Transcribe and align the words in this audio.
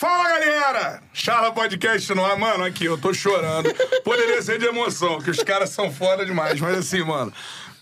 Fala, 0.00 0.30
galera! 0.30 1.02
Charla 1.12 1.52
Podcast 1.52 2.14
no 2.14 2.24
ar. 2.24 2.34
Mano, 2.34 2.64
aqui, 2.64 2.86
eu 2.86 2.96
tô 2.96 3.12
chorando. 3.12 3.70
Poderia 4.02 4.40
ser 4.40 4.58
de 4.58 4.64
emoção, 4.64 5.20
que 5.20 5.28
os 5.30 5.42
caras 5.42 5.68
são 5.68 5.92
foda 5.92 6.24
demais. 6.24 6.58
Mas 6.58 6.78
assim, 6.78 7.02
mano, 7.04 7.30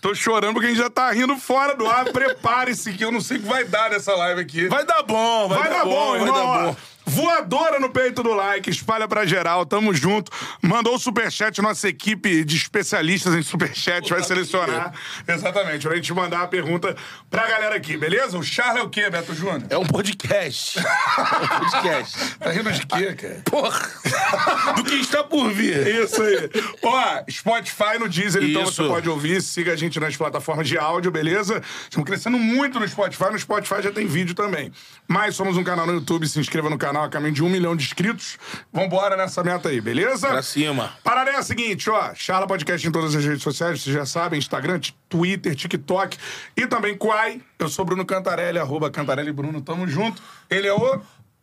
tô 0.01 0.13
chorando 0.13 0.51
porque 0.51 0.65
a 0.65 0.69
gente 0.69 0.79
já 0.79 0.89
tá 0.89 1.09
rindo 1.11 1.37
fora 1.37 1.77
do 1.77 1.87
ar. 1.87 2.03
Prepare-se 2.11 2.91
que 2.91 3.05
eu 3.05 3.09
não 3.09 3.21
sei 3.21 3.37
o 3.37 3.39
que 3.39 3.47
vai 3.47 3.63
dar 3.63 3.91
nessa 3.91 4.13
live 4.17 4.41
aqui. 4.41 4.67
Vai 4.67 4.85
dar 4.85 5.01
bom, 5.01 5.47
vai, 5.47 5.59
Vai 5.59 5.69
dar 5.69 5.85
bom, 5.85 6.09
vai 6.09 6.19
irmão. 6.19 6.33
dar 6.33 6.43
ó. 6.43 6.63
bom. 6.65 6.75
Voadora 7.19 7.81
no 7.81 7.89
peito 7.89 8.23
do 8.23 8.33
like, 8.33 8.69
espalha 8.69 9.05
pra 9.05 9.25
geral, 9.25 9.65
tamo 9.65 9.93
junto. 9.93 10.31
Mandou 10.61 10.95
o 10.95 10.99
superchat, 10.99 11.61
nossa 11.61 11.89
equipe 11.89 12.45
de 12.45 12.55
especialistas 12.55 13.35
em 13.35 13.41
superchat 13.41 14.09
vai 14.09 14.23
selecionar. 14.23 14.93
Exatamente, 15.27 15.85
pra 15.85 15.97
gente 15.97 16.13
mandar 16.13 16.43
a 16.43 16.47
pergunta 16.47 16.95
pra 17.29 17.45
galera 17.45 17.75
aqui, 17.75 17.97
beleza? 17.97 18.37
O 18.37 18.43
Charla 18.43 18.79
é 18.79 18.83
o 18.83 18.89
quê, 18.89 19.09
Beto 19.09 19.33
Júnior? 19.35 19.63
É 19.69 19.77
um 19.77 19.85
podcast. 19.85 20.79
É 21.19 21.43
um 21.43 21.47
podcast. 21.59 22.37
Tá 22.37 22.51
rindo 22.51 22.71
de 22.71 22.85
quê, 22.85 23.13
cara? 23.13 23.41
Porra. 23.45 23.89
Do 24.75 24.83
que 24.83 24.95
está 24.95 25.23
por 25.23 25.51
vir. 25.51 25.85
Isso 25.87 26.21
aí. 26.21 26.49
Ó, 26.83 27.23
Spotify 27.29 27.97
no 27.99 28.07
Deezer, 28.07 28.43
então 28.43 28.63
Isso. 28.63 28.73
você 28.73 28.87
pode 28.87 29.09
ouvir. 29.09 29.41
Siga 29.41 29.73
a 29.73 29.75
gente 29.75 29.99
nas 29.99 30.15
plataformas 30.15 30.67
de 30.67 30.77
áudio, 30.77 31.11
beleza? 31.11 31.61
Estamos 31.83 32.07
crescendo 32.07 32.37
muito 32.37 32.79
no 32.79 32.87
Spotify. 32.87 33.31
No 33.31 33.39
Spotify 33.39 33.81
já 33.81 33.91
tem 33.91 34.07
vídeo 34.07 34.33
também. 34.35 34.71
Mas 35.07 35.35
somos 35.35 35.57
um 35.57 35.63
canal 35.63 35.85
no 35.85 35.93
YouTube. 35.93 36.27
Se 36.27 36.39
inscreva 36.39 36.69
no 36.69 36.77
canal, 36.77 37.08
a 37.09 37.11
caminho 37.11 37.33
de 37.33 37.43
um 37.43 37.49
milhão 37.49 37.75
de 37.75 37.83
inscritos. 37.83 38.37
Vambora 38.71 39.17
nessa 39.17 39.43
meta 39.43 39.67
aí, 39.69 39.81
beleza? 39.81 40.27
Pra 40.29 40.41
cima. 40.41 40.93
Parada 41.03 41.31
é 41.31 41.35
a 41.35 41.43
seguinte, 41.43 41.89
ó. 41.89 42.13
Charla 42.15 42.47
Podcast 42.47 42.87
em 42.87 42.91
todas 42.91 43.13
as 43.15 43.25
redes 43.25 43.43
sociais, 43.43 43.81
vocês 43.81 43.93
já 43.95 44.05
sabem. 44.05 44.39
Instagram, 44.39 44.79
Twitter, 45.09 45.53
TikTok 45.55 46.17
e 46.55 46.65
também 46.67 46.95
Quai. 46.97 47.41
Eu 47.57 47.67
sou 47.67 47.83
Bruno 47.83 48.05
Cantarelli, 48.05 48.57
arroba 48.59 48.89
Cantarelli 48.89 49.31
Bruno. 49.31 49.61
Tamo 49.61 49.87
junto. 49.87 50.21
Ele 50.49 50.67
é 50.67 50.73
o... 50.73 51.01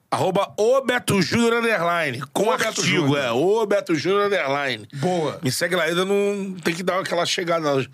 Arroba 0.09 0.55
o 0.57 0.81
Beto 0.83 1.21
Júnior 1.21 1.55
Underline. 1.55 2.23
Com 2.33 2.45
O 2.47 2.51
artigo, 2.53 2.81
Júnior. 2.83 3.19
é. 3.19 3.31
O 3.33 3.67
Beto 3.67 3.95
Júnior 3.97 4.27
Underline. 4.27 4.89
Boa. 4.95 5.41
Me 5.43 5.51
segue 5.51 5.75
lá, 5.75 5.83
ainda 5.83 6.05
não 6.05 6.55
tem 6.63 6.73
que 6.73 6.83
dar 6.85 7.01
aquela 7.01 7.27
chegada, 7.27 7.85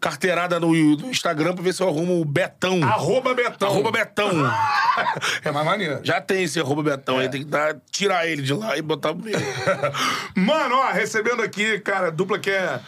carteirada 0.00 0.60
no, 0.60 0.68
no 0.72 1.10
Instagram 1.10 1.54
pra 1.54 1.62
ver 1.62 1.72
se 1.74 1.82
eu 1.82 1.88
arrumo 1.88 2.20
o 2.20 2.24
Betão. 2.24 2.82
Arroba 2.84 3.34
Betão. 3.34 3.68
Arroba 3.68 3.90
Betão. 3.90 4.30
É 5.44 5.52
mais 5.52 5.64
maneiro. 5.64 6.00
Já 6.02 6.20
tem 6.20 6.42
esse 6.42 6.58
arroba 6.58 6.82
Betão 6.82 7.20
É. 7.20 7.22
aí, 7.22 7.28
tem 7.28 7.42
que 7.42 7.48
dar, 7.48 7.76
tirar 7.90 8.26
ele 8.26 8.42
de 8.42 8.52
lá 8.52 8.76
e 8.76 8.82
botar 8.82 9.12
o 9.12 9.14
meu. 9.16 9.38
Mano, 10.34 10.74
ó, 10.76 10.90
recebendo 10.90 11.40
aqui, 11.40 11.78
cara, 11.80 12.10
dupla 12.10 12.36
que 12.38 12.50
é 12.50 12.80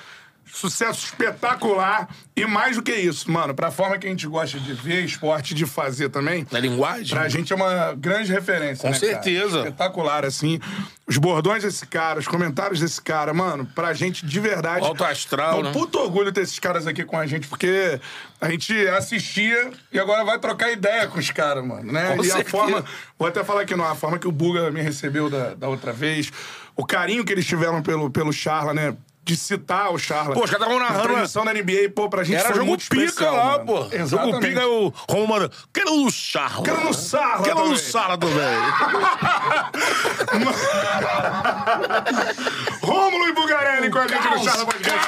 sucesso 0.53 1.05
espetacular. 1.07 2.09
E 2.37 2.47
mais 2.47 2.77
do 2.77 2.83
que 2.83 2.93
isso, 2.95 3.31
mano, 3.31 3.55
pra 3.55 3.71
forma 3.71 3.99
que 3.99 4.07
a 4.07 4.11
gente 4.11 4.27
gosta 4.27 4.59
de 4.59 4.73
ver 4.73 5.05
esporte, 5.05 5.55
de 5.55 5.67
fazer 5.67 6.09
também. 6.09 6.47
Na 6.51 6.59
linguagem? 6.59 7.09
Pra 7.17 7.29
gente 7.29 7.53
é 7.53 7.57
uma 7.57 7.93
grande 7.95 8.33
referência. 8.33 8.83
Com 8.83 8.95
né, 8.95 8.99
cara? 8.99 9.13
certeza. 9.13 9.59
Espetacular, 9.59 10.25
assim. 10.25 10.59
Os 11.07 11.19
bordões 11.19 11.63
desse 11.65 11.87
cara, 11.87 12.19
os 12.21 12.29
comentários 12.29 12.81
desse 12.81 13.03
cara, 13.03 13.35
mano, 13.35 13.67
pra 13.75 13.93
gente 13.93 14.25
de 14.25 14.41
verdade. 14.41 14.87
Alto 14.87 15.05
astral, 15.05 15.57
É 15.57 15.61
um 15.61 15.63
né? 15.65 15.73
puto 15.73 15.99
orgulho 15.99 16.33
ter 16.33 16.43
esses 16.43 16.59
caras 16.59 16.87
aqui 16.87 17.05
com 17.05 17.19
a 17.19 17.27
gente, 17.27 17.49
porque 17.49 18.01
a 18.41 18.49
gente 18.49 18.73
assistia 18.89 19.71
e 19.93 19.99
agora 19.99 20.25
vai 20.25 20.39
trocar 20.39 20.71
ideia 20.71 21.07
com 21.09 21.19
os 21.19 21.31
caras, 21.31 21.65
mano, 21.65 21.93
né? 21.93 22.15
Com 22.17 22.25
e 22.25 22.31
a 22.31 22.35
certeza. 22.37 22.49
forma. 22.49 22.85
Vou 23.19 23.29
até 23.29 23.43
falar 23.45 23.63
aqui, 23.63 23.75
não, 23.75 23.85
a 23.85 23.95
forma 23.97 24.19
que 24.19 24.29
o 24.29 24.33
Buga 24.33 24.71
me 24.71 24.81
recebeu 24.81 25.29
da, 25.29 25.55
da 25.55 25.69
outra 25.69 25.93
vez, 25.93 26.31
o 26.77 26.87
carinho 26.87 27.25
que 27.25 27.33
eles 27.33 27.45
tiveram 27.45 27.83
pelo, 27.83 28.09
pelo 28.11 28.33
Charla, 28.33 28.73
né? 28.73 28.97
De 29.31 29.37
citar 29.37 29.93
o 29.93 29.99
Charla. 29.99 30.35
Pô, 30.35 30.43
os 30.43 30.51
caras 30.51 30.67
estavam 30.67 30.81
narrando, 30.83 30.99
Na 30.99 31.05
transmissão 31.05 31.45
da 31.45 31.55
NBA, 31.55 31.91
pô, 31.95 32.11
pra 32.11 32.25
gente 32.25 32.35
Era 32.35 32.47
foi 32.49 32.57
jogo 32.57 32.67
muito 32.67 32.89
pica 32.89 33.05
especial, 33.05 33.37
lá, 33.37 33.45
mano. 33.59 33.65
pô. 33.65 33.77
Jogo 33.83 33.95
Exatamente. 33.95 34.41
pica, 34.41 34.67
o 34.67 34.93
manda. 35.29 35.49
Quero 35.73 35.95
no 35.95 36.11
sarro. 36.11 36.65
Quero 36.65 36.81
no 36.83 36.93
sarro 36.93 37.45
Quero 37.45 37.69
no 37.69 37.77
sarro 37.77 38.19
também. 38.19 38.35
Rômulo 42.83 43.29
e 43.29 43.33
Bugarelli 43.33 43.89
com 43.89 43.99
a 43.99 44.09
gente 44.09 44.29
no 44.31 44.43
Charla 44.43 44.67
Podcast. 44.67 45.07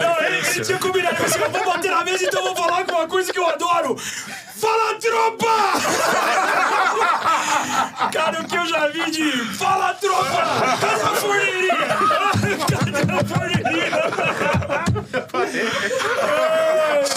Não, 0.00 0.22
ele, 0.24 0.36
ele 0.48 0.64
tinha 0.64 0.78
combinado 0.78 1.16
eu 1.22 1.50
vou 1.50 1.64
bater 1.64 1.90
na 1.90 2.04
mesa, 2.04 2.24
então 2.24 2.40
eu 2.46 2.54
vou 2.54 2.64
falar 2.64 2.86
com 2.86 2.92
uma 2.92 3.06
coisa 3.06 3.30
que 3.30 3.38
eu 3.38 3.46
adoro. 3.46 3.96
Fala, 4.58 4.94
tropa! 4.98 5.46
Cara, 8.10 8.40
o 8.40 8.44
que 8.48 8.56
eu 8.56 8.66
já 8.66 8.88
vi 8.88 9.10
de 9.10 9.30
Fala, 9.54 9.92
tropa! 9.94 10.78
Cadê 10.80 11.02
a 11.02 11.14
forneria? 11.14 11.76
Cadê 12.70 13.02
a 13.12 13.24
forneria? 13.24 13.90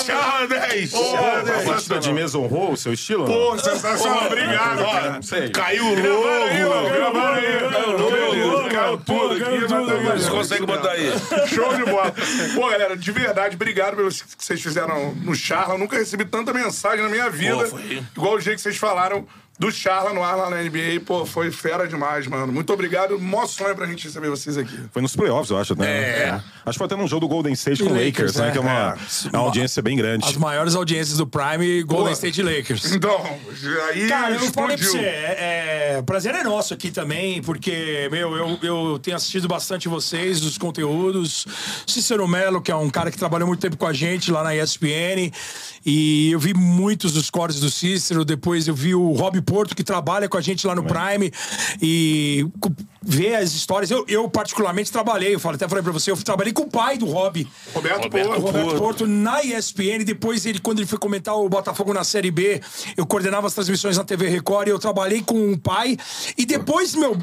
Charla 0.06 0.48
10. 0.48 0.94
A 0.94 1.64
batida 1.72 2.00
de 2.00 2.14
mesa 2.14 2.38
honrou 2.38 2.74
o 2.74 2.78
seu 2.78 2.94
estilo? 2.94 3.26
Pô, 3.26 3.58
sensacional. 3.58 4.28
Obrigado, 4.28 4.86
cara. 4.86 5.12
Não 5.12 5.22
sei. 5.22 5.50
Caiu 5.50 5.86
o 5.86 5.90
logo. 5.90 6.90
gravaram 6.90 7.36
aí. 7.36 8.70
Caiu 8.70 8.98
tudo 8.98 9.34
aqui. 9.34 9.60
mas 9.62 9.70
tá 9.70 10.16
Você 10.18 10.30
consegue 10.30 10.66
botar 10.66 10.92
aí? 10.92 11.12
Show 11.48 11.76
de 11.76 11.86
bola. 11.86 12.14
Pô, 12.56 12.70
galera, 12.70 12.96
de 12.96 13.12
verdade, 13.12 13.56
obrigado 13.56 13.96
pelo 13.96 14.10
que 14.10 14.24
vocês 14.38 14.62
fizeram 14.62 15.14
no 15.16 15.36
Charla. 15.36 15.76
Eu 15.76 15.78
nunca 15.80 15.98
recebi 15.98 16.26
tanta 16.26 16.54
mensagem 16.54 17.04
na 17.04 17.10
minha 17.10 17.30
vida. 17.30 17.68
Igual 18.16 18.36
o 18.36 18.40
jeito 18.40 18.58
que 18.58 18.64
vocês 18.64 18.78
falaram 18.78 19.28
do 19.60 19.70
Charla 19.72 20.14
no 20.14 20.24
ar 20.24 20.38
lá 20.38 20.50
na 20.50 20.64
NBA. 20.64 21.02
Pô, 21.06 21.26
foi 21.26 21.52
fera 21.52 21.86
demais, 21.86 22.26
mano. 22.28 22.52
Muito 22.52 22.72
obrigado. 22.72 23.20
Mó 23.20 23.46
sonho 23.46 23.76
pra 23.76 23.86
gente 23.86 24.06
receber 24.06 24.30
vocês 24.30 24.58
aqui. 24.58 24.80
Foi 24.92 25.02
nos 25.02 25.14
playoffs, 25.14 25.52
eu 25.52 25.58
acho, 25.58 25.78
né? 25.78 25.88
É. 25.88 26.30
Acho 26.66 26.72
que 26.72 26.78
foi 26.78 26.86
até 26.86 26.96
num 26.96 27.08
jogo 27.08 27.20
do 27.20 27.28
Golden 27.28 27.52
State 27.52 27.84
com 27.84 27.90
o 27.90 27.94
Lakers, 27.94 28.36
Lakers, 28.36 28.36
né? 28.38 28.48
é. 28.48 28.52
Que 28.52 28.58
é 28.58 28.62
uma, 28.62 28.98
é 29.34 29.38
uma 29.38 29.46
audiência 29.46 29.82
bem 29.82 29.98
grande. 29.98 30.26
As 30.26 30.38
maiores 30.38 30.76
audiências 30.76 31.18
do 31.18 31.28
Prime, 31.28 31.84
Golden 31.84 32.06
Boa. 32.06 32.14
State 32.14 32.42
Lakers. 32.42 32.96
Então, 33.00 33.40
aí 33.90 34.10
Cara, 34.10 34.36
eu 34.36 34.52
falei 34.52 34.76
pra 34.76 34.86
você, 34.86 34.98
é, 34.98 35.94
é, 35.94 36.00
o 36.00 36.04
prazer 36.04 36.36
é 36.36 36.44
nosso 36.44 36.74
aqui 36.74 36.92
também, 36.92 37.42
porque, 37.42 38.10
meu, 38.12 38.36
eu, 38.36 38.60
eu 38.62 39.00
tenho 39.00 39.16
assistido 39.16 39.48
bastante 39.48 39.88
vocês, 39.88 40.44
os 40.44 40.58
conteúdos. 40.58 41.46
Cícero 41.88 42.28
Melo, 42.28 42.62
que 42.62 42.72
é 42.72 42.76
um 42.76 42.90
cara 42.90 43.10
que 43.10 43.18
trabalhou 43.18 43.48
muito 43.48 43.62
tempo 43.62 43.78
com 43.78 43.88
a 43.88 43.94
gente 43.94 44.32
lá 44.32 44.44
na 44.44 44.54
ESPN, 44.54 45.32
e 45.86 46.32
eu 46.32 46.40
vi 46.40 46.54
muitos 46.54 47.14
dos 47.14 47.30
cortes 47.30 47.60
do 47.60 47.70
Cícero. 47.70 48.26
Depois 48.26 48.68
eu 48.68 48.76
vi 48.76 48.94
o 48.94 49.14
Rob 49.14 49.42
Porto, 49.50 49.76
que 49.76 49.84
trabalha 49.84 50.30
com 50.30 50.38
a 50.38 50.42
gente 50.42 50.68
lá 50.68 50.76
no 50.76 50.84
Prime, 50.84 51.32
e 51.82 52.46
ver 53.02 53.36
as 53.36 53.54
histórias. 53.54 53.90
Eu, 53.90 54.06
eu 54.08 54.30
particularmente, 54.30 54.92
trabalhei, 54.92 55.34
eu 55.34 55.40
falei, 55.40 55.56
até 55.56 55.68
falei 55.68 55.84
pra 55.84 55.92
você, 55.92 56.12
eu 56.12 56.18
trabalhei 56.18 56.54
com 56.54 56.64
o 56.64 56.70
pai 56.70 56.98
do 56.98 57.06
Rob. 57.06 57.48
Roberto, 57.74 58.04
Roberto 58.04 58.30
Porto. 58.30 58.42
O 58.42 58.46
Roberto 58.46 58.78
Porto 58.78 59.08
na 59.08 59.44
ESPN, 59.44 60.04
depois 60.06 60.46
ele, 60.46 60.60
quando 60.60 60.80
ele 60.80 60.88
foi 60.88 61.00
comentar 61.00 61.36
o 61.36 61.50
Botafogo 61.50 61.94
na 61.94 62.04
Série 62.04 62.30
B, 62.30 62.62
eu 62.96 63.06
coordenava 63.06 63.48
as 63.48 63.54
transmissões 63.54 63.98
na 63.98 64.04
TV 64.04 64.28
Record 64.28 64.68
e 64.68 64.72
eu 64.72 64.80
trabalhei 64.80 65.22
com 65.22 65.52
o 65.52 65.58
pai. 65.58 65.98
E 66.38 66.46
depois, 66.46 66.94
meu, 66.94 67.18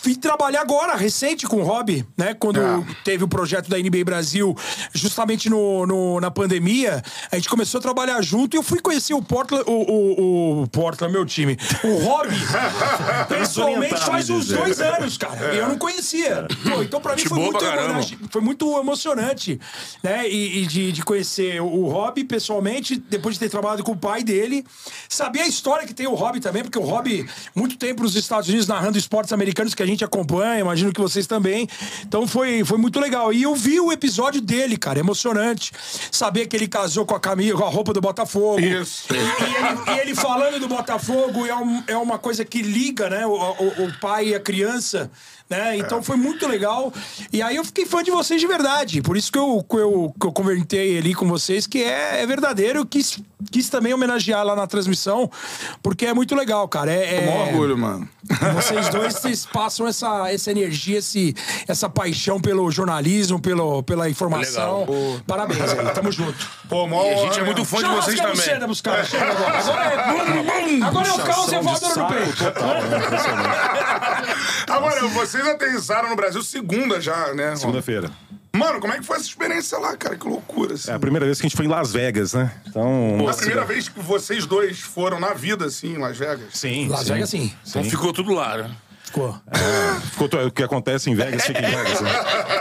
fui 0.00 0.14
trabalhar 0.16 0.60
agora, 0.62 0.94
recente, 0.96 1.46
com 1.46 1.56
o 1.60 1.64
Rob, 1.64 2.04
né? 2.16 2.34
Quando 2.34 2.60
Ah. 2.60 2.82
teve 3.04 3.22
o 3.24 3.28
projeto 3.28 3.68
da 3.68 3.78
NBA 3.78 4.04
Brasil, 4.04 4.56
justamente 4.92 5.48
no, 5.50 5.86
no- 5.86 6.20
na 6.20 6.30
pandemia, 6.30 7.02
a 7.30 7.36
gente 7.36 7.48
começou 7.48 7.78
a 7.78 7.82
trabalhar 7.82 8.20
junto 8.22 8.54
e 8.54 8.58
eu 8.58 8.62
fui 8.62 8.80
conhecer 8.80 9.14
o 9.14 9.22
Portland, 9.22 9.64
o, 9.66 9.72
o, 9.72 10.62
o 10.62 10.68
Portland, 10.68 11.12
meu 11.12 11.24
time. 11.26 11.56
O 11.84 11.98
Rob, 12.04 12.28
pessoalmente, 13.28 13.96
faz 14.04 14.30
uns 14.30 14.46
dois 14.48 14.80
anos, 14.80 15.16
cara. 15.16 15.54
E 15.54 15.58
eu 15.58 15.68
não 15.68 15.78
conhecia. 15.78 16.46
Pô, 16.68 16.82
então, 16.82 17.00
pra 17.00 17.14
mim, 17.16 17.24
foi 17.24 17.38
muito, 17.38 17.58
caramba. 17.58 18.00
foi 18.30 18.40
muito 18.40 18.78
emocionante, 18.78 19.60
né? 20.02 20.28
E, 20.28 20.62
e 20.62 20.66
de, 20.66 20.92
de 20.92 21.02
conhecer 21.02 21.60
o 21.60 21.86
Rob 21.88 22.22
pessoalmente, 22.24 22.96
depois 22.96 23.34
de 23.34 23.40
ter 23.40 23.48
trabalhado 23.48 23.82
com 23.82 23.92
o 23.92 23.96
pai 23.96 24.22
dele, 24.22 24.64
saber 25.08 25.40
a 25.40 25.46
história 25.46 25.86
que 25.86 25.94
tem 25.94 26.06
o 26.06 26.14
Rob 26.14 26.40
também, 26.40 26.62
porque 26.62 26.78
o 26.78 26.82
Rob, 26.82 27.28
muito 27.54 27.76
tempo 27.76 28.02
nos 28.02 28.16
Estados 28.16 28.48
Unidos 28.48 28.66
narrando 28.66 28.98
esportes 28.98 29.32
americanos 29.32 29.74
que 29.74 29.81
a 29.82 29.86
gente 29.86 30.04
acompanha, 30.04 30.60
imagino 30.60 30.92
que 30.92 31.00
vocês 31.00 31.26
também. 31.26 31.68
Então 32.02 32.26
foi, 32.26 32.64
foi 32.64 32.78
muito 32.78 32.98
legal. 33.00 33.32
E 33.32 33.42
eu 33.42 33.54
vi 33.54 33.80
o 33.80 33.92
episódio 33.92 34.40
dele, 34.40 34.76
cara, 34.76 34.98
emocionante. 34.98 35.72
Saber 36.10 36.46
que 36.46 36.56
ele 36.56 36.68
casou 36.68 37.04
com 37.04 37.14
a 37.14 37.20
camisa, 37.20 37.54
com 37.56 37.64
a 37.64 37.68
roupa 37.70 37.92
do 37.92 38.00
Botafogo. 38.00 38.60
Isso. 38.60 39.06
E, 39.12 39.16
e 39.16 39.20
ele, 39.20 39.96
e 39.96 40.00
ele 40.00 40.14
falando 40.14 40.58
do 40.60 40.68
Botafogo 40.68 41.46
é, 41.46 41.54
um- 41.54 41.82
é 41.86 41.96
uma 41.96 42.18
coisa 42.18 42.44
que 42.44 42.62
liga, 42.62 43.08
né? 43.10 43.26
O, 43.26 43.32
o- 43.32 43.84
o 43.86 43.92
pai 44.00 44.28
e 44.28 44.34
a 44.34 44.40
criança. 44.40 45.10
Né? 45.52 45.76
Então 45.76 46.02
foi 46.02 46.16
muito 46.16 46.48
legal. 46.48 46.90
E 47.30 47.42
aí 47.42 47.56
eu 47.56 47.64
fiquei 47.64 47.84
fã 47.84 48.02
de 48.02 48.10
vocês 48.10 48.40
de 48.40 48.46
verdade. 48.46 49.02
Por 49.02 49.18
isso 49.18 49.30
que 49.30 49.38
eu, 49.38 49.62
que 49.68 49.76
eu, 49.76 50.14
que 50.18 50.26
eu 50.26 50.32
convertei 50.32 50.96
ali 50.96 51.14
com 51.14 51.28
vocês, 51.28 51.66
que 51.66 51.82
é, 51.82 52.22
é 52.22 52.26
verdadeiro. 52.26 52.78
Eu 52.78 52.86
quis, 52.86 53.18
quis 53.50 53.68
também 53.68 53.92
homenagear 53.92 54.42
lá 54.44 54.56
na 54.56 54.66
transmissão, 54.66 55.30
porque 55.82 56.06
é 56.06 56.14
muito 56.14 56.34
legal, 56.34 56.66
cara. 56.68 56.90
É, 56.90 57.16
é- 57.16 57.26
Mó 57.26 57.44
orgulho, 57.44 57.76
mano. 57.76 58.08
vocês 58.54 58.88
dois 58.88 59.12
vocês 59.14 59.44
passam 59.44 59.86
essa, 59.86 60.32
essa 60.32 60.50
energia, 60.50 60.98
esse, 60.98 61.34
essa 61.68 61.90
paixão 61.90 62.40
pelo 62.40 62.70
jornalismo, 62.70 63.38
pelo, 63.38 63.82
pela 63.82 64.08
informação. 64.08 64.86
Legal. 64.86 65.20
Parabéns 65.26 65.60
aí, 65.60 65.90
tamo 65.92 66.10
junto. 66.10 66.48
Pô, 66.68 66.86
mó 66.86 67.04
E 67.04 67.12
a 67.12 67.16
gente 67.16 67.40
é 67.40 67.44
muito 67.44 67.58
né? 67.58 67.64
fã 67.64 67.78
de 67.78 67.90
vocês 67.90 68.18
também. 68.18 68.36
cena 68.36 68.64
pros 68.64 68.80
caras, 68.80 69.08
chega 69.08 69.30
agora. 69.30 69.58
Agora 69.58 69.84
é, 69.84 70.80
agora 70.82 71.08
é 71.08 71.12
o 71.12 71.18
caos 71.18 71.52
e 71.52 71.56
a 71.56 71.60
voadora 71.60 71.96
no 71.96 72.08
peito. 72.08 72.42
Agora, 74.68 75.08
vocês 75.42 75.54
aterrissaram 75.54 76.08
no 76.10 76.16
Brasil 76.16 76.42
segunda 76.42 77.00
já, 77.00 77.34
né? 77.34 77.56
Segunda-feira. 77.56 78.10
Mano, 78.54 78.80
como 78.80 78.92
é 78.92 78.98
que 78.98 79.02
foi 79.04 79.16
essa 79.16 79.26
experiência 79.26 79.78
lá, 79.78 79.96
cara? 79.96 80.14
Que 80.16 80.28
loucura, 80.28 80.74
assim. 80.74 80.90
É 80.90 80.94
a 80.94 80.98
primeira 80.98 81.24
vez 81.24 81.40
que 81.40 81.46
a 81.46 81.48
gente 81.48 81.56
foi 81.56 81.64
em 81.64 81.68
Las 81.70 81.90
Vegas, 81.90 82.34
né? 82.34 82.52
Então. 82.66 83.26
a 83.28 83.34
primeira 83.34 83.64
vez 83.64 83.88
que 83.88 83.98
vocês 83.98 84.44
dois 84.46 84.78
foram 84.80 85.18
na 85.18 85.32
vida, 85.32 85.64
assim, 85.66 85.94
em 85.94 85.98
Las 85.98 86.18
Vegas. 86.18 86.48
Sim. 86.52 86.88
Las 86.88 87.00
sim. 87.06 87.12
Vegas, 87.14 87.30
sim. 87.30 87.52
Então 87.66 87.82
ficou 87.84 88.12
tudo 88.12 88.32
lá, 88.34 88.58
né? 88.58 88.70
Ficou. 89.04 89.34
Ficou 90.10 90.28
to- 90.28 90.38
O 90.38 90.50
que 90.50 90.62
acontece 90.62 91.10
em 91.10 91.14
Vegas 91.14 91.44
fica 91.44 91.58
em 91.60 91.70
Vegas, 91.70 92.00
né? 92.00 92.10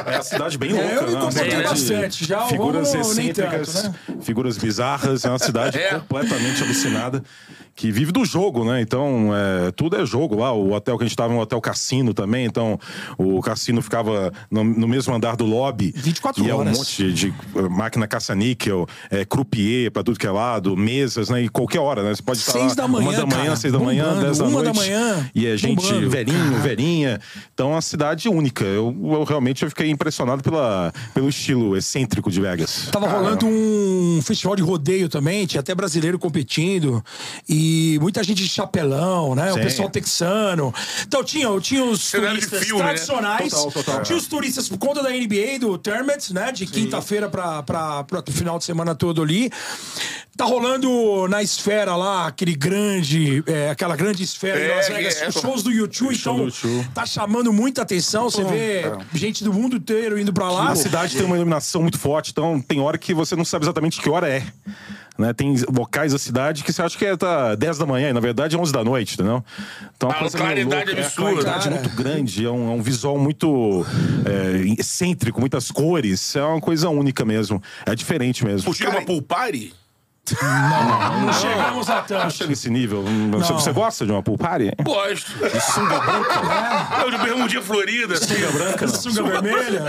É 0.08 0.16
a 0.16 0.22
cidade 0.24 0.58
bem 0.58 0.72
louca, 0.74 0.90
É, 0.90 0.98
eu 0.98 1.08
me 1.08 1.14
né? 1.14 1.20
Uma 1.60 1.64
bastante. 1.70 2.26
Já 2.26 2.46
o 2.46 2.50
figuras 2.50 2.94
nem 2.94 3.02
excêntricas, 3.02 3.74
tanto, 3.74 3.88
né? 4.12 4.18
figuras 4.22 4.58
bizarras. 4.58 5.24
É 5.26 5.30
uma 5.30 5.40
cidade 5.40 5.78
É. 5.78 5.90
completamente 6.00 6.64
alucinada. 6.64 7.24
Que 7.76 7.92
vive 7.92 8.12
do 8.12 8.26
jogo, 8.26 8.66
né? 8.66 8.82
Então, 8.82 9.32
é, 9.34 9.72
tudo 9.72 9.96
é 9.96 10.06
jogo 10.06 10.36
lá. 10.36 10.52
O 10.52 10.72
hotel 10.74 10.98
que 10.98 11.04
a 11.04 11.06
gente 11.06 11.14
estava 11.14 11.34
um 11.34 11.40
hotel 11.40 11.60
cassino 11.62 12.14
também. 12.14 12.46
Então, 12.46 12.80
o 13.18 13.42
cassino 13.42 13.82
ficava 13.82 14.32
no, 14.50 14.64
no 14.64 14.88
mesmo 14.88 15.14
andar 15.14 15.36
do 15.36 15.46
lobby. 15.46 15.94
24 15.96 16.44
e 16.44 16.50
é 16.50 16.54
um 16.56 16.60
horas. 16.60 16.78
monte 16.78 17.12
de 17.14 17.30
uh, 17.56 17.70
máquina 17.70 18.08
caça-níquel, 18.08 18.88
é, 19.10 19.24
croupier 19.26 19.90
pra 19.92 20.04
tudo 20.04 20.20
que 20.20 20.28
é 20.28 20.32
lado, 20.32 20.76
mesas, 20.76 21.30
né? 21.30 21.44
E 21.44 21.50
qualquer 21.50 21.80
hora, 21.80 22.04
né? 22.04 22.14
Você 22.14 22.22
pode 22.22 22.40
estar 22.40 22.52
Seis 22.52 22.76
lá 22.76 22.84
da 22.84 22.88
manhã, 22.88 23.08
uma 23.08 23.14
da 23.14 23.26
manhã, 23.26 23.44
cara, 23.46 23.56
seis 23.56 23.74
da 23.74 23.80
manhã, 23.80 24.04
bombando, 24.04 24.22
dez 24.26 24.38
da 24.38 24.44
uma 24.44 24.52
noite. 24.64 24.66
da 24.66 24.74
manhã, 24.74 25.30
E 25.34 25.48
é 25.48 25.58
gente 25.58 25.82
bombando. 25.82 26.10
velhinho, 26.10 26.60
velhinha. 26.60 27.20
Então, 27.54 27.70
é 27.70 27.76
uma 27.76 27.82
cidade 27.82 28.28
única. 28.28 28.66
Eu, 28.66 28.96
eu 29.04 29.24
realmente 29.24 29.64
eu 29.64 29.70
fiquei 29.70 29.90
impressionado 29.90 30.44
pela, 30.44 30.94
pelo 31.14 31.30
estilo 31.30 31.76
excêntrico 31.78 32.30
de 32.30 32.42
Vegas. 32.42 32.90
Tava 32.92 33.08
rolando 33.08 33.46
um 33.48 34.20
festival 34.24 34.56
de 34.56 34.62
rodeio 34.62 35.08
também, 35.08 35.46
tinha 35.46 35.62
até 35.62 35.74
brasileiro 35.74 36.20
competindo. 36.20 37.04
E 37.48 37.61
muita 38.02 38.24
gente 38.24 38.44
de 38.44 38.50
chapelão, 38.50 39.36
né? 39.36 39.52
O 39.52 39.56
Sim. 39.56 39.62
pessoal 39.62 39.90
texano. 39.90 40.74
Então 41.08 41.24
tinha, 41.24 41.48
tinha 41.60 41.84
os 41.84 42.02
Cenário 42.02 42.36
turistas 42.36 42.64
filme, 42.64 42.82
né? 42.82 42.88
tradicionais. 42.90 43.52
Total, 43.52 43.72
total. 43.72 44.04
Tinha 44.04 44.18
os 44.18 44.28
turistas 44.28 44.70
por 44.70 44.78
conta 44.78 45.04
da 45.04 45.10
NBA, 45.10 45.60
do 45.60 45.78
Tournament, 45.78 46.32
né? 46.32 46.52
De 46.52 46.66
quinta-feira 46.66 47.30
pra 47.30 48.06
o 48.28 48.32
final 48.32 48.58
de 48.58 48.66
semana 48.66 48.96
todo 48.96 49.22
ali. 49.22 49.52
Tá 50.38 50.46
rolando 50.46 51.28
na 51.28 51.44
esfera 51.44 51.96
lá, 51.96 52.26
aquele 52.28 52.56
grande, 52.56 53.44
é, 53.46 53.70
aquela 53.70 53.96
grande 53.96 54.24
esfera 54.24 54.60
em 54.60 54.64
É, 54.64 54.76
Las 54.76 54.88
Vegas, 54.88 55.22
é, 55.22 55.28
os 55.28 55.36
shows 55.36 55.62
do 55.62 55.72
YouTube, 55.72 56.16
então 56.16 56.38
do 56.38 56.46
U2. 56.46 56.88
tá 56.94 57.06
chamando 57.06 57.52
muita 57.52 57.82
atenção. 57.82 58.30
Você 58.30 58.44
vê 58.46 58.84
gente 59.14 59.44
do 59.44 59.54
mundo 59.54 59.76
inteiro 59.76 60.18
indo 60.18 60.32
pra 60.34 60.50
lá. 60.50 60.72
A 60.72 60.76
cidade 60.76 61.16
tem 61.18 61.26
uma 61.26 61.36
iluminação 61.36 61.82
muito 61.82 62.00
forte, 62.00 62.32
então 62.32 62.62
tem 62.62 62.80
hora 62.80 62.98
que 62.98 63.14
você 63.14 63.36
não 63.36 63.46
sabe 63.46 63.66
exatamente 63.66 64.02
que 64.02 64.10
hora 64.10 64.28
é. 64.30 64.44
Né? 65.22 65.34
Tem 65.34 65.56
locais 65.72 66.12
da 66.12 66.20
cidade 66.20 66.64
que 66.64 66.74
você 66.74 66.82
acha 66.82 66.98
que 66.98 67.06
é 67.06 67.16
tá 67.16 67.56
10 67.56 67.78
da 67.78 67.86
manhã, 67.86 68.10
e 68.10 68.14
na 68.14 68.20
verdade 68.20 68.56
é 68.56 68.60
11 68.60 68.74
da 68.74 68.84
noite, 68.84 69.14
entendeu? 69.14 69.44
Então 69.96 70.10
Ah, 70.10 70.14
uma 70.14 70.20
coisa 70.20 70.38
meio 70.38 70.68
claridade 70.68 70.92
é, 71.00 71.04
absurda. 71.06 71.30
a 71.30 71.34
claridade 71.34 71.70
Cara. 71.70 71.82
muito 71.82 71.96
grande, 71.96 72.46
é 72.46 72.50
um, 72.50 72.72
é 72.72 72.74
um 72.74 72.82
visual 72.82 73.18
muito 73.18 73.86
é, 74.26 74.80
excêntrico, 74.80 75.40
muitas 75.40 75.70
cores, 75.70 76.36
é 76.36 76.44
uma 76.44 76.60
coisa 76.60 76.90
única 76.90 77.24
mesmo. 77.24 77.62
É 77.86 77.96
diferente 77.96 78.44
mesmo. 78.44 78.66
Curtiu 78.66 78.90
uma 78.90 79.04
pool 79.04 79.22
party? 79.22 79.74
Não 80.42 81.34
chegamos 81.34 81.90
a 81.90 82.02
tanto. 82.02 82.34
Chega 82.34 82.54
esse 82.54 82.70
nível. 82.70 83.04
Você, 83.32 83.54
você 83.54 83.72
gosta 83.72 84.06
de 84.06 84.12
uma 84.12 84.22
pool 84.24 84.38
party? 84.38 84.72
Gosto. 84.84 85.32
Eu 87.04 87.12
de 87.12 87.18
bermudinha 87.18 87.62
florida, 87.62 88.14
assim. 88.14 88.36
Sunga 88.36 88.52
branca, 88.52 88.86
não. 88.86 88.94
Sunga 88.94 89.24
vermelha, 89.24 89.84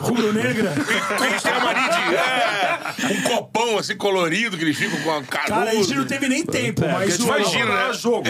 rubro-negra. 0.00 0.72
Cristian 0.72 1.58
Maride, 1.60 2.14
é. 2.14 3.12
Um 3.12 3.22
copão 3.22 3.78
assim 3.78 3.96
colorido 3.96 4.56
que 4.56 4.64
eles 4.64 4.76
ficam 4.76 5.00
com 5.00 5.10
a 5.10 5.22
canudo. 5.22 5.48
Cara, 5.48 5.70
a 5.70 5.74
gente 5.74 5.94
não 5.94 6.04
teve 6.04 6.28
nem 6.28 6.44
tempo, 6.44 6.82
mas 6.86 7.18
o... 7.18 7.24
Imagina, 7.24 7.64
né? 7.66 7.72
Narra 7.74 7.92
jogo. 7.92 8.22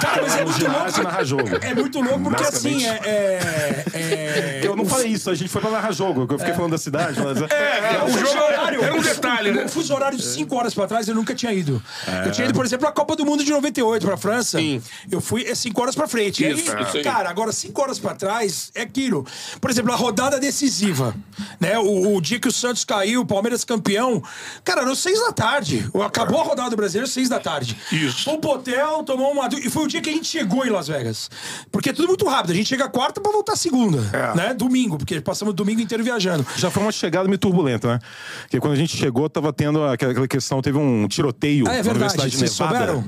Cara, 0.00 0.22
mas 0.22 0.36
é 0.36 0.44
muito 0.44 0.58
ginásio 0.58 0.82
louco. 0.84 1.02
narra 1.02 1.24
jogo. 1.24 1.48
É 1.62 1.74
muito 1.74 2.00
louco 2.00 2.20
porque 2.24 2.42
assim, 2.44 2.86
é... 2.86 3.00
é, 3.04 3.84
é- 3.94 4.60
Eu 4.62 4.76
não 4.76 4.84
falei 4.84 5.08
isso, 5.08 5.30
a 5.30 5.34
gente 5.34 5.48
foi 5.50 5.60
pra 5.60 5.70
narrar 5.70 5.92
jogo. 5.92 6.26
Eu 6.30 6.38
fiquei 6.38 6.54
falando 6.54 6.72
da 6.72 6.78
cidade. 6.78 7.20
Mas... 7.20 7.40
É, 7.50 8.02
o 8.04 8.10
jogo 8.10 8.42
horário, 8.42 8.82
era 8.84 8.94
um 8.94 9.00
detalhe, 9.02 9.50
né? 9.52 9.66
Fuso 9.80 9.94
horário 9.94 10.18
de 10.18 10.24
5 10.24 10.54
horas 10.54 10.74
pra 10.74 10.86
trás 10.86 11.08
eu 11.08 11.14
nunca 11.14 11.34
tinha 11.34 11.52
ido. 11.52 11.82
É. 12.06 12.26
Eu 12.28 12.32
tinha 12.32 12.44
ido, 12.46 12.54
por 12.54 12.64
exemplo, 12.64 12.86
à 12.86 12.92
Copa 12.92 13.16
do 13.16 13.24
Mundo 13.24 13.42
de 13.44 13.50
98 13.50 14.06
pra 14.06 14.16
França. 14.16 14.58
Sim. 14.58 14.82
Eu 15.10 15.20
fui 15.20 15.54
5 15.54 15.80
horas 15.80 15.94
pra 15.94 16.06
frente. 16.06 16.44
E 16.44 16.50
Isso, 16.52 16.70
aí, 16.76 16.82
isso 16.82 16.96
aí. 16.98 17.02
cara, 17.02 17.30
agora 17.30 17.52
5 17.52 17.80
horas 17.80 17.98
pra 17.98 18.14
trás 18.14 18.70
é 18.74 18.82
aquilo. 18.82 19.26
Por 19.60 19.70
exemplo, 19.70 19.92
a 19.92 19.96
rodada 19.96 20.38
decisiva. 20.38 21.14
Né? 21.58 21.78
O, 21.78 22.16
o 22.16 22.20
dia 22.20 22.38
que 22.38 22.48
o 22.48 22.52
Santos 22.52 22.84
caiu, 22.84 23.22
o 23.22 23.26
Palmeiras 23.26 23.64
campeão. 23.64 24.22
Cara, 24.64 24.82
era 24.82 24.94
6 24.94 25.20
da 25.20 25.32
tarde. 25.32 25.88
Acabou 26.04 26.40
a 26.40 26.44
rodada 26.44 26.70
do 26.70 26.76
brasileiro, 26.76 27.10
6 27.10 27.28
da 27.28 27.40
tarde. 27.40 27.76
Isso. 27.90 28.24
Fomos 28.24 28.40
pro 28.40 28.50
hotel, 28.50 29.02
tomou 29.04 29.32
uma. 29.32 29.48
E 29.64 29.70
foi 29.70 29.84
o 29.84 29.86
dia 29.86 30.00
que 30.00 30.10
a 30.10 30.12
gente 30.12 30.28
chegou 30.28 30.66
em 30.66 30.70
Las 30.70 30.88
Vegas. 30.88 31.30
Porque 31.72 31.90
é 31.90 31.92
tudo 31.92 32.08
muito 32.08 32.26
rápido. 32.26 32.52
A 32.52 32.54
gente 32.54 32.68
chega 32.68 32.88
quarta 32.88 33.20
pra 33.20 33.32
voltar 33.32 33.56
segunda. 33.56 33.98
É. 34.12 34.36
Né? 34.36 34.54
Domingo, 34.54 34.98
porque 34.98 35.20
passamos 35.20 35.52
o 35.52 35.54
domingo 35.54 35.80
inteiro 35.80 36.04
viajando. 36.04 36.46
Já 36.56 36.70
foi 36.70 36.82
uma 36.82 36.92
chegada 36.92 37.26
meio 37.26 37.38
turbulenta, 37.38 37.88
né? 37.94 37.98
Porque 38.42 38.60
quando 38.60 38.74
a 38.74 38.76
gente 38.76 38.96
chegou, 38.96 39.28
tava 39.28 39.52
tendo 39.60 39.84
aquela 39.84 40.26
questão, 40.26 40.62
teve 40.62 40.78
um 40.78 41.06
tiroteio 41.06 41.66
Ah, 41.68 41.74
é 41.74 41.76
na 41.76 41.82
verdade, 41.82 41.98
Universidade 41.98 42.30
de 42.30 42.36
vocês 42.38 42.58
Nevada. 42.58 42.78
souberam? 42.78 43.04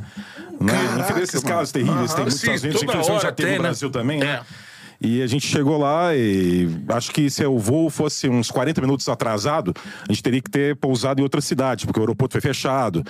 Né? 0.61 0.73
Caraca, 0.73 1.15
Não 1.15 1.23
esses 1.23 1.43
mano. 1.43 1.57
casos 1.57 1.73
terríveis, 1.73 2.13
tem 2.15 2.23
muitos 2.25 2.41
Sim, 2.41 2.47
Estados 2.53 2.63
Unidos, 2.63 2.83
infelizmente 2.83 3.23
já 3.23 3.33
teve 3.33 3.49
tem, 3.49 3.57
no 3.57 3.63
né? 3.63 3.69
Brasil 3.71 3.91
também, 3.91 4.19
né? 4.19 4.41
E 5.03 5.21
a 5.23 5.27
gente 5.27 5.47
chegou 5.47 5.77
lá 5.79 6.15
e 6.15 6.69
acho 6.89 7.11
que 7.11 7.29
se 7.29 7.45
o 7.45 7.59
voo 7.59 7.91
fosse 7.91 8.29
uns 8.29 8.51
40 8.51 8.81
minutos 8.81 9.09
atrasado, 9.09 9.75
a 10.09 10.13
gente 10.13 10.23
teria 10.23 10.41
que 10.41 10.51
ter 10.51 10.77
pousado 10.77 11.21
em 11.21 11.25
outra 11.25 11.41
cidade, 11.41 11.87
porque 11.87 11.99
o 11.99 12.03
aeroporto 12.03 12.33
foi 12.33 12.41
fechado, 12.41 13.03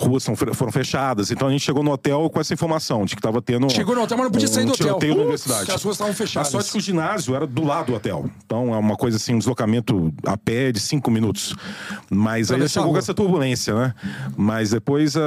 ruas 0.00 0.24
foram 0.54 0.70
fechadas. 0.72 1.30
Então 1.30 1.48
a 1.48 1.50
gente 1.50 1.62
chegou 1.64 1.82
no 1.82 1.90
hotel 1.90 2.30
com 2.30 2.40
essa 2.40 2.54
informação 2.54 3.04
de 3.04 3.14
que 3.16 3.18
estava 3.20 3.42
tendo. 3.42 3.68
Chegou 3.70 3.94
no 3.94 4.02
hotel, 4.02 4.16
mas 4.18 4.24
não 4.26 4.30
podia 4.32 4.48
sair 4.48 4.64
do 4.64 4.72
hotel. 4.72 4.86
tiroteio 4.86 5.14
na 5.16 5.20
universidade. 5.22 5.70
as 5.72 5.82
ruas 5.82 5.94
estavam 5.96 6.14
fechadas. 6.14 6.48
A 6.48 6.50
sorte 6.52 6.70
que 6.72 6.78
o 6.78 6.80
ginásio 6.80 7.34
era 7.34 7.46
do 7.46 7.64
lado 7.64 7.86
do 7.86 7.94
hotel. 7.94 8.30
Então 8.46 8.72
é 8.74 8.78
uma 8.78 8.96
coisa 8.96 9.16
assim, 9.16 9.34
um 9.34 9.38
deslocamento 9.38 10.12
a 10.24 10.36
pé 10.36 10.70
de 10.70 10.78
cinco 10.80 11.10
minutos. 11.10 11.54
Mas 12.10 12.50
aí 12.50 12.56
Atravessar 12.56 12.80
a 12.80 12.82
chegou 12.82 12.92
com 12.92 12.98
essa 12.98 13.14
turbulência, 13.14 13.74
né? 13.74 13.94
Mas 14.36 14.70
depois 14.70 15.16
a, 15.16 15.20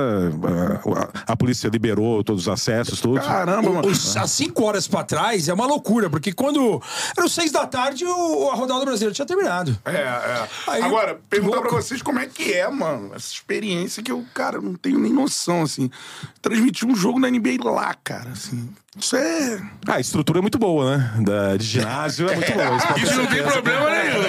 a- 1.25 1.33
a 1.33 1.35
polícia 1.35 1.67
liberou 1.67 2.23
todos 2.23 2.43
os 2.43 2.47
acessos, 2.47 3.01
tudo. 3.01 3.19
Caramba, 3.19 3.69
mano. 3.71 3.87
Os, 3.87 4.15
há 4.15 4.27
cinco 4.27 4.63
horas 4.63 4.87
pra 4.87 5.03
trás 5.03 5.47
é 5.47 5.53
uma 5.53 5.65
loucura, 5.65 6.09
porque 6.13 6.31
quando 6.31 6.79
eram 7.17 7.27
seis 7.27 7.51
da 7.51 7.65
tarde, 7.65 8.05
o, 8.05 8.51
a 8.51 8.53
rodada 8.53 8.85
brasileira 8.85 9.11
tinha 9.15 9.25
terminado. 9.25 9.75
É, 9.83 9.93
é. 9.93 10.47
Aí, 10.67 10.83
Agora, 10.83 11.19
perguntar 11.27 11.55
louco. 11.55 11.69
pra 11.69 11.81
vocês 11.81 12.03
como 12.03 12.19
é 12.19 12.27
que 12.27 12.53
é, 12.53 12.69
mano, 12.69 13.15
essa 13.15 13.33
experiência 13.33 14.03
que 14.03 14.11
eu, 14.11 14.23
cara, 14.31 14.61
não 14.61 14.75
tenho 14.75 14.99
nem 14.99 15.11
noção, 15.11 15.63
assim. 15.63 15.89
Transmitir 16.39 16.87
um 16.87 16.95
jogo 16.95 17.19
da 17.19 17.31
NBA 17.31 17.63
lá, 17.63 17.95
cara, 18.03 18.29
assim. 18.29 18.69
Isso 18.95 19.15
é. 19.15 19.59
Ah, 19.87 19.95
a 19.95 19.99
estrutura 19.99 20.37
é 20.39 20.41
muito 20.41 20.59
boa, 20.59 20.97
né? 20.97 21.13
Da, 21.21 21.57
de 21.57 21.65
ginásio 21.65 22.29
é 22.29 22.35
muito 22.35 22.51
boa. 22.53 22.77
ter 22.93 23.01
Isso 23.03 23.15
não 23.17 23.25
tem 23.27 23.43
problema 23.43 23.89
nenhum. 23.89 24.23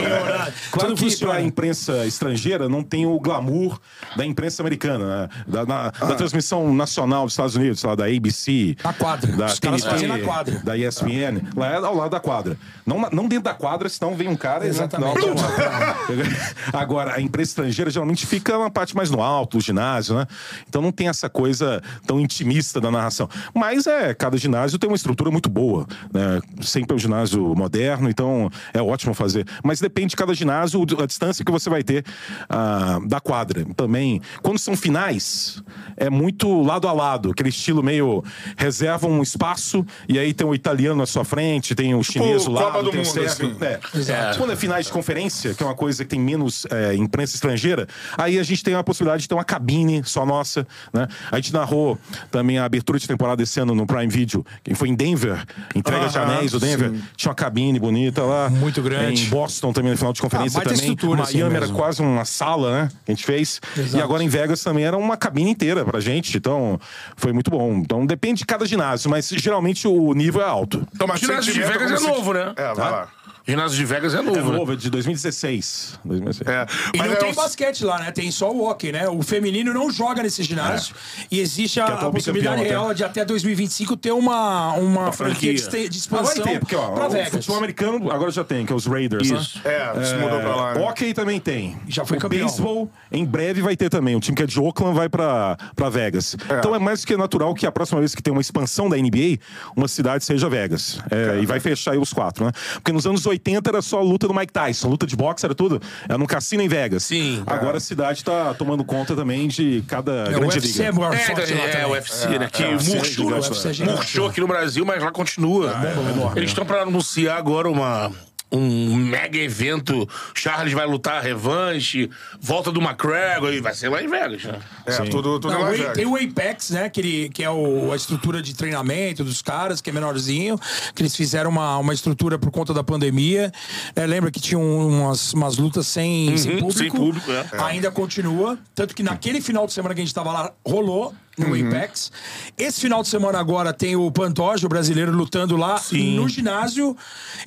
Claro 0.71 0.89
Tudo 0.89 0.95
que 0.95 1.05
funciona. 1.11 1.35
a 1.35 1.43
imprensa 1.43 2.07
estrangeira 2.07 2.69
não 2.69 2.83
tem 2.83 3.05
o 3.05 3.19
glamour 3.21 3.79
da 4.17 4.25
imprensa 4.25 4.63
americana, 4.63 5.05
né? 5.23 5.29
da, 5.47 5.67
na- 5.67 5.93
Ah. 6.01 6.07
da 6.07 6.15
transmissão 6.15 6.73
nacional 6.75 7.25
dos 7.25 7.35
Estados 7.35 7.55
Unidos, 7.57 7.83
lá 7.85 7.95
da 7.95 8.07
ABC, 8.07 8.75
Na 8.83 8.93
quadra. 8.95 9.33
da 9.37 9.47
Os 9.47 9.59
TNT, 9.59 10.07
na 10.07 10.19
quadra. 10.21 10.59
da 10.61 10.77
ESPN, 10.79 11.43
lá 11.55 11.69
é 11.69 11.77
ao 11.77 11.95
lado 11.95 12.11
da 12.13 12.21
quadra. 12.21 12.57
Não, 12.87 12.99
não 13.13 13.29
dentro 13.29 13.45
da 13.45 13.55
quadra, 13.55 13.89
senão 13.89 14.15
vem 14.17 14.29
um 14.29 14.37
cara 14.37 14.67
Exatamente. 14.67 15.27
né, 15.27 15.33
uma- 15.33 15.45
Agora, 16.73 17.15
a 17.15 17.21
imprensa 17.21 17.51
estrangeira 17.51 17.91
geralmente 17.91 18.27
fica 18.27 18.57
na 18.59 18.71
parte 18.71 18.97
mais 18.97 19.11
no 19.11 19.21
alto, 19.23 19.59
do 19.59 19.63
ginásio, 19.63 20.17
né? 20.17 20.27
Então 20.69 20.81
não 20.81 20.91
tem 20.91 21.09
essa 21.09 21.29
coisa 21.29 21.83
tão 22.07 22.19
intimista 22.19 22.81
da 22.81 22.91
narração. 22.91 23.29
Mas 23.55 23.87
é, 23.87 24.15
cada 24.15 24.37
ginásio 24.39 24.54
tem 24.79 24.89
uma 24.89 24.97
estrutura 24.97 25.31
muito 25.31 25.49
boa, 25.49 25.87
né? 26.13 26.41
Sempre 26.63 26.93
é 26.93 26.97
um 26.97 26.99
ginásio 26.99 27.55
moderno, 27.55 28.09
então 28.09 28.51
é 28.73 28.81
ótimo 28.81 29.15
fazer. 29.15 29.47
Mas 29.63 29.81
depende 29.81 30.11
de 30.11 30.17
cada 30.17 30.35
ginásio, 30.35 30.85
a 31.01 31.07
distância 31.07 31.45
que 31.45 31.53
você 31.53 31.69
vai 31.71 31.83
ter 31.83 32.05
ah, 32.49 33.01
da 33.07 33.21
quadra. 33.21 33.65
Também, 33.77 34.21
quando 34.43 34.59
são 34.59 34.77
finais, 34.77 35.63
é 35.97 36.11
muito 36.11 36.63
lado 36.63 36.89
a 36.89 36.93
lado, 36.93 37.31
aquele 37.31 37.49
estilo 37.49 37.83
meio 37.83 38.23
reserva 38.57 39.07
um 39.07 39.23
espaço 39.23 39.85
e 40.09 40.19
aí 40.19 40.33
tem 40.33 40.47
o 40.47 40.55
italiano 40.55 40.97
na 40.97 41.07
sua 41.07 41.25
frente, 41.25 41.75
tem 41.75 41.95
o 41.95 42.03
chinês 42.03 42.45
do 42.45 42.53
Copa 42.53 42.65
lado, 42.65 42.85
do 42.85 42.91
tem 42.91 43.01
o 43.01 43.05
sérvio. 43.05 43.29
assim. 43.29 43.65
É. 43.65 43.81
Exato. 43.99 44.39
Quando 44.39 44.53
é 44.53 44.57
finais 44.57 44.87
de 44.87 44.93
conferência, 44.93 45.55
que 45.55 45.63
é 45.63 45.67
uma 45.67 45.75
coisa 45.75 46.05
que 46.05 46.11
tem 46.11 46.21
menos 46.21 46.67
é, 46.71 46.95
imprensa 46.95 47.35
estrangeira, 47.35 47.87
aí 48.17 48.39
a 48.39 48.43
gente 48.43 48.63
tem 48.63 48.75
a 48.75 48.83
possibilidade 48.83 49.23
de 49.23 49.29
ter 49.29 49.35
uma 49.35 49.45
cabine 49.45 50.03
só 50.05 50.25
nossa, 50.25 50.67
né? 50.93 51.09
A 51.31 51.37
gente 51.37 51.53
narrou 51.53 51.99
também 52.31 52.59
a 52.59 52.65
abertura 52.65 52.99
de 52.99 53.07
temporada 53.07 53.43
esse 53.43 53.59
ano 53.61 53.75
no 53.75 53.87
Prime 53.87 54.09
Video, 54.09 54.44
que 54.63 54.75
foi 54.75 54.89
em 54.89 54.95
Denver, 54.95 55.45
entrega 55.75 56.09
de 56.09 56.19
anéis 56.19 56.53
do 56.53 56.61
Denver. 56.61 56.93
Tinha 57.17 57.31
uma 57.31 57.35
cabine 57.35 57.79
bonita 57.79 58.23
lá. 58.23 58.49
Muito 58.51 58.81
grande. 58.83 59.27
Em 59.27 59.29
Boston 59.29 59.73
também, 59.73 59.91
no 59.93 59.97
final 59.97 60.13
de 60.13 60.21
conferência 60.21 60.59
Ah, 60.59 60.63
também. 60.63 60.79
estrutura, 60.79 61.23
assim 61.23 61.39
Miami 61.39 61.57
era 61.57 61.67
mesmo. 61.67 61.77
quase 61.77 62.03
uma 62.03 62.25
sala, 62.25 62.73
né? 62.83 62.89
Que 63.05 63.13
a 63.13 63.15
gente 63.15 63.25
fez. 63.27 63.61
Exato. 63.77 63.97
E 63.97 64.01
agora 64.03 64.23
em 64.23 64.29
Vegas 64.29 64.63
também 64.63 64.85
era 64.85 64.97
uma 64.97 65.17
cabine 65.17 65.51
inteira 65.51 65.85
pra 65.85 66.01
gente. 66.01 66.37
Então, 66.37 66.79
foi 67.17 67.33
muito 67.33 67.51
bom. 67.51 67.75
Então, 67.75 68.05
depende 68.07 68.39
de 68.39 68.47
cada 68.47 68.67
ginásio, 68.67 69.11
mas 69.11 69.29
geralmente 69.29 69.87
o 69.89 70.13
nível 70.15 70.41
é 70.43 70.45
alto. 70.49 70.87
Toma 70.99 71.15
O 71.15 71.17
ginásio 71.17 71.53
de 71.53 71.61
Vegas 71.63 72.03
é 72.03 72.07
novo, 72.07 72.33
né? 72.33 72.53
É, 72.57 72.75
vai 72.75 72.91
lá. 72.91 73.09
O 73.47 73.51
ginásio 73.51 73.77
de 73.77 73.85
Vegas 73.85 74.15
é 74.15 74.19
É 74.19 74.23
novo. 74.23 74.41
né? 74.53 74.57
novo, 74.59 74.73
é 74.73 74.77
de 74.77 74.89
2016. 74.89 76.01
2016. 76.05 76.49
É. 76.49 76.67
E 76.95 76.99
Mas 76.99 77.07
não 77.09 77.15
é 77.15 77.19
tem 77.19 77.31
o- 77.31 77.35
basquete 77.35 77.85
lá, 77.85 77.99
né? 78.01 78.11
Tem 78.11 78.31
só 78.31 78.51
o 78.51 78.65
hockey, 78.67 78.91
né? 78.91 79.07
O 79.09 79.23
feminino 79.23 79.73
não 79.75 79.91
joga 79.91 80.23
nesse 80.23 80.43
ginásio. 80.43 80.95
E 81.31 81.41
existe 81.41 81.79
a, 81.79 81.85
Que 81.85 81.93
é 81.93 81.95
a 82.07 82.11
possibilidade 82.11 82.63
real 82.63 82.95
de 82.95 83.05
até 83.05 83.23
2025 83.25 83.97
ter 83.99 84.13
uma, 84.13 84.73
uma 84.75 85.13
franquia 85.13 85.53
de, 85.53 85.61
franquia. 85.63 85.89
de 85.91 86.01
Agora 86.09 86.23
expansão 86.25 86.43
tem, 86.45 86.59
porque 86.59 86.75
ó, 86.75 86.89
pra 86.93 87.07
o 87.07 87.11
Vegas. 87.11 87.31
futebol 87.33 87.57
americano 87.59 88.11
agora 88.11 88.31
já 88.31 88.43
tem, 88.45 88.65
que 88.65 88.73
é 88.73 88.77
os 88.77 88.87
Raiders, 88.87 89.29
Isso. 89.31 89.61
né? 89.63 89.73
É, 89.75 90.05
se 90.05 90.15
mudou 90.15 90.41
pra 90.41 90.57
lá. 90.57 90.75
né? 90.75 90.81
Hockey 90.81 91.13
também 91.13 91.39
tem. 91.39 91.77
Já 91.87 92.05
foi 92.07 92.17
o 92.17 92.21
campeão. 92.21 92.47
beisebol, 92.47 92.91
em 93.13 93.27
breve 93.27 93.61
vai 93.61 93.77
ter 93.77 93.91
também. 93.91 94.17
Um 94.17 94.21
time 94.21 94.35
que 94.37 94.43
é 94.43 94.47
de 94.47 94.59
Oakland 94.59 94.97
vai 94.97 95.09
pra, 95.11 95.59
pra 95.77 95.91
Vegas. 95.91 96.35
Então 96.59 96.75
é 96.75 96.79
mais 96.79 97.03
do 97.03 97.07
que 97.07 97.15
natural 97.17 97.53
que 97.55 97.67
a 97.67 97.73
próxima 97.73 97.99
vez 98.01 98.15
que 98.15 98.23
tem 98.23 98.33
uma 98.33 98.41
expansão 98.41 98.89
da 98.89 98.97
NBA, 98.97 99.39
uma 99.77 99.87
cidade 99.87 100.25
seja 100.25 100.49
Vegas. 100.49 100.99
É, 101.11 101.41
e 101.43 101.47
vai 101.47 101.61
fechar 101.61 101.93
aí 101.93 101.99
os 101.99 102.11
quatro, 102.13 102.47
né? 102.47 102.53
Porque 102.75 102.91
nos 102.93 103.07
anos 103.07 103.27
80 103.27 103.34
era 103.69 103.83
só 103.83 104.01
luta 104.03 104.27
do 104.29 104.35
Mike 104.35 104.53
Tyson, 104.53 104.89
luta 104.89 105.07
de 105.07 105.17
boxe, 105.17 105.45
era 105.45 105.55
tudo. 105.55 105.81
Era 106.09 106.19
num 106.19 106.27
cassino 106.27 106.63
em 106.63 106.69
Vegas. 106.69 107.05
Sim. 107.05 107.43
Agora 107.47 107.79
a 107.79 107.81
cidade 107.81 108.23
tá 108.25 108.55
tomando 108.55 108.85
conta 108.85 109.15
também 109.15 109.49
de 109.49 109.83
cada 109.87 110.13
É, 110.13 110.37
o 110.37 110.41
grande 110.41 110.59
UFC 110.59 110.83
é 110.83 110.87
liga. 110.87 111.01
maior 111.01 111.15
É, 111.15 111.19
forte 111.19 111.55
lá 111.55 111.65
é, 111.65 111.87
o 111.87 111.91
UFC, 111.91 112.39
né? 112.39 112.49
Que 112.53 112.63
é, 112.63 112.71
murchou, 112.73 113.35
é 113.35 113.39
é 113.39 113.73
gigante. 113.73 113.97
murchou 113.97 114.27
aqui 114.29 114.41
no 114.41 114.47
Brasil, 114.47 114.85
mas 114.85 115.03
lá 115.03 115.11
continua. 115.11 115.71
enorme, 116.13 116.33
Eles 116.33 116.35
né? 116.37 116.45
estão 116.45 116.65
pra 116.65 116.83
anunciar 116.83 117.37
agora 117.39 117.69
uma. 117.69 118.11
Um 118.57 118.95
mega 118.95 119.39
evento, 119.39 120.09
Charles 120.35 120.73
vai 120.73 120.87
lutar 120.87 121.17
a 121.17 121.21
revanche, 121.21 122.09
volta 122.41 122.71
do 122.71 122.81
McGregor 122.81 123.53
e 123.53 123.61
vai 123.61 123.75
ser 123.75 123.89
lá 123.89 124.03
em 124.03 124.09
Vegas, 124.09 124.45
né? 124.45 124.59
É, 124.87 124.97
tudo, 125.03 125.41
tudo 125.41 125.51
Não, 125.53 125.61
em 125.61 125.65
Las 125.65 125.75
A- 125.75 125.77
Vegas. 125.77 125.95
tem 125.97 126.07
o 126.07 126.17
Apex, 126.17 126.71
né? 126.71 126.89
Que, 126.89 127.01
ele, 127.01 127.29
que 127.31 127.43
é 127.43 127.51
o- 127.51 127.93
a 127.93 127.97
estrutura 127.97 128.41
de 128.43 128.55
treinamento 128.55 129.25
dos 129.25 129.43
caras, 129.43 129.81
que 129.81 129.91
é 129.91 129.93
menorzinho, 129.93 130.59
que 130.95 131.03
eles 131.03 131.17
fizeram 131.17 131.51
uma, 131.51 131.79
uma 131.79 131.93
estrutura 131.95 132.39
por 132.39 132.51
conta 132.51 132.73
da 132.73 132.85
pandemia. 132.85 133.51
É, 133.97 134.07
lembra 134.07 134.31
que 134.31 134.41
tinham 134.41 134.63
umas, 134.63 135.33
umas 135.33 135.57
lutas 135.57 135.87
sem, 135.87 136.37
sem 136.37 136.59
público? 136.59 136.67
Uhum, 136.67 136.73
sem 136.73 136.91
público, 136.91 137.31
é. 137.33 137.47
Ainda 137.65 137.91
continua. 137.91 138.59
Tanto 138.75 138.95
que 138.95 139.03
naquele 139.03 139.41
final 139.41 139.67
de 139.67 139.73
semana 139.73 139.95
que 139.95 140.01
a 140.01 140.05
gente 140.05 140.15
tava 140.15 140.33
lá, 140.33 140.53
rolou 140.65 141.15
no 141.37 141.49
Uhum. 141.49 141.69
Apex. 141.69 142.11
Esse 142.57 142.81
final 142.81 143.03
de 143.03 143.09
semana 143.09 143.39
agora 143.39 143.73
tem 143.73 143.97
o 143.97 144.11
Pantoja, 144.11 144.67
o 144.67 144.69
brasileiro, 144.69 145.13
lutando 145.13 145.57
lá 145.57 145.77
Sim. 145.79 146.17
no 146.17 146.29
ginásio. 146.29 146.97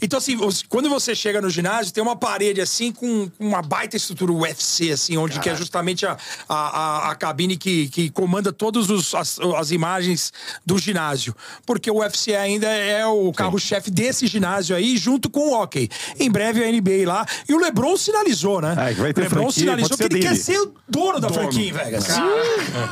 Então, 0.01 0.17
assim, 0.19 0.37
quando 0.69 0.89
você 0.89 1.15
chega 1.15 1.41
no 1.41 1.49
ginásio, 1.49 1.93
tem 1.93 2.03
uma 2.03 2.15
parede 2.15 2.59
assim 2.61 2.91
com 2.91 3.29
uma 3.39 3.61
baita 3.61 3.95
estrutura 3.95 4.31
UFC, 4.31 4.91
assim, 4.91 5.17
onde 5.17 5.39
que 5.39 5.49
é 5.49 5.55
justamente 5.55 6.05
a, 6.05 6.17
a, 6.47 7.11
a, 7.11 7.15
cabine 7.15 7.57
que, 7.57 7.87
que 7.89 8.09
comanda 8.09 8.51
todas 8.51 8.89
as, 9.13 9.39
as 9.39 9.71
imagens 9.71 10.31
do 10.65 10.77
ginásio. 10.77 11.35
Porque 11.65 11.89
o 11.89 11.99
UFC 11.99 12.35
ainda 12.35 12.67
é 12.67 13.05
o 13.05 13.31
carro-chefe 13.31 13.89
desse 13.89 14.27
ginásio 14.27 14.75
aí, 14.75 14.97
junto 14.97 15.29
com 15.29 15.49
o 15.49 15.53
hockey. 15.53 15.89
Em 16.19 16.29
breve 16.29 16.63
a 16.63 16.71
NBA 16.71 17.07
lá. 17.07 17.25
E 17.47 17.53
o 17.53 17.57
Lebron 17.57 17.95
sinalizou, 17.97 18.61
né? 18.61 18.75
É, 18.77 18.93
que 18.93 19.01
vai 19.01 19.13
ter 19.13 19.21
o 19.21 19.23
Lebron 19.23 19.43
franquia, 19.43 19.59
sinalizou 19.63 19.97
que 19.97 20.03
ele 20.03 20.19
quer 20.19 20.29
dele. 20.29 20.39
ser 20.43 20.59
o 20.59 20.73
dono 20.87 21.19
da 21.19 21.29
franquia 21.29 21.69
em 21.69 21.71
Vegas. 21.71 22.07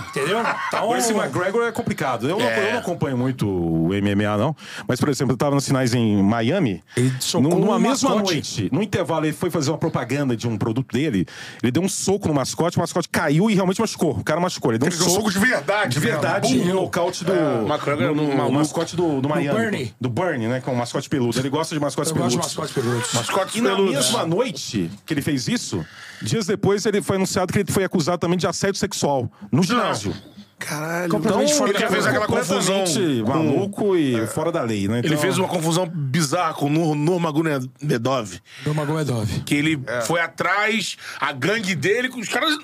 Entendeu? 0.10 0.40
Então, 0.68 0.85
Agora, 0.86 1.00
esse 1.00 1.14
McGregor 1.14 1.64
é 1.68 1.72
complicado. 1.72 2.28
Eu, 2.30 2.38
não, 2.40 2.46
É. 2.46 2.68
eu 2.70 2.72
não 2.74 2.80
acompanho 2.80 3.18
muito 3.18 3.48
o 3.48 3.90
MMA, 3.94 4.38
não. 4.38 4.56
Mas, 4.88 5.00
por 5.00 5.10
exemplo, 5.10 5.34
eu 5.34 5.38
tava 5.38 5.56
nos 5.56 5.64
sinais 5.66 5.94
em 5.94 6.22
Miami. 6.24 6.84
Ele 6.96 7.12
socou 7.20 7.50
no- 7.52 7.60
numa 7.60 7.76
um 7.76 7.80
mesma 7.80 8.10
mascote. 8.12 8.34
noite, 8.34 8.70
no 8.72 8.82
intervalo, 8.82 9.26
ele 9.26 9.34
foi 9.34 9.50
fazer 9.50 9.72
uma 9.72 9.78
propaganda 9.78 10.36
de 10.36 10.48
um 10.48 10.58
produto 10.58 10.94
dele. 10.94 11.26
Ele 11.62 11.72
deu 11.72 11.84
um 11.84 11.90
soco 11.90 12.28
no 12.28 12.34
mascote, 12.34 12.78
o 12.78 12.80
mascote 12.80 13.10
caiu 13.10 13.50
e 13.50 13.54
realmente 13.56 13.80
machucou. 13.82 14.12
O 14.18 14.24
cara 14.24 14.40
machucou. 14.40 14.72
Ele 14.72 14.80
deu 14.80 14.88
um 14.88 14.90
Ele 14.90 14.98
deu 14.98 15.08
soco. 15.10 15.20
soco 15.22 15.32
de 15.32 15.40
verdade. 15.40 15.90
De 15.94 16.00
verdade, 16.00 16.54
mesmo. 16.56 16.74
no 16.74 16.82
nocaute 16.82 17.24
do. 17.26 17.34
McGregor 17.34 18.04
é 18.04 18.14
no, 18.14 18.36
no 18.36 18.52
mascote 18.52 18.96
do, 18.96 19.22
do 19.22 19.28
Miami. 19.30 19.60
Bernie. 19.60 19.94
Do 20.00 20.10
Bernie, 20.10 20.48
né? 20.48 20.62
Que 20.62 20.70
é 20.70 20.74
um 20.74 20.76
mascote 20.76 21.10
peludo. 21.10 21.38
Ele 21.40 21.50
gosta 21.50 21.74
de 21.76 21.82
mascotes 21.82 22.12
eu 22.12 22.18
gosto 22.18 22.30
de 22.32 22.38
peludos. 22.38 22.56
mascotes 22.56 22.74
peludos. 22.74 23.14
Mascotes 23.14 23.56
E 23.56 23.62
na 23.62 23.70
peludos. 23.76 23.96
mesma 23.96 24.26
noite 24.26 24.90
que 25.06 25.14
ele 25.14 25.22
fez 25.22 25.48
isso, 25.48 25.86
dias 26.22 26.46
depois 26.46 26.86
ele 26.86 27.02
foi 27.02 27.16
anunciado 27.16 27.52
que 27.52 27.60
ele 27.60 27.72
foi 27.72 27.84
acusado 27.84 28.18
também 28.20 28.38
de 28.38 28.46
assédio 28.48 28.80
sexual 28.80 29.32
no 29.52 29.64
ginásio. 29.64 30.14
Caralho. 30.58 31.10
Completamente 31.12 31.52
Então, 31.54 31.68
ele 31.68 31.88
fez 31.88 32.06
aquela 32.08 32.26
confusão. 32.28 32.84
Com- 32.86 33.28
maluco 33.32 33.96
e 33.96 34.26
fora 34.28 34.52
da 34.52 34.62
lei, 34.64 34.88
né? 34.88 35.00
Ele 35.00 35.08
Então- 35.10 35.20
fez 35.20 35.38
uma 35.38 35.48
confusão 35.48 35.86
bizarra 35.88 36.54
com 36.54 36.66
o 36.68 36.70
Nur 36.70 36.96
Nurmagomedov. 36.96 38.40
Do 38.64 38.74
Magomedov. 38.74 39.28
Que 39.46 39.56
ele 39.56 39.80
foi 40.08 40.22
atrás, 40.22 40.98
a 41.20 41.32
gangue 41.34 41.76
dele, 41.76 42.10
os 42.16 42.30
caras 42.30 42.58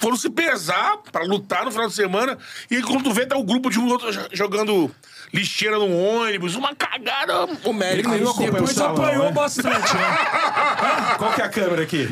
foram 0.00 0.16
se 0.16 0.30
pesar 0.30 0.98
pra 1.10 1.24
lutar 1.24 1.64
no 1.64 1.72
final 1.72 1.88
de 1.88 1.94
semana. 1.94 2.38
E 2.70 2.80
quando 2.82 3.02
tu 3.04 3.12
vê, 3.12 3.26
tá 3.26 3.36
o 3.36 3.42
grupo 3.44 3.68
de 3.68 3.78
um 3.78 3.88
outro 3.88 4.08
jogando 4.32 4.90
lixeira 5.32 5.76
no 5.78 5.92
ônibus, 5.92 6.54
uma 6.54 6.74
cagada 6.76 7.46
homérica. 7.64 8.10
Ele 8.14 8.20
nem 8.20 8.30
acompanha 8.30 8.50
o 8.50 8.52
Depois 8.52 8.70
salão, 8.72 8.94
apanhou 9.04 9.24
né? 9.26 9.32
bastante, 9.32 9.94
né? 9.96 10.18
Qual 11.18 11.32
que 11.32 11.40
é 11.42 11.44
a 11.44 11.48
câmera 11.48 11.82
aqui? 11.82 12.08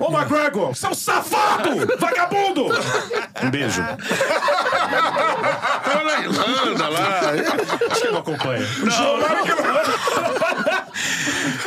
Ô, 0.00 0.10
McGregor, 0.12 0.74
seu 0.74 0.92
safado! 0.94 1.70
Vagabundo! 1.98 2.66
Um 3.44 3.50
beijo. 3.50 3.80
Tava 5.84 6.04
na 6.04 6.20
Irlanda 6.20 6.88
lá. 6.88 7.20
Acho 7.90 8.00
que 8.00 8.08
não 8.08 8.18
acompanha. 8.20 8.66
Não, 8.78 9.79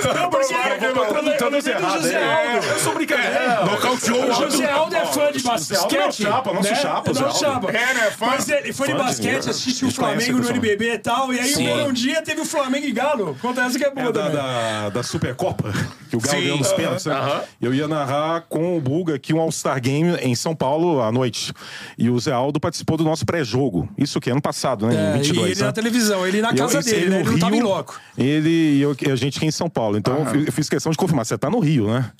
porque 0.08 1.30
Eu 1.44 1.50
tô 1.50 1.58
isso 1.58 1.70
errado. 1.70 2.02
José 2.02 2.14
é. 2.20 2.54
Aldo. 2.56 2.68
Eu 2.68 2.80
sou 2.80 2.94
brincadeira. 2.94 3.66
Nocauteou 3.66 4.30
o. 4.30 4.34
José 4.34 4.72
Aldo 4.72 4.96
é 4.96 5.06
fã 5.06 5.32
de 5.32 5.44
basquete. 5.44 5.96
é 5.98 6.12
chapa, 6.12 6.54
nosso 6.54 6.70
né? 6.70 6.76
chapa, 6.76 7.12
É 7.12 7.14
nosso 7.14 7.40
chapa. 7.40 7.72
É, 7.72 7.94
né? 7.94 8.12
Fã- 8.12 8.26
Mas 8.28 8.50
ele 8.50 8.74
foi 8.74 8.88
de 8.88 8.94
basquete, 8.94 9.50
assistiu 9.50 9.88
o 9.88 9.92
Flamengo 9.92 10.40
no. 10.40 10.50
NBB 10.50 10.94
e 10.94 11.00
tal. 11.00 11.34
E 11.34 11.40
aí 11.40 11.84
um, 11.84 11.94
dia 11.94 12.22
teve 12.22 12.42
o 12.42 12.46
Flamengo 12.46 12.86
e 12.86 12.92
Galo. 12.92 13.38
Conta 13.42 13.62
essa 13.62 13.78
que 13.78 13.86
é 13.86 13.92
boa 13.92 14.10
É 14.10 14.12
da, 14.12 14.30
da, 14.30 14.90
da 14.90 15.04
Supercopa, 15.04 15.72
que 16.10 16.16
o 16.16 16.20
Galo 16.20 16.40
ganhou 16.42 16.58
nos 16.58 16.74
pênaltis. 16.74 17.06
né? 17.06 17.42
Eu 17.62 17.74
ia 17.74 17.88
narrar 17.88 18.42
com 18.50 18.78
o 18.78 18.82
Bulga 18.82 19.16
aqui 19.16 19.34
um 19.34 19.40
All-Star 19.40 19.80
Game 19.82 20.16
em 20.22 20.36
São 20.36 20.56
Paulo 20.56 21.02
à 21.02 21.12
noite. 21.12 21.54
E 21.98 22.10
o 22.10 22.20
Zé 22.20 22.32
Aldo 22.32 22.60
participou 22.60 22.98
do 22.98 23.04
nosso 23.04 23.26
pré-jogo. 23.26 23.90
Isso 23.98 24.20
que 24.20 24.30
ano 24.30 24.42
passado, 24.42 24.88
né? 24.88 25.14
É, 25.14 25.18
em 25.18 25.22
22. 25.22 25.48
e 25.48 25.52
ele 25.52 25.60
né? 25.60 25.66
na 25.66 25.72
televisão, 25.72 26.28
ele 26.28 26.42
na 26.42 26.54
casa 26.54 26.82
dele, 26.82 27.10
né? 27.10 27.20
Ele 27.22 27.30
não 27.32 27.40
tava 27.40 27.56
em 27.56 27.62
loco. 27.62 28.00
Ele 28.18 28.50
e 28.50 28.84
e 28.84 29.12
a 29.12 29.16
gente 29.16 29.38
aqui 29.38 29.46
em 29.46 29.52
São 29.52 29.70
Paulo. 29.70 29.98
Então 30.04 30.20
eu 30.20 30.26
fi- 30.26 30.46
eu 30.48 30.52
fiz 30.52 30.68
questão 30.70 30.92
de 30.92 30.98
confirmar. 30.98 31.26
Você 31.26 31.38
tá 31.38 31.50
no 31.50 31.60
Rio, 31.60 31.88
né? 31.88 32.12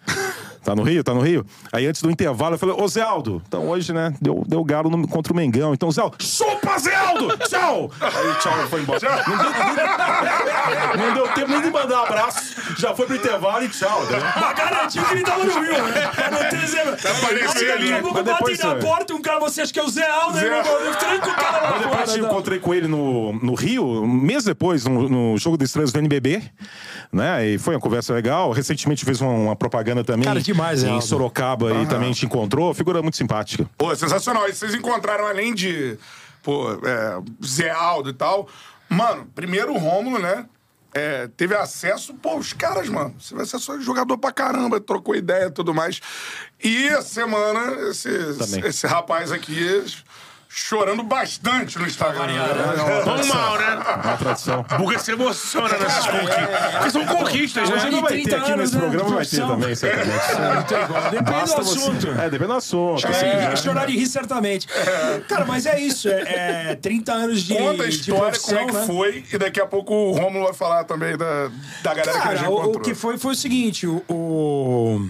Tá 0.64 0.76
no 0.76 0.84
Rio? 0.84 1.04
Tá 1.04 1.14
no 1.14 1.22
Rio? 1.22 1.46
Aí 1.72 1.86
antes 1.86 2.02
do 2.02 2.10
intervalo 2.10 2.56
eu 2.56 2.60
falei, 2.60 2.76
ô 2.78 2.88
Zé 2.88 3.02
Aldo, 3.02 3.42
então 3.48 3.68
hoje, 3.68 3.92
né, 3.94 4.14
deu, 4.22 4.44
deu 4.48 4.64
galo 4.64 4.90
no- 4.90 5.08
contra 5.08 5.34
o 5.34 5.36
Mengão. 5.36 5.74
Então, 5.74 5.92
Zé 5.92 6.02
Aldo, 6.02 6.16
chupa, 6.22 6.78
Zé 6.80 6.96
Aldo! 6.96 7.38
Tchau! 7.50 7.92
Aí, 8.00 8.34
tchau, 8.40 8.54
foi 8.70 8.82
embora. 8.82 9.00
Não 9.28 9.38
deu, 9.38 11.08
não 11.08 11.14
deu 11.14 11.28
tempo 11.34 11.50
nem 11.52 11.62
de 11.62 11.70
mandar 11.70 12.02
um 12.02 12.06
abraço. 12.06 12.56
Já 12.78 12.96
foi 12.96 13.06
pro 13.06 13.16
intervalo 13.16 13.64
e 13.66 13.70
tchau. 13.70 14.04
Né? 14.06 14.20
Mas 14.40 14.54
garantiu 14.58 15.04
que 15.04 15.14
ele 15.14 15.24
tava 15.24 15.44
no 15.44 15.52
Rio, 15.52 15.84
né? 15.84 16.12
Não 16.32 16.40
aparecendo 17.12 17.68
Aí 17.68 17.76
daqui 17.78 17.92
a 17.92 17.96
ali. 17.96 18.02
pouco 18.02 18.16
Mas 18.16 18.26
depois, 18.26 18.58
batem 18.58 18.74
na 18.74 18.76
porta, 18.82 19.14
um 19.14 19.22
cara, 19.22 19.40
você 19.40 19.62
acha 19.62 19.74
que 19.74 19.80
é 19.80 19.84
o 19.84 19.90
Zé 19.90 20.10
Aldo, 20.10 20.40
Zé 20.40 20.60
eu 20.60 20.96
tranco 20.96 21.30
o 21.30 21.36
cara 21.36 21.58
lá 21.62 21.70
Mas 21.72 21.80
depois 21.82 21.96
fora. 22.10 22.18
eu 22.18 22.24
tá? 22.24 22.30
encontrei 22.30 22.60
com 22.60 22.74
ele 22.74 22.88
no, 22.88 23.34
no 23.34 23.54
Rio, 23.54 23.86
um 24.04 24.08
mês 24.08 24.44
depois, 24.44 24.86
no, 24.86 25.10
no 25.10 25.38
Jogo 25.38 25.58
das 25.58 25.70
Estrelas 25.70 25.92
do 25.92 26.00
NBB, 26.00 26.42
né? 27.12 27.46
E 27.48 27.58
foi 27.58 27.76
uma 27.76 27.82
conversa 27.82 28.14
legal. 28.14 28.52
Recentemente 28.52 29.06
fez 29.06 29.22
uma, 29.22 29.32
uma 29.32 29.56
propaganda 29.56 30.04
também 30.04 30.26
Cara, 30.26 30.42
demais, 30.54 30.84
em 30.84 30.90
Aldo. 30.90 31.06
Sorocaba 31.06 31.74
e 31.82 31.88
também 31.88 32.12
te 32.14 32.26
encontrou. 32.26 32.74
Figura 32.74 33.02
muito 33.02 33.18
simpática. 33.18 33.70
Pô, 33.78 33.96
sensacional. 33.96 34.48
E 34.48 34.54
vocês 34.54 34.74
encontraram, 34.74 35.28
além 35.28 35.54
de 35.54 35.98
pô, 36.42 36.72
é, 36.72 37.22
Zé 37.46 37.70
Aldo 37.70 38.10
e 38.10 38.14
tal. 38.14 38.48
Mano, 38.90 39.28
primeiro 39.34 39.74
o 39.74 39.78
Rômulo, 39.78 40.20
né? 40.20 40.46
é, 40.94 41.28
teve 41.36 41.56
acesso, 41.56 42.14
pô, 42.14 42.38
os 42.38 42.54
caras, 42.54 42.88
mano. 42.88 43.16
Você 43.20 43.34
vai 43.34 43.46
ser 43.46 43.60
só 43.60 43.80
jogador 43.80 44.18
pra 44.18 44.32
caramba, 44.32 44.80
trocou 44.80 45.16
ideia 45.16 45.46
e 45.46 45.52
tudo 45.52 45.74
mais. 45.74 46.00
E 46.64 46.88
a 46.90 47.02
semana, 47.02 47.90
esse, 47.90 48.10
Também. 48.38 48.66
esse 48.68 48.86
rapaz 48.86 49.32
aqui 49.32 49.84
chorando 50.56 51.02
bastante 51.02 51.80
no 51.80 51.88
Instagram. 51.88 52.28
Vamos 53.04 53.28
mal, 53.28 53.58
né? 53.58 53.76
Uma 54.04 54.18
tradição. 54.18 54.64
Buga 54.78 55.00
se 55.00 55.12
emociona 55.12 55.78
nessas 55.80 56.06
conquistas. 56.06 56.72
Porque 56.74 56.90
são 56.92 57.06
conquistas, 57.08 57.70
Hoje 57.70 57.80
né? 57.80 57.88
ele 57.88 57.96
Não 57.96 58.02
vai 58.04 58.12
30 58.14 58.30
ter 58.30 58.36
aqui 58.36 58.52
anos, 58.52 58.60
nesse 58.62 58.74
né, 58.76 58.80
programa, 58.82 59.16
vai 59.16 59.26
ter 59.26 59.38
também, 59.48 59.76
certamente. 59.76 61.10
Depende 61.12 61.32
Basta 61.32 61.62
do 61.62 61.66
você- 61.66 61.80
assunto. 61.80 62.08
É, 62.12 62.30
depende 62.30 62.52
do 62.52 62.54
assunto. 62.54 63.08
É, 63.08 63.56
chorar 63.56 63.88
de 63.88 63.98
rir 63.98 64.06
certamente. 64.06 64.68
Cara, 65.28 65.46
mas 65.46 65.66
é 65.66 65.80
isso. 65.80 66.08
É, 66.08 66.72
é 66.72 66.76
30 66.76 67.12
anos 67.14 67.42
de, 67.42 67.56
Conta 67.56 67.84
a 67.84 67.88
de 67.88 67.92
história, 67.96 68.40
como 68.40 68.60
é 68.60 68.66
que 68.66 68.72
né? 68.74 68.86
foi, 68.86 69.26
e 69.34 69.38
daqui 69.40 69.60
a 69.60 69.66
pouco 69.66 69.94
o 69.94 70.12
Rômulo 70.12 70.46
vai 70.46 70.54
falar 70.54 70.84
também 70.84 71.18
da, 71.18 71.50
da 71.82 71.94
galera 71.96 72.04
que 72.04 72.10
a 72.10 72.14
gente 72.14 72.24
Cara, 72.44 72.50
o, 72.50 72.54
encontrou. 72.54 72.76
o 72.76 72.80
que 72.80 72.94
foi 72.94 73.18
foi 73.18 73.32
o 73.32 73.36
seguinte, 73.36 73.88
o, 73.88 75.10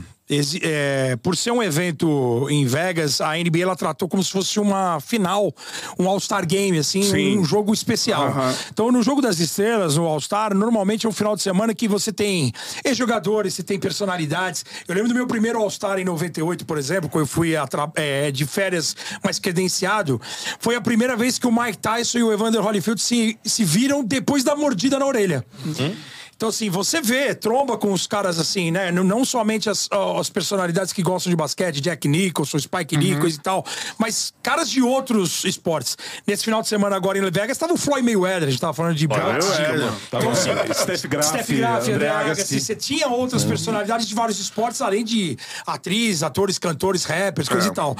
é, 0.61 1.17
por 1.21 1.35
ser 1.35 1.51
um 1.51 1.61
evento 1.61 2.47
em 2.49 2.65
Vegas, 2.65 3.19
a 3.19 3.33
NBA 3.35 3.59
ela 3.59 3.75
tratou 3.75 4.07
como 4.07 4.23
se 4.23 4.31
fosse 4.31 4.59
uma 4.59 4.99
final, 5.01 5.53
um 5.99 6.07
All-Star 6.07 6.47
Game, 6.47 6.77
assim, 6.77 7.03
Sim. 7.03 7.37
um 7.37 7.43
jogo 7.43 7.73
especial. 7.73 8.27
Aham. 8.27 8.55
Então, 8.71 8.91
no 8.91 9.03
jogo 9.03 9.21
das 9.21 9.39
estrelas, 9.39 9.97
no 9.97 10.05
All-Star, 10.05 10.53
normalmente 10.55 11.05
é 11.05 11.09
um 11.09 11.11
final 11.11 11.35
de 11.35 11.41
semana 11.41 11.73
que 11.73 11.87
você 11.87 12.11
tem 12.11 12.53
ex-jogadores, 12.85 13.53
você 13.53 13.63
tem 13.63 13.77
personalidades. 13.79 14.65
Eu 14.87 14.95
lembro 14.95 15.09
do 15.09 15.15
meu 15.15 15.27
primeiro 15.27 15.59
All-Star 15.59 15.99
em 15.99 16.05
98, 16.05 16.65
por 16.65 16.77
exemplo, 16.77 17.09
quando 17.09 17.23
eu 17.23 17.27
fui 17.27 17.53
é, 17.95 18.31
de 18.31 18.45
férias 18.45 18.95
mais 19.23 19.39
credenciado. 19.39 20.21
Foi 20.59 20.75
a 20.75 20.81
primeira 20.81 21.17
vez 21.17 21.37
que 21.37 21.47
o 21.47 21.51
Mike 21.51 21.77
Tyson 21.77 22.19
e 22.19 22.23
o 22.23 22.31
Evander 22.31 22.65
Holyfield 22.65 23.01
se, 23.01 23.37
se 23.43 23.63
viram 23.63 24.03
depois 24.03 24.43
da 24.43 24.55
mordida 24.55 24.97
na 24.97 25.05
orelha. 25.05 25.45
Então, 26.35 26.49
assim, 26.49 26.69
você 26.69 27.01
vê, 27.01 27.33
tromba 27.33 27.77
com 27.77 27.93
os 27.93 28.05
caras 28.07 28.37
assim, 28.39 28.71
né? 28.71 28.91
Não, 28.91 29.23
somente 29.23 29.69
as, 29.69 29.87
as 30.19 30.29
personalidades 30.29 30.91
que 30.91 31.01
gostam 31.01 31.29
de 31.29 31.35
basquete, 31.35 31.79
Jack 31.79 32.07
Nicholson, 32.07 32.59
Spike 32.59 32.97
Nichols 32.97 33.35
e 33.35 33.39
tal, 33.39 33.65
mas 33.97 34.33
caras 34.43 34.69
de 34.69 34.81
outros 34.81 35.43
esportes. 35.45 35.97
Nesse 36.27 36.43
final 36.43 36.61
de 36.61 36.67
semana 36.67 36.95
agora 36.95 37.17
em 37.17 37.21
Las 37.21 37.31
Vegas, 37.31 37.57
tava 37.57 37.73
o 37.73 37.77
Floyd 37.77 38.03
Mayweather, 38.03 38.47
a 38.47 38.51
gente 38.51 38.59
tava 38.59 38.73
falando 38.73 38.95
de 38.95 39.07
boxe. 39.07 39.21
Então, 40.07 40.29
assim, 40.31 40.49
Steph 40.73 41.05
Graf, 41.05 41.25
Steph 41.27 41.49
Graf, 41.51 41.87
André 41.89 42.09
Agassi. 42.09 42.31
Agassi. 42.31 42.59
Você 42.59 42.75
tinha 42.75 43.07
outras 43.07 43.43
personalidades 43.45 44.07
de 44.07 44.15
vários 44.15 44.39
esportes, 44.39 44.81
além 44.81 45.03
de 45.05 45.37
atrizes, 45.65 46.23
atores, 46.23 46.57
cantores, 46.57 47.03
rappers, 47.05 47.47
coisa 47.47 47.67
e 47.69 47.73
tal. 47.73 47.95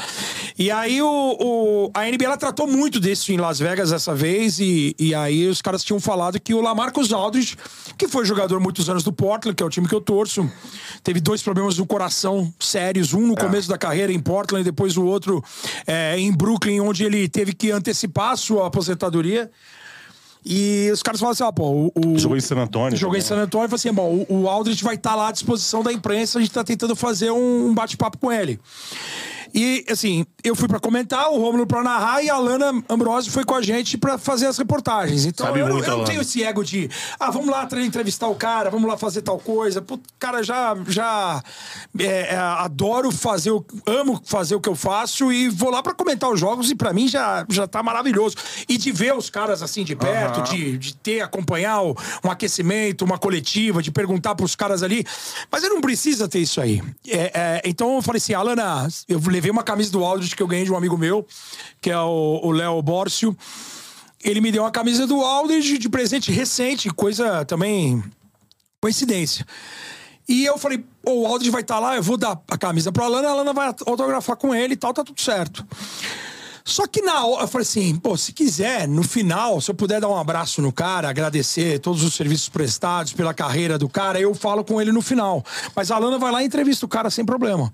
E 0.57 0.69
aí 0.71 1.01
o, 1.01 1.07
o- 1.39 1.91
a 1.93 2.03
NBA 2.05 2.25
ela 2.25 2.37
tratou 2.37 2.67
muito 2.67 2.99
disso 2.99 3.31
em 3.31 3.37
Las 3.37 3.59
Vegas 3.59 3.91
dessa 3.91 4.13
vez, 4.13 4.59
e, 4.59 4.95
e 4.99 5.13
aí 5.15 5.47
os 5.47 5.61
caras 5.61 5.83
tinham 5.83 5.99
falado 5.99 6.39
que 6.39 6.53
o 6.53 6.61
Lamarcus 6.61 7.11
Aldridge, 7.13 7.57
que 7.97 8.07
foi 8.07 8.25
jogador 8.35 8.59
muitos 8.59 8.89
anos 8.89 9.03
do 9.03 9.11
Portland, 9.13 9.55
que 9.55 9.63
é 9.63 9.65
o 9.65 9.69
time 9.69 9.87
que 9.87 9.95
eu 9.95 10.01
torço, 10.01 10.49
teve 11.03 11.19
dois 11.19 11.41
problemas 11.41 11.77
no 11.77 11.85
coração 11.85 12.51
sérios, 12.59 13.13
um 13.13 13.27
no 13.27 13.35
começo 13.35 13.69
da 13.69 13.77
carreira 13.77 14.11
em 14.11 14.19
Portland, 14.19 14.61
e 14.61 14.65
depois 14.65 14.97
o 14.97 15.05
outro 15.05 15.43
é, 15.87 16.17
em 16.19 16.31
Brooklyn, 16.31 16.79
onde 16.81 17.03
ele 17.03 17.27
teve 17.29 17.53
que 17.53 17.71
antecipar 17.71 18.31
a 18.31 18.35
sua 18.37 18.67
aposentadoria. 18.67 19.49
E 20.45 20.89
os 20.91 21.01
caras 21.01 21.21
falaram 21.21 21.31
assim: 21.33 21.43
ah, 21.45 21.53
pô, 21.53 21.69
o. 21.69 21.91
o- 21.95 22.19
Jogou 22.19 22.35
em 22.35 22.41
San 22.41 22.57
Antônio. 22.57 22.97
Joguei 22.97 23.19
em 23.19 23.23
San 23.23 23.37
Antônio 23.37 23.65
e 23.65 23.69
falei 23.69 23.75
assim: 23.79 23.93
bom, 23.93 24.25
o, 24.29 24.41
o 24.41 24.49
Aldridge 24.49 24.83
vai 24.83 24.95
estar 24.95 25.15
lá 25.15 25.29
à 25.29 25.31
disposição 25.31 25.81
da 25.81 25.93
imprensa, 25.93 26.37
a 26.37 26.41
gente 26.41 26.51
tá 26.51 26.63
tentando 26.65 26.95
fazer 26.97 27.31
um, 27.31 27.67
um 27.67 27.73
bate-papo 27.73 28.17
com 28.17 28.29
ele. 28.29 28.59
E, 29.53 29.85
assim, 29.89 30.25
eu 30.43 30.55
fui 30.55 30.67
pra 30.67 30.79
comentar, 30.79 31.29
o 31.31 31.37
Romulo 31.39 31.67
pra 31.67 31.83
narrar 31.83 32.23
e 32.23 32.29
a 32.29 32.37
Lana 32.37 32.83
Ambrosio 32.89 33.31
foi 33.31 33.43
com 33.45 33.53
a 33.53 33.61
gente 33.61 33.97
pra 33.97 34.17
fazer 34.17 34.47
as 34.47 34.57
reportagens. 34.57 35.25
Então, 35.25 35.45
Sabe 35.45 35.59
eu, 35.59 35.67
não- 35.67 35.73
muito, 35.75 35.85
eu 35.85 35.89
não 35.89 35.95
Alana. 35.97 36.09
tenho 36.09 36.21
esse 36.21 36.43
ego 36.43 36.63
de, 36.63 36.89
ah, 37.19 37.29
vamos 37.29 37.49
lá 37.49 37.67
entrevistar 37.77 38.27
o 38.27 38.35
cara, 38.35 38.69
vamos 38.69 38.89
lá 38.89 38.97
fazer 38.97 39.21
tal 39.21 39.37
coisa. 39.37 39.81
Pô, 39.81 39.99
cara, 40.17 40.41
já, 40.41 40.75
já 40.87 41.43
é, 41.99 42.33
é, 42.33 42.37
adoro 42.37 43.11
fazer, 43.11 43.51
o, 43.51 43.63
amo 43.85 44.19
fazer 44.25 44.55
o 44.55 44.59
que 44.61 44.69
eu 44.69 44.75
faço 44.75 45.31
e 45.31 45.49
vou 45.49 45.69
lá 45.69 45.83
pra 45.83 45.93
comentar 45.93 46.29
os 46.31 46.39
jogos 46.39 46.71
e 46.71 46.75
pra 46.75 46.91
mim 46.93 47.07
já, 47.07 47.45
já 47.49 47.67
tá 47.67 47.83
maravilhoso. 47.83 48.35
E 48.67 48.77
de 48.77 48.91
ver 48.91 49.13
os 49.15 49.29
caras 49.29 49.61
assim 49.61 49.83
de 49.83 49.95
perto, 49.95 50.41
de, 50.51 50.77
de 50.77 50.95
ter, 50.95 51.21
acompanhar 51.21 51.81
o- 51.83 51.95
um 52.23 52.31
aquecimento, 52.31 53.05
uma 53.05 53.17
coletiva, 53.19 53.81
de 53.83 53.91
perguntar 53.91 54.33
pros 54.35 54.55
caras 54.55 54.81
ali. 54.81 55.05
Mas 55.51 55.63
ele 55.63 55.75
não 55.75 55.81
precisa 55.81 56.27
ter 56.27 56.39
isso 56.39 56.59
aí. 56.59 56.81
É, 57.07 57.31
é, 57.33 57.61
então 57.65 57.95
eu 57.95 58.01
falei 58.01 58.17
assim, 58.17 58.33
Alana, 58.33 58.87
eu 59.07 59.21
levei 59.27 59.42
uma 59.51 59.63
camisa 59.63 59.91
do 59.91 60.03
Aldridge 60.03 60.35
que 60.35 60.43
eu 60.43 60.47
ganhei 60.47 60.65
de 60.65 60.71
um 60.71 60.77
amigo 60.77 60.97
meu, 60.97 61.25
que 61.81 61.89
é 61.89 61.99
o 61.99 62.51
Léo 62.51 62.81
Bórcio. 62.81 63.35
Ele 64.23 64.39
me 64.39 64.51
deu 64.51 64.63
uma 64.63 64.71
camisa 64.71 65.05
do 65.05 65.21
Aldridge 65.21 65.77
de 65.77 65.89
presente 65.89 66.31
recente, 66.31 66.89
coisa 66.89 67.43
também 67.45 68.03
coincidência. 68.81 69.45
E 70.27 70.45
eu 70.45 70.57
falei, 70.57 70.83
"Pô, 71.01 71.21
o 71.21 71.27
Aldridge 71.27 71.51
vai 71.51 71.61
estar 71.61 71.79
lá, 71.79 71.95
eu 71.95 72.03
vou 72.03 72.17
dar 72.17 72.39
a 72.49 72.57
camisa 72.57 72.91
pra 72.91 73.05
Alana, 73.05 73.27
a 73.27 73.31
Alana 73.31 73.53
vai 73.53 73.67
autografar 73.85 74.37
com 74.37 74.55
ele 74.55 74.73
e 74.73 74.77
tal, 74.77 74.93
tá 74.93 75.03
tudo 75.03 75.19
certo. 75.19 75.65
Só 76.65 76.87
que 76.87 77.01
na 77.01 77.25
hora, 77.25 77.43
eu 77.43 77.47
falei 77.47 77.63
assim, 77.63 77.95
pô, 77.95 78.15
se 78.15 78.31
quiser, 78.31 78.87
no 78.87 79.03
final, 79.03 79.59
se 79.59 79.69
eu 79.69 79.75
puder 79.75 79.99
dar 79.99 80.07
um 80.07 80.17
abraço 80.17 80.61
no 80.61 80.71
cara, 80.71 81.09
agradecer 81.09 81.79
todos 81.79 82.03
os 82.03 82.13
serviços 82.13 82.47
prestados 82.47 83.13
pela 83.13 83.33
carreira 83.33 83.77
do 83.77 83.89
cara, 83.89 84.19
eu 84.19 84.33
falo 84.33 84.63
com 84.63 84.81
ele 84.81 84.91
no 84.91 85.01
final. 85.01 85.43
Mas 85.75 85.91
a 85.91 85.95
Alana 85.95 86.17
vai 86.17 86.31
lá 86.31 86.41
e 86.41 86.45
entrevista 86.45 86.85
o 86.85 86.89
cara 86.89 87.09
sem 87.09 87.25
problema. 87.25 87.71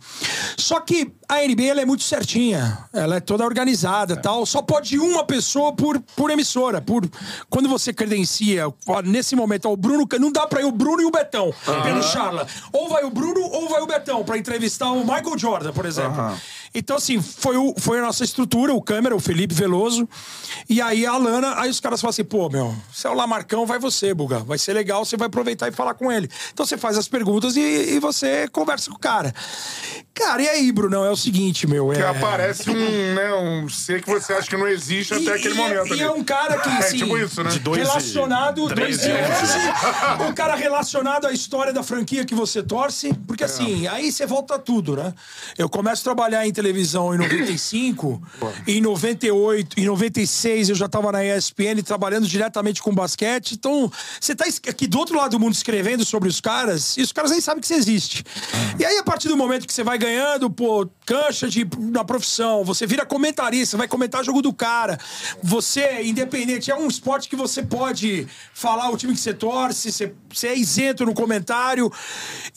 Só 0.57 0.79
que 0.79 1.11
a 1.27 1.45
NBA 1.45 1.65
ela 1.65 1.81
é 1.81 1.85
muito 1.85 2.03
certinha, 2.03 2.79
ela 2.91 3.17
é 3.17 3.19
toda 3.19 3.45
organizada 3.45 4.17
tal. 4.17 4.45
Só 4.45 4.61
pode 4.61 4.97
uma 4.97 5.23
pessoa 5.23 5.71
por, 5.73 5.99
por 6.15 6.31
emissora. 6.31 6.81
Por, 6.81 7.07
quando 7.49 7.69
você 7.69 7.93
credencia, 7.93 8.65
nesse 9.05 9.35
momento, 9.35 9.67
ó, 9.67 9.73
o 9.73 9.77
Bruno, 9.77 10.07
não 10.19 10.31
dá 10.31 10.47
pra 10.47 10.61
ir 10.61 10.65
o 10.65 10.71
Bruno 10.71 11.01
e 11.01 11.05
o 11.05 11.11
Betão 11.11 11.53
pelo 11.83 12.01
Charla. 12.01 12.47
Ou 12.73 12.89
vai 12.89 13.03
o 13.03 13.11
Bruno 13.11 13.41
ou 13.41 13.69
vai 13.69 13.81
o 13.81 13.87
Betão 13.87 14.23
pra 14.23 14.37
entrevistar 14.37 14.91
o 14.91 15.01
Michael 15.01 15.37
Jordan, 15.37 15.71
por 15.71 15.85
exemplo. 15.85 16.35
Então, 16.73 16.97
assim, 16.97 17.21
foi, 17.21 17.57
o, 17.57 17.73
foi 17.77 17.99
a 17.99 18.01
nossa 18.01 18.23
estrutura, 18.23 18.73
o 18.73 18.81
câmera, 18.81 19.15
o 19.15 19.19
Felipe 19.19 19.53
Veloso. 19.53 20.07
E 20.69 20.81
aí 20.81 21.05
a 21.05 21.17
Lana, 21.17 21.59
aí 21.59 21.69
os 21.69 21.79
caras 21.79 21.99
falam 21.99 22.11
assim: 22.11 22.23
pô, 22.23 22.49
meu, 22.49 22.75
se 22.93 23.07
é 23.07 23.09
o 23.09 23.13
Lamarcão, 23.13 23.65
vai 23.65 23.79
você, 23.79 24.13
Buga. 24.13 24.39
Vai 24.39 24.57
ser 24.57 24.73
legal, 24.73 25.03
você 25.03 25.17
vai 25.17 25.27
aproveitar 25.27 25.67
e 25.67 25.71
falar 25.71 25.93
com 25.93 26.11
ele. 26.11 26.29
Então 26.53 26.65
você 26.65 26.77
faz 26.77 26.97
as 26.97 27.07
perguntas 27.07 27.55
e, 27.55 27.61
e 27.61 27.99
você 27.99 28.47
conversa 28.49 28.89
com 28.89 28.97
o 28.97 28.99
cara. 28.99 29.33
Cara, 30.13 30.41
e 30.41 30.49
aí, 30.49 30.71
Brunão? 30.71 31.05
É 31.05 31.09
o 31.09 31.15
seguinte, 31.15 31.65
meu. 31.65 31.89
Que 31.91 32.01
é... 32.01 32.07
aparece 32.07 32.69
um, 32.69 33.13
né, 33.15 33.33
um 33.33 33.69
ser 33.69 34.01
que 34.03 34.09
você 34.09 34.33
acha 34.33 34.49
que 34.49 34.57
não 34.57 34.67
existe 34.67 35.13
E- 35.13 35.17
até 35.27 35.37
aquele 35.37 35.53
e, 35.53 35.57
momento. 35.57 35.87
E 35.87 35.93
ali. 35.93 36.01
é 36.01 36.11
um 36.11 36.23
cara 36.23 36.57
que, 36.59 36.67
É 36.69 36.77
assim, 36.79 36.97
tipo 36.97 37.17
isso, 37.17 37.41
né? 37.41 37.49
De 37.49 37.59
dois 37.59 37.77
e- 37.77 37.81
relacionado, 37.85 38.67
dois 38.67 38.97
13 38.97 39.07
e 39.07 39.11
anos. 39.11 40.19
11, 40.19 40.29
um 40.29 40.33
cara 40.33 40.55
relacionado 40.55 41.25
à 41.25 41.31
história 41.31 41.71
da 41.71 41.83
franquia 41.83 42.25
que 42.25 42.35
você 42.35 42.61
torce, 42.61 43.13
porque 43.25 43.45
assim, 43.45 43.87
aí 43.87 44.11
você 44.11 44.25
volta 44.25 44.59
tudo, 44.59 44.97
né? 44.97 45.13
Eu 45.57 45.69
começo 45.69 46.01
a 46.01 46.03
trabalhar 46.03 46.45
em 46.45 46.51
televisão 46.63 47.15
em 47.15 47.17
95, 47.17 48.21
em 48.67 48.81
98, 48.81 49.79
em 49.79 49.85
96 49.85 50.69
eu 50.69 50.75
já 50.75 50.89
tava 50.89 51.09
na 51.11 51.23
ESPN 51.23 51.81
trabalhando 51.85 52.27
diretamente 52.27 52.81
com 52.81 52.93
basquete, 52.93 53.53
então 53.53 53.89
você 54.19 54.35
tá 54.35 54.45
es- 54.45 54.59
aqui 54.67 54.85
do 54.85 54.99
outro 54.99 55.15
lado 55.17 55.31
do 55.31 55.39
mundo 55.39 55.53
escrevendo 55.53 56.03
sobre 56.03 56.27
os 56.27 56.41
caras, 56.41 56.97
e 56.97 57.01
os 57.01 57.13
caras 57.13 57.31
nem 57.31 57.39
sabem 57.39 57.61
que 57.61 57.67
você 57.67 57.75
existe. 57.75 58.25
E 58.77 58.83
aí, 58.85 58.97
a 58.97 59.03
partir 59.03 59.29
do 59.29 59.37
momento 59.37 59.65
que 59.65 59.73
você 59.73 59.83
vai 59.85 59.97
ganhando, 59.97 60.49
pô, 60.49 60.85
cancha 61.05 61.47
de, 61.47 61.65
na 61.79 62.03
profissão, 62.03 62.63
você 62.65 62.85
vira 62.85 63.05
comentarista, 63.05 63.77
vai 63.77 63.87
comentar 63.87 64.23
jogo 64.25 64.41
do 64.41 64.51
cara. 64.53 64.99
Você, 65.41 66.01
independente, 66.03 66.69
é 66.69 66.75
um 66.75 66.87
esporte 66.87 67.29
que 67.29 67.35
você 67.37 67.63
pode 67.63 68.27
falar 68.53 68.89
o 68.89 68.97
time 68.97 69.13
que 69.13 69.19
você 69.19 69.33
torce, 69.33 69.91
você, 69.91 70.13
você 70.29 70.47
é 70.49 70.57
isento 70.57 71.05
no 71.05 71.13
comentário. 71.13 71.91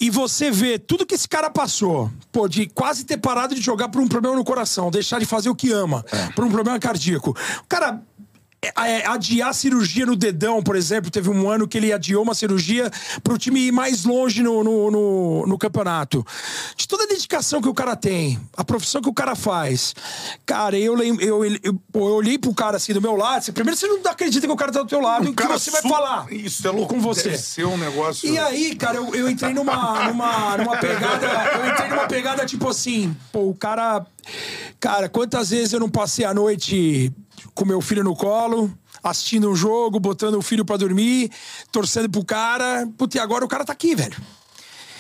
E 0.01 0.11
você 0.11 0.51
vê 0.51 0.79
tudo 0.79 1.07
que 1.07 1.15
esse 1.15 1.29
cara 1.29 1.49
passou, 1.51 2.11
pô, 2.33 2.49
de 2.49 2.67
quase 2.67 3.05
ter 3.05 3.17
parado 3.19 3.55
de 3.55 3.61
jogar 3.61 3.89
por 3.93 4.01
um 4.01 4.09
problema 4.09 4.35
no 4.35 4.45
coração, 4.45 4.91
deixar 4.91 5.21
de 5.21 5.27
fazer 5.27 5.51
o 5.51 5.55
que 5.55 5.71
ama, 5.71 6.05
por 6.35 6.45
um 6.45 6.51
problema 6.51 6.79
cardíaco. 6.81 7.37
Cara 7.69 7.89
é, 7.89 7.95
é, 7.95 8.12
adiar 9.07 9.49
a 9.51 9.53
cirurgia 9.53 10.07
no 10.07 10.15
dedão, 10.15 10.63
por 10.63 10.77
exemplo. 10.77 11.11
Teve 11.11 11.29
um 11.31 11.51
ano 11.51 11.67
que 11.67 11.77
ele 11.79 11.93
adiou 11.93 12.23
uma 12.23 12.35
cirurgia 12.35 12.91
para 13.23 13.35
o 13.35 13.39
time 13.39 13.61
ir 13.61 13.73
mais 13.73 14.05
longe 14.05 14.43
no, 14.43 14.63
no, 14.63 14.91
no- 14.91 15.47
no 15.47 15.59
campeonato. 15.59 16.25
De 16.77 16.87
toda 16.87 17.05
a 17.05 17.07
dedicação 17.07 17.61
que 17.61 17.69
o 17.69 17.75
cara 17.75 17.97
tem, 17.97 18.39
a 18.57 18.63
profissão 18.65 19.03
que 19.03 19.09
o 19.09 19.13
cara 19.13 19.35
faz. 19.35 19.95
Cara, 20.47 20.79
eu, 20.79 20.95
lem- 20.95 21.17
eu, 21.21 21.45
eu, 21.45 21.59
eu, 21.63 22.01
olhei 22.01 22.39
pro 22.39 22.55
cara 22.55 22.77
assim 22.77 22.93
do 22.93 23.01
meu 23.03 23.17
lado. 23.17 23.43
você- 23.45 23.53
Primeiro, 23.53 23.79
você 23.79 23.87
não 23.87 23.99
acredita 24.11 24.47
que 24.47 24.53
o 24.53 24.57
cara 24.57 24.71
tá 24.71 24.83
do 24.83 24.89
teu 24.89 25.01
lado 25.01 25.25
e 25.27 25.29
o 25.31 25.35
que 25.35 25.43
você 25.47 25.71
vai 25.71 25.83
falar. 25.83 26.33
Isso 26.33 26.67
é 26.67 26.71
louco. 26.71 26.95
com 26.95 27.01
você. 27.01 27.31
Deve 27.31 27.39
ser 27.39 27.65
um 27.67 27.77
negócio. 27.77 28.29
E 28.29 28.39
aí, 28.39 28.75
cara, 28.77 28.97
eu, 28.99 29.15
eu 29.15 29.29
entrei 29.29 29.53
numa, 29.53 30.09
numa, 30.09 30.57
numa 30.57 30.77
pegada. 30.77 31.27
Eu 31.59 31.71
entrei 31.73 31.89
numa 31.89 32.07
pegada 32.07 32.47
tipo 32.47 32.69
assim, 32.69 33.17
pô, 33.33 33.49
o 33.51 33.55
cara. 33.55 34.07
Cara, 34.79 35.09
quantas 35.09 35.51
vezes 35.51 35.73
eu 35.73 35.81
não 35.81 35.89
passei 35.89 36.25
a 36.25 36.33
noite 36.35 37.13
com 37.55 37.65
meu 37.65 37.81
filho 37.81 38.03
no 38.03 38.17
colo, 38.17 38.73
assistindo 39.03 39.51
um 39.51 39.55
jogo, 39.55 40.01
botando 40.01 40.37
o 40.37 40.43
filho 40.43 40.65
pra 40.65 40.77
dormir, 40.77 41.31
torcendo 41.71 42.09
pro 42.09 42.25
cara. 42.25 42.89
Putz, 42.97 43.15
e 43.15 43.19
agora 43.19 43.45
o 43.45 43.49
cara 43.49 43.65
tá 43.65 43.73
aqui, 43.73 43.95
velho. 43.95 44.17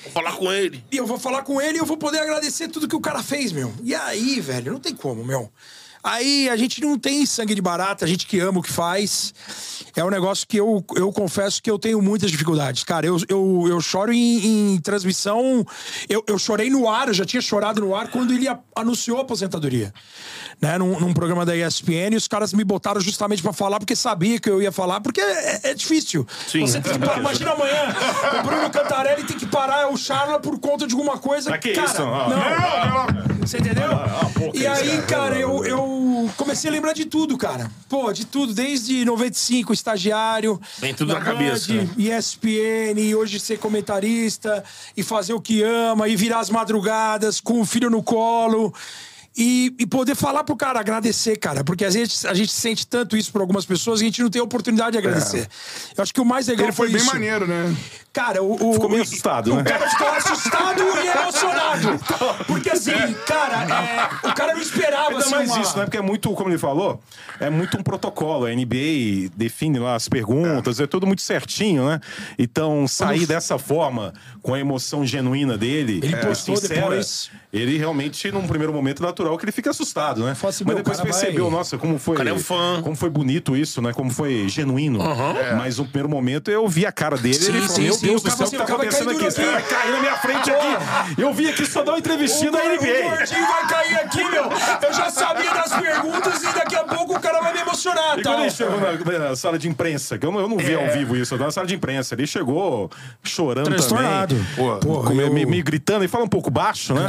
Vou 0.03 0.13
falar 0.13 0.33
com 0.33 0.53
ele. 0.53 0.85
E 0.91 0.97
eu 0.97 1.07
vou 1.07 1.19
falar 1.19 1.43
com 1.43 1.61
ele 1.61 1.79
e 1.79 1.81
eu 1.81 1.87
vou 1.87 1.97
poder 1.97 2.19
agradecer 2.19 2.69
tudo 2.69 2.89
que 2.89 2.97
o 2.97 3.01
cara 3.01 3.23
fez, 3.23 3.53
meu. 3.53 3.73
E 3.83 3.95
aí, 3.95 4.41
velho, 4.41 4.73
não 4.73 4.81
tem 4.81 4.95
como, 4.95 5.25
meu. 5.25 5.51
Aí 6.05 6.49
a 6.49 6.57
gente 6.57 6.81
não 6.81 6.99
tem 6.99 7.25
sangue 7.25 7.55
de 7.55 7.63
barata, 7.63 8.05
a 8.05 8.09
gente 8.09 8.27
que 8.27 8.41
ama 8.41 8.59
o 8.59 8.63
que 8.63 8.73
faz. 8.73 9.33
É 9.95 10.03
um 10.03 10.11
negócio 10.11 10.47
que 10.49 10.57
eu, 10.57 10.85
eu 10.97 11.13
confesso 11.13 11.63
que 11.63 11.71
eu 11.71 11.79
tenho 11.79 12.03
muitas 12.03 12.29
dificuldades. 12.29 12.83
Cara, 12.83 13.07
eu, 13.07 13.19
eu, 13.29 13.67
eu 13.69 13.81
choro 13.81 14.13
em, 14.13 14.75
em 14.75 14.81
transmissão. 14.81 15.65
Eu, 16.09 16.25
eu 16.27 16.39
chorei 16.39 16.69
no 16.69 16.89
ar, 16.89 17.07
eu 17.07 17.15
já 17.15 17.25
tinha 17.25 17.41
chorado 17.41 17.81
no 17.81 17.95
ar 17.95 18.11
quando 18.11 18.35
ele 18.35 18.49
anunciou 18.75 19.19
a 19.19 19.21
aposentadoria. 19.21 19.95
Né, 20.63 20.79
num, 20.79 21.01
num 21.01 21.13
programa 21.13 21.45
da 21.45 21.57
ESPN, 21.57 22.13
e 22.13 22.17
os 22.17 22.29
caras 22.29 22.53
me 22.53 22.63
botaram 22.63 23.01
justamente 23.01 23.43
pra 23.43 23.53
falar, 23.53 23.81
porque 23.81 23.97
sabia 23.97 24.39
que 24.39 24.49
eu 24.49 24.63
ia 24.63 24.71
falar, 24.71 25.01
porque 25.01 25.21
é, 25.21 25.61
é 25.65 25.75
difícil. 25.75 26.25
Sim. 26.47 26.61
Você 26.61 26.81
tem 26.81 26.93
que 26.93 26.99
parar- 27.01 27.19
imagina 27.21 27.51
amanhã, 27.51 27.97
o 28.39 28.43
Bruno 28.47 28.71
Cantarelli 28.71 29.25
tem 29.25 29.37
que 29.37 29.47
parar 29.47 29.89
o 29.93 29.97
Charla 29.97 30.39
por 30.39 30.57
conta 30.61 30.87
de 30.87 30.95
alguma 30.95 31.19
coisa. 31.19 31.51
Pra 31.51 31.59
que 31.59 31.73
cara, 31.73 31.89
isso? 31.89 32.03
Ah, 32.03 33.07
não, 33.29 33.39
Você 33.45 33.59
entendeu? 33.59 33.89
pô, 34.35 34.53
que 34.53 34.59
e 34.61 34.67
aí, 34.69 35.03
cara, 35.03 35.37
eu, 35.37 35.65
eu 35.65 36.31
comecei 36.37 36.71
a 36.71 36.73
lembrar 36.73 36.93
de 36.93 37.07
tudo, 37.07 37.37
cara. 37.37 37.69
Pô, 37.89 38.13
de 38.13 38.25
tudo, 38.25 38.55
desde 38.55 39.05
95, 39.05 39.73
estagiário. 39.73 40.61
Vem 40.79 40.95
tudo 40.95 41.13
na 41.13 41.21
cabeça, 41.21 41.73
Band, 41.73 41.81
né? 41.83 41.89
ESPN, 42.17 43.01
e 43.01 43.17
hoje 43.17 43.41
ser 43.41 43.59
comentarista, 43.59 44.63
e 44.97 45.03
fazer 45.03 45.33
o 45.33 45.41
que 45.41 45.61
ama, 45.61 46.07
e 46.09 46.15
virar 46.15 46.39
as 46.39 46.51
madrugadas 46.51 47.41
com 47.41 47.61
o 47.61 47.65
filho 47.65 47.91
no 47.91 48.01
colo. 48.01 48.73
E, 49.37 49.75
e 49.79 49.87
poder 49.87 50.15
falar 50.15 50.45
pro 50.45 50.55
cara, 50.55 50.79
agradecer, 50.79 51.37
cara. 51.39 51.65
Porque 51.65 51.85
às 51.87 51.95
vezes 51.95 52.25
a 52.27 52.35
gente 52.35 52.53
sente 52.53 52.87
tanto 52.87 53.17
isso 53.17 53.33
por 53.33 53.41
algumas 53.41 53.65
pessoas 53.65 54.01
e 54.01 54.05
a 54.05 54.07
gente 54.07 54.23
não 54.23 54.29
tem 54.29 54.41
a 54.41 54.45
oportunidade 54.45 54.93
de 54.93 54.99
agradecer. 54.99 55.49
Eu 55.97 56.03
acho 56.03 56.13
que 56.13 56.21
o 56.21 56.25
mais 56.25 56.49
legal 56.49 56.67
Ele 56.67 56.73
foi 56.77 56.89
bem 56.89 56.97
isso. 56.99 57.07
maneiro, 57.07 57.47
né? 57.47 57.75
Cara, 58.13 58.43
o. 58.43 58.53
o 58.71 58.73
Ficou 58.75 58.91
meio 58.91 59.01
o- 59.01 59.05
assustado, 59.05 59.53
o 59.53 59.57
né? 59.57 59.63
cara 59.63 59.89
ficou 59.89 60.09
assustado 60.13 60.83
e 60.83 61.19
emocionado. 61.19 62.01
Porque 62.47 62.69
assim, 62.71 62.93
cara, 63.27 63.65
é, 63.75 64.29
o 64.29 64.35
cara 64.35 64.53
não 64.55 64.61
esperava 64.61 65.09
Ainda 65.13 65.21
assim, 65.25 65.31
mais 65.35 65.51
uma... 65.51 65.61
isso, 65.63 65.79
né? 65.79 65.85
Porque 65.85 65.97
é 65.97 66.03
muito, 66.03 66.31
como 66.35 66.51
ele 66.51 66.59
falou, 66.59 67.01
é 67.41 67.49
muito 67.49 67.79
um 67.79 67.83
protocolo. 67.83 68.45
A 68.45 68.51
NBA 68.55 69.31
define 69.35 69.79
lá 69.79 69.95
as 69.95 70.09
perguntas, 70.11 70.79
é, 70.79 70.87
tudo 70.87 71.07
muito 71.07 71.23
certinho, 71.23 71.87
né? 71.87 72.01
Então, 72.39 72.87
sair 72.87 73.25
dessa 73.25 73.59
forma, 73.59 74.13
com 74.43 74.53
a 74.53 74.59
emoção 74.61 75.07
genuína 75.07 75.57
dele, 75.57 76.01
Ele 76.03 76.15
é, 76.15 76.19
postou 76.19 76.57
sincera, 76.57 76.81
depois. 76.83 77.31
Ele 77.53 77.77
realmente, 77.77 78.31
num 78.33 78.47
primeiro 78.47 78.73
momento, 78.73 79.03
é 79.03 79.07
natural 79.07 79.37
que 79.37 79.45
ele 79.45 79.53
fique 79.53 79.69
assustado, 79.69 80.25
né? 80.25 80.35
Fala 80.35 80.51
assim, 80.51 80.65
Mas 80.67 80.77
depois 80.77 80.99
o 80.99 81.03
percebeu, 81.03 81.45
vai- 81.51 81.59
nossa, 81.59 81.77
como 81.77 81.99
foi. 81.99 82.17
cara 82.17 82.31
é 82.31 82.33
um 82.33 82.39
fã. 82.39 82.81
Como 82.83 82.97
foi 82.97 83.11
bonito 83.11 83.55
isso, 83.57 83.83
né? 83.83 83.93
Como 83.93 84.11
foi 84.11 84.49
genuíno. 84.49 84.99
Mas 85.59 85.79
no 85.79 85.85
primeiro 85.85 86.09
momento 86.09 86.51
eu 86.51 86.67
vi 86.67 86.87
a 86.87 86.93
cara 86.93 87.17
dele 87.17 87.35
Sim, 87.35 87.51
ele 87.53 87.61
falou: 87.61 87.75
sim, 87.77 87.83
Meu 87.83 87.95
sim, 87.95 88.07
Deus 88.07 88.21
o 88.23 88.25
do 88.25 88.31
cara 88.31 88.37
céu, 88.37 88.47
o 88.47 88.51
que 88.51 88.57
tá 88.57 88.63
o 88.73 88.77
acontecendo 88.77 89.11
aqui? 89.11 89.25
Esse 89.27 89.37
cara 89.41 89.53
vai 89.53 89.63
cair 89.63 89.91
na 89.93 90.01
minha 90.01 90.17
frente 90.17 90.51
aqui. 90.51 91.21
Eu 91.21 91.33
vim 91.35 91.47
aqui 91.49 91.67
só 91.67 91.83
dar 91.83 91.93
uma 91.93 91.99
entrevistinha 91.99 92.51
da 92.51 92.59
O 92.59 92.63
NBA. 92.63 93.11
gordinho 93.11 93.47
vai 93.47 93.67
cair 93.69 93.95
aqui, 93.97 94.25
meu. 94.31 94.45
Eu 94.45 94.93
já 94.95 95.11
sabia 95.11 95.51
das 95.53 95.73
perguntas 95.75 96.43
e 96.43 96.47
daqui 96.55 96.75
a 96.77 96.85
pouco 96.85 97.17
o 97.17 97.21
cara 97.21 97.41
vai 97.41 97.53
me 97.53 97.61
emocionar, 97.61 98.19
E 98.19 98.23
tá? 98.23 98.31
quando 98.31 98.41
ele 98.43 98.51
chegou 98.51 98.81
na, 98.81 99.19
na 99.29 99.37
sala 99.37 99.59
de 99.59 99.69
imprensa, 99.69 100.19
que 100.19 100.25
eu 100.25 100.33
não, 100.33 100.41
eu 100.41 100.49
não 100.49 100.57
vi 100.57 100.75
ao 100.75 100.89
vivo 100.91 101.17
isso, 101.17 101.35
eu 101.35 101.39
tava 101.39 101.49
na 101.49 101.53
sala 101.53 101.67
de 101.67 101.75
imprensa, 101.75 102.15
ele 102.15 102.27
chegou 102.27 102.91
chorando 103.23 103.67
Transtornado. 103.67 104.35
também. 104.35 104.53
Pô, 104.57 104.77
Porra, 104.79 105.11
Com- 105.11 105.21
eu- 105.21 105.33
meio, 105.33 105.49
meio 105.49 105.63
gritando, 105.65 106.05
e 106.05 106.09
fala 106.09 106.25
um 106.25 106.29
pouco 106.29 106.51
baixo, 106.51 106.95
né? 106.95 107.03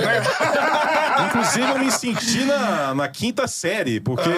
Inclusive, 1.27 1.69
eu 1.69 1.79
me 1.79 1.91
senti 1.91 2.43
na, 2.45 2.93
na 2.95 3.07
quinta 3.07 3.47
série, 3.47 3.99
porque 3.99 4.29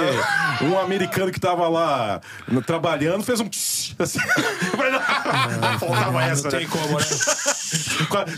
um 0.62 0.78
americano 0.80 1.32
que 1.32 1.40
tava 1.40 1.68
lá 1.68 2.22
no- 2.48 2.62
trabalhando 2.62 3.24
fez 3.24 3.40
um. 3.40 3.48
tsh, 3.48 3.96
assim. 4.00 4.20
Faltava 5.80 6.24
essa, 6.24 6.44
Não 6.44 6.52
tem 6.52 6.62
né? 6.62 6.68
como, 6.72 6.98
né? 7.00 7.06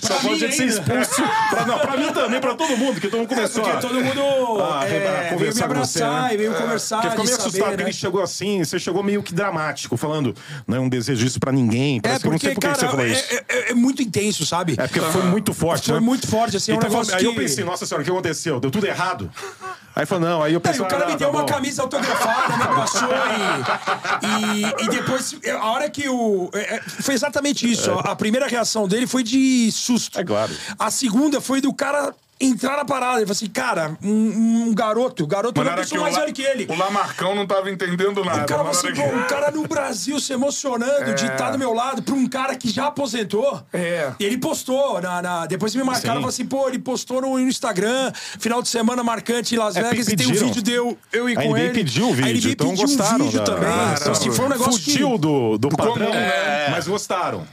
Só 0.02 0.14
pode 0.22 0.52
ser 0.54 0.66
expulso. 0.66 1.22
Pra, 1.50 1.66
não, 1.66 1.80
pra 1.80 1.98
mim 1.98 2.12
também, 2.14 2.40
pra 2.40 2.54
todo 2.56 2.78
mundo, 2.78 3.00
que 3.02 3.08
todo 3.08 3.20
mundo 3.20 3.30
começou 3.30 3.64
Porque 3.64 3.78
a. 3.78 3.82
todo 3.82 3.94
mundo 3.96 4.22
Ah, 4.64 4.86
é, 4.86 4.90
veio 4.90 5.02
pra 5.02 5.12
veio 5.22 5.32
me 5.32 5.38
com 5.38 5.48
você, 5.50 5.64
abraçar 5.64 6.24
né? 6.24 6.34
e 6.34 6.38
veio 6.38 6.54
conversar 6.54 6.96
Porque 6.98 7.10
ficou 7.12 7.26
meio 7.26 7.36
saber, 7.38 7.48
assustado, 7.50 7.70
porque 7.70 7.84
né? 7.84 7.90
ele 7.90 7.98
chegou 7.98 8.22
assim, 8.24 8.64
você 8.64 8.80
chegou 8.80 9.04
meio 9.04 9.22
que 9.24 9.34
dramático, 9.34 9.98
falando, 9.98 10.36
não 10.68 10.78
é 10.78 10.80
um 10.80 10.90
desejo 10.90 11.26
isso 11.26 11.40
pra 11.40 11.52
ninguém. 11.52 11.98
É, 11.98 12.02
Parece 12.02 12.22
que 12.22 12.28
eu 12.28 12.32
não 12.32 12.40
sei 12.40 12.54
porque, 12.54 12.68
por 12.68 12.74
que 12.74 12.80
você 12.80 12.88
falou 12.88 13.06
é, 13.06 13.10
isso. 13.10 13.24
é- 13.34 13.44
é- 13.50 13.72
é 13.72 13.74
muito 13.74 14.02
intenso, 14.02 14.46
sabe? 14.46 14.74
É 14.78 14.88
porque 14.88 15.00
foi 15.02 15.24
muito 15.24 15.54
forte, 15.54 15.86
Foi 15.88 15.96
né? 15.96 16.06
muito 16.06 16.28
forte, 16.28 16.58
assim, 16.58 16.72
é 16.72 16.76
um 16.76 16.78
Então, 16.78 16.90
negócio 16.90 17.16
aí 17.16 17.24
eu 17.26 17.32
que- 17.34 17.40
pensei, 17.50 17.64
nossa 17.64 17.86
senhora, 17.86 18.02
o 18.02 18.06
que 18.06 18.12
aconteceu? 18.12 18.60
Deu 18.60 18.70
tudo 18.72 18.86
errado? 18.86 19.32
Aí 19.96 20.06
falou, 20.06 20.30
não, 20.30 20.44
aí 20.44 20.54
eu 20.54 20.58
Aí 20.58 20.62
pensei, 20.62 20.82
o 20.82 20.88
cara 20.88 21.06
ah, 21.06 21.08
me 21.08 21.14
tá 21.14 21.18
deu 21.18 21.30
uma 21.30 21.40
bom. 21.42 21.46
camisa 21.48 21.82
autografada, 21.82 22.56
me 22.56 22.64
abraçou 22.64 23.10
e, 24.22 24.82
e, 24.82 24.86
e 24.86 24.90
depois, 24.90 25.36
a 25.60 25.66
hora 25.72 25.90
que 25.90 26.08
o. 26.08 26.52
é, 26.54 26.76
é, 26.76 26.82
Foi 26.82 27.16
exatamente 27.16 27.70
isso. 27.70 27.92
A 27.92 28.16
primeira 28.16 28.48
reação 28.48 28.88
dele 28.88 29.08
foi 29.08 29.24
de 29.24 29.72
susto. 29.72 30.20
É 30.20 30.24
claro. 30.24 30.54
A 30.78 30.92
segunda 30.92 31.42
foi 31.42 31.62
do 31.62 31.74
cara 31.74 32.14
entrar 32.40 32.78
na 32.78 32.86
parada. 32.86 33.18
Ele 33.18 33.26
falou 33.26 33.32
assim, 33.32 33.48
cara, 33.48 33.98
um, 34.04 34.68
um 34.70 34.74
garoto, 34.74 35.26
garoto 35.28 35.60
Mas 35.64 35.78
eu 35.78 35.84
sou 35.86 35.98
que 35.98 36.04
mais 36.04 36.16
o 36.16 36.20
velho 36.20 36.34
que 36.34 36.42
ele. 36.42 36.66
O 36.70 36.76
Lamarcão 36.76 37.36
não 37.36 37.46
tava 37.48 37.70
entendendo 37.72 38.24
nada. 38.24 38.44
O 38.44 38.46
cara, 38.46 38.64
falou 38.64 38.72
assim, 38.72 38.94
pô, 38.94 39.04
um 39.04 39.24
cara 39.28 39.52
no 39.52 39.68
Brasil 39.68 40.20
se 40.20 40.34
emocionando 40.34 41.14
de 41.16 41.26
estar 41.26 41.52
do 41.52 41.60
meu 41.60 41.74
lado 41.74 42.02
pra 42.02 42.14
um 42.14 42.28
cara 42.28 42.56
que 42.56 42.70
já 42.70 42.88
aposentou. 42.88 43.62
É. 43.74 44.12
E 44.20 44.26
ele 44.26 44.38
postou, 44.38 45.02
na, 45.02 45.22
na- 45.22 45.46
depois 45.46 45.74
me 45.76 45.84
marcaram, 45.84 46.08
falaram 46.16 46.28
assim, 46.30 46.46
pô, 46.46 46.68
ele 46.68 46.80
postou 46.80 47.22
no 47.22 47.40
Instagram, 47.40 48.12
final 48.40 48.62
de 48.62 48.70
semana 48.70 49.04
marcante 49.04 49.56
em 49.56 49.58
Las 49.58 49.76
É, 49.76 49.84
Vegas, 49.84 50.08
e 50.08 50.16
tem 50.16 50.28
um 50.28 50.32
vídeo 50.34 50.62
de 50.62 50.72
eu, 50.74 50.98
eu 51.12 51.30
e 51.30 51.34
A 51.34 51.42
com 51.42 51.50
NBA 51.50 51.60
ele. 51.60 51.74
pediu 51.74 52.08
o 52.10 52.12
A 52.12 52.16
vídeo, 52.16 52.34
NBA 52.42 52.50
então 52.52 52.70
pediu 52.70 52.86
gostaram 52.88 53.26
um 53.26 53.30
vídeo 53.30 53.40
da- 53.40 53.46
também. 53.46 53.64
Caramba. 53.70 53.96
Então, 54.00 54.12
assim, 54.12 54.32
foi 54.32 54.46
um 54.46 54.50
negócio 54.50 54.74
Fugiu 54.74 55.12
que... 55.14 55.18
do, 55.20 55.58
do 55.58 55.70
padrão, 55.70 55.94
comum, 55.96 56.10
né? 56.10 56.70
mas 56.70 56.88
gostaram. 56.88 57.46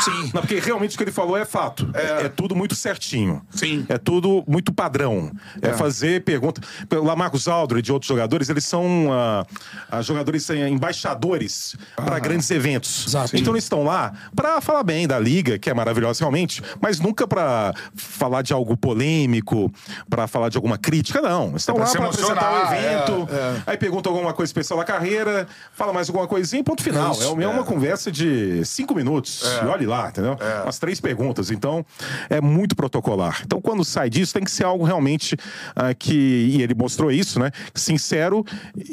Sim. 0.00 0.30
Não, 0.34 0.40
porque 0.42 0.58
realmente 0.58 0.94
o 0.94 0.98
que 0.98 1.04
ele 1.04 1.12
falou 1.12 1.36
é 1.36 1.44
fato. 1.44 1.90
É, 1.94 2.26
é 2.26 2.28
tudo 2.28 2.54
muito 2.56 2.74
certinho. 2.74 3.42
Sim. 3.50 3.84
É 3.90 3.98
tudo 3.98 4.44
muito 4.46 4.72
padrão. 4.72 5.32
É, 5.60 5.72
fazer 5.72 6.22
pergunta. 6.22 6.60
O 6.92 7.04
Lamarcus 7.04 7.48
Aldridge 7.48 7.90
e 7.90 7.92
outros 7.92 8.08
jogadores, 8.08 8.48
eles 8.48 8.64
são 8.64 9.08
ah, 9.10 9.44
ah, 9.90 10.00
jogadores 10.00 10.48
eh, 10.48 10.68
embaixadores 10.68 11.74
para 11.96 12.20
grandes 12.20 12.48
eventos. 12.52 13.08
Exato. 13.08 13.36
Então 13.36 13.52
eles 13.52 13.64
estão 13.64 13.82
lá 13.82 14.12
para 14.34 14.60
falar 14.60 14.84
bem 14.84 15.08
da 15.08 15.18
liga, 15.18 15.58
que 15.58 15.68
é 15.68 15.74
maravilhosa 15.74 16.20
realmente, 16.20 16.62
mas 16.80 17.00
nunca 17.00 17.26
para 17.26 17.74
falar 17.96 18.42
de 18.42 18.52
algo 18.52 18.76
polêmico, 18.76 19.72
para 20.08 20.28
falar 20.28 20.50
de 20.50 20.56
alguma 20.56 20.78
crítica, 20.78 21.20
não. 21.20 21.56
Estão 21.56 21.74
É 21.74 21.80
lá 21.80 21.90
para 21.90 22.06
apresentar 22.06 22.52
o 22.52 22.72
evento, 22.72 23.28
é, 23.32 23.62
aí 23.72 23.76
pergunta 23.76 24.08
alguma 24.08 24.32
coisa 24.32 24.50
especial 24.50 24.78
da 24.78 24.84
carreira, 24.84 25.48
fala 25.72 25.92
mais 25.92 26.08
alguma 26.08 26.28
coisinha 26.28 26.60
e 26.60 26.64
ponto 26.64 26.82
final. 26.82 27.10
Isso, 27.10 27.40
é, 27.40 27.48
uma 27.48 27.64
conversa 27.64 28.12
de 28.12 28.64
cinco 28.64 28.94
minutos. 28.94 29.42
E 29.64 29.66
olhe 29.66 29.86
lá, 29.86 30.10
entendeu? 30.10 30.38
Umas 30.62 30.78
três 30.78 31.00
perguntas. 31.00 31.50
Então, 31.50 31.84
é 32.28 32.40
muito 32.40 32.76
protocolar. 32.76 33.42
Então, 33.44 33.60
quando 33.60 33.79
sai 33.84 34.10
disso, 34.10 34.34
tem 34.34 34.44
que 34.44 34.50
ser 34.50 34.64
algo 34.64 34.84
realmente 34.84 35.36
ah, 35.74 35.94
que. 35.94 36.14
E 36.50 36.62
ele 36.62 36.74
mostrou 36.74 37.10
isso, 37.10 37.38
né? 37.38 37.50
Sincero 37.74 38.44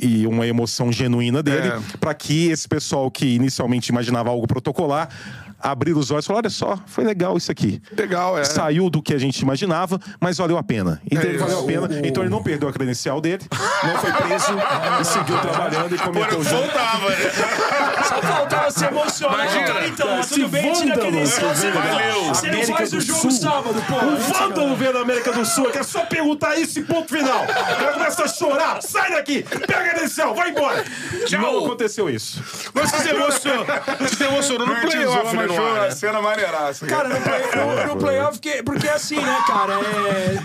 e 0.02 0.26
uma 0.28 0.46
emoção 0.48 0.92
genuína 0.92 1.42
dele, 1.44 1.68
É. 1.68 1.80
para 2.00 2.14
que 2.14 2.48
esse 2.50 2.68
pessoal 2.68 3.10
que 3.12 3.26
inicialmente 3.36 3.90
imaginava 3.90 4.30
algo 4.30 4.48
protocolar. 4.48 5.10
Abrir 5.60 5.94
os 5.98 6.12
olhos 6.12 6.26
e 6.26 6.28
falar: 6.28 6.40
olha 6.40 6.50
só, 6.50 6.78
foi 6.86 7.04
legal 7.04 7.36
isso 7.38 7.52
aqui. 7.52 7.82
Legal, 7.98 8.38
é. 8.38 8.44
Saiu 8.44 8.90
do 8.90 9.02
que 9.02 9.14
a 9.14 9.18
gente 9.18 9.40
imaginava, 9.40 10.00
mas 10.20 10.38
valeu 10.38 10.58
a 10.58 10.64
pena. 10.64 11.02
Então, 11.10 11.24
É 11.24 11.26
ele 11.28 11.38
valeu 11.38 11.60
a 11.60 11.64
pena. 11.64 11.90
Então, 12.08 12.24
ele 12.24 12.30
não 12.30 12.44
perdeu 12.44 12.70
a 12.70 12.74
credencial 12.74 13.20
dele, 13.20 13.44
não 13.84 13.98
foi 14.00 14.12
preso 14.12 14.54
e 15.02 15.06
seguiu 15.06 15.38
trabalhando 15.40 15.96
e 15.96 15.98
comentou 15.98 16.40
o 16.40 16.44
jogo. 16.44 16.58
Voltava, 16.62 17.10
né? 17.10 17.16
Só 18.08 18.22
faltava 18.22 18.72
se 18.72 18.86
emocionar. 18.86 19.40
Imagina, 19.42 19.68
Cara, 19.68 19.88
então, 19.88 20.08
mas 20.08 20.26
esse 20.26 20.36
tudo 20.36 20.50
bem, 20.50 20.74
tira 20.74 21.26
céu, 21.28 21.50
você 21.56 21.70
não 21.70 21.82
valeu. 21.82 22.24
Você 22.24 22.48
não 22.48 22.54
América 22.54 22.78
faz 22.78 22.92
do 22.92 22.98
o 22.98 23.02
jogo 23.02 23.20
Sul. 23.20 23.32
sábado, 23.32 23.84
pô. 23.88 23.96
Um 24.06 24.18
Isso, 24.18 24.34
vândalo 24.34 24.76
veio 24.76 24.94
da 24.94 25.00
América 25.02 25.32
do 25.32 25.46
Sul, 25.46 25.72
que 25.72 25.78
é 25.78 25.84
só 25.84 26.06
perguntar 26.06 26.56
isso 26.58 26.80
e 26.80 26.84
ponto 26.84 27.10
final. 27.16 27.44
O 27.44 27.48
cara 27.48 27.94
começa 27.94 28.24
a 28.24 28.28
chorar, 28.28 28.82
sai 28.82 29.12
daqui, 29.12 29.44
pega 29.44 29.80
a 29.80 29.90
credencial, 29.90 30.34
vai 30.36 30.52
embora. 30.52 30.84
Tchau. 31.26 31.42
Não 31.42 31.66
aconteceu 31.66 32.10
isso. 32.10 32.42
Você 32.74 32.98
se 32.98 33.10
emocionou, 33.10 33.66
você 34.00 34.16
se 34.16 34.24
emocionou 34.24 34.68
no 34.68 34.76
playoff, 34.82 35.36
né, 35.36 35.47
foi 35.56 35.66
ar, 35.72 35.82
né? 35.82 35.92
cena 35.92 36.22
maneiraça. 36.22 36.86
Cara, 36.86 37.10
no, 37.10 37.22
play, 37.22 37.42
no, 37.56 37.94
no 37.94 37.98
playoff, 38.00 38.40
que, 38.40 38.64
porque 38.64 38.88
assim, 38.88 39.16
né, 39.18 39.44
cara? 39.48 39.74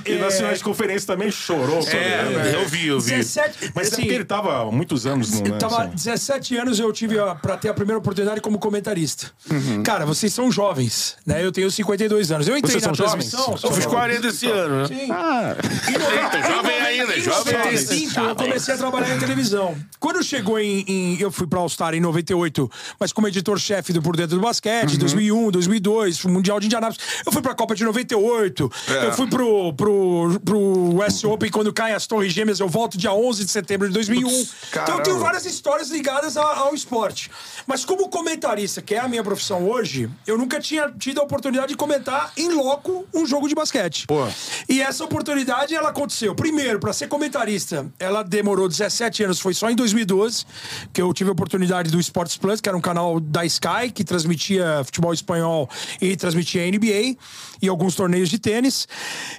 É, 0.05 0.11
E 0.11 0.19
na 0.19 0.27
é, 0.27 0.53
de 0.55 0.63
conferência 0.65 1.07
também 1.07 1.31
chorou. 1.31 1.81
É, 1.81 2.25
também. 2.25 2.53
eu 2.55 2.69
vi, 2.69 2.87
eu 2.89 3.01
vi. 3.01 3.11
17, 3.13 3.73
Mas 3.75 3.87
é 3.89 3.93
assim, 3.93 4.03
porque 4.03 4.15
ele 4.15 4.25
tava 4.25 4.63
há 4.63 4.65
muitos 4.71 5.07
anos 5.07 5.31
no. 5.33 5.43
Né, 5.53 5.59
tava 5.59 5.85
assim. 5.85 5.95
17 5.95 6.57
anos 6.57 6.79
eu 6.79 6.93
tive 6.93 7.19
a, 7.19 7.35
pra 7.35 7.57
ter 7.57 7.69
a 7.69 7.75
primeira 7.75 7.99
oportunidade 7.99 8.41
como 8.41 8.59
comentarista. 8.59 9.31
Uhum. 9.51 9.83
Cara, 9.83 10.05
vocês 10.07 10.33
são 10.33 10.51
jovens, 10.51 11.17
né? 11.27 11.45
Eu 11.45 11.53
tenho 11.53 11.71
52 11.71 12.31
anos. 12.33 12.49
Eu 12.49 12.57
entrei 12.57 12.73
Vocês 12.73 12.83
na 12.87 12.95
são 12.95 13.07
jovens? 13.07 13.31
transmissão. 13.31 13.71
Eu 13.71 13.75
fiz 13.77 13.87
40 13.87 14.27
esse 14.27 14.47
ano, 14.47 14.83
né? 14.83 14.87
Sim. 14.89 15.09
Ah, 15.11 15.55
Eita, 15.89 16.49
jovem 16.49 16.81
ainda, 16.81 17.21
jovem 17.21 17.55
ainda. 17.57 17.69
95, 17.73 18.21
eu 18.21 18.37
comecei 18.37 18.75
a 18.75 18.79
trabalhar 18.79 19.15
em 19.15 19.19
televisão. 19.19 19.77
Quando 19.99 20.23
chegou 20.23 20.59
em. 20.59 20.85
em- 20.87 21.21
eu 21.21 21.31
fui 21.31 21.47
pra 21.47 21.59
All-Star 21.61 21.95
em 21.95 22.01
98, 22.01 22.71
mas 22.99 23.13
como 23.13 23.29
editor-chefe 23.29 23.93
do 23.93 24.03
Por 24.03 24.17
Dentro 24.17 24.37
do 24.37 24.43
Basquete, 24.43 24.92
2001, 24.99 25.51
2002, 25.51 26.19
fui 26.19 26.31
Mundial 26.31 26.59
de 26.61 26.67
Indianápolis. 26.67 27.01
Eu 27.25 27.33
fui 27.33 27.43
pra 27.43 27.55
Copa 27.55 27.75
de 27.75 27.85
98, 27.85 28.71
eu 29.05 29.13
fui 29.13 29.27
pro, 29.29 29.73
pro, 29.75 30.41
pro 30.45 30.95
West 30.97 31.25
Open 31.25 31.51
quando 31.51 31.73
caem 31.73 31.95
as 31.95 32.07
Torres 32.07 32.33
Gêmeas. 32.33 32.61
Eu 32.61 32.69
volto 32.69 32.97
dia 32.99 33.13
11 33.13 33.45
de 33.45 33.51
setembro 33.51 33.87
de 33.89 33.95
2001. 33.95 34.29
então 34.29 34.39
eu 34.39 34.85
tenho 34.87 35.03
caramba. 35.03 35.19
várias 35.21 35.45
histórias 35.47 35.91
ligadas 35.91 36.37
a- 36.37 36.43
ao 36.59 36.75
esporte. 36.75 37.31
Mas 37.67 37.85
como 37.85 38.09
comentarista, 38.09 38.83
que 38.83 38.95
é 38.95 38.99
a 38.99 39.09
minha 39.09 39.23
profissão 39.23 39.69
hoje, 39.69 40.11
eu 40.27 40.37
nunca 40.37 40.61
tinha 40.61 40.91
tido 40.91 41.21
a 41.21 41.25
oportunidade 41.25 41.69
de 41.69 41.77
comentar 41.77 42.33
em 42.37 42.51
loco 42.51 43.07
um 43.15 43.27
jogo 43.27 43.49
de 43.49 43.55
basquete. 43.55 44.07
Pô. 44.07 44.27
E 44.69 44.81
essa 44.81 45.05
oportunidade, 45.05 45.75
ela 45.75 45.91
aconteceu. 45.91 46.35
Primeiro, 46.35 46.79
para 46.79 46.93
ser 46.93 47.09
comentarista, 47.09 47.91
ela 47.99 48.23
demorou 48.23 48.69
17 48.69 49.25
anos, 49.25 49.41
foi 49.41 49.55
só 49.55 49.71
em 49.71 49.77
2012 49.77 50.45
que 50.93 51.01
eu 51.01 51.13
tive 51.15 51.31
a 51.31 51.33
oportunidade 51.33 51.91
do 51.91 52.01
Sports 52.01 52.37
Plus, 52.37 52.61
que 52.61 52.69
era 52.69 52.77
um 52.77 52.81
canal 52.81 53.21
da 53.21 53.45
Sky, 53.45 53.91
que 53.95 54.05
transmitia 54.05 54.83
futebol 54.85 55.13
espanhol 55.13 55.69
e 56.01 56.17
transmitia 56.17 56.67
NBA 56.71 57.17
e 57.61 57.69
alguns 57.69 57.95
torneios 57.95 58.29
de 58.29 58.39
tênis. 58.39 58.89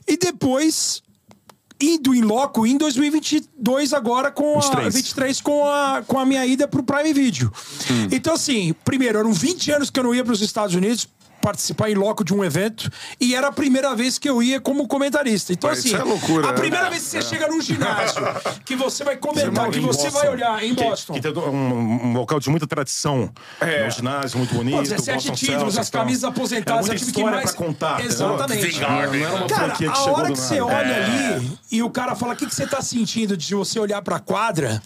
E 0.08 0.18
depois 0.18 1.03
indo 1.82 2.14
em 2.14 2.22
loco 2.22 2.66
em 2.66 2.78
2022 2.78 3.94
agora 3.94 4.32
com 4.32 4.58
a 4.58 4.62
23. 4.62 4.94
23 4.96 5.42
com 5.42 5.66
a, 5.66 6.04
com 6.06 6.20
a 6.20 6.26
minha 6.26 6.46
ida 6.46 6.68
pro 6.68 6.84
Prime 6.84 7.14
Video. 7.14 7.52
Então 8.12 8.34
assim, 8.34 8.74
primeiro, 8.86 9.20
eram 9.20 9.34
20 9.34 9.72
anos 9.72 9.90
que 9.90 10.00
eu 10.00 10.04
não 10.04 10.16
ia 10.16 10.24
para 10.24 10.34
os 10.34 10.42
Estados 10.42 10.76
Unidos 10.76 11.08
participar 11.44 11.90
em 11.90 11.94
loco 11.96 12.24
de 12.24 12.34
um 12.34 12.42
evento 12.42 12.90
e 13.20 13.36
era 13.36 13.48
a 13.48 13.52
primeira 13.52 13.94
vez 13.94 14.18
que 14.18 14.30
eu 14.30 14.42
ia 14.42 14.62
como 14.62 14.88
comentarista. 14.88 15.52
Então, 15.52 15.70
Mas 15.70 15.80
assim, 15.80 15.90
isso 15.90 15.98
é 15.98 16.04
loucura, 16.04 16.48
a 16.48 16.52
né? 16.54 16.58
primeira 16.58 16.90
vez 16.90 17.04
que 17.04 17.10
você 17.10 17.22
chega 17.22 17.48
num 17.50 17.60
ginásio, 17.62 18.24
que 18.64 18.78
você 18.78 19.04
vai 19.04 19.18
comentar, 19.18 19.70
que 19.70 19.80
você 19.82 20.04
Boston, 20.04 20.20
vai 20.20 20.30
olhar 20.30 20.64
em 20.64 20.74
que- 20.74 20.84
Boston. 20.84 21.14
Que, 21.14 21.22
tem 21.22 21.34
um, 21.34 22.08
um 22.08 22.14
local 22.14 22.40
de 22.40 22.50
muita 22.50 22.66
tradição. 22.66 23.30
É. 23.60 23.86
Um 23.86 23.92
ginásio 23.92 24.38
muito 24.38 24.56
bonito. 24.56 24.78
Pô, 24.78 24.84
17 24.84 25.30
Boston 25.30 25.46
títulos, 25.46 25.78
as 25.78 25.90
camisas 25.90 26.20
então, 26.20 26.30
aposentadas, 26.30 26.86
é 26.88 26.94
é 26.94 26.96
muita 26.96 27.04
o 27.04 27.12
time 27.12 27.14
que 27.14 27.24
mais. 27.32 27.52
pra 27.52 27.66
contar. 27.66 28.06
Exatamente. 28.06 28.80
Não 28.80 28.90
Não 28.90 29.02
era 29.02 29.36
uma 29.36 29.48
Cara, 29.48 29.74
que 29.74 29.86
a 29.86 30.00
hora 30.00 30.32
que 30.32 30.40
você 30.40 30.60
nada. 30.62 30.74
olha 30.74 30.96
ali 31.06 31.58
e 31.70 31.84
o 31.84 31.90
cara 31.90 32.16
fala: 32.16 32.34
o 32.34 32.36
que, 32.38 32.46
que 32.46 32.56
você 32.56 32.66
tá 32.66 32.82
sentindo 32.82 33.36
de 33.36 33.54
você 33.54 33.80
olhar 33.80 34.02
pra 34.02 34.18
quadra? 34.20 34.82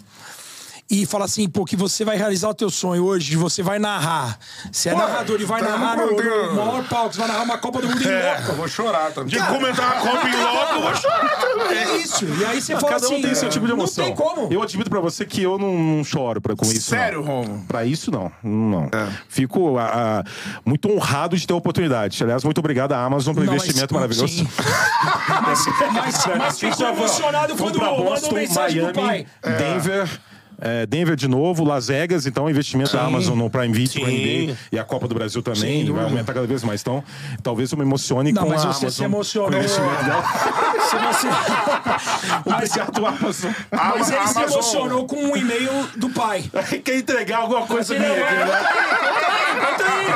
E 0.89 1.05
fala 1.05 1.25
assim, 1.25 1.49
pô, 1.49 1.65
que 1.65 1.75
você 1.75 2.05
vai 2.05 2.15
realizar 2.15 2.47
o 2.47 2.53
teu 2.53 2.69
sonho 2.69 3.03
hoje, 3.03 3.35
você 3.35 3.61
vai 3.61 3.77
narrar. 3.77 4.39
Você 4.71 4.87
é 4.87 4.93
Pô, 4.93 4.99
narrador 4.99 5.41
e 5.41 5.43
vai 5.43 5.61
tá 5.61 5.69
narrar 5.69 5.97
no 5.97 6.11
no, 6.11 6.55
maior 6.55 6.87
palco, 6.87 7.13
você 7.13 7.19
vai 7.19 7.27
narrar 7.27 7.43
uma 7.43 7.57
Copa 7.57 7.81
do 7.81 7.89
Mundo 7.89 8.01
em 8.01 8.07
Eu 8.07 8.41
loco. 8.41 8.53
vou 8.53 8.67
chorar 8.69 9.11
também. 9.11 9.37
De 9.37 9.45
comentar 9.47 9.97
a 9.97 9.99
Copa 9.99 10.29
em 10.29 10.35
loco, 10.41 10.73
eu 10.75 10.81
vou 10.81 10.95
chorar 10.95 11.39
também. 11.41 11.77
É 11.77 11.97
isso. 11.97 12.25
E 12.25 12.45
aí 12.45 12.61
você 12.61 12.73
fala 12.75 12.93
cada 12.93 13.09
um 13.09 13.11
assim. 13.11 13.21
tem 13.21 13.35
seu 13.35 13.49
tipo 13.49 13.65
de 13.65 13.73
emoção. 13.73 14.05
Não 14.07 14.15
tem 14.15 14.25
como. 14.25 14.53
Eu 14.53 14.61
admito 14.63 14.89
pra 14.89 15.01
você 15.01 15.25
que 15.25 15.43
eu 15.43 15.57
não, 15.57 15.77
não 15.77 16.03
choro 16.05 16.39
pra, 16.39 16.55
com 16.55 16.65
isso. 16.65 16.89
Sério. 16.89 17.21
Romo? 17.21 17.65
Pra 17.67 17.83
isso, 17.83 18.09
não. 18.09 18.31
Não. 18.41 18.85
É. 18.85 19.09
Fico 19.27 19.77
ah, 19.77 20.23
ah, 20.23 20.23
muito 20.65 20.89
honrado 20.89 21.35
de 21.35 21.45
ter 21.45 21.53
a 21.53 21.57
oportunidade. 21.57 22.23
Aliás, 22.23 22.45
muito 22.45 22.59
obrigado 22.59 22.93
à 22.93 23.03
Amazon 23.03 23.33
pelo 23.33 23.45
Não, 23.45 23.53
mas- 23.53 23.63
investimento 23.63 23.93
maravilhoso. 23.93 24.33
sim. 24.33 24.47
mas, 25.45 25.65
mas, 25.93 26.25
mas 26.37 26.59
ficou 26.59 26.87
emocionado 26.87 27.57
quando 27.57 27.77
mandou 27.77 28.05
Boston, 28.05 28.35
mensagem 28.35 28.83
pro 28.85 28.93
pai. 28.93 29.25
Miami, 29.43 29.57
Denver. 29.57 30.21
É, 30.59 30.85
Denver 30.85 31.15
de 31.15 31.27
novo, 31.27 31.63
Las 31.63 31.87
Vegas, 31.87 32.25
então 32.25 32.49
investimento 32.49 32.93
da 32.93 33.03
Amazon 33.03 33.37
no 33.37 33.49
Prime 33.49 33.73
Video, 33.73 33.91
Sim. 33.93 33.99
pro 34.01 34.09
NBA, 34.11 34.57
e 34.71 34.79
a 34.79 34.83
Copa 34.83 35.07
do 35.07 35.15
Brasil 35.15 35.41
também, 35.41 35.85
Sem 35.85 35.91
vai 35.93 36.03
aumentar 36.03 36.33
cada 36.33 36.47
vez 36.47 36.63
mais. 36.63 36.81
Então, 36.81 37.03
talvez 37.43 37.71
eu 37.71 37.77
me 37.77 37.83
emocione 37.83 38.31
Não, 38.31 38.43
com 38.43 38.49
mas 38.49 38.65
a 38.65 38.73
você 38.73 38.85
Amazon. 38.85 38.89
se 38.97 39.03
emocionou. 39.03 39.59
o. 39.59 39.63
Se 39.67 40.95
você... 40.95 41.27
mas, 42.45 42.69
Obrigado, 42.71 43.05
Amazon. 43.05 43.51
mas 43.71 44.09
ele 44.11 44.27
se 44.27 44.41
emocionou 44.41 45.05
com 45.05 45.15
um 45.17 45.35
e-mail 45.37 45.69
do 45.95 46.09
pai. 46.09 46.43
Quer 46.83 46.97
entregar 46.97 47.39
alguma 47.39 47.65
coisa 47.67 47.93
minha 47.97 48.11
aqui, 48.11 48.35
né? 48.35 48.65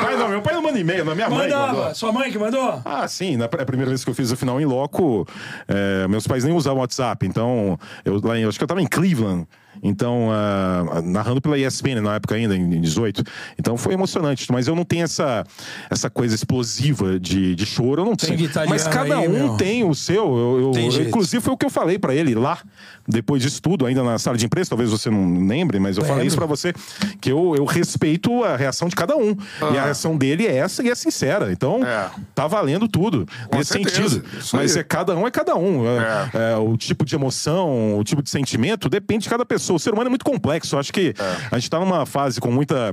Pai 0.02 0.16
não, 0.16 0.28
meu 0.28 0.42
pai 0.42 0.54
não 0.54 0.62
manda 0.62 0.78
e-mail, 0.78 1.04
não 1.04 1.12
é 1.12 1.14
minha 1.14 1.30
mãe 1.30 1.48
que 1.48 1.54
mandou. 1.54 1.68
Mandava. 1.76 1.94
Sua 1.94 2.12
mãe 2.12 2.30
que 2.30 2.38
mandou? 2.38 2.80
Ah, 2.84 3.06
sim. 3.08 3.36
Na 3.36 3.48
pr- 3.48 3.60
a 3.60 3.64
primeira 3.64 3.90
vez 3.90 4.04
que 4.04 4.10
eu 4.10 4.14
fiz 4.14 4.30
o 4.32 4.36
final 4.36 4.60
em 4.60 4.64
loco, 4.64 5.26
é, 5.68 6.06
meus 6.08 6.26
pais 6.26 6.44
nem 6.44 6.52
usavam 6.54 6.80
WhatsApp. 6.80 7.26
Então, 7.26 7.78
eu, 8.04 8.20
lá 8.22 8.38
em- 8.38 8.42
eu 8.42 8.48
acho 8.48 8.58
que 8.58 8.64
eu 8.64 8.68
tava 8.68 8.82
em 8.82 8.86
Cleveland. 8.86 9.46
Então, 9.82 10.28
ah, 10.30 11.02
narrando 11.02 11.40
pela 11.40 11.58
ESPN 11.58 12.00
na 12.00 12.14
época 12.14 12.36
ainda, 12.36 12.56
em 12.56 12.80
18. 12.80 13.24
Então 13.58 13.76
foi 13.76 13.94
emocionante. 13.94 14.50
Mas 14.52 14.68
eu 14.68 14.76
não 14.76 14.84
tenho 14.84 15.02
essa, 15.02 15.44
essa 15.90 16.08
coisa 16.08 16.34
explosiva 16.34 17.18
de, 17.18 17.56
de 17.56 17.66
choro, 17.66 18.02
eu 18.02 18.06
não 18.06 18.14
tenho. 18.14 18.38
Mas 18.68 18.86
cada 18.86 19.18
aí, 19.18 19.28
um 19.28 19.32
meu. 19.32 19.56
tem 19.56 19.82
o 19.82 19.94
seu. 19.94 20.24
Eu, 20.24 20.72
eu- 20.74 20.90
jeito. 20.90 21.08
inclusive, 21.08 21.42
foi 21.42 21.52
o 21.54 21.56
que 21.56 21.66
eu 21.66 21.70
falei 21.70 21.98
pra 21.98 22.14
ele 22.14 22.34
lá, 22.34 22.58
depois 23.06 23.42
disso 23.42 23.60
tudo, 23.60 23.86
ainda 23.86 24.02
na 24.02 24.18
sala 24.18 24.36
de 24.36 24.46
imprensa. 24.46 24.70
Talvez 24.70 24.90
você 24.90 25.10
não 25.10 25.46
lembre, 25.46 25.78
mas 25.78 25.96
eu 25.96 26.02
falei 26.02 26.18
Lembro. 26.24 26.28
isso 26.28 26.36
pra 26.36 26.46
você, 26.46 26.72
que 27.20 27.30
eu, 27.30 27.54
eu 27.56 27.64
respeito 27.64 28.44
a 28.44 28.56
reação 28.56 28.88
de 28.88 28.94
cada 28.96 29.16
um. 29.16 29.36
E 29.72 29.78
a 29.78 29.84
reação 29.84 30.16
dele 30.16 30.46
é 30.46 30.56
essa 30.56 30.82
e 30.82 30.88
é 30.90 30.94
sincera. 30.94 31.52
Então, 31.52 31.84
É. 31.84 32.10
tá 32.34 32.46
valendo 32.46 32.86
tudo 32.88 33.26
nesse 33.52 33.72
certeza. 33.72 34.08
sentido. 34.08 34.24
Isso 34.38 34.56
Mas 34.56 34.74
aí. 34.76 34.80
é 34.80 34.84
cada 34.84 35.16
um 35.16 35.26
é 35.26 35.30
cada 35.30 35.56
um. 35.56 35.84
É, 35.86 36.52
é, 36.52 36.56
o 36.56 36.76
tipo 36.76 37.04
de 37.04 37.14
emoção, 37.14 37.98
o 37.98 38.04
tipo 38.04 38.22
de 38.22 38.30
sentimento 38.30 38.88
depende 38.88 39.24
de 39.24 39.30
cada 39.30 39.44
pessoa. 39.44 39.76
O 39.76 39.80
ser 39.80 39.92
humano 39.92 40.08
é 40.08 40.10
muito 40.10 40.24
complexo. 40.24 40.74
Eu 40.74 40.80
acho 40.80 40.92
que 40.92 41.14
a 41.50 41.58
gente 41.58 41.70
tá 41.70 41.78
numa 41.80 42.06
fase 42.06 42.40
com 42.40 42.50
muita 42.50 42.92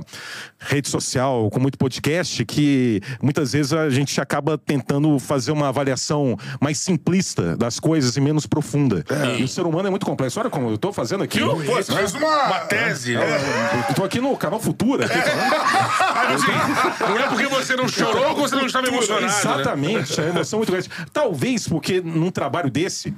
rede 0.58 0.88
social, 0.88 1.48
com 1.50 1.60
muito 1.60 1.78
podcast, 1.78 2.44
que 2.44 3.00
muitas 3.22 3.52
vezes 3.52 3.72
a 3.72 3.88
gente 3.90 4.20
acaba 4.20 4.58
tentando 4.58 5.18
fazer 5.18 5.52
uma 5.52 5.68
avaliação 5.68 6.36
mais 6.60 6.78
simplista 6.78 7.56
das 7.56 7.78
coisas 7.80 8.16
e 8.16 8.20
menos 8.20 8.46
profunda. 8.46 9.04
E 9.38 9.42
o 9.42 9.48
ser 9.48 9.62
humano 9.66 9.86
é 9.88 9.90
muito 9.90 10.04
complexo. 10.10 10.40
Olha 10.40 10.50
como 10.50 10.70
eu 10.70 10.78
tô 10.78 10.92
fazendo 10.92 11.24
aqui. 11.24 11.40
Pô, 11.40 11.54
você 11.56 11.92
fez 11.94 12.14
uma... 12.14 12.46
Uma 12.46 12.60
tese. 12.60 13.14
né? 13.14 13.86
Eu 13.88 13.94
tô 13.94 14.04
aqui 14.04 14.20
no 14.20 14.36
canal 14.36 14.60
Futura. 14.60 15.06
Aqui. 15.06 15.14
Mas, 16.14 16.42
assim, 16.42 17.08
não 17.08 17.18
é 17.18 17.26
porque 17.28 17.46
você 17.46 17.76
não 17.76 17.88
chorou 17.88 18.34
que 18.34 18.40
você 18.40 18.54
não 18.56 18.66
estava 18.66 18.86
emocionado. 18.88 19.26
né? 19.26 19.32
Exatamente, 19.32 20.20
a 20.20 20.24
emoção 20.26 20.56
é 20.56 20.60
muito 20.60 20.72
grande. 20.72 20.90
Talvez 21.12 21.66
porque 21.68 22.00
num 22.00 22.30
trabalho 22.30 22.70
desse, 22.70 23.14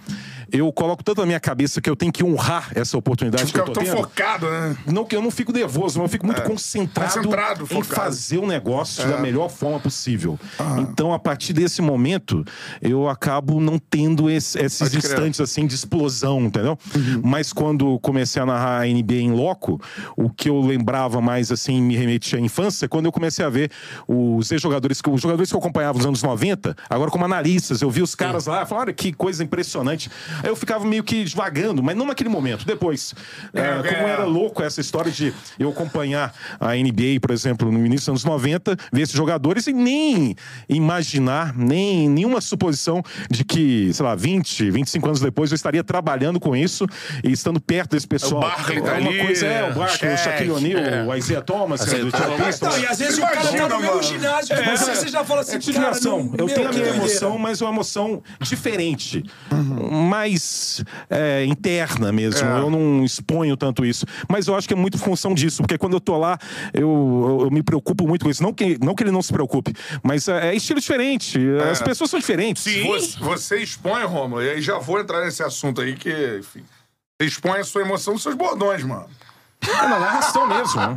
eu 0.50 0.72
coloco 0.72 1.02
tanto 1.02 1.20
na 1.20 1.26
minha 1.26 1.40
cabeça 1.40 1.80
que 1.80 1.88
eu 1.90 1.96
tenho 1.96 2.12
que 2.12 2.24
honrar 2.24 2.70
essa 2.74 2.96
oportunidade 2.96 3.44
que 3.44 3.48
Fica 3.48 3.60
eu 3.60 3.64
tô 3.66 3.72
tão 3.72 3.84
tendo. 3.84 3.96
focado, 3.96 4.48
né? 4.50 4.76
Não 4.86 5.04
que 5.04 5.16
eu 5.16 5.22
não 5.22 5.30
fico 5.30 5.52
nervoso, 5.52 5.98
mas 5.98 6.06
eu 6.06 6.12
fico 6.12 6.26
muito 6.26 6.42
concentrado, 6.42 7.12
Concentrado, 7.14 7.68
em 7.72 7.82
fazer 7.82 8.38
o 8.38 8.46
negócio 8.46 9.06
da 9.08 9.18
melhor 9.18 9.48
forma 9.50 9.78
possível. 9.80 10.38
Ah. 10.58 10.76
Então, 10.78 11.12
a 11.12 11.18
partir 11.18 11.52
desse 11.52 11.80
momento, 11.82 12.44
eu 12.80 13.08
acabo 13.08 13.60
não 13.60 13.78
tendo 13.78 14.28
esse- 14.30 14.58
esses 14.58 14.78
Pode 14.78 14.90
crer. 14.98 15.04
instantes 15.12 15.40
assim 15.40 15.66
de 15.66 15.74
explosão, 15.74 16.40
entendeu? 16.42 16.71
Uhum. 16.94 17.20
Mas 17.24 17.52
quando 17.52 17.98
comecei 18.00 18.40
a 18.42 18.46
narrar 18.46 18.80
a 18.82 18.86
NBA 18.86 19.14
em 19.20 19.32
loco, 19.32 19.80
o 20.16 20.28
que 20.30 20.48
eu 20.48 20.60
lembrava 20.60 21.20
mais 21.20 21.50
assim, 21.52 21.80
me 21.80 21.96
remetia 21.96 22.38
à 22.38 22.42
infância, 22.42 22.88
quando 22.88 23.06
eu 23.06 23.12
comecei 23.12 23.44
a 23.44 23.48
ver 23.48 23.70
os 24.08 24.50
ex-jogadores, 24.50 25.00
que- 25.00 25.10
os 25.10 25.20
jogadores 25.20 25.50
que 25.50 25.56
eu 25.56 25.60
acompanhava 25.60 25.98
nos 25.98 26.06
anos 26.06 26.22
90, 26.22 26.76
agora 26.88 27.10
como 27.10 27.24
analistas, 27.24 27.80
eu 27.82 27.90
vi 27.90 28.02
os 28.02 28.14
caras 28.14 28.46
lá, 28.46 28.64
falava, 28.66 28.86
olha 28.86 28.92
que 28.92 29.12
coisa 29.12 29.42
impressionante. 29.44 30.10
Aí 30.42 30.48
eu 30.50 30.56
ficava 30.56 30.84
meio 30.84 31.02
que 31.04 31.24
devagando, 31.24 31.82
mas 31.82 31.96
não 31.96 32.06
naquele 32.06 32.28
momento, 32.28 32.64
depois. 32.66 33.14
É, 33.52 33.60
É, 33.60 33.76
como 33.82 34.06
é. 34.08 34.10
era 34.10 34.24
louco 34.24 34.62
essa 34.62 34.80
história 34.80 35.10
de 35.10 35.32
eu 35.58 35.68
acompanhar 35.70 36.34
a 36.60 36.76
NBA, 36.76 37.20
por 37.20 37.30
exemplo, 37.30 37.70
no 37.70 37.78
início 37.78 38.12
dos 38.12 38.22
anos 38.22 38.24
90, 38.24 38.76
ver 38.92 39.02
esses 39.02 39.14
jogadores 39.14 39.66
e 39.66 39.72
nem 39.72 40.34
imaginar, 40.68 41.56
nem 41.56 42.08
nenhuma 42.08 42.40
suposição 42.40 43.02
de 43.30 43.44
que, 43.44 43.92
sei 43.92 44.04
lá, 44.04 44.14
20, 44.14 44.70
25 44.70 45.06
anos 45.06 45.20
depois 45.20 45.50
eu 45.50 45.54
estaria 45.54 45.82
trabalhando 45.84 46.40
com 46.40 46.54
isso 46.62 46.86
e 47.22 47.32
estando 47.32 47.60
perto 47.60 47.90
desse 47.92 48.06
pessoal. 48.06 48.40
Barkley 48.42 48.80
tá 48.80 48.96
É 48.96 49.00
uma 49.00 49.10
ali, 49.10 49.18
coisa 49.18 49.46
é 49.46 49.70
o 49.70 49.74
Barkley, 49.74 50.14
o 50.14 50.16
Shaq, 50.16 50.30
Shaquille 50.30 50.50
O'Neal, 50.50 50.80
é. 50.80 51.06
o 51.06 51.14
Isaiah 51.14 51.42
Thomas, 51.42 51.84
que 51.84 51.94
é 51.94 51.98
do. 51.98 52.10
Não, 52.10 52.78
e 52.78 52.86
às 52.86 52.98
vezes 52.98 53.18
o 53.18 53.22
cara 53.22 53.42
tá 53.42 53.68
no 53.68 53.80
mesmo 53.80 54.02
ginásio, 54.02 54.56
mas 54.64 54.80
você 54.80 55.08
já 55.08 55.24
fala 55.24 55.40
assim, 55.40 55.56
É 55.56 55.72
cara, 55.72 56.00
não, 56.00 56.18
eu 56.38 56.46
meu, 56.46 56.54
tenho 56.54 56.68
a 56.68 56.72
minha 56.72 56.88
emoção, 56.88 57.38
mas 57.38 57.60
é 57.60 57.64
uma 57.64 57.72
emoção 57.72 58.22
diferente. 58.40 59.24
Mais 59.50 60.84
é, 61.10 61.44
interna 61.44 62.12
mesmo. 62.12 62.46
É. 62.46 62.58
Eu 62.60 62.70
não 62.70 63.04
exponho 63.04 63.56
tanto 63.56 63.84
isso. 63.84 64.06
Mas 64.28 64.46
eu 64.46 64.56
acho 64.56 64.66
que 64.66 64.74
é 64.74 64.76
muito 64.76 64.98
função 64.98 65.34
disso, 65.34 65.62
porque 65.62 65.78
quando 65.78 65.94
eu 65.94 66.00
tô 66.00 66.16
lá, 66.16 66.38
eu, 66.72 66.80
eu, 66.82 67.40
eu 67.44 67.50
me 67.50 67.62
preocupo 67.62 68.06
muito 68.06 68.24
com 68.24 68.30
isso. 68.30 68.42
Não 68.42 68.52
que, 68.52 68.78
não 68.82 68.94
que 68.94 69.02
ele 69.02 69.10
não 69.10 69.22
se 69.22 69.32
preocupe, 69.32 69.74
mas 70.02 70.28
é, 70.28 70.50
é 70.50 70.54
estilo 70.54 70.80
diferente. 70.80 71.38
As 71.70 71.82
pessoas 71.82 72.10
são 72.10 72.18
diferentes. 72.18 72.64
Você, 72.64 73.18
você 73.18 73.56
expõe, 73.58 74.04
Romulo, 74.04 74.42
e 74.42 74.50
aí 74.50 74.60
já 74.60 74.78
vou 74.78 75.00
entrar 75.00 75.24
nesse 75.24 75.42
assunto 75.42 75.80
aí, 75.80 75.94
que, 75.94 76.40
expõe 77.24 77.60
a 77.60 77.64
sua 77.64 77.82
emoção 77.82 78.14
nos 78.14 78.22
seus 78.22 78.34
bordões, 78.34 78.82
mano. 78.84 79.06
É 79.64 79.82
na 79.88 79.96
narração 80.00 80.44
mesmo. 80.48 80.80
né? 80.80 80.96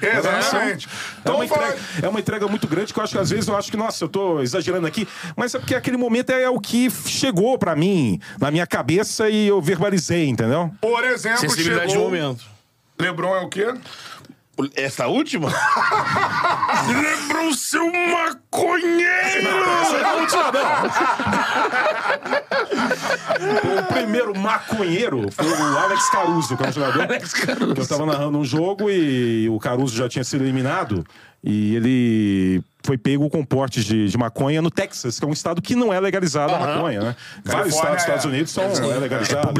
Exatamente. 0.18 0.86
É 0.86 0.90
Então, 1.20 1.34
uma, 1.36 1.48
fala- 1.48 1.66
entrega, 1.68 1.82
é 2.06 2.08
uma 2.08 2.20
entrega 2.20 2.46
muito 2.46 2.68
grande 2.68 2.92
que 2.94 2.98
eu 3.00 3.02
acho 3.02 3.12
que 3.12 3.18
às 3.18 3.30
vezes 3.30 3.48
eu 3.48 3.56
acho 3.56 3.70
que, 3.72 3.76
nossa, 3.76 4.04
eu 4.04 4.08
tô 4.08 4.40
exagerando 4.40 4.86
aqui, 4.86 5.08
mas 5.36 5.52
é 5.52 5.58
porque 5.58 5.74
aquele 5.74 5.96
momento 5.96 6.30
é 6.30 6.48
o 6.48 6.60
que 6.60 6.88
chegou 6.90 7.58
pra 7.58 7.74
mim, 7.74 8.20
na 8.40 8.52
minha 8.52 8.68
cabeça 8.68 9.28
e 9.28 9.48
eu 9.48 9.60
verbalizei, 9.60 10.28
entendeu? 10.28 10.70
por 10.80 11.02
exemplo, 11.04 11.40
Sensibilidade 11.40 11.86
de 11.86 11.92
chegou... 11.94 12.06
momento. 12.08 12.44
Lebron 13.00 13.34
é 13.34 13.40
o 13.40 13.48
quê? 13.48 13.74
Essa 14.76 15.06
última? 15.06 15.48
Lebron, 16.86 17.52
seu 17.52 17.84
maconheiro! 17.86 19.50
O 23.78 23.92
primeiro 23.92 24.38
maconheiro 24.38 25.30
foi 25.32 25.46
o 25.46 25.78
Alex 25.78 26.08
Caruso, 26.10 26.56
que 26.56 26.62
é 26.64 26.68
um 26.68 26.72
jogador 26.72 27.06
que 27.74 27.80
eu 27.80 27.86
tava 27.86 28.06
narrando 28.06 28.38
um 28.38 28.44
jogo 28.44 28.90
e 28.90 29.48
o 29.48 29.58
Caruso 29.58 29.96
já 29.96 30.08
tinha 30.08 30.24
sido 30.24 30.44
eliminado 30.44 31.04
e 31.42 31.74
ele 31.74 32.64
foi 32.84 32.98
pego 32.98 33.30
com 33.30 33.42
portes 33.42 33.84
de, 33.84 34.08
de 34.08 34.18
maconha 34.18 34.60
no 34.60 34.70
Texas, 34.70 35.18
que 35.18 35.24
é 35.24 35.28
um 35.28 35.32
estado 35.32 35.62
que 35.62 35.74
não 35.74 35.92
é 35.92 35.98
legalizado 35.98 36.54
a 36.54 36.58
maconha, 36.58 37.00
né? 37.00 37.16
Vários 37.42 37.74
estados 37.74 37.94
dos 37.94 38.02
Estados 38.02 38.24
é. 38.24 38.28
Unidos 38.28 38.52
são 38.52 38.74
Sim. 38.74 38.90
é 38.90 38.96
legalizado. 38.96 39.54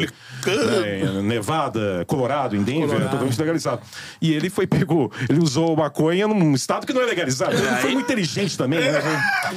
É, 0.46 1.22
Nevada, 1.22 2.04
Colorado, 2.06 2.54
em 2.54 2.62
Denver, 2.62 2.82
é 2.82 2.86
Colorado. 2.86 3.10
totalmente 3.10 3.38
legalizado. 3.38 3.80
E 4.20 4.32
ele 4.32 4.50
foi 4.50 4.66
pego, 4.66 5.10
ele 5.28 5.40
usou 5.40 5.74
maconha 5.74 6.28
num 6.28 6.54
estado 6.54 6.86
que 6.86 6.92
não 6.92 7.00
é 7.00 7.06
legalizado. 7.06 7.54
Ele 7.54 7.76
foi 7.76 7.92
muito 7.92 8.04
inteligente 8.04 8.58
também, 8.58 8.80
né? 8.80 9.00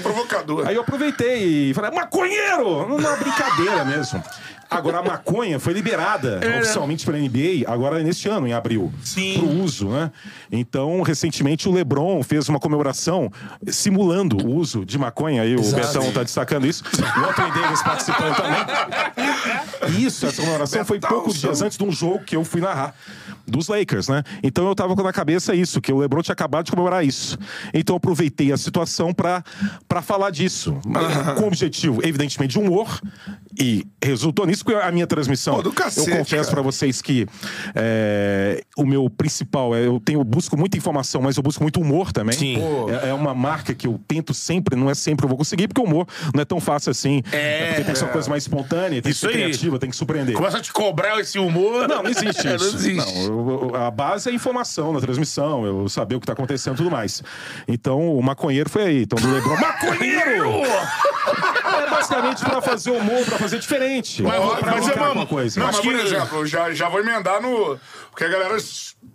Provocador. 0.01 0.65
Aí 0.65 0.75
eu 0.75 0.81
aproveitei 0.81 1.69
e 1.69 1.73
falei, 1.73 1.91
maconheiro! 1.91 2.87
Não 2.87 2.97
é 2.97 3.09
uma 3.09 3.17
brincadeira 3.17 3.83
mesmo. 3.83 4.23
Agora, 4.69 4.99
a 4.99 5.03
maconha 5.03 5.59
foi 5.59 5.73
liberada 5.73 6.39
oficialmente 6.59 7.05
pela 7.05 7.17
NBA 7.17 7.63
agora 7.67 8.03
neste 8.03 8.27
ano, 8.27 8.47
em 8.47 8.53
abril. 8.53 8.93
Sim. 9.03 9.35
Pro 9.39 9.49
uso, 9.63 9.89
né? 9.89 10.11
Então, 10.51 11.01
recentemente, 11.01 11.69
o 11.69 11.71
LeBron 11.71 12.21
fez 12.23 12.49
uma 12.49 12.59
comemoração 12.59 13.31
simulando 13.67 14.45
o 14.45 14.55
uso 14.55 14.85
de 14.85 14.97
maconha. 14.97 15.41
Aí 15.41 15.55
o 15.55 15.59
Exato. 15.59 15.87
Betão 15.87 16.11
tá 16.11 16.23
destacando 16.23 16.67
isso. 16.67 16.83
O 16.83 17.29
Anthony 17.29 17.51
Davis 17.51 17.81
participando 17.81 18.35
também. 18.35 20.03
Isso, 20.05 20.25
essa 20.25 20.41
comemoração 20.41 20.85
foi 20.85 20.99
poucos 20.99 21.39
dias 21.39 21.61
antes 21.61 21.77
de 21.77 21.83
um 21.83 21.91
jogo 21.91 22.19
que 22.25 22.35
eu 22.35 22.43
fui 22.43 22.61
narrar. 22.61 22.93
Dos 23.45 23.69
Lakers, 23.69 24.09
né? 24.09 24.23
Então 24.43 24.67
eu 24.67 24.75
tava 24.75 24.93
com 24.93 25.01
na 25.01 25.13
cabeça 25.13 25.55
isso, 25.55 25.79
que 25.79 25.93
o 25.93 25.99
LeBron 25.99 26.21
tinha 26.21 26.33
acabado 26.33 26.65
de 26.65 26.71
comemorar 26.71 27.05
isso. 27.05 27.37
Então 27.73 27.93
eu 27.95 27.97
aproveitei 27.97 28.51
a 28.51 28.57
situação 28.57 29.13
pra 29.13 29.43
falar 30.01 30.29
disso. 30.31 30.77
Com 31.37 31.43
o 31.43 31.47
objetivo, 31.47 32.01
evidentemente, 32.03 32.51
de 32.51 32.59
humor. 32.59 32.99
E 33.59 33.87
resultou 34.03 34.45
nisso, 34.45 34.56
porque 34.63 34.79
a 34.79 34.91
minha 34.91 35.07
transmissão. 35.07 35.55
Pô, 35.55 35.61
do 35.61 35.71
cacete, 35.71 36.09
eu 36.11 36.17
confesso 36.17 36.49
pra 36.51 36.61
vocês 36.61 37.01
que 37.01 37.25
é, 37.75 38.61
o 38.77 38.85
meu 38.85 39.09
principal 39.09 39.75
é 39.75 39.85
eu 39.85 39.99
tenho 39.99 40.23
busco 40.23 40.57
muita 40.57 40.77
informação, 40.77 41.21
mas 41.21 41.37
eu 41.37 41.43
busco 41.43 41.63
muito 41.63 41.79
humor 41.79 42.11
também. 42.11 42.37
Sim. 42.37 42.59
Pô, 42.59 42.89
É, 42.89 43.09
é 43.09 43.13
uma 43.13 43.33
marca 43.33 43.73
que 43.73 43.87
eu 43.87 43.99
tento 44.07 44.33
sempre, 44.33 44.75
não 44.75 44.89
é 44.89 44.93
sempre 44.95 45.25
eu 45.25 45.29
vou 45.29 45.37
conseguir, 45.37 45.67
porque 45.67 45.81
o 45.81 45.83
humor 45.85 46.07
não 46.33 46.41
é 46.41 46.45
tão 46.45 46.59
fácil 46.59 46.91
assim. 46.91 47.21
É. 47.31 47.67
porque 47.67 47.83
tem 47.83 47.93
que 47.93 47.99
ser 47.99 48.05
uma 48.05 48.11
coisa 48.11 48.29
mais 48.29 48.43
espontânea, 48.43 49.01
tem 49.01 49.01
que 49.03 49.09
Isso 49.09 49.21
ser 49.21 49.27
aí. 49.27 49.33
criativa, 49.33 49.79
tem 49.79 49.89
que 49.89 49.95
surpreender. 49.95 50.35
Começa 50.35 50.57
a 50.57 50.61
te 50.61 50.71
cobrar 50.71 51.19
esse 51.19 51.37
humor. 51.39 51.87
Não, 51.87 52.03
não 52.03 52.09
existe 52.09 52.47
É, 52.47 52.55
isso. 52.55 52.65
não 52.71 52.75
existe. 52.79 53.15
Não, 53.15 53.23
eu- 53.23 53.69
eu- 53.73 53.75
a 53.75 53.91
base 53.91 54.29
é 54.29 54.31
a 54.31 54.35
informação 54.35 54.91
na 54.93 54.99
transmissão, 54.99 55.65
eu 55.65 55.87
saber 55.89 56.15
o 56.15 56.19
que 56.19 56.25
tá 56.27 56.33
acontecendo 56.33 56.73
e 56.75 56.77
tudo 56.77 56.91
mais. 56.91 57.21
Então, 57.67 58.13
o 58.17 58.21
maconheiro 58.21 58.69
foi 58.69 58.83
aí. 58.83 59.01
Então, 59.03 59.17
do 59.19 59.31
Lebron. 59.33 59.55
Maconheiro! 59.59 60.51
É 61.97 61.99
basicamente 61.99 62.45
pra 62.45 62.61
fazer 62.61 62.91
humor, 62.91 63.25
pra 63.25 63.37
fazer 63.39 63.57
diferente. 63.59 64.21
Mas- 64.21 64.35
pra 64.59 64.71
mas 64.71 64.87
é 64.87 64.91
coisa. 65.25 65.59
Não, 65.59 65.65
mas, 65.67 65.79
por 65.79 65.93
que- 65.95 66.01
exemplo, 66.01 66.37
eu 66.39 66.45
já, 66.45 66.71
já 66.71 66.87
vou 66.89 66.99
emendar 66.99 67.41
no. 67.41 67.79
Porque 68.11 68.23
a 68.23 68.27
galera. 68.27 68.55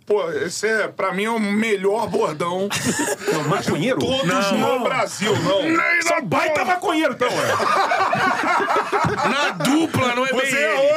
Pô, 0.05 0.29
esse 0.31 0.67
é, 0.67 0.87
pra 0.87 1.13
mim, 1.13 1.23
é 1.25 1.29
o 1.29 1.39
melhor 1.39 2.07
bordão 2.07 2.67
Não, 3.31 3.43
maconheiro? 3.45 3.99
todos 3.99 4.25
Não. 4.25 4.79
no 4.79 4.83
Brasil, 4.83 5.33
não. 5.39 5.61
Só 6.01 6.19
baita 6.21 6.65
maconheiro, 6.65 7.13
então, 7.13 7.29
é. 7.29 7.31
Na 9.29 9.49
dupla, 9.51 10.13
não 10.15 10.25
é 10.25 10.31
bem 10.33 10.41
Você 10.41 10.57
ele. 10.57 10.91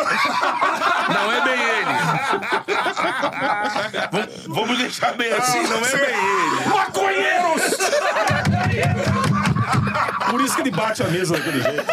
Não 1.14 1.32
é 1.32 1.40
bem 1.44 1.60
ele. 1.62 1.86
Vamos- 4.10 4.46
Vamos 4.46 4.78
deixar 4.78 5.12
bem 5.14 5.30
assim, 5.32 5.62
não 5.64 5.76
é 5.76 5.80
você- 5.80 5.96
bem 5.98 6.14
ele. 6.14 6.68
Maconheiros! 6.74 7.65
Por 10.30 10.40
isso 10.40 10.54
que 10.54 10.62
ele 10.62 10.70
bate 10.70 11.02
a 11.02 11.08
mesa 11.08 11.34
daquele 11.36 11.62
jeito. 11.62 11.84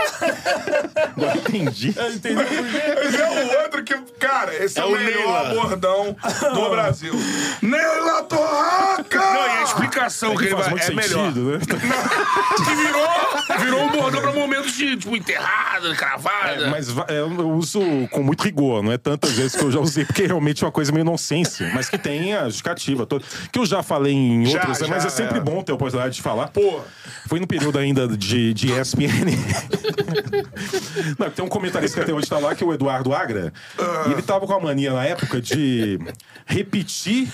Agora 1.16 1.36
entendi. 1.38 1.90
Entendeu? 2.14 2.44
Mas 3.04 3.14
é 3.14 3.28
o 3.28 3.62
outro 3.62 3.82
que. 3.84 3.94
Cara, 4.18 4.54
esse 4.54 4.78
é, 4.78 4.82
É 4.82 4.84
o 4.84 4.88
o 4.88 4.92
melhor 4.92 5.48
Neila. 5.48 5.54
bordão 5.62 6.16
do 6.54 6.68
Brasil. 6.70 7.12
Neila 7.62 8.22
Torraca! 8.24 9.18
Não, 9.18 9.46
e 9.46 9.50
a 9.58 9.62
explicação 9.62 10.36
que 10.36 10.44
ele 10.44 10.50
Faz 10.50 10.62
vai 10.64 10.70
muito 10.70 10.90
é 10.90 10.94
melhor. 10.94 11.26
sentido, 11.26 11.50
né? 11.52 11.58
Que 12.64 12.74
virou, 12.74 13.08
virou 13.60 13.80
um 13.84 13.88
bordão 13.90 14.20
pra 14.20 14.32
momentos 14.32 14.72
de, 14.76 14.96
tipo, 14.96 15.16
enterrada, 15.16 15.94
cravada. 15.94 16.68
Mas 16.70 16.90
va- 16.90 17.06
é, 17.08 17.18
eu 17.20 17.48
uso 17.50 17.80
com 18.10 18.22
muito 18.22 18.42
rigor, 18.42 18.82
não 18.82 18.92
é 18.92 18.98
tantas 18.98 19.32
vezes 19.32 19.54
que 19.56 19.62
eu 19.64 19.70
já 19.70 19.80
usei, 19.80 20.04
porque 20.04 20.26
realmente 20.26 20.62
é 20.62 20.66
uma 20.66 20.72
coisa 20.72 20.92
meio 20.92 21.04
nonsense, 21.04 21.64
mas 21.74 21.88
que 21.88 21.96
tem 21.96 22.34
a 22.34 22.44
justificativa 22.44 23.06
toda. 23.06 23.24
Que 23.50 23.58
eu 23.58 23.64
já 23.66 23.82
falei 23.82 24.12
em 24.12 24.44
Já, 24.46 24.58
outros, 24.58 24.80
né, 24.80 24.86
mas 24.90 25.02
já, 25.02 25.08
é 25.08 25.10
sempre 25.10 25.38
é. 25.38 25.40
bom 25.40 25.62
ter 25.62 25.72
a 25.72 25.74
oportunidade 25.74 26.14
de 26.16 26.22
falar. 26.22 26.48
Pô. 26.48 26.80
Foi 27.28 27.38
no 27.40 27.46
período 27.46 27.78
ainda 27.78 28.06
de, 28.08 28.52
de 28.52 28.72
ESPN. 28.72 29.08
não, 31.18 31.30
tem 31.30 31.44
um 31.44 31.48
comentarista 31.48 31.96
que 31.98 32.02
até 32.04 32.12
hoje 32.12 32.28
tá 32.28 32.38
lá, 32.38 32.54
que 32.54 32.62
é 32.62 32.66
o 32.66 32.72
Eduardo 32.72 33.12
Agra, 33.12 33.52
e 34.06 34.12
ele 34.12 34.22
tava 34.22 34.46
com 34.46 34.52
a 34.52 34.60
mania 34.60 34.92
na 34.92 35.04
época 35.04 35.40
de 35.40 35.98
repetir 36.46 37.28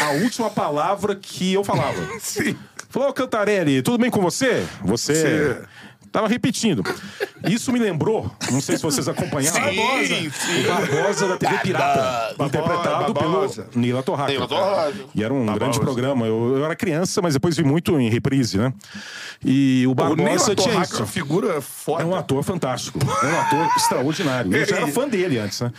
a 0.00 0.10
última 0.10 0.50
palavra 0.50 1.14
que 1.14 1.52
eu 1.52 1.64
falava. 1.64 1.96
Sim. 2.20 2.56
Falou, 2.88 3.12
Cantarelli, 3.12 3.80
tudo 3.82 3.98
bem 3.98 4.10
com 4.10 4.20
você? 4.20 4.64
Você. 4.82 5.12
Você- 5.14 5.62
Tava 6.12 6.28
repetindo. 6.28 6.84
Isso 7.48 7.72
me 7.72 7.78
lembrou, 7.78 8.30
não 8.52 8.60
sei 8.60 8.76
se 8.76 8.82
vocês 8.82 9.08
acompanharam. 9.08 9.72
Sim, 10.06 10.30
sim. 10.30 10.64
O 10.64 10.68
Barbosa 10.68 11.26
da 11.28 11.36
TV 11.38 11.58
Pirata, 11.58 12.34
Barbosa, 12.36 12.44
interpretado 12.46 13.14
Barbosa. 13.14 13.62
pelo 13.64 13.80
Nila 13.82 14.02
Torraca. 14.02 14.30
Nila 14.32 14.46
Torraca. 14.46 14.92
E 15.14 15.24
era 15.24 15.32
um 15.32 15.46
grande 15.46 15.58
Barbosa. 15.58 15.80
programa. 15.80 16.26
Eu, 16.26 16.56
eu 16.58 16.64
era 16.64 16.76
criança, 16.76 17.20
mas 17.22 17.32
depois 17.34 17.56
vi 17.56 17.64
muito 17.64 17.98
em 17.98 18.08
reprise, 18.10 18.58
né? 18.58 18.72
E 19.44 19.84
o 19.86 19.92
O 19.92 19.94
Barbosa 19.94 20.54
tinha 20.54 20.68
Torraca 20.74 20.92
é 20.92 20.94
isso. 20.96 21.06
figura 21.06 21.60
foda. 21.60 22.02
É 22.02 22.06
um 22.06 22.14
ator 22.14 22.42
fantástico. 22.44 22.98
É 23.00 23.26
um 23.26 23.40
ator 23.40 23.76
extraordinário. 23.76 24.54
Eu 24.54 24.66
já 24.66 24.76
era 24.76 24.86
fã 24.88 25.08
dele 25.08 25.38
antes, 25.38 25.60
né? 25.62 25.72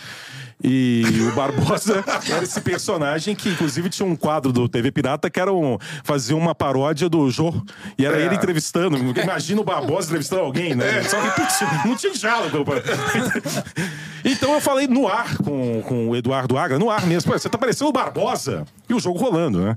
E 0.63 1.03
o 1.29 1.35
Barbosa 1.35 2.03
era 2.31 2.43
esse 2.43 2.61
personagem 2.61 3.35
que, 3.35 3.49
inclusive, 3.49 3.89
tinha 3.89 4.07
um 4.07 4.15
quadro 4.15 4.53
do 4.53 4.69
TV 4.69 4.91
Pirata 4.91 5.29
que 5.29 5.39
era 5.39 5.51
um, 5.51 5.77
fazia 6.03 6.37
uma 6.37 6.55
paródia 6.55 7.09
do 7.09 7.29
Jô. 7.29 7.53
E 7.97 8.05
era 8.05 8.17
É. 8.17 8.25
ele 8.25 8.35
entrevistando. 8.35 8.95
Imagina 8.97 9.59
o 9.59 9.63
Barbosa 9.65 10.07
entrevistando 10.07 10.41
alguém, 10.41 10.73
né? 10.73 11.03
Só 11.03 11.19
repetindo. 11.21 11.85
Não 11.85 11.95
tinha 11.95 12.13
diálogo. 12.13 12.63
Então 14.25 14.53
eu 14.53 14.61
falei 14.61 14.87
no 14.87 15.05
ar 15.05 15.35
com, 15.37 15.81
com 15.81 16.07
o 16.09 16.15
Eduardo 16.15 16.57
Agra, 16.57 16.79
no 16.79 16.89
ar 16.89 17.05
mesmo. 17.05 17.31
Você 17.33 17.49
tá 17.49 17.57
parecendo 17.57 17.89
o 17.89 17.93
Barbosa. 17.93 18.65
E 18.87 18.93
o 18.93 18.99
jogo 18.99 19.19
rolando, 19.19 19.59
né? 19.59 19.75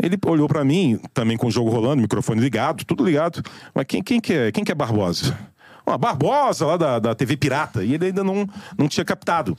Ele 0.00 0.16
olhou 0.26 0.46
pra 0.48 0.64
mim, 0.64 1.00
também 1.12 1.36
com 1.36 1.48
o 1.48 1.50
jogo 1.50 1.70
rolando, 1.70 2.00
microfone 2.02 2.40
ligado, 2.40 2.84
tudo 2.84 3.04
ligado. 3.04 3.42
Mas 3.74 3.84
quem, 3.86 4.00
quem, 4.02 4.20
que, 4.20 4.32
é, 4.32 4.52
quem 4.52 4.62
que 4.64 4.70
é 4.70 4.74
Barbosa? 4.76 5.36
Uma 5.86 5.98
Barbosa 5.98 6.66
lá 6.66 6.76
da, 6.76 6.98
da 6.98 7.14
TV 7.14 7.36
Pirata. 7.36 7.84
E 7.84 7.94
ele 7.94 8.06
ainda 8.06 8.24
não, 8.24 8.48
não 8.76 8.88
tinha 8.88 9.04
captado. 9.04 9.56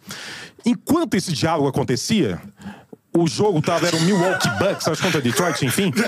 Enquanto 0.65 1.13
esse 1.13 1.31
diálogo 1.31 1.67
acontecia, 1.67 2.41
o 3.15 3.27
jogo 3.27 3.61
tava, 3.61 3.87
era 3.87 3.95
o 3.95 4.01
Milwaukee 4.01 4.49
Bucks, 4.59 4.87
acho 4.87 5.01
contra 5.01 5.21
Detroit, 5.21 5.65
enfim. 5.65 5.91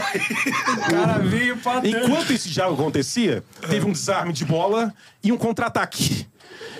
O 0.77 0.89
cara 0.89 1.19
veio 1.19 1.58
pra. 1.58 1.82
Enquanto 1.84 2.32
esse 2.32 2.49
diálogo 2.49 2.82
acontecia, 2.82 3.43
teve 3.69 3.86
um 3.86 3.91
desarme 3.91 4.34
de 4.34 4.45
bola 4.45 4.93
e 5.23 5.32
um 5.32 5.38
contra-ataque. 5.38 6.27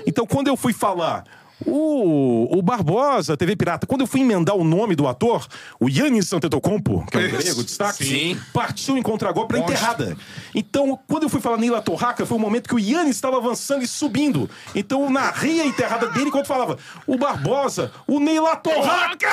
Então, 0.06 0.26
quando 0.26 0.48
eu 0.48 0.58
fui 0.58 0.74
falar. 0.74 1.24
O, 1.66 2.58
o 2.58 2.62
Barbosa, 2.62 3.36
TV 3.36 3.56
Pirata, 3.56 3.88
quando 3.88 4.02
eu 4.02 4.08
fui 4.08 4.22
emendar 4.22 4.56
o 4.56 4.64
nome 4.64 4.96
do 4.96 5.08
ator, 5.08 5.48
o 5.80 5.90
Yannis 5.90 6.32
Antetokounmpo, 6.32 7.06
que 7.10 7.18
é 7.18 7.22
um 7.22 7.30
grego, 7.30 7.64
destaque, 7.64 8.06
Sim. 8.06 8.40
partiu 8.54 8.98
em 8.98 9.02
contra-gol 9.02 9.48
pra 9.48 9.60
enterrada. 9.60 10.16
Então, 10.54 10.98
quando 11.08 11.24
eu 11.24 11.30
fui 11.30 11.42
falar 11.42 11.58
Neila 11.58 11.82
Torraca, 11.82 12.26
foi 12.26 12.38
o 12.38 12.40
momento 12.40 12.70
que 12.70 12.76
o 12.76 12.80
Yannis 12.80 13.16
estava 13.16 13.38
avançando 13.38 13.84
e 13.84 13.88
subindo. 13.88 14.50
Então, 14.76 15.04
eu 15.04 15.10
narrei 15.10 15.62
a 15.62 15.66
enterrada 15.66 16.08
dele 16.08 16.28
enquanto 16.28 16.46
falava 16.46 16.78
o 17.08 17.18
Barbosa, 17.18 17.92
o 18.08 18.20
Neila 18.20 18.56
Torraca! 18.56 19.28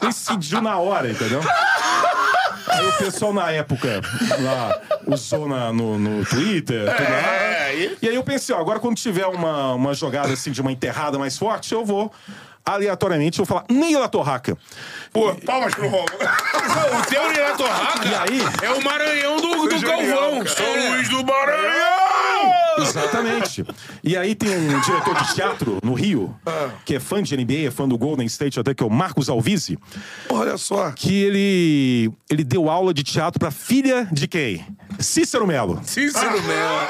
Decidiu 0.00 0.60
na 0.60 0.78
hora, 0.78 1.10
entendeu? 1.10 1.40
Aí 2.68 2.86
o 2.86 2.92
pessoal 2.98 3.32
na 3.32 3.50
época 3.50 4.00
lá 4.40 4.80
usou 5.06 5.48
na- 5.48 5.72
no, 5.72 5.98
no 5.98 6.24
Twitter, 6.24 6.80
tudo 6.96 7.10
lá. 7.10 7.34
É, 7.34 7.74
e- 7.76 7.98
E 8.02 8.08
aí 8.08 8.14
eu 8.14 8.22
pensei, 8.22 8.54
ó, 8.54 8.60
agora 8.60 8.78
quando 8.78 8.96
tiver 8.96 9.26
uma, 9.26 9.74
uma 9.74 9.94
jogada 9.94 10.32
assim 10.32 10.50
de 10.50 10.60
uma 10.60 10.72
enterrada 10.72 11.18
mais 11.18 11.36
forte, 11.36 11.72
eu 11.74 11.84
vou 11.84 12.12
aleatoriamente, 12.74 13.38
eu 13.38 13.44
vou 13.44 13.56
falar 13.58 13.66
Neila 13.70 14.08
Torraca. 14.08 14.56
Pô, 15.12 15.34
palmas 15.46 15.74
pro 15.74 15.88
Romulo. 15.88 16.06
O 17.00 17.06
teu 17.10 17.30
Nila 17.32 17.56
Torraca 17.56 18.06
E 18.06 18.14
aí? 18.14 18.40
é 18.62 18.70
o 18.70 18.82
Maranhão 18.84 19.36
do, 19.40 19.68
do 19.68 19.80
Galvão. 19.80 20.46
São 20.46 20.90
Luís 20.92 21.08
do 21.08 21.24
Maranhão! 21.24 22.00
Exatamente. 22.78 23.64
E 24.02 24.16
aí 24.16 24.34
tem 24.34 24.48
um 24.56 24.80
diretor 24.80 25.14
de 25.22 25.34
teatro 25.34 25.78
no 25.82 25.92
Rio, 25.94 26.34
que 26.84 26.94
é 26.94 27.00
fã 27.00 27.22
de 27.22 27.36
NBA, 27.36 27.66
é 27.66 27.70
fã 27.70 27.86
do 27.86 27.98
Golden 27.98 28.26
State 28.26 28.58
até, 28.58 28.72
que 28.72 28.82
é 28.82 28.86
o 28.86 28.90
Marcos 28.90 29.28
Alvise, 29.28 29.78
Olha 30.30 30.56
só. 30.56 30.90
que 30.92 31.22
ele, 31.22 32.10
ele 32.30 32.42
deu 32.44 32.70
aula 32.70 32.94
de 32.94 33.02
teatro 33.02 33.38
pra 33.38 33.50
filha 33.50 34.08
de 34.10 34.26
quem? 34.26 34.64
Cícero 34.98 35.46
Melo. 35.46 35.80
Cícero 35.84 36.42
Melo. 36.42 36.80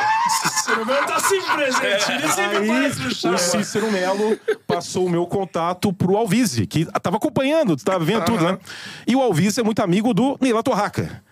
O 0.82 0.84
meu 0.84 1.06
tá 1.06 1.18
sempre 1.18 1.54
presente. 1.54 2.12
Ele 2.12 2.28
sempre 2.28 2.56
Aí 2.58 2.70
aparece 2.70 3.00
no 3.00 3.08
o 3.08 3.14
chat. 3.14 3.38
Cícero 3.40 3.90
Melo 3.90 4.38
passou 4.66 5.06
o 5.06 5.10
meu 5.10 5.26
contato 5.26 5.69
pro 5.74 6.16
Alvise, 6.16 6.66
que 6.66 6.86
tava 7.00 7.16
acompanhando, 7.16 7.76
tava 7.76 8.04
vendo 8.04 8.24
tudo, 8.24 8.44
né? 8.44 8.58
E 9.06 9.14
o 9.14 9.20
Alvise 9.20 9.60
é 9.60 9.62
muito 9.62 9.80
amigo 9.82 10.12
do 10.14 10.36
Neila 10.40 10.62
Torraca. 10.62 11.22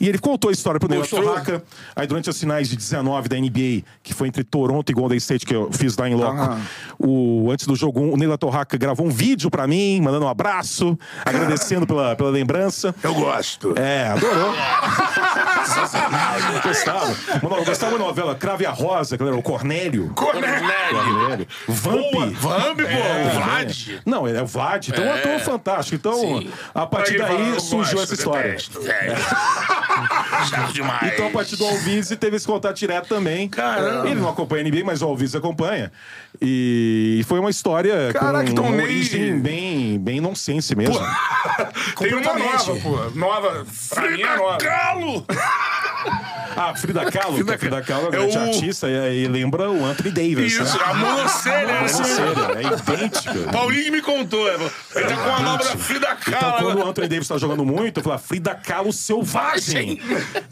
E 0.00 0.08
ele 0.08 0.18
contou 0.18 0.50
a 0.50 0.52
história 0.52 0.80
pro 0.80 0.88
Neila? 0.88 1.06
Torraca. 1.06 1.62
Aí 1.94 2.06
durante 2.06 2.28
as 2.28 2.38
finais 2.38 2.68
de 2.68 2.76
19 2.76 3.28
da 3.28 3.36
NBA, 3.36 3.84
que 4.02 4.12
foi 4.12 4.28
entre 4.28 4.42
Toronto 4.44 4.90
e 4.90 4.94
Golden 4.94 5.18
State, 5.18 5.46
que 5.46 5.54
eu 5.54 5.70
fiz 5.72 5.96
lá 5.96 6.08
em 6.08 6.14
loco, 6.14 6.58
o, 6.98 7.50
antes 7.50 7.66
do 7.66 7.76
jogo, 7.76 8.00
o 8.00 8.16
Neila 8.16 8.36
Torraca 8.38 8.76
gravou 8.76 9.06
um 9.06 9.10
vídeo 9.10 9.50
pra 9.50 9.66
mim, 9.66 10.00
mandando 10.00 10.26
um 10.26 10.28
abraço, 10.28 10.98
agradecendo 11.24 11.86
pela, 11.86 12.16
pela 12.16 12.30
lembrança. 12.30 12.94
Eu 13.02 13.14
gosto. 13.14 13.74
É, 13.78 14.08
adorou. 14.08 14.54
gostava. 16.62 17.16
Mano, 17.42 17.64
gostava 17.64 17.98
da 17.98 18.04
novela 18.04 18.34
Crave 18.34 18.66
a 18.66 18.70
Rosa, 18.70 19.16
que 19.16 19.22
era 19.22 19.36
o 19.36 19.42
Cornélio. 19.42 20.10
Cornélio. 20.14 20.66
Cornélio. 20.90 21.46
Vamp. 21.68 22.34
Vamp, 22.34 22.76
pô. 22.78 22.82
É, 22.84 23.26
o 23.26 23.40
Vlad. 23.40 23.73
Não, 24.04 24.28
ele 24.28 24.38
é 24.38 24.42
o 24.42 24.46
Vlad, 24.46 24.88
então 24.88 25.04
é 25.04 25.08
um 25.08 25.14
ator 25.14 25.40
fantástico. 25.40 25.96
Então, 25.96 26.14
Sim. 26.18 26.50
a 26.74 26.86
partir 26.86 27.20
Aí 27.22 27.36
daí 27.52 27.60
surgiu 27.60 28.00
essa 28.02 28.14
história. 28.14 28.50
detesto. 28.50 28.80
É. 28.86 29.14
Demais. 30.72 31.12
Então, 31.12 31.28
a 31.28 31.30
partir 31.30 31.56
do 31.56 31.64
Alvise, 31.64 32.16
teve 32.16 32.36
esse 32.36 32.46
contato 32.46 32.76
direto 32.76 33.08
também. 33.08 33.48
Caramba. 33.48 34.08
Ele 34.08 34.20
não 34.20 34.28
acompanha 34.28 34.64
NBA, 34.64 34.84
mas 34.84 35.02
o 35.02 35.06
Alvise 35.06 35.36
acompanha. 35.36 35.92
E 36.40 37.24
foi 37.26 37.38
uma 37.38 37.50
história 37.50 38.12
Caraca, 38.12 38.52
com 38.52 38.60
uma 38.60 38.82
origem 38.82 39.38
bem, 39.38 39.98
bem 39.98 40.20
nonsense 40.20 40.74
mesmo. 40.74 40.98
Tem 41.98 42.14
uma 42.14 42.34
nova, 42.34 42.76
pô. 42.76 43.10
Nova. 43.14 43.66
Pra 43.90 44.10
mim 44.10 44.22
é 44.22 44.36
nova. 44.36 44.58
Galo! 44.58 45.26
Ah, 46.56 46.72
Frida 46.76 47.10
Kahlo, 47.10 47.34
Frida, 47.34 47.58
Frida 47.58 47.82
Kahlo 47.82 48.04
é, 48.12 48.16
É 48.16 48.20
um 48.20 48.28
grande 48.30 48.38
o- 48.38 48.40
artista 48.42 48.86
e, 48.88 49.24
e 49.24 49.26
lembra 49.28 49.70
o 49.70 49.84
Anthony 49.84 50.10
Davis. 50.10 50.52
Isso, 50.52 50.62
né? 50.78 50.84
a 50.84 50.94
monocelha, 50.94 51.66
né? 51.66 51.80
Monocelha, 51.80 52.58
é 52.58 52.94
idêntica. 52.94 53.52
Paulinho 53.52 53.90
me 53.92 54.00
contou. 54.00 54.48
é, 54.48 54.54
Ele 54.54 55.04
tá 55.08 55.16
com 55.16 55.30
a 55.30 55.40
nova 55.40 55.64
da 55.64 55.76
Frida 55.76 56.16
Então, 56.28 56.40
quando 56.52 56.66
Kahlo. 56.68 56.84
o 56.84 56.88
Anthony 56.88 57.08
Davis 57.08 57.26
tá 57.28 57.38
jogando 57.38 57.64
muito, 57.64 57.98
eu 57.98 58.04
falo, 58.04 58.18
Frida 58.18 58.54
Kahlo 58.54 58.92
selvagem. 58.92 60.00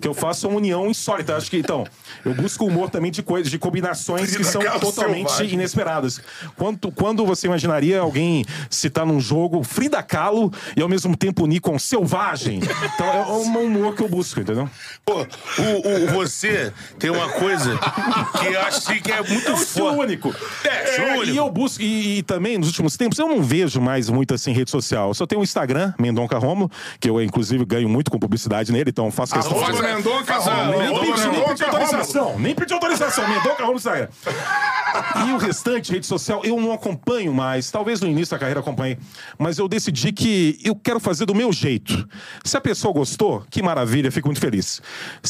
que 0.00 0.08
eu 0.08 0.12
faço 0.14 0.48
uma 0.48 0.56
união 0.56 0.88
insólita. 0.88 1.36
Acho 1.36 1.48
que, 1.48 1.58
então, 1.58 1.86
eu 2.24 2.34
busco 2.34 2.64
humor 2.66 2.90
também 2.90 3.12
de 3.12 3.22
coisas, 3.22 3.48
de 3.50 3.58
combinações 3.58 4.30
que 4.30 4.34
Frida 4.36 4.50
são 4.50 4.60
Kahlo 4.62 4.80
totalmente 4.80 5.28
selvagem. 5.30 5.54
inesperadas. 5.54 6.20
Quando, 6.56 6.90
quando 6.90 7.24
você 7.24 7.46
imaginaria 7.46 8.00
alguém 8.00 8.44
citar 8.68 9.06
num 9.06 9.20
jogo 9.20 9.62
Frida 9.62 10.02
Kahlo 10.02 10.52
e 10.76 10.82
ao 10.82 10.88
mesmo 10.88 11.16
tempo 11.16 11.44
unir 11.44 11.60
com 11.60 11.78
selvagem? 11.78 12.60
Então, 12.94 13.06
é 13.06 13.22
um 13.26 13.64
humor 13.66 13.94
que 13.94 14.02
eu 14.02 14.08
busco, 14.08 14.40
entendeu? 14.40 14.68
Pô, 15.04 15.24
o, 15.58 15.88
o- 15.88 16.06
você 16.14 16.72
tem 16.98 17.10
uma 17.10 17.28
coisa 17.30 17.78
que 18.40 18.46
eu 18.46 18.60
acho 18.62 19.02
que 19.02 19.10
é 19.12 19.22
muito 19.22 19.50
É 19.52 19.56
foda. 19.56 19.96
único. 19.98 20.34
É, 20.64 20.84
estilo 20.90 21.06
É, 21.08 21.12
único. 21.18 21.30
E 21.32 21.36
eu 21.36 21.50
busco, 21.50 21.82
e, 21.82 22.18
e 22.18 22.22
também 22.22 22.58
nos 22.58 22.68
últimos 22.68 22.96
tempos, 22.96 23.18
eu 23.18 23.28
não 23.28 23.42
vejo 23.42 23.80
mais 23.80 24.08
muito 24.08 24.34
assim 24.34 24.52
rede 24.52 24.70
social. 24.70 25.08
Eu 25.08 25.14
só 25.14 25.26
tenho 25.26 25.40
o 25.40 25.44
Instagram, 25.44 25.92
Mendonca 25.98 26.38
Romulo, 26.38 26.70
que 27.00 27.08
eu 27.08 27.20
inclusive 27.22 27.64
ganho 27.64 27.88
muito 27.88 28.10
com 28.10 28.18
publicidade 28.18 28.72
nele, 28.72 28.90
então 28.90 29.10
faço 29.10 29.34
questão 29.34 29.56
Arroba 29.62 29.72
de. 29.72 29.82
Mendonca 29.82 30.34
Romulo. 30.38 30.78
Nem 30.78 31.00
pedi, 31.00 31.28
nem 31.28 31.44
pedi 31.44 31.64
autorização, 31.64 32.38
nem 32.38 32.54
pedi 32.54 32.72
autorização, 32.74 33.28
Mendonca 33.28 33.64
Romulo 33.64 33.72
no 33.72 33.76
Instagram. 33.78 34.08
E 35.26 35.32
o 35.32 35.38
restante, 35.38 35.90
rede 35.92 36.06
social, 36.06 36.42
eu 36.44 36.60
não 36.60 36.72
acompanho 36.72 37.32
mais. 37.32 37.70
Talvez 37.70 38.00
no 38.00 38.08
início 38.08 38.32
da 38.34 38.38
carreira 38.38 38.60
acompanhe. 38.60 38.98
Mas 39.38 39.58
eu 39.58 39.66
decidi 39.68 40.12
que 40.12 40.58
eu 40.62 40.74
quero 40.74 41.00
fazer 41.00 41.24
do 41.24 41.34
meu 41.34 41.52
jeito. 41.52 42.06
Se 42.44 42.56
a 42.56 42.60
pessoa 42.60 42.92
gostou, 42.92 43.42
que 43.50 43.62
maravilha, 43.62 44.10
fico 44.12 44.28
muito 44.28 44.40
feliz. 44.40 44.82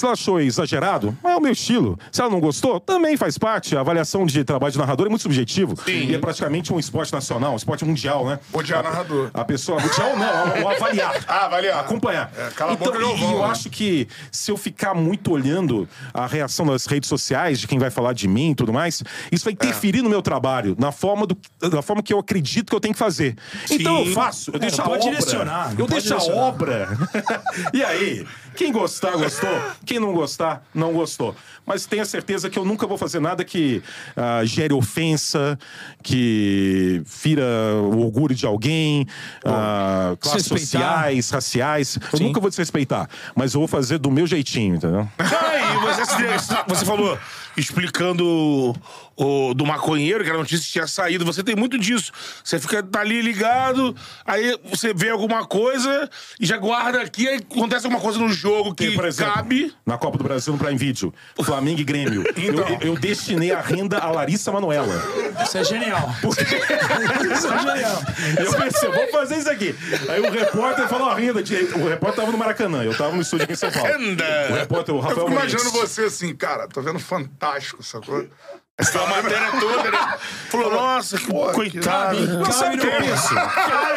Se 0.03 0.07
ela 0.07 0.15
achou 0.15 0.41
exagerado, 0.41 1.17
é 1.23 1.37
o 1.37 1.41
meu 1.41 1.53
estilo. 1.53 1.97
Se 2.11 2.21
ela 2.21 2.29
não 2.29 2.41
gostou, 2.41 2.81
também 2.81 3.17
faz 3.17 3.39
parte. 3.39 3.77
A 3.77 3.81
avaliação 3.83 4.27
de 4.27 4.43
trabalho 4.43 4.73
de 4.73 4.79
narrador 4.79 5.07
é 5.07 5.09
muito 5.09 5.23
subjetivo. 5.23 5.77
E 5.87 6.13
é 6.13 6.19
praticamente 6.19 6.73
um 6.73 6.79
esporte 6.81 7.13
nacional, 7.13 7.53
um 7.53 7.57
esporte 7.57 7.85
mundial, 7.85 8.27
né? 8.27 8.41
Odiar 8.53 8.83
narrador. 8.83 9.31
A 9.33 9.45
pessoa. 9.45 9.81
Mundial 9.81 10.17
não, 10.17 10.65
o 10.65 10.69
avaliar. 10.69 11.13
Ah, 11.29 11.47
avaliar. 11.47 11.79
Acompanhar. 11.79 12.33
É, 12.37 12.51
cala 12.51 12.73
a 12.73 12.75
então, 12.75 12.87
boca, 12.93 12.99
e- 12.99 13.01
Galvão, 13.01 13.31
e 13.31 13.33
eu 13.33 13.39
né? 13.39 13.45
acho 13.45 13.71
que 13.71 14.09
se 14.33 14.51
eu 14.51 14.57
ficar 14.57 14.93
muito 14.93 15.31
olhando 15.31 15.89
a 16.13 16.27
reação 16.27 16.67
das 16.67 16.85
redes 16.87 17.09
sociais, 17.09 17.61
de 17.61 17.69
quem 17.69 17.79
vai 17.79 17.91
falar 17.91 18.13
de 18.13 18.27
mim 18.27 18.51
e 18.51 18.55
tudo 18.57 18.73
mais, 18.73 19.05
isso 19.31 19.45
vai 19.45 19.53
interferir 19.53 20.03
no 20.03 20.11
meu 20.11 20.21
trabalho, 20.21 20.75
na 20.81 20.91
forma, 20.91 21.29
do, 21.29 21.39
da 21.71 21.81
forma 21.81 22.03
que 22.03 22.13
eu 22.13 22.19
acredito 22.19 22.71
que 22.71 22.75
eu 22.75 22.81
tenho 22.81 22.93
que 22.93 22.99
fazer. 22.99 23.37
Então 23.71 24.05
eu 24.05 24.13
faço, 24.13 24.51
eu 24.53 24.59
deixo 24.59 24.79
não 24.79 24.85
a 24.87 24.89
obra. 24.89 25.01
direcionar, 25.01 25.75
não 25.75 25.79
eu 25.79 25.87
deixo 25.87 26.13
a 26.13 26.23
obra. 26.25 26.89
e 27.73 27.85
aí, 27.85 28.27
quem 28.55 28.73
gostar, 28.73 29.13
gostou. 29.13 29.51
Quem 29.85 29.99
não 29.99 30.13
gostar, 30.13 30.65
não 30.75 30.93
gostou. 30.93 31.35
Mas 31.65 31.87
tenha 31.87 32.05
certeza 32.05 32.51
que 32.51 32.59
eu 32.59 32.65
nunca 32.65 32.87
vou 32.87 32.99
fazer 32.99 33.21
nada 33.21 33.45
que 33.45 33.83
ah, 34.17 34.45
gere 34.45 34.75
ofensa, 34.75 35.59
que 36.03 37.03
fira 37.07 37.45
o 37.77 38.01
orgulho 38.01 38.35
de 38.35 38.47
alguém, 38.47 39.07
ah, 39.45 40.17
classes 40.21 40.47
sociais, 40.47 41.31
raciais. 41.31 41.99
Eu 42.13 42.21
nunca 42.21 42.41
vou 42.41 42.51
desrespeitar, 42.51 43.09
mas 43.35 43.55
eu 43.55 43.61
vou 43.61 43.69
fazer 43.69 43.99
do 43.99 44.11
meu 44.11 44.27
jeitinho, 44.27 44.77
entendeu? 44.77 45.09
Aí, 45.19 45.77
você, 45.79 46.65
você 46.67 46.85
falou 46.85 47.19
explicando 47.57 48.75
o, 49.17 49.55
do 49.55 49.65
maconheiro, 49.67 50.25
que 50.25 50.31
a 50.31 50.35
notícia 50.35 50.71
tinha 50.71 50.87
saído. 50.87 51.25
Você 51.25 51.43
tem 51.43 51.55
muito 51.57 51.79
disso. 51.79 52.13
Você 52.43 52.59
fica 52.59 52.83
tá 52.83 53.01
ali 53.01 53.21
ligado, 53.23 53.95
aí 54.25 54.59
você 54.65 54.93
vê 54.95 55.11
alguma 55.11 55.47
coisa 55.47 56.09
e 56.41 56.47
já 56.47 56.57
guarda 56.57 57.01
aqui, 57.03 57.29
aí 57.29 57.37
acontece 57.37 57.87
alguma 57.87 58.01
coisa 58.03 58.19
no 58.19 58.29
jogo 58.29 58.75
que 58.75 58.87
Tem, 58.87 58.95
por 58.97 59.05
exemplo, 59.07 59.33
cabe. 59.35 59.75
na 59.87 59.97
Copa 59.99 60.19
do 60.19 60.25
Brasil 60.25 60.53
no 60.53 60.59
Prime 60.59 60.77
Video, 60.79 61.13
Flamengo 61.43 61.81
e 61.81 61.85
Grêmio. 61.85 62.25
Então. 62.43 62.67
Eu, 62.81 62.89
eu 62.93 62.95
destinei 62.99 63.53
a 63.53 63.61
renda 63.61 63.99
a 63.99 64.11
Larissa 64.11 64.51
Manoela. 64.51 64.95
Isso 65.45 65.59
é 65.59 65.65
genial. 65.65 66.11
Isso 66.23 67.47
é 67.49 67.59
genial. 67.59 68.03
Eu 68.39 68.53
pensei, 68.61 68.91
vou 68.91 69.09
fazer 69.09 69.37
isso 69.37 69.51
aqui. 69.51 69.75
Aí 70.09 70.21
o 70.21 70.31
repórter 70.31 70.89
falou 70.89 71.09
a 71.09 71.15
renda. 71.15 71.43
de- 71.43 71.55
O 71.57 71.89
repórter 71.89 72.21
tava 72.21 72.33
no 72.33 72.39
Maracanã, 72.39 72.83
eu 72.85 72.97
tava 72.97 73.15
no 73.15 73.23
estúdio 73.23 73.45
aqui 73.45 73.53
em 73.53 73.57
São 73.57 73.71
Paulo. 73.71 73.89
Renda. 73.89 74.25
O 74.51 74.55
repórter, 74.55 74.95
o 74.95 74.99
Eu 74.99 75.03
Rafael 75.03 75.27
fico 75.27 75.39
imaginando 75.39 75.71
você 75.71 76.03
assim, 76.05 76.35
cara, 76.35 76.67
tô 76.69 76.83
vendo 76.83 76.99
fantástico, 76.99 77.83
sacou? 77.83 78.27
A 78.83 79.07
matéria 79.07 79.51
toda, 79.61 79.91
né? 79.91 80.15
Falou, 80.49 80.71
nossa, 80.73 81.19
que 81.19 81.27
coitado. 81.27 82.19
Mas 82.41 82.55
sabe 82.55 82.77
o 82.77 82.81
que 82.81 82.87
no- 82.87 82.93
penso? 82.93 83.35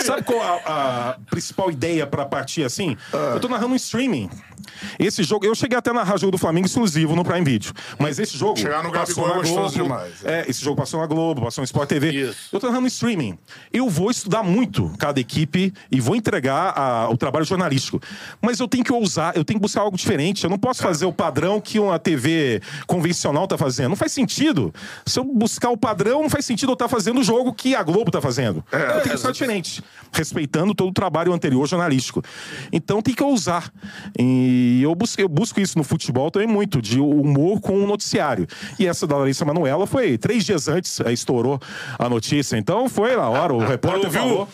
Sabe 0.05 0.23
qual 0.23 0.41
a, 0.65 1.09
a 1.11 1.15
principal 1.29 1.69
ideia 1.71 2.05
pra 2.07 2.25
partir 2.25 2.63
assim? 2.63 2.95
Eu 3.33 3.39
tô 3.39 3.47
narrando 3.47 3.73
um 3.73 3.75
streaming. 3.75 4.29
Esse 4.99 5.23
jogo, 5.23 5.45
eu 5.45 5.53
cheguei 5.55 5.77
até 5.77 5.89
a 5.91 5.93
narrar 5.93 6.17
jogo 6.17 6.31
do 6.31 6.37
Flamengo 6.37 6.65
exclusivo 6.65 7.15
no 7.15 7.23
Prime 7.23 7.43
Video. 7.45 7.71
Mas 7.99 8.19
esse 8.19 8.37
jogo. 8.37 8.57
Chegar 8.57 8.83
no 8.83 8.91
passou 8.91 9.23
Gabigol 9.25 9.29
é 9.29 9.35
na 9.35 9.41
gostoso 9.41 9.75
Globo. 9.75 9.83
demais, 9.83 10.13
É, 10.25 10.45
esse 10.49 10.63
jogo 10.63 10.75
passou 10.77 10.99
na 10.99 11.05
Globo, 11.05 11.41
passou 11.43 11.61
no 11.61 11.65
Sport 11.65 11.87
TV. 11.89 12.11
Isso. 12.11 12.49
Eu 12.51 12.59
tô 12.59 12.67
narrando 12.67 12.83
um 12.85 12.87
streaming. 12.87 13.37
Eu 13.71 13.89
vou 13.89 14.09
estudar 14.11 14.43
muito 14.43 14.91
cada 14.97 15.19
equipe 15.19 15.73
e 15.91 16.01
vou 16.01 16.15
entregar 16.15 16.73
a- 16.77 17.09
o 17.09 17.15
trabalho 17.17 17.45
jornalístico. 17.45 18.01
Mas 18.41 18.59
eu 18.59 18.67
tenho 18.67 18.83
que 18.83 18.91
ousar, 18.91 19.35
eu 19.35 19.45
tenho 19.45 19.59
que 19.59 19.61
buscar 19.61 19.81
algo 19.81 19.95
diferente. 19.97 20.43
Eu 20.43 20.49
não 20.49 20.57
posso 20.57 20.81
fazer 20.81 21.05
o 21.05 21.13
padrão 21.13 21.61
que 21.61 21.79
uma 21.79 21.99
TV 21.99 22.61
convencional 22.87 23.47
tá 23.47 23.57
fazendo. 23.57 23.89
Não 23.89 23.95
faz 23.95 24.11
sentido. 24.11 24.73
Se 25.05 25.19
eu 25.19 25.23
buscar 25.23 25.69
o 25.69 25.77
padrão, 25.77 26.21
não 26.21 26.29
faz 26.29 26.45
sentido 26.45 26.69
eu 26.69 26.73
estar 26.73 26.87
fazendo 26.87 27.19
o 27.19 27.23
jogo 27.23 27.53
que 27.53 27.75
a 27.75 27.83
Globo 27.83 28.11
tá 28.11 28.21
fazendo. 28.21 28.63
eu 28.71 28.79
tenho 28.79 29.01
que 29.01 29.09
buscar 29.09 29.31
diferente. 29.31 29.83
Respeitando 30.11 30.73
todo 30.73 30.89
o 30.89 30.93
trabalho 30.93 31.33
anterior 31.33 31.67
jornalístico. 31.67 32.21
Então 32.71 33.01
tem 33.01 33.13
que 33.13 33.23
ousar. 33.23 33.71
E 34.17 34.81
eu 34.81 34.93
busco, 34.95 35.21
eu 35.21 35.27
busco 35.29 35.59
isso 35.59 35.77
no 35.77 35.83
futebol 35.83 36.31
também 36.31 36.47
muito, 36.47 36.81
de 36.81 36.99
humor 36.99 37.59
com 37.59 37.83
o 37.83 37.87
noticiário. 37.87 38.47
E 38.79 38.87
essa 38.87 39.05
da 39.05 39.17
Larissa 39.17 39.45
Manoela 39.45 39.85
foi 39.85 40.17
três 40.17 40.43
dias 40.45 40.67
antes, 40.67 40.99
estourou 41.07 41.59
a 41.97 42.07
notícia. 42.09 42.57
Então 42.57 42.87
foi 42.89 43.15
na 43.15 43.29
hora, 43.29 43.53
o 43.53 43.59
repórter 43.59 44.09
falou. 44.11 44.47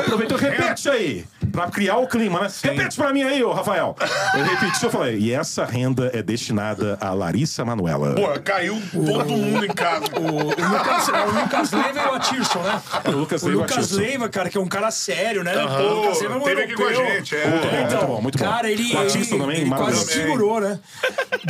Aproveitou, 0.00 0.38
repete 0.38 0.88
aí, 0.88 1.24
pra 1.52 1.70
criar 1.70 1.96
o 1.98 2.06
clima, 2.06 2.40
né? 2.40 2.48
Repete 2.62 2.96
pra 2.96 3.12
mim 3.12 3.22
aí, 3.22 3.42
ô 3.42 3.52
Rafael. 3.52 3.96
Eu 4.34 4.44
repeti, 4.44 4.82
eu 4.84 4.90
falei, 4.90 5.18
e 5.18 5.32
essa 5.32 5.64
renda 5.64 6.10
é 6.14 6.22
destinada 6.22 6.96
a 7.00 7.12
Larissa 7.12 7.64
Manoela. 7.64 8.14
Pô, 8.14 8.28
caiu 8.40 8.80
todo 8.92 9.28
mundo 9.30 9.64
em 9.68 9.74
casa. 9.74 10.04
O, 10.16 10.20
o 10.20 10.48
Lucas, 10.48 11.08
é 11.08 11.24
o 11.24 11.30
Lucas 11.40 11.72
Leiva 11.72 12.00
e 12.00 12.06
o 12.06 12.14
Atirson, 12.14 12.58
né? 12.62 12.82
O 13.06 13.10
Lucas 13.10 13.42
O 13.42 13.48
Lucas. 13.48 13.90
Leiva, 13.92 14.28
cara, 14.28 14.48
que 14.50 14.58
é 14.58 14.60
um 14.60 14.66
cara 14.68 14.90
sério, 14.90 15.42
né? 15.44 15.52
Pô, 15.54 15.82
o 15.82 15.94
Lucas 16.02 16.18
Leiva 16.20 16.34
é 16.34 16.36
um 16.36 16.42
teve 16.42 16.62
aqui 16.62 16.74
com 16.74 16.84
a 16.84 16.92
gente, 16.92 17.36
é. 17.36 17.38
É, 17.38 17.82
então, 17.86 17.98
muito 18.00 18.06
bom, 18.06 18.22
muito 18.22 18.38
bom. 18.38 18.44
Cara, 18.44 18.70
ele, 18.70 18.94
O 18.94 18.98
Atirson 19.00 19.34
ele, 19.34 19.42
também, 19.44 19.60
ele 19.60 19.70
quase 19.70 19.82
maravilhoso. 19.82 20.10
segurou, 20.12 20.60
né? 20.60 20.78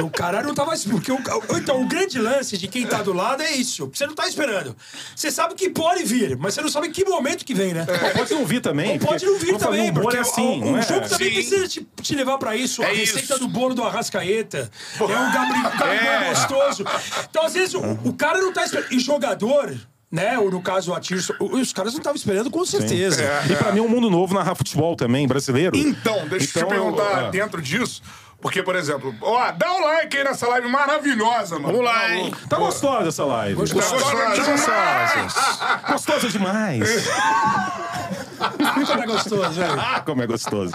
O 0.02 0.10
cara 0.10 0.42
não 0.42 0.54
tava... 0.54 0.72
Porque 0.90 1.10
o, 1.12 1.18
então, 1.56 1.82
o 1.82 1.86
grande 1.86 2.18
lance 2.18 2.56
de 2.56 2.68
quem 2.68 2.86
tá 2.86 3.02
do 3.02 3.12
lado 3.12 3.42
é 3.42 3.52
isso. 3.52 3.90
Você 3.92 4.06
não 4.06 4.14
tá 4.14 4.26
esperando. 4.28 4.76
Você 5.14 5.30
sabe 5.30 5.54
que 5.54 5.70
pode 5.70 6.04
vir, 6.04 6.36
mas 6.36 6.54
você 6.54 6.60
não 6.62 6.68
sabe 6.68 6.88
em 6.88 6.92
que 6.92 7.04
momento 7.04 7.44
que 7.44 7.54
vem, 7.54 7.74
né? 7.74 7.86
Pode 8.16 8.34
não 8.34 8.44
vir 8.44 8.60
também. 8.60 8.92
Ou 8.92 8.98
pode 8.98 9.24
não 9.24 9.38
vir 9.38 9.56
também, 9.56 9.90
um 9.90 9.94
porque 9.94 10.16
é 10.16 10.20
assim, 10.20 10.62
o, 10.62 10.72
o 10.72 10.78
é? 10.78 10.82
jogo 10.82 11.08
também 11.08 11.28
Sim. 11.28 11.34
precisa 11.34 11.68
te, 11.68 11.86
te 12.02 12.14
levar 12.14 12.38
pra 12.38 12.56
isso. 12.56 12.82
a 12.82 12.86
É 12.86 12.94
receita 12.94 13.34
isso. 13.34 13.38
do 13.38 13.48
bolo 13.48 13.74
do 13.74 13.82
Arrascaeta. 13.82 14.70
É 14.98 15.02
um 15.02 15.32
Gabriel 15.32 16.12
é 16.22 16.28
gostoso. 16.30 16.84
Então, 17.28 17.44
às 17.44 17.54
vezes, 17.54 17.74
o, 17.74 17.80
o 18.04 18.12
cara 18.12 18.38
não 18.40 18.52
tá 18.52 18.64
esperando. 18.64 18.92
E 18.92 18.98
jogador, 19.00 19.74
né? 20.10 20.38
Ou 20.38 20.50
no 20.50 20.60
caso, 20.62 20.90
o 20.90 20.94
Atirson, 20.94 21.34
o- 21.40 21.56
os 21.58 21.72
caras 21.72 21.92
não 21.92 21.98
estavam 22.00 22.16
esperando 22.16 22.50
com 22.50 22.64
certeza. 22.64 23.22
E 23.50 23.56
pra 23.56 23.72
mim 23.72 23.78
é 23.80 23.82
um 23.82 23.88
mundo 23.88 24.10
novo 24.10 24.34
narrar 24.34 24.54
futebol 24.54 24.96
também, 24.96 25.26
brasileiro. 25.26 25.76
Então, 25.76 26.26
deixa 26.28 26.46
eu 26.46 26.50
te 26.52 26.58
Então, 26.58 26.62
eu- 26.62 26.68
perguntar 26.68 27.26
ah. 27.26 27.30
dentro 27.30 27.60
disso. 27.62 28.02
Porque, 28.40 28.62
por 28.62 28.76
exemplo, 28.76 29.12
ó, 29.20 29.50
dá 29.50 29.72
o 29.72 29.80
like 29.80 30.16
aí 30.16 30.22
nessa 30.22 30.46
live 30.48 30.68
maravilhosa, 30.68 31.56
mano. 31.56 31.78
Vamos 31.78 31.84
lá, 31.84 32.14
hein? 32.14 32.32
Tá 32.48 32.56
gostosa 32.56 33.08
essa 33.08 33.24
live. 33.24 33.54
Gostosa. 33.54 33.96
Tá 33.96 35.92
gostosa 35.92 36.28
demais. 36.28 36.28
Gostosa 36.28 36.28
demais. 36.28 37.08
Como 38.86 39.02
é 39.02 39.06
gostoso, 39.06 39.50
velho. 39.50 39.80
Ah, 39.80 40.00
como 40.00 40.22
é 40.22 40.26
gostoso. 40.26 40.72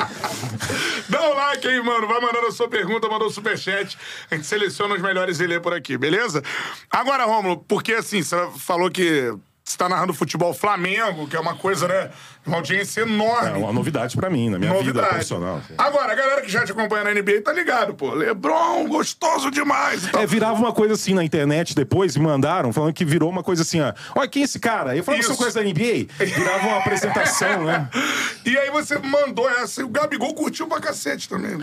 Dá 1.08 1.22
o 1.30 1.34
like 1.34 1.66
aí, 1.66 1.82
mano. 1.82 2.06
Vai 2.06 2.20
mandando 2.20 2.48
a 2.48 2.52
sua 2.52 2.68
pergunta, 2.68 3.08
mandou 3.08 3.30
o 3.30 3.32
superchat. 3.32 3.98
A 4.30 4.36
gente 4.36 4.46
seleciona 4.46 4.96
os 4.96 5.02
melhores 5.02 5.40
e 5.40 5.48
lê 5.48 5.58
por 5.60 5.74
aqui, 5.74 5.98
beleza? 5.98 6.44
Agora, 6.92 7.24
Rômulo, 7.24 7.64
porque 7.66 7.94
assim, 7.94 8.22
você 8.22 8.36
falou 8.58 8.92
que 8.92 9.34
você 9.64 9.78
tá 9.78 9.88
narrando 9.88 10.14
futebol 10.14 10.54
Flamengo, 10.54 11.26
que 11.28 11.38
é 11.38 11.40
uma 11.40 11.56
coisa, 11.56 11.88
né? 11.88 12.12
Uma 12.46 12.58
audiência 12.58 13.02
É 13.02 13.04
enorme. 13.04 13.60
uma 13.60 13.72
novidade 13.72 14.16
pra 14.16 14.30
mim, 14.30 14.50
na 14.50 14.60
minha 14.60 14.72
vida 14.72 14.84
Novidade. 14.84 15.08
profissional. 15.10 15.62
Agora, 15.78 16.12
a 16.12 16.16
galera 16.16 16.42
que 16.42 16.52
já 16.52 16.66
te 16.66 16.72
acompanha 16.72 17.06
na 17.06 17.14
NBA 17.14 17.42
tá 17.42 17.54
ligado, 17.54 17.94
pô. 17.94 18.14
Lebron, 18.14 18.88
gostoso 18.88 19.50
demais. 19.50 20.04
e 20.06 20.10
tal. 20.10 20.22
É, 20.22 20.26
virava 20.26 20.60
uma 20.60 20.74
coisa 20.74 20.94
assim 20.94 21.14
na 21.14 21.24
internet 21.24 21.74
depois, 21.76 22.18
me 22.18 22.24
mandaram, 22.24 22.74
falando 22.74 22.94
que 22.94 23.06
virou 23.06 23.30
uma 23.30 23.44
coisa 23.44 23.62
assim, 23.62 23.80
ó. 23.82 23.94
Olha, 24.16 24.28
quem 24.28 24.42
é 24.42 24.46
esse 24.46 24.60
cara? 24.60 24.96
Eu 24.96 25.04
falava 25.04 25.22
que 25.22 25.28
são 25.28 25.36
coisas 25.38 25.54
da 25.54 25.62
NBA. 25.64 26.08
Virava 26.20 26.68
uma 26.68 26.78
apresentação, 26.80 27.64
né? 27.64 27.90
E 28.46 28.58
aí 28.58 28.70
você 28.70 28.98
mandou 29.00 29.50
essa 29.50 29.80
e 29.80 29.84
o 29.86 29.88
Gabigol 29.88 30.34
curtiu 30.34 30.68
pra 30.68 30.80
cacete 30.82 31.30
também. 31.30 31.58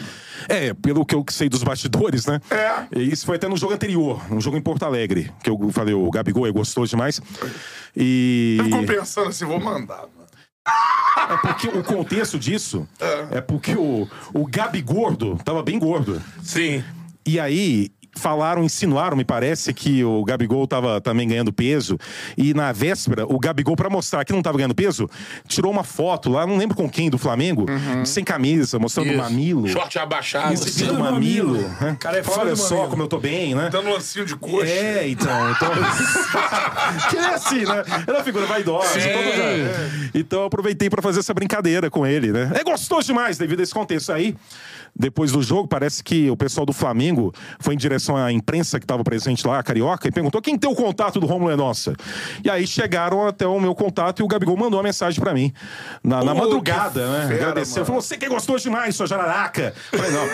É, 0.49 0.73
pelo 0.73 1.05
que 1.05 1.15
eu 1.15 1.23
sei 1.29 1.47
dos 1.49 1.63
bastidores, 1.63 2.25
né? 2.25 2.41
É. 2.51 2.99
E 2.99 3.13
Isso 3.13 3.27
foi 3.27 3.37
até 3.37 3.47
no 3.49 3.57
jogo 3.57 3.75
anterior, 3.75 4.21
um 4.31 4.41
jogo 4.41 4.57
em 4.57 4.63
Porto 4.63 4.85
Alegre, 4.85 5.31
que 5.43 5.51
eu 5.51 5.59
falei, 5.73 5.93
o 5.93 6.11
Gabigol 6.11 6.47
é 6.47 6.51
gostoso 6.51 6.89
demais. 6.89 7.21
E. 7.95 8.57
Você 8.59 8.65
ficou 8.65 8.85
pensando 8.87 9.29
assim, 9.29 9.45
vou 9.45 9.61
mandar. 9.61 10.05
É 10.67 11.37
porque 11.37 11.69
o 11.69 11.83
contexto 11.83 12.39
disso 12.39 12.89
é, 13.31 13.41
porque 13.41 13.75
o, 13.75 14.09
o 14.35 14.47
Gabi 14.47 14.83
gordo 14.83 15.39
tava 15.45 15.63
bem 15.63 15.79
gordo. 15.79 16.21
Sim. 16.43 16.83
E 17.27 17.39
aí, 17.39 17.93
falaram, 18.21 18.63
insinuaram, 18.63 19.17
me 19.17 19.25
parece, 19.25 19.73
que 19.73 20.05
o 20.05 20.23
Gabigol 20.25 20.67
tava 20.67 21.01
também 21.01 21.27
ganhando 21.27 21.53
peso. 21.53 21.99
E 22.37 22.55
na 22.55 22.71
véspera, 22.71 23.25
o 23.27 23.39
Gabigol, 23.39 23.75
pra 23.75 23.91
mostrar 23.91 24.25
que 24.25 24.33
não 24.33 24.43
tava 24.43 24.59
ganhando 24.59 24.75
peso, 24.75 25.09
tirou 25.49 25.73
uma 25.73 25.83
foto 25.83 26.31
lá, 26.31 26.47
não 26.47 26.57
lembro 26.57 26.77
com 26.77 26.89
quem, 26.89 27.11
do 27.11 27.19
Flamengo, 27.19 27.67
sem 28.05 28.23
camisa, 28.23 28.79
mostrando 28.79 29.13
o 29.13 29.17
mamilo. 29.17 29.67
Short 29.67 29.99
abaixado. 29.99 30.55
Isso, 30.55 30.87
do 30.87 30.95
mamilo. 30.95 31.55
mamilo. 31.55 31.69
né? 31.81 31.97
Cara, 31.99 32.19
é 32.19 32.23
Olha 32.27 32.55
só 32.55 32.75
mamilo. 32.75 32.91
como 32.91 33.03
eu 33.03 33.09
tô 33.09 33.19
bem, 33.19 33.55
né? 33.55 33.71
Dando 33.71 33.89
um 33.89 33.93
lancinho 33.95 34.25
de 34.25 34.37
coxa. 34.37 34.71
É, 34.71 35.09
então. 35.09 35.51
então... 35.51 35.71
que 37.11 37.17
é 37.17 37.35
assim, 37.35 37.65
né? 37.65 37.83
Era 38.07 38.19
uma 38.19 38.25
figura 38.25 38.47
vaidosa. 38.47 38.99
Então, 38.99 40.11
então 40.15 40.41
eu 40.41 40.47
aproveitei 40.47 40.91
pra 40.91 41.01
fazer 41.01 41.21
essa 41.21 41.33
brincadeira 41.33 41.91
com 41.91 42.07
ele, 42.07 42.33
né? 42.33 42.53
É 42.55 42.63
gostoso 42.63 43.07
demais 43.07 43.39
devido 43.39 43.61
a 43.61 43.63
esse 43.63 43.73
contexto 43.73 44.13
aí. 44.13 44.37
Depois 44.95 45.33
do 45.33 45.43
jogo, 45.43 45.67
parece 45.69 46.03
que 46.03 46.31
o 46.31 46.37
pessoal 46.37 46.67
do 46.67 46.73
Flamengo 46.73 47.33
foi 47.59 47.75
em 47.75 47.77
direção 47.79 48.17
à 48.17 48.31
imprensa 48.33 48.79
que 48.79 48.85
estava 48.85 49.03
presente 49.05 49.47
lá, 49.47 49.59
a 49.59 49.63
Carioca, 49.63 50.09
e 50.09 50.13
perguntou 50.13 50.43
quem 50.43 50.59
tem 50.59 50.71
o 50.71 50.75
contato 50.75 51.19
do 51.21 51.27
Romulo 51.27 51.51
é 51.51 51.57
nossa. 51.57 51.95
E 52.45 52.51
aí 52.51 52.67
chegaram 52.67 53.27
até 53.27 53.47
o 53.47 53.59
meu 53.61 53.75
contato 53.75 54.21
e 54.21 54.23
o 54.23 54.29
Gabigol 54.29 54.57
mandou 54.57 54.79
uma 54.79 54.85
mensagem 54.85 55.21
pra 55.21 55.33
mim. 55.33 55.53
Na, 56.03 56.23
na 56.25 56.35
madrugada, 56.35 57.07
né? 57.11 57.29
fera, 57.29 57.43
Agradeceu. 57.43 57.77
mano. 57.77 57.87
Falou, 57.87 58.03
você 58.03 58.17
que 58.17 58.29
gostou 58.29 58.57
demais, 58.59 58.95
sua 58.97 59.07
jararaca. 59.07 59.75
Eu 59.93 59.99
falei, 59.99 60.13
não. 60.13 60.25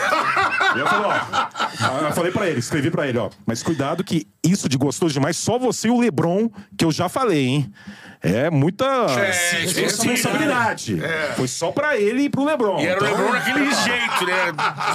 Eu 0.81 0.87
falei, 0.87 1.11
ó. 1.11 2.07
Eu 2.09 2.13
falei 2.13 2.33
pra 2.33 2.49
ele, 2.49 2.59
escrevi 2.59 2.91
pra 2.91 3.07
ele, 3.07 3.19
ó. 3.19 3.31
Mas 3.47 3.63
cuidado 3.63 4.03
que 4.03 4.27
isso 4.45 4.69
de 4.69 4.77
gostoso 4.77 5.13
demais, 5.13 5.37
só 5.37 5.59
você 5.59 5.89
e 5.89 5.91
o 5.91 5.99
Lebron, 6.01 6.49
que 6.77 6.85
eu 6.85 6.93
já 6.93 7.09
falei, 7.09 7.47
hein? 7.47 7.73
É 8.23 8.51
muita 8.51 8.85
É, 8.85 9.31
responsabilidade. 9.81 11.01
Foi 11.37 11.49
só 11.49 11.71
pra 11.71 11.97
ele 11.97 12.23
e 12.25 12.31
pro 12.31 12.45
Lebron. 12.45 12.81
E 12.81 12.87
era 12.87 13.03
o 13.03 13.07
Então, 13.07 13.17
Lebron 13.19 13.33
daquele 13.33 13.75
jeito, 13.75 14.27
né? 14.27 14.53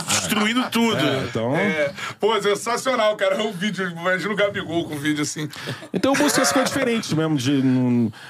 Destruindo 0.07 0.69
tudo. 0.69 1.01
Então, 1.29 1.55
É. 1.55 1.91
Pô, 2.19 2.39
sensacional, 2.41 3.15
cara. 3.15 3.41
O 3.43 3.51
vídeo, 3.51 3.89
imagina 3.89 4.33
o 4.33 4.35
Gabigol 4.35 4.85
com 4.87 4.95
o 4.95 4.99
vídeo 4.99 5.21
assim. 5.23 5.47
então 5.93 6.13
eu 6.13 6.17
busquei 6.21 6.41
essa 6.43 6.53
coisa 6.53 6.67
diferente 6.67 7.15
mesmo, 7.15 7.37
de, 7.37 7.61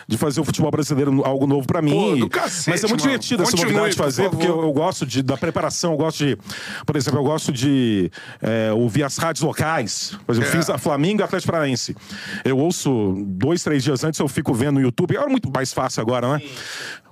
de 0.08 0.18
fazer 0.18 0.42
o 0.42 0.44
futebol 0.46 0.72
brasileiro 0.72 1.22
algo 1.26 1.46
novo 1.48 1.66
pra 1.68 1.82
mim. 1.82 1.92
Pô, 1.92 2.16
do 2.16 2.30
cacete, 2.30 2.70
Mas 2.70 2.84
é 2.84 2.88
muito 2.88 3.02
mano. 3.02 3.12
divertido 3.12 3.44
essa 3.44 3.52
Continue, 3.52 3.72
novidade 3.74 3.92
de 3.92 3.98
por 3.98 4.04
fazer, 4.04 4.24
favor. 4.24 4.38
porque 4.38 4.52
eu, 4.52 4.62
eu 4.62 4.72
gosto 4.74 5.06
de, 5.06 5.22
da 5.22 5.38
preparação, 5.38 5.92
eu 5.94 5.98
gosto 5.98 6.18
de. 6.26 6.38
Por 6.86 6.96
exemplo, 6.96 7.20
eu 7.20 7.24
gosto 7.24 7.52
de 7.52 8.12
é, 8.42 8.72
ouvir 8.74 9.04
as 9.04 9.18
rádios 9.18 9.44
locais. 9.44 10.18
Por 10.26 10.34
exemplo, 10.34 10.50
É. 10.50 10.54
eu 10.54 10.58
fiz 10.60 10.70
a 10.70 10.78
Flamengo 10.78 11.22
e 11.22 11.24
Atlético 11.24 11.52
Paranaense. 11.52 11.96
Eu 12.44 12.58
ouço 12.58 13.16
dois, 13.28 13.64
três 13.64 13.84
dias 13.84 14.04
antes, 14.04 14.20
eu 14.20 14.28
fico 14.28 14.54
vendo 14.54 14.81
YouTube. 14.82 15.16
É 15.16 15.28
muito 15.28 15.52
mais 15.52 15.74
fácil 15.74 16.02
agora, 16.02 16.38
né? 16.38 16.42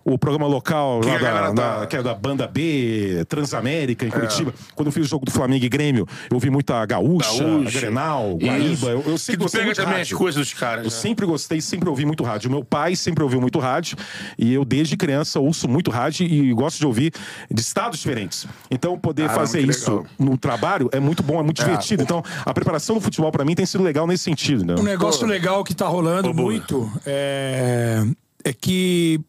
O 0.09 0.17
programa 0.17 0.47
local 0.47 1.01
Que 1.01 1.07
lá 1.09 1.17
galera 1.19 1.53
da, 1.53 1.61
tá- 1.61 1.79
da- 1.81 1.87
que 1.87 1.95
é 1.95 2.01
da 2.03 2.13
banda 2.15 2.47
B, 2.47 3.23
Transamérica, 3.29 4.05
É. 4.05 4.07
em 4.07 4.11
Curitiba. 4.11 4.53
Quando 4.75 4.87
eu 4.87 4.91
fiz 4.91 5.05
o 5.05 5.09
jogo 5.09 5.25
do 5.25 5.31
Flamengo 5.31 5.63
e 5.65 5.69
Grêmio, 5.69 6.07
eu 6.29 6.35
ouvi 6.35 6.49
muita 6.49 6.83
Gaúcha, 6.85 7.43
Gaúcha. 7.43 7.79
Grenal. 7.79 8.37
Guaíba. 8.41 8.87
Eu, 8.87 8.97
eu 8.97 9.03
Que 9.13 9.17
sempre 9.19 9.37
tu 9.37 9.43
gostei 9.43 9.59
pega 9.61 9.65
muito 9.67 9.77
também 9.77 9.93
as 9.93 10.07
rádio. 10.07 10.17
coisas 10.17 10.39
dos 10.47 10.53
caras. 10.59 10.85
Eu 10.85 10.91
né? 10.91 10.97
sempre 10.97 11.25
gostei, 11.25 11.61
sempre 11.61 11.89
ouvi 11.89 12.05
muito 12.05 12.23
rádio. 12.23 12.49
Meu 12.49 12.63
pai 12.63 12.95
sempre 12.95 13.23
ouviu 13.23 13.39
muito 13.39 13.59
rádio. 13.59 13.97
E 14.37 14.53
eu, 14.53 14.65
desde 14.65 14.97
criança, 14.97 15.39
ouço 15.39 15.67
muito 15.67 15.91
rádio 15.91 16.25
e 16.25 16.51
gosto 16.53 16.79
de 16.79 16.85
ouvir 16.87 17.13
de 17.51 17.61
estados 17.61 17.99
diferentes. 17.99 18.47
Então, 18.71 18.97
poder 18.97 19.27
Caramba, 19.27 19.39
fazer 19.45 19.61
isso 19.61 19.91
legal. 19.91 20.05
no 20.17 20.37
trabalho 20.37 20.89
é 20.91 20.99
muito 20.99 21.21
bom, 21.21 21.39
é 21.39 21.43
muito 21.43 21.57
divertido. 21.61 22.01
Então, 22.03 22.23
a 22.45 22.53
preparação 22.53 22.95
do 22.95 23.01
futebol, 23.01 23.31
pra 23.31 23.45
mim, 23.45 23.53
tem 23.55 23.65
sido 23.65 23.83
legal 23.83 24.07
nesse 24.07 24.23
sentido. 24.23 24.65
Né? 24.65 24.75
Um 24.79 24.83
negócio 24.83 25.27
legal 25.27 25.63
que 25.63 25.73
tá 25.75 25.87
rolando 25.87 26.29
Ô, 26.29 26.33
boa. 26.33 26.49
muito 26.51 26.91
é, 27.05 28.03
é 28.43 28.53
que 28.53 29.19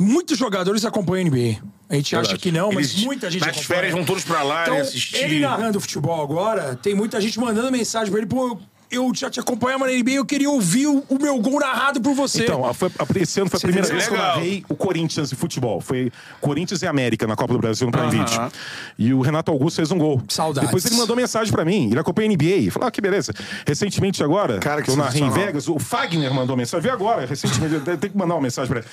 muitos 0.00 0.38
jogadores 0.38 0.84
acompanham 0.84 1.26
a 1.26 1.30
NBA. 1.30 1.62
A 1.88 1.94
gente 1.96 2.16
acha 2.16 2.36
que 2.38 2.50
não, 2.50 2.72
mas 2.72 2.92
Eles, 2.92 3.04
muita 3.04 3.30
gente 3.30 3.40
Nas 3.42 3.50
acompanha. 3.56 3.66
férias 3.80 3.92
vão 3.94 4.04
todos 4.04 4.24
pra 4.24 4.42
lá, 4.42 4.62
Então, 4.62 4.74
né? 4.74 4.80
Assistir. 4.80 5.16
ele 5.16 5.40
narrando 5.40 5.80
futebol 5.80 6.22
agora, 6.22 6.74
tem 6.76 6.94
muita 6.94 7.20
gente 7.20 7.38
mandando 7.38 7.70
mensagem 7.70 8.10
pra 8.10 8.18
ele, 8.20 8.26
pô, 8.28 8.58
eu 8.90 9.12
já 9.14 9.30
te 9.30 9.40
acompanhava 9.40 9.86
na 9.86 9.92
NBA, 9.92 10.12
eu 10.12 10.24
queria 10.24 10.50
ouvir 10.50 10.86
o, 10.86 11.04
o 11.08 11.18
meu 11.20 11.38
gol 11.40 11.60
narrado 11.60 12.00
por 12.00 12.14
você. 12.14 12.42
Então, 12.44 12.64
a- 12.64 12.72
foi- 12.74 12.90
a- 12.98 13.18
esse 13.20 13.40
ano 13.40 13.50
foi 13.50 13.56
a 13.56 13.60
Você 13.60 13.66
primeira 13.66 13.88
vez 13.88 14.06
que 14.06 14.12
eu 14.14 14.16
Legal. 14.18 14.36
narrei 14.36 14.64
o 14.68 14.74
Corinthians 14.74 15.30
de 15.30 15.36
futebol. 15.36 15.80
Foi 15.80 16.10
Corinthians 16.40 16.82
e 16.82 16.86
América 16.86 17.26
na 17.26 17.36
Copa 17.36 17.52
do 17.52 17.58
Brasil 17.58 17.86
no 17.86 17.92
Prime 17.92 18.10
Video. 18.10 18.52
E 18.98 19.12
o 19.14 19.20
Renato 19.20 19.50
Augusto 19.50 19.76
fez 19.76 19.90
um 19.90 19.98
gol. 19.98 20.22
Saudades. 20.28 20.68
Depois 20.68 20.84
ele 20.86 20.96
mandou 20.96 21.16
mensagem 21.16 21.52
pra 21.52 21.64
mim. 21.64 21.90
Ele 21.90 21.98
acompanha 21.98 22.28
a 22.28 22.32
NBA. 22.32 22.70
Falou, 22.70 22.88
ah, 22.88 22.90
que 22.90 23.00
beleza. 23.00 23.32
Recentemente 23.66 24.22
agora, 24.22 24.58
Cara, 24.58 24.82
que 24.82 24.90
eu 24.90 24.96
narrei 24.96 25.22
em. 25.22 25.30
Vegas, 25.30 25.68
o 25.68 25.78
Fagner 25.78 26.32
mandou 26.32 26.56
mensagem. 26.56 26.82
Veio 26.82 26.94
agora, 26.94 27.26
recentemente. 27.26 27.74
eu 27.74 27.96
Tem 27.98 28.10
que 28.10 28.16
mandar 28.16 28.34
uma 28.34 28.42
mensagem 28.42 28.68
pra 28.70 28.80
ele. 28.80 28.88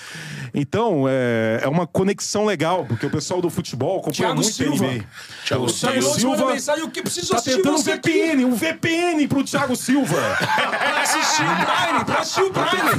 Então, 0.54 1.06
é, 1.08 1.62
é 1.64 1.68
uma 1.68 1.86
conexão 1.88 2.46
legal, 2.46 2.86
porque 2.86 3.06
o 3.06 3.10
pessoal 3.10 3.42
do 3.42 3.50
futebol 3.50 4.00
acompanha 4.00 4.14
Thiago 4.34 4.42
muito 4.42 4.52
Silva. 4.54 4.86
a 4.86 4.90
NBA. 4.90 5.04
Thiago 5.46 5.64
O 5.66 5.68
Thiago 5.68 6.02
Silva 6.02 6.08
mandou 6.08 6.20
Silva 6.38 6.54
mensagem, 6.54 6.82
eu 6.84 6.90
que 6.90 7.02
preciso 7.02 7.30
tá 7.30 7.36
assistir 7.38 7.58
tentando 7.58 7.76
um 7.76 7.78
você 7.82 7.92
aqui. 7.92 8.10
VPN, 8.12 8.46
um 8.46 8.56
VPN 8.56 9.28
pro 9.28 9.44
Thiago 9.44 9.76
Silva. 9.82 10.38
Pra 10.38 11.02
assistir 11.02 11.42
o 11.44 11.56
Prime, 11.66 12.06
pra 12.06 12.20
assistir 12.20 12.42
o 12.44 12.52
Prime. 12.52 12.92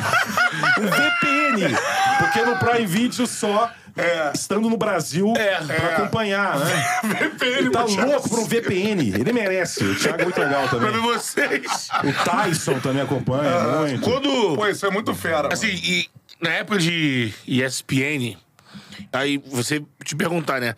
um 0.80 0.86
VPN. 0.90 1.76
Porque 2.18 2.42
no 2.42 2.56
Prime 2.58 2.86
Video 2.86 3.26
só. 3.26 3.70
Estando 4.32 4.70
no 4.70 4.78
Brasil 4.78 5.34
pra 5.34 5.96
acompanhar, 5.98 6.58
né? 6.58 6.84
VPN, 7.04 7.70
tá 7.70 7.84
pro 7.84 8.06
louco 8.06 8.40
um 8.40 8.44
VPN. 8.46 9.08
Ele 9.20 9.32
merece. 9.34 9.84
O 9.84 9.94
Thiago 9.94 10.22
é 10.22 10.24
muito 10.24 10.40
legal 10.40 10.66
Pra 10.66 10.78
ver 10.78 10.92
também. 10.92 11.00
vocês. 11.02 11.88
O 12.02 12.24
Tyson 12.24 12.78
também 12.80 13.02
acompanha 13.02 13.50
muito. 13.80 14.00
Quando. 14.00 14.56
Pô, 14.56 14.66
isso 14.66 14.86
é 14.86 14.90
muito 14.90 15.14
fera. 15.14 15.42
mano. 15.42 15.52
Assim, 15.52 15.66
e 15.68 16.08
na 16.40 16.48
época 16.54 16.78
de 16.78 17.34
ESPN, 17.46 18.38
aí 19.12 19.36
você 19.46 19.82
te 20.02 20.16
perguntar, 20.16 20.58
né? 20.58 20.74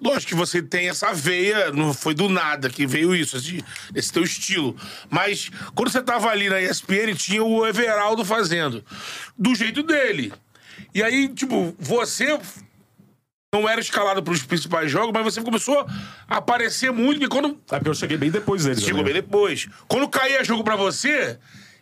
Lógico 0.00 0.28
que 0.28 0.34
você 0.34 0.62
tem 0.62 0.88
essa 0.88 1.12
veia, 1.12 1.72
não 1.72 1.92
foi 1.92 2.14
do 2.14 2.28
nada 2.28 2.70
que 2.70 2.86
veio 2.86 3.14
isso, 3.14 3.36
esse, 3.36 3.64
esse 3.94 4.12
teu 4.12 4.22
estilo. 4.22 4.76
Mas 5.10 5.50
quando 5.74 5.90
você 5.90 6.00
tava 6.00 6.28
ali 6.28 6.48
na 6.48 6.60
ESPN, 6.60 7.14
tinha 7.16 7.42
o 7.42 7.66
Everaldo 7.66 8.24
fazendo. 8.24 8.84
Do 9.36 9.54
jeito 9.54 9.82
dele. 9.82 10.32
E 10.94 11.02
aí, 11.02 11.28
tipo, 11.28 11.74
você 11.78 12.38
não 13.52 13.68
era 13.68 13.80
escalado 13.80 14.22
para 14.22 14.32
os 14.32 14.42
principais 14.42 14.90
jogos, 14.90 15.12
mas 15.12 15.24
você 15.24 15.42
começou 15.42 15.86
a 16.28 16.36
aparecer 16.36 16.92
muito, 16.92 17.18
porque 17.18 17.28
quando 17.28 17.54
porque 17.54 17.88
eu 17.88 17.94
cheguei 17.94 18.16
bem 18.16 18.30
depois 18.30 18.64
dele. 18.64 18.80
Chegou 18.80 18.98
também. 18.98 19.14
bem 19.14 19.22
depois. 19.22 19.68
Quando 19.88 20.08
caía 20.08 20.44
jogo 20.44 20.62
pra 20.62 20.76
você, 20.76 21.38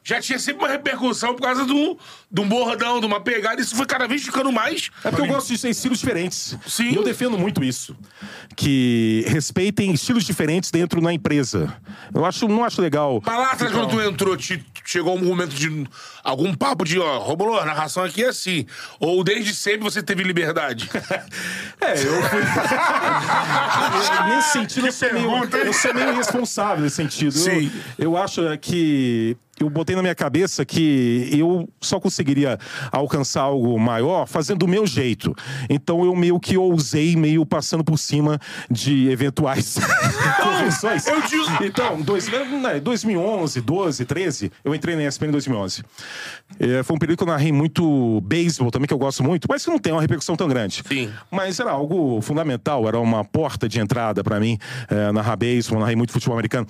já 0.06 0.20
tinha 0.20 0.38
sempre 0.38 0.64
uma 0.64 0.70
repercussão 0.70 1.34
por 1.34 1.42
causa 1.42 1.64
do, 1.64 1.98
de 2.30 2.40
um 2.40 2.48
bordão, 2.48 3.00
de 3.00 3.06
uma 3.06 3.20
pegada. 3.20 3.60
Isso 3.60 3.74
foi 3.74 3.84
cada 3.86 4.06
vez 4.06 4.22
ficando 4.22 4.52
mais. 4.52 4.88
É 5.02 5.10
porque 5.10 5.22
eu 5.22 5.26
gosto 5.26 5.52
de 5.52 5.68
estilos 5.68 5.98
diferentes. 5.98 6.56
Sim. 6.64 6.90
E 6.90 6.94
eu 6.94 7.02
defendo 7.02 7.36
muito 7.36 7.64
isso. 7.64 7.96
Que 8.54 9.24
respeitem 9.26 9.92
estilos 9.92 10.22
diferentes 10.22 10.70
dentro 10.70 11.00
da 11.00 11.12
empresa. 11.12 11.76
Eu 12.14 12.24
acho, 12.24 12.46
não 12.46 12.62
acho 12.62 12.80
legal. 12.80 13.20
Mas 13.26 13.36
lá 13.36 13.50
atrás, 13.50 13.72
quando 13.72 13.90
tu 13.90 14.00
entrou, 14.00 14.36
te, 14.36 14.64
chegou 14.84 15.16
um 15.16 15.24
momento 15.24 15.56
de 15.56 15.88
algum 16.22 16.54
papo 16.54 16.84
de, 16.84 17.00
ó, 17.00 17.18
Romulo, 17.18 17.58
a 17.58 17.64
narração 17.64 18.04
aqui 18.04 18.22
é 18.22 18.28
assim. 18.28 18.64
Ou 19.00 19.24
desde 19.24 19.52
sempre 19.56 19.80
você 19.80 20.04
teve 20.04 20.22
liberdade. 20.22 20.88
É, 21.78 21.92
eu 21.92 22.22
fui. 22.22 22.40
nesse 24.34 24.52
sentido, 24.52 24.86
eu 24.86 24.92
sou, 24.92 25.12
meio, 25.12 25.44
eu 25.44 25.72
sou 25.72 25.94
meio 25.94 26.08
irresponsável 26.10 26.82
nesse 26.82 26.96
sentido. 26.96 27.32
Sim. 27.32 27.70
Eu, 27.98 28.12
eu 28.12 28.16
acho 28.16 28.40
que. 28.58 29.36
Eu 29.58 29.70
botei 29.70 29.96
na 29.96 30.02
minha 30.02 30.14
cabeça 30.14 30.66
que 30.66 31.30
eu 31.32 31.66
só 31.80 31.98
conseguiria 31.98 32.58
alcançar 32.92 33.40
algo 33.42 33.78
maior 33.80 34.26
fazendo 34.26 34.58
do 34.58 34.68
meu 34.68 34.86
jeito. 34.86 35.34
Então 35.70 36.04
eu 36.04 36.14
meio 36.14 36.38
que 36.38 36.58
ousei, 36.58 37.16
meio 37.16 37.46
passando 37.46 37.82
por 37.82 37.98
cima 37.98 38.38
de 38.70 39.08
eventuais 39.08 39.78
correções. 40.42 41.06
eu 41.06 41.22
digo- 41.22 41.64
Então, 41.64 42.00
dois, 42.02 42.28
né, 42.28 42.80
2011, 42.80 43.60
12, 43.62 44.04
13, 44.04 44.52
eu 44.62 44.74
entrei 44.74 44.94
na 44.94 45.04
ESPN 45.04 45.28
em 45.28 45.32
2011. 45.32 45.82
É, 46.60 46.82
foi 46.82 46.94
um 46.96 46.98
período 46.98 47.16
que 47.18 47.24
eu 47.24 47.28
narrei 47.28 47.50
muito 47.50 48.20
beisebol 48.22 48.70
também, 48.70 48.86
que 48.86 48.94
eu 48.94 48.98
gosto 48.98 49.22
muito, 49.24 49.46
mas 49.48 49.64
que 49.64 49.70
não 49.70 49.78
tem 49.78 49.92
uma 49.92 50.02
repercussão 50.02 50.36
tão 50.36 50.48
grande. 50.48 50.82
Sim. 50.86 51.10
Mas 51.30 51.58
era 51.58 51.70
algo 51.70 52.20
fundamental, 52.20 52.86
era 52.86 53.00
uma 53.00 53.24
porta 53.24 53.68
de 53.68 53.80
entrada 53.80 54.22
pra 54.22 54.38
mim, 54.38 54.58
é, 54.90 55.10
narrar 55.12 55.36
beisebol, 55.36 55.80
narrei 55.80 55.96
muito 55.96 56.12
futebol 56.12 56.34
americano. 56.36 56.66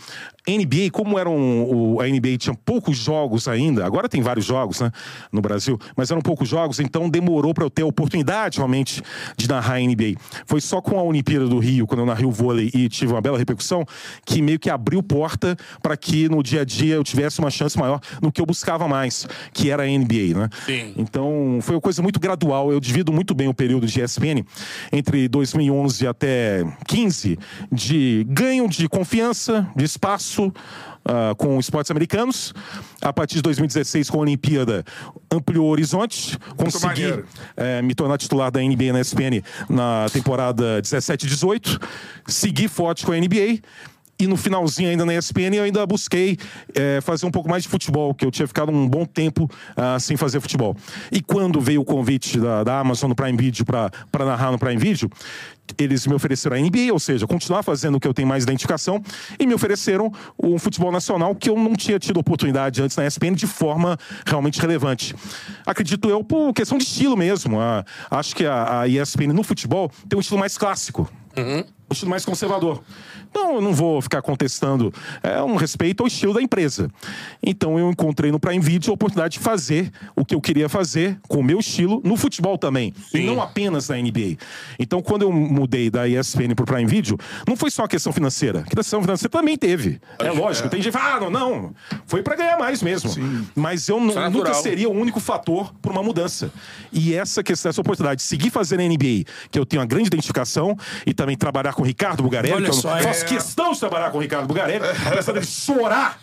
NBA, 0.48 0.90
como 0.92 1.18
era 1.18 1.28
um, 1.28 1.94
o, 1.96 2.00
a 2.00 2.06
NBA 2.06 2.38
tinha 2.38 2.54
poucos 2.76 2.98
jogos 2.98 3.48
ainda, 3.48 3.86
agora 3.86 4.06
tem 4.06 4.20
vários 4.20 4.44
jogos, 4.44 4.80
né, 4.80 4.92
no 5.32 5.40
Brasil, 5.40 5.78
mas 5.96 6.10
eram 6.10 6.20
poucos 6.20 6.46
jogos, 6.46 6.78
então 6.78 7.08
demorou 7.08 7.54
pra 7.54 7.64
eu 7.64 7.70
ter 7.70 7.80
a 7.80 7.86
oportunidade 7.86 8.58
realmente 8.58 9.02
de 9.34 9.48
narrar 9.48 9.76
a 9.76 9.80
NBA. 9.80 10.20
Foi 10.44 10.60
só 10.60 10.82
com 10.82 10.98
a 10.98 11.02
Olimpíada 11.02 11.46
do 11.48 11.58
Rio, 11.58 11.86
quando 11.86 12.00
eu 12.00 12.06
narrei 12.06 12.26
o 12.26 12.30
vôlei 12.30 12.70
e 12.74 12.86
tive 12.90 13.14
uma 13.14 13.22
bela 13.22 13.38
repercussão, 13.38 13.82
que 14.26 14.42
meio 14.42 14.58
que 14.58 14.68
abriu 14.68 15.02
porta 15.02 15.56
pra 15.82 15.96
que 15.96 16.28
no 16.28 16.42
dia 16.42 16.60
a 16.60 16.64
dia 16.64 16.96
eu 16.96 17.02
tivesse 17.02 17.38
uma 17.38 17.50
chance 17.50 17.78
maior 17.78 17.98
no 18.20 18.30
que 18.30 18.42
eu 18.42 18.46
buscava 18.46 18.86
mais, 18.86 19.26
que 19.54 19.70
era 19.70 19.84
a 19.84 19.86
NBA, 19.86 20.36
né? 20.36 20.50
Sim. 20.66 20.92
Então, 20.98 21.58
foi 21.62 21.76
uma 21.76 21.80
coisa 21.80 22.02
muito 22.02 22.20
gradual. 22.20 22.70
Eu 22.70 22.78
divido 22.78 23.10
muito 23.10 23.34
bem 23.34 23.48
o 23.48 23.54
período 23.54 23.86
de 23.86 24.02
ESPN 24.02 24.44
entre 24.92 25.28
2011 25.28 26.06
até 26.06 26.62
15 26.86 27.38
de 27.72 28.26
ganho 28.28 28.68
de 28.68 28.86
confiança, 28.86 29.66
de 29.74 29.84
espaço 29.84 30.52
ah, 31.08 31.34
com 31.36 31.58
esportes 31.58 31.90
americanos. 31.90 32.52
A 33.00 33.12
partir 33.12 33.36
de 33.36 33.42
2016, 33.42 34.10
com 34.10 34.18
a 34.18 34.20
Olimpíada, 34.22 34.84
ampliou 35.30 35.66
o 35.66 35.70
horizonte. 35.70 36.36
Consegui 36.56 37.24
eh, 37.56 37.80
me 37.82 37.94
tornar 37.94 38.18
titular 38.18 38.50
da 38.50 38.60
NBA 38.60 38.92
na 38.92 39.00
ESPN 39.00 39.42
na 39.68 40.06
temporada 40.12 40.82
17 40.82 41.26
18. 41.26 41.78
Segui 42.26 42.66
forte 42.68 43.06
com 43.06 43.12
a 43.12 43.16
NBA. 43.16 43.60
E 44.18 44.26
no 44.26 44.36
finalzinho 44.36 44.90
ainda 44.90 45.04
na 45.04 45.14
ESPN 45.14 45.54
eu 45.54 45.64
ainda 45.64 45.84
busquei 45.86 46.38
é, 46.74 47.00
fazer 47.00 47.26
um 47.26 47.30
pouco 47.30 47.48
mais 47.48 47.62
de 47.62 47.68
futebol, 47.68 48.14
que 48.14 48.24
eu 48.24 48.30
tinha 48.30 48.46
ficado 48.46 48.72
um 48.72 48.88
bom 48.88 49.04
tempo 49.04 49.50
ah, 49.76 49.98
sem 49.98 50.16
fazer 50.16 50.40
futebol. 50.40 50.76
E 51.12 51.20
quando 51.20 51.60
veio 51.60 51.82
o 51.82 51.84
convite 51.84 52.38
da, 52.38 52.64
da 52.64 52.80
Amazon 52.80 53.10
no 53.10 53.14
Prime 53.14 53.36
Video 53.36 53.64
para 53.64 54.24
narrar 54.24 54.52
no 54.52 54.58
Prime 54.58 54.78
Video, 54.78 55.10
eles 55.78 56.06
me 56.06 56.14
ofereceram 56.14 56.56
a 56.56 56.60
NBA, 56.60 56.92
ou 56.92 56.98
seja, 56.98 57.26
continuar 57.26 57.62
fazendo 57.62 57.96
o 57.96 58.00
que 58.00 58.06
eu 58.06 58.14
tenho 58.14 58.28
mais 58.28 58.44
identificação, 58.44 59.02
e 59.38 59.46
me 59.46 59.54
ofereceram 59.54 60.12
um 60.42 60.58
futebol 60.58 60.92
nacional 60.92 61.34
que 61.34 61.50
eu 61.50 61.56
não 61.56 61.74
tinha 61.74 61.98
tido 61.98 62.18
oportunidade 62.18 62.82
antes 62.82 62.96
na 62.96 63.06
ESPN 63.06 63.34
de 63.34 63.46
forma 63.46 63.98
realmente 64.24 64.60
relevante. 64.60 65.14
Acredito 65.66 66.08
eu 66.08 66.22
por 66.22 66.52
questão 66.52 66.78
de 66.78 66.84
estilo 66.84 67.16
mesmo. 67.16 67.60
Ah, 67.60 67.84
acho 68.10 68.34
que 68.34 68.46
a, 68.46 68.80
a 68.80 68.88
ESPN 68.88 69.32
no 69.32 69.42
futebol 69.42 69.90
tem 70.08 70.16
um 70.16 70.20
estilo 70.20 70.38
mais 70.38 70.56
clássico. 70.56 71.10
Um 71.85 71.85
estilo 71.92 72.10
mais 72.10 72.24
conservador. 72.24 72.82
Então, 73.30 73.56
eu 73.56 73.60
não 73.60 73.72
vou 73.72 74.00
ficar 74.00 74.22
contestando. 74.22 74.92
É 75.22 75.42
um 75.42 75.56
respeito 75.56 76.02
ao 76.02 76.06
estilo 76.06 76.34
da 76.34 76.42
empresa. 76.42 76.90
Então, 77.42 77.78
eu 77.78 77.90
encontrei 77.90 78.32
no 78.32 78.40
Prime 78.40 78.60
Video 78.60 78.90
a 78.90 78.94
oportunidade 78.94 79.34
de 79.34 79.40
fazer 79.40 79.92
o 80.14 80.24
que 80.24 80.34
eu 80.34 80.40
queria 80.40 80.68
fazer 80.68 81.18
com 81.28 81.40
o 81.40 81.44
meu 81.44 81.58
estilo 81.60 82.00
no 82.04 82.16
futebol 82.16 82.56
também. 82.56 82.94
E 83.12 83.20
não 83.20 83.40
apenas 83.40 83.88
na 83.88 83.96
NBA. 83.96 84.36
Então, 84.78 85.02
quando 85.02 85.22
eu 85.22 85.32
mudei 85.32 85.90
da 85.90 86.08
ESPN 86.08 86.54
pro 86.54 86.64
Prime 86.64 86.86
Video, 86.86 87.18
não 87.46 87.56
foi 87.56 87.70
só 87.70 87.84
a 87.84 87.88
questão 87.88 88.12
financeira. 88.12 88.60
A 88.60 88.74
questão 88.74 89.00
financeira 89.00 89.30
também 89.30 89.56
teve. 89.56 90.00
É 90.18 90.30
lógico. 90.30 90.68
Tem 90.68 90.80
gente 90.80 90.92
que 90.92 90.98
fala, 90.98 91.16
ah, 91.16 91.20
não, 91.20 91.30
não. 91.30 91.74
Foi 92.06 92.22
para 92.22 92.36
ganhar 92.36 92.58
mais 92.58 92.82
mesmo. 92.82 93.10
Mas 93.54 93.88
eu 93.88 93.98
é 93.98 94.28
nunca 94.30 94.54
seria 94.54 94.88
o 94.88 94.92
único 94.92 95.20
fator 95.20 95.72
para 95.80 95.92
uma 95.92 96.02
mudança. 96.02 96.50
E 96.92 97.14
essa 97.14 97.42
questão, 97.42 97.70
essa 97.70 97.80
oportunidade 97.80 98.22
de 98.22 98.26
seguir 98.26 98.50
fazendo 98.50 98.80
a 98.80 98.84
NBA, 98.84 99.30
que 99.50 99.58
eu 99.58 99.66
tenho 99.66 99.82
uma 99.82 99.86
grande 99.86 100.06
identificação, 100.06 100.76
e 101.06 101.12
também 101.12 101.36
trabalhar 101.36 101.75
com 101.76 101.82
o 101.82 101.84
Ricardo 101.86 102.22
Bugarelli, 102.22 102.54
Olha 102.54 102.64
que 102.64 102.70
eu 102.70 102.74
só, 102.74 102.96
faço 102.98 103.24
é. 103.24 103.28
questão 103.28 103.72
de 103.72 103.78
trabalhar 103.78 104.10
com 104.10 104.16
o 104.16 104.20
Ricardo 104.22 104.46
Bugarelli, 104.46 104.82
apesar 105.06 105.32
dele 105.32 105.44
chorar 105.46 106.18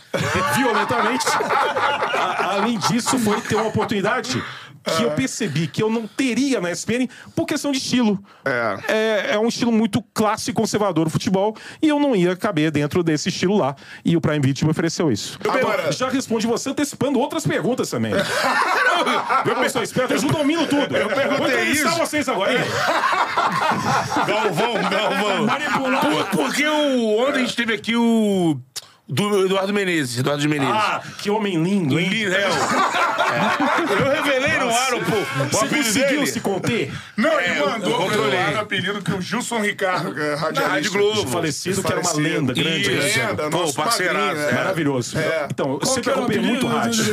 violentamente. 0.56 1.26
A- 1.30 2.54
além 2.56 2.78
disso, 2.80 3.18
foi 3.20 3.40
ter 3.42 3.56
uma 3.56 3.68
oportunidade 3.68 4.44
que 4.84 5.04
eu 5.04 5.12
percebi 5.12 5.68
que 5.68 5.82
eu 5.82 5.90
não 5.90 6.08
teria 6.08 6.60
na 6.60 6.72
ESPN 6.72 7.08
por 7.36 7.46
questão 7.46 7.72
de 7.72 7.78
estilo. 7.78 8.24
É. 8.46 8.78
É, 8.88 9.34
é 9.36 9.40
um 9.40 9.48
estilo 9.48 9.72
muito 9.72 10.02
clássico 10.14 10.52
e 10.52 10.54
conservador 10.62 11.08
o 11.08 11.10
futebol, 11.10 11.56
e 11.82 11.88
eu 11.88 12.00
não 12.00 12.16
ia 12.16 12.36
caber 12.36 12.72
dentro 12.72 13.04
desse 13.04 13.30
estilo 13.30 13.58
lá. 13.58 13.76
E 14.04 14.16
o 14.18 14.22
Prime 14.22 14.40
Video 14.40 14.66
me 14.66 14.72
ofereceu 14.72 15.12
isso. 15.12 15.40
Agora- 15.48 15.92
já 15.92 16.10
respondi 16.10 16.48
você 16.48 16.70
antecipando 16.70 17.20
outras 17.20 17.46
perguntas 17.46 17.90
também. 17.90 18.14
eu 18.14 19.56
como 19.56 19.70
sou 19.70 19.84
esperto, 19.84 20.14
eu 20.14 20.22
domino 20.24 20.68
tudo. 20.68 20.96
Eu 20.96 21.08
perguntei 21.10 21.64
isso. 21.72 21.90
vocês 21.98 22.28
agora. 22.28 22.54
Galvão, 24.28 24.74
Galvão. 24.90 25.46
Manipular. 25.46 26.02
Por- 26.02 26.26
porque 26.26 26.68
o, 26.68 27.20
ontem 27.20 27.42
a 27.42 27.46
gente 27.46 27.56
teve 27.56 27.74
aqui 27.74 27.96
o. 27.96 28.58
Do 29.06 29.46
Eduardo 29.46 29.74
Menezes, 29.74 30.20
Eduardo 30.20 30.42
de 30.42 30.48
Menezes. 30.48 30.74
Ah, 30.74 31.02
que 31.18 31.30
homem 31.30 31.62
lindo, 31.62 32.00
hein? 32.00 32.08
Lin 32.10 32.24
Hell. 32.24 32.34
É. 32.34 33.94
Eu 33.94 34.10
revelei 34.24 34.58
no 34.60 34.70
ar 34.70 34.94
o, 34.94 35.00
pô, 35.04 35.18
o 35.18 35.50
Você 35.50 35.68
conseguiu 35.68 36.08
dele. 36.08 36.28
se 36.28 36.40
conter? 36.40 36.94
Não, 37.18 37.38
É, 37.40 37.50
ele 37.50 37.60
eu 37.60 37.70
mandou 37.70 37.94
pro 37.96 38.04
controlei. 38.06 38.34
Eduardo 38.40 38.58
o 38.58 38.62
apelido 38.62 39.02
que 39.02 39.12
o 39.14 39.22
Gilson 39.22 39.60
Ricardo, 39.60 40.14
que 40.16 40.22
é 40.22 40.34
radialista. 40.36 40.68
Rádio 40.70 40.92
Globo. 40.94 41.28
Falecido, 41.30 41.84
que 41.84 41.92
era 41.92 42.00
uma 42.02 42.14
lenda 42.14 42.54
grande. 42.54 42.90
Né? 42.92 43.28
Lenda, 43.28 43.50
Pô, 43.50 43.58
nosso 43.60 43.74
parceiraço. 43.76 44.26
padrinho, 44.26 44.50
é. 44.50 44.54
Maravilhoso. 44.54 45.18
É. 45.20 45.48
Então, 45.52 45.80
eu 45.82 45.86
sempre 45.88 46.10
o 46.10 46.14
acompanhei 46.14 46.42
muito 46.42 46.66
rádio. 46.68 47.04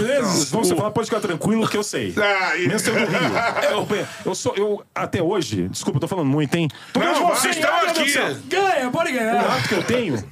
Vamos 0.52 0.70
falar, 0.70 0.90
pode 0.92 1.06
ficar 1.08 1.20
tranquilo 1.20 1.68
que 1.68 1.76
eu 1.76 1.82
sei. 1.82 2.14
Ah, 2.22 2.56
e- 2.56 2.68
Mesmo 2.68 2.78
sendo 2.78 3.00
do 3.00 3.06
Rio. 3.06 3.20
Eu, 3.70 4.06
eu 4.26 4.34
sou, 4.34 4.54
eu, 4.56 4.82
até 4.94 5.20
hoje, 5.22 5.68
desculpa, 5.68 5.96
eu 5.96 6.00
tô 6.00 6.08
falando 6.08 6.26
muito, 6.28 6.54
hein? 6.54 6.68
Não, 6.94 7.02
eu. 7.02 7.26
Vocês 7.28 7.56
estão 7.56 7.70
do 7.80 7.86
aqui. 7.86 8.12
Ganha, 8.48 8.90
pode 8.90 9.10
O 9.10 9.14
ganhar. 9.14 9.44
hábito 9.44 9.68
que 9.68 9.74
eu 9.74 9.82
tenho 9.82 10.24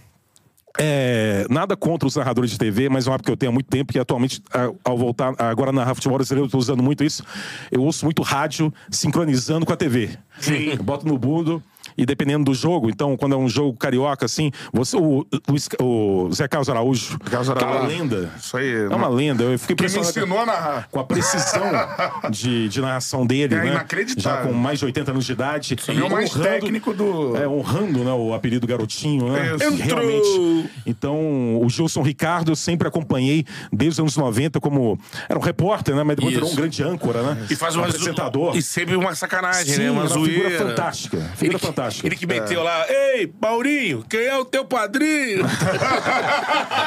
é, 0.79 1.45
nada 1.51 1.77
contra 1.77 2.07
os 2.07 2.15
narradores 2.15 2.51
de 2.51 2.59
TV, 2.59 2.89
mas 2.89 3.07
é 3.07 3.11
um 3.11 3.13
hábito 3.13 3.27
que 3.27 3.33
eu 3.33 3.37
tenho 3.37 3.51
há 3.51 3.53
muito 3.53 3.67
tempo, 3.67 3.93
que 3.93 3.99
atualmente, 3.99 4.43
ao 4.85 4.97
voltar 4.97 5.35
agora 5.39 5.71
a 5.71 5.73
narrar 5.73 5.95
futebol 5.95 6.19
brasileiro, 6.19 6.47
eu 6.47 6.51
tô 6.51 6.59
usando 6.59 6.83
muito 6.83 7.03
isso. 7.03 7.25
Eu 7.71 7.83
ouço 7.83 8.05
muito 8.05 8.23
rádio 8.23 8.73
sincronizando 8.91 9.67
com 9.67 9.73
a 9.73 9.77
TV. 9.77 10.11
Sim. 10.39 10.71
Eu 10.71 10.83
boto 10.83 11.07
no 11.07 11.19
bundo. 11.19 11.63
E 11.99 12.07
dependendo 12.07 12.45
do 12.45 12.55
jogo, 12.55 12.89
então, 12.89 13.17
quando 13.17 13.35
é 13.35 13.37
um 13.37 13.49
jogo 13.49 13.77
carioca, 13.77 14.25
assim, 14.25 14.53
você, 14.73 14.97
o, 14.97 15.27
Luiz- 15.49 15.69
o 15.81 16.31
Zé 16.33 16.47
Carlos 16.47 16.69
Araújo, 16.71 17.19
Carlos 17.19 17.49
que 17.53 17.59
é 17.59 17.67
uma 17.67 17.75
Araújo. 17.77 17.89
lenda. 17.99 18.31
Isso 18.39 18.57
aí, 18.57 18.73
É 18.85 18.95
uma 18.95 19.09
lenda. 19.09 19.43
Eu 19.43 19.59
fiquei 19.59 19.75
Quem 19.75 19.89
me 19.91 19.99
ensinou 20.01 20.39
a 20.39 20.47
narrar. 20.47 20.89
com 20.93 21.01
a 21.01 21.05
precisão 21.05 21.65
de, 22.31 22.69
de 22.69 22.81
narração 22.81 23.27
dele, 23.27 23.55
É 23.57 23.59
né? 23.59 23.67
inacreditável. 23.73 24.43
Já 24.45 24.49
com 24.49 24.53
mais 24.55 24.79
de 24.79 24.85
80 24.85 25.11
anos 25.11 25.27
de 25.27 25.33
idade. 25.33 25.77
Ele 25.89 26.01
é 26.01 26.05
o 26.05 26.11
mais 26.11 26.31
técnico 26.31 26.95
do- 26.95 27.37
É, 27.37 27.49
honrando 27.49 28.05
né, 28.05 28.13
o 28.13 28.33
apelido 28.33 28.65
garotinho, 28.67 29.33
né? 29.33 29.57
Isso. 29.57 29.65
Entrou. 29.65 29.99
Realmente. 29.99 30.71
Então, 30.87 31.61
o 31.61 31.69
Gilson 31.69 32.03
Ricardo 32.03 32.53
eu 32.53 32.57
sempre 32.57 32.87
acompanhei 32.87 33.45
desde 33.73 33.95
os 33.95 33.99
anos 34.01 34.17
90 34.17 34.61
como... 34.61 34.99
Era 35.29 35.39
um 35.39 35.43
repórter, 35.43 35.95
né? 35.97 36.03
Mas 36.05 36.17
depois 36.17 36.33
virou 36.35 36.49
um 36.49 36.53
Isso. 36.53 36.61
grande 36.61 36.83
âncora, 36.83 37.23
né? 37.23 37.47
E 37.51 37.57
faz 37.57 37.75
um 37.77 37.83
apresentador. 37.83 38.57
E 38.57 38.63
sempre 38.63 38.95
uma 38.95 39.15
sacanagem, 39.15 39.75
Sim, 39.75 39.81
né? 39.83 39.91
Uma 39.91 40.03
uma 40.05 40.25
figura 40.27 40.51
fantástica. 40.59 41.17
Ele 41.17 41.27
Figura 41.37 41.59
que, 41.59 41.67
fantástica. 41.67 41.88
Ele 42.05 42.17
que 42.17 42.27
meteu 42.27 42.63
lá, 42.63 42.87
ei, 42.89 43.33
Maurinho, 43.41 44.05
quem 44.09 44.21
é 44.21 44.37
o 44.37 44.45
teu 44.45 44.65
padrinho? 44.65 45.45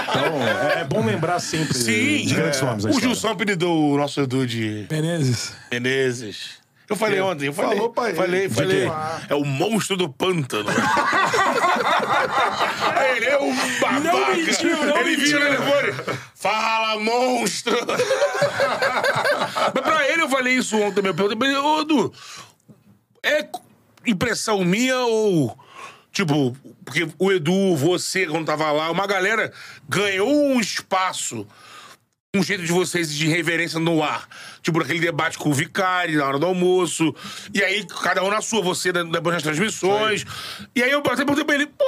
Então, 0.10 0.48
é, 0.76 0.82
é 0.82 0.84
bom 0.84 1.06
lembrar 1.06 1.40
sempre 1.40 1.74
Sim. 1.74 2.26
de 2.26 2.34
grandes 2.34 2.62
nomes. 2.62 2.84
da 2.84 2.92
O. 2.92 3.00
Gilson 3.00 3.30
apelidou 3.30 3.94
o 3.94 3.98
nosso 3.98 4.22
Edu 4.22 4.46
de 4.46 4.88
Menezes. 4.90 5.54
Menezes. 5.72 6.62
Eu 6.92 6.96
falei 6.98 7.22
ontem, 7.22 7.46
eu 7.46 7.54
falei. 7.54 7.78
Falou 7.78 7.90
pra 7.94 8.10
ele. 8.10 8.18
Falei, 8.18 8.50
falei. 8.50 8.92
É 9.30 9.36
o 9.36 9.46
monstro 9.46 9.96
do 9.96 10.10
pântano. 10.10 10.70
ele 13.16 13.26
é 13.28 13.40
um 13.40 13.56
babaca. 13.80 14.00
Não 14.02 14.36
mentiu, 14.36 14.86
não 14.86 14.98
ele 14.98 15.16
vinha 15.16 15.40
no 15.40 15.46
telefone. 15.46 15.94
Fala, 16.36 17.00
monstro. 17.00 17.78
Mas 19.74 19.84
pra 19.84 20.10
ele 20.10 20.24
eu 20.24 20.30
falei 20.30 20.56
isso 20.56 20.78
ontem. 20.82 21.00
Eu 21.06 21.14
perguntei 21.14 21.38
pra 21.38 21.48
ele, 21.48 21.56
ô 21.58 21.80
Edu, 21.80 22.14
é 23.24 23.48
impressão 24.06 24.64
minha 24.64 24.98
ou... 25.00 25.58
Tipo, 26.12 26.56
porque 26.84 27.08
o 27.18 27.32
Edu, 27.32 27.76
você, 27.78 28.28
quando 28.28 28.46
tava 28.46 28.70
lá, 28.70 28.92
uma 28.92 29.08
galera 29.08 29.52
ganhou 29.88 30.30
um 30.30 30.60
espaço 30.60 31.48
um 32.34 32.42
jeito 32.42 32.64
de 32.64 32.72
vocês 32.72 33.14
de 33.14 33.28
reverência 33.28 33.78
no 33.78 34.02
ar. 34.02 34.28
Tipo, 34.62 34.80
naquele 34.80 35.00
debate 35.00 35.38
com 35.38 35.50
o 35.50 35.54
Vicari, 35.54 36.16
na 36.16 36.26
hora 36.26 36.38
do 36.38 36.46
almoço. 36.46 37.14
E 37.54 37.64
aí, 37.64 37.84
cada 38.04 38.24
um 38.24 38.30
na 38.30 38.42
sua, 38.42 38.62
você 38.62 38.92
depois 38.92 39.34
das 39.36 39.44
transmissões. 39.44 40.26
E 40.76 40.84
aí 40.84 40.92
eu 40.92 41.00
até 41.00 41.16
perguntei 41.18 41.44
pra 41.44 41.56
ele, 41.56 41.66
pô, 41.68 41.84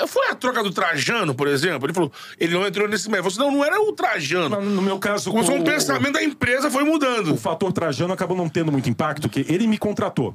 é- 0.00 0.06
foi 0.06 0.28
a 0.28 0.34
troca 0.34 0.62
do 0.62 0.70
Trajano, 0.70 1.34
por 1.34 1.46
exemplo? 1.48 1.86
Ele 1.86 1.92
falou, 1.92 2.10
ele 2.40 2.54
não 2.54 2.66
entrou 2.66 2.88
nesse 2.88 3.10
mérito. 3.10 3.30
Você 3.30 3.38
não, 3.38 3.50
não 3.50 3.64
era 3.64 3.80
o 3.80 3.92
Trajano. 3.92 4.60
No 4.60 4.80
meu 4.82 4.98
caso... 4.98 5.30
Começou 5.30 5.56
o- 5.56 5.60
um 5.60 5.64
pensamento 5.64 6.14
da 6.14 6.22
empresa, 6.22 6.70
foi 6.70 6.82
mudando. 6.84 7.34
O 7.34 7.36
fator 7.36 7.72
Trajano 7.72 8.12
acabou 8.14 8.36
não 8.36 8.48
tendo 8.48 8.72
muito 8.72 8.88
impacto, 8.88 9.28
que 9.28 9.44
ele 9.48 9.66
me 9.66 9.76
contratou 9.76 10.34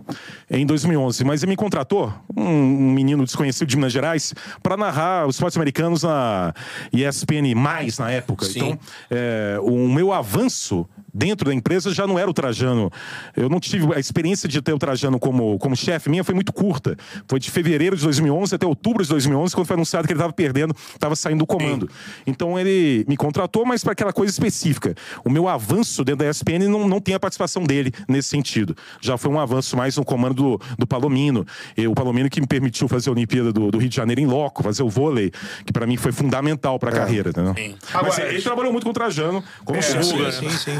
em 0.49 0.65
2011, 0.65 1.23
mas 1.23 1.41
ele 1.41 1.49
me 1.51 1.55
contratou, 1.55 2.13
um, 2.37 2.43
um 2.43 2.91
menino 2.93 3.23
desconhecido 3.25 3.67
de 3.67 3.75
Minas 3.75 3.91
Gerais, 3.91 4.33
para 4.61 4.77
narrar 4.77 5.25
os 5.27 5.35
esportes 5.35 5.57
americanos 5.57 6.03
na 6.03 6.53
ESPN+, 6.93 7.53
na 7.99 8.11
época. 8.11 8.45
Sim. 8.45 8.59
Então, 8.59 8.79
é, 9.09 9.57
o 9.61 9.87
meu 9.89 10.13
avanço 10.13 10.87
dentro 11.13 11.47
da 11.49 11.53
empresa 11.53 11.93
já 11.93 12.05
não 12.07 12.17
era 12.17 12.29
o 12.29 12.33
Trajano. 12.33 12.91
Eu 13.35 13.49
não 13.49 13.59
tive 13.59 13.93
a 13.95 13.99
experiência 13.99 14.47
de 14.47 14.61
ter 14.61 14.73
o 14.73 14.77
Trajano 14.79 15.19
como, 15.19 15.57
como 15.59 15.75
chefe 15.75 16.09
minha, 16.09 16.23
foi 16.23 16.35
muito 16.35 16.51
curta. 16.53 16.95
Foi 17.27 17.39
de 17.39 17.49
fevereiro 17.51 17.95
de 17.95 18.03
2011 18.03 18.55
até 18.55 18.65
outubro 18.65 19.03
de 19.03 19.09
2011, 19.09 19.53
quando 19.55 19.67
foi 19.67 19.73
anunciado 19.75 20.07
que 20.07 20.13
ele 20.13 20.19
estava 20.19 20.33
perdendo, 20.33 20.75
estava 20.93 21.15
saindo 21.15 21.39
do 21.39 21.45
comando. 21.47 21.89
Então 22.25 22.59
ele 22.59 23.05
me 23.07 23.15
contratou, 23.17 23.65
mas 23.65 23.83
para 23.83 23.93
aquela 23.93 24.13
coisa 24.13 24.31
específica. 24.31 24.95
O 25.23 25.29
meu 25.29 25.47
avanço 25.47 26.03
dentro 26.03 26.25
da 26.25 26.29
ESPN 26.29 26.67
não, 26.67 26.87
não 26.87 26.99
tem 26.99 27.15
a 27.15 27.19
participação 27.19 27.63
dele 27.63 27.91
nesse 28.07 28.29
sentido. 28.29 28.75
Já 29.01 29.17
foi 29.17 29.31
um 29.31 29.39
avanço 29.39 29.75
mais 29.77 29.97
no 29.97 30.05
comando 30.05 30.35
do, 30.35 30.61
do 30.77 30.87
Palomino. 30.87 31.45
E 31.77 31.87
o 31.87 31.93
Palomino 31.93 32.29
que 32.29 32.41
me 32.41 32.47
permitiu 32.47 32.87
fazer 32.87 33.09
a 33.09 33.13
Olimpíada 33.13 33.51
do, 33.51 33.71
do 33.71 33.77
Rio 33.77 33.89
de 33.89 33.95
Janeiro 33.95 34.21
em 34.21 34.25
loco, 34.25 34.63
fazer 34.63 34.83
o 34.83 34.89
vôlei, 34.89 35.31
que 35.65 35.71
para 35.73 35.85
mim 35.85 35.97
foi 35.97 36.11
fundamental 36.11 36.77
para 36.79 36.89
a 36.89 36.93
carreira. 36.93 37.29
Entendeu? 37.29 37.53
Mas 37.53 37.95
Agora- 37.95 38.27
ele 38.29 38.41
trabalhou 38.41 38.71
muito 38.71 38.83
com 38.83 38.89
o 38.91 38.93
Trajano, 38.93 39.43
como 39.65 39.81
chefe. 39.81 40.03
Sim, 40.03 40.31
sim, 40.31 40.49
sim. 40.49 40.79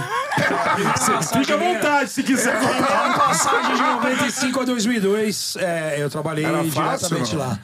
Fica 1.34 1.54
à 1.54 1.58
vontade 1.58 2.10
se 2.10 2.24
quiser 2.24 2.56
A 2.56 2.60
contar. 2.60 3.18
passagem 3.18 3.76
de 3.76 3.82
95 3.82 4.60
a 4.62 4.66
2002, 4.66 5.56
é, 5.58 5.96
eu 6.00 6.10
trabalhei 6.10 6.46
fácil, 6.72 7.08
diretamente 7.10 7.36
lá. 7.36 7.60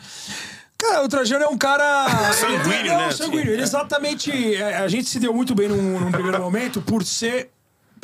Cara, 0.78 1.04
o 1.06 1.08
Trajano 1.08 1.46
é 1.46 1.48
um 1.48 1.58
cara. 1.58 2.34
Sanguíneo, 2.34 2.94
não, 2.94 3.08
né? 3.08 3.12
Sanguíneo. 3.12 3.54
Ele 3.54 3.62
exatamente. 3.62 4.56
é, 4.56 4.78
A 4.78 4.88
gente 4.88 5.08
se 5.10 5.20
deu 5.20 5.34
muito 5.34 5.56
bem 5.56 5.70
num, 5.70 6.00
num 6.00 6.12
primeiro 6.12 6.40
momento 6.40 6.82
por 6.82 7.04
ser. 7.04 7.50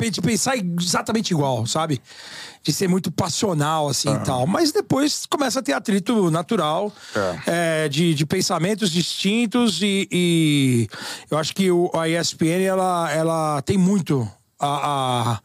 de 0.00 0.20
pensar 0.22 0.54
exatamente 0.56 1.32
igual, 1.32 1.66
sabe? 1.66 2.00
De 2.62 2.72
ser 2.72 2.88
muito 2.88 3.12
passional, 3.12 3.88
assim 3.88 4.12
e 4.12 4.18
tal. 4.20 4.46
Mas 4.46 4.72
depois 4.72 5.26
começa 5.26 5.60
a 5.60 5.62
ter 5.62 5.74
atrito 5.74 6.30
natural 6.30 6.90
é, 7.46 7.88
de, 7.88 8.14
de 8.14 8.24
pensamentos 8.24 8.90
distintos 8.90 9.80
e, 9.82 10.08
e 10.10 10.88
eu 11.30 11.38
acho 11.38 11.54
que 11.54 11.70
o, 11.70 11.90
a 11.94 12.08
ESPN 12.08 12.62
ela, 12.64 13.12
ela 13.12 13.62
tem 13.62 13.76
muito 13.76 14.28
a 14.66 15.40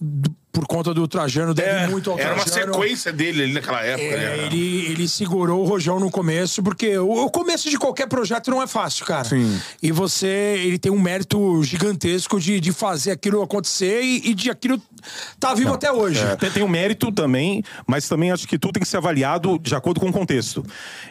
do- 0.00 0.36
por 0.54 0.66
conta 0.66 0.94
do 0.94 1.06
Trajano, 1.08 1.52
deve 1.52 1.68
É, 1.68 1.86
muito 1.88 2.10
ao 2.12 2.18
era 2.18 2.32
uma 2.34 2.44
Trajano. 2.44 2.74
sequência 2.74 3.12
dele 3.12 3.42
ali 3.42 3.52
naquela 3.52 3.82
época. 3.82 4.04
É, 4.04 4.36
né? 4.36 4.46
ele, 4.46 4.86
ele 4.86 5.08
segurou 5.08 5.62
o 5.62 5.66
Rojão 5.66 5.98
no 5.98 6.10
começo, 6.10 6.62
porque 6.62 6.96
o, 6.96 7.24
o 7.24 7.30
começo 7.30 7.68
de 7.68 7.76
qualquer 7.76 8.06
projeto 8.06 8.50
não 8.50 8.62
é 8.62 8.66
fácil, 8.66 9.04
cara. 9.04 9.24
Sim. 9.24 9.60
E 9.82 9.90
você, 9.90 10.26
ele 10.64 10.78
tem 10.78 10.92
um 10.92 11.00
mérito 11.00 11.60
gigantesco 11.64 12.38
de, 12.40 12.60
de 12.60 12.72
fazer 12.72 13.10
aquilo 13.10 13.42
acontecer 13.42 14.00
e, 14.02 14.30
e 14.30 14.34
de 14.34 14.48
aquilo 14.48 14.80
tá 15.40 15.52
vivo 15.52 15.74
até 15.74 15.90
hoje. 15.90 16.20
Tem, 16.38 16.50
tem 16.50 16.62
um 16.62 16.68
mérito 16.68 17.10
também, 17.10 17.62
mas 17.86 18.08
também 18.08 18.30
acho 18.30 18.46
que 18.46 18.56
tudo 18.56 18.74
tem 18.74 18.82
que 18.82 18.88
ser 18.88 18.98
avaliado 18.98 19.58
de 19.58 19.74
acordo 19.74 19.98
com 20.00 20.08
o 20.08 20.12
contexto. 20.12 20.64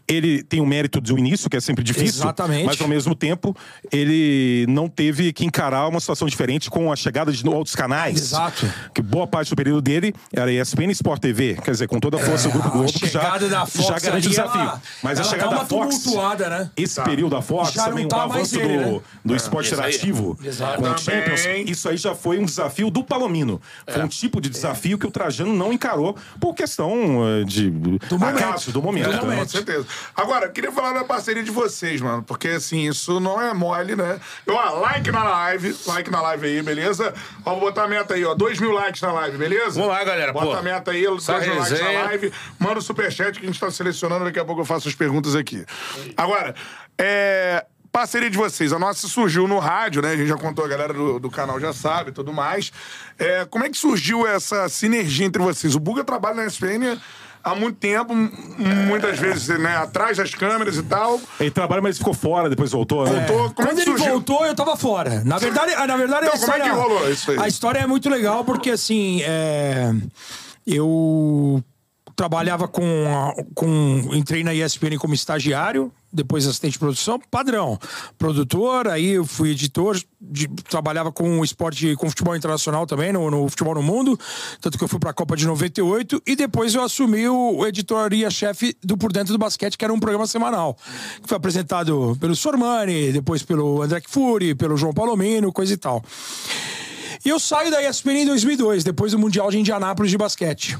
Ele 0.08 0.42
tem 0.42 0.62
o 0.62 0.66
mérito 0.66 1.02
do 1.02 1.20
início, 1.20 1.50
que 1.50 1.58
é 1.58 1.62
sempre 1.62 1.84
difícil, 1.84 2.22
Exatamente. 2.24 2.66
mas 2.66 2.80
ao 2.80 2.88
mesmo 2.88 3.14
tempo 3.14 3.56
ele 3.92 4.66
não 4.70 4.88
teve 4.88 5.34
que 5.34 5.46
encarar 5.46 5.88
uma 5.90 6.00
situação 6.00 6.28
diferente 6.28 6.70
com 6.70 6.92
a 6.92 6.96
chegada 6.96 7.32
de 7.32 7.46
outros 7.48 7.76
canais. 7.76 8.18
Exato. 8.20 8.72
Que 8.94 9.02
boa 9.02 9.28
parte 9.34 9.50
do 9.50 9.56
período 9.56 9.82
dele 9.82 10.14
era 10.32 10.52
ESPN 10.52 10.90
e 10.90 10.92
Sport 10.92 11.20
TV, 11.22 11.56
quer 11.64 11.72
dizer, 11.72 11.88
com 11.88 12.00
toda 12.00 12.18
a 12.18 12.20
força 12.20 12.48
do 12.48 12.52
Grupo 12.54 12.68
É, 12.68 12.70
a 12.70 12.74
Globo, 12.74 12.94
que 12.94 13.08
já, 13.08 13.20
chegada 13.22 13.50
da 13.50 13.66
Fox 13.66 13.88
já 13.88 14.00
garante 14.00 14.28
o 14.28 14.30
desafio. 14.30 14.62
ela- 14.62 14.82
mas 15.02 15.18
a 15.20 15.22
ela 15.24 15.30
chegada 15.32 15.50
dá 15.50 15.58
da 15.62 15.66
Fox, 15.66 16.00
tumultuada, 16.00 16.50
né? 16.50 16.70
esse 16.78 17.02
período 17.02 17.36
da 17.36 17.42
Fox, 17.42 17.72
Já 17.74 17.86
também 17.86 18.08
tá 18.08 18.18
o 18.18 18.20
mais 18.30 18.32
avanço 18.34 18.60
ele, 18.60 18.78
do, 18.84 18.92
né? 18.92 19.02
do 19.26 19.36
esporte 19.36 19.68
aí. 19.74 19.80
interativo 19.80 20.38
Exato. 20.44 20.82
com 20.82 20.90
o. 20.92 20.98
Champions, 20.98 21.42
isso 21.68 21.90
aí 21.90 21.98
já 21.98 22.14
foi 22.14 22.38
um 22.40 22.46
desafio 22.46 22.90
do 22.92 23.04
Palomino. 23.04 23.60
Foi 23.88 24.02
É. 24.02 24.06
um 24.06 24.08
tipo 24.08 24.40
de 24.40 24.50
desafio 24.50 24.98
que 24.98 25.08
o 25.08 25.12
Trajano 25.12 25.54
não 25.54 25.74
encarou 25.74 26.16
por 26.40 26.54
questão 26.54 26.94
eh, 27.42 27.44
de 27.46 27.70
Do 27.72 28.20
momento. 28.20 28.38
acaso, 28.38 28.72
do 28.72 28.82
momento. 28.82 29.06
Do 29.08 29.12
né? 29.14 29.20
momento. 29.22 29.40
Com 29.40 29.50
certeza. 29.50 29.86
Agora, 30.16 30.48
queria 30.50 30.72
falar 30.72 30.94
da 30.94 31.04
parceria 31.04 31.44
de 31.44 31.52
vocês, 31.52 32.00
mano. 32.02 32.22
Porque, 32.24 32.50
assim, 32.50 32.88
isso 32.88 33.20
não 33.20 33.42
é 33.42 33.54
mole, 33.54 33.96
né? 33.96 34.20
Eu, 34.46 34.56
ó, 34.56 34.80
like 34.80 35.12
na 35.12 35.24
live. 35.24 35.76
Like 35.88 36.12
na 36.12 36.22
live 36.22 36.46
aí, 36.48 36.62
beleza? 36.62 37.14
Ó, 37.46 37.52
vou 37.52 37.62
botar 37.62 37.84
a 37.84 37.88
meta 37.88 38.14
aí, 38.14 38.24
ó. 38.26 38.34
Dois 38.36 38.60
mil 38.60 38.72
likes 38.72 39.02
na 39.02 39.12
live, 39.12 39.23
beleza? 39.32 39.80
Vamos 39.80 39.88
lá, 39.90 40.04
galera, 40.04 40.34
Bota 40.34 40.46
pô. 40.46 40.54
a 40.54 40.62
meta 40.62 40.92
aí, 40.92 41.06
dois 41.06 41.28
likes 41.28 41.48
na 41.48 41.64
resenha. 41.64 42.04
live. 42.06 42.34
Manda 42.60 42.80
o 42.80 42.82
superchat 42.82 43.40
que 43.40 43.46
a 43.46 43.48
gente 43.50 43.60
tá 43.60 43.72
selecionando. 43.72 44.26
Daqui 44.26 44.40
a 44.40 44.46
pouco 44.46 44.62
eu 44.62 44.66
faço 44.66 44.88
as 44.88 44.96
perguntas 44.96 45.36
aqui. 45.36 45.66
Agora, 46.18 46.54
é... 46.98 47.66
Parceria 47.92 48.28
de 48.28 48.36
vocês. 48.36 48.74
A 48.74 48.80
nossa 48.80 49.08
surgiu 49.08 49.48
no 49.48 49.60
rádio, 49.60 50.02
né? 50.02 50.14
A 50.14 50.18
gente 50.18 50.28
já 50.28 50.36
contou, 50.36 50.66
a 50.66 50.68
galera 50.68 50.92
do, 50.92 51.20
do 51.20 51.30
canal 51.30 51.60
já 51.60 51.72
sabe 51.72 52.10
e 52.10 52.12
tudo 52.12 52.34
mais. 52.34 52.72
É, 53.20 53.46
como 53.46 53.64
é 53.66 53.70
que 53.70 53.78
surgiu 53.78 54.26
essa 54.26 54.68
sinergia 54.68 55.28
entre 55.28 55.40
vocês? 55.40 55.76
O 55.76 55.80
Buga 55.80 56.04
trabalha 56.04 56.38
na 56.38 56.46
SPN 56.48 57.00
há 57.44 57.54
muito 57.56 57.78
tempo, 57.78 58.14
muitas 58.88 59.20
vezes, 59.20 59.48
né? 59.60 59.76
Atrás 59.78 60.18
das 60.18 60.34
câmeras 60.34 60.78
e 60.78 60.84
tal. 60.84 61.20
Ele 61.40 61.52
trabalha, 61.52 61.82
mas 61.82 61.98
ficou 61.98 62.14
fora, 62.14 62.50
depois 62.50 62.72
voltou. 62.72 63.06
né? 63.06 63.26
Voltou. 63.28 63.38
Como 63.54 63.68
é 63.68 63.72
Quando 63.72 63.76
que 63.84 63.90
ele 63.90 63.98
surgiu? 63.98 64.14
voltou, 64.14 64.46
eu 64.46 64.56
tava 64.56 64.76
fora. 64.78 65.22
Na 65.26 65.38
verdade, 65.38 65.76
na 65.76 65.98
verdade 65.98 66.28
Então, 66.28 66.36
a 66.36 66.40
como 66.40 66.52
é 66.54 66.58
história, 66.58 66.64
que 66.64 66.70
rolou 66.70 67.12
isso 67.12 67.32
aí? 67.32 67.38
A 67.40 67.48
história 67.48 67.80
é 67.80 67.88
muito 67.88 68.10
legal 68.10 68.44
porque 68.46 68.70
assim, 68.72 69.22
é, 69.24 69.94
eu 70.66 71.64
trabalhava 72.16 72.68
com, 72.68 72.84
com 73.56 74.10
entrei 74.14 74.44
na 74.44 74.54
ESPN 74.54 74.98
como 74.98 75.14
estagiário, 75.14 75.92
depois 76.12 76.46
assistente 76.46 76.74
de 76.74 76.80
produção, 76.80 77.20
padrão, 77.32 77.80
produtor, 78.20 78.88
aí 78.88 79.12
eu 79.12 79.26
fui 79.26 79.50
editor, 79.52 80.00
de- 80.22 80.48
trabalhava 80.70 81.12
com 81.12 81.44
esporte, 81.44 81.96
com 81.96 82.08
futebol 82.08 82.36
internacional 82.36 82.86
também, 82.86 83.12
no, 83.12 83.32
no 83.32 83.50
futebol 83.50 83.74
no 83.74 83.82
mundo, 83.82 84.20
tanto 84.62 84.78
que 84.78 84.84
eu 84.84 84.88
fui 84.88 85.00
para 85.00 85.10
a 85.10 85.14
Copa 85.14 85.36
de 85.36 85.48
98 85.48 86.22
e 86.28 86.36
depois 86.36 86.76
eu 86.76 86.84
assumi 86.84 87.28
o, 87.28 87.58
o 87.58 87.66
editoria-chefe 87.66 88.78
do 88.84 88.96
Por 88.96 89.12
Dentro 89.12 89.34
do 89.34 89.40
Basquete, 89.40 89.76
que 89.78 89.84
era 89.84 89.94
um 89.94 90.00
programa 90.00 90.28
semanal, 90.28 90.78
que 91.22 91.28
foi 91.28 91.38
apresentado 91.38 92.16
pelo 92.20 92.36
Sormani, 92.36 93.12
depois 93.12 93.42
pelo 93.42 93.82
André 93.82 94.02
Fury, 94.08 94.54
pelo 94.54 94.78
João 94.78 94.94
Palomino, 94.94 95.52
coisa 95.52 95.74
e 95.74 95.78
tal. 95.78 96.04
E 97.26 97.30
eu 97.30 97.40
saio 97.40 97.72
da 97.72 97.82
ESPN 97.82 98.22
em 98.22 98.26
2002, 98.26 98.84
depois 98.84 99.14
do 99.14 99.20
Mundial 99.20 99.50
de 99.50 99.58
Indianápolis 99.58 100.12
de 100.12 100.18
basquete. 100.18 100.78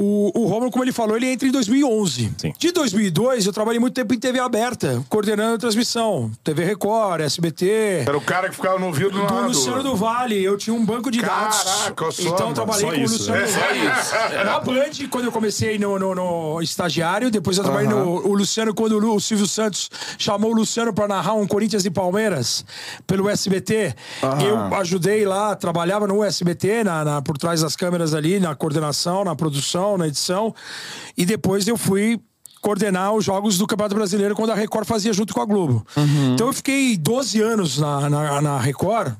O, 0.00 0.30
o 0.42 0.46
Romulo, 0.46 0.70
como 0.70 0.84
ele 0.84 0.92
falou, 0.92 1.16
ele 1.16 1.26
entra 1.26 1.48
em 1.48 1.50
2011. 1.50 2.32
Sim. 2.38 2.54
De 2.56 2.70
2002, 2.70 3.46
eu 3.46 3.52
trabalhei 3.52 3.80
muito 3.80 3.94
tempo 3.94 4.14
em 4.14 4.18
TV 4.18 4.38
aberta, 4.38 5.02
coordenando 5.08 5.56
a 5.56 5.58
transmissão. 5.58 6.30
TV 6.44 6.64
Record, 6.64 7.20
SBT. 7.22 8.04
Era 8.06 8.16
o 8.16 8.20
cara 8.20 8.48
que 8.48 8.54
ficava 8.54 8.78
no 8.78 8.86
ouvido 8.86 9.10
do 9.10 9.16
Do 9.18 9.22
narrador. 9.24 9.46
Luciano 9.48 9.82
do 9.82 9.96
Vale, 9.96 10.40
eu 10.42 10.56
tinha 10.56 10.74
um 10.74 10.84
banco 10.84 11.10
de 11.10 11.20
dados. 11.20 11.62
Caraca, 11.62 12.10
só, 12.12 12.22
então 12.22 12.48
eu 12.48 12.54
trabalhei 12.54 12.86
só 12.90 12.94
com 12.94 13.00
isso, 13.02 13.14
o 13.14 13.18
Luciano 13.18 13.40
é. 13.40 13.46
do 13.46 13.52
Vale. 13.52 14.44
Na 14.44 14.60
Band, 14.60 15.08
quando 15.10 15.24
eu 15.24 15.32
comecei 15.32 15.78
no, 15.78 15.98
no- 15.98 16.14
no 16.14 16.62
estagiário, 16.62 17.30
depois 17.30 17.58
eu 17.58 17.64
trabalhei 17.64 17.88
no 17.88 17.98
o 18.28 18.34
Luciano, 18.34 18.72
quando 18.74 18.92
o, 18.98 19.14
o 19.16 19.20
Silvio 19.20 19.46
Santos 19.46 19.90
chamou 20.16 20.52
o 20.52 20.54
Luciano 20.54 20.92
para 20.92 21.08
narrar 21.08 21.34
um 21.34 21.46
Corinthians 21.46 21.84
e 21.84 21.90
Palmeiras 21.90 22.64
pelo 23.06 23.28
SBT. 23.28 23.94
Eu 24.46 24.74
ajudei 24.76 25.24
lá, 25.26 25.56
trabalhava 25.56 26.06
no 26.06 26.22
SBT, 26.22 26.84
na, 26.84 27.04
na- 27.04 27.22
por 27.22 27.36
trás 27.36 27.62
das 27.62 27.74
câmeras 27.74 28.14
ali, 28.14 28.38
na 28.38 28.54
coordenação, 28.54 29.24
na 29.24 29.34
produção, 29.34 29.87
na 29.96 30.08
edição. 30.08 30.54
E 31.16 31.24
depois 31.24 31.66
eu 31.66 31.76
fui 31.76 32.20
coordenar 32.60 33.14
os 33.14 33.24
jogos 33.24 33.56
do 33.56 33.66
Campeonato 33.66 33.94
Brasileiro 33.94 34.34
quando 34.34 34.50
a 34.50 34.54
Record 34.54 34.86
fazia 34.86 35.12
junto 35.12 35.32
com 35.32 35.40
a 35.40 35.44
Globo. 35.46 35.86
Então 36.34 36.48
eu 36.48 36.52
fiquei 36.52 36.96
12 36.96 37.40
anos 37.40 37.78
na, 37.78 38.10
na, 38.10 38.42
na 38.42 38.58
Record. 38.58 39.14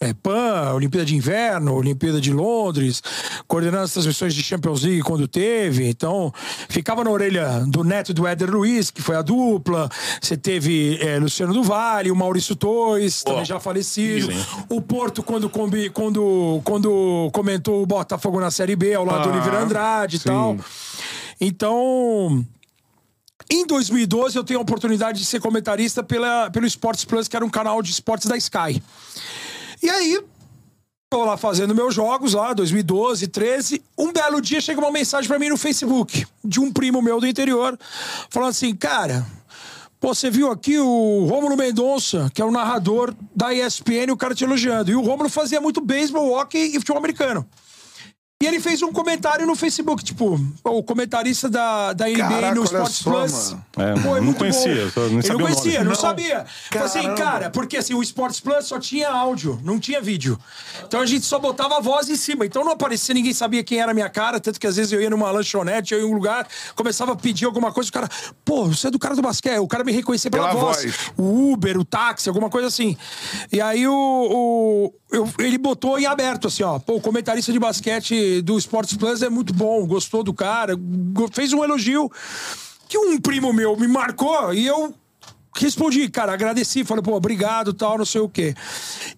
É, 0.00 0.14
PAN, 0.14 0.74
Olimpíada 0.74 1.04
de 1.04 1.16
Inverno, 1.16 1.74
Olimpíada 1.74 2.20
de 2.20 2.32
Londres, 2.32 3.02
coordenando 3.48 3.82
as 3.82 3.92
transmissões 3.92 4.32
de 4.32 4.42
Champions 4.44 4.82
League 4.84 5.02
quando 5.02 5.26
teve. 5.26 5.88
Então, 5.88 6.32
ficava 6.68 7.02
na 7.02 7.10
orelha 7.10 7.64
do 7.66 7.82
neto 7.82 8.14
do 8.14 8.24
Éder 8.24 8.48
Luiz, 8.48 8.92
que 8.92 9.02
foi 9.02 9.16
a 9.16 9.22
dupla. 9.22 9.88
Você 10.22 10.36
teve 10.36 10.98
é, 11.02 11.18
Luciano 11.18 11.52
do 11.52 11.64
Vale, 11.64 12.12
o 12.12 12.16
Maurício 12.16 12.54
Torres, 12.54 13.24
também 13.24 13.44
já 13.44 13.58
falecido. 13.58 14.28
O 14.68 14.80
Porto, 14.80 15.20
quando, 15.20 15.50
combi- 15.50 15.90
quando, 15.90 16.60
quando 16.62 17.28
comentou 17.32 17.82
o 17.82 17.86
Botafogo 17.86 18.38
na 18.38 18.52
Série 18.52 18.76
B, 18.76 18.94
ao 18.94 19.04
lado 19.04 19.24
do 19.24 19.30
Ah, 19.30 19.32
Oliveira 19.32 19.60
Andrade 19.64 20.16
e 20.16 20.20
tal. 20.20 20.56
Então, 21.40 22.46
em 23.50 23.66
2012, 23.66 24.36
eu 24.36 24.44
tenho 24.44 24.60
a 24.60 24.62
oportunidade 24.62 25.18
de 25.18 25.24
ser 25.24 25.40
comentarista 25.40 26.02
pela, 26.02 26.50
pelo 26.50 26.66
Sports 26.66 27.04
Plus, 27.04 27.26
que 27.26 27.34
era 27.34 27.44
um 27.44 27.50
canal 27.50 27.80
de 27.82 27.90
esportes 27.90 28.28
da 28.28 28.36
Sky. 28.36 28.82
E 29.82 29.88
aí, 29.88 30.20
tô 31.10 31.24
lá 31.24 31.36
fazendo 31.36 31.74
meus 31.74 31.94
jogos 31.94 32.34
lá, 32.34 32.52
2012, 32.52 33.28
13. 33.28 33.82
Um 33.96 34.12
belo 34.12 34.40
dia 34.40 34.60
chega 34.60 34.80
uma 34.80 34.90
mensagem 34.90 35.28
pra 35.28 35.38
mim 35.38 35.48
no 35.48 35.56
Facebook 35.56 36.26
de 36.44 36.60
um 36.60 36.72
primo 36.72 37.00
meu 37.00 37.20
do 37.20 37.26
interior, 37.26 37.78
falando 38.30 38.50
assim: 38.50 38.74
cara. 38.74 39.26
Pô, 40.00 40.14
você 40.14 40.30
viu 40.30 40.48
aqui 40.48 40.78
o 40.78 41.26
Rômulo 41.28 41.56
Mendonça, 41.56 42.30
que 42.32 42.40
é 42.40 42.44
o 42.44 42.52
narrador 42.52 43.12
da 43.34 43.52
ESPN, 43.52 44.12
o 44.12 44.16
cara 44.16 44.32
te 44.32 44.44
elogiando. 44.44 44.92
E 44.92 44.94
o 44.94 45.00
Rômulo 45.00 45.28
fazia 45.28 45.60
muito 45.60 45.80
beisebol, 45.80 46.30
hockey 46.30 46.68
e 46.68 46.74
futebol 46.74 46.98
americano. 46.98 47.44
E 48.40 48.46
ele 48.46 48.60
fez 48.60 48.80
um 48.82 48.92
comentário 48.92 49.44
no 49.44 49.56
Facebook, 49.56 50.04
tipo, 50.04 50.38
o 50.62 50.80
comentarista 50.84 51.48
da, 51.50 51.92
da 51.92 52.06
NBA 52.06 52.18
Caraca, 52.18 52.54
no 52.54 52.62
Sports 52.62 52.94
só, 52.94 53.10
Plus. 53.10 53.56
É, 53.76 54.00
Pô, 54.00 54.16
é 54.16 54.20
não 54.20 54.26
muito 54.26 54.38
conhecia, 54.38 54.74
bom. 54.94 55.00
eu 55.00 55.06
Ele 55.08 55.22
sabia 55.22 55.28
não 55.32 55.34
o 55.34 55.38
nome. 55.40 55.42
conhecia, 55.56 55.78
não, 55.80 55.90
Não. 55.90 55.94
sabia. 55.96 56.46
Falei 56.70 56.86
assim, 56.86 57.14
cara, 57.16 57.50
porque 57.50 57.76
assim, 57.76 57.94
o 57.94 58.00
Sports 58.02 58.38
Plus 58.38 58.66
só 58.66 58.78
tinha 58.78 59.10
áudio, 59.10 59.58
não 59.64 59.80
tinha 59.80 60.00
vídeo. 60.00 60.38
Então 60.86 61.00
a 61.00 61.06
gente 61.06 61.24
só 61.26 61.40
botava 61.40 61.78
a 61.78 61.80
voz 61.80 62.08
em 62.08 62.14
cima. 62.14 62.46
Então 62.46 62.64
não 62.64 62.70
aparecia, 62.70 63.12
ninguém 63.12 63.34
sabia 63.34 63.64
quem 63.64 63.80
era 63.80 63.90
a 63.90 63.94
minha 63.94 64.08
cara. 64.08 64.38
Tanto 64.38 64.60
que 64.60 64.68
às 64.68 64.76
vezes 64.76 64.92
eu 64.92 65.00
ia 65.02 65.10
numa 65.10 65.28
lanchonete, 65.32 65.92
eu 65.92 65.98
ia 65.98 66.06
em 66.06 66.08
um 66.08 66.14
lugar, 66.14 66.46
começava 66.76 67.14
a 67.14 67.16
pedir 67.16 67.44
alguma 67.44 67.72
coisa, 67.72 67.90
o 67.90 67.92
cara, 67.92 68.08
pô, 68.44 68.66
você 68.66 68.86
é 68.86 68.90
do 68.92 69.00
cara 69.00 69.16
do 69.16 69.22
basquete. 69.22 69.58
O 69.58 69.66
cara 69.66 69.82
me 69.82 69.90
reconhecia 69.90 70.30
pela, 70.30 70.46
Pela 70.50 70.60
voz. 70.60 70.84
voz. 70.84 70.94
O 71.16 71.54
Uber, 71.54 71.76
o 71.76 71.84
táxi, 71.84 72.28
alguma 72.28 72.48
coisa 72.48 72.68
assim. 72.68 72.96
E 73.50 73.60
aí 73.60 73.84
o. 73.84 73.92
o- 73.92 74.94
eu- 75.10 75.28
ele 75.38 75.56
botou 75.58 75.98
em 75.98 76.04
aberto, 76.06 76.46
assim, 76.48 76.62
ó. 76.62 76.78
Pô, 76.78 76.96
o 76.96 77.00
comentarista 77.00 77.50
de 77.50 77.58
basquete 77.58 78.14
do 78.42 78.58
Sports 78.58 78.96
Plus 78.96 79.22
é 79.22 79.28
muito 79.28 79.52
bom, 79.52 79.86
gostou 79.86 80.22
do 80.22 80.32
cara, 80.32 80.74
fez 81.32 81.52
um 81.52 81.64
elogio 81.64 82.10
que 82.88 82.96
um 82.96 83.20
primo 83.20 83.52
meu 83.52 83.76
me 83.76 83.86
marcou 83.86 84.54
e 84.54 84.66
eu 84.66 84.94
respondi, 85.58 86.08
cara, 86.08 86.32
agradeci, 86.32 86.84
falei, 86.84 87.02
pô, 87.02 87.14
obrigado, 87.14 87.72
tal, 87.72 87.98
não 87.98 88.04
sei 88.04 88.20
o 88.20 88.28
quê. 88.28 88.54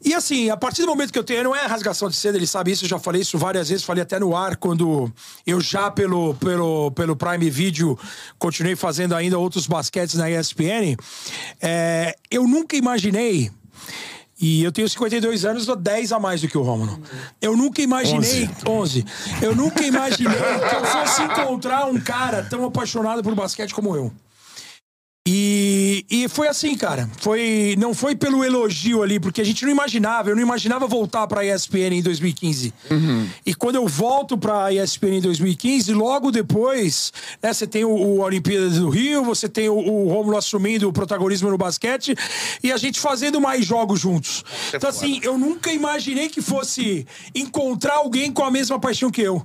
E 0.03 0.15
assim, 0.15 0.51
a 0.51 0.57
partir 0.57 0.83
do 0.83 0.89
momento 0.89 1.13
que 1.13 1.19
eu 1.19 1.25
tenho, 1.25 1.45
não 1.45 1.55
é 1.55 1.67
rasgação 1.67 2.09
de 2.09 2.17
seda, 2.17 2.39
ele 2.39 2.47
sabe 2.47 2.71
isso, 2.71 2.85
eu 2.85 2.89
já 2.89 2.99
falei 2.99 3.21
isso 3.21 3.37
várias 3.37 3.69
vezes, 3.69 3.85
falei 3.85 4.03
até 4.03 4.19
no 4.19 4.35
ar, 4.35 4.57
quando 4.57 5.13
eu 5.47 5.61
já 5.61 5.91
pelo, 5.91 6.35
pelo, 6.35 6.91
pelo 6.93 7.17
Prime 7.17 7.51
Video 7.51 7.99
continuei 8.39 8.75
fazendo 8.75 9.15
ainda 9.15 9.39
outros 9.39 9.67
basquetes 9.67 10.15
na 10.15 10.31
ESPN, 10.31 10.97
é, 11.61 12.17
eu 12.31 12.47
nunca 12.47 12.77
imaginei. 12.77 13.51
E 14.41 14.63
eu 14.63 14.73
tenho 14.73 14.89
52 14.89 15.45
anos, 15.45 15.67
dou 15.67 15.77
10 15.77 16.13
a 16.13 16.19
mais 16.19 16.41
do 16.41 16.49
que 16.49 16.57
o 16.57 16.63
Romulo. 16.63 16.99
Eu 17.43 17.57
nunca 17.57 17.83
imaginei. 17.83 18.49
11. 18.67 19.05
Eu 19.43 19.55
nunca 19.55 19.85
imaginei 19.85 20.33
que 20.35 20.75
eu 20.75 20.85
fosse 20.85 21.23
encontrar 21.23 21.87
um 21.87 22.01
cara 22.01 22.43
tão 22.43 22.65
apaixonado 22.65 23.23
por 23.23 23.35
basquete 23.35 23.75
como 23.75 23.95
eu. 23.95 24.11
E, 25.29 26.07
e 26.11 26.29
foi 26.29 26.49
assim, 26.49 26.75
cara. 26.75 27.09
Foi, 27.19 27.77
não 27.79 27.93
foi 27.93 28.17
pelo 28.17 28.43
elogio 28.43 29.03
ali, 29.03 29.21
porque 29.21 29.43
a 29.43 29.45
gente 29.45 29.65
não 29.65 29.71
imaginava. 29.71 30.31
Eu 30.31 30.35
não 30.35 30.43
imaginava 30.43 30.87
voltar 30.87 31.27
pra 31.27 31.45
ESPN 31.45 31.93
em 31.93 32.03
2015. 32.03 32.73
E 33.45 33.55
quando 33.55 33.77
eu 33.77 33.87
volto 33.87 34.39
pra 34.39 34.73
ESPN 34.73 35.19
em 35.19 35.21
2015, 35.21 35.93
logo 35.93 36.31
depois, 36.31 37.13
né, 37.43 37.53
você 37.53 37.67
tem 37.67 37.85
o, 37.85 37.91
o 37.91 38.21
Olimpíadas 38.21 38.79
do 38.79 38.89
Rio, 38.89 39.23
você 39.23 39.47
tem 39.47 39.69
o, 39.69 39.77
o 39.77 40.09
Rômulo 40.09 40.39
assumindo 40.39 40.89
o 40.89 40.93
protagonismo 40.93 41.51
no 41.51 41.59
basquete 41.59 42.15
e 42.63 42.73
a 42.73 42.79
gente 42.79 42.99
fazendo 42.99 43.41
mais 43.41 43.65
jogos 43.65 44.01
juntos. 44.01 44.43
Então, 44.73 44.89
assim, 44.89 45.21
eu 45.23 45.37
nunca 45.37 45.71
imaginei 45.71 46.31
que 46.31 46.41
fosse 46.41 47.07
encontrar 47.35 47.97
alguém 47.97 48.33
com 48.33 48.43
a 48.43 48.51
mesma 48.51 48.81
paixão 48.81 49.11
que 49.11 49.21
eu. 49.21 49.45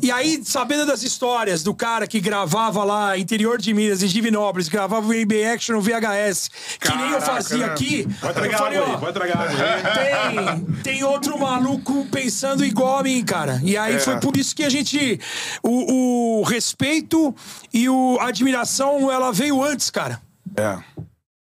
E 0.00 0.12
aí, 0.12 0.40
sabendo 0.44 0.86
das 0.86 1.02
histórias 1.02 1.64
do 1.64 1.74
cara 1.74 2.06
que 2.06 2.20
gravava 2.20 2.84
lá 2.84 3.18
interior 3.18 3.58
de 3.58 3.74
Minas, 3.74 4.04
em 4.04 4.06
Divinópolis, 4.06 4.68
gravava 4.68 5.08
o 5.08 5.15
NBA 5.24 5.52
Action 5.54 5.74
no 5.76 5.80
VHS, 5.82 6.50
que 6.80 6.94
nem 6.96 7.10
eu 7.12 7.20
fazia 7.20 7.58
né? 7.58 7.64
aqui. 7.66 8.06
Vai 8.20 8.30
eu 8.30 8.34
tragar 8.34 8.58
falei, 8.58 8.78
água 8.78 8.90
ó, 8.90 8.94
aí, 8.94 9.00
vai 9.00 9.12
tragar 9.12 9.38
água 9.38 10.44
aí. 10.52 10.60
tem, 10.60 10.72
tem 10.82 11.04
outro 11.04 11.38
maluco 11.38 12.06
pensando 12.10 12.64
igual 12.64 12.98
a 12.98 13.02
mim, 13.02 13.24
cara. 13.24 13.60
E 13.64 13.76
aí 13.76 13.94
É. 13.96 13.98
foi 13.98 14.18
por 14.20 14.36
isso 14.36 14.54
que 14.54 14.64
a 14.64 14.68
gente. 14.70 15.18
O, 15.62 16.40
o 16.40 16.42
respeito 16.44 17.34
e 17.72 17.88
o, 17.88 18.18
a 18.20 18.28
admiração, 18.28 19.10
ela 19.10 19.32
veio 19.32 19.62
antes, 19.62 19.90
cara. 19.90 20.20
É. 20.56 20.78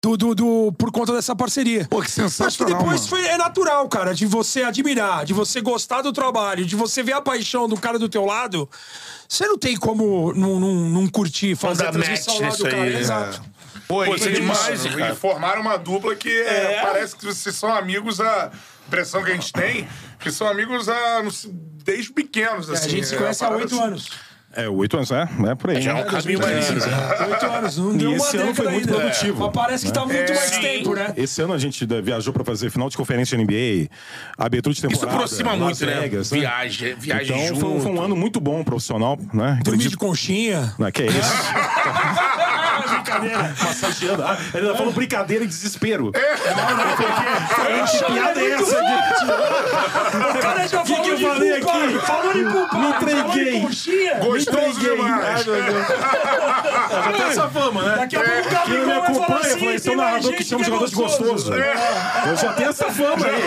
Do, 0.02 0.18
do, 0.18 0.36
do- 0.36 0.74
por 0.78 0.92
conta 0.92 1.14
dessa 1.14 1.34
parceria. 1.34 1.88
Pô, 1.90 2.02
que 2.02 2.08
Acho 2.08 2.14
que 2.16 2.22
sensacional, 2.24 2.78
depois 2.78 2.98
mano. 2.98 3.08
foi, 3.08 3.26
é 3.26 3.38
natural, 3.38 3.88
cara, 3.88 4.14
de 4.14 4.26
você 4.26 4.62
admirar, 4.64 5.24
de 5.24 5.32
você 5.32 5.62
gostar 5.62 6.02
do 6.02 6.12
trabalho, 6.12 6.66
de 6.66 6.76
você 6.76 7.02
ver 7.02 7.14
a 7.14 7.22
paixão 7.22 7.70
do 7.70 7.78
cara 7.78 7.98
do 7.98 8.10
teu 8.10 8.26
lado. 8.26 8.70
Você 9.30 9.48
não 9.48 9.58
tem 9.58 9.78
como 9.78 10.34
não, 10.34 10.60
não, 10.60 10.74
não 10.90 11.08
curtir, 11.08 11.56
fazer 11.56 11.88
a 11.88 11.92
transmissão 11.94 12.34
match 12.42 12.42
lá 12.42 12.58
do 12.58 12.64
cara. 12.70 12.84
aí, 12.84 12.94
né? 12.94 13.00
Exato. 13.00 13.42
Pô, 13.88 14.04
Pô, 14.06 14.14
e, 14.14 14.16
isso 14.18 14.28
é 14.30 14.32
demais, 14.32 14.84
cara. 14.86 15.12
e 15.12 15.16
formaram 15.16 15.62
uma 15.62 15.78
dupla 15.78 16.16
que 16.16 16.30
é, 16.30 16.80
parece 16.82 17.16
que 17.16 17.26
vocês 17.26 17.56
são 17.56 17.74
amigos, 17.74 18.20
a 18.22 18.52
impressão 18.88 19.24
que 19.24 19.32
a 19.32 19.34
gente 19.34 19.52
tem, 19.54 19.88
que 20.20 20.32
são 20.32 20.48
amigos 20.48 20.88
a, 20.90 21.22
desde 21.84 22.12
pequenos, 22.12 22.70
É, 22.70 22.74
assim. 22.74 22.86
a 22.86 22.90
gente 22.90 23.08
se 23.08 23.16
é, 23.16 23.18
conhece 23.18 23.44
há 23.44 23.48
parada 23.48 23.64
oito 23.64 23.76
assim. 23.76 23.84
anos. 23.84 24.10
É, 24.56 24.70
oito 24.70 24.96
anos, 24.98 25.10
é, 25.12 25.28
é 25.50 25.56
por 25.56 25.72
aí. 25.72 25.82
Já 25.82 25.92
é 25.92 25.94
né? 25.96 26.02
um 26.04 26.06
caminho 26.06 26.40
mais. 26.40 26.70
Oito 26.70 27.46
anos, 27.48 27.78
não 27.80 27.98
deu 27.98 28.12
uma 28.12 28.18
esse 28.18 28.38
ano 28.38 28.54
foi 28.54 28.68
muito 28.70 28.88
ainda. 28.88 29.02
produtivo, 29.02 29.40
Mas 29.46 29.52
parece 29.52 29.86
que 29.88 29.92
tá 29.92 30.06
muito 30.06 30.32
É. 30.32 30.36
mais 30.36 30.50
Sim. 30.52 30.62
tempo, 30.62 30.94
né? 30.94 31.12
Esse 31.18 31.42
ano 31.42 31.54
a 31.54 31.58
gente 31.58 31.84
viajou 32.04 32.32
pra 32.32 32.46
fazer 32.46 32.70
final 32.70 32.88
de 32.88 32.96
conferência 32.96 33.36
NBA, 33.36 33.90
abertura 34.38 34.72
de 34.76 34.80
Isso 34.80 34.88
temporada. 34.88 35.16
aproxima 35.16 35.54
Las 35.54 35.60
muito, 35.60 35.86
né? 35.88 36.02
Vegas, 36.02 36.32
né? 36.32 36.40
Viagem, 36.40 36.94
viagem 36.94 37.36
Então 37.36 37.48
junto. 37.48 37.60
foi, 37.62 37.70
um- 37.72 37.82
foi 37.82 37.92
um 37.94 38.02
ano 38.04 38.16
muito 38.16 38.40
bom 38.40 38.64
profissional, 38.64 39.18
né? 39.34 39.60
Dormir 39.64 39.88
de 39.88 39.98
conchinha. 39.98 40.76
Não, 40.78 40.92
que 40.92 41.02
é 41.02 41.08
isso? 41.08 41.18
Brincadeira. 43.04 43.56
Massageando. 43.64 44.24
Ah, 44.24 44.38
ele 44.54 44.66
ainda 44.68 44.78
falou 44.78 44.94
brincadeira 44.94 45.44
e 45.44 45.48
desespero. 45.48 46.12
Que 46.12 48.04
piada 48.14 48.42
é 48.42 48.52
essa? 48.52 48.80
O 48.80 50.40
cara 50.40 50.68
já 50.68 50.84
que 50.84 50.94
falou 50.94 51.10
eu 51.10 51.16
de 51.18 51.24
falei 51.24 51.62
culpa, 51.62 51.84
aqui? 51.84 52.00
Falou 52.00 52.34
de 52.34 52.44
culpa. 52.46 52.78
Me 52.78 52.88
entreguei. 52.88 53.62
Gostoso 53.62 54.50
Entreguei. 54.50 54.96
demais. 54.96 55.46
Deus. 55.46 55.88
Já 56.90 57.12
tem 57.12 57.22
essa 57.24 57.50
fama, 57.50 57.84
né? 57.84 57.96
Daqui 57.98 58.16
a 58.16 58.24
pouco 58.24 58.40
o 58.40 58.44
Quem 58.44 58.52
Gabigol 58.54 58.78
me 58.80 58.86
vai 58.86 59.14
falar 59.14 59.26
acompanha, 59.26 59.54
assim, 59.56 59.68
é 59.68 59.80
tem 59.80 59.94
o 59.94 59.98
mais 59.98 60.10
narrador 60.10 60.32
gente 60.32 60.38
que 60.38 60.44
chama 60.44 60.64
que 60.64 60.70
é 60.70 60.74
jogador 60.74 60.90
de 60.90 60.96
gostoso. 60.96 61.54
Eu 61.54 62.38
já 62.38 62.54
tenho 62.54 62.70
essa 62.70 62.92
fama 62.92 63.26
aí. 63.26 63.44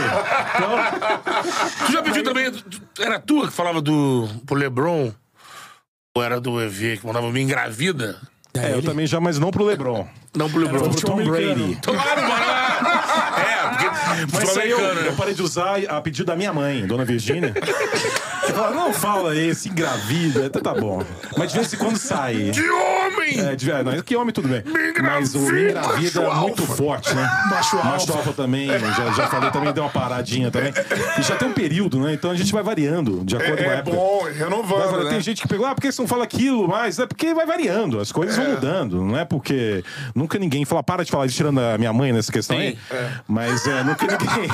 Então, 0.55 1.87
Tu 1.87 1.93
já 1.93 2.03
pediu 2.03 2.25
também. 2.25 2.53
Era 2.99 3.19
tu 3.19 3.47
que 3.47 3.53
falava 3.53 3.81
do 3.81 4.29
pro 4.47 4.57
Lebron? 4.57 5.13
Ou 6.15 6.23
era 6.25 6.41
do 6.41 6.61
EV 6.61 6.99
que 6.99 7.07
mandava 7.07 7.31
me 7.31 7.41
engravida? 7.43 8.19
É, 8.59 8.75
eu 8.75 8.83
também 8.83 9.07
já, 9.07 9.21
mas 9.21 9.39
não 9.39 9.51
pro 9.51 9.65
LeBron. 9.65 10.07
Não 10.37 10.51
pro 10.51 10.61
Lebron. 10.61 10.91
Pro 10.91 11.01
Tom 11.01 11.25
Brady. 11.25 11.79
Claro, 11.83 12.23
mano. 12.29 12.56
É. 14.23 14.27
Mas 14.33 14.49
isso 14.49 14.61
aí 14.61 14.71
eu, 14.71 14.79
eu 14.81 15.13
parei 15.15 15.35
de 15.35 15.43
usar 15.43 15.79
a 15.89 16.01
pedido 16.01 16.27
da 16.27 16.37
minha 16.37 16.53
mãe, 16.53 16.87
dona 16.87 17.05
Virgínia. 17.05 17.53
Que 18.47 18.53
fala, 18.53 18.71
não 18.71 18.93
fala 18.93 19.37
esse, 19.37 19.69
engravida, 19.69 20.47
até 20.47 20.61
tá 20.61 20.73
bom. 20.73 21.03
Mas 21.37 21.51
de 21.51 21.59
vez 21.59 21.75
em 21.75 21.77
quando 21.79 21.97
sai. 21.99 22.53
Que 22.55 22.61
homem! 22.71 23.41
É, 23.41 23.57
de, 23.57 23.67
não, 23.83 24.01
que 24.03 24.15
homem 24.15 24.33
tudo 24.33 24.47
bem. 24.47 24.61
engravida, 24.61 25.03
Mas 25.03 25.35
o 25.35 25.41
me 25.41 25.63
engravida 25.71 26.21
é 26.23 26.35
muito 26.37 26.63
alfa. 26.63 26.75
forte, 26.77 27.13
né? 27.13 27.29
Macho 27.51 27.77
Macho 27.79 27.91
alfa. 28.13 28.13
alfa 28.19 28.33
também, 28.35 28.69
já, 28.69 29.11
já 29.17 29.27
falei 29.27 29.51
também, 29.51 29.73
deu 29.73 29.83
uma 29.83 29.91
paradinha 29.91 30.49
também. 30.53 30.73
E 31.19 31.23
já 31.23 31.35
tem 31.35 31.49
um 31.49 31.53
período, 31.53 31.99
né? 31.99 32.13
Então 32.15 32.31
a 32.31 32.37
gente 32.37 32.53
vai 32.53 32.63
variando 32.63 33.25
de 33.25 33.35
acordo 33.37 33.57
com 33.65 33.69
a 33.69 33.73
É 33.73 33.77
época. 33.79 33.97
bom, 33.97 34.21
Vai 34.23 34.33
renovando, 34.33 34.79
variando. 34.85 35.05
né? 35.07 35.11
Tem 35.11 35.21
gente 35.23 35.43
que 35.43 35.49
pegou, 35.49 35.67
ah, 35.67 35.75
por 35.75 35.81
que 35.81 35.91
você 35.91 36.01
não 36.01 36.07
fala 36.09 36.23
aquilo 36.23 36.69
mais? 36.69 37.01
É 37.01 37.07
porque 37.07 37.35
vai 37.35 37.47
variando, 37.47 37.99
as 37.99 38.13
coisas 38.13 38.37
vão 38.37 38.49
mudando. 38.51 39.03
Não 39.03 39.19
é 39.19 39.25
porque 39.25 39.83
nunca 40.15 40.39
ninguém 40.39 40.65
fala, 40.65 40.85
para 40.85 41.05
de 41.05 41.11
falar 41.11 41.29
tirando 41.29 41.59
a 41.59 41.77
minha 41.79 41.93
mãe 41.93 42.13
nessa 42.13 42.31
questão 42.31 42.57
aí. 42.57 42.79
Sim. 42.89 42.97
Mas 43.27 43.67
é, 43.67 43.83
nunca 43.83 44.06
ninguém 44.07 44.49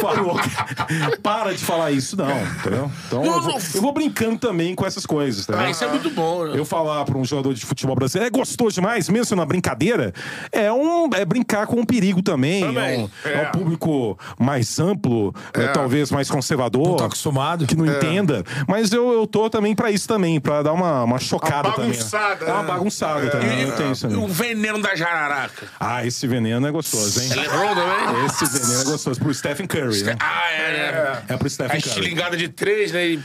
falou, 0.00 0.36
que- 0.38 1.16
para 1.18 1.52
de 1.52 1.64
falar 1.64 1.90
isso, 1.90 2.16
não, 2.16 2.30
entendeu? 2.30 2.90
Então 3.06 3.24
Não, 3.24 3.34
eu 3.36 3.42
vou, 3.42 3.52
não. 3.52 3.58
eu 3.74 3.80
vou 3.82 3.92
brincando 3.92 4.38
também 4.38 4.74
com 4.74 4.84
essas 4.86 5.04
coisas, 5.06 5.46
tá? 5.46 5.60
Ah, 5.60 5.70
isso 5.70 5.82
é 5.84 5.88
muito 5.88 6.10
bom, 6.10 6.44
né? 6.46 6.52
Eu 6.58 6.64
falar 6.64 7.04
pra 7.04 7.16
um 7.16 7.24
jogador 7.24 7.54
de 7.54 7.64
futebol 7.64 7.94
brasileiro, 7.94 8.34
é 8.34 8.38
gostoso 8.38 8.74
demais, 8.74 9.08
mesmo 9.08 9.24
sendo 9.26 9.38
uma 9.40 9.46
brincadeira, 9.46 10.12
é, 10.50 10.72
um, 10.72 11.08
é 11.14 11.24
brincar 11.24 11.66
com 11.66 11.80
um 11.80 11.84
perigo 11.84 12.22
também. 12.22 12.62
Também. 12.62 12.94
É, 12.94 12.98
um, 12.98 13.10
é 13.30 13.32
É. 13.44 13.48
um 13.48 13.50
público 13.52 14.18
mais 14.38 14.78
amplo, 14.78 15.34
né, 15.56 15.68
talvez 15.68 16.10
mais 16.10 16.30
conservador. 16.30 16.88
Não 16.88 16.96
tá 16.96 17.06
acostumado. 17.06 17.66
Que 17.66 17.76
não 17.76 17.86
entenda. 17.86 18.44
Mas 18.66 18.92
eu, 18.92 19.12
eu 19.12 19.26
tô 19.26 19.48
também 19.50 19.74
pra 19.74 19.90
isso 19.90 20.06
também, 20.08 20.40
pra 20.40 20.62
dar 20.62 20.72
uma, 20.72 21.04
uma 21.04 21.18
chocada 21.18 21.68
Uma 21.68 21.74
também. 21.76 21.90
bagunçada, 21.92 22.44
É 22.44 22.52
uma 22.52 22.62
né? 22.62 22.68
bagunçada 22.68 23.30
também. 23.30 23.62
eu 23.62 23.72
tenho 23.72 23.92
isso 23.92 24.08
também. 24.08 24.22
o 24.24 24.28
veneno 24.28 24.80
da 24.80 24.94
jararaca. 24.94 25.66
Ah, 25.78 26.04
esse 26.06 26.26
veneno 26.26 26.66
é 26.66 26.70
gostoso, 26.70 27.20
hein? 27.20 27.28
É 27.32 27.34
Lebron 27.36 27.74
também? 27.74 28.26
Esse 28.26 28.44
veneno 28.46 28.72
é 28.80 28.84
gostoso. 28.84 28.91
Pro 29.18 29.34
Stephen 29.34 29.66
Curry, 29.66 30.02
né? 30.02 30.16
Ah, 30.20 30.50
é, 30.52 30.92
né? 30.92 31.22
É 31.28 31.36
pro 31.36 31.46
A 31.46 31.50
Stephen 31.50 31.80
Curry. 31.80 31.88
estilingada 31.88 32.36
de 32.36 32.48
três, 32.48 32.92
né? 32.92 33.06
E. 33.06 33.20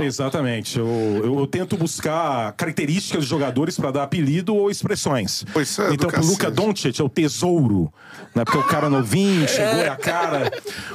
Exatamente. 0.00 0.78
Eu, 0.78 0.86
eu, 1.24 1.38
eu 1.40 1.46
tento 1.46 1.76
buscar 1.76 2.52
características 2.52 3.24
de 3.24 3.30
jogadores 3.30 3.76
para 3.76 3.90
dar 3.90 4.02
apelido 4.04 4.54
ou 4.54 4.70
expressões. 4.70 5.44
Pô, 5.52 5.60
isso 5.60 5.82
é 5.82 5.92
então, 5.92 6.10
pro. 6.10 6.24
Luca 6.24 6.50
Doncic 6.50 6.98
é 6.98 7.02
o 7.02 7.08
tesouro, 7.08 7.92
né? 8.34 8.44
Porque 8.44 8.58
o 8.58 8.64
cara 8.64 8.88
novinho, 8.88 9.48
chegou 9.48 9.80
é 9.80 9.88
a 9.88 9.96
cara. 9.96 10.50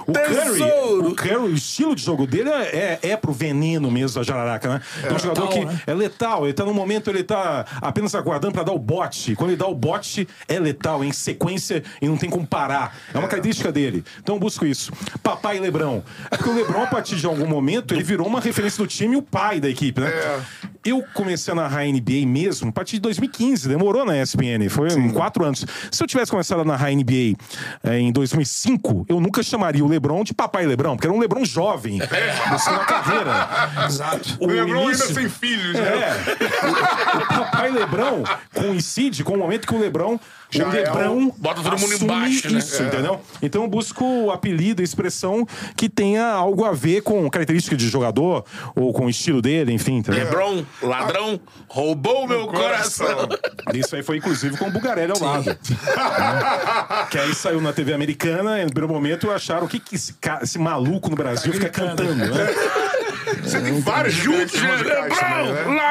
O 0.07 0.13
Curry, 0.13 0.61
o 1.09 1.15
Curry, 1.15 1.35
o 1.35 1.53
estilo 1.53 1.95
de 1.95 2.03
jogo 2.03 2.27
dele 2.27 2.49
é, 2.49 2.99
é, 3.01 3.09
é 3.09 3.17
pro 3.17 3.31
veneno 3.31 3.89
mesmo 3.91 4.19
da 4.19 4.23
jararaca, 4.23 4.69
né? 4.69 4.81
É 5.03 5.13
um 5.13 5.19
jogador 5.19 5.45
Letal, 5.45 5.47
que 5.49 5.65
né? 5.65 5.81
é 5.87 5.93
letal. 5.93 6.45
Ele 6.45 6.53
tá 6.53 6.65
no 6.65 6.73
momento, 6.73 7.09
ele 7.09 7.23
tá 7.23 7.65
apenas 7.81 8.15
aguardando 8.15 8.53
para 8.53 8.63
dar 8.63 8.73
o 8.73 8.79
bote. 8.79 9.35
Quando 9.35 9.49
ele 9.49 9.57
dá 9.57 9.67
o 9.67 9.75
bote, 9.75 10.27
é 10.47 10.59
letal, 10.59 11.03
é 11.03 11.07
em 11.07 11.11
sequência 11.11 11.83
e 12.01 12.07
não 12.07 12.17
tem 12.17 12.29
como 12.29 12.45
parar. 12.45 12.95
É 13.13 13.17
uma 13.17 13.27
característica 13.27 13.71
dele. 13.71 14.03
Então 14.19 14.35
eu 14.35 14.39
busco 14.39 14.65
isso. 14.65 14.91
Papai 15.21 15.59
Lebrão. 15.59 16.03
É 16.29 16.37
porque 16.37 16.49
o 16.49 16.55
Lebrão, 16.55 16.83
a 16.83 16.87
partir 16.87 17.15
de 17.15 17.25
algum 17.25 17.47
momento, 17.47 17.93
ele 17.93 18.03
virou 18.03 18.27
uma 18.27 18.39
referência 18.39 18.83
do 18.83 18.87
time 18.87 19.13
e 19.13 19.17
o 19.17 19.21
pai 19.21 19.59
da 19.59 19.69
equipe, 19.69 20.01
né? 20.01 20.09
É. 20.09 20.39
Eu 20.85 21.03
comecei 21.15 21.51
a 21.51 21.55
narrar 21.55 21.83
NBA 21.85 22.27
mesmo 22.27 22.69
a 22.69 22.71
partir 22.71 22.97
de 22.97 23.01
2015, 23.01 23.67
demorou 23.67 24.05
na 24.05 24.21
ESPN, 24.21 24.69
foi 24.69 24.89
em 24.93 25.09
quatro 25.09 25.43
anos. 25.43 25.65
Se 25.91 26.03
eu 26.03 26.07
tivesse 26.07 26.29
começado 26.29 26.61
a 26.61 26.63
narrar 26.63 26.91
NBA 26.91 27.35
eh, 27.83 27.99
em 27.99 28.11
2005, 28.11 29.05
eu 29.09 29.19
nunca 29.19 29.41
chamaria 29.41 29.83
o 29.83 29.87
Lebron 29.87 30.23
de 30.23 30.33
Papai 30.33 30.65
Lebrão, 30.67 30.95
porque 30.95 31.07
era 31.07 31.15
um 31.15 31.19
Lebron 31.19 31.43
jovem, 31.43 31.99
buscando 32.51 32.81
a 32.81 32.85
carreira. 32.85 33.49
Exato. 33.87 34.37
O 34.39 34.45
Lembrou 34.45 34.81
ainda 34.87 34.93
início- 34.93 35.13
sem 35.15 35.27
filhos, 35.27 35.73
né? 35.73 35.81
é. 35.81 36.67
O, 36.67 37.21
o 37.23 37.25
papai 37.27 37.71
Lebrão 37.71 38.23
coincide 38.53 39.23
com 39.23 39.33
o 39.33 39.37
momento 39.37 39.67
que 39.67 39.73
o 39.73 39.79
Lebrão. 39.79 40.19
Já 40.51 40.67
o 40.67 40.71
é 40.71 40.83
Lebrão 40.83 41.33
Bota 41.37 41.61
todo 41.63 41.79
mundo 41.79 41.93
embaixo, 41.95 42.51
né? 42.53 42.59
Isso, 42.59 42.83
entendeu? 42.83 43.19
Então 43.41 43.63
eu 43.63 43.67
busco 43.67 44.29
apelido, 44.31 44.83
expressão 44.83 45.45
que 45.75 45.89
tenha 45.89 46.25
algo 46.27 46.63
a 46.63 46.71
ver 46.71 47.01
com 47.01 47.27
característica 47.29 47.75
de 47.75 47.89
jogador 47.89 48.45
ou 48.75 48.93
com 48.93 49.07
o 49.07 49.09
estilo 49.09 49.41
dele, 49.41 49.73
enfim. 49.73 49.97
Entendeu? 49.97 50.23
Lebron, 50.23 50.63
ladrão, 50.81 51.39
roubou 51.67 52.27
meu 52.27 52.47
coração. 52.47 53.27
Isso 53.73 53.95
aí 53.95 54.03
foi 54.03 54.17
inclusive 54.17 54.57
com 54.57 54.67
o 54.67 54.71
Bugarelli 54.71 55.11
ao 55.11 55.19
lado. 55.21 55.45
Né? 55.45 55.57
Que 57.09 57.17
aí 57.19 57.33
saiu 57.33 57.61
na 57.61 57.71
TV 57.73 57.93
americana, 57.93 58.59
e 58.59 58.65
no 58.65 58.71
primeiro 58.71 58.93
momento 58.93 59.31
acharam 59.31 59.65
o 59.65 59.67
que, 59.69 59.79
que 59.79 59.95
esse, 59.95 60.13
ca- 60.13 60.39
esse 60.41 60.57
maluco 60.59 61.09
no 61.09 61.15
Brasil 61.15 61.53
fica 61.53 61.69
cantando, 61.69 62.13
né? 62.15 62.27
Você 63.43 63.59
tem 63.61 63.79
vários 63.81 64.13
Juntos, 64.15 64.61
né? 64.61 64.75
Lebrão, 64.77 65.03
né? 65.07 65.11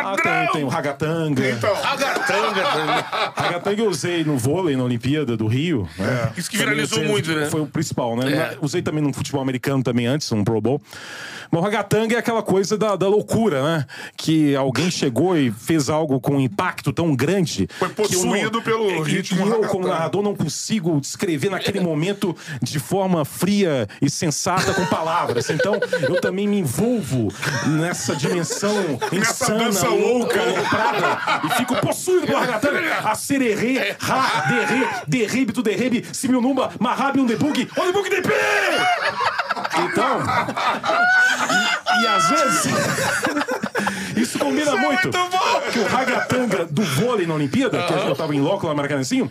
Ah, 0.02 0.16
tem, 0.16 0.24
ladrão. 0.32 0.52
tem 0.52 0.64
o 0.64 0.68
Ragatanga. 0.68 1.48
Então, 1.50 1.74
Agatanga 1.76 2.62
também. 2.62 3.04
Ragatanga 3.36 3.82
eu 3.82 3.88
usei 3.88 4.24
no 4.24 4.36
vôlei 4.38 4.76
na 4.76 4.84
Olimpíada 4.84 5.36
do 5.36 5.46
Rio. 5.46 5.88
Né? 5.98 6.32
Isso 6.36 6.50
que 6.50 6.56
Também 6.58 6.74
viralizou 6.74 6.98
usei 6.98 7.06
no 7.08 7.12
muito, 7.12 7.32
né? 7.34 7.46
Foi 7.50 7.60
o 7.60 7.66
principal, 7.66 8.16
né? 8.16 8.32
É. 8.32 8.36
Na- 8.36 8.54
Usei 8.60 8.80
também 8.82 9.02
no 9.02 9.12
futebol 9.12 9.42
americano 9.42 9.82
também 9.82 10.06
antes, 10.06 10.30
um 10.32 10.42
Pro 10.44 10.60
Bowl. 10.60 10.80
Mas 11.50 11.60
o 11.60 11.64
Ragatanga 11.64 12.14
é 12.16 12.18
aquela 12.18 12.42
coisa 12.42 12.76
da, 12.78 12.96
da 12.96 13.06
loucura, 13.08 13.62
né? 13.62 13.86
Que 14.16 14.56
alguém 14.56 14.90
chegou 14.90 15.36
e 15.36 15.50
fez 15.52 15.88
algo 15.90 16.18
com 16.20 16.36
um 16.36 16.40
impacto 16.40 16.92
tão 16.92 17.14
grande. 17.14 17.68
Foi 17.78 17.88
que 17.88 18.00
eu 18.00 18.04
possuído 18.06 18.62
pelo 18.62 18.90
e- 18.90 19.02
ritmo 19.02 19.38
E 19.38 19.40
eu, 19.42 19.46
ragatanga. 19.46 19.68
como 19.68 19.86
narrador, 19.88 20.22
não 20.22 20.34
consigo 20.34 21.00
descrever 21.00 21.50
naquele 21.50 21.80
momento 21.80 22.34
de 22.62 22.78
forma 22.78 23.24
fria 23.24 23.86
e 24.00 24.08
sensata 24.08 24.72
com 24.74 24.84
palavras. 24.86 25.48
Então, 25.50 25.74
eu 26.08 26.20
também 26.20 26.48
me 26.48 26.58
envolvo 26.58 27.28
nessa 27.66 28.16
dimensão 28.16 28.98
insana, 29.12 29.64
dança 29.64 29.88
louca. 29.88 30.40
aloprada, 30.40 31.18
e 31.44 31.50
fico 31.56 31.76
possuído 31.76 32.26
pelo 32.26 32.38
ragatanga. 32.38 32.94
A 33.04 33.14
sererê, 33.14 33.96
ra, 33.98 34.44
derre, 34.48 34.86
derribe, 35.06 35.52
tu 35.52 35.62
derribe, 35.62 36.06
similnumba, 36.12 36.72
marrabi, 36.78 37.20
um 37.20 37.26
debug, 37.26 37.68
um 37.76 37.86
debug 37.86 38.08
de 38.08 38.16
Então, 38.16 38.24
e, 41.50 42.02
e 42.02 42.06
às 42.06 42.30
vezes. 42.30 42.72
Isso 44.16 44.38
combina 44.38 44.62
Isso 44.62 44.76
é 44.76 44.80
muito. 44.80 45.08
muito. 45.08 45.72
Que 45.72 45.78
o 45.80 45.86
ragatanga 45.86 46.64
do 46.66 46.82
vôlei 46.82 47.26
na 47.26 47.34
Olimpíada, 47.34 47.82
que 47.82 47.92
eu 47.92 48.14
tava 48.14 48.34
em 48.34 48.40
loco 48.40 48.66
lá 48.66 48.72
no 48.72 48.76
Maracanãzinho, 48.76 49.30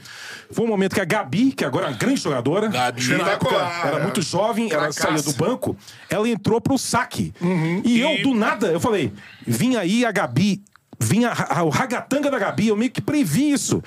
foi 0.54 0.66
um 0.66 0.68
momento 0.68 0.94
que 0.94 1.02
a 1.02 1.06
Gabi, 1.06 1.52
que 1.52 1.66
agora 1.66 1.86
é 1.86 1.90
uma 1.90 1.98
grande 1.98 2.22
jogadora, 2.22 2.68
Gabi. 2.68 3.02
na 3.18 3.30
época 3.32 3.56
era 3.86 4.00
muito 4.04 4.22
jovem, 4.22 4.72
ela 4.72 4.92
Fracasso. 4.92 5.02
saía 5.02 5.22
do 5.22 5.34
banco, 5.34 5.76
ela 6.10 6.28
entrou 6.30 6.62
pro 6.62 6.78
saque. 6.78 7.34
E 7.84 8.00
eu, 8.00 8.22
do 8.24 8.34
nada, 8.34 8.68
eu 8.68 8.80
falei, 8.80 9.12
vinha 9.46 9.80
aí 9.80 10.06
a 10.06 10.12
Gabi. 10.12 10.62
Vinha 11.00 11.34
o 11.66 11.70
ragatanga 11.70 12.32
da 12.32 12.40
Gabi, 12.40 12.70
eu 12.70 12.78
meio 12.78 12.90
que 12.90 13.02
previ 13.02 13.52
isso. 13.52 13.84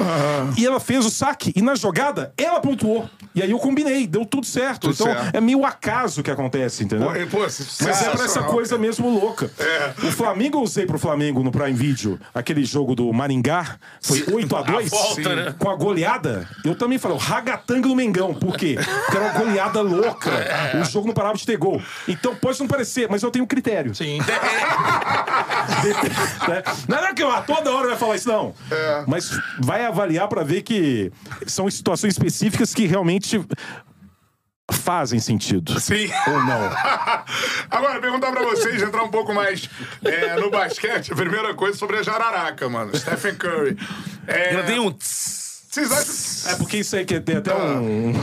E 0.59 0.67
ela 0.67 0.79
fez 0.79 1.07
o 1.07 1.11
saque. 1.11 1.51
E 1.57 1.63
na 1.63 1.75
jogada, 1.75 2.35
ela 2.37 2.61
pontuou. 2.61 3.09
E 3.37 3.43
aí 3.43 3.51
eu 3.51 3.59
combinei, 3.59 4.07
deu 4.07 4.25
tudo 4.25 4.47
certo. 4.47 4.81
Tudo 4.89 4.95
então 4.95 5.07
certo. 5.07 5.37
é 5.37 5.41
meio 5.43 5.63
acaso 5.67 6.23
que 6.23 6.31
acontece, 6.31 6.85
entendeu? 6.85 7.09
Pô, 7.09 7.37
pô, 7.37 7.43
Mas 7.43 8.03
é 8.03 8.11
pra 8.11 8.25
essa 8.25 8.43
coisa 8.45 8.79
mesmo 8.79 9.11
louca. 9.11 9.51
É. 9.59 10.07
O 10.07 10.11
Flamengo 10.11 10.57
eu 10.57 10.63
usei 10.63 10.87
pro 10.87 10.99
Flamengo 10.99 11.43
no 11.43 11.53
Prime 11.53 11.75
Video, 11.75 12.19
aquele 12.35 12.65
jogo 12.65 12.95
do 12.95 13.13
Maringá, 13.13 13.77
foi 14.01 14.25
8 14.33 14.57
a 14.57 14.63
2 14.63 14.91
A 14.91 14.97
volta, 14.97 15.37
né? 15.37 15.55
com 15.59 15.69
a 15.69 15.77
goleada. 15.77 16.49
Eu 16.65 16.75
também 16.75 16.99
falei, 16.99 17.15
o 17.15 17.21
ragatanga 17.21 17.87
do 17.87 17.95
Mengão. 17.95 18.33
Por 18.33 18.57
quê? 18.57 18.79
Porque 18.79 19.17
era 19.19 19.27
uma 19.27 19.39
goleada 19.39 19.83
louca. 19.83 20.31
O 20.81 20.85
jogo 20.85 21.07
não 21.07 21.15
parava 21.15 21.37
de 21.37 21.45
ter 21.45 21.59
gol. 21.59 21.83
Então 22.09 22.35
pode 22.35 22.59
não 22.59 22.67
parecer, 22.67 23.07
mas 23.11 23.23
eu 23.23 23.31
tenho 23.31 23.47
critério. 23.47 23.95
Sim. 23.95 24.19
Né? 26.49 26.63
Não 26.89 26.99
é 26.99 27.13
que 27.13 27.23
eu 27.23 27.31
toda 27.43 27.73
hora 27.73 27.89
vai 27.89 27.97
falar 27.97 28.17
isso, 28.17 28.29
não. 28.29 28.55
Mas 29.07 29.31
vai 29.61 29.85
avaliar 29.85 30.29
pra 30.29 30.43
ver 30.43 30.63
que 30.63 31.13
são 31.47 31.69
situações 31.71 32.15
específicas 32.15 32.73
que 32.73 32.87
realmente 32.87 33.26
fazem 34.73 35.19
sentido. 35.21 35.79
Sim. 35.81 36.11
Ou 36.29 36.45
não. 36.45 36.71
Agora, 37.71 38.01
perguntar 38.01 38.33
pra 38.33 38.43
vocês, 38.43 38.83
entrar 38.83 39.03
um 39.03 39.11
pouco 39.11 39.33
mais 39.33 39.69
é, 40.05 40.37
no 40.41 40.51
basquete. 40.51 41.13
A 41.13 41.17
primeira 41.17 41.55
coisa 41.55 41.77
sobre 41.77 41.97
a 41.99 42.03
jararaca, 42.03 42.69
mano. 42.69 42.97
Stephen 42.97 43.35
Curry. 43.35 43.77
É, 44.27 44.55
Ela 44.55 44.63
tem 44.65 44.79
um. 44.79 44.93
tss. 44.93 45.47
Vocês 45.77 45.93
acham... 45.93 46.53
É 46.53 46.57
porque 46.57 46.79
isso 46.79 46.97
aí 46.97 47.05
que 47.05 47.21
tem 47.21 47.37
até 47.37 47.55
um, 47.55 48.15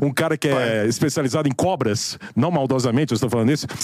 um 0.00 0.12
cara 0.12 0.36
que 0.36 0.46
é 0.46 0.86
especializado 0.86 1.48
em 1.48 1.52
cobras, 1.52 2.16
não 2.36 2.52
maldosamente, 2.52 3.10
eu 3.12 3.16
estou 3.16 3.28
falando 3.28 3.50
isso. 3.50 3.66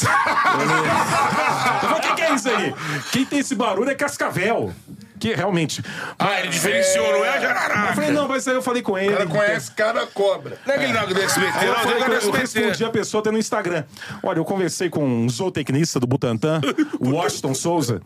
Ele... 0.60 1.96
Eu 2.45 2.57
é 2.57 2.66
isso 2.66 2.74
aí? 2.76 3.03
Quem 3.12 3.24
tem 3.24 3.39
esse 3.39 3.55
barulho 3.55 3.91
é 3.91 3.95
cascavel. 3.95 4.72
Que 5.18 5.32
realmente. 5.34 5.82
Ah, 6.18 6.41
ele 6.41 6.49
diferenciou, 6.49 7.11
não 7.11 7.24
é 7.24 7.30
a 7.30 7.37
Eu 7.37 7.41
jararaca. 7.41 7.95
falei, 7.95 8.11
não, 8.11 8.28
mas 8.28 8.47
aí 8.47 8.55
eu 8.55 8.61
falei 8.61 8.82
com 8.82 8.99
ele. 8.99 9.14
O 9.14 9.16
cara 9.16 9.26
conhece 9.26 9.70
cada 9.72 10.07
cobra. 10.07 10.59
Não 10.66 10.74
é 10.74 10.76
aquele 10.76 10.93
negócio 10.93 11.14
do 11.14 11.20
SBT, 11.22 11.59
Aí 11.59 11.66
eu, 11.66 11.72
não, 11.72 11.80
falei 11.80 12.01
negócio 12.01 12.28
eu 12.28 12.32
respondi 12.32 12.84
a 12.84 12.91
pessoa 12.91 13.20
até 13.22 13.30
no 13.30 13.39
Instagram. 13.39 13.84
Olha, 14.22 14.39
eu 14.41 14.45
conversei 14.45 14.91
com 14.91 15.03
um 15.03 15.26
zootecnista 15.26 15.99
do 15.99 16.07
Butantan, 16.07 16.61
o 17.01 17.12
Washington 17.12 17.55
Souza, 17.55 18.03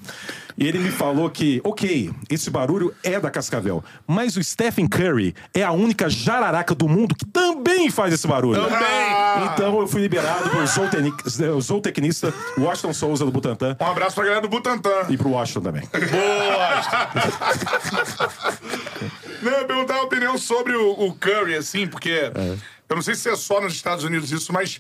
e 0.56 0.68
ele 0.68 0.78
me 0.78 0.90
falou 0.92 1.28
que, 1.28 1.60
ok, 1.64 2.12
esse 2.28 2.48
barulho 2.48 2.94
é 3.02 3.18
da 3.18 3.28
Cascavel, 3.28 3.82
mas 4.06 4.36
o 4.36 4.44
Stephen 4.44 4.86
Curry 4.86 5.34
é 5.52 5.64
a 5.64 5.72
única 5.72 6.08
jararaca 6.08 6.76
do 6.76 6.88
mundo 6.88 7.16
que 7.16 7.24
também 7.26 7.90
faz 7.90 8.14
esse 8.14 8.26
barulho. 8.28 8.62
Também. 8.62 9.50
Então 9.52 9.80
eu 9.80 9.86
fui 9.88 10.00
liberado 10.02 10.48
pelo 10.48 10.64
zootecni- 10.66 11.12
o 11.56 11.60
zootecnista 11.60 12.32
Washington 12.56 12.92
Souza 12.92 13.24
do 13.24 13.32
Butantan 13.32 13.76
Um 13.80 13.86
abraço 13.86 14.14
pra 14.20 14.26
galera 14.26 14.42
do 14.42 14.48
Butantan. 14.48 15.06
e 15.08 15.16
pro 15.16 15.30
Washington 15.30 15.62
também. 15.62 15.82
Não, 19.40 19.52
eu 19.52 19.66
perguntar 19.66 19.96
a 19.96 20.02
opinião 20.02 20.36
sobre 20.36 20.74
o, 20.74 20.90
o 20.90 21.14
Curry, 21.14 21.54
assim, 21.54 21.86
porque 21.86 22.30
eu 22.86 22.94
não 22.94 23.00
sei 23.02 23.14
se 23.14 23.30
é 23.30 23.36
só 23.36 23.58
nos 23.60 23.72
Estados 23.72 24.04
Unidos 24.04 24.30
isso, 24.30 24.52
mas 24.52 24.78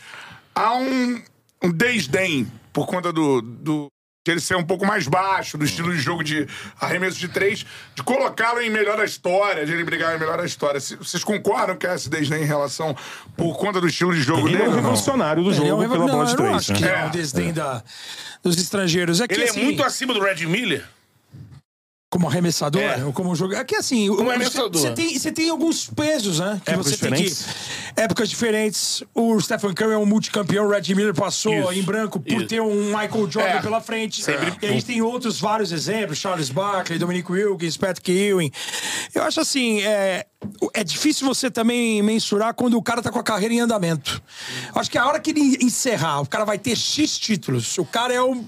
há 0.54 0.74
um, 0.74 1.22
um 1.62 1.70
desdém 1.72 2.46
por 2.70 2.86
conta 2.86 3.10
do, 3.10 3.40
do 3.40 3.88
de 4.22 4.30
ele 4.32 4.40
ser 4.40 4.54
um 4.54 4.62
pouco 4.62 4.84
mais 4.84 5.08
baixo, 5.08 5.56
do 5.56 5.64
estilo 5.64 5.90
de 5.94 5.98
jogo 5.98 6.22
de 6.22 6.46
arremesso 6.78 7.18
de 7.18 7.26
três, 7.26 7.64
de 7.94 8.02
colocá-lo 8.02 8.60
em 8.60 8.68
melhor 8.68 8.98
da 8.98 9.04
história, 9.04 9.64
de 9.64 9.72
ele 9.72 9.82
brigar 9.82 10.14
em 10.14 10.18
melhor 10.18 10.36
da 10.36 10.44
história. 10.44 10.78
Se- 10.78 10.94
Vocês 10.96 11.24
concordam 11.24 11.74
que 11.74 11.86
há 11.86 11.94
esse 11.94 12.10
desdém 12.10 12.42
em 12.42 12.46
relação 12.46 12.94
por 13.34 13.56
conta 13.56 13.80
do 13.80 13.86
estilo 13.88 14.12
de 14.14 14.20
jogo 14.20 14.46
Ele 14.46 14.58
dele? 14.58 14.68
é 14.68 14.68
um 14.68 14.74
revolucionário 14.74 15.42
do 15.42 15.50
Ele 15.50 15.64
é 15.64 15.68
jogo 15.68 15.82
um 15.84 15.88
pela 15.88 15.98
não, 16.06 16.06
bola 16.12 16.26
de 16.26 16.32
eu 16.32 16.36
não 16.36 16.44
três. 16.44 16.56
acho 16.58 16.72
né? 16.72 16.78
que 16.78 16.84
é 16.84 17.00
É. 17.00 17.04
um 17.06 17.10
desdém 17.10 17.50
da, 17.52 17.82
dos 18.42 18.58
estrangeiros. 18.58 19.22
É 19.22 19.26
que, 19.26 19.32
Ele 19.34 19.44
é 19.44 19.48
assim, 19.48 19.64
muito 19.64 19.82
acima 19.82 20.12
do 20.12 20.20
Red 20.20 20.44
Miller. 20.46 20.84
Como 22.10 22.26
arremessador, 22.26 22.82
É. 22.82 23.04
ou 23.04 23.12
como 23.12 23.32
jogador. 23.36 23.60
É 23.60 23.64
que 23.64 23.76
assim, 23.76 24.10
o- 24.10 24.16
Como 24.16 24.28
você- 24.28 24.34
arremessador. 24.34 24.72
Você 24.82 24.90
tem, 24.90 25.16
você 25.16 25.30
tem 25.30 25.48
alguns 25.48 25.86
pesos, 25.86 26.40
né? 26.40 26.60
Que 26.64 26.72
Épocas 26.72 26.92
você 26.92 26.98
tem 26.98 27.12
que. 27.12 27.22
diferentes. 27.22 27.46
Épocas 27.96 28.28
diferentes. 28.28 29.02
O 29.14 29.40
Stephen 29.40 29.72
Curry 29.72 29.92
é 29.92 29.96
um 29.96 30.04
multicampeão, 30.06 30.66
o 30.66 30.70
Red 30.70 30.92
Miller 30.92 31.14
passou 31.14 31.54
Isso, 31.54 31.72
em 31.72 31.82
branco 31.84 32.18
por 32.18 32.32
isso. 32.38 32.46
ter 32.48 32.60
um 32.60 32.86
Michael 32.86 33.30
Jordan 33.30 33.42
É. 33.58 33.62
pela 33.62 33.80
frente. 33.80 34.22
E 34.60 34.66
a 34.66 34.72
gente 34.72 34.84
tem 34.86 35.00
outros 35.00 35.38
vários 35.38 35.70
exemplos: 35.70 36.18
Charles 36.18 36.50
Barkley, 36.50 36.98
Dominic 36.98 37.30
Wilkins, 37.30 37.76
Patrick 37.76 38.10
Ewing. 38.10 38.50
Eu 39.14 39.22
acho 39.22 39.40
assim, 39.40 39.80
é. 39.82 40.26
É 40.74 40.82
difícil 40.82 41.26
você 41.28 41.50
também 41.50 42.02
mensurar 42.02 42.54
quando 42.54 42.74
o 42.76 42.82
cara 42.82 43.02
tá 43.02 43.10
com 43.12 43.18
a 43.18 43.22
carreira 43.22 43.54
em 43.54 43.60
andamento. 43.60 44.20
Acho 44.74 44.90
que 44.90 44.96
a 44.98 45.06
hora 45.06 45.20
que 45.20 45.30
ele 45.30 45.58
encerrar, 45.62 46.20
o 46.22 46.26
cara 46.26 46.44
vai 46.46 46.58
ter 46.58 46.74
X 46.74 47.18
títulos. 47.18 47.76
O 47.78 47.84
cara 47.84 48.14
é 48.14 48.22
um 48.22 48.42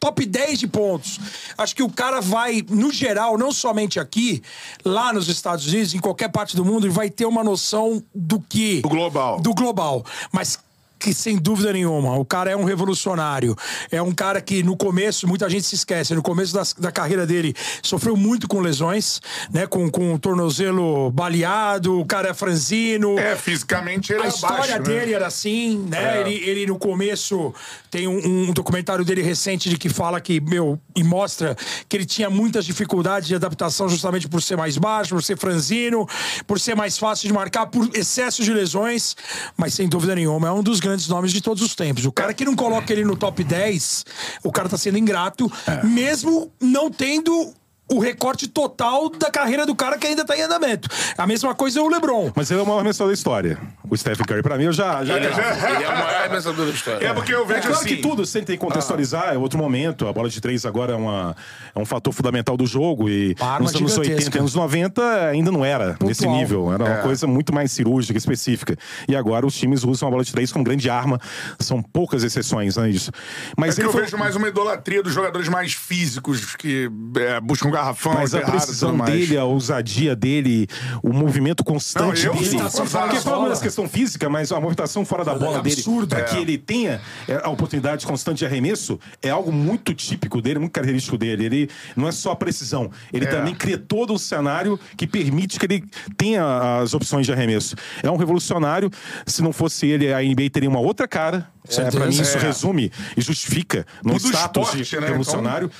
top 0.00 0.24
10 0.24 0.58
de 0.58 0.66
pontos. 0.66 1.20
Acho 1.56 1.76
que 1.76 1.82
o 1.82 1.90
cara 1.90 2.20
vai, 2.20 2.64
no 2.68 2.90
geral, 2.90 3.36
não 3.36 3.52
somente 3.52 4.00
aqui, 4.00 4.42
lá 4.84 5.12
nos 5.12 5.28
Estados 5.28 5.66
Unidos, 5.66 5.94
em 5.94 6.00
qualquer 6.00 6.30
parte 6.30 6.56
do 6.56 6.64
mundo, 6.64 6.86
ele 6.86 6.92
vai 6.92 7.10
ter 7.10 7.26
uma 7.26 7.44
noção 7.44 8.02
do 8.14 8.40
que. 8.40 8.80
Do 8.80 8.88
global. 8.88 9.40
Do 9.40 9.54
global. 9.54 10.04
Mas 10.32 10.58
que 11.00 11.14
sem 11.14 11.36
dúvida 11.38 11.72
nenhuma, 11.72 12.16
o 12.18 12.24
cara 12.24 12.50
é 12.50 12.56
um 12.56 12.64
revolucionário. 12.64 13.56
É 13.90 14.02
um 14.02 14.12
cara 14.12 14.40
que 14.40 14.62
no 14.62 14.76
começo, 14.76 15.26
muita 15.26 15.48
gente 15.48 15.64
se 15.66 15.74
esquece, 15.74 16.14
no 16.14 16.22
começo 16.22 16.52
das- 16.52 16.74
da, 16.74 16.92
carreira 16.92 17.26
dele, 17.26 17.54
sofreu 17.82 18.14
muito 18.16 18.46
com 18.46 18.60
lesões, 18.60 19.20
né? 19.50 19.66
Com, 19.66 19.90
com 19.90 20.12
o 20.14 20.18
tornozelo 20.18 21.10
baleado, 21.10 21.98
o 21.98 22.04
cara 22.04 22.28
é 22.28 22.34
franzino. 22.34 23.18
É, 23.18 23.34
fisicamente 23.34 24.12
ele 24.12 24.22
A 24.22 24.26
é 24.26 24.28
história 24.28 24.56
abaixo, 24.56 24.72
né? 24.78 24.80
dele 25.00 25.14
era 25.14 25.26
assim, 25.26 25.78
né? 25.88 26.18
É. 26.18 26.20
Ele, 26.20 26.34
ele 26.50 26.66
no 26.66 26.78
começo 26.78 27.54
tem 27.90 28.06
um, 28.06 28.48
um 28.48 28.52
documentário 28.52 29.04
dele 29.04 29.22
recente 29.22 29.70
de 29.70 29.78
que 29.78 29.88
fala 29.88 30.20
que, 30.20 30.38
meu, 30.40 30.78
e 30.94 31.02
mostra 31.02 31.56
que 31.88 31.96
ele 31.96 32.04
tinha 32.04 32.28
muitas 32.28 32.66
dificuldades 32.66 33.26
de 33.26 33.34
adaptação 33.34 33.88
justamente 33.88 34.28
por 34.28 34.42
ser 34.42 34.56
mais 34.56 34.76
baixo, 34.76 35.14
por 35.14 35.22
ser 35.22 35.38
franzino, 35.38 36.06
por 36.46 36.60
ser 36.60 36.74
mais 36.76 36.98
fácil 36.98 37.26
de 37.26 37.32
marcar, 37.32 37.66
por 37.66 37.88
excesso 37.94 38.42
de 38.44 38.52
lesões, 38.52 39.16
mas 39.56 39.72
sem 39.72 39.88
dúvida 39.88 40.14
nenhuma 40.14 40.48
é 40.48 40.52
um 40.52 40.62
dos 40.62 40.78
grandes 40.78 40.89
nomes 41.08 41.32
de 41.32 41.40
todos 41.40 41.62
os 41.62 41.74
tempos. 41.74 42.04
O 42.04 42.12
cara 42.12 42.32
que 42.34 42.44
não 42.44 42.54
coloca 42.56 42.92
ele 42.92 43.04
no 43.04 43.16
top 43.16 43.42
10, 43.44 44.04
o 44.44 44.50
cara 44.52 44.68
tá 44.68 44.76
sendo 44.76 44.98
ingrato, 44.98 45.50
É. 45.66 45.84
mesmo 45.84 46.50
não 46.60 46.90
tendo 46.90 47.52
o 47.92 47.98
recorte 47.98 48.46
total 48.46 49.08
da 49.10 49.30
carreira 49.32 49.66
do 49.66 49.74
cara 49.74 49.98
que 49.98 50.06
ainda 50.06 50.24
tá 50.24 50.36
em 50.36 50.42
andamento. 50.42 50.88
A 51.18 51.26
mesma 51.26 51.54
coisa 51.56 51.80
é 51.80 51.82
o 51.82 51.88
LeBron. 51.88 52.30
Mas 52.36 52.48
ele 52.50 52.60
é 52.60 52.62
o 52.62 52.66
maior 52.66 52.78
arremessador 52.78 53.08
da 53.08 53.14
história. 53.14 53.58
O 53.90 53.96
Stephen 53.96 54.24
Curry, 54.24 54.42
pra 54.42 54.56
mim, 54.56 54.64
eu 54.64 54.72
já. 54.72 55.04
já 55.04 55.16
Ele 55.16 55.26
é, 55.26 55.30
ele 55.74 55.84
é 55.84 55.88
o 55.88 55.92
maior 55.92 56.14
arremessador 56.20 56.64
da 56.66 56.70
história. 56.72 57.06
É 57.08 57.12
porque 57.12 57.34
eu 57.34 57.42
É 57.42 57.46
vejo 57.46 57.60
claro 57.62 57.74
assim... 57.76 57.88
que 57.88 57.96
tudo 57.96 58.24
você 58.24 58.40
tem 58.42 58.56
que 58.56 58.64
contextualizar, 58.64 59.34
é 59.34 59.38
outro 59.38 59.58
momento. 59.58 60.06
A 60.06 60.12
bola 60.12 60.28
de 60.28 60.40
três 60.40 60.64
agora 60.64 60.92
é, 60.92 60.96
uma, 60.96 61.34
é 61.74 61.78
um 61.78 61.84
fator 61.84 62.12
fundamental 62.12 62.56
do 62.56 62.66
jogo. 62.66 63.08
E 63.08 63.34
Uma 63.40 63.58
nos 63.58 63.74
anos 63.74 63.92
80 63.98 64.04
gigantesca. 64.04 64.36
e 64.36 64.40
anos 64.40 64.54
90 64.54 65.02
ainda 65.28 65.50
não 65.50 65.64
era 65.64 65.96
nesse 66.00 66.26
nível. 66.26 66.72
Era 66.72 66.84
uma 66.84 66.94
É. 66.98 67.02
coisa 67.02 67.26
muito 67.26 67.52
mais 67.52 67.72
cirúrgica, 67.72 68.16
específica. 68.16 68.76
E 69.08 69.16
agora 69.16 69.44
os 69.44 69.56
times 69.56 69.82
usam 69.84 70.06
a 70.08 70.10
bola 70.10 70.22
de 70.24 70.32
três 70.32 70.52
como 70.52 70.64
grande 70.64 70.88
arma. 70.88 71.18
São 71.58 71.82
poucas 71.82 72.22
exceções, 72.22 72.76
né? 72.76 72.88
Isso. 72.88 73.10
Mas 73.56 73.76
É 73.76 73.80
que 73.82 73.86
eu 73.88 73.92
foi- 73.92 74.02
vejo 74.02 74.16
mais 74.16 74.36
uma 74.36 74.48
idolatria 74.48 75.02
dos 75.02 75.12
jogadores 75.12 75.48
mais 75.48 75.72
físicos 75.72 76.54
que 76.56 76.88
é, 77.16 77.40
buscam 77.40 77.68
um 77.68 77.72
garrafão, 77.72 78.14
Mas 78.14 78.34
a 78.34 78.40
precisão 78.40 78.96
dele, 78.98 79.36
a 79.36 79.44
ousadia 79.44 80.14
dele, 80.14 80.68
o 81.02 81.12
movimento 81.12 81.64
constante 81.64 82.24
Não, 82.26 82.34
eu 82.34 82.38
dele. 82.38 82.58
Porque 82.60 82.62
das 82.62 83.60
física, 83.88 84.28
mas 84.28 84.50
a 84.52 84.56
movimentação 84.56 85.04
fora 85.04 85.24
da 85.24 85.34
bola 85.34 85.60
dele, 85.62 85.74
absurdo. 85.76 86.08
para 86.08 86.20
É. 86.20 86.24
que 86.24 86.36
ele 86.36 86.56
tenha 86.58 87.00
é, 87.28 87.40
a 87.42 87.48
oportunidade 87.50 88.06
constante 88.06 88.38
de 88.38 88.46
arremesso, 88.46 88.98
é 89.22 89.30
algo 89.30 89.52
muito 89.52 89.94
típico 89.94 90.40
dele, 90.40 90.58
muito 90.58 90.72
característico 90.72 91.16
dele. 91.18 91.44
Ele 91.44 91.70
não 91.96 92.08
é 92.08 92.12
só 92.12 92.32
a 92.32 92.36
precisão, 92.36 92.90
ele 93.12 93.24
É. 93.26 93.28
também 93.28 93.54
cria 93.54 93.78
todo 93.78 94.12
um 94.12 94.18
cenário 94.18 94.78
que 94.96 95.06
permite 95.06 95.58
que 95.58 95.66
ele 95.66 95.84
tenha 96.16 96.80
as 96.80 96.94
opções 96.94 97.26
de 97.26 97.32
arremesso. 97.32 97.76
É 98.02 98.10
um 98.10 98.16
revolucionário. 98.16 98.90
Se 99.26 99.42
não 99.42 99.52
fosse 99.52 99.86
ele, 99.86 100.12
a 100.12 100.20
NBA 100.22 100.50
teria 100.50 100.68
uma 100.68 100.80
outra 100.80 101.06
cara 101.08 101.48
É, 101.76 101.90
pra 101.90 102.06
mim, 102.06 102.10
isso 102.10 102.36
É. 102.38 102.40
resume 102.40 102.90
e 103.16 103.20
justifica 103.20 103.86
num 104.02 104.14
Tudo 104.14 104.28
status 104.32 104.68
esporte, 104.68 104.90
de 104.90 105.00
né? 105.00 105.06
revolucionário. 105.08 105.70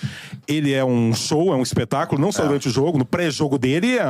Ele 0.46 0.72
é 0.72 0.84
um 0.84 1.12
show, 1.14 1.52
é 1.52 1.56
um 1.56 1.62
espetáculo, 1.62 2.20
não 2.20 2.30
só 2.30 2.44
durante 2.44 2.68
o 2.68 2.70
jogo, 2.70 2.98
no 2.98 3.04
pré-jogo 3.04 3.58
dele, 3.58 3.98
é, 3.98 4.04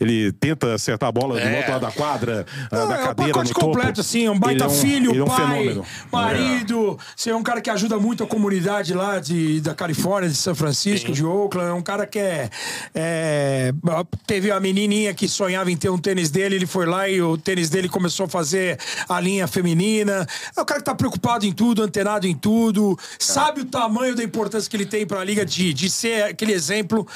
ele 0.00 0.32
tenta 0.32 0.74
acertar 0.74 1.08
a 1.08 1.12
bola 1.12 1.34
do 1.40 1.46
É. 1.46 1.56
outro 1.56 1.72
lado 1.72 1.80
da 1.82 1.90
quadra, 1.92 2.46
Não, 2.70 2.88
da 2.88 2.96
é 2.96 3.02
um 3.02 3.06
cadeira 3.06 3.32
pacote 3.32 3.48
no 3.48 3.54
topo. 3.54 3.66
completo, 3.66 4.00
assim, 4.00 4.28
um 4.28 4.38
baita 4.38 4.64
Ele 4.64 4.70
é 4.72 4.74
um- 4.74 4.80
filho, 4.80 5.10
ele 5.12 5.18
é 5.20 5.24
um 5.24 5.26
pai, 5.26 5.36
fenômeno. 5.46 5.84
marido. 6.12 6.98
Você 7.16 7.30
é 7.30 7.34
um 7.36 7.42
cara 7.42 7.60
que 7.60 7.70
ajuda 7.70 7.98
muito 7.98 8.22
a 8.22 8.26
comunidade 8.26 8.92
lá 8.94 9.18
de, 9.18 9.60
da 9.60 9.74
Califórnia, 9.74 10.28
de 10.28 10.36
São 10.36 10.54
Francisco, 10.54 11.10
de 11.12 11.24
Oakland. 11.24 11.70
É 11.70 11.72
um 11.72 11.82
cara 11.82 12.06
que 12.06 12.18
é, 12.18 12.50
é, 12.94 13.72
Teve 14.26 14.50
a 14.50 14.60
menininha 14.60 15.14
que 15.14 15.26
sonhava 15.28 15.70
em 15.70 15.76
ter 15.76 15.88
um 15.88 15.98
tênis 15.98 16.30
dele, 16.30 16.56
ele 16.56 16.66
foi 16.66 16.86
lá 16.86 17.08
e 17.08 17.20
o 17.22 17.36
tênis 17.36 17.70
dele 17.70 17.88
começou 17.88 18.26
a 18.26 18.28
fazer 18.28 18.78
a 19.08 19.18
linha 19.20 19.46
feminina. 19.46 20.26
É 20.56 20.60
um 20.60 20.64
cara 20.64 20.80
que 20.80 20.84
tá 20.84 20.94
preocupado 20.98 21.46
em 21.46 21.52
tudo, 21.52 21.82
antenado 21.82 22.26
em 22.26 22.34
tudo, 22.34 22.98
sabe 23.18 23.62
o 23.62 23.64
tamanho 23.64 24.14
da 24.14 24.22
importância 24.22 24.68
que 24.68 24.76
ele 24.76 24.84
tem 24.84 25.06
pra 25.06 25.24
liga 25.24 25.46
de, 25.46 25.72
de 25.72 25.88
ser 25.88 26.24
aquele 26.24 26.52
exemplo. 26.52 27.06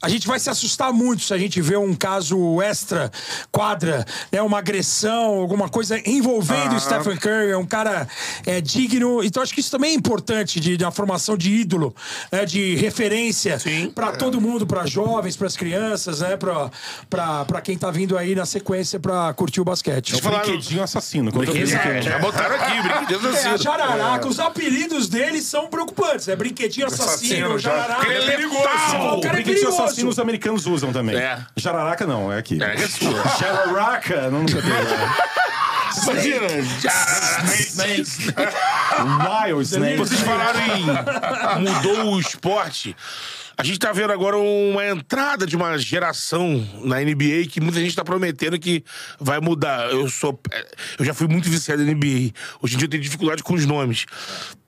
A 0.00 0.08
gente 0.08 0.26
vai 0.26 0.38
se 0.38 0.48
assustar 0.48 0.92
muito 0.92 1.22
se 1.24 1.34
a 1.34 1.38
gente 1.38 1.60
vê 1.60 1.76
um 1.76 1.94
caso 1.94 2.62
extra 2.62 3.10
quadra, 3.50 4.04
né, 4.30 4.40
uma 4.40 4.58
agressão, 4.58 5.40
alguma 5.40 5.68
coisa 5.68 6.00
envolvendo 6.08 6.76
o 6.76 6.80
Stephen 6.80 7.16
Curry, 7.16 7.50
é 7.50 7.56
um 7.56 7.66
cara 7.66 8.06
é, 8.46 8.60
digno. 8.60 9.22
Então 9.22 9.42
acho 9.42 9.52
que 9.52 9.60
isso 9.60 9.70
também 9.70 9.90
é 9.90 9.94
importante 9.94 10.60
de, 10.60 10.76
de 10.76 10.84
uma 10.84 10.92
formação 10.92 11.36
de 11.36 11.50
ídolo, 11.52 11.94
né, 12.30 12.44
de 12.46 12.76
referência 12.76 13.58
para 13.94 14.12
todo 14.12 14.40
mundo, 14.40 14.66
para 14.66 14.86
jovens, 14.86 15.36
para 15.36 15.46
as 15.48 15.56
crianças, 15.56 16.20
né, 16.20 16.36
para 16.36 17.60
quem 17.60 17.76
tá 17.76 17.90
vindo 17.90 18.16
aí 18.16 18.34
na 18.34 18.46
sequência 18.46 19.00
para 19.00 19.32
curtir 19.34 19.60
o 19.60 19.64
basquete. 19.64 20.14
É 20.14 20.16
o 20.16 20.20
brinquedinho 20.20 20.82
assassino. 20.82 21.32
Quando 21.32 21.48
eu 21.48 21.54
vejo 21.54 21.76
É, 21.76 22.00
que- 22.00 22.02
já 22.02 22.18
botaram 22.18 22.54
aqui, 22.56 22.82
brinquedos 22.82 23.31
É, 23.34 23.48
a. 23.48 23.56
Jararaca, 23.56 24.28
os 24.28 24.38
apelidos 24.40 25.08
deles 25.08 25.44
são 25.44 25.66
preocupantes. 25.68 26.28
É 26.28 26.36
brinquedinho 26.36 26.86
assassino, 26.86 27.54
Assassino, 27.54 27.58
Jararaca. 27.58 28.12
Ele 28.12 28.30
é 28.30 28.36
perigoso. 28.36 28.60
letal. 28.60 29.18
O 29.18 29.20
cara 29.20 29.34
é 29.34 29.36
Brinquedinho 29.36 29.64
perigoso. 29.66 29.82
assassino 29.82 30.10
os 30.10 30.18
americanos 30.18 30.66
usam 30.66 30.92
também. 30.92 31.16
É. 31.16 31.38
Jararaca 31.56 32.06
não, 32.06 32.32
é 32.32 32.38
aqui. 32.38 32.62
É, 32.62 32.74
é 32.74 32.88
sua. 32.88 33.22
Jararaca, 33.38 34.30
não 34.30 34.40
nunca 34.40 34.54
teve. 34.54 34.68
Imagina. 36.02 36.46
Wild 39.46 39.62
Snake. 39.62 39.96
Vocês 39.96 40.20
falaram 40.20 40.60
em 40.60 40.86
mudou 41.60 42.14
o 42.14 42.20
esporte. 42.20 42.96
A 43.56 43.62
gente 43.64 43.78
tá 43.78 43.92
vendo 43.92 44.12
agora 44.12 44.36
uma 44.36 44.86
entrada 44.86 45.46
de 45.46 45.54
uma 45.56 45.76
geração 45.78 46.66
na 46.84 47.00
NBA 47.00 47.46
que 47.50 47.60
muita 47.60 47.78
gente 47.80 47.94
tá 47.94 48.02
prometendo 48.04 48.58
que 48.58 48.82
vai 49.20 49.40
mudar. 49.40 49.90
Eu 49.90 50.08
sou. 50.08 50.40
Eu 50.98 51.04
já 51.04 51.12
fui 51.14 51.28
muito 51.28 51.48
viciado 51.48 51.84
na 51.84 51.92
NBA. 51.92 52.32
Hoje 52.62 52.74
em 52.74 52.78
dia 52.78 52.86
eu 52.86 52.90
tenho 52.90 53.02
dificuldade 53.02 53.42
com 53.42 53.54
os 53.54 53.66
nomes. 53.66 54.06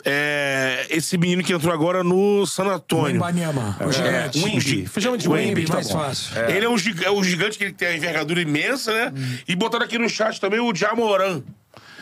É, 0.05 0.87
esse 0.91 1.17
menino 1.17 1.43
que 1.43 1.53
entrou 1.53 1.73
agora 1.73 2.05
no 2.05 2.45
San 2.47 2.65
Antônio. 2.67 3.15
Wembanyama, 3.15 3.77
o 3.81 3.91
gigante. 3.91 4.39
Wemby. 4.45 4.89
Chama 5.01 5.17
de 5.19 5.29
Wemby, 5.29 5.49
Wemby, 5.49 5.65
tá 5.67 5.75
mais 5.75 5.89
bom. 5.89 5.95
fácil. 5.99 6.39
Ele 6.51 6.67
é 6.67 6.69
um, 6.69 6.77
giga- 6.77 7.07
é 7.07 7.11
um 7.11 7.25
gigante 7.25 7.57
que 7.57 7.65
ele 7.65 7.73
tem 7.73 7.89
a 7.89 7.97
envergadura 7.97 8.41
imensa, 8.41 8.93
né? 8.93 9.13
E 9.49 9.57
botaram 9.57 9.85
aqui 9.87 9.99
no 9.99 10.09
chat 10.09 10.39
também 10.41 10.61
o 10.61 10.75
Jamoran. 10.75 11.43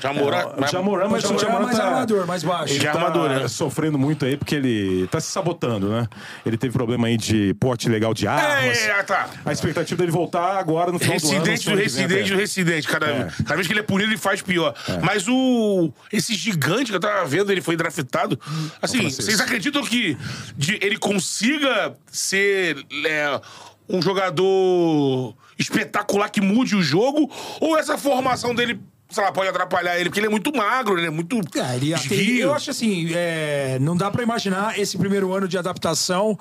O 0.03 0.67
Jamoran, 0.67 1.09
mas 1.09 1.25
o 1.25 1.39
Jamoran 1.39 1.63
é 1.63 1.65
mais 1.67 1.77
tá... 1.77 1.85
armador, 1.85 2.27
mais 2.27 2.43
baixo. 2.43 2.75
Ele 2.75 2.85
tá 2.85 2.93
armador, 2.93 3.29
né? 3.29 3.49
sofrendo 3.49 3.99
muito 3.99 4.25
aí 4.25 4.37
porque 4.37 4.55
ele 4.55 5.07
tá 5.09 5.21
se 5.21 5.31
sabotando, 5.31 5.89
né? 5.89 6.09
Ele 6.45 6.57
teve 6.57 6.73
problema 6.73 7.07
aí 7.07 7.17
de 7.17 7.55
porte 7.55 7.89
legal 7.89 8.13
de 8.13 8.27
armas. 8.27 8.79
É, 8.79 9.03
tá. 9.03 9.29
A 9.45 9.53
expectativa 9.53 9.99
dele 9.99 10.11
voltar 10.13 10.59
agora 10.59 10.91
no 10.91 10.99
final 10.99 11.17
do 11.19 11.27
ano. 11.29 11.33
Residente 11.45 11.65
do 11.65 11.71
ano 11.73 11.81
que 11.83 11.89
vem 11.89 12.03
residente 12.03 12.33
do 12.33 12.39
residente. 12.39 12.89
Cada, 12.89 13.07
É. 13.07 13.29
cada 13.45 13.55
vez 13.55 13.67
que 13.67 13.73
ele 13.73 13.81
é 13.81 13.85
punido, 13.85 14.11
ele 14.11 14.19
faz 14.19 14.43
pior. 14.43 14.75
Mas 15.03 15.27
o. 15.29 15.93
Esse 16.13 16.35
gigante 16.35 16.91
que 16.91 16.97
eu 16.97 17.01
tava 17.01 17.25
vendo, 17.25 17.51
ele 17.53 17.61
foi 17.61 17.77
draftado. 17.77 18.39
Assim, 18.81 19.03
vocês 19.03 19.41
acreditam 19.41 19.83
que 19.85 20.17
de- 20.57 20.79
ele 20.83 20.97
consiga 20.99 21.95
ser. 22.11 22.77
é, 23.07 23.41
um 23.89 24.01
jogador 24.01 25.35
espetacular 25.59 26.29
que 26.31 26.41
mude 26.41 26.75
o 26.77 26.83
jogo? 26.83 27.31
Ou 27.61 27.77
essa 27.79 27.99
formação 27.99 28.55
dele, 28.55 28.81
sei 29.13 29.23
lá, 29.23 29.31
pode 29.33 29.49
atrapalhar 29.49 29.97
ele? 29.99 30.09
Porque 30.09 30.19
ele 30.21 30.27
é 30.27 30.31
muito 30.31 30.53
magro, 30.57 30.99
ele 30.99 31.07
é 31.07 31.11
muito. 31.11 31.37
É, 31.57 31.77
ele 31.77 31.95
tem- 31.95 32.19
esguio. 32.19 32.43
eu 32.45 32.55
acho 32.55 32.71
assim, 32.71 33.11
é, 33.15 33.79
não 33.81 33.97
dá 33.97 34.11
pra 34.11 34.23
imaginar 34.23 34.79
esse 34.79 34.97
primeiro 34.99 35.33
ano 35.33 35.47
de 35.47 35.57
adaptação. 35.59 36.39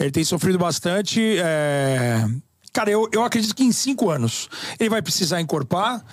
Ele 0.00 0.10
tem 0.10 0.24
sofrido 0.24 0.58
bastante. 0.58 1.20
é, 1.38 2.24
Cara, 2.72 2.90
eu, 2.90 3.08
eu 3.10 3.24
acredito 3.24 3.54
que 3.56 3.64
em 3.64 3.72
cinco 3.72 4.10
anos 4.10 4.50
ele 4.78 4.90
vai 4.90 5.00
precisar 5.00 5.40
encorpar. 5.40 6.04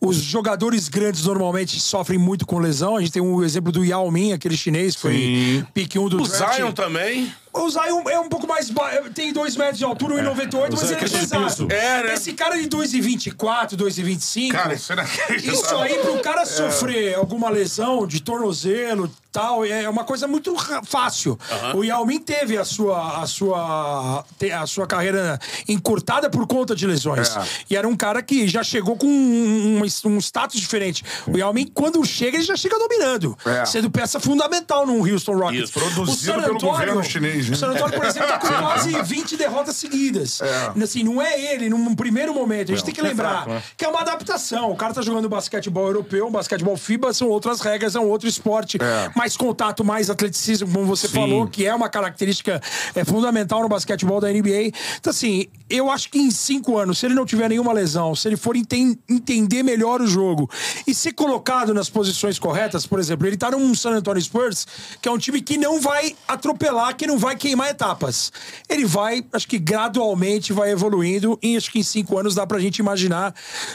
Os 0.00 0.14
jogadores 0.18 0.88
grandes 0.88 1.24
normalmente 1.24 1.80
sofrem 1.80 2.20
muito 2.20 2.46
com 2.46 2.60
lesão. 2.60 2.96
A 2.96 3.00
gente 3.00 3.10
tem 3.10 3.20
um 3.20 3.42
exemplo 3.42 3.72
do 3.72 3.84
Yao 3.84 4.08
Ming, 4.12 4.32
aquele 4.32 4.56
chinês, 4.56 4.94
foi 4.94 5.64
pique 5.74 5.98
1 5.98 6.08
do 6.08 6.22
O 6.22 6.28
draft. 6.28 6.54
Zion 6.56 6.70
também. 6.70 7.32
O 7.56 7.70
Zion 7.70 8.02
é 8.10 8.18
um 8.18 8.28
pouco 8.28 8.46
mais 8.46 8.68
baixo, 8.70 9.10
tem 9.10 9.32
2 9.32 9.56
metros 9.56 9.78
de 9.78 9.84
altura, 9.84 10.16
1,98, 10.34 10.68
mas 10.72 10.80
Zion 10.80 10.96
é 10.98 11.04
ele 11.04 11.14
é 11.14 11.18
pesado. 11.20 11.44
peso. 11.44 11.68
É, 11.70 12.02
né? 12.04 12.14
Esse 12.14 12.32
cara 12.32 12.56
de 12.60 12.68
2,24, 12.68 13.76
2,25. 13.76 14.50
Cara, 14.52 14.74
isso 14.74 14.92
é 14.92 14.94
inacreditável. 14.96 15.52
Isso 15.60 15.76
aí, 15.76 15.94
pro 15.98 16.18
cara 16.20 16.44
sofrer 16.44 17.14
alguma 17.14 17.48
lesão 17.50 18.06
de 18.06 18.20
tornozelo 18.20 19.10
tal, 19.30 19.64
é 19.64 19.88
uma 19.88 20.04
coisa 20.04 20.28
muito 20.28 20.54
ra- 20.54 20.80
fácil. 20.84 21.36
O 21.74 21.82
Yao 21.82 22.06
Ming 22.06 22.20
teve 22.20 22.56
a 22.56 22.64
sua, 22.64 23.20
a, 23.20 23.26
sua, 23.26 24.24
te- 24.38 24.52
a 24.52 24.64
sua 24.64 24.86
carreira 24.86 25.40
encurtada 25.68 26.30
por 26.30 26.46
conta 26.46 26.72
de 26.74 26.86
lesões. 26.86 27.36
E 27.68 27.76
era 27.76 27.88
um 27.88 27.96
cara 27.96 28.22
que 28.22 28.46
já 28.46 28.62
chegou 28.62 28.96
com 28.96 29.06
um, 29.08 29.82
um- 29.82 30.08
um 30.12 30.18
status 30.18 30.60
diferente. 30.60 31.02
O 31.26 31.36
Yao 31.36 31.52
Ming, 31.52 31.66
quando 31.74 32.04
chega, 32.04 32.36
ele 32.36 32.44
já 32.44 32.56
chega 32.56 32.78
dominando. 32.78 33.36
É. 33.44 33.64
Sendo 33.64 33.90
peça 33.90 34.20
fundamental 34.20 34.86
no 34.86 34.98
Houston 35.04 35.32
Rockets. 35.36 35.70
Isso. 35.70 35.80
Produzido 35.80 36.40
pelo 36.40 36.60
governo 36.60 37.02
chinês, 37.02 37.43
né? 37.50 37.56
O 37.56 37.58
San 37.58 37.70
Antonio, 37.70 37.94
por 37.96 38.06
exemplo, 38.06 38.28
tá 38.28 38.38
com 38.38 38.48
quase 38.48 39.02
20 39.02 39.36
derrotas 39.36 39.76
seguidas. 39.76 40.40
Assim, 40.82 41.02
não 41.02 41.20
é 41.20 41.38
ele, 41.54 41.68
num 41.68 41.94
primeiro 41.94 42.34
momento. 42.34 42.72
A 42.72 42.74
gente 42.74 42.84
tem 42.84 42.94
que 42.94 43.02
lembrar 43.02 43.62
que 43.76 43.84
é 43.84 43.88
uma 43.88 44.00
adaptação. 44.00 44.70
O 44.70 44.76
cara 44.76 44.92
tá 44.94 45.02
jogando 45.02 45.28
basquetebol 45.28 45.86
europeu, 45.86 46.30
basquetebol 46.30 46.76
FIBA, 46.76 47.12
são 47.12 47.28
outras 47.28 47.60
regras, 47.60 47.94
é 47.96 48.00
um 48.00 48.08
outro 48.08 48.28
esporte. 48.28 48.78
Mais 49.16 49.36
contato, 49.36 49.84
mais 49.84 50.10
atleticismo, 50.10 50.68
como 50.72 50.84
você 50.86 51.08
falou, 51.08 51.46
que 51.46 51.66
é 51.66 51.74
uma 51.74 51.88
característica 51.88 52.60
é, 52.94 53.04
fundamental 53.04 53.62
no 53.62 53.68
basquetebol 53.68 54.20
da 54.20 54.28
NBA. 54.30 54.72
Então, 54.98 55.10
assim, 55.10 55.46
eu 55.68 55.90
acho 55.90 56.10
que 56.10 56.18
em 56.18 56.30
cinco 56.30 56.78
anos, 56.78 56.98
se 56.98 57.06
ele 57.06 57.14
não 57.14 57.24
tiver 57.26 57.48
nenhuma 57.48 57.72
lesão, 57.72 58.14
se 58.14 58.28
ele 58.28 58.36
for 58.36 58.56
enten- 58.56 58.98
entender 59.08 59.62
melhor 59.62 60.00
o 60.00 60.06
jogo 60.06 60.48
e 60.86 60.94
ser 60.94 61.12
colocado 61.12 61.72
nas 61.74 61.88
posições 61.88 62.38
corretas, 62.38 62.86
por 62.86 62.98
exemplo, 62.98 63.26
ele 63.26 63.36
tá 63.36 63.50
num 63.50 63.74
San 63.74 63.90
Antonio 63.92 64.20
Spurs, 64.22 64.66
que 65.00 65.08
é 65.08 65.12
um 65.12 65.18
time 65.18 65.40
que 65.40 65.56
não 65.56 65.80
vai 65.80 66.14
atropelar, 66.28 66.94
que 66.96 67.06
não 67.06 67.18
vai 67.18 67.33
queimar 67.36 67.68
etapas. 67.70 68.32
Ele 68.68 68.84
vai, 68.84 69.24
acho 69.32 69.46
que 69.48 69.58
gradualmente 69.58 70.52
vai 70.52 70.70
evoluindo 70.70 71.38
e 71.42 71.56
acho 71.56 71.70
que 71.70 71.78
em 71.78 71.82
cinco 71.82 72.18
anos 72.18 72.34
dá 72.34 72.46
pra 72.46 72.58
gente 72.58 72.78
imaginar. 72.78 73.34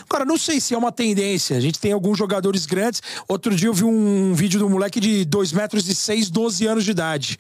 Cara, 0.10 0.26
não 0.26 0.38
sei 0.38 0.60
se 0.60 0.74
é 0.74 0.78
uma 0.78 0.92
tendência. 0.92 1.56
A 1.58 1.60
gente 1.60 1.80
tem 1.80 1.92
alguns 1.92 2.18
jogadores 2.18 2.66
grandes. 2.66 3.02
Outro 3.28 3.56
dia 3.56 3.68
eu 3.68 3.74
vi 3.74 3.84
um 3.84 4.34
vídeo 4.34 4.60
do 4.60 4.70
moleque 4.70 5.00
de 5.00 5.26
2 5.26 5.52
metros 5.54 5.88
e 5.88 5.96
6, 5.96 6.30
12 6.30 6.66
anos 6.68 6.84
de 6.86 6.92
idade. 6.92 7.38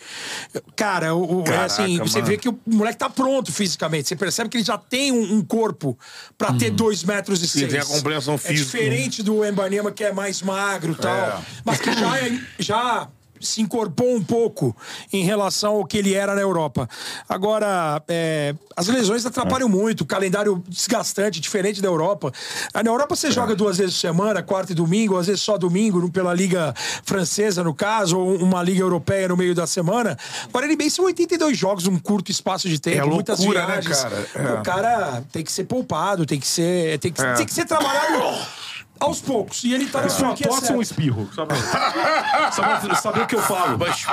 Cara, 0.76 1.13
o, 1.15 1.41
o- 1.41 1.47
é 1.47 1.57
assim, 1.57 1.97
Caraca, 1.97 2.09
você 2.09 2.17
mano. 2.20 2.28
vê 2.32 2.38
que 2.38 2.49
o 2.49 2.59
moleque 2.65 2.97
tá 2.97 3.09
pronto 3.09 3.51
fisicamente. 3.51 4.07
Você 4.07 4.15
percebe 4.15 4.49
que 4.49 4.57
ele 4.57 4.63
já 4.63 4.78
tem 4.78 5.11
um, 5.11 5.36
um 5.38 5.41
corpo 5.43 5.97
pra 6.38 6.53
ter 6.53 6.70
2 6.70 7.03
metros 7.03 7.41
e 7.43 7.47
6. 7.47 7.72
tem 7.72 7.80
a 7.80 7.86
compreensão 7.86 8.36
É 8.36 8.38
física. 8.38 8.65
diferente 8.78 9.24
do 9.24 9.45
Embanema, 9.45 9.91
que 9.91 10.03
é 10.03 10.11
mais 10.11 10.41
magro 10.41 10.93
e 10.93 10.95
tal. 10.95 11.43
Mas 11.65 11.80
que 11.80 11.91
já, 11.93 12.17
é- 12.20 12.39
já 12.59 13.07
se 13.39 13.61
incorporou 13.61 14.15
um 14.15 14.23
pouco 14.23 14.75
em 15.11 15.23
relação 15.23 15.75
ao 15.75 15.85
que 15.85 15.97
ele 15.97 16.13
era 16.13 16.33
na 16.35 16.41
Europa. 16.41 16.87
Agora, 17.27 18.01
é, 18.07 18.53
as 18.75 18.87
lesões 18.87 19.25
atrapalham 19.25 19.69
muito, 19.69 20.01
o 20.01 20.05
calendário 20.05 20.63
desgastante, 20.67 21.39
diferente 21.39 21.81
da 21.81 21.87
Europa. 21.87 22.31
Aí 22.73 22.83
Na 22.83 22.91
Europa 22.91 23.15
você 23.15 23.31
joga 23.31 23.55
duas 23.55 23.77
vezes 23.77 23.95
por 23.95 24.01
semana, 24.01 24.41
quarta 24.43 24.71
e 24.71 24.75
domingo, 24.75 25.17
às 25.17 25.27
vezes 25.27 25.41
só 25.41 25.57
domingo, 25.57 26.09
pela 26.11 26.33
Liga 26.33 26.73
Francesa, 27.03 27.63
no 27.63 27.73
caso, 27.73 28.17
ou 28.17 28.35
uma 28.37 28.61
Liga 28.63 28.81
Europeia 28.81 29.27
no 29.27 29.37
meio 29.37 29.53
da 29.53 29.67
semana. 29.67 30.17
Agora, 30.47 30.65
ele 30.65 30.75
bem 30.75 30.89
são 30.89 31.05
82 31.05 31.57
jogos 31.57 31.85
num 31.85 31.99
curto 31.99 32.31
espaço 32.31 32.67
de 32.69 32.79
tempo, 32.79 32.97
É 32.97 33.05
muitas 33.05 33.39
loucura, 33.39 33.65
né, 33.67 33.81
viagens. 33.81 34.03
cara? 34.03 34.27
É. 34.35 34.53
O 34.59 34.63
cara 34.63 35.23
tem 35.31 35.43
que 35.43 35.51
ser 35.51 35.65
poupado, 35.65 36.25
tem 36.25 36.39
que 36.39 36.47
ser, 36.47 36.97
tem 36.99 37.11
que, 37.11 37.21
É. 37.21 37.33
tem 37.33 37.45
que 37.45 37.53
ser 37.53 37.65
trabalhado 37.65 38.19
aos 39.00 39.22
poucos. 39.22 39.64
E 39.64 39.74
ele 39.74 39.88
tá 39.88 40.02
na 40.02 40.08
é 40.08 40.10
franquia 40.10 40.47
tosse 40.47 40.72
ou 40.72 40.80
um 40.80 40.82
espirro? 40.82 41.30
Só 41.34 41.45
pra, 41.45 41.56
só 42.52 42.62
pra 42.62 42.95
saber 42.95 43.22
o 43.22 43.28
que 43.28 43.36
eu 43.36 43.41
falo. 43.41 43.78
Mas... 43.78 44.06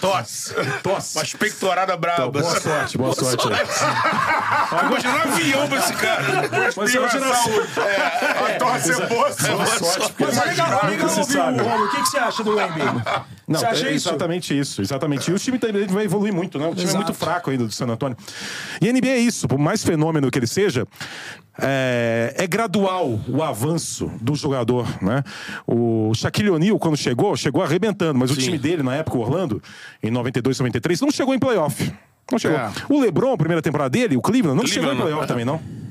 Tosse. 0.00 0.54
Tosse. 0.82 1.18
Uma 1.18 1.24
pectorada 1.38 1.96
braba. 1.96 2.40
Boa 2.40 2.60
sorte, 2.60 2.98
boa 2.98 3.14
sorte. 3.14 3.46
Imagina 4.86 5.14
um 5.14 5.32
avião 5.32 5.68
pra 5.68 5.78
esse 5.78 5.92
cara. 5.94 6.24
Mas 6.76 6.94
é 6.94 6.98
uma 6.98 7.08
geração. 7.08 7.52
A 7.54 8.58
tosse 8.58 8.92
é 8.92 9.06
boa, 9.06 9.30
Boa 9.34 9.66
sorte, 9.66 10.14
Mas 10.18 10.36
é 10.36 10.44
legal, 10.44 10.80
é 10.82 10.86
legal 10.86 11.18
ouvir 11.18 11.38
o 11.38 11.42
Romulo. 11.42 11.84
O 11.84 11.90
que, 11.90 12.02
que 12.02 12.08
você 12.08 12.18
acha 12.18 12.42
do 12.42 12.56
Wemby? 12.56 12.80
Não, 13.46 13.60
você 13.60 13.66
acha 13.66 13.88
é 13.88 13.92
isso? 13.92 14.08
exatamente 14.08 14.58
isso, 14.58 14.80
exatamente. 14.80 15.30
E 15.30 15.34
o 15.34 15.38
time 15.38 15.58
também 15.58 15.86
vai 15.86 16.04
evoluir 16.04 16.32
muito, 16.32 16.58
né? 16.58 16.66
O 16.66 16.70
time 16.70 16.82
é 16.82 16.84
Exato. 16.84 17.04
muito 17.04 17.14
fraco 17.14 17.50
ainda 17.50 17.64
do 17.64 17.72
San 17.72 17.86
Antônio. 17.86 18.16
E 18.80 18.88
a 18.88 18.92
NBA 18.92 19.08
é 19.08 19.18
isso, 19.18 19.46
por 19.46 19.58
mais 19.58 19.84
fenômeno 19.84 20.30
que 20.30 20.38
ele 20.38 20.46
seja, 20.46 20.86
é, 21.60 22.34
é 22.36 22.46
gradual 22.46 23.20
o 23.28 23.42
avanço 23.42 24.10
do 24.20 24.34
jogador, 24.34 24.88
né? 25.02 25.22
O 25.66 26.12
Shaquille 26.14 26.50
O'Neal, 26.50 26.78
quando 26.78 26.96
chegou, 26.96 27.36
chegou 27.36 27.62
arrebentando, 27.62 28.18
mas 28.18 28.30
o 28.30 28.36
time 28.36 28.58
dele, 28.58 28.82
na 28.82 28.94
época, 28.94 29.18
o 29.18 29.20
Orlando, 29.20 29.62
em 30.02 30.10
92, 30.10 30.58
93, 30.58 31.00
não 31.00 31.10
chegou 31.10 31.34
em 31.34 31.38
playoff. 31.38 31.92
Não 32.30 32.38
chegou. 32.38 32.58
É. 32.58 32.72
O 32.88 33.00
LeBron, 33.00 33.36
primeira 33.36 33.60
temporada 33.60 33.90
dele, 33.90 34.16
o 34.16 34.22
Cleveland, 34.22 34.56
não 34.58 34.66
chegou 34.66 34.92
em 34.92 34.96
Cleveland, 34.96 35.02
playoff 35.02 35.22
né? 35.22 35.26
também, 35.26 35.44
não. 35.44 35.83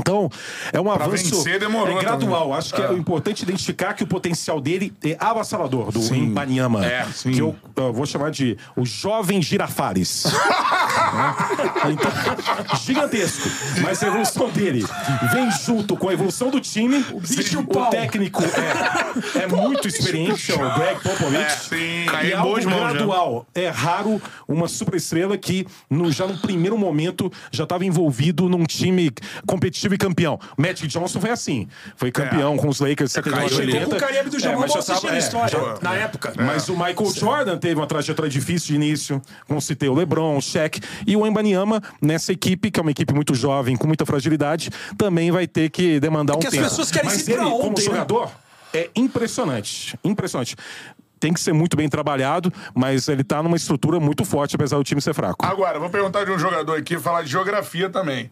Então, 0.00 0.30
é 0.72 0.80
um 0.80 0.90
avanço 0.90 1.36
vencer 1.36 1.58
demorou 1.58 1.98
é 1.98 2.02
gradual. 2.02 2.52
Acho 2.52 2.74
que 2.74 2.82
é. 2.82 2.92
importante 2.92 3.42
identificar 3.42 3.94
que 3.94 4.02
o 4.02 4.06
potencial 4.06 4.60
dele 4.60 4.92
é 5.04 5.16
avassalador, 5.18 5.92
do 5.92 6.00
Imbanyama. 6.14 6.84
É, 6.84 7.06
que 7.22 7.38
eu, 7.38 7.54
eu 7.76 7.92
vou 7.92 8.06
chamar 8.06 8.30
de 8.30 8.56
o 8.76 8.84
jovem 8.84 9.40
girafares. 9.40 10.24
Né? 11.10 11.34
então, 11.92 12.76
gigantesco. 12.84 13.48
Mas 13.82 14.02
a 14.02 14.06
evolução 14.06 14.48
dele 14.50 14.84
vem 15.32 15.50
junto 15.50 15.96
com 15.96 16.08
a 16.08 16.12
evolução 16.12 16.50
do 16.50 16.60
time. 16.60 17.04
O, 17.12 17.20
bicho 17.20 17.60
o 17.60 17.66
pau. 17.66 17.90
técnico 17.90 18.42
é, 18.42 19.42
é 19.42 19.46
muito 19.46 19.88
experiente, 19.88 20.52
é 20.52 20.54
o 20.54 20.74
Greg 20.74 21.00
Popovich. 21.00 21.50
Sim. 21.68 22.06
Caiu 22.06 22.28
E 22.28 22.32
é 22.32 22.36
algo 22.36 22.56
né? 22.56 22.76
gradual. 22.76 23.46
É 23.54 23.68
raro 23.68 24.20
uma 24.46 24.68
superestrela 24.68 25.36
que 25.36 25.66
no, 25.88 26.12
já 26.12 26.26
no 26.26 26.38
primeiro 26.38 26.76
momento 26.78 27.32
já 27.50 27.64
estava 27.64 27.84
envolvido 27.84 28.48
num 28.48 28.64
time 28.64 29.10
competitivo 29.46 29.89
e 29.94 29.98
campeão. 29.98 30.38
Magic 30.56 30.86
Johnson 30.86 31.20
foi 31.20 31.30
assim. 31.30 31.68
Foi 31.96 32.10
campeão 32.10 32.56
com 32.56 32.68
os 32.68 32.80
Lakers 32.80 33.16
em 33.16 33.22
caiu 33.22 33.48
79, 33.48 33.62
ali. 33.62 33.72
80. 33.72 33.86
Com 33.90 33.96
o 33.96 33.98
Caribe 34.00 34.30
do 34.30 34.36
É, 34.36 34.40
Jamão, 34.40 34.60
mas 34.60 34.70
é, 34.70 34.74
já 34.74 34.82
tava- 34.94 35.10
a 35.10 35.14
é, 35.14 35.18
história, 35.18 35.48
já- 35.58 35.78
na 35.82 35.94
época. 35.94 36.32
mas 36.36 36.68
o 36.68 36.72
Michael 36.72 37.10
Jordan 37.14 37.58
teve 37.58 37.80
uma 37.80 37.86
trajetória 37.86 38.30
difícil 38.30 38.68
de 38.68 38.74
início. 38.74 39.22
Como 39.46 39.60
citei 39.60 39.88
o 39.88 39.94
LeBron, 39.94 40.36
o 40.36 40.40
Shaq. 40.40 40.80
E 41.06 41.16
o 41.16 41.26
Embanyama, 41.26 41.82
nessa 42.00 42.32
equipe, 42.32 42.70
que 42.70 42.78
é 42.78 42.82
uma 42.82 42.90
equipe 42.90 43.12
muito 43.14 43.34
jovem, 43.34 43.76
com 43.76 43.86
muita 43.86 44.04
fragilidade, 44.06 44.70
também 44.96 45.30
vai 45.30 45.46
ter 45.46 45.70
que 45.70 45.98
demandar 46.00 46.36
um 46.36 46.38
que 46.38 46.46
as 46.46 46.52
tempo. 46.52 46.64
pessoas 46.64 46.90
querem 46.90 47.08
Mas 47.10 47.22
se 47.22 47.32
ele, 47.32 47.40
como 47.42 47.66
ontem, 47.68 47.82
né? 47.82 47.90
jogador, 47.90 48.30
é 48.72 48.88
impressionante. 48.96 49.98
Impressionante. 50.04 50.56
Tem 51.18 51.34
que 51.34 51.40
ser 51.40 51.52
muito 51.52 51.76
bem 51.76 51.86
trabalhado, 51.86 52.50
mas 52.74 53.06
ele 53.06 53.22
tá 53.22 53.42
numa 53.42 53.56
estrutura 53.56 54.00
muito 54.00 54.24
forte, 54.24 54.56
apesar 54.56 54.78
do 54.78 54.84
time 54.84 55.02
ser 55.02 55.12
fraco. 55.12 55.44
Agora, 55.44 55.78
vou 55.78 55.90
perguntar 55.90 56.24
de 56.24 56.30
um 56.30 56.38
jogador 56.38 56.78
aqui, 56.78 56.98
falar 56.98 57.22
de 57.22 57.30
geografia 57.30 57.90
também. 57.90 58.30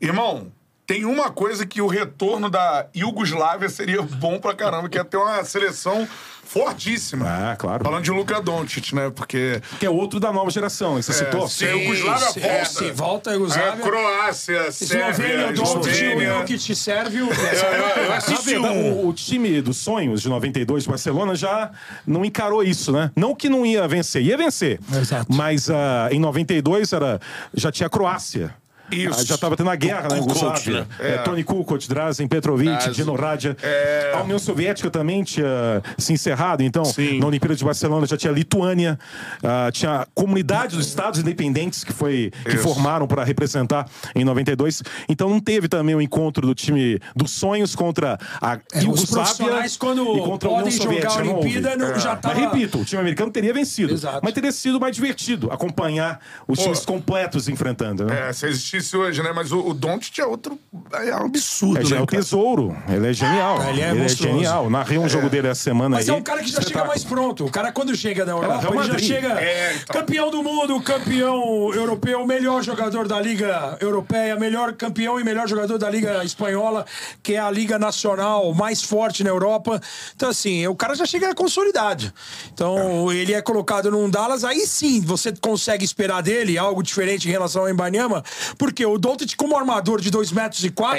Irmão, 0.00 0.46
tem 0.88 1.04
uma 1.04 1.30
coisa 1.30 1.66
que 1.66 1.82
o 1.82 1.86
retorno 1.86 2.48
da 2.48 2.86
Iugoslávia 2.96 3.68
seria 3.68 4.00
bom 4.00 4.40
pra 4.40 4.54
caramba, 4.54 4.88
que 4.88 4.98
é 4.98 5.04
ter 5.04 5.18
uma 5.18 5.44
seleção 5.44 6.08
fortíssima. 6.42 7.26
Ah, 7.28 7.56
claro. 7.56 7.84
Falando 7.84 8.02
de 8.04 8.10
Luka 8.10 8.40
Doncic, 8.40 8.94
né? 8.94 9.10
Porque 9.14 9.60
Que 9.78 9.84
é 9.84 9.90
outro 9.90 10.18
da 10.18 10.32
nova 10.32 10.50
geração, 10.50 10.94
você 10.94 11.12
citou? 11.12 11.46
se 11.46 11.66
a 11.66 11.72
Iugoslávia 11.72 12.30
Sim, 12.30 12.40
volta, 12.40 12.64
sim, 12.64 12.92
volta 12.92 13.30
a 13.30 13.32
a 13.32 13.36
Iugoslávia. 13.36 13.84
Croácia, 13.84 14.68
Eslovênia, 14.68 15.14
Sérvia, 15.14 15.52
Eslovênia... 15.62 16.34
Jokic, 16.38 16.74
Sérvio. 16.74 17.28
Eu, 17.28 17.34
eu, 17.34 18.04
eu 18.04 18.08
Na 18.08 18.16
assisti 18.16 18.56
um. 18.56 18.92
o, 18.94 19.08
o 19.08 19.12
time 19.12 19.60
dos 19.60 19.76
sonhos 19.76 20.22
de 20.22 20.28
92 20.30 20.84
de 20.84 20.88
Barcelona 20.88 21.34
já 21.34 21.70
não 22.06 22.24
encarou 22.24 22.62
isso, 22.62 22.92
né? 22.92 23.10
Não 23.14 23.34
que 23.34 23.50
não 23.50 23.66
ia 23.66 23.86
vencer, 23.86 24.22
ia 24.22 24.38
vencer. 24.38 24.80
Exato. 24.90 25.26
Mas 25.30 25.68
ah, 25.68 26.08
em 26.10 26.18
92 26.18 26.94
era, 26.94 27.20
já 27.52 27.70
tinha 27.70 27.88
a 27.88 27.90
Croácia. 27.90 28.54
Isso. 28.90 29.20
Ah, 29.20 29.24
Já 29.24 29.34
estava 29.34 29.56
tendo 29.56 29.70
a 29.70 29.76
guerra 29.76 30.08
na 30.08 30.18
Kukoc, 30.18 30.70
né? 30.70 30.86
É, 30.98 31.18
Tony 31.18 31.44
Kukoc, 31.44 31.86
Drazen 31.88 32.26
Petrovic, 32.28 32.70
Drazen. 32.70 32.92
Dino 32.92 33.14
Radja. 33.14 33.56
É. 33.62 34.12
A 34.14 34.22
União 34.22 34.38
Soviética 34.38 34.90
também 34.90 35.22
tinha 35.22 35.82
se 35.96 36.12
encerrado. 36.12 36.62
Então, 36.62 36.84
Sim. 36.84 37.18
na 37.20 37.26
Olimpíada 37.26 37.54
de 37.54 37.64
Barcelona 37.64 38.06
já 38.06 38.16
tinha 38.16 38.32
a 38.32 38.34
Lituânia, 38.34 38.98
ah, 39.42 39.70
tinha 39.72 40.00
a 40.02 40.06
comunidade 40.14 40.76
dos 40.76 40.86
Estados 40.86 41.20
Independentes 41.20 41.84
que, 41.84 41.92
foi, 41.92 42.32
que 42.44 42.54
Isso. 42.54 42.62
formaram 42.62 43.06
para 43.06 43.24
representar 43.24 43.86
em 44.14 44.24
92. 44.24 44.82
Então 45.08 45.28
não 45.28 45.40
teve 45.40 45.68
também 45.68 45.94
o 45.94 46.00
encontro 46.00 46.46
do 46.46 46.54
time 46.54 46.98
dos 47.14 47.30
sonhos 47.32 47.74
contra 47.74 48.18
a 48.40 48.54
É, 48.54 48.78
os 48.78 48.82
Iugoslávia 48.84 49.24
profissionais, 49.34 49.76
quando 49.76 50.16
e 50.16 50.20
contra 50.20 50.48
a 50.48 50.52
União 50.52 50.70
jogar 50.70 50.84
a 50.84 51.10
Soviética. 51.10 51.24
não. 51.24 51.38
Olimpíada, 51.40 51.76
não- 51.76 51.98
já 51.98 52.16
tava... 52.16 52.34
Mas 52.34 52.44
repito, 52.52 52.78
o 52.80 52.84
time 52.84 53.00
americano 53.00 53.30
teria 53.30 53.52
vencido. 53.52 53.92
Exato. 53.92 54.20
Mas 54.22 54.32
teria 54.32 54.52
sido 54.52 54.80
mais 54.80 54.94
divertido 54.94 55.50
acompanhar 55.52 56.20
os 56.46 56.58
times 56.58 56.84
completos 56.84 57.48
enfrentando. 57.48 58.04
Né? 58.04 58.28
É, 58.28 58.32
se 58.32 58.46
existisse 58.46 58.77
hoje, 58.94 59.22
né? 59.22 59.32
Mas 59.34 59.52
o, 59.52 59.60
o 59.60 59.74
Doncic 59.74 60.18
é 60.18 60.24
outro... 60.26 60.58
É 60.92 61.14
um 61.16 61.26
absurdo, 61.26 61.78
É, 61.78 61.82
é 61.82 61.94
né, 61.96 62.00
o 62.02 62.06
cara? 62.06 62.22
tesouro. 62.22 62.76
Ele 62.88 63.08
é 63.08 63.12
genial. 63.12 63.62
Ele 63.68 63.80
é 63.80 63.90
Ele 63.90 64.02
é 64.04 64.08
genial. 64.08 64.70
Narrei 64.70 64.98
um 64.98 65.08
jogo 65.08 65.28
dele 65.28 65.48
essa 65.48 65.62
semana 65.62 65.96
Mas 65.96 66.08
aí. 66.08 66.14
é 66.14 66.18
um 66.18 66.22
cara 66.22 66.42
que 66.42 66.50
já 66.50 66.60
chega 66.62 66.84
mais 66.84 67.04
pronto. 67.04 67.46
O 67.46 67.50
cara, 67.50 67.72
quando 67.72 67.94
chega 67.96 68.24
da 68.24 68.32
Europa, 68.32 68.58
Real 68.70 68.74
ele 68.84 68.92
já 68.92 68.98
chega 68.98 69.40
É, 69.40 69.74
então. 69.74 70.00
campeão 70.00 70.30
do 70.30 70.42
mundo, 70.42 70.80
campeão 70.80 71.72
europeu, 71.74 72.26
melhor 72.26 72.62
jogador 72.62 73.06
da 73.08 73.20
Liga 73.20 73.76
Europeia, 73.80 74.36
melhor 74.36 74.72
campeão 74.72 75.18
e 75.20 75.24
melhor 75.24 75.48
jogador 75.48 75.78
da 75.78 75.88
Liga 75.90 76.24
Espanhola, 76.24 76.84
que 77.22 77.34
é 77.34 77.38
a 77.38 77.50
Liga 77.50 77.78
Nacional 77.78 78.52
mais 78.54 78.82
forte 78.82 79.22
na 79.24 79.30
Europa. 79.30 79.80
Então, 80.14 80.28
assim, 80.28 80.66
o 80.66 80.74
cara 80.74 80.94
já 80.94 81.04
chega 81.06 81.34
consolidado. 81.34 82.12
Então, 82.52 83.12
ele 83.12 83.32
é 83.32 83.40
colocado 83.42 83.90
num 83.90 84.08
Dallas, 84.08 84.44
aí 84.44 84.66
sim 84.66 85.00
você 85.00 85.32
consegue 85.40 85.84
esperar 85.84 86.22
dele 86.22 86.56
algo 86.58 86.82
diferente 86.82 87.28
em 87.28 87.30
relação 87.30 87.62
ao 87.62 87.68
Embanyama, 87.68 88.22
porque 88.56 88.67
o 88.86 88.98
Doncic, 88.98 89.34
como 89.36 89.56
armador 89.56 90.00
de 90.00 90.10
2 90.10 90.32
metros 90.32 90.64
e 90.64 90.70
4, 90.70 90.98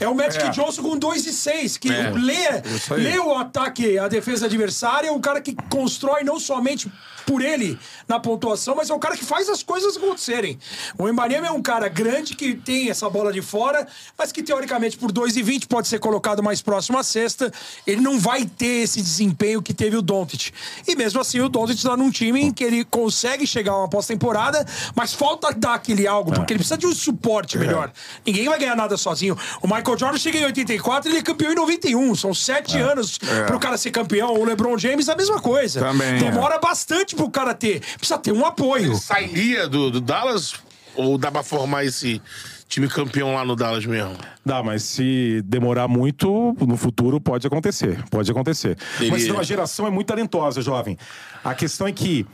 É 0.00 0.04
é 0.04 0.08
o 0.08 0.14
Magic 0.14 0.42
É. 0.44 0.48
Johnson 0.50 0.82
com 0.82 0.96
2 0.98 1.26
e 1.26 1.32
6, 1.32 1.76
que 1.76 1.90
É. 1.92 2.10
lê, 2.10 2.96
lê 2.96 3.18
o 3.18 3.34
ataque, 3.36 3.98
a 3.98 4.08
defesa 4.08 4.46
adversária, 4.46 5.08
é 5.08 5.12
um 5.12 5.20
cara 5.20 5.40
que 5.40 5.54
constrói 5.68 6.22
não 6.24 6.38
somente 6.40 6.90
por 7.26 7.42
ele 7.42 7.78
na 8.08 8.18
pontuação, 8.18 8.74
mas 8.74 8.90
é 8.90 8.94
um 8.94 8.98
cara 8.98 9.16
que 9.16 9.24
faz 9.24 9.48
as 9.48 9.62
coisas 9.62 9.96
acontecerem. 9.96 10.58
O 10.98 11.08
Embanyama 11.08 11.46
é 11.46 11.50
um 11.50 11.62
cara 11.62 11.88
grande 11.88 12.34
que 12.34 12.54
tem 12.54 12.90
essa 12.90 13.08
bola 13.08 13.32
de 13.32 13.42
fora, 13.42 13.86
mas 14.18 14.32
que 14.32 14.42
teoricamente 14.42 14.96
por 14.96 15.12
2,20 15.12 15.66
pode 15.66 15.88
ser 15.88 15.98
colocado 15.98 16.42
mais 16.42 16.60
próximo 16.62 16.98
à 16.98 17.02
cesta. 17.02 17.52
Ele 17.86 18.00
não 18.00 18.18
vai 18.18 18.44
ter 18.44 18.82
esse 18.84 19.00
desempenho 19.00 19.62
que 19.62 19.72
teve 19.72 19.96
o 19.96 20.02
Doncic. 20.02 20.52
E 20.86 20.96
mesmo 20.96 21.20
assim 21.20 21.40
o 21.40 21.48
Doncic 21.48 21.78
está 21.78 21.96
num 21.96 22.10
time 22.10 22.40
em 22.40 22.52
que 22.52 22.64
ele 22.64 22.84
consegue 22.84 23.46
chegar 23.46 23.72
a 23.72 23.78
uma 23.78 23.88
pós-temporada, 23.88 24.66
mas 24.94 25.12
falta 25.14 25.52
dar 25.52 25.74
aquele 25.74 26.06
algo, 26.06 26.32
porque 26.32 26.52
ele 26.52 26.58
precisa 26.58 26.78
de 26.78 26.86
um 26.86 26.94
suporte 26.94 27.58
melhor. 27.58 27.92
Ninguém 28.26 28.48
vai 28.48 28.58
ganhar 28.58 28.76
nada 28.76 28.96
sozinho. 28.96 29.36
O 29.62 29.66
Michael 29.66 29.98
Jordan 29.98 30.18
chega 30.18 30.38
em 30.38 30.44
84 30.44 31.08
e 31.08 31.12
ele 31.12 31.18
é 31.20 31.22
campeão 31.22 31.52
em 31.52 31.54
91. 31.54 32.14
São 32.14 32.34
sete 32.34 32.78
anos 32.78 33.18
pro 33.46 33.58
cara 33.58 33.76
ser 33.76 33.90
campeão. 33.90 34.34
O 34.34 34.44
LeBron 34.44 34.76
James, 34.78 35.08
a 35.08 35.16
mesma 35.16 35.40
coisa. 35.40 35.80
Também, 35.80 36.18
Demora 36.18 36.58
bastante 36.58 37.09
pro 37.16 37.30
cara 37.30 37.54
ter. 37.54 37.80
Precisa 37.98 38.18
ter 38.18 38.32
um 38.32 38.44
apoio. 38.44 38.94
Sairia 38.96 39.68
do, 39.68 39.90
do 39.90 40.00
Dallas? 40.00 40.54
Ou 40.94 41.16
dá 41.16 41.30
pra 41.30 41.42
formar 41.42 41.84
esse 41.84 42.20
time 42.68 42.88
campeão 42.88 43.34
lá 43.34 43.44
no 43.44 43.54
Dallas 43.54 43.86
mesmo? 43.86 44.16
Dá, 44.44 44.62
mas 44.62 44.82
se 44.82 45.40
demorar 45.44 45.86
muito, 45.88 46.54
no 46.60 46.76
futuro 46.76 47.20
pode 47.20 47.46
acontecer. 47.46 48.02
Pode 48.10 48.30
acontecer. 48.30 48.76
Ele- 49.00 49.10
Mas 49.10 49.30
a 49.30 49.42
geração 49.42 49.86
é 49.86 49.90
muito 49.90 50.08
talentosa, 50.08 50.60
jovem. 50.60 50.98
A 51.44 51.54
questão 51.54 51.86
é 51.86 51.92
que 51.92 52.26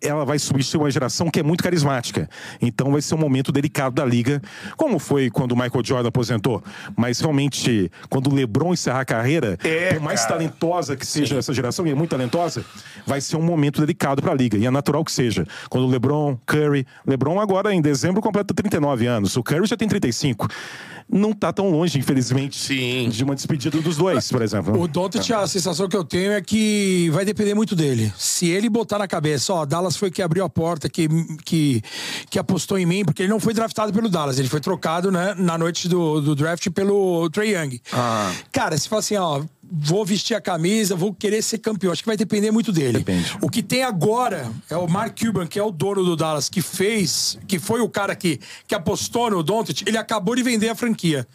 ela 0.00 0.24
vai 0.24 0.38
substituir 0.38 0.80
uma 0.80 0.90
geração 0.90 1.30
que 1.30 1.40
é 1.40 1.42
muito 1.42 1.62
carismática. 1.62 2.28
Então 2.60 2.92
vai 2.92 3.02
ser 3.02 3.14
um 3.14 3.18
momento 3.18 3.52
delicado 3.52 3.94
da 3.94 4.04
liga, 4.04 4.40
como 4.76 4.98
foi 4.98 5.30
quando 5.30 5.52
o 5.52 5.56
Michael 5.56 5.84
Jordan 5.84 6.08
aposentou. 6.08 6.62
Mas 6.96 7.20
realmente, 7.20 7.90
quando 8.08 8.28
o 8.30 8.34
LeBron 8.34 8.72
encerrar 8.72 9.00
a 9.00 9.04
carreira, 9.04 9.58
É, 9.64 9.94
por 9.94 10.02
mais 10.02 10.20
cara. 10.22 10.34
talentosa 10.34 10.96
que 10.96 11.06
seja 11.06 11.36
essa 11.38 11.52
geração, 11.52 11.86
e 11.86 11.90
é 11.90 11.94
muito 11.94 12.10
talentosa, 12.10 12.64
vai 13.06 13.20
ser 13.20 13.36
um 13.36 13.42
momento 13.42 13.80
delicado 13.80 14.22
para 14.22 14.32
a 14.32 14.34
liga. 14.34 14.56
E 14.56 14.66
é 14.66 14.70
natural 14.70 15.04
que 15.04 15.12
seja. 15.12 15.46
Quando 15.68 15.84
o 15.86 15.90
LeBron, 15.90 16.36
Curry, 16.46 16.86
LeBron 17.06 17.40
agora 17.40 17.74
em 17.74 17.80
dezembro 17.82 18.20
completa 18.22 18.54
39 18.54 19.06
anos, 19.06 19.36
o 19.36 19.42
Curry 19.42 19.66
já 19.66 19.76
tem 19.76 19.88
35. 19.88 20.48
Não 21.12 21.32
tá 21.32 21.52
tão 21.52 21.70
longe, 21.70 21.98
infelizmente, 21.98 22.56
Sim. 22.56 23.08
de 23.08 23.24
uma 23.24 23.34
despedida 23.34 23.80
dos 23.80 23.96
dois, 23.96 24.30
por 24.30 24.42
exemplo. 24.42 24.80
O 24.80 24.86
Doncic, 24.86 25.32
a 25.32 25.44
sensação 25.44 25.88
que 25.88 25.96
eu 25.96 26.04
tenho 26.04 26.30
é 26.30 26.40
que 26.40 27.10
vai 27.10 27.24
depender 27.24 27.52
muito 27.52 27.74
dele. 27.74 28.12
Se 28.16 28.48
ele 28.48 28.68
botar 28.68 28.96
na 28.96 29.08
cabeça, 29.08 29.52
ó, 29.52 29.66
Dallas 29.66 29.89
foi 29.96 30.10
que 30.10 30.22
abriu 30.22 30.44
a 30.44 30.48
porta, 30.48 30.88
que, 30.88 31.08
que, 31.44 31.82
que 32.28 32.38
apostou 32.38 32.78
em 32.78 32.86
mim, 32.86 33.04
porque 33.04 33.22
ele 33.22 33.30
não 33.30 33.40
foi 33.40 33.54
draftado 33.54 33.92
pelo 33.92 34.08
Dallas, 34.08 34.38
ele 34.38 34.48
foi 34.48 34.60
trocado 34.60 35.10
né, 35.10 35.34
na 35.36 35.56
noite 35.56 35.88
do, 35.88 36.20
do 36.20 36.34
draft 36.34 36.68
pelo 36.70 37.28
Trey 37.30 37.54
Young. 37.54 37.80
Cara, 38.52 38.76
se 38.76 38.88
fala 38.88 39.00
assim, 39.00 39.16
ó, 39.16 39.42
vou 39.62 40.04
vestir 40.04 40.34
a 40.34 40.40
camisa, 40.40 40.96
vou 40.96 41.14
querer 41.14 41.42
ser 41.42 41.58
campeão, 41.58 41.92
acho 41.92 42.02
que 42.02 42.08
vai 42.08 42.16
depender 42.16 42.50
muito 42.50 42.72
dele. 42.72 42.98
Depende. 42.98 43.36
O 43.40 43.48
que 43.48 43.62
tem 43.62 43.84
agora 43.84 44.50
é 44.68 44.76
o 44.76 44.88
Mark 44.88 45.18
Cuban, 45.18 45.46
que 45.46 45.58
é 45.58 45.62
o 45.62 45.70
dono 45.70 46.04
do 46.04 46.16
Dallas, 46.16 46.48
que 46.48 46.60
fez, 46.60 47.38
que 47.46 47.58
foi 47.58 47.80
o 47.80 47.88
cara 47.88 48.16
que, 48.16 48.40
que 48.66 48.74
apostou 48.74 49.30
no 49.30 49.42
Doncic, 49.42 49.82
ele 49.86 49.98
acabou 49.98 50.34
de 50.34 50.42
vender 50.42 50.68
a 50.68 50.74
franquia. 50.74 51.26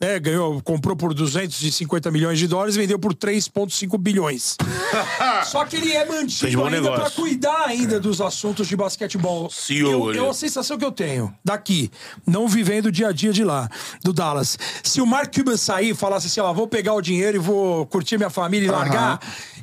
Né, 0.00 0.18
ganhou, 0.20 0.62
comprou 0.62 0.94
por 0.94 1.12
250 1.12 2.10
milhões 2.12 2.38
de 2.38 2.46
dólares 2.46 2.76
e 2.76 2.78
vendeu 2.78 3.00
por 3.00 3.14
3,5 3.14 3.98
bilhões. 3.98 4.56
Só 5.44 5.64
que 5.64 5.76
ele 5.76 5.92
é 5.92 6.04
mantido 6.06 6.64
ainda 6.64 6.92
para 6.92 7.10
cuidar 7.10 7.64
ainda 7.66 7.98
dos 7.98 8.20
assuntos 8.20 8.68
de 8.68 8.76
basquetebol. 8.76 9.50
CEO 9.50 10.14
eu, 10.14 10.26
é 10.26 10.30
a 10.30 10.32
sensação 10.32 10.78
que 10.78 10.84
eu 10.84 10.92
tenho 10.92 11.34
daqui, 11.44 11.90
não 12.24 12.46
vivendo 12.46 12.86
o 12.86 12.92
dia 12.92 13.08
a 13.08 13.12
dia 13.12 13.32
de 13.32 13.42
lá, 13.42 13.68
do 14.04 14.12
Dallas. 14.12 14.56
Se 14.84 15.00
o 15.00 15.06
Mark 15.06 15.34
Cuban 15.34 15.56
sair 15.56 15.90
e 15.90 15.94
falasse 15.94 16.28
assim, 16.28 16.40
ó, 16.40 16.52
vou 16.52 16.68
pegar 16.68 16.94
o 16.94 17.02
dinheiro 17.02 17.36
e 17.36 17.40
vou 17.40 17.84
curtir 17.86 18.18
minha 18.18 18.30
família 18.30 18.68
e 18.68 18.70
largar, 18.70 19.20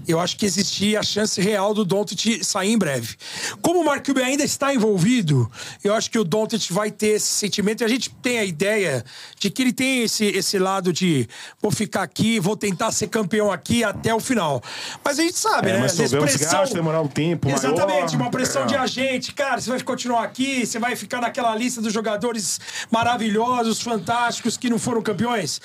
eu 0.07 0.19
acho 0.19 0.37
que 0.37 0.45
existia 0.45 0.99
a 0.99 1.03
chance 1.03 1.39
real 1.41 1.73
do 1.73 1.83
Doncic 1.83 2.43
sair 2.43 2.71
em 2.71 2.77
breve. 2.77 3.15
Como 3.61 3.81
o 3.81 3.85
Mark 3.85 4.05
Cuban 4.05 4.23
ainda 4.23 4.43
está 4.43 4.73
envolvido, 4.73 5.49
eu 5.83 5.93
acho 5.93 6.11
que 6.11 6.19
o 6.19 6.23
Doncic 6.23 6.71
vai 6.71 6.91
ter 6.91 7.15
esse 7.15 7.27
sentimento 7.27 7.81
e 7.81 7.85
a 7.85 7.87
gente 7.87 8.09
tem 8.21 8.37
a 8.37 8.43
ideia 8.43 9.03
de 9.39 9.49
que 9.49 9.61
ele 9.61 9.73
tem 9.73 10.03
esse, 10.03 10.24
esse, 10.27 10.37
esse 10.37 10.59
lado 10.59 10.93
de 10.93 11.27
vou 11.61 11.71
ficar 11.71 12.03
aqui, 12.03 12.39
vou 12.39 12.55
tentar 12.55 12.91
ser 12.91 13.07
campeão 13.07 13.51
aqui 13.51 13.83
até 13.83 14.13
o 14.13 14.19
final. 14.19 14.61
Mas 15.03 15.19
a 15.19 15.23
gente 15.23 15.37
sabe, 15.37 15.69
É, 15.69 15.73
né? 15.73 15.79
mas 15.79 15.99
os 15.99 16.11
pressão- 16.11 16.51
gastos, 16.59 16.73
demorar 16.73 17.01
um 17.01 17.07
tempo 17.07 17.47
maior. 17.47 17.57
Exatamente, 17.57 18.15
uma 18.15 18.29
pressão 18.31 18.65
de 18.65 18.75
agente. 18.75 19.33
Cara, 19.33 19.59
você 19.59 19.69
vai 19.69 19.81
continuar 19.81 20.23
aqui, 20.23 20.65
você 20.65 20.79
vai 20.79 20.95
ficar 20.95 21.21
naquela 21.21 21.55
lista 21.55 21.81
dos 21.81 21.91
jogadores 21.93 22.59
maravilhosos, 22.91 23.81
fantásticos, 23.81 24.57
que 24.57 24.69
não 24.69 24.79
foram 24.79 25.01
campeões. 25.01 25.59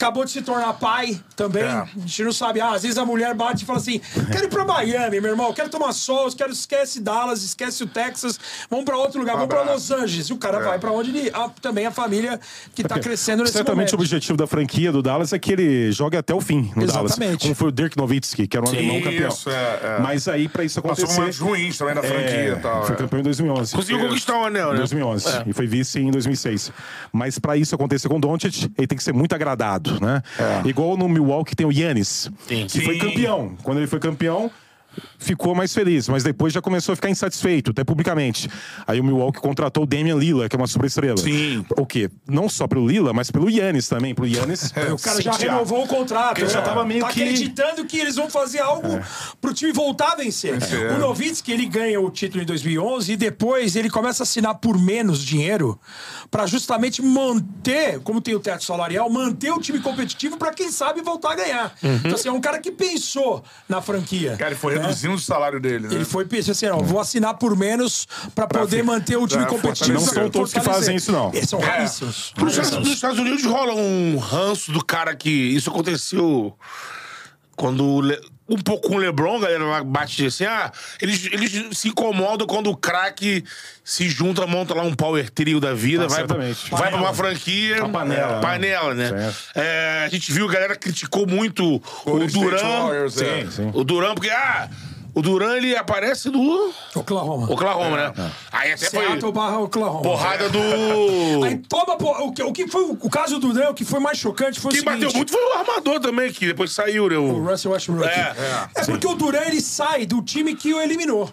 Acabou 0.00 0.24
de 0.24 0.30
se 0.30 0.42
tornar 0.42 0.74
pai 0.74 1.20
também. 1.34 1.64
É. 1.64 1.66
A 1.70 1.88
gente 1.96 2.22
não 2.22 2.30
sabe. 2.32 2.60
Ah, 2.60 2.70
às 2.74 2.82
vezes 2.82 2.96
a 2.96 3.04
mulher 3.04 3.34
bate 3.34 3.64
e 3.64 3.66
fala 3.66 3.80
assim: 3.80 4.00
quero 4.30 4.44
ir 4.44 4.48
pra 4.48 4.64
Miami, 4.64 5.20
meu 5.20 5.32
irmão, 5.32 5.52
quero 5.52 5.68
tomar 5.68 5.92
sol, 5.92 6.30
quero 6.30 6.52
esquece 6.52 7.00
Dallas, 7.00 7.42
esquece 7.42 7.82
o 7.82 7.86
Texas, 7.88 8.38
vamos 8.70 8.84
pra 8.84 8.96
outro 8.96 9.18
lugar, 9.18 9.32
vamos 9.34 9.48
pra 9.48 9.62
Los 9.62 9.90
Angeles. 9.90 10.28
E 10.28 10.32
o 10.32 10.36
cara 10.36 10.60
vai 10.60 10.78
pra 10.78 10.92
onde 10.92 11.10
ele. 11.10 11.32
ah, 11.34 11.50
também 11.60 11.84
a 11.84 11.90
família 11.90 12.38
que 12.76 12.84
tá 12.84 12.96
crescendo 13.00 13.42
nesse 13.42 13.54
Certamente 13.54 13.88
o 13.92 13.96
momento. 13.96 14.04
objetivo 14.06 14.38
da 14.38 14.46
franquia 14.46 14.92
do 14.92 15.02
Dallas 15.02 15.32
é 15.32 15.38
que 15.40 15.50
ele 15.52 15.90
jogue 15.90 16.16
até 16.16 16.32
o 16.32 16.40
fim 16.40 16.70
no 16.76 16.86
Dallas. 16.86 17.10
Exatamente. 17.12 17.42
Como 17.42 17.54
foi 17.56 17.68
o 17.68 17.72
Dirk 17.72 17.96
Nowitzki, 17.96 18.46
que 18.46 18.56
era 18.56 18.64
um 18.64 18.68
alemão 18.68 19.02
campeão. 19.02 19.28
Isso, 19.30 19.50
é, 19.50 19.80
é. 19.82 19.98
Mas 20.00 20.28
aí, 20.28 20.48
pra 20.48 20.62
isso 20.62 20.80
Passou 20.80 20.92
acontecer... 21.06 21.18
momentos 21.18 21.38
ruins 21.40 21.76
também 21.76 21.96
na 21.96 22.02
franquia 22.04 22.24
É, 22.36 22.48
e 22.50 22.56
tal. 22.60 22.84
foi 22.86 22.94
é. 22.94 22.98
campeão 22.98 23.18
em 23.18 23.24
2011. 23.24 23.74
Conseguiu 23.74 23.98
conquistar 23.98 24.38
o 24.38 24.44
anel, 24.44 24.68
Em 24.68 24.72
né? 24.74 24.78
2011. 24.78 25.26
E 25.44 25.52
foi 25.52 25.66
vice 25.66 25.98
em 25.98 26.12
2006. 26.12 26.70
Mas 27.12 27.36
pra 27.40 27.56
isso 27.56 27.74
acontecer 27.74 28.08
com 28.08 28.18
o 28.18 28.20
Doncic, 28.20 28.70
ele 28.78 28.86
tem 28.86 28.96
que 28.96 29.02
ser 29.02 29.12
muito 29.12 29.34
agradado, 29.34 29.87
né? 30.00 30.22
Igual 30.64 30.96
no 30.96 31.08
Milwaukee 31.08 31.54
tem 31.54 31.66
o 31.66 31.72
Yannis, 31.72 32.30
Sim. 32.46 32.66
que 32.66 32.80
foi 32.80 32.94
Sim. 32.94 33.00
campeão. 33.00 33.56
Quando 33.62 33.78
ele 33.78 33.86
foi 33.86 33.98
campeão, 33.98 34.50
ficou 35.18 35.54
mais 35.54 35.72
feliz, 35.74 36.08
mas 36.08 36.22
depois 36.24 36.52
já 36.52 36.60
começou 36.60 36.92
a 36.92 36.96
ficar 36.96 37.10
insatisfeito, 37.10 37.70
até 37.70 37.84
publicamente. 37.84 38.48
Aí 38.86 39.00
o 39.00 39.04
Milwaukee 39.04 39.40
contratou 39.40 39.84
o 39.84 39.86
Damian 39.86 40.16
Lillard, 40.16 40.48
que 40.48 40.56
é 40.56 40.58
uma 40.58 40.66
superestrela. 40.66 41.16
Sim. 41.18 41.64
O 41.76 41.86
quê? 41.86 42.10
Não 42.28 42.48
só 42.48 42.66
pelo 42.66 42.86
Lillard, 42.88 43.14
mas 43.14 43.30
pelo 43.30 43.48
Yannis 43.50 43.88
também. 43.88 44.14
Pro 44.14 44.26
Yannis. 44.26 44.72
O 44.92 44.98
cara 45.00 45.20
já 45.20 45.32
renovou 45.32 45.84
o 45.84 45.86
contrato. 45.88 46.38
Ele 46.40 46.48
já 46.48 46.62
tava 46.62 46.84
meio 46.84 47.00
tá 47.00 47.08
que- 47.08 47.22
acreditando 47.22 47.84
que 47.84 47.98
eles 47.98 48.16
vão 48.16 48.28
fazer 48.30 48.60
algo 48.60 48.98
pro 49.40 49.52
time 49.54 49.72
voltar 49.72 50.12
a 50.12 50.16
vencer. 50.16 50.58
Vencer. 50.58 50.92
O 50.94 50.98
Novitsky, 50.98 51.52
ele 51.52 51.66
ganha 51.66 52.00
o 52.00 52.10
título 52.10 52.42
em 52.42 52.46
2011 52.46 53.12
e 53.12 53.16
depois 53.16 53.76
ele 53.76 53.90
começa 53.90 54.22
a 54.22 54.24
assinar 54.24 54.54
por 54.56 54.78
menos 54.78 55.22
dinheiro 55.22 55.78
pra 56.30 56.46
justamente 56.46 57.02
manter, 57.02 58.00
como 58.00 58.20
tem 58.20 58.34
o 58.34 58.40
teto 58.40 58.64
salarial, 58.64 59.08
manter 59.10 59.50
o 59.52 59.60
time 59.60 59.78
competitivo 59.80 60.36
pra 60.36 60.52
quem 60.52 60.70
sabe 60.70 61.00
voltar 61.02 61.32
a 61.32 61.36
ganhar. 61.36 61.74
Então, 61.82 62.14
assim, 62.14 62.28
é 62.28 62.32
um 62.32 62.40
cara 62.40 62.58
que 62.58 62.70
pensou 62.72 63.42
na 63.68 63.80
franquia. 63.82 64.36
Cara, 64.36 64.50
ele 64.52 64.58
foi 64.60 64.78
reduzindo 64.88 65.14
o 65.14 65.18
salário 65.18 65.60
dele, 65.60 65.88
né? 65.88 65.94
Ele 65.94 66.04
foi 66.04 66.24
pensando 66.24 66.52
assim, 66.52 66.66
não, 66.66 66.80
vou 66.80 67.00
assinar 67.00 67.34
por 67.34 67.56
menos 67.56 68.06
pra 68.34 68.46
poder 68.46 68.82
manter 68.82 69.16
o 69.16 69.26
time 69.26 69.42
pra 69.44 69.50
competitivo. 69.50 69.92
Não 69.98 70.06
são 70.06 70.28
todos 70.30 70.52
que 70.52 70.60
fazem 70.60 70.96
isso, 70.96 71.12
não. 71.12 71.32
Eles 71.32 71.48
são 71.48 71.60
É. 71.60 71.64
raríssimos. 71.64 72.32
Nos 72.36 72.52
Estados, 72.56 72.78
nos 72.86 72.88
Estados 72.94 73.18
Unidos 73.18 73.44
rola 73.44 73.74
um 73.74 74.16
ranço 74.18 74.72
do 74.72 74.84
cara 74.84 75.14
que. 75.14 75.30
Isso 75.30 75.70
aconteceu 75.70 76.56
quando. 77.56 78.00
Um 78.48 78.56
pouco 78.56 78.88
com 78.88 78.94
o 78.94 78.98
LeBron, 78.98 79.36
a 79.36 79.40
galera 79.40 79.64
lá 79.64 79.84
bate 79.84 80.24
assim, 80.24 80.44
ah, 80.44 80.72
eles, 81.02 81.26
eles 81.26 81.76
se 81.76 81.88
incomodam 81.88 82.46
quando 82.46 82.70
o 82.70 82.76
craque 82.76 83.44
se 83.84 84.08
junta, 84.08 84.46
monta 84.46 84.74
lá 84.74 84.82
um 84.82 84.94
power 84.94 85.28
trio 85.28 85.60
da 85.60 85.74
vida, 85.74 86.04
Ah, 86.04 86.08
vai, 86.08 86.26
pra, 86.26 86.36
vai 86.36 86.90
pra 86.90 86.96
uma 86.96 87.12
franquia. 87.12 87.84
A 87.84 87.88
panela, 87.88 88.34
né? 88.36 88.40
Panela, 88.40 88.94
né? 88.94 89.34
É, 89.54 90.04
a 90.06 90.08
gente 90.08 90.32
viu, 90.32 90.48
a 90.48 90.52
galera 90.52 90.76
criticou 90.76 91.26
muito 91.26 91.76
o 91.76 91.82
Golden 92.04 92.28
Duran. 92.28 93.04
É. 93.04 93.08
Sim, 93.10 93.50
sim. 93.50 93.70
O 93.74 93.84
Duran, 93.84 94.14
porque, 94.14 94.30
ah, 94.30 94.68
o 95.18 95.22
Duran 95.22 95.56
ele 95.56 95.76
aparece 95.76 96.30
do 96.30 96.72
Oklahoma. 96.94 97.50
Oklahoma, 97.52 97.96
né? 97.96 98.32
Aí 98.52 98.72
até 98.72 98.88
foi 98.90 99.04
Seattle 99.06 99.32
barra 99.32 99.58
Oklahoma. 99.58 100.02
porrada 100.02 100.48
do. 100.48 100.58
Aí 101.44 101.58
toma. 101.68 101.96
po- 101.96 102.10
O 102.26 102.32
que, 102.32 102.42
o 102.42 102.52
que 102.52 102.68
foi 102.68 102.82
o, 102.84 102.92
o 103.00 103.10
caso 103.10 103.38
do 103.38 103.52
Duran, 103.52 103.70
o 103.70 103.74
que 103.74 103.84
foi 103.84 104.00
mais 104.00 104.18
chocante 104.18 104.60
foi 104.60 104.70
Quem 104.72 104.80
o 104.80 104.84
seguinte. 104.84 105.04
bateu 105.04 105.16
muito 105.16 105.32
foi 105.32 105.42
o 105.44 105.52
armador 105.58 106.00
também, 106.00 106.32
que 106.32 106.46
depois 106.46 106.70
saiu, 106.72 107.08
né? 107.08 107.16
O 107.16 107.24
O... 107.38 107.44
Russell 107.48 107.72
Westbrook. 107.72 108.08
É, 108.08 108.68
É, 108.76 108.84
porque 108.84 109.06
o 109.06 109.14
Duran 109.14 109.42
ele 109.46 109.60
sai 109.60 110.06
do 110.06 110.22
time 110.22 110.54
que 110.54 110.72
o 110.72 110.80
eliminou. 110.80 111.30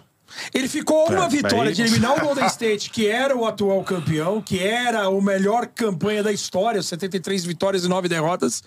Ele 0.52 0.68
ficou 0.68 1.08
uma 1.08 1.26
É, 1.26 1.28
vitória 1.28 1.72
de 1.72 1.82
eliminar 1.82 2.16
o 2.16 2.20
Golden 2.20 2.46
State, 2.50 2.90
que 2.90 3.06
era 3.06 3.34
o 3.36 3.46
atual 3.46 3.82
campeão, 3.84 4.42
que 4.42 4.58
era 4.58 5.08
o 5.08 5.20
melhor 5.22 5.66
campanha 5.68 6.22
da 6.22 6.32
história, 6.32 6.82
73 6.82 7.44
vitórias 7.44 7.84
e 7.84 7.88
9 7.88 8.08
derrotas. 8.08 8.62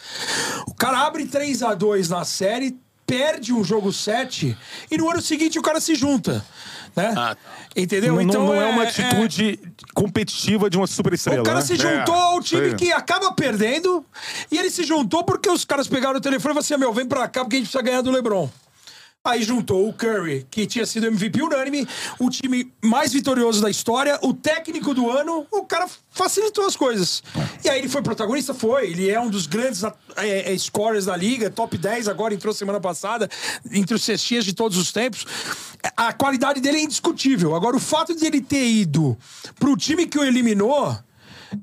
O 0.68 0.74
cara 0.74 1.06
abre 1.06 1.26
3 1.26 1.62
a 1.62 1.74
2 1.76 2.08
na 2.10 2.24
série, 2.24 2.78
perde 3.10 3.52
um 3.52 3.64
jogo 3.64 3.92
7 3.92 4.56
e 4.92 4.98
no 4.98 5.10
ano 5.10 5.22
seguinte 5.22 5.58
o 5.58 5.62
cara 5.62 5.80
se 5.82 5.96
junta. 5.96 6.46
Né? 6.96 7.14
Ah, 7.16 7.36
tá. 7.36 7.40
Entendeu? 7.76 8.14
Não, 8.14 8.22
então 8.22 8.46
não 8.46 8.56
é 8.56 8.66
uma 8.66 8.84
atitude 8.84 9.60
competitiva 9.94 10.70
de 10.70 10.78
uma 10.78 10.88
superestrela. 10.88 11.42
O 11.42 11.46
cara 11.46 11.60
né? 11.60 11.66
se 11.66 11.76
juntou 11.76 12.16
É, 12.16 12.22
ao 12.22 12.42
time 12.42 12.72
sim. 12.72 12.76
que 12.76 12.92
acaba 12.92 13.32
perdendo 13.32 14.06
e 14.52 14.58
ele 14.58 14.70
se 14.70 14.84
juntou 14.84 15.24
porque 15.24 15.50
os 15.50 15.66
caras 15.66 15.88
pegaram 15.88 16.18
o 16.18 16.22
telefone 16.22 16.40
e 16.40 16.44
falaram 16.44 16.60
assim: 16.60 16.78
meu, 16.78 16.94
vem 16.94 17.06
pra 17.06 17.28
cá 17.28 17.42
porque 17.42 17.56
a 17.56 17.60
gente 17.60 17.70
precisa 17.70 17.84
ganhar 17.84 18.02
do 18.02 18.12
LeBron. 18.12 18.50
Aí 19.22 19.44
juntou 19.44 19.90
o 19.90 19.92
Curry, 19.92 20.48
que 20.50 20.66
tinha 20.66 20.86
sido 20.86 21.08
MVP 21.08 21.42
unânime, 21.42 21.86
o 22.18 22.30
time 22.30 22.72
mais 22.82 23.12
vitorioso 23.12 23.62
da 23.62 23.70
história, 23.70 24.18
o 24.22 24.34
técnico 24.34 24.94
do 24.94 25.12
ano, 25.12 25.46
o 25.52 25.66
cara 25.66 25.90
facilitou 26.10 26.66
as 26.66 26.78
coisas. 26.78 27.22
E 27.62 27.68
aí 27.68 27.80
ele 27.80 27.90
foi 27.90 28.02
protagonista? 28.02 28.54
Foi. 28.54 28.90
Ele 28.90 29.10
é 29.10 29.20
um 29.20 29.30
dos 29.30 29.46
grandes 29.46 29.84
é, 29.84 30.54
é, 30.54 30.58
scorers 30.58 31.06
da 31.06 31.18
liga, 31.18 31.50
top 31.50 31.78
10 31.78 32.08
agora, 32.08 32.34
entrou 32.34 32.54
semana 32.54 32.80
passada, 32.80 33.30
entre 33.70 33.94
os 33.94 34.04
cestinhas 34.04 34.46
de 34.46 34.54
todos 34.54 34.78
os 34.78 34.94
tempos. 34.94 35.26
A 35.98 36.14
qualidade 36.14 36.62
dele 36.62 36.78
é 36.78 36.84
indiscutível. 36.84 37.54
Agora, 37.56 37.76
o 37.76 37.80
fato 37.80 38.16
de 38.16 38.26
ele 38.26 38.40
ter 38.40 38.66
ido 38.66 39.18
pro 39.60 39.76
time 39.76 40.08
que 40.08 40.18
o 40.18 40.24
eliminou. 40.24 40.98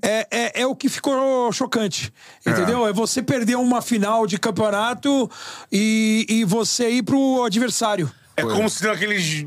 É, 0.02 0.26
é, 0.30 0.60
é 0.62 0.66
o 0.66 0.74
que 0.74 0.88
ficou 0.88 1.52
chocante. 1.52 2.12
Entendeu? 2.46 2.86
É. 2.86 2.92
você 2.92 3.22
perder 3.22 3.56
uma 3.56 3.80
final 3.82 4.26
de 4.26 4.38
campeonato 4.38 5.30
e, 5.70 6.26
e 6.28 6.44
você 6.44 6.90
ir 6.90 7.02
pro 7.02 7.44
adversário. 7.44 8.10
É 8.36 8.42
como 8.42 8.68
se 8.68 8.86
aqueles 8.88 9.46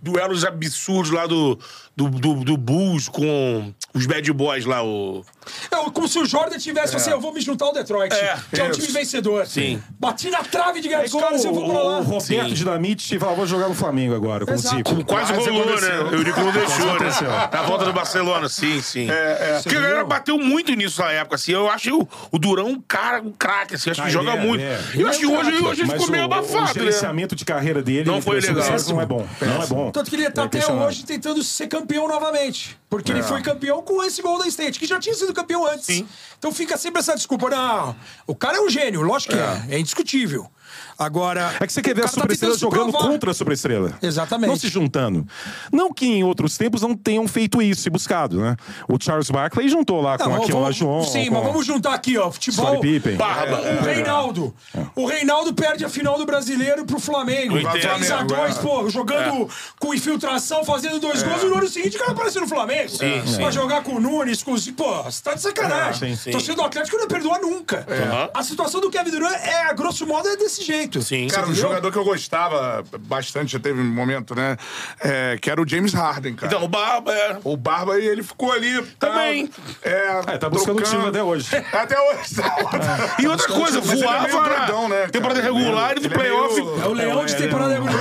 duelos 0.00 0.44
absurdos 0.44 1.10
lá 1.10 1.26
do, 1.26 1.58
do, 1.96 2.08
do, 2.10 2.44
do 2.44 2.56
Bulls 2.56 3.08
com 3.08 3.74
os 3.94 4.06
bad 4.06 4.32
boys 4.32 4.64
lá, 4.64 4.84
o... 4.84 5.24
É 5.70 5.90
como 5.90 6.08
se 6.08 6.18
o 6.18 6.24
Jordan 6.26 6.58
tivesse 6.58 6.96
assim, 6.96 7.10
eu 7.10 7.20
vou 7.20 7.32
me 7.32 7.40
juntar 7.40 7.66
ao 7.66 7.72
Detroit, 7.72 8.12
É, 8.14 8.36
que 8.52 8.60
é 8.60 8.64
um 8.64 8.70
time 8.70 8.88
vencedor. 8.88 9.46
Sim. 9.46 9.82
Bati 9.98 10.30
na 10.30 10.42
trave 10.42 10.80
de 10.80 10.88
ganhar 10.88 11.04
É 11.04 11.08
caras 11.08 11.44
e 11.44 11.46
eu 11.46 11.54
vou 11.54 11.64
pra 11.70 11.78
o, 11.80 11.86
lá. 11.86 11.98
o 12.00 12.02
Roberto 12.02 12.22
Sim. 12.48 12.54
Dinamite 12.54 13.18
falava, 13.18 13.36
vou 13.36 13.46
jogar 13.46 13.68
no 13.68 13.74
Flamengo 13.74 14.14
agora, 14.14 14.44
com 14.46 14.52
Exato. 14.52 14.74
o 14.74 14.78
Zico. 14.78 15.04
Quase, 15.04 15.32
Quase 15.32 15.50
rolou, 15.50 15.80
né? 15.80 16.00
O 16.10 16.14
Eurico 16.14 16.40
não 16.40 16.52
deixou, 16.52 16.86
né? 16.98 17.08
Na 17.52 17.62
volta 17.62 17.84
do 17.84 17.92
Barcelona, 17.92 18.48
sim, 18.48 18.80
sim. 18.80 19.08
é. 19.10 19.60
Porque 19.62 19.76
a 19.76 19.80
galera 19.80 20.04
bateu 20.04 20.38
muito 20.38 20.72
nisso 20.74 21.00
na 21.00 21.12
época, 21.12 21.36
assim. 21.36 21.52
Eu 21.52 21.70
acho 21.70 21.96
o, 22.00 22.08
o 22.32 22.38
Durão 22.38 22.66
um 22.68 22.80
cara, 22.80 23.20
um 23.22 23.32
craque, 23.32 23.74
assim. 23.74 23.90
Acho 23.90 24.02
que 24.02 24.08
Ah, 24.08 24.10
joga 24.10 24.32
é, 24.32 24.40
muito. 24.40 24.62
é. 24.62 24.78
E 24.94 25.00
eu 25.00 25.08
acho 25.08 25.18
que 25.20 25.26
hoje, 25.26 25.52
hoje 25.62 25.82
ele 25.82 25.90
ficou 25.92 26.08
meio 26.10 26.24
o, 26.24 26.28
o 26.28 26.32
abafado, 26.34 26.66
né? 26.66 26.72
gerenciamento 26.74 27.34
de 27.36 27.44
carreira 27.44 27.82
dele 27.82 28.04
Não 28.04 28.20
foi 28.20 28.40
legal. 28.40 28.64
não 28.88 29.00
é 29.00 29.06
bom. 29.06 29.26
Não 29.40 29.62
é 29.62 29.66
bom. 29.66 29.90
Tanto 29.90 30.10
que 30.10 30.16
ele 30.16 30.30
tá 30.30 30.42
É 30.42 30.44
até 30.46 30.58
questionável. 30.58 30.88
hoje 30.88 31.04
tentando 31.04 31.42
ser 31.42 31.66
campeão 31.68 32.08
novamente. 32.08 32.76
Porque 32.96 33.12
ele 33.12 33.22
foi 33.22 33.42
campeão 33.42 33.82
com 33.82 34.02
esse 34.02 34.22
Golden 34.22 34.48
State, 34.48 34.78
que 34.78 34.86
já 34.86 34.98
tinha 34.98 35.14
sido 35.14 35.32
campeão 35.32 35.66
antes. 35.66 35.86
Sim. 35.86 36.08
Então 36.38 36.52
fica 36.52 36.76
sempre 36.76 37.00
essa 37.00 37.14
desculpa. 37.14 37.50
Não, 37.50 37.96
o 38.26 38.34
cara 38.34 38.58
é 38.58 38.60
um 38.60 38.68
gênio, 38.68 39.02
lógico 39.02 39.34
que 39.34 39.38
é. 39.38 39.76
É 39.76 39.78
indiscutível. 39.78 40.50
Agora. 40.98 41.54
É 41.60 41.66
que 41.66 41.72
você 41.72 41.82
quer 41.82 41.94
ver 41.94 42.02
o 42.02 42.04
a 42.04 42.08
cara 42.08 42.14
tá 42.14 42.20
superestrela 42.20 42.54
se 42.54 42.60
jogando 42.60 42.90
provar. 42.92 43.08
contra 43.08 43.30
a 43.30 43.34
superestrela. 43.34 43.92
Exatamente. 44.02 44.48
Não 44.48 44.56
se 44.56 44.68
juntando. 44.68 45.26
Não 45.72 45.92
que 45.92 46.06
em 46.06 46.24
outros 46.24 46.56
tempos 46.56 46.82
não 46.82 46.94
tenham 46.96 47.26
feito 47.28 47.60
isso 47.60 47.86
e 47.88 47.90
buscado, 47.90 48.40
né? 48.40 48.56
O 48.88 48.96
Charles 49.00 49.30
Barkley 49.30 49.68
juntou 49.68 50.00
lá 50.00 50.16
com 50.18 50.24
Não, 50.24 50.36
aquele 50.36 50.52
vamos- 50.52 50.80
Olajuwon. 50.80 51.04
Sim, 51.04 51.26
com 51.26 51.34
mas 51.34 51.44
vamos 51.44 51.66
juntar 51.66 51.94
aqui, 51.94 52.16
ó. 52.18 52.30
Futebol. 52.30 52.80
Pippen. 52.80 53.16
Barba. 53.16 53.60
O 53.60 53.84
Reinaldo. 53.84 54.54
O 54.94 55.06
Reinaldo 55.06 55.52
perde 55.54 55.84
a 55.84 55.88
final 55.88 56.18
do 56.18 56.24
brasileiro 56.26 56.84
pro 56.86 56.98
Flamengo. 56.98 57.56
Eu 57.56 57.60
entendo. 57.62 57.80
3 57.80 58.10
a 58.10 58.22
2 58.22 58.56
É. 58.58 58.60
pô, 58.62 58.88
jogando 58.88 59.48
com 59.78 59.92
infiltração, 59.94 60.64
fazendo 60.64 60.98
dois 61.00 61.22
gols, 61.22 61.42
e 61.42 61.46
no 61.46 61.58
ano 61.58 61.68
seguinte 61.68 61.96
o 61.96 61.98
cara 62.00 62.12
apareceu 62.12 62.40
no 62.40 62.48
Flamengo. 62.48 62.88
Sim, 62.90 63.22
sim. 63.26 63.36
Pra 63.36 63.50
jogar 63.50 63.82
com 63.82 63.94
o 63.96 64.00
Nunes, 64.00 64.42
com 64.42 64.52
os. 64.52 64.66
Pô, 64.70 65.02
você 65.02 65.22
tá 65.22 65.34
de 65.34 65.40
sacanagem. 65.42 66.12
É, 66.12 66.16
sim, 66.16 66.22
sim. 66.22 66.30
Torcida 66.30 66.54
do 66.54 66.62
Atlético 66.62 66.96
não 66.96 67.06
perdoa 67.08 67.38
nunca. 67.38 67.86
A 68.34 68.42
situação 68.42 68.80
do 68.80 68.90
Kevin 68.90 69.10
Durant 69.10 69.34
é, 69.42 69.62
a 69.64 69.72
grosso 69.72 70.06
modo, 70.06 70.28
é 70.28 70.36
desse 70.36 70.64
jeito. 70.66 71.02
Sim. 71.02 71.28
Cara, 71.28 71.46
um 71.46 71.54
jogador 71.54 71.90
que 71.92 71.98
eu 71.98 72.04
gostava 72.04 72.84
bastante, 73.00 73.52
já 73.52 73.58
teve 73.60 73.80
um 73.80 73.84
momento, 73.84 74.34
né? 74.34 74.56
é, 75.00 75.38
que 75.40 75.50
era 75.50 75.60
o 75.60 75.68
James 75.68 75.92
Harden, 75.92 76.34
cara. 76.34 76.52
Então, 76.52 76.64
o 76.64 76.68
Barba 76.68 77.12
é... 77.12 77.38
O 77.44 77.56
Barba, 77.56 77.98
ele 78.00 78.22
ficou 78.22 78.52
ali. 78.52 78.82
tá, 78.98 79.08
Também. 79.08 79.48
É, 79.82 80.22
É, 80.28 80.38
tá 80.38 80.48
buscando 80.48 80.78
o 80.78 80.82
trocando. 80.82 80.98
time 80.98 81.08
até 81.08 81.22
hoje. 81.22 81.48
Até 81.72 82.00
hoje. 82.00 82.34
Tá. 82.36 83.16
E 83.18 83.26
outra 83.28 83.46
coisa, 83.48 83.80
Mas 83.80 83.90
ele 83.92 84.02
é 84.02 84.06
voava 84.06 84.48
grandão, 84.48 84.88
né, 84.88 85.06
temporada 85.08 85.40
regular 85.40 85.96
e 85.96 86.00
do 86.00 86.06
é 86.06 86.10
playoff. 86.10 86.58
É 86.60 86.86
o 86.86 86.92
leão 86.92 87.24
de 87.24 87.34
É, 87.34 87.36
temporada 87.36 87.74
é, 87.74 87.80
regular. 87.80 87.96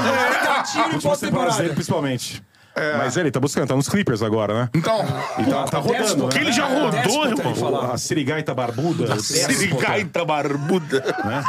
É 0.75 0.95
Últimas 0.95 1.19
temporadas 1.19 1.55
pós-temporada. 1.55 1.61
dele, 1.63 1.75
principalmente. 2.75 3.05
Mas 3.05 3.17
ele 3.17 3.31
tá 3.31 3.39
buscando, 3.39 3.67
tá 3.67 3.75
nos 3.75 3.87
Clippers 3.89 4.21
agora, 4.21 4.53
né? 4.53 4.69
Então, 4.73 4.99
E 5.39 5.43
tá, 5.45 5.63
tá 5.63 5.77
rodando. 5.79 6.27
Que 6.27 6.35
né? 6.35 6.41
ele 6.43 6.51
já 6.51 6.65
rodou, 6.65 6.91
Déspota, 6.91 7.49
irmão. 7.49 7.91
A 7.91 7.97
Sirigaita 7.97 8.53
Barbuda. 8.53 9.19
Sirigaita 9.19 10.25
barbuda. 10.25 10.99
né? 11.23 11.43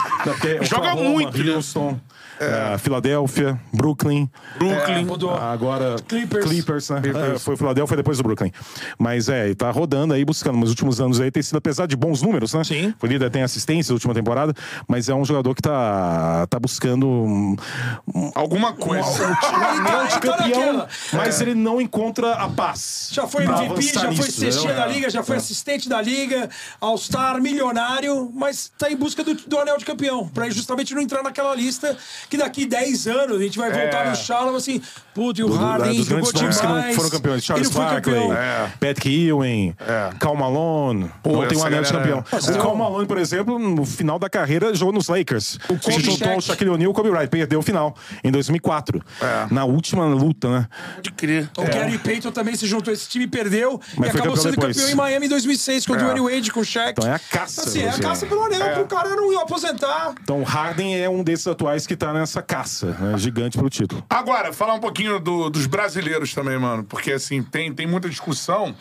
Joga 0.63 0.93
Oklahoma, 0.93 1.11
muito, 1.11 1.39
né? 1.39 1.97
Houston. 2.41 2.75
é, 2.75 2.79
Filadélfia, 2.79 3.61
Brooklyn. 3.73 4.31
Brooklyn. 4.59 5.05
Mudou. 5.05 5.35
Agora, 5.35 5.97
Clippers. 6.07 6.45
Clippers, 6.45 6.91
né? 6.91 7.03
É, 7.35 7.39
foi 7.39 7.55
o 7.55 7.57
Philadelphia 7.57 7.97
depois 7.97 8.19
do 8.19 8.25
Brooklyn. 8.25 8.53
Mas 8.99 9.29
é, 9.29 9.55
tá 9.55 9.71
rodando 9.71 10.15
aí, 10.15 10.25
buscando. 10.25 10.57
Nos 10.59 10.71
últimos 10.71 11.01
anos 11.01 11.21
aí 11.21 11.31
tem 11.31 11.43
sido, 11.43 11.57
apesar 11.57 11.87
de 11.87 11.97
bons 11.97 12.23
números, 12.23 12.55
né? 12.55 12.65
Sim. 12.65 12.95
Foi 12.99 13.09
líder, 13.09 13.31
tem 13.31 13.43
assistência 13.43 13.93
na 13.93 13.95
última 13.95 14.15
temporada, 14.15 14.55
mas 14.89 15.09
é 15.09 15.15
um 15.15 15.25
jogador 15.25 15.55
que 15.55 15.63
tá, 15.63 16.47
tá 16.49 16.59
buscando 16.59 17.07
um, 17.07 17.57
Alguma 18.35 18.73
coisa. 18.73 19.07
de 20.07 20.21
Tá 20.21 20.37
campeão, 20.37 20.87
mas 21.13 21.41
ele 21.41 21.55
não 21.55 21.81
encontra 21.81 22.33
a 22.35 22.49
paz. 22.49 23.11
Já 23.13 23.27
foi 23.27 23.45
MVP, 23.45 23.83
já 23.83 24.13
foi 24.13 24.67
né? 24.67 24.75
da 24.75 24.87
Liga, 24.87 25.11
já 25.11 25.23
foi 25.23 25.37
assistente 25.37 25.89
da 25.89 26.01
Liga, 26.01 26.49
All-Star, 26.81 27.41
milionário, 27.41 28.31
mas 28.35 28.73
tá 28.79 28.91
em 28.91 28.97
busca 28.97 29.23
do, 29.23 29.35
do 29.35 29.59
anel 29.59 29.79
de 29.79 29.85
campeão, 29.85 30.29
pra 30.29 30.49
justamente 30.51 30.95
não 30.95 31.03
entrar 31.03 31.23
naquela 31.23 31.55
lista 31.55 31.97
que 32.29 32.37
daqui 32.37 32.67
10 32.67 33.07
anos 33.07 33.39
a 33.39 33.43
gente 33.43 33.59
vai 33.59 33.71
voltar 33.71 34.07
É. 34.07 34.11
no 34.11 34.17
Shallow 34.17 34.57
assim, 34.57 34.81
putz, 35.15 35.39
e 35.41 35.45
o 35.45 35.49
Do- 35.49 35.55
Harden 35.57 35.97
dos 35.97 36.07
jogou 36.07 36.33
nomes 36.33 36.59
que 36.61 36.67
não 36.67 36.75
demais. 36.77 36.97
foram 36.97 37.11
campeões. 37.11 37.45
Charles 37.45 37.71
Barkley, 37.71 38.03
campeão. 38.17 38.33
É. 38.33 38.73
Patrick 38.81 39.27
Ewing, 39.29 39.75
Cal 40.19 40.35
Malone. 40.37 41.11
Pô, 41.23 41.33
não 41.43 41.49
tem 41.49 41.59
um 41.59 41.65
anel 41.65 41.83
de 41.83 41.93
campeão. 41.93 42.25
Nossa, 42.33 42.53
o 42.53 42.63
Cal 42.63 42.77
Malone, 42.77 43.07
por 43.07 43.19
exemplo, 43.19 43.59
no 43.59 43.85
final 43.85 44.19
da 44.19 44.29
carreira, 44.29 44.75
jogou 44.75 44.93
nos 44.95 45.09
Lakers. 45.09 45.59
Kobe 45.69 45.81
Se 45.83 46.01
juntou 46.01 46.17
Shaq. 46.29 46.39
o 46.39 46.41
Shaquille 46.41 46.71
O'Neal 46.71 46.91
e 46.91 46.93
o 46.93 46.95
Kobe 46.95 47.11
Bryant. 47.11 47.29
Perdeu 47.29 47.59
o 47.59 47.63
final, 47.63 47.95
em 48.25 48.31
2004. 48.31 49.03
É. 49.21 49.53
Na 49.53 49.65
última 49.65 50.05
luta, 50.07 50.49
né? 50.49 50.69
Pode 50.97 51.11
crer. 51.13 51.51
O 51.57 51.63
Gary 51.63 51.99
Payton 51.99 52.31
também 52.33 52.55
se 52.57 52.67
juntou 52.67 52.91
a 52.91 52.95
esse 52.95 53.09
time, 53.09 53.27
perdeu 53.27 53.81
Mas 53.97 54.09
e 54.09 54.11
acabou 54.11 54.35
campeão 54.35 54.37
sendo 54.37 54.51
depois. 54.57 54.77
campeão 54.77 54.93
em 54.93 54.95
Miami 54.97 55.27
em 55.27 55.29
2006 55.29 55.87
com 55.87 55.93
o 55.93 55.97
Dwayne 55.97 56.21
Wade, 56.21 56.51
com 56.53 56.61
o 56.61 56.65
Shaq. 56.65 56.91
Então 56.99 57.09
é 57.11 57.15
a 57.15 57.19
caça, 57.19 57.63
Assim, 57.63 57.83
é 57.83 57.89
a 57.89 57.93
você. 57.93 58.03
caça 58.03 58.27
pelo 58.27 58.43
anel 58.45 58.73
pro 58.75 58.87
cara 58.87 59.09
não 59.17 59.37
aposentar. 59.41 60.15
Então 60.23 60.41
o 60.41 60.45
Harden 60.45 60.99
é 61.01 61.09
um 61.09 61.23
desses 61.23 61.47
atuais 61.47 61.87
que 61.87 61.97
tá 61.97 62.13
nessa 62.19 62.43
caça, 62.43 62.87
né? 62.99 63.19
gigante 63.19 63.57
pelo 63.57 63.71
título. 63.71 64.05
Agora, 64.11 64.53
falar 64.53 64.75
um 64.75 64.81
pouquinho 64.81 65.19
do- 65.21 65.49
dos 65.51 65.67
brasileiros 65.67 66.35
também, 66.35 66.59
mano. 66.59 66.85
Porque, 66.85 67.13
assim, 67.13 67.43
tem, 67.43 67.73
tem 67.73 67.87
muita 67.87 68.09
discussão. 68.09 68.75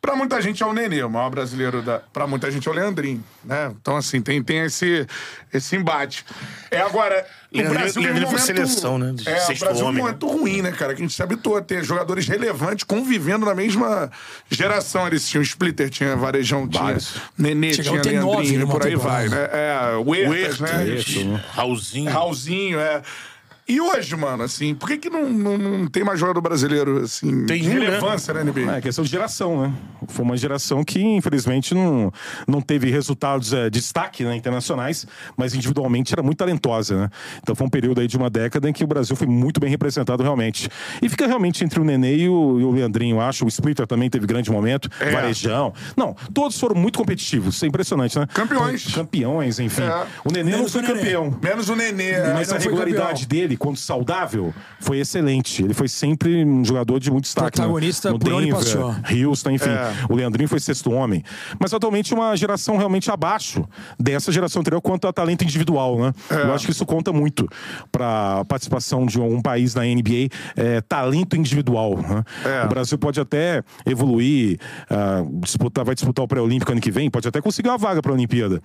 Pra 0.00 0.14
muita 0.14 0.40
gente 0.40 0.62
é 0.62 0.66
o 0.66 0.72
Nenê, 0.72 1.02
o 1.02 1.10
maior 1.10 1.28
brasileiro 1.28 1.82
da. 1.82 1.98
Pra 1.98 2.24
muita 2.26 2.48
gente 2.52 2.68
é 2.68 2.70
o 2.70 2.74
Leandrinho, 2.74 3.22
né? 3.44 3.72
Então, 3.80 3.96
assim, 3.96 4.22
tem, 4.22 4.40
tem 4.42 4.58
esse, 4.60 5.04
esse 5.52 5.74
embate. 5.74 6.24
É 6.70 6.80
agora. 6.80 7.26
O 7.50 7.56
Leandrinho- 7.56 7.80
Brasil 7.80 8.02
um 8.02 8.04
foi 8.04 8.20
momento, 8.20 8.38
seleção, 8.40 8.98
né? 8.98 9.12
De 9.14 9.26
É, 9.26 9.36
o 9.42 9.46
sexto 9.46 9.64
Brasil 9.64 9.86
é 9.86 9.88
um 9.88 9.92
né? 9.92 10.00
momento 10.02 10.26
ruim, 10.28 10.60
né, 10.60 10.70
cara? 10.70 10.94
Que 10.94 11.00
a 11.00 11.04
gente 11.04 11.14
se 11.14 11.22
habituou 11.22 11.56
a 11.56 11.62
ter 11.62 11.82
jogadores 11.82 12.28
relevantes 12.28 12.84
convivendo 12.84 13.46
na 13.46 13.54
mesma 13.54 14.10
geração. 14.50 15.06
Eles 15.06 15.26
tinham 15.26 15.42
Splitter, 15.42 15.88
tinha 15.88 16.14
Varejão, 16.14 16.68
tinha 16.68 16.82
Vários. 16.82 17.14
Nenê, 17.38 17.72
Chegou 17.72 17.98
tinha 18.02 18.20
nove 18.20 18.36
Leandrinho, 18.42 18.68
por 18.68 18.84
aí 18.86 18.96
vai, 18.96 19.28
né? 19.30 19.48
É, 19.50 19.96
o 19.96 20.02
Huertas? 20.10 20.60
Isso, 21.06 21.24
né? 21.24 21.42
Raulzinho. 21.52 22.10
Raulzinho, 22.10 22.78
é. 22.78 23.00
E 23.68 23.80
hoje, 23.80 24.16
mano, 24.16 24.44
assim, 24.44 24.74
por 24.74 24.88
que, 24.88 24.96
que 24.96 25.10
não, 25.10 25.28
não, 25.28 25.58
não 25.58 25.86
tem 25.86 26.02
mais 26.02 26.18
jogador 26.18 26.40
brasileiro, 26.40 27.02
assim, 27.02 27.44
Tem 27.44 27.60
de 27.60 27.68
né? 27.68 27.74
relevância 27.74 28.32
na 28.32 28.42
NBA? 28.42 28.76
É 28.76 28.80
questão 28.80 29.04
de 29.04 29.10
geração, 29.10 29.60
né? 29.60 29.72
Foi 30.08 30.24
uma 30.24 30.38
geração 30.38 30.82
que, 30.82 31.02
infelizmente, 31.02 31.74
não, 31.74 32.10
não 32.46 32.62
teve 32.62 32.90
resultados 32.90 33.52
é, 33.52 33.64
de 33.68 33.78
destaque 33.78 34.24
né, 34.24 34.34
internacionais, 34.34 35.06
mas 35.36 35.54
individualmente 35.54 36.14
era 36.14 36.22
muito 36.22 36.38
talentosa, 36.38 36.96
né? 36.98 37.10
Então 37.42 37.54
foi 37.54 37.66
um 37.66 37.70
período 37.70 38.00
aí 38.00 38.06
de 38.06 38.16
uma 38.16 38.30
década 38.30 38.70
em 38.70 38.72
que 38.72 38.82
o 38.82 38.86
Brasil 38.86 39.14
foi 39.14 39.26
muito 39.26 39.60
bem 39.60 39.68
representado 39.68 40.22
realmente. 40.22 40.70
E 41.02 41.08
fica 41.10 41.26
realmente 41.26 41.62
entre 41.62 41.78
o 41.78 41.84
Nenê 41.84 42.16
e 42.16 42.28
o, 42.28 42.58
e 42.58 42.64
o 42.64 42.70
Leandrinho, 42.70 43.16
eu 43.16 43.20
acho. 43.20 43.44
O 43.44 43.48
Splitter 43.48 43.86
também 43.86 44.08
teve 44.08 44.26
grande 44.26 44.50
momento. 44.50 44.88
É. 44.98 45.10
Varejão. 45.10 45.74
Não, 45.94 46.16
todos 46.32 46.58
foram 46.58 46.74
muito 46.74 46.98
competitivos. 46.98 47.56
Isso 47.56 47.66
é 47.66 47.68
impressionante, 47.68 48.18
né? 48.18 48.26
Campeões. 48.32 48.94
Campeões, 48.94 49.60
enfim. 49.60 49.82
É. 49.82 50.06
O 50.24 50.32
Nenê 50.32 50.52
não 50.52 50.58
Menos 50.58 50.72
foi 50.72 50.80
o 50.80 50.84
Nenê. 50.84 50.94
campeão. 51.00 51.38
Menos 51.42 51.68
o 51.68 51.76
Nenê. 51.76 52.12
Mas 52.32 52.48
é. 52.48 52.52
a 52.52 52.54
não 52.54 52.60
foi 52.62 52.70
regularidade 52.70 53.24
campeão. 53.24 53.28
dele, 53.28 53.57
quando 53.58 53.76
saudável, 53.76 54.54
foi 54.80 54.98
excelente. 55.00 55.62
Ele 55.62 55.74
foi 55.74 55.88
sempre 55.88 56.44
um 56.44 56.64
jogador 56.64 56.98
de 56.98 57.10
muito 57.10 57.24
destaque. 57.24 57.58
no- 57.58 57.64
Protagonista 57.64 58.10
no 58.10 58.18
por 58.18 58.32
onde 58.32 58.46
Denver, 58.46 58.58
passou. 58.58 58.94
Houston, 59.26 59.50
enfim. 59.50 59.70
É. 59.70 59.92
O 60.08 60.14
Leandrinho 60.14 60.48
foi 60.48 60.60
sexto 60.60 60.90
homem. 60.92 61.22
Mas 61.60 61.74
atualmente 61.74 62.14
uma 62.14 62.36
geração 62.36 62.76
realmente 62.76 63.10
abaixo 63.10 63.64
dessa 63.98 64.30
geração 64.32 64.60
anterior 64.60 64.80
quanto 64.80 65.06
a 65.08 65.12
talento 65.12 65.42
individual, 65.44 65.98
né? 65.98 66.12
É. 66.30 66.42
Eu 66.42 66.54
acho 66.54 66.64
que 66.64 66.72
isso 66.72 66.86
conta 66.86 67.12
muito 67.12 67.48
para 67.92 68.40
a 68.40 68.44
participação 68.44 69.04
de 69.06 69.20
um 69.20 69.40
país 69.42 69.74
na 69.74 69.82
NBA, 69.84 70.28
é, 70.56 70.80
talento 70.80 71.36
individual. 71.36 71.96
né? 71.98 72.24
É. 72.44 72.64
O 72.64 72.68
Brasil 72.68 72.96
pode 72.98 73.20
até 73.20 73.62
evoluir, 73.84 74.58
ah, 74.90 75.24
disputar, 75.40 75.84
vai 75.84 75.94
disputar 75.94 76.24
o 76.24 76.28
pré-olímpico 76.28 76.70
ano 76.72 76.80
que 76.80 76.90
vem, 76.90 77.10
pode 77.10 77.26
até 77.26 77.40
conseguir 77.40 77.68
uma 77.68 77.78
vaga 77.78 78.00
para 78.00 78.12
a 78.12 78.14
Olimpíada. 78.14 78.60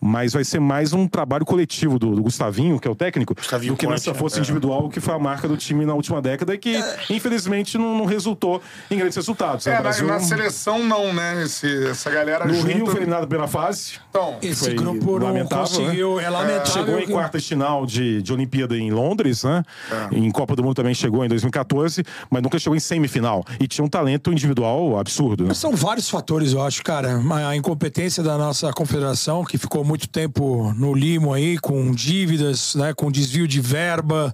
Mas 0.00 0.32
vai 0.32 0.44
ser 0.44 0.60
mais 0.60 0.92
um 0.92 1.06
trabalho 1.08 1.44
coletivo 1.44 1.98
do, 1.98 2.14
do 2.14 2.22
Gustavinho, 2.22 2.78
que 2.78 2.86
é 2.86 2.90
o 2.90 2.94
técnico, 2.94 3.34
Gustavinho 3.34 3.72
do 3.74 3.76
que 3.76 3.86
Conte, 3.86 3.92
nessa 3.94 4.12
né? 4.12 4.18
Individual 4.38 4.88
que 4.88 5.00
foi 5.00 5.14
a 5.14 5.18
marca 5.18 5.48
do 5.48 5.56
time 5.56 5.84
na 5.84 5.94
última 5.94 6.20
década 6.20 6.54
e 6.54 6.58
que, 6.58 6.76
infelizmente, 7.10 7.78
não, 7.78 7.96
não 7.98 8.04
resultou 8.04 8.60
em 8.90 8.96
grandes 8.96 9.16
resultados. 9.16 9.66
né? 9.66 9.72
É, 9.72 9.74
O 9.74 9.76
na, 9.76 9.82
Brasil, 9.82 10.06
na 10.06 10.20
seleção 10.20 10.84
não, 10.84 11.12
né? 11.12 11.42
Esse, 11.42 11.88
essa 11.88 12.10
galera 12.10 12.44
no 12.46 12.54
junta... 12.54 12.72
Rio 12.72 12.86
foi 12.86 12.96
eliminado 12.96 13.20
na 13.22 13.26
primeira 13.26 13.48
fase. 13.48 13.94
Então, 14.10 14.36
Esse 14.42 14.74
grupo 14.74 15.18
não 15.18 15.26
lamentável, 15.28 15.66
conseguiu, 15.66 16.16
né? 16.16 16.24
é 16.24 16.30
lamentável. 16.30 16.66
Chegou 16.72 16.98
em 16.98 17.06
de 17.06 17.40
final 17.40 17.86
de, 17.86 18.22
de 18.22 18.32
Olimpíada 18.32 18.76
em 18.76 18.90
Londres, 18.90 19.44
né? 19.44 19.62
É. 19.90 20.16
Em 20.16 20.30
Copa 20.30 20.54
do 20.56 20.62
Mundo 20.62 20.74
também 20.74 20.94
chegou 20.94 21.24
em 21.24 21.28
2014, 21.28 22.02
mas 22.30 22.42
nunca 22.42 22.58
chegou 22.58 22.76
em 22.76 22.80
semifinal. 22.80 23.44
E 23.60 23.66
tinha 23.66 23.84
um 23.84 23.88
talento 23.88 24.32
individual 24.32 24.98
absurdo, 24.98 25.44
né? 25.44 25.54
São 25.54 25.72
vários 25.74 26.08
fatores, 26.08 26.52
eu 26.52 26.62
acho, 26.62 26.82
cara. 26.82 27.20
A 27.48 27.56
incompetência 27.56 28.22
da 28.22 28.36
nossa 28.38 28.72
confederação, 28.72 29.44
que 29.44 29.58
ficou 29.58 29.84
muito 29.84 30.08
tempo 30.08 30.72
no 30.76 30.94
limo 30.94 31.32
aí, 31.32 31.58
com 31.58 31.90
dívidas, 31.92 32.74
né, 32.74 32.94
com 32.94 33.10
desvio 33.10 33.46
de 33.46 33.60
verba, 33.60 34.25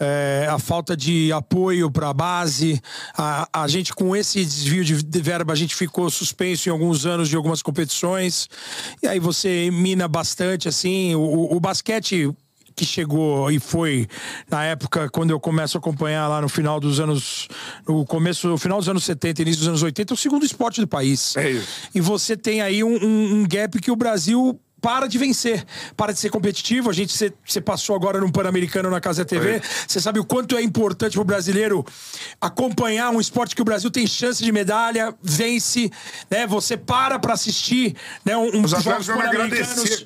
é, 0.00 0.46
a 0.50 0.58
falta 0.58 0.96
de 0.96 1.32
apoio 1.32 1.90
para 1.90 2.08
a 2.10 2.14
base. 2.14 2.80
A, 3.16 3.48
a 3.62 3.68
gente, 3.68 3.92
com 3.94 4.14
esse 4.14 4.44
desvio 4.44 4.84
de, 4.84 5.02
de 5.02 5.20
verba, 5.20 5.52
a 5.52 5.56
gente 5.56 5.74
ficou 5.74 6.10
suspenso 6.10 6.68
em 6.68 6.72
alguns 6.72 7.06
anos 7.06 7.28
de 7.28 7.36
algumas 7.36 7.62
competições. 7.62 8.48
E 9.02 9.06
aí 9.06 9.18
você 9.18 9.70
mina 9.72 10.06
bastante, 10.08 10.68
assim. 10.68 11.14
O, 11.14 11.54
o 11.56 11.60
basquete 11.60 12.30
que 12.76 12.84
chegou 12.84 13.52
e 13.52 13.60
foi 13.60 14.08
na 14.50 14.64
época 14.64 15.08
quando 15.08 15.30
eu 15.30 15.38
começo 15.38 15.76
a 15.76 15.78
acompanhar 15.78 16.26
lá 16.26 16.40
no 16.40 16.48
final 16.48 16.80
dos 16.80 16.98
anos 16.98 17.46
no 17.86 18.04
começo 18.04 18.48
no 18.48 18.58
final 18.58 18.80
dos 18.80 18.88
anos 18.88 19.04
70 19.04 19.42
início 19.42 19.60
dos 19.60 19.68
anos 19.68 19.82
80 19.84 20.12
é 20.12 20.14
o 20.14 20.16
segundo 20.16 20.44
esporte 20.44 20.80
do 20.80 20.88
país 20.88 21.36
É 21.36 21.52
isso. 21.52 21.68
e 21.94 22.00
você 22.00 22.36
tem 22.36 22.62
aí 22.62 22.82
um, 22.82 22.96
um- 22.96 23.34
um 23.42 23.46
gap 23.48 23.80
que 23.80 23.92
o 23.92 23.94
Brasil 23.96 24.58
para 24.84 25.06
de 25.06 25.16
vencer, 25.16 25.64
para 25.96 26.12
de 26.12 26.18
ser 26.18 26.28
competitivo. 26.28 26.90
A 26.90 26.92
gente 26.92 27.16
você 27.42 27.58
passou 27.58 27.96
agora 27.96 28.20
num 28.20 28.30
Pan-Americano 28.30 28.90
na 28.90 29.00
Casa 29.00 29.24
TV. 29.24 29.62
Você 29.88 29.98
sabe 29.98 30.20
o 30.20 30.24
quanto 30.26 30.58
é 30.58 30.62
importante 30.62 31.14
para 31.14 31.22
o 31.22 31.24
brasileiro 31.24 31.82
acompanhar 32.38 33.08
um 33.08 33.18
esporte 33.18 33.56
que 33.56 33.62
o 33.62 33.64
Brasil 33.64 33.90
tem 33.90 34.06
chance 34.06 34.44
de 34.44 34.52
medalha, 34.52 35.14
vence, 35.22 35.90
né? 36.30 36.46
Você 36.46 36.76
para 36.76 37.18
para 37.18 37.32
assistir, 37.32 37.96
né? 38.26 38.36
Um, 38.36 38.62
Os 38.62 38.72
jogos 38.72 39.06
pan-americanos. 39.06 40.04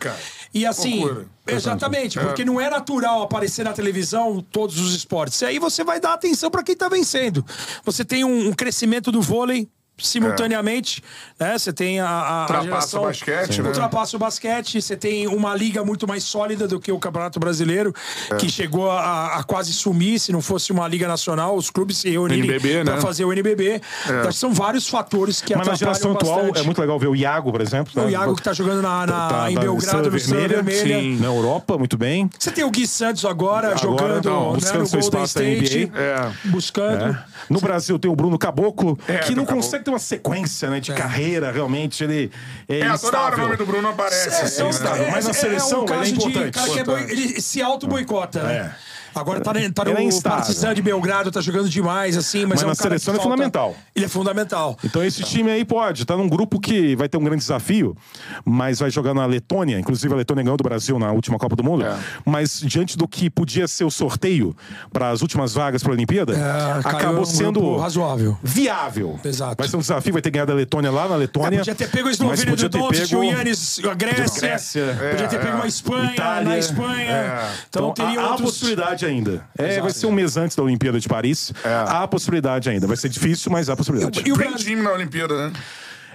E 0.54 0.64
assim, 0.64 1.04
exatamente, 1.44 2.20
porque 2.20 2.44
não 2.44 2.60
é 2.60 2.70
natural 2.70 3.22
aparecer 3.22 3.64
na 3.64 3.72
televisão 3.72 4.40
todos 4.52 4.78
os 4.78 4.94
esportes. 4.94 5.40
E 5.40 5.44
aí 5.44 5.58
você 5.58 5.82
vai 5.82 5.98
dar 5.98 6.12
atenção 6.12 6.52
para 6.52 6.62
quem 6.62 6.76
tá 6.76 6.88
vencendo. 6.88 7.44
Você 7.84 8.04
tem 8.04 8.24
um, 8.24 8.48
um 8.48 8.52
crescimento 8.52 9.10
do 9.10 9.20
vôlei 9.20 9.68
simultaneamente, 9.98 11.02
né? 11.38 11.58
Você 11.58 11.72
tem 11.72 12.00
a, 12.00 12.46
a, 12.48 12.62
geração, 12.62 13.02
o 13.02 13.06
basquete, 13.06 13.62
né? 13.62 13.68
ultrapassa 13.68 14.16
o 14.16 14.18
basquete. 14.18 14.80
Você 14.80 14.96
tem 14.96 15.26
uma 15.26 15.54
liga 15.54 15.84
muito 15.84 16.06
mais 16.06 16.24
sólida 16.24 16.66
do 16.68 16.80
que 16.80 16.90
o 16.92 16.98
Campeonato 16.98 17.38
Brasileiro, 17.40 17.94
É. 18.30 18.36
que 18.36 18.48
chegou 18.48 18.90
a, 18.90 19.36
a 19.38 19.42
quase 19.44 19.72
sumir. 19.72 20.18
Se 20.18 20.32
não 20.32 20.40
fosse 20.40 20.72
uma 20.72 20.86
liga 20.88 21.06
nacional, 21.08 21.56
os 21.56 21.70
clubes 21.70 21.98
se 21.98 22.10
reunirem 22.10 22.44
NBB, 22.44 22.84
para 22.84 22.94
né? 22.96 23.00
fazer 23.00 23.24
o 23.24 23.32
NBB. 23.32 23.80
Então, 24.06 24.32
são 24.32 24.52
vários 24.52 24.88
fatores 24.88 25.40
que 25.40 25.54
Mas 25.56 25.66
na 25.66 25.74
geração 25.74 26.12
atual 26.12 26.50
é 26.54 26.62
muito 26.62 26.80
legal 26.80 26.98
ver 26.98 27.08
o 27.08 27.16
Iago, 27.16 27.50
por 27.52 27.60
exemplo. 27.60 27.92
O 27.96 28.04
né? 28.06 28.12
Iago 28.12 28.34
que 28.34 28.42
tá 28.42 28.52
jogando 28.52 28.82
na, 28.82 29.06
na- 29.06 29.28
Tá 29.28 29.50
em 29.50 29.54
na 29.54 29.60
Belgrado, 29.60 30.10
no 30.10 30.16
Estrela 30.16 30.48
Vermelha. 30.48 30.98
Sim. 31.00 31.16
Na 31.18 31.26
Europa, 31.26 31.76
muito 31.76 31.96
bem. 31.98 32.30
Você 32.38 32.50
tem 32.50 32.64
o 32.64 32.70
Gui 32.70 32.86
Santos 32.86 33.24
agora, 33.24 33.76
jogando 33.76 34.24
não, 34.28 34.52
né, 34.52 34.54
buscando 34.54 34.80
no 34.80 34.86
seu 34.86 35.00
Golden 35.00 35.24
State. 35.24 35.86
NBA. 35.86 35.98
É. 36.00 36.32
Buscando. 36.48 37.04
É. 37.04 37.24
No 37.50 37.60
Brasil 37.60 37.98
tem 37.98 38.10
o 38.10 38.16
Bruno 38.16 38.38
Caboclo, 38.38 38.98
É, 39.06 39.18
que 39.18 39.34
não 39.34 39.44
consegue 39.44 39.84
ter 39.88 39.92
uma 39.92 39.98
sequência 39.98 40.68
né, 40.70 40.80
de 40.80 40.92
carreira, 40.92 41.50
realmente. 41.50 42.04
Ele 42.04 42.30
é, 42.68 42.80
É, 42.80 42.98
toda 42.98 43.20
hora 43.20 43.36
o 43.36 43.40
nome 43.40 43.56
do 43.56 43.64
Bruno 43.66 43.88
aparece. 43.88 44.28
É, 44.28 44.42
assim, 44.42 44.60
é 44.60 44.64
um- 44.64 44.66
né? 44.68 44.70
instável, 44.70 45.10
mas 45.10 45.24
na 45.24 45.30
é- 45.30 45.34
seleção 45.34 45.78
é 45.78 45.80
um 45.80 45.84
ele 45.84 45.92
é 45.92 45.96
caso 45.96 46.12
de 46.12 46.18
importante. 46.18 46.54
cara 46.54 46.70
que 46.70 46.78
é 46.78 46.84
boi- 46.84 47.02
ele 47.10 47.40
se 47.40 47.62
auto-boicota, 47.62 48.42
né? 48.42 48.74
Agora 49.14 49.40
tá, 49.40 49.52
tá 49.52 49.90
é 49.90 49.94
no 49.94 50.00
instável. 50.00 50.38
Partizan 50.38 50.74
de 50.74 50.82
Belgrado, 50.82 51.30
tá 51.30 51.40
jogando 51.40 51.68
demais, 51.68 52.16
assim, 52.16 52.40
mas, 52.46 52.50
Mas 52.50 52.62
é 52.62 52.64
um 52.64 52.68
na 52.68 52.74
seleção 52.74 53.14
ele 53.14 53.20
é 53.20 53.22
fundamental. 53.22 53.76
Ele 53.94 54.04
é 54.04 54.08
fundamental. 54.08 54.78
Então 54.84 55.04
esse 55.04 55.22
time 55.22 55.50
aí 55.50 55.64
pode, 55.64 56.04
tá 56.04 56.16
num 56.16 56.28
grupo 56.28 56.60
que 56.60 56.94
vai 56.96 57.08
ter 57.08 57.16
um 57.16 57.24
grande 57.24 57.40
desafio, 57.40 57.96
mas 58.44 58.78
vai 58.78 58.90
jogar 58.90 59.14
na 59.14 59.26
Letônia, 59.26 59.78
inclusive 59.78 60.12
a 60.12 60.16
Letônia 60.16 60.42
ganhou 60.44 60.56
do 60.56 60.64
Brasil 60.64 60.98
na 60.98 61.10
última 61.12 61.38
Copa 61.38 61.56
do 61.56 61.64
Mundo, 61.64 61.84
É. 61.84 61.96
mas 62.24 62.60
diante 62.60 62.96
do 62.96 63.06
que 63.08 63.28
podia 63.30 63.66
ser 63.68 63.84
o 63.84 63.90
sorteio 63.90 64.54
para 64.92 65.10
as 65.10 65.22
últimas 65.22 65.54
vagas 65.54 65.82
para 65.82 65.92
a 65.92 65.94
Olimpíada, 65.94 66.34
É, 66.34 66.88
acabou 66.88 67.22
um 67.22 67.24
sendo 67.24 67.76
razoável. 67.76 68.38
viável. 68.42 69.18
Exato. 69.24 69.56
Vai 69.58 69.68
ser 69.68 69.76
um 69.76 69.80
desafio, 69.80 70.12
vai 70.12 70.22
ter 70.22 70.30
que 70.30 70.34
ganhar 70.34 70.46
da 70.46 70.54
Letônia 70.54 70.90
lá 70.90 71.08
na 71.08 71.16
Letônia. 71.16 71.56
É, 71.56 71.58
podia 71.58 71.74
ter 71.74 71.88
pego 71.90 72.08
a 72.08 72.10
Eslovênia 72.10 72.56
do 72.56 72.68
Doncic, 72.68 73.08
pego 73.08 73.20
o 73.20 73.24
Yannis, 73.24 73.80
a 73.84 73.94
Grécia. 73.94 74.40
Grécia. 74.48 74.96
Podia 75.10 75.28
ter 75.28 75.40
pego 75.40 75.56
uma 75.56 75.66
Espanha, 75.66 76.12
Itália. 76.12 76.48
na 76.48 76.58
Espanha. 76.58 77.42
Então, 77.68 77.90
Então, 77.90 77.92
teria 78.06 78.20
há 78.20 78.30
outros... 78.30 78.50
possibilidade 78.50 79.06
ainda. 79.08 79.44
É, 79.58 79.80
vai 79.80 79.90
ser 79.90 80.06
um 80.06 80.12
mês 80.12 80.36
antes 80.36 80.56
da 80.56 80.62
Olimpíada 80.62 81.00
de 81.00 81.08
Paris. 81.08 81.52
Há 81.86 82.06
possibilidade 82.06 82.68
ainda. 82.70 82.86
Vai 82.86 82.96
ser 82.96 83.08
difícil, 83.08 83.50
mas 83.50 83.68
há 83.68 83.76
possibilidade. 83.76 84.22
E 84.24 84.32
o 84.32 84.36
Brasil- 84.36 84.58
Team 84.74 84.82
na 84.82 84.92
Olimpíada, 84.92 85.48
né? 85.48 85.52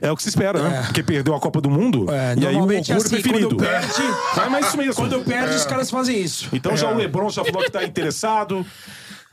É 0.01 0.11
o 0.11 0.15
que 0.17 0.23
se 0.23 0.29
espera, 0.29 0.61
né? 0.61 0.81
Porque 0.85 1.01
perdeu 1.01 1.33
a 1.33 1.39
Copa 1.39 1.61
do 1.61 1.69
Mundo. 1.69 2.07
É, 2.11 2.35
e 2.37 2.45
aí 2.47 2.55
o 2.55 2.57
é 2.57 2.61
orgulho 2.61 2.79
assim, 2.79 3.09
preferido. 3.09 3.49
quando 3.49 3.57
perde- 3.57 4.03
Vai 4.35 4.49
mais 4.49 4.67
isso 4.67 4.77
mesmo. 4.77 4.95
Quando 4.95 5.19
perde, 5.23 5.55
os 5.55 5.65
caras 5.65 5.89
fazem 5.89 6.19
isso. 6.21 6.49
Então 6.51 6.75
já 6.75 6.89
o 6.91 6.95
Lebron 6.95 7.29
já 7.29 7.43
falou 7.45 7.63
que 7.63 7.71
tá 7.71 7.83
interessado. 7.83 8.65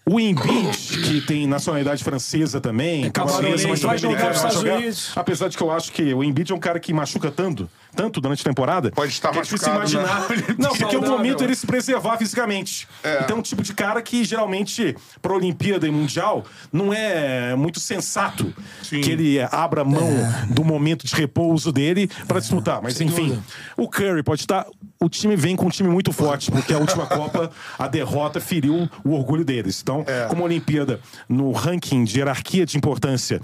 O 0.07 0.19
Embiid, 0.19 0.77
que 1.05 1.21
tem 1.21 1.47
nacionalidade 1.47 2.03
francesa 2.03 2.61
também, 2.61 3.11
camaronês, 3.11 3.65
mas 3.65 3.81
vai 3.83 3.99
jogar 3.99 4.17
vai 4.19 4.29
nos 4.29 4.37
Estados 4.39 4.59
jogar. 4.59 4.77
Unidos. 4.79 5.13
Apesar 5.15 5.49
de 5.49 5.57
que 5.57 5.63
eu 5.63 5.71
acho 5.71 5.93
que 5.93 6.15
o 6.15 6.25
Embiid 6.25 6.51
é 6.51 6.55
um 6.55 6.59
cara 6.59 6.81
que 6.81 6.93
machuca 6.93 7.31
tanto, 7.31 7.69
tanto 7.95 8.21
durante 8.21 8.41
a 8.41 8.45
temporada. 8.45 8.91
Pode 8.91 9.13
estar 9.13 9.31
que 9.31 9.39
é 9.39 9.43
difícil 9.43 9.73
machucado, 9.73 10.09
imaginar. 10.09 10.29
né? 10.49 10.57
Não, 10.59 10.75
porque 10.75 10.97
é 10.97 10.99
o 10.99 11.03
momento 11.03 11.45
ele 11.45 11.55
se 11.55 11.67
preservar 11.67 12.17
fisicamente. 12.19 12.89
Então 13.25 13.37
é 13.37 13.41
um 13.41 13.43
tipo 13.43 13.63
de 13.63 13.75
cara 13.75 14.01
que 14.03 14.25
geralmente 14.25 14.97
para 15.21 15.33
Olimpíada 15.33 15.87
e 15.87 15.91
Mundial 15.91 16.45
não 16.73 16.93
é 16.93 17.55
muito 17.55 17.81
sensato 17.81 18.53
que 18.83 19.11
ele 19.11 19.41
abra 19.41 19.85
mão 19.85 20.11
do 20.49 20.65
momento 20.65 21.07
de 21.07 21.15
repouso 21.15 21.73
dele 21.73 22.09
para 22.27 22.41
disputar. 22.41 22.81
Mas 22.83 23.01
enfim, 23.01 23.29
dúvida. 23.29 23.43
o 23.77 23.89
Curry 23.89 24.23
pode 24.23 24.43
estar. 24.43 24.67
O 25.03 25.09
time 25.09 25.35
vem 25.35 25.57
com 25.57 25.67
um 25.67 25.71
time 25.71 25.89
muito 25.89 26.13
forte, 26.13 26.51
porque 26.51 26.75
a 26.75 26.79
última 26.79 27.07
Copa, 27.07 27.51
a 27.79 27.89
derrota 27.89 28.39
feriu 28.39 28.89
o 29.05 29.13
orgulho 29.13 29.45
deles. 29.45 29.81
Então, 29.83 30.05
como 30.29 30.43
a 30.43 30.45
Olimpíada, 30.45 31.01
no 31.29 31.53
ranking 31.53 32.05
de 32.05 32.19
hierarquia 32.19 32.67
de 32.67 32.77
importância, 32.77 33.41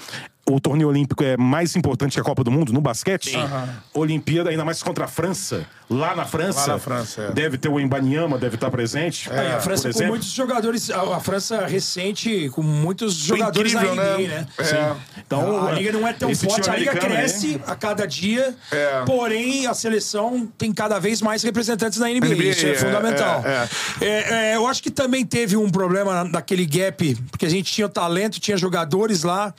o 0.49 0.61
torneio 0.61 0.89
olímpico 0.89 1.25
é 1.25 1.37
mais 1.37 1.75
importante 1.75 2.15
que 2.15 2.21
a 2.21 2.25
Copa 2.25 2.45
do 2.45 2.51
Mundo 2.51 2.73
no 2.73 2.81
basquete. 2.81 3.37
Olimpíada, 3.93 4.51
ainda 4.51 4.65
mais 4.65 4.83
contra 4.83 5.05
a 5.07 5.09
França, 5.09 5.67
lá 5.91 6.15
na 6.15 6.25
França. 6.25 6.61
Lá 6.61 6.67
na 6.69 6.79
França, 6.79 7.23
é. 7.23 7.33
Deve 7.33 7.59
ter 7.59 7.69
o 7.69 7.81
Embanyama, 7.81 8.39
deve 8.39 8.55
estar 8.55 8.71
presente. 8.71 9.29
É, 9.33 9.55
a 9.55 9.61
França 9.61 9.93
com 9.93 10.05
muitos 10.05 10.29
jogadores, 10.31 10.91
a, 10.91 11.19
França 11.21 11.67
recente 11.67 12.49
com 12.51 12.63
muitos 12.63 13.15
jogadores 13.15 13.73
incrível, 13.73 13.97
na 13.97 14.03
NBA, 14.15 14.29
né? 14.29 14.29
né? 14.29 14.47
É. 14.59 15.21
Então, 15.27 15.67
a 15.67 15.73
liga 15.73 15.93
não 15.93 16.07
é 16.07 16.13
tão 16.13 16.33
forte, 16.35 16.71
a 16.71 16.77
liga 16.77 16.95
cresce 16.95 17.61
a 17.67 17.75
cada 17.75 18.07
dia, 18.07 18.55
É. 18.71 19.05
porém 19.05 19.67
a 19.67 19.75
seleção 19.75 20.49
tem 20.57 20.73
cada 20.73 20.99
vez 21.01 21.21
mais 21.21 21.43
representantes 21.43 21.99
na 21.99 22.09
NBA, 22.09 22.29
NBA, 22.29 22.45
isso 22.45 22.67
é, 22.67 22.71
é, 22.71 22.75
fundamental. 22.75 23.43
é, 23.45 23.69
É, 24.01 24.53
é, 24.53 24.57
eu 24.57 24.67
acho 24.67 24.83
que 24.83 24.91
também 24.91 25.25
teve 25.25 25.57
um 25.57 25.71
problema 25.71 26.23
naquele 26.25 26.67
gap, 26.67 27.15
porque 27.31 27.47
a 27.47 27.51
gente 27.51 27.73
tinha 27.73 27.89
talento, 27.89 28.39
tinha 28.39 28.57
jogadores 28.57 29.23
lá, 29.23 29.53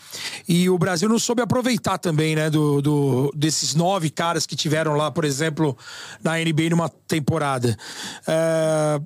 e 0.48 0.70
o 0.70 0.77
Brasil 0.78 1.08
não 1.10 1.20
soube 1.20 1.42
aproveitar 1.42 1.98
também, 1.98 2.36
né, 2.36 2.50
do, 2.50 2.82
do- 2.82 3.32
desses 3.36 3.74
nove 3.76 4.10
caras 4.10 4.46
que 4.46 4.56
tiveram 4.56 4.96
lá, 4.96 5.10
por 5.12 5.26
exemplo, 5.26 5.78
na 6.24 6.38
NBA 6.38 6.70
numa 6.72 6.90
temporada. 6.90 7.78
É, 8.28 9.02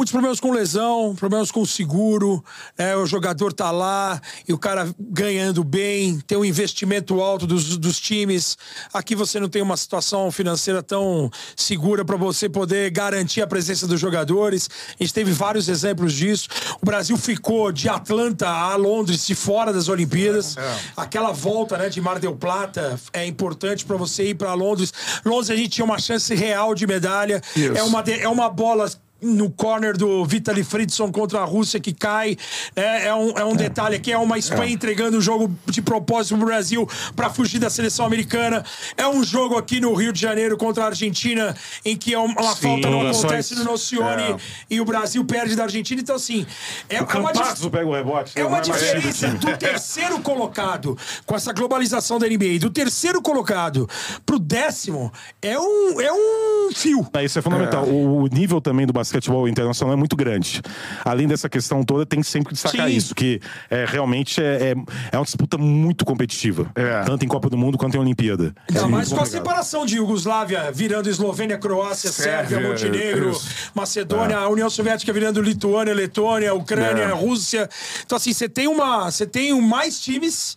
Muitos 0.00 0.12
problemas 0.12 0.40
com 0.40 0.50
lesão, 0.50 1.14
problemas 1.14 1.50
com 1.50 1.62
seguro, 1.66 2.42
né? 2.78 2.96
o 2.96 3.04
jogador 3.04 3.52
tá 3.52 3.70
lá 3.70 4.18
e 4.48 4.52
o 4.54 4.56
cara 4.56 4.88
ganhando 4.98 5.62
bem, 5.62 6.18
tem 6.20 6.38
um 6.38 6.44
investimento 6.44 7.20
alto 7.20 7.46
dos, 7.46 7.76
dos 7.76 8.00
times. 8.00 8.56
Aqui 8.94 9.14
você 9.14 9.38
não 9.38 9.46
tem 9.46 9.60
uma 9.60 9.76
situação 9.76 10.32
financeira 10.32 10.82
tão 10.82 11.30
segura 11.54 12.02
para 12.02 12.16
você 12.16 12.48
poder 12.48 12.90
garantir 12.90 13.42
a 13.42 13.46
presença 13.46 13.86
dos 13.86 14.00
jogadores. 14.00 14.70
A 14.98 15.02
gente 15.04 15.12
teve 15.12 15.32
vários 15.32 15.68
exemplos 15.68 16.14
disso. 16.14 16.48
O 16.80 16.86
Brasil 16.86 17.18
ficou 17.18 17.70
de 17.70 17.86
Atlanta 17.86 18.48
a 18.48 18.74
Londres 18.76 19.26
de 19.26 19.34
fora 19.34 19.70
das 19.70 19.90
Olimpíadas. 19.90 20.56
Aquela 20.96 21.30
volta 21.30 21.76
né, 21.76 21.90
de 21.90 22.00
Mar 22.00 22.18
del 22.18 22.34
Plata 22.34 22.98
é 23.12 23.26
importante 23.26 23.84
para 23.84 23.98
você 23.98 24.30
ir 24.30 24.34
para 24.34 24.54
Londres. 24.54 24.94
Londres 25.26 25.50
a 25.50 25.56
gente 25.56 25.68
tinha 25.68 25.84
uma 25.84 25.98
chance 25.98 26.34
real 26.34 26.74
de 26.74 26.86
medalha. 26.86 27.42
É 27.76 27.82
uma, 27.82 28.00
é 28.00 28.28
uma 28.30 28.48
bola 28.48 28.90
no 29.22 29.50
corner 29.50 29.96
do 29.96 30.24
Vitaly 30.24 30.64
Fridson 30.64 31.12
contra 31.12 31.40
a 31.40 31.44
Rússia 31.44 31.78
que 31.78 31.92
cai. 31.92 32.36
É, 32.74 33.06
é 33.06 33.14
um, 33.14 33.30
é 33.38 33.44
um 33.44 33.54
detalhe 33.54 33.96
aqui, 33.96 34.12
é 34.12 34.18
uma 34.18 34.38
Espanha 34.38 34.72
entregando 34.72 35.18
o 35.18 35.20
jogo 35.20 35.54
de 35.66 35.80
propósito 35.80 36.36
pro 36.36 36.46
Brasil 36.46 36.88
para 37.14 37.30
fugir 37.30 37.58
da 37.58 37.70
seleção 37.70 38.04
americana. 38.04 38.64
É 38.96 39.06
um 39.06 39.22
jogo 39.22 39.56
aqui 39.56 39.80
no 39.80 39.94
Rio 39.94 40.12
de 40.12 40.20
Janeiro 40.20 40.56
contra 40.56 40.84
a 40.84 40.86
Argentina, 40.86 41.56
em 41.84 41.96
que 41.96 42.14
é 42.14 42.18
uma 42.18 42.40
uma 42.40 42.56
falta 42.56 42.68
não 42.68 42.80
prorrogações. 42.80 43.24
acontece 43.24 43.54
no 43.54 43.64
Nocione 43.64 44.36
e 44.68 44.80
o 44.80 44.84
Brasil 44.84 45.24
perde 45.24 45.54
da 45.54 45.64
Argentina. 45.64 46.00
Então, 46.00 46.16
assim, 46.16 46.46
é, 46.88 46.96
é 46.96 47.00
O 47.00 47.04
uma 47.04 47.32
Campazzo 47.32 47.70
pega 47.70 47.86
o 47.86 47.92
rebote. 47.92 48.32
é 48.36 48.42
né? 48.42 48.46
uma 48.46 48.60
do 48.60 48.70
diferença 48.70 49.28
do 49.28 49.56
terceiro 49.56 50.20
colocado, 50.20 50.96
com 51.26 51.34
essa 51.34 51.52
globalização 51.52 52.18
da 52.18 52.26
NBA, 52.26 52.58
do 52.60 52.70
terceiro 52.70 53.20
colocado 53.22 53.88
pro 54.24 54.38
décimo, 54.38 55.12
é 55.42 55.58
um, 55.58 56.00
é 56.00 56.12
um 56.12 56.72
fio. 56.72 57.06
Isso 57.22 57.38
é 57.38 57.42
fundamental. 57.42 57.84
O, 57.84 58.22
o 58.22 58.26
nível 58.26 58.60
também 58.60 58.86
do 58.86 58.92
basquetebol 59.10 59.48
internacional 59.48 59.94
é 59.94 59.96
muito 59.96 60.14
grande. 60.16 60.62
Além 61.04 61.26
dessa 61.26 61.48
questão 61.48 61.82
toda, 61.82 62.06
tem 62.06 62.22
sempre 62.22 62.48
que 62.48 62.54
destacar 62.54 62.88
Sim. 62.88 62.94
isso, 62.96 63.14
que 63.14 63.40
é, 63.68 63.84
realmente 63.84 64.40
é, 64.40 64.70
é, 64.70 64.74
é 65.12 65.18
uma 65.18 65.24
disputa 65.24 65.58
muito 65.58 66.04
competitiva. 66.04 66.70
É. 66.74 67.02
Tanto 67.02 67.24
em 67.24 67.28
Copa 67.28 67.50
do 67.50 67.56
Mundo 67.58 67.76
quanto 67.76 67.96
em 67.96 68.00
Olimpíada. 68.00 68.54
Ainda 68.68 68.80
É 68.82 68.86
mais 68.86 69.08
com 69.12 69.20
a 69.20 69.26
separação 69.26 69.84
de 69.84 69.96
Iugoslávia 69.96 70.70
virando 70.72 71.08
Eslovênia, 71.10 71.58
Croácia, 71.58 72.10
Sérvia, 72.12 72.58
Sérvia, 72.58 72.68
Montenegro, 72.68 73.30
isso. 73.30 73.48
Macedônia, 73.74 74.38
a 74.38 74.48
União 74.48 74.70
Soviética 74.70 75.12
virando 75.12 75.42
Lituânia, 75.42 75.92
Letônia, 75.94 76.54
Ucrânia, 76.54 77.02
É. 77.02 77.12
Rússia. 77.12 77.68
Então, 78.04 78.16
assim, 78.16 78.32
você 78.32 78.48
tem 78.48 78.68
uma. 78.68 79.10
Você 79.10 79.26
tem 79.26 79.60
mais 79.60 80.00
times. 80.00 80.56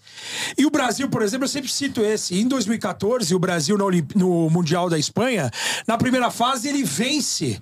E 0.57 0.65
o 0.65 0.69
Brasil, 0.69 1.09
por 1.09 1.21
exemplo, 1.21 1.45
eu 1.45 1.49
sempre 1.49 1.71
cito 1.71 2.01
esse. 2.01 2.39
Em 2.39 2.47
2014, 2.47 3.33
o 3.33 3.39
Brasil 3.39 3.77
no, 3.77 3.85
Olimp- 3.85 4.15
no 4.15 4.49
Mundial 4.49 4.89
da 4.89 4.97
Espanha, 4.97 5.49
na 5.87 5.97
primeira 5.97 6.29
fase, 6.29 6.67
ele 6.69 6.83
vence 6.83 7.61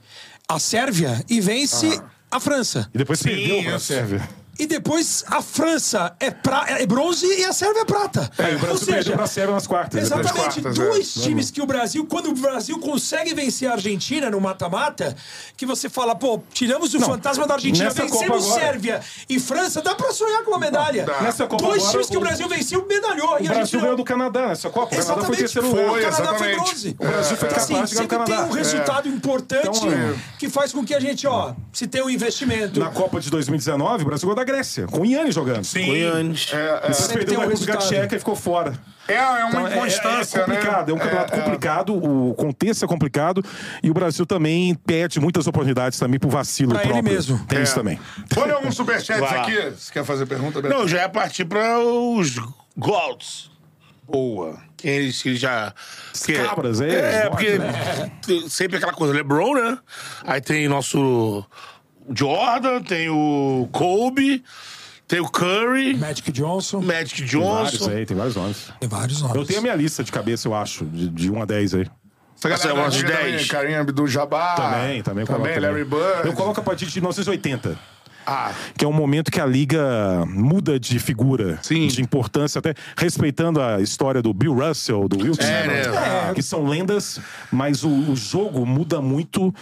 a 0.56 0.60
Sérvia 0.60 1.24
e 1.30 1.40
vence 1.40 2.02
a 2.30 2.40
França. 2.40 2.90
E 2.94 2.98
depois 2.98 3.22
perdeu 3.22 3.62
pra 3.64 3.76
isso. 3.76 3.86
Sérvia. 3.86 4.28
E 4.62 4.68
depois 4.68 5.24
a 5.28 5.42
França 5.42 6.16
é, 6.20 6.30
pra, 6.30 6.66
é 6.68 6.86
bronze 6.86 7.26
e 7.26 7.44
a 7.46 7.52
Sérvia 7.52 7.82
é 7.82 7.86
prata. 7.86 8.30
É, 8.38 8.56
o 8.56 8.60
Brasil 8.60 8.86
perdeu 8.86 9.14
pra 9.14 9.26
Sérvia 9.26 9.56
nas 9.56 9.66
quartas. 9.66 10.00
Exatamente. 10.04 10.34
quartas, 10.62 10.76
Dois 10.78 11.18
é. 11.18 11.22
times 11.22 11.50
que 11.50 11.60
o 11.60 11.66
Brasil, 11.66 12.06
quando 12.06 12.28
o 12.30 12.34
Brasil 12.36 12.78
consegue 12.78 13.34
vencer 13.34 13.68
a 13.68 13.74
Argentina 13.74 14.30
no 14.30 14.40
mata-mata, 14.40 15.16
que 15.58 15.66
você 15.66 15.90
fala, 15.90 16.14
pô, 16.14 16.40
tiramos 16.54 16.94
o 16.94 17.00
fantasma 17.00 17.48
da 17.48 17.56
Argentina, 17.56 17.90
vencemos 17.90 18.46
agora- 18.46 18.62
Sérvia 18.62 19.02
e 19.28 19.40
França, 19.40 19.82
dá 19.82 19.96
pra 19.96 20.12
sonhar 20.12 20.44
com 20.44 20.52
uma 20.52 20.60
medalha. 20.60 21.06
dá. 21.06 21.22
Nessa 21.22 21.48
Copa 21.48 21.64
Dois 21.64 21.78
agora, 21.82 21.92
times 21.94 22.10
que 22.12 22.18
o 22.18 22.20
Brasil 22.20 22.48
venceu, 22.48 22.86
medalhou. 22.88 23.34
O 23.38 23.40
e 23.44 23.48
Brasil 23.48 23.80
não. 23.80 23.82
ganhou 23.86 23.98
do 23.98 24.04
Canadá 24.04 24.46
nessa 24.50 24.70
Copa. 24.70 24.94
O 24.96 24.98
Canadá 25.00 25.06
foi 25.26 25.36
Exatamente. 25.38 25.40
terceiro 25.40 25.72
Foi, 25.72 26.00
o 26.00 26.12
Canadá 26.12 26.38
foi 26.38 26.56
bronze. 26.56 26.96
O 27.00 27.06
Brasil 27.08 27.38
foi 27.38 27.50
Então, 27.50 27.60
capaz 27.60 27.64
assim, 27.64 27.74
de 27.74 27.74
ganhar 27.74 27.84
o 27.84 27.88
sempre 27.88 28.08
tem 28.08 28.26
Canadá. 28.36 28.44
um 28.46 28.52
resultado 28.56 29.10
importante 29.10 29.78
Então, 29.88 29.92
é. 29.92 30.16
que 30.38 30.48
faz 30.50 30.72
com 30.72 30.86
que 30.86 30.94
a 30.94 31.00
gente, 31.00 31.26
ó, 31.26 31.56
se 31.74 31.88
tenha 31.88 32.06
um 32.06 32.10
investimento. 32.12 32.80
Na 32.80 32.90
Copa 32.92 33.20
de 33.20 33.32
2019, 33.32 34.04
o 34.04 34.06
Brasil 34.06 34.28
ganhou 34.28 34.36
da 34.36 34.51
Grécia, 34.52 34.88
com 34.88 35.02
o 35.02 35.06
Yannis 35.06 35.34
jogando. 35.36 35.64
Sim. 35.64 35.92
Yannis. 35.94 36.48
É, 36.54 36.94
Sempre 36.94 37.18
perdeu 37.26 37.40
da 37.40 37.46
República. 37.48 37.78
Tcheca 37.78 38.16
e 38.16 38.20
ficou 38.20 38.36
fora. 38.36 38.74
é, 39.08 39.14
é 39.16 39.22
uma 39.46 39.50
Então, 39.50 39.68
é- 39.68 39.72
inconstância, 39.78 40.40
é, 40.40 40.44
complicado, 40.46 40.88
né? 40.88 40.92
é 40.92 40.96
um 40.96 41.00
campeonato 41.00 41.34
É, 41.34 41.38
é. 41.38 41.42
complicado, 41.42 41.96
o 41.96 42.34
contexto 42.36 42.86
é 42.86 42.88
complicado 42.88 43.44
e 43.84 43.90
o 43.90 43.94
Brasil 43.94 44.26
também 44.26 44.74
perde 44.76 45.20
muitas 45.20 45.48
oportunidades 45.48 45.98
também 46.00 46.20
por 46.20 46.30
vacilo 46.30 46.72
Pra 46.74 46.84
ele 46.84 46.92
próprio. 46.94 47.14
mesmo. 47.14 47.46
Tem 47.48 47.62
isso 47.62 47.74
É. 47.74 47.76
também. 47.76 48.00
Olha 48.38 48.54
alguns 48.56 48.76
superchats 48.76 49.24
aqui. 49.32 49.56
Você 49.72 49.92
quer 49.94 50.06
fazer 50.06 50.26
pergunta, 50.26 50.62
Beto? 50.62 50.74
Não, 50.74 50.88
já 50.88 51.00
ia 51.00 51.10
partir 51.10 51.46
para 51.46 51.80
os 51.80 52.36
Golds. 52.78 53.50
Boa. 54.08 54.60
Eles 54.84 55.22
que 55.22 55.36
já. 55.36 55.74
porque- 56.18 56.34
cabras, 56.44 56.82
é, 56.82 57.26
É, 57.26 57.30
porque 57.30 57.60
tem 58.26 58.50
sempre 58.50 58.78
aquela 58.78 58.94
coisa, 58.94 59.14
LeBron, 59.14 59.54
né? 59.54 59.78
Aí 60.26 60.42
tem 60.42 60.68
nosso 60.68 61.46
Jordan, 62.16 62.82
tem 62.82 63.10
o 63.10 63.68
Kobe, 63.72 64.44
tem 65.08 65.20
o 65.20 65.30
Curry, 65.30 65.96
Magic 65.98 66.32
Johnson. 66.32 66.82
Magic 66.82 67.22
Tem 67.28 67.42
vários 67.42 67.72
Johnson. 67.72 67.90
aí, 67.92 68.06
tem 68.06 68.18
vários 68.18 68.36
nomes. 68.36 68.72
Tem 68.80 68.90
vários 68.90 69.22
nomes. 69.22 69.36
Eu 69.36 69.46
tenho 69.46 69.60
a 69.60 69.62
minha 69.62 69.76
lista 69.76 70.04
de 70.04 70.12
cabeça, 70.12 70.48
eu 70.48 70.56
acho, 70.56 70.86
de, 70.86 71.10
de 71.10 71.32
1 71.32 71.42
a 71.42 71.46
10 71.46 71.74
aí. 71.76 71.88
Essa 72.44 72.68
é 72.70 72.72
galera 72.72 72.90
de 72.90 73.04
também, 73.04 73.32
10. 73.34 73.48
Karim 73.48 73.74
Abdul-Jabbar. 73.76 74.56
também, 74.56 75.04
também, 75.04 75.22
eu 75.22 75.28
coloco 75.28 75.46
Também, 75.46 75.60
Larry 75.60 75.84
Bird. 75.84 76.26
Eu 76.26 76.34
coloco 76.34 76.60
a 76.60 76.64
partir 76.64 76.88
de 76.88 77.00
1980. 77.00 77.78
Ah. 78.32 78.52
Que 78.78 78.86
é 78.86 78.88
um 78.88 78.94
momento 78.94 79.30
que 79.32 79.40
a 79.42 79.46
liga 79.46 80.26
muda 80.28 80.80
de 80.80 80.98
figura, 81.00 81.60
Sim. 81.62 81.88
de 81.88 82.02
importância, 82.02 82.60
até 82.60 82.74
respeitando 82.96 83.62
a 83.62 83.82
história 83.82 84.22
do 84.22 84.34
Bill 84.34 84.54
Russell, 84.54 85.08
do 85.08 85.18
Will 85.22 85.34
É, 85.38 85.44
Chamberlain, 85.44 85.92
né? 86.28 86.32
que 86.34 86.42
são 86.42 86.66
lendas, 86.66 87.20
mas 87.52 87.84
o, 87.84 87.90
o 87.90 88.16
jogo 88.16 88.66
muda 88.66 89.02
muito, 89.02 89.54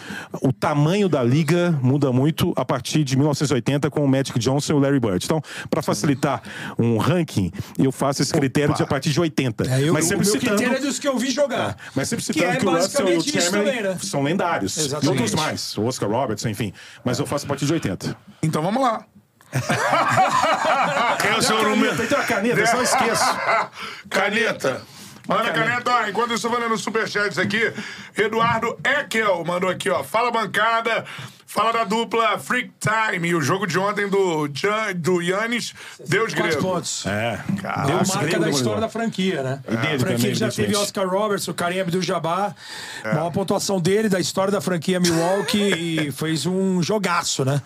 o 0.42 0.54
tamanho 0.54 1.10
da 1.10 1.24
liga 1.24 1.78
muda 1.82 2.12
muito 2.12 2.54
a 2.56 2.64
partir 2.64 3.04
de 3.04 3.16
1980 3.18 3.90
com 3.90 4.04
o 4.04 4.08
Magic 4.08 4.38
Johnson 4.38 4.74
e 4.74 4.76
o 4.76 4.80
Larry 4.80 5.00
Bird. 5.00 5.24
Então, 5.26 5.42
para 5.70 5.82
facilitar 5.82 6.42
um 6.78 6.98
ranking, 6.98 7.52
eu 7.78 7.92
faço 7.92 8.22
esse 8.22 8.32
critério 8.34 8.76
de 8.76 8.84
a 8.84 8.88
partir 8.88 9.10
de 9.12 9.20
80. 9.20 9.64
É, 9.68 9.82
eu, 9.90 9.94
mas 9.94 10.06
o 10.06 10.08
sempre 10.10 10.26
meu 10.26 10.34
citando 10.34 10.58
critério 10.58 10.78
é 10.78 10.82
dos 10.88 11.00
que 11.00 11.08
eu 11.08 11.18
vi 11.18 11.32
jogar. 11.32 11.76
mas 11.96 12.08
sempre 12.10 12.24
Que 12.26 12.34
citando 12.34 12.52
é 12.54 12.56
que, 12.58 12.66
o 12.66 12.70
Russell 12.70 13.08
e 13.10 13.14
o 13.14 13.16
basicamente 13.16 13.38
isso 13.38 13.42
Chamberlain 13.52 13.78
também, 13.78 13.92
né? 13.94 13.98
são 14.02 14.24
lendários. 14.24 14.78
Exatamente. 14.78 15.06
E 15.06 15.10
outros 15.10 15.34
mais, 15.36 15.78
o 15.78 15.84
Oscar 15.86 16.10
Robertson, 16.10 16.50
enfim. 16.50 16.72
Mas 17.04 17.18
eu 17.20 17.26
faço 17.26 17.46
a 17.46 17.48
partir 17.48 17.66
de 17.66 17.74
80. 17.74 18.16
Então 18.44 18.59
vamos 18.62 18.82
lá. 18.82 19.06
Quem 21.22 21.32
é 21.32 21.38
o 21.38 21.42
seu 21.42 21.58
Tem 21.58 21.66
número? 21.70 21.96
uma 21.96 22.24
caneta, 22.24 22.60
eu 22.60 22.68
só 22.68 22.82
esqueço. 22.82 23.24
Caneta. 24.10 24.82
Manda 25.28 25.52
caneta, 25.52 25.92
ó. 25.92 26.08
Enquanto 26.08 26.32
eu 26.32 26.36
estou 26.38 26.50
falando 26.52 26.76
superchats 26.78 27.38
aqui, 27.38 27.72
Eduardo 28.18 28.80
Ekel 28.84 29.44
mandou 29.46 29.70
aqui, 29.70 29.88
ó. 29.90 30.04
Fala 30.04 30.32
bancada. 30.32 31.06
Fala 31.52 31.72
da 31.74 31.84
dupla 31.84 32.38
Freak 32.38 32.70
Time. 32.80 33.28
E 33.30 33.34
o 33.34 33.42
jogo 33.42 33.66
de 33.66 33.80
ontem 33.80 34.08
do, 34.08 34.48
do 34.98 35.20
Yannis, 35.20 35.74
Deus 36.08 36.32
Quatro 36.32 36.52
grego. 36.52 36.62
pontos. 36.62 37.08
É. 37.08 37.40
Deu 37.88 37.98
Deus 37.98 38.10
marca 38.10 38.26
grego 38.28 38.40
da 38.40 38.46
do 38.52 38.56
história 38.56 38.80
da 38.82 38.88
franquia, 38.88 39.42
né? 39.42 39.60
E 39.68 39.76
dele 39.76 39.96
a 39.96 40.00
franquia 40.00 40.18
também, 40.18 40.32
que 40.34 40.36
já 40.36 40.52
teve. 40.52 40.76
Oscar 40.76 41.10
Roberts, 41.10 41.48
o 41.48 41.54
Kareem 41.56 41.82
Abdul-Jabbar. 41.82 42.56
Maior 43.04 43.32
pontuação 43.32 43.82
dele, 43.82 44.08
da 44.10 44.20
história 44.20 44.52
da 44.52 44.62
franquia 44.62 45.00
Milwaukee. 45.00 45.74
e 46.06 46.12
fez 46.12 46.46
um 46.46 46.84
jogaço, 46.84 47.44
né? 47.44 47.60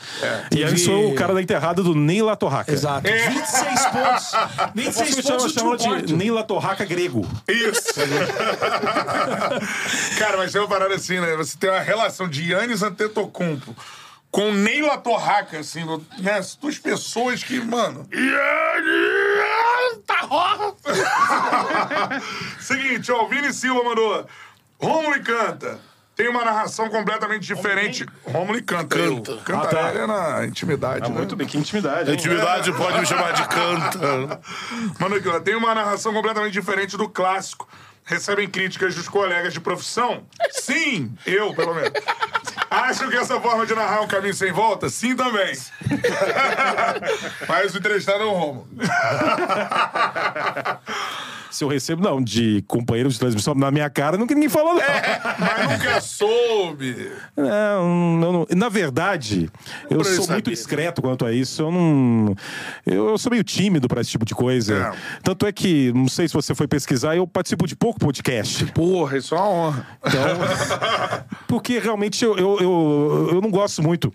E 0.45 0.49
Teve- 0.55 0.63
aí 0.63 0.77
sou 0.77 1.11
o 1.11 1.15
cara 1.15 1.33
da 1.33 1.41
enterrada 1.41 1.83
do 1.83 1.93
Neila 1.93 2.37
Torraca. 2.37 2.71
Exato. 2.71 3.05
26 3.05 3.85
pontos. 3.87 4.31
26 4.75 5.15
Você 5.15 5.21
chama, 5.21 5.37
pontos 5.39 5.53
chama 5.83 6.01
de. 6.01 6.15
Neila 6.15 6.43
Torraca 6.45 6.85
grego. 6.85 7.27
Isso. 7.49 7.93
Cara, 10.17 10.37
mas 10.37 10.53
tem 10.53 10.61
uma 10.61 10.69
parada 10.69 10.95
assim, 10.95 11.19
né? 11.19 11.35
Você 11.35 11.57
tem 11.57 11.69
uma 11.69 11.81
relação 11.81 12.29
de 12.29 12.53
Yannis 12.53 12.81
Antetokounmpo 12.81 13.72
com 14.31 14.51
Neila 14.51 14.97
Torraca, 14.97 15.59
assim, 15.59 15.83
no- 15.85 16.03
né? 16.19 16.33
As 16.39 16.55
duas 16.55 16.77
pessoas 16.79 17.43
que, 17.43 17.59
mano... 17.61 18.07
Tá. 20.07 20.27
Seguinte, 22.59 23.11
ó, 23.11 23.23
o 23.23 23.27
Vini 23.27 23.53
Silva 23.53 23.83
mandou. 23.83 24.25
Rômulo 24.81 25.15
e 25.15 25.21
canta. 25.21 25.79
Tem 26.15 26.27
uma 26.29 26.43
narração 26.45 26.89
completamente 26.89 27.41
diferente. 27.45 28.05
Rômulo 28.25 28.57
e 28.57 28.61
canta. 28.61 28.95
Canta. 28.97 29.31
Eu 29.31 29.37
Canta 29.41 29.67
Ah, 29.67 29.91
tá. 29.91 29.99
é 29.99 30.05
na 30.07 30.45
intimidade, 30.45 31.09
né? 31.09 31.15
Muito 31.17 31.35
bem, 31.35 31.47
que 31.47 31.57
intimidade. 31.57 32.09
hein? 32.11 32.15
Intimidade 32.17 32.71
pode 32.73 32.99
me 32.99 33.05
chamar 33.05 33.33
de 33.33 33.41
canta. 33.49 34.39
Mano, 34.99 35.15
aqui, 35.15 35.27
ó, 35.27 35.39
tem 35.39 35.55
uma 35.55 35.73
narração 35.73 36.13
completamente 36.13 36.53
diferente 36.53 36.95
do 36.97 37.09
clássico. 37.09 37.67
Recebem 38.05 38.49
críticas 38.49 38.95
dos 38.95 39.07
colegas 39.07 39.53
de 39.53 39.59
profissão? 39.61 40.23
Sim, 40.51 41.13
eu, 41.25 41.53
pelo 41.53 41.73
menos. 41.73 41.91
Acham 42.69 43.09
que 43.09 43.15
essa 43.15 43.39
forma 43.39 43.65
de 43.65 43.73
narrar 43.75 43.97
é 43.97 44.01
um 44.01 44.07
caminho 44.07 44.33
sem 44.33 44.51
volta? 44.51 44.89
Sim, 44.89 45.15
também. 45.15 45.53
Mas 47.47 47.73
o 47.73 47.77
entrevistado 47.77 48.23
é 48.23 48.25
o 48.25 48.31
Romulo. 48.31 48.67
Se 51.51 51.63
eu 51.63 51.67
recebo, 51.67 52.01
não, 52.01 52.19
de 52.19 52.63
companheiros 52.67 53.13
de 53.13 53.19
transmissão 53.19 53.53
na 53.53 53.69
minha 53.69 53.87
cara, 53.87 54.17
nunca 54.17 54.33
ninguém 54.33 54.49
falou, 54.49 54.73
não. 54.73 54.81
Mas 55.37 55.71
nunca 55.71 56.01
soube. 56.01 57.11
Não, 57.37 58.17
não, 58.17 58.31
não. 58.33 58.47
Na 58.57 58.69
verdade, 58.69 59.51
eu 59.83 59.99
Pra 59.99 60.07
eu 60.09 60.15
sou 60.15 60.23
saber. 60.23 60.33
muito 60.37 60.49
discreto 60.49 60.99
quanto 60.99 61.23
a 61.27 61.31
isso. 61.31 61.61
Eu 61.61 61.71
não. 61.71 62.35
Eu, 62.87 63.09
eu 63.09 63.17
sou 63.19 63.29
meio 63.29 63.43
tímido 63.43 63.87
pra 63.87 64.01
esse 64.01 64.09
tipo 64.09 64.25
de 64.25 64.33
coisa. 64.33 64.91
É. 64.95 65.19
Tanto 65.21 65.45
é 65.45 65.51
que, 65.51 65.93
não 65.93 66.07
sei 66.07 66.27
se 66.27 66.33
você 66.33 66.55
foi 66.55 66.67
pesquisar, 66.67 67.15
eu 67.15 67.27
participo 67.27 67.67
de 67.67 67.75
pouco 67.75 67.92
podcast. 67.99 68.65
Porra, 68.73 69.17
isso 69.17 69.35
é 69.35 69.37
uma 69.37 69.49
honra. 69.49 69.87
Então, 70.05 71.25
porque 71.47 71.79
realmente 71.79 72.23
eu, 72.23 72.37
eu, 72.37 72.57
eu, 72.59 73.29
eu 73.33 73.41
não 73.41 73.49
gosto 73.51 73.81
muito 73.81 74.13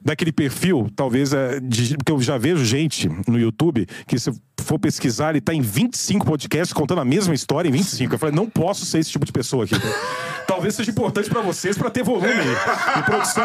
daquele 0.00 0.32
perfil, 0.32 0.90
talvez, 0.96 1.32
é, 1.32 1.60
de, 1.60 1.96
porque 1.96 2.12
eu 2.12 2.20
já 2.20 2.36
vejo 2.36 2.64
gente 2.64 3.08
no 3.28 3.38
YouTube 3.38 3.86
que 4.06 4.18
se 4.18 4.32
for 4.60 4.78
pesquisar, 4.78 5.30
ele 5.30 5.40
tá 5.40 5.52
em 5.54 5.60
25 5.60 6.24
podcasts 6.24 6.72
contando 6.72 7.00
a 7.00 7.04
mesma 7.04 7.34
história 7.34 7.68
em 7.68 7.72
25. 7.72 8.14
Eu 8.14 8.18
falei, 8.18 8.34
não 8.34 8.48
posso 8.48 8.84
ser 8.84 8.98
esse 8.98 9.10
tipo 9.10 9.24
de 9.24 9.32
pessoa 9.32 9.64
aqui. 9.64 9.74
Talvez 10.46 10.74
seja 10.74 10.90
importante 10.90 11.30
pra 11.30 11.40
vocês 11.40 11.78
pra 11.78 11.88
ter 11.88 12.02
volume 12.02 12.28
de 12.28 13.02
produção. 13.04 13.44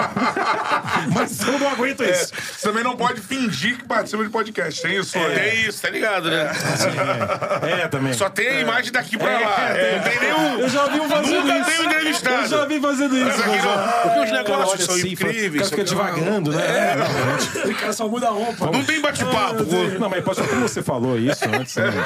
Mas 1.13 1.39
eu 1.39 1.57
não 1.57 1.69
aguento 1.69 2.01
É, 2.03 2.11
isso. 2.11 2.33
você 2.35 2.67
também 2.67 2.83
não 2.83 2.97
pode 2.97 3.21
fingir 3.21 3.77
que 3.77 3.85
participa 3.85 4.23
de 4.23 4.29
podcast. 4.29 4.81
Tem 4.81 4.97
isso, 4.97 5.17
né? 5.17 5.29
Tem 5.29 5.61
isso, 5.67 5.81
tá 5.81 5.89
ligado, 5.89 6.29
né? 6.29 6.51
É, 7.83 7.87
também. 7.87 8.13
Só 8.13 8.29
tem 8.29 8.47
a 8.49 8.61
imagem 8.61 8.91
daqui 8.91 9.17
pra 9.17 9.39
lá. 9.39 9.66
É, 9.75 9.95
Não 9.97 10.03
tem 10.03 10.19
nenhum. 10.19 10.59
Eu 10.59 10.69
já 10.69 10.85
vi 10.87 10.99
um 10.99 11.09
fazendo 11.09 11.41
Nunca 11.41 11.59
isso. 11.59 11.81
um 11.81 11.85
entrevistado. 11.85 12.41
Eu 12.43 12.47
já 12.47 12.65
vi 12.65 12.79
fazendo 12.79 13.17
isso. 13.17 13.37
Não, 13.37 14.01
porque 14.03 14.19
os 14.19 14.31
negócios 14.31 14.83
são 14.85 14.95
assim, 14.95 15.11
incríveis. 15.11 15.67
O 15.67 15.69
cara 15.69 15.69
fica 15.69 15.83
devagando, 15.83 16.51
né? 16.51 16.63
É. 16.65 17.67
O 17.67 17.75
cara 17.75 17.93
só 17.93 18.07
muda 18.07 18.27
a 18.27 18.31
roupa. 18.31 18.71
Não 18.71 18.83
tem 18.83 19.01
bate-papo. 19.01 19.63
Não, 19.99 20.09
mas 20.09 20.23
pode 20.23 20.41
como 20.43 20.61
você 20.61 20.81
falou 20.81 21.17
isso 21.19 21.43
antes. 21.45 21.75
Né? 21.75 21.87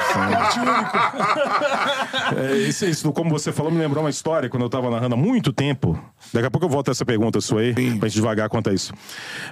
É, 2.36 2.56
isso, 2.56 2.84
isso, 2.86 3.12
como 3.12 3.30
você 3.30 3.52
falou, 3.52 3.70
me 3.70 3.78
lembrou 3.78 4.02
uma 4.02 4.10
história 4.10 4.48
quando 4.48 4.62
eu 4.62 4.68
tava 4.70 4.90
narrando 4.90 5.14
há 5.14 5.18
muito 5.18 5.52
tempo. 5.52 5.98
Daqui 6.32 6.46
a 6.46 6.50
pouco 6.50 6.64
eu 6.66 6.70
volto 6.70 6.88
a 6.88 6.92
essa 6.92 7.04
pergunta 7.04 7.40
sua 7.40 7.60
aí, 7.60 7.74
pra 7.74 8.08
gente 8.08 8.14
devagar 8.14 8.48
quanto 8.48 8.70
a 8.70 8.72
isso. 8.72 8.92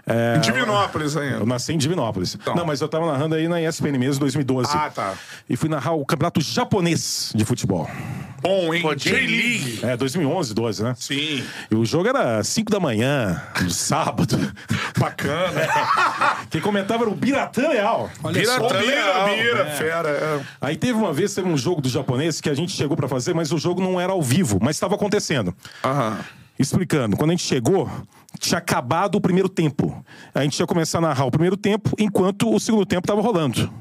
É, 0.06 0.38
Divinópolis 0.38 1.16
ainda. 1.16 1.36
eu 1.36 1.46
nasci 1.46 1.72
em 1.72 1.78
Divinópolis. 1.78 2.38
Não, 2.54 2.64
mas 2.64 2.80
eu 2.80 2.88
tava 2.88 3.06
narrando 3.06 3.34
aí 3.34 3.48
na 3.48 3.60
ESPN 3.60 3.98
mesmo, 3.98 4.20
2012. 4.20 4.70
Ah, 4.74 4.90
tá. 4.94 5.14
E 5.48 5.56
fui 5.56 5.68
narrar 5.68 5.92
o 5.92 6.04
campeonato 6.04 6.40
japonês 6.40 7.32
de 7.34 7.44
futebol. 7.44 7.88
Bom, 8.42 8.72
hein? 8.72 8.80
Pô, 8.80 8.94
J-League. 8.94 9.80
É, 9.82 9.96
2011, 9.96 10.54
12, 10.54 10.82
né? 10.82 10.94
Sim. 10.98 11.44
E 11.70 11.74
o 11.74 11.84
jogo 11.84 12.08
era 12.08 12.42
5 12.42 12.70
da 12.70 12.80
manhã, 12.80 13.40
no 13.60 13.70
sábado. 13.70 14.38
Bacana. 14.98 15.68
Quem 16.48 16.60
comentava 16.60 17.04
era 17.04 17.10
o 17.10 17.14
Biratã 17.14 17.68
Leal. 17.68 18.10
Olha 18.24 18.46
só. 18.46 18.66
Pirata 18.68 18.78
Bira, 18.78 19.24
bira, 19.24 19.66
fera. 19.66 20.08
é. 20.08 20.40
Aí 20.60 20.76
teve 20.76 20.94
uma 20.94 21.12
vez, 21.12 21.34
teve 21.34 21.48
um 21.48 21.56
jogo 21.56 21.82
do 21.82 21.88
japonês 21.90 22.40
que 22.40 22.48
a 22.48 22.54
gente 22.54 22.72
chegou 22.72 22.96
pra 22.96 23.06
fazer, 23.08 23.34
mas 23.34 23.52
o 23.52 23.58
jogo 23.58 23.82
não 23.82 24.00
era 24.00 24.12
ao 24.12 24.22
vivo, 24.22 24.58
mas 24.60 24.76
estava 24.76 24.94
acontecendo. 24.94 25.54
Aham. 25.84 26.18
Explicando, 26.58 27.16
quando 27.16 27.30
a 27.30 27.32
gente 27.34 27.44
chegou, 27.46 27.90
tinha 28.38 28.58
acabado 28.58 29.14
o 29.16 29.20
primeiro 29.20 29.48
tempo. 29.48 30.04
A 30.34 30.42
gente 30.42 30.58
ia 30.60 30.66
começar 30.66 30.98
a 30.98 31.00
narrar 31.00 31.24
o 31.24 31.30
primeiro 31.30 31.56
tempo, 31.56 31.90
enquanto 31.98 32.54
o 32.54 32.60
segundo 32.60 32.84
tempo 32.84 33.02
estava 33.02 33.20
rolando. 33.22 33.72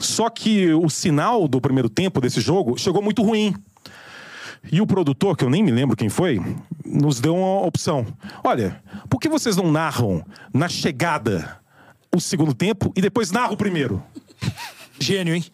Só 0.00 0.30
que 0.30 0.72
o 0.72 0.88
sinal 0.88 1.46
do 1.46 1.60
primeiro 1.60 1.88
tempo 1.88 2.20
desse 2.20 2.40
jogo 2.40 2.76
chegou 2.78 3.02
muito 3.02 3.22
ruim. 3.22 3.54
E 4.72 4.80
o 4.80 4.86
produtor, 4.86 5.36
que 5.36 5.44
eu 5.44 5.50
nem 5.50 5.62
me 5.62 5.70
lembro 5.70 5.96
quem 5.96 6.08
foi, 6.08 6.40
nos 6.84 7.20
deu 7.20 7.36
uma 7.36 7.66
opção. 7.66 8.06
Olha, 8.42 8.82
por 9.08 9.18
que 9.20 9.28
vocês 9.28 9.56
não 9.56 9.70
narram 9.70 10.24
na 10.52 10.68
chegada 10.68 11.58
o 12.14 12.20
segundo 12.20 12.52
tempo 12.52 12.92
e 12.96 13.00
depois 13.00 13.30
narram 13.30 13.54
o 13.54 13.56
primeiro? 13.56 14.02
Gênio, 14.98 15.34
hein? 15.34 15.44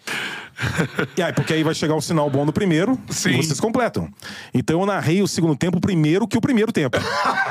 E 1.17 1.23
aí, 1.23 1.33
porque 1.33 1.53
aí 1.53 1.63
vai 1.63 1.75
chegar 1.75 1.95
um 1.95 2.01
sinal 2.01 2.29
bom 2.31 2.45
no 2.45 2.53
primeiro 2.53 2.99
Sim. 3.09 3.31
e 3.31 3.37
vocês 3.37 3.61
completam. 3.61 4.09
Então 4.53 4.81
eu 4.81 4.87
narrei 4.87 5.23
o 5.23 5.29
segundo 5.29 5.55
tempo 5.55 5.81
primeiro 5.81 6.27
que 6.27 6.39
o 6.39 6.41
primeiro 6.41 6.73
tempo. 6.73 6.99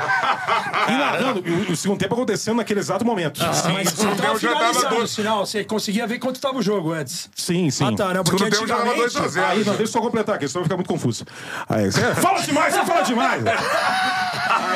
e 0.88 0.92
narrando, 0.92 1.42
e 1.46 1.50
o, 1.50 1.72
o 1.72 1.76
segundo 1.76 1.98
tempo 1.98 2.14
acontecendo 2.14 2.56
naquele 2.56 2.80
exato 2.80 3.04
momento. 3.04 3.42
Ah, 3.44 3.52
sim, 3.52 3.72
Mas 3.72 3.90
você 3.90 4.06
tava 4.14 4.38
já 4.38 4.52
tava 4.54 4.88
dois- 4.90 5.10
sinal. 5.10 5.46
Você 5.46 5.64
conseguia 5.64 6.06
ver 6.06 6.18
quanto 6.18 6.40
tava 6.40 6.58
o 6.58 6.62
jogo 6.62 6.92
antes. 6.92 7.28
sim. 7.34 7.70
sim. 7.70 7.84
Ah, 7.84 7.92
tá. 7.96 8.14
Não, 8.14 8.24
porque 8.24 8.38
Segundo 8.38 8.52
tempo 8.54 8.66
já 8.66 8.76
tava 8.76 8.90
antigamente... 8.90 9.14
2 9.14 9.24
a 9.24 9.28
0. 9.28 9.46
Aí, 9.46 9.58
não, 9.58 9.64
deixa 9.64 9.82
eu 9.82 9.86
só 9.88 10.00
completar 10.00 10.34
aqui, 10.36 10.48
senão 10.48 10.62
vai 10.62 10.64
ficar 10.64 10.76
muito 10.76 10.88
confuso. 10.88 11.24
Aí, 11.68 11.90
você, 11.90 12.14
fala 12.16 12.40
demais, 12.40 12.74
você 12.74 12.84
fala 12.84 13.02
demais! 13.02 13.42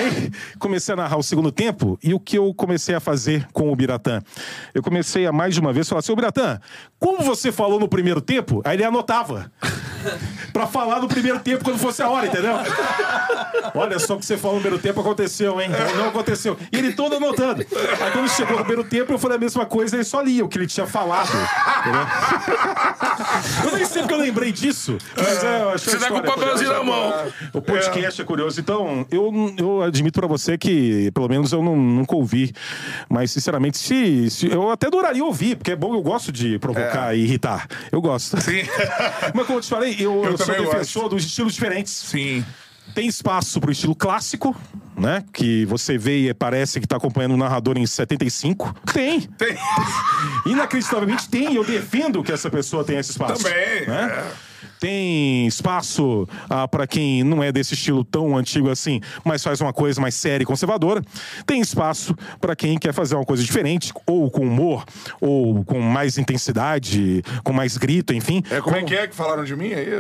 Aí 0.01 0.33
comecei 0.59 0.95
a 0.95 0.97
narrar 0.97 1.19
o 1.19 1.23
segundo 1.23 1.53
tempo 1.53 1.99
e 2.03 2.15
o 2.15 2.21
que 2.21 2.39
eu 2.39 2.55
comecei 2.55 2.95
a 2.95 3.01
fazer 3.01 3.47
com 3.53 3.71
o 3.71 3.77
Biratã? 3.77 4.23
Eu 4.75 4.83
comecei 4.83 5.27
a 5.27 5.33
mais 5.33 5.55
de 5.55 5.61
uma 5.61 5.73
vez 5.73 5.89
falar 5.89 5.99
assim: 5.99 6.13
Ô 6.13 6.17
Biratã, 6.17 6.59
como 6.99 7.23
você 7.23 7.53
falou 7.53 7.79
no 7.79 7.89
primeiro 7.89 8.21
tempo, 8.21 8.63
aí 8.65 8.77
ele 8.77 8.85
anotava. 8.85 9.53
pra 10.53 10.67
falar 10.67 11.01
no 11.01 11.09
primeiro 11.09 11.39
tempo 11.41 11.63
quando 11.63 11.79
fosse 11.79 12.03
a 12.03 12.09
hora, 12.09 12.27
entendeu? 12.27 12.55
Olha 13.75 13.99
só 13.99 14.15
o 14.15 14.19
que 14.19 14.25
você 14.25 14.37
falou 14.37 14.57
no 14.57 14.63
primeiro 14.63 14.83
tempo 14.83 15.01
aconteceu, 15.01 15.61
hein? 15.61 15.69
Não 15.97 16.09
aconteceu. 16.09 16.57
E 16.73 16.79
ele 16.79 16.93
todo 16.93 17.17
anotando. 17.17 17.61
Aí 17.61 18.11
quando 18.13 18.29
chegou 18.31 18.59
no 18.59 18.65
primeiro 18.65 18.89
tempo, 18.89 19.13
eu 19.13 19.19
falei 19.19 19.37
a 19.37 19.41
mesma 19.41 19.67
coisa, 19.67 19.97
ele 19.97 20.05
só 20.05 20.21
lia 20.21 20.45
o 20.45 20.49
que 20.49 20.59
ele 20.59 20.67
tinha 20.67 20.87
falado. 20.87 21.31
Entendeu? 21.81 22.07
Eu 23.65 23.77
nem 23.77 23.85
sei 23.85 24.03
porque 24.03 24.15
eu 24.15 24.19
lembrei 24.19 24.53
disso. 24.53 24.99
Mas 25.17 25.45
é, 25.45 25.63
eu 25.63 25.71
achei 25.71 25.93
Você 25.93 25.99
tá 25.99 26.09
com 26.09 26.19
o 26.19 26.23
papelzinho 26.23 26.73
na 26.73 26.83
mão. 26.83 27.13
O 27.53 27.63
podcast 27.63 28.21
é. 28.21 28.25
curioso. 28.25 28.61
Então, 28.61 29.07
eu, 29.11 29.33
eu 29.59 29.83
admito 29.91 30.19
pra 30.19 30.27
você 30.29 30.57
que, 30.57 31.11
pelo 31.13 31.29
menos, 31.29 31.53
eu 31.53 31.63
não, 31.63 31.77
nunca 31.77 32.17
ouvi. 32.17 32.53
Mas, 33.09 33.31
sinceramente, 33.31 33.77
se, 33.79 34.31
se- 34.31 34.47
eu 34.51 34.71
até 34.71 34.87
adoraria 34.87 35.25
ouvir, 35.25 35.57
porque 35.57 35.73
é 35.73 35.77
bom, 35.77 35.95
eu 35.95 36.03
gosto 36.03 36.33
de 36.33 36.59
provocar 36.59 37.15
e 37.15 37.21
irritar. 37.23 37.67
Eu 37.93 38.01
gosto. 38.01 38.41
Sim. 38.41 38.63
Mas, 39.35 39.47
como 39.47 39.59
eu 39.59 39.63
te 39.63 39.69
falei, 39.69 39.97
eu, 39.99 40.25
eu 40.25 40.39
sou 40.39 40.55
defensor 40.55 41.09
dos 41.09 41.25
estilos 41.25 41.53
diferentes. 41.55 41.93
Sim. 41.93 42.45
Tem 42.95 43.07
espaço 43.07 43.61
pro 43.61 43.71
estilo 43.71 43.95
clássico, 43.95 44.57
né? 44.99 45.23
Que 45.33 45.65
você 45.67 45.97
vê 45.97 46.29
e 46.29 46.35
parece 46.35 46.81
que 46.81 46.89
tá 46.89 46.97
acompanhando 46.97 47.35
o 47.35 47.37
narrador 47.37 47.79
em 47.79 47.87
75. 47.87 48.75
Tem. 48.93 49.21
Tem. 49.21 49.57
Inacreditavelmente 50.47 51.29
tem, 51.29 51.55
eu 51.55 51.65
defendo 51.65 52.23
que 52.23 52.33
essa 52.33 52.51
pessoa 52.51 52.83
tenha 52.85 52.99
esse 53.01 53.13
espaço. 53.13 53.45
Também, 53.45 53.87
Né? 53.87 54.25
é. 54.27 54.50
Tem 54.81 55.47
espaço 55.47 56.27
ah, 56.49 56.67
para 56.67 56.87
quem 56.87 57.23
não 57.23 57.43
é 57.43 57.53
desse 57.53 57.75
estilo 57.75 58.03
tão 58.03 58.37
antigo 58.37 58.71
assim, 58.71 59.01
mas 59.23 59.45
faz 59.45 59.61
uma 59.61 59.73
coisa 59.73 60.01
mais 60.01 60.15
séria 60.15 60.43
e 60.43 60.47
conservadora. 60.47 61.03
Tem 61.47 61.61
espaço 61.61 62.17
para 62.41 62.57
quem 62.57 62.79
quer 62.79 62.95
fazer 62.95 63.15
uma 63.15 63.25
coisa 63.25 63.43
diferente, 63.43 63.93
ou 64.07 64.31
com 64.31 64.41
humor, 64.43 64.85
ou 65.21 65.63
com 65.65 65.79
mais 65.81 66.17
intensidade, 66.17 67.23
com 67.45 67.53
mais 67.53 67.77
grito, 67.77 68.15
enfim. 68.15 68.43
É, 68.51 68.61
como 68.61 68.77
é 68.77 68.83
que 68.83 68.95
é 68.95 69.07
que 69.07 69.15
falaram 69.15 69.45
de 69.45 69.55
mim 69.55 69.73
aí? 69.73 69.91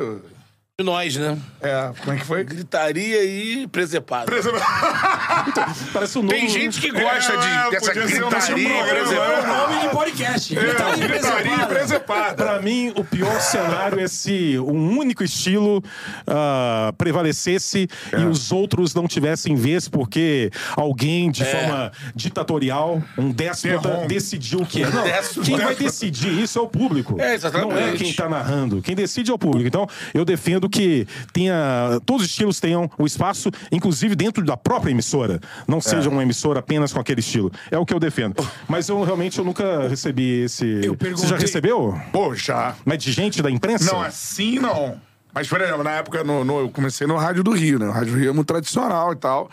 De 0.80 0.84
nós, 0.84 1.14
né? 1.14 1.36
É, 1.60 1.90
como 2.00 2.16
é 2.16 2.18
que 2.18 2.24
foi? 2.24 2.42
Gritaria 2.42 3.22
e 3.22 3.66
presepada. 3.66 4.32
Parece 5.92 6.18
um 6.18 6.22
novo... 6.22 6.34
Tem 6.34 6.48
gente 6.48 6.80
que 6.80 6.90
gosta 6.90 7.34
É, 7.34 7.64
de, 7.64 7.70
dessa 7.70 7.90
um 7.90 7.94
gritaria 7.94 8.64
e 8.64 8.66
programa. 8.66 8.88
É 8.88 8.92
o 8.92 9.04
presepada. 9.04 9.46
nome 9.46 9.80
de 9.82 9.88
podcast. 9.90 10.56
É, 10.58 10.60
Gritaria 10.62 11.06
gritaria 11.06 11.08
preservada. 11.36 11.66
presepada. 11.66 12.34
Pra 12.34 12.62
mim, 12.62 12.94
o 12.96 13.04
pior 13.04 13.38
cenário 13.42 14.00
é 14.00 14.08
se 14.08 14.58
um 14.58 14.96
único 14.98 15.22
estilo 15.22 15.84
ah, 16.26 16.94
prevalecesse 16.96 17.86
e 18.18 18.24
os 18.24 18.50
outros 18.50 18.94
não 18.94 19.06
tivessem 19.06 19.54
vez 19.54 19.86
porque 19.86 20.50
alguém, 20.74 21.30
de 21.30 21.44
forma 21.44 21.92
ditatorial, 22.14 23.02
um 23.18 23.30
déspota, 23.30 24.06
decidiu 24.08 24.64
que 24.64 24.82
é. 24.82 24.88
Não, 24.88 25.02
Déspota. 25.02 25.46
quem 25.46 25.56
vai 25.58 25.74
decidir 25.74 26.40
isso 26.40 26.58
é 26.58 26.62
o 26.62 26.66
público. 26.66 27.20
É, 27.20 27.34
exatamente. 27.34 27.68
Não 27.70 27.78
é 27.78 27.92
quem 27.92 28.14
tá 28.14 28.30
narrando. 28.30 28.80
Quem 28.80 28.94
decide 28.96 29.30
é 29.30 29.34
o 29.34 29.38
público. 29.38 29.68
Então, 29.68 29.86
eu 30.14 30.24
defendo 30.24 30.69
que 30.70 31.06
tenha. 31.32 32.00
Todos 32.06 32.22
os 32.24 32.30
estilos 32.30 32.58
tenham 32.60 32.90
o 32.96 33.04
espaço, 33.04 33.50
inclusive 33.70 34.14
dentro 34.14 34.44
da 34.44 34.56
própria 34.56 34.90
emissora. 34.90 35.40
Não 35.68 35.80
seja 35.80 36.08
uma 36.08 36.22
emissora 36.22 36.60
apenas 36.60 36.92
com 36.92 37.00
aquele 37.00 37.20
estilo. 37.20 37.50
É 37.70 37.76
o 37.78 37.84
que 37.84 37.92
eu 37.92 38.00
defendo. 38.00 38.36
Mas 38.68 38.88
eu 38.88 39.02
realmente 39.02 39.38
eu 39.38 39.44
nunca 39.44 39.86
recebi 39.88 40.42
esse. 40.44 40.64
Eu 40.66 40.80
Você 40.80 40.86
já 40.90 40.96
perguntei- 40.96 41.38
recebeu? 41.38 42.00
Pô, 42.12 42.34
já. 42.34 42.74
Mas 42.84 43.02
de 43.02 43.12
gente 43.12 43.42
da 43.42 43.50
imprensa? 43.50 43.92
Não, 43.92 44.00
assim 44.00 44.58
não. 44.58 45.00
Mas, 45.34 45.46
por 45.48 45.60
exemplo, 45.60 45.84
na 45.84 45.92
época, 45.92 46.24
no, 46.24 46.44
no- 46.44 46.60
eu 46.60 46.70
comecei 46.70 47.06
no 47.06 47.16
Rádio 47.16 47.42
do 47.44 47.52
Rio, 47.52 47.78
né? 47.78 47.86
O 47.88 47.92
Rádio 47.92 48.12
do 48.14 48.18
Rio 48.18 48.30
é 48.30 48.32
muito 48.32 48.46
tradicional 48.48 49.12
e 49.12 49.16
tal. 49.16 49.50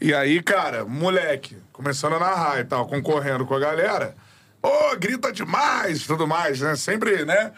E 0.00 0.14
aí, 0.14 0.40
cara, 0.42 0.84
moleque, 0.84 1.56
começando 1.72 2.14
a 2.14 2.18
narrar 2.20 2.60
e 2.60 2.64
tal, 2.64 2.86
concorrendo 2.86 3.44
com 3.44 3.54
a 3.54 3.58
galera. 3.58 4.14
Ô, 4.62 4.96
grita 4.98 5.32
demais 5.32 6.02
e 6.02 6.06
tudo 6.06 6.26
mais, 6.26 6.60
né? 6.60 6.74
Sempre, 6.76 7.24
né? 7.24 7.52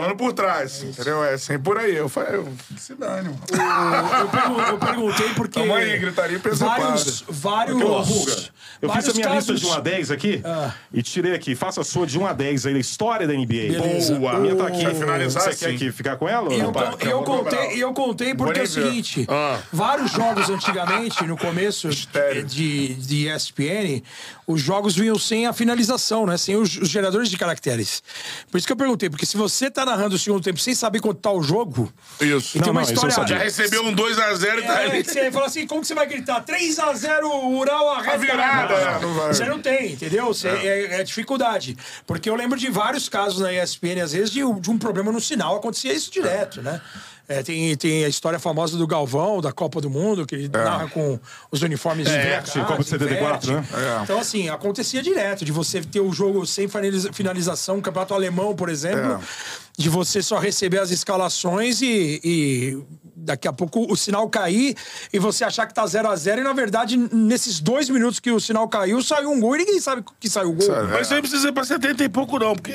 Falando 0.00 0.16
por 0.16 0.32
trás, 0.32 0.82
entendeu? 0.82 1.24
É 1.24 1.38
sempre 1.38 1.62
por 1.62 1.78
aí. 1.78 1.94
Eu 1.96 2.08
falei, 2.08 2.34
eu, 2.36 2.48
se 2.76 2.94
dane, 2.94 3.28
mano. 3.28 3.40
Eu, 4.20 4.28
pergun- 4.28 4.60
eu 4.62 4.78
perguntei 4.78 5.28
porque. 5.30 5.60
Tamo 5.60 5.74
aí, 5.74 5.98
gritaria 5.98 6.38
preservada. 6.38 6.82
Vários. 6.82 7.24
vários 7.28 7.82
ó, 7.82 8.00
Ruga. 8.02 8.32
Eu 8.82 8.90
fiz 8.90 9.08
a 9.08 9.12
vários 9.12 9.14
minha 9.14 9.28
lista 9.30 9.52
casos- 9.54 9.60
de 9.60 9.66
1 9.66 9.72
a 9.74 9.80
10 9.80 10.10
aqui 10.10 10.42
Ah. 10.44 10.72
e 10.92 11.02
tirei 11.02 11.34
aqui. 11.34 11.54
Faça 11.54 11.80
a 11.80 11.84
sua 11.84 12.06
de 12.06 12.18
1 12.18 12.26
a 12.26 12.32
10 12.34 12.66
aí 12.66 12.74
da 12.74 12.78
história 12.78 13.26
da 13.26 13.32
NBA. 13.32 13.46
Beleza. 13.72 14.14
Boa. 14.16 14.32
A 14.32 14.38
minha 14.38 14.54
tá 14.54 14.66
aqui. 14.66 14.80
Quer 14.80 14.94
finalizar 14.94 15.42
Você 15.44 15.54
quer 15.64 15.74
aqui 15.74 15.90
ficar 15.90 16.16
com 16.16 16.28
ela? 16.28 16.52
Eu, 16.52 16.70
não? 16.72 16.82
eu 17.00 17.10
eu 17.10 17.22
contei, 17.22 17.82
eu 17.82 17.92
contei 17.94 18.34
porque 18.34 18.60
é 18.60 18.64
o 18.64 18.66
seguinte: 18.66 19.24
Ah. 19.30 19.58
vários 19.72 20.10
jogos 20.12 20.50
antigamente, 20.50 21.24
no 21.24 21.36
começo 21.38 21.88
de, 22.46 22.94
de 22.94 23.28
ESPN, 23.28 24.02
os 24.46 24.60
jogos 24.60 24.94
vinham 24.94 25.18
sem 25.18 25.46
a 25.46 25.52
finalização, 25.54 26.26
né? 26.26 26.36
Sem 26.36 26.56
os, 26.56 26.76
os 26.76 26.88
geradores 26.90 27.30
de 27.30 27.38
caracteres. 27.38 28.02
Por 28.50 28.58
isso 28.58 28.66
que 28.66 28.72
eu 28.72 28.76
perguntei, 28.76 29.08
porque 29.08 29.24
se 29.24 29.36
você 29.38 29.70
tá 29.70 29.84
narrando 29.86 30.14
o 30.16 30.18
segundo 30.18 30.42
tempo 30.42 30.58
sem 30.58 30.74
saber 30.74 31.00
quanto 31.00 31.18
tá 31.20 31.30
o 31.32 31.42
jogo, 31.42 31.90
Isso. 32.20 32.50
e 32.58 32.60
tem 32.60 32.62
Não, 32.62 32.70
uma 32.72 32.82
não, 32.82 32.92
história. 32.92 33.26
Já 33.26 33.38
recebeu 33.38 33.82
um 33.86 33.94
2x0 33.94 34.58
e 34.58 34.62
tá 34.62 34.82
É, 34.82 35.02
que 35.02 35.10
você 35.10 35.30
fala 35.32 35.46
assim, 35.46 35.66
como 35.66 35.80
que 35.80 35.86
você 35.86 35.94
vai 35.94 36.06
gritar? 36.06 36.44
3x0 36.44 37.24
Ural 37.56 37.88
a 37.94 37.98
A 38.00 38.16
virada, 38.16 38.74
é, 38.74 39.00
não. 39.00 39.14
Você 39.14 39.44
não 39.44 39.60
tem, 39.60 39.92
entendeu? 39.92 40.26
Você, 40.26 40.48
é. 40.48 41.00
é 41.00 41.04
dificuldade. 41.04 41.76
Porque 42.06 42.28
eu 42.28 42.34
lembro 42.34 42.58
de 42.58 42.70
vários 42.70 43.08
casos 43.08 43.40
na 43.40 43.52
ESPN, 43.52 44.00
às 44.02 44.12
vezes, 44.12 44.30
de, 44.30 44.44
um- 44.44 44.60
de 44.60 44.70
um 44.70 44.78
problema 44.78 45.10
no 45.10 45.20
sinal. 45.20 45.56
Acontecia 45.56 45.92
isso 45.92 46.10
direto, 46.10 46.60
né? 46.60 46.80
É, 47.28 47.42
tem, 47.42 47.76
tem 47.76 48.04
a 48.04 48.08
história 48.08 48.38
famosa 48.38 48.78
do 48.78 48.86
Galvão, 48.86 49.40
da 49.40 49.50
Copa 49.50 49.80
do 49.80 49.90
Mundo, 49.90 50.24
que 50.24 50.36
ele 50.36 50.48
narra 50.48 50.86
com 50.88 51.18
os 51.50 51.60
uniformes 51.60 52.06
Inverte, 52.06 52.52
trocados, 52.52 52.68
Copa 52.70 52.82
de 52.84 52.88
74, 52.88 53.50
inverte. 53.50 53.72
né? 53.76 53.98
É. 53.98 54.02
Então, 54.04 54.20
assim, 54.20 54.48
acontecia 54.48 55.02
direto 55.02 55.44
de 55.44 55.50
você 55.50 55.80
ter 55.80 55.98
o 55.98 56.12
jogo 56.12 56.46
sem 56.46 56.68
finaliza- 56.68 57.12
finalização, 57.12 57.78
o 57.78 57.82
campeonato 57.82 58.14
alemão, 58.14 58.54
por 58.54 58.68
exemplo, 58.68 59.14
É. 59.14 59.18
de 59.76 59.88
você 59.88 60.22
só 60.22 60.38
receber 60.38 60.80
as 60.80 60.90
escalações 60.90 61.82
e, 61.82 62.20
e 62.24 62.82
daqui 63.18 63.48
a 63.48 63.52
pouco 63.52 63.90
o 63.90 63.96
sinal 63.96 64.28
cair 64.28 64.76
e 65.12 65.18
você 65.18 65.42
achar 65.42 65.66
que 65.66 65.72
tá 65.72 65.86
0 65.86 66.08
a 66.08 66.14
0 66.14 66.42
e 66.42 66.44
na 66.44 66.52
verdade, 66.52 66.96
nesses 66.96 67.60
dois 67.60 67.88
minutos 67.88 68.20
que 68.20 68.30
o 68.30 68.38
sinal 68.38 68.68
caiu, 68.68 69.00
saiu 69.02 69.30
um 69.30 69.40
gol 69.40 69.54
e 69.56 69.58
ninguém 69.60 69.80
sabe 69.80 70.04
que 70.20 70.28
saiu 70.28 70.50
o 70.50 70.52
gol. 70.52 70.66
Sabe. 70.66 70.88
Mas 70.92 71.02
isso 71.06 71.14
aí 71.14 71.20
precisa 71.22 71.48
ir 71.48 71.52
pra 71.52 71.64
70 71.64 72.04
e 72.04 72.08
pouco, 72.10 72.38
não, 72.38 72.54
porque. 72.54 72.74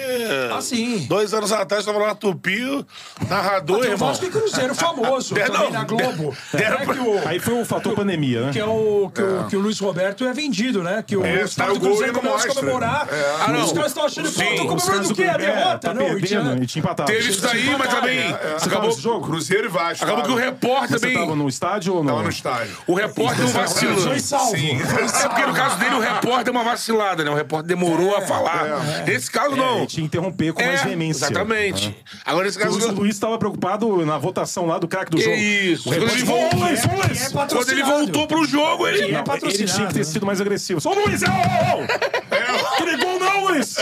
Ah, 0.52 0.62
sim. 0.62 1.06
Dois 1.08 1.34
anos 1.34 1.52
atrás 1.52 1.86
tava 1.86 2.00
lá 2.00 2.16
Tupi, 2.16 2.86
narrador, 3.30 3.80
o 3.80 3.84
irmão. 3.84 4.10
Vasco 4.10 4.26
e 4.26 4.30
Cruzeiro 4.30 4.74
famoso 4.74 5.38
É, 5.38 5.46
também 5.46 5.62
não, 5.62 5.72
na 5.72 5.84
Globo. 5.84 6.36
deram 6.54 6.78
que 6.80 7.00
o, 7.00 7.28
Aí 7.28 7.40
foi 7.40 7.54
o 7.62 7.66
fator 7.66 7.94
pandemia, 7.94 8.48
né? 8.48 8.52
que 8.52 8.60
é 8.60 8.66
o, 8.66 9.12
que, 9.14 9.22
o, 9.22 9.48
que 9.48 9.56
o 9.56 9.60
Luiz 9.60 9.80
Roberto 9.80 10.26
é 10.26 10.34
vendido, 10.34 10.82
né? 10.82 11.04
Que 11.06 11.16
o, 11.16 11.26
É, 11.26 11.44
os 11.44 11.54
sai 11.54 11.66
caras 11.68 11.78
o 11.78 11.80
do 11.80 11.86
gol 11.88 11.98
Cruzeiro 11.98 12.14
não 12.14 12.22
começam 12.32 12.52
a 12.52 12.56
comemorar. 12.56 13.08
É. 13.12 13.36
Ah, 13.42 13.52
não. 13.52 13.64
Os 13.66 13.72
caras 13.74 13.88
estão 13.92 14.06
achando, 14.06 14.26
pô, 14.32 14.40
Sim, 14.40 14.50
estão 14.50 14.68
comemorando 14.68 15.08
do 15.08 15.12
o 15.12 15.16
quê? 15.16 15.24
A 15.24 15.34
é, 15.34 15.38
derrota? 15.38 15.78
tá 15.80 15.94
não, 15.94 16.18
e 16.18 16.22
tinha- 16.24 16.42
perdendo 16.42 16.64
e 16.64 16.68
tinha 16.68 16.82
empatado. 16.82 17.12
Teve 17.12 17.30
isso 17.30 17.42
daí, 17.42 17.76
mas 17.78 17.90
também. 17.94 18.20
É, 18.20 18.56
Você 18.58 18.70
Acabou, 18.70 18.90
esse 18.90 19.02
jogo? 19.02 19.26
Cruzeiro 19.28 19.66
e 19.66 19.70
Vasco. 19.70 20.04
acabou 20.06 20.24
que 20.36 20.42
o 20.42 20.44
tava. 20.44 20.52
repórter 20.52 20.90
Você 21.00 21.00
também. 21.08 21.18
tava 21.18 21.36
no 21.36 21.48
estádio 21.50 21.94
ou 21.96 22.04
não? 22.04 22.12
Tava 22.14 22.24
no 22.24 22.30
estádio. 22.30 22.78
O 22.88 22.94
repórter 22.94 23.46
não 23.46 23.52
vacila. 23.52 23.96
Foi 24.02 24.20
salvo. 24.20 24.56
Sim. 24.58 24.80
É 25.22 25.28
porque 25.28 25.46
no 25.46 25.54
caso 25.54 25.78
dele 25.78 25.96
o 25.96 26.00
repórter 26.00 26.48
é 26.48 26.52
uma 26.52 26.64
vacilada, 26.64 27.24
né? 27.24 27.30
O 27.32 27.36
repórter 27.36 27.68
demorou 27.68 28.16
a 28.16 28.22
falar. 28.22 29.04
Nesse 29.06 29.30
caso, 29.30 29.54
É, 29.54 29.58
não. 29.58 29.78
ele 29.80 29.88
te 29.88 30.02
interromper 30.02 30.54
com 30.54 30.62
É, 30.62 30.68
mais 30.68 30.84
veemência. 30.84 31.26
Exatamente. 31.26 31.96
Agora, 32.26 32.46
nesse 32.46 32.58
caso. 32.58 32.72
O 32.72 32.80
Luiz- 32.80 32.92
o 32.92 32.94
Luiz 33.02 33.16
estava 33.16 33.38
preocupado 33.38 34.06
na 34.06 34.18
votação 34.18 34.66
lá 34.66 34.78
do 34.78 34.88
craque 34.88 35.12
do 35.12 35.18
Que 35.18 35.24
jogo. 35.24 35.36
isso. 35.36 35.90
O 35.90 35.94
Quando 35.94 36.10
ele 36.12 36.24
voltou-! 36.24 36.66
É 36.68 37.30
Quando 37.32 37.72
ele 37.72 37.84
voltou 37.84 38.28
pro 38.28 38.46
jogo, 38.46 38.88
ele. 38.88 39.14
É 39.16 39.24
ele 39.44 39.66
tinha 39.66 39.88
que 39.88 39.94
ter 39.94 40.00
né? 40.00 40.06
sido 40.06 40.26
mais 40.26 40.42
agressivo. 40.42 40.80
Ô, 40.84 40.94
Luiz, 40.94 41.22
ô, 41.24 41.26
ô, 41.26 41.84
ô! 41.84 43.20
Não, 43.20 43.46
Luiz! 43.46 43.76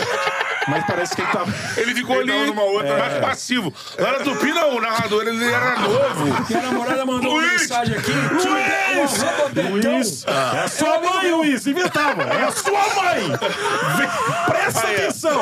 Mas 0.70 0.86
parece 0.86 1.16
que 1.16 1.22
ele 1.22 1.32
tava... 1.32 1.54
Ele 1.78 1.94
ficou 1.96 2.22
Ele 2.22 2.32
ali 2.32 2.40
tava 2.40 2.52
numa 2.52 2.64
outra- 2.64 2.98
mais 2.98 3.14
passivo. 3.20 3.74
Lá 3.98 4.12
na 4.14 4.20
Tupi, 4.20 4.52
não, 4.52 4.78
o 4.78 4.82
narrador 4.82 5.28
ele 5.28 5.44
era 5.52 5.80
novo. 5.80 6.26
Minha 6.50 6.62
namorada 6.62 7.06
mandou 7.06 7.32
uma 7.34 7.42
Luiz! 7.42 7.62
mensagem 7.62 7.98
aqui. 7.98 8.12
Luiz! 8.12 9.24
Arroba 9.24 9.50
Betão. 9.50 9.72
Luiz! 9.72 10.26
É 10.28 10.60
a 10.64 10.68
sua 10.68 11.00
mãe, 11.00 11.32
Luiz! 11.32 11.66
Inventava! 11.68 12.24
É 12.24 12.44
a 12.44 12.52
sua 12.52 12.80
mãe! 12.96 13.32
Presta 14.46 14.88
Aí, 14.88 14.96
atenção! 14.96 15.42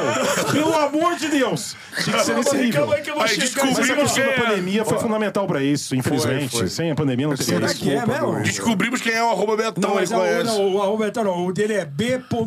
Pelo 0.52 0.76
amor 0.76 1.16
de 1.16 1.28
Deus! 1.28 1.76
Tinha 2.04 2.18
que 2.18 2.24
ser 2.26 2.36
nesse 2.36 2.50
Calma 2.50 2.60
aí, 2.60 2.66
nível. 2.66 2.80
calma 2.82 2.96
aí 2.96 3.02
que 3.02 3.10
eu 3.10 3.14
vou 3.16 3.24
Aí 3.24 3.30
chegar. 3.30 3.42
descobrimos 3.46 3.80
Mas 3.80 3.90
a 3.90 3.96
questão 3.96 4.24
que 4.24 4.30
da 4.30 4.36
é- 4.36 4.42
pandemia 4.48 4.86
foi 4.86 5.00
fundamental 5.00 5.48
pra 5.48 5.64
isso, 5.64 5.96
infelizmente. 5.96 6.50
Foi, 6.52 6.60
foi. 6.62 6.70
Sem 6.70 6.92
a 6.92 6.96
pandemia 6.96 7.28
não 7.28 7.36
teria 7.36 7.54
Será 7.56 7.66
isso. 7.68 7.80
que 7.82 7.92
é 7.94 8.06
mesmo? 8.06 8.40
Descobrimos 8.42 9.02
quem 9.02 9.14
é 9.14 9.24
o 9.24 9.30
arroba 9.32 9.58
Betão, 9.58 9.90
Não, 9.90 9.96
mas 9.96 10.12
é 10.12 10.16
o, 10.16 10.44
não, 10.44 10.76
o 10.76 10.82
arroba 10.82 11.06
Betão 11.06 11.24
não. 11.24 11.46
O 11.48 11.54
dele 11.54 11.74
é 11.74 11.86
b.e.t.a.o. 11.86 12.38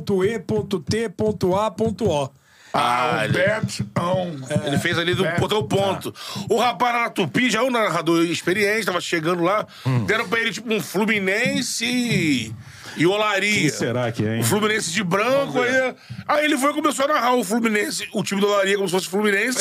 Ah, 2.73 3.19
Ah, 3.21 3.25
ele- 3.25 3.33
Betão. 3.39 4.37
Ele 4.65 4.79
fez 4.79 4.97
ali 4.99 5.15
do 5.15 5.25
É. 5.27 5.39
botou 5.39 5.61
o 5.61 5.65
ponto. 5.65 6.15
O 6.49 6.57
rapaz 6.59 6.95
na 6.95 7.11
Tupi, 7.11 7.51
já 7.51 7.59
é 7.61 7.63
um 7.63 7.71
narrador 7.71 8.25
experiente, 8.25 8.87
tava 8.87 9.01
chegando 9.01 9.43
lá, 9.43 9.67
deram 10.07 10.29
pra 10.29 10.39
ele 10.41 10.53
tipo 10.53 10.73
um 10.73 10.81
Fluminense 10.81 11.85
e- 11.85 12.55
e 12.97 13.07
Olaria. 13.07 13.61
Quem 13.61 13.69
será 13.71 14.11
que 14.13 14.25
é, 14.27 14.37
hein? 14.37 14.41
O 14.41 14.45
Fluminense 14.45 14.91
de 14.91 15.03
branco, 15.05 15.61
aí, 15.61 15.95
aí 16.29 16.45
ele 16.45 16.57
foi 16.59 16.71
e 16.71 16.75
começou 16.75 17.05
a 17.07 17.09
narrar 17.09 17.35
o 17.35 17.45
Fluminense, 17.45 18.09
o 18.13 18.23
time 18.23 18.41
do 18.41 18.49
Olaria 18.49 18.77
como 18.77 18.89
se 18.89 18.95
fosse 18.95 19.09
Fluminense. 19.09 19.61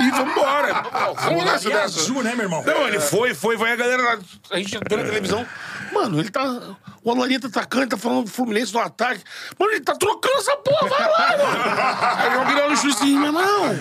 E 0.00 0.10
vamos 0.10 0.32
embora. 0.32 0.82
Vamos 1.22 1.44
nessa 1.44 1.68
E 1.68 1.72
é 1.72 1.74
dessa. 1.74 2.00
azul, 2.00 2.22
né, 2.22 2.34
meu 2.34 2.44
irmão? 2.44 2.62
Não, 2.64 2.86
ele 2.88 3.00
foi, 3.00 3.34
foi, 3.34 3.56
vai 3.56 3.72
a 3.72 3.76
galera. 3.76 4.18
A 4.50 4.56
gente 4.58 4.76
entrou 4.76 4.98
na 4.98 5.04
televisão. 5.06 5.46
Mano, 5.92 6.20
ele 6.20 6.30
tá. 6.30 6.76
O 7.02 7.10
Alaria 7.10 7.40
tá 7.40 7.48
atacando, 7.48 7.88
tá 7.88 7.96
falando 7.96 8.24
do 8.24 8.30
Fluminense 8.30 8.72
no 8.74 8.80
ataque. 8.80 9.22
Mano, 9.58 9.72
ele 9.72 9.80
tá 9.80 9.94
trocando 9.94 10.36
essa 10.36 10.56
porra, 10.58 10.88
vai 10.88 11.00
lá, 11.10 11.36
mano. 11.38 12.00
Aí 12.20 12.34
eu 12.34 12.46
virei 12.46 12.68
no 12.68 12.72
assim, 12.72 13.16
meu 13.16 13.26
irmão. 13.26 13.78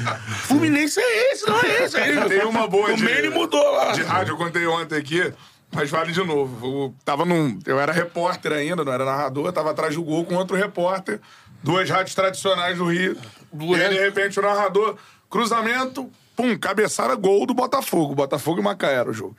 Fluminense 0.47 0.99
é 0.99 1.31
esse, 1.33 1.47
não 1.47 1.59
é 1.61 1.83
esse. 1.83 1.97
Aí 1.97 2.09
ele, 2.09 2.21
Tem 2.29 2.45
uma 2.45 2.67
boa 2.67 2.89
No 2.89 2.95
de- 2.97 3.05
ele 3.05 3.29
mudou 3.29 3.61
lá. 3.75 3.91
De 3.91 4.01
rádio, 4.03 4.31
eu 4.33 4.37
contei 4.37 4.65
ontem 4.65 4.97
aqui, 4.97 5.33
mas 5.71 5.89
vale 5.89 6.11
de 6.11 6.23
novo. 6.23 6.65
Eu, 6.65 6.95
tava 7.05 7.25
num, 7.25 7.59
eu 7.65 7.79
era 7.79 7.91
repórter 7.91 8.51
ainda, 8.51 8.83
não 8.83 8.91
era 8.91 9.05
narrador, 9.05 9.51
tava 9.51 9.71
atrás 9.71 9.95
do 9.95 10.03
gol 10.03 10.25
com 10.25 10.35
outro 10.35 10.55
repórter, 10.55 11.19
duas 11.63 11.89
rádios 11.89 12.15
tradicionais 12.15 12.77
do 12.77 12.85
Rio. 12.85 13.17
E 13.53 13.75
aí, 13.75 13.89
de 13.89 13.99
repente, 13.99 14.39
o 14.39 14.43
narrador, 14.43 14.97
cruzamento, 15.29 16.09
pum, 16.35 16.57
cabeçada, 16.57 17.15
gol 17.15 17.45
do 17.45 17.53
Botafogo. 17.53 18.15
Botafogo 18.15 18.59
e 18.59 18.63
Macaé 18.63 18.95
era 18.95 19.09
o 19.09 19.13
jogo. 19.13 19.35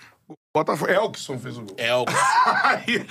Botafogo, 0.55 0.91
Elkson 0.91 1.39
fez 1.39 1.57
o 1.57 1.63
gol. 1.63 1.77
O. 1.77 2.05
Aí, 2.67 3.07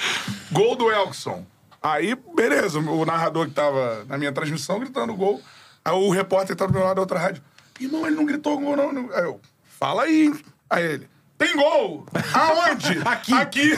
gol 0.51 0.75
do 0.75 0.91
Elkson. 0.91 1.45
Aí, 1.81 2.13
beleza, 2.35 2.79
o 2.79 3.05
narrador 3.05 3.47
que 3.47 3.53
tava 3.53 4.03
na 4.05 4.17
minha 4.17 4.31
transmissão 4.33 4.79
gritando 4.79 5.15
gol. 5.15 5.41
Aí 5.83 5.93
o 5.93 6.09
repórter 6.09 6.55
tá 6.55 6.65
do 6.65 6.73
meu 6.73 6.83
lado 6.83 6.95
da 6.95 7.01
outra 7.01 7.17
rádio. 7.17 7.41
Irmão, 7.79 8.05
ele 8.05 8.17
não 8.17 8.25
gritou 8.25 8.59
gol, 8.59 8.75
não. 8.75 9.09
Aí 9.13 9.23
eu, 9.23 9.39
fala 9.79 10.03
aí. 10.03 10.33
Aí 10.69 10.83
ele, 10.83 11.09
Tem 11.39 11.55
gol! 11.55 12.05
Aonde? 12.33 13.01
Aqui. 13.05 13.33
Aqui. 13.33 13.69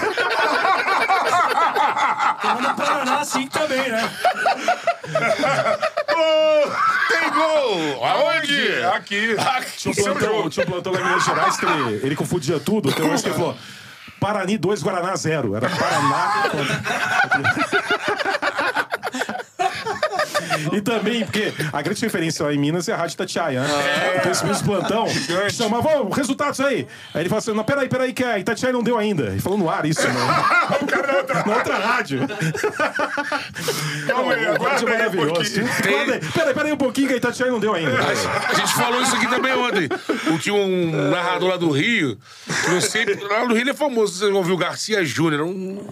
Tem 2.41 2.61
no 2.61 2.75
Paraná 2.75 3.19
assim 3.19 3.45
também, 3.47 3.87
né? 3.87 4.09
Gol! 6.11 6.71
Tem 7.07 7.29
gol! 7.29 8.03
Aonde? 8.03 8.83
Aqui. 8.95 9.35
Tinha 9.77 9.91
um 9.91 9.95
plantão, 9.95 10.49
tinha 10.49 10.65
um 10.65 10.69
plantão 10.69 10.91
lá 10.91 11.01
em 11.01 11.03
Minas 11.03 11.23
Gerais 11.23 11.55
que 11.57 11.65
ele, 11.65 11.99
ele 12.03 12.15
confundia 12.15 12.59
tudo. 12.59 12.91
Tem 12.91 13.05
um 13.05 13.15
que 13.15 13.27
ele 13.27 13.35
falou. 13.35 13.55
Parani 14.19 14.57
2, 14.57 14.81
Guaraná 14.81 15.15
0. 15.15 15.55
Era 15.55 15.69
Paraná. 15.69 16.43
E 20.73 20.81
também, 20.81 21.23
porque 21.25 21.53
a 21.71 21.81
grande 21.81 22.01
referência 22.01 22.45
lá 22.45 22.53
em 22.53 22.57
Minas 22.57 22.87
é 22.87 22.93
a 22.93 22.97
Rádio 22.97 23.13
Itatiaia, 23.15 23.61
né? 23.61 23.67
Então 24.19 24.31
esse 24.31 24.45
mesmo 24.45 24.65
plantão 24.67 25.05
chamava, 25.51 25.89
ó, 25.89 26.09
resultados 26.09 26.59
aí. 26.59 26.87
Aí 27.13 27.21
ele 27.21 27.29
falou 27.29 27.39
assim: 27.39 27.53
não, 27.53 27.63
peraí, 27.63 27.87
peraí, 27.87 28.13
que 28.13 28.23
a 28.23 28.39
Itatiaia 28.39 28.73
não 28.73 28.83
deu 28.83 28.97
ainda. 28.97 29.23
Ele 29.27 29.39
falou 29.39 29.57
no 29.57 29.69
ar 29.69 29.85
isso, 29.85 30.01
né? 30.07 30.13
o 30.81 30.85
é. 30.85 31.47
Na 31.47 31.55
outra 31.57 31.77
rádio. 31.77 32.19
Calma 34.07 34.33
aí, 34.33 34.45
O 34.45 34.51
aguarda 34.51 34.91
é 34.91 35.01
aí 35.01 35.07
um 35.07 35.11
pouquinho. 35.11 35.65
Aí. 35.65 36.31
Peraí, 36.33 36.53
peraí 36.53 36.71
um 36.73 36.77
pouquinho 36.77 37.07
que 37.07 37.13
a 37.13 37.17
Itatiaia 37.17 37.51
não 37.51 37.59
deu 37.59 37.73
ainda. 37.73 37.97
A 37.99 38.53
gente 38.53 38.73
falou 38.73 39.01
isso 39.01 39.15
aqui 39.15 39.27
também 39.27 39.53
ontem. 39.53 39.89
O- 40.33 40.37
Tinha 40.39 40.55
um 40.55 41.09
narrador 41.09 41.49
lá 41.49 41.57
do 41.57 41.69
Rio, 41.71 42.17
que 42.65 42.71
eu 42.71 42.81
sempre. 42.81 43.15
Lá 43.23 43.41
no 43.45 43.53
Rio 43.53 43.61
ele 43.61 43.69
é 43.71 43.73
famoso, 43.73 44.17
você 44.17 44.25
ouviu 44.25 44.57
Garcia 44.57 45.03
Júnior, 45.05 45.41
um 45.43 45.85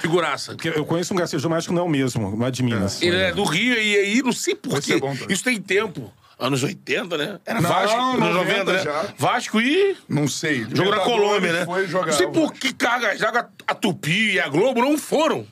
figuraça. 0.00 0.52
Porque 0.54 0.68
eu 0.68 0.84
conheço 0.84 1.12
um 1.14 1.16
mas 1.16 1.32
acho 1.34 1.68
que 1.68 1.74
não 1.74 1.82
é 1.82 1.84
o 1.84 1.88
mesmo, 1.88 2.36
não 2.36 2.46
é 2.46 2.50
de 2.50 2.62
Minas. 2.62 3.00
Ele 3.02 3.16
é 3.16 3.32
do 3.32 3.44
Rio 3.44 3.74
e 3.74 3.96
aí, 3.96 4.22
não 4.22 4.32
sei 4.32 4.54
porquê. 4.54 4.98
também. 5.00 5.26
Isso 5.28 5.44
tem 5.44 5.60
tempo. 5.60 6.12
Anos 6.38 6.62
80, 6.62 7.18
né? 7.18 7.38
Era 7.44 7.60
Não, 7.60 7.68
Vasco, 7.68 7.98
anos 8.00 8.34
90 8.34 8.64
90, 8.64 8.72
né? 8.72 8.78
já. 8.82 9.14
Vasco 9.18 9.60
e. 9.60 9.94
Não 10.08 10.26
sei. 10.26 10.66
Jogou 10.72 10.90
na 10.90 11.00
Colômbia, 11.00 11.52
né? 11.52 11.64
Foi 11.66 11.86
jogar. 11.86 12.06
Não 12.06 12.12
sei 12.14 12.28
por 12.28 12.54
que 12.54 12.72
carga, 12.72 13.14
zaga, 13.16 13.50
a 13.66 13.74
Tupi 13.74 14.32
e 14.32 14.40
a 14.40 14.48
Globo 14.48 14.80
não 14.80 14.96
foram. 14.96 15.46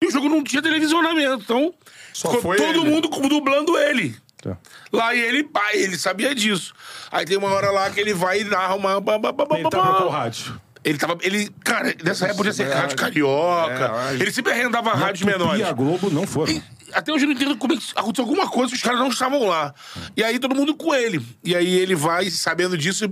E 0.00 0.06
o 0.06 0.10
jogo 0.12 0.28
não 0.28 0.44
tinha 0.44 0.62
televisionamento, 0.62 1.42
então. 1.42 1.74
Só 2.12 2.28
ficou 2.28 2.42
foi 2.42 2.56
todo 2.58 2.80
ele. 2.82 2.90
mundo 2.90 3.08
dublando 3.28 3.76
ele. 3.76 4.14
Tá. 4.40 4.56
Lá 4.92 5.12
e 5.14 5.20
ele, 5.20 5.42
pá, 5.42 5.70
ele 5.72 5.98
sabia 5.98 6.32
disso. 6.32 6.74
Aí 7.10 7.24
tem 7.24 7.36
uma 7.36 7.48
hora 7.48 7.72
lá 7.72 7.90
que 7.90 7.98
ele 7.98 8.14
vai 8.14 8.42
e 8.42 8.44
narra 8.44 8.74
uma. 8.76 8.92
Ele 8.92 9.00
tá 9.00 9.18
ba- 9.18 9.32
pra 9.32 9.46
qual 9.80 10.08
rádio? 10.10 10.60
Ele 10.84 10.98
tava. 10.98 11.16
Ele, 11.22 11.50
cara, 11.64 11.94
nessa 12.04 12.26
época 12.26 12.36
podia 12.36 12.52
ser 12.52 12.70
rádio 12.70 12.96
carioca. 12.96 13.90
É, 14.10 14.14
ele 14.14 14.30
sempre 14.30 14.52
arrendava 14.52 14.92
rádios 14.92 15.22
menores. 15.22 15.60
E 15.60 15.64
a 15.64 15.72
Globo 15.72 16.10
não 16.10 16.26
foram. 16.26 16.60
Até 16.94 17.12
hoje 17.12 17.24
eu 17.24 17.28
não 17.28 17.34
entendo 17.34 17.56
como 17.56 17.72
é 17.72 17.76
que 17.76 17.92
aconteceu 17.94 18.24
alguma 18.24 18.48
coisa 18.48 18.70
que 18.70 18.76
os 18.76 18.82
caras 18.82 19.00
não 19.00 19.08
estavam 19.08 19.46
lá. 19.46 19.74
E 20.16 20.22
aí 20.22 20.38
todo 20.38 20.54
mundo 20.54 20.74
com 20.74 20.94
ele. 20.94 21.20
E 21.42 21.54
aí 21.54 21.74
ele 21.78 21.94
vai, 21.94 22.30
sabendo 22.30 22.76
disso, 22.78 23.04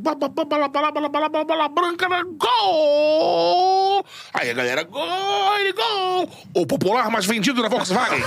branca 1.69 2.09
na 2.09 2.23
gol! 2.23 4.05
Aí 4.35 4.51
a 4.51 4.55
galera, 4.55 4.83
gol, 4.85 5.59
ele 5.59 5.73
gol! 5.73 6.31
O 6.55 6.67
popular 6.67 7.11
mais 7.11 7.27
vendido 7.27 7.63
da 7.63 7.69
Volkswagen. 7.69 8.21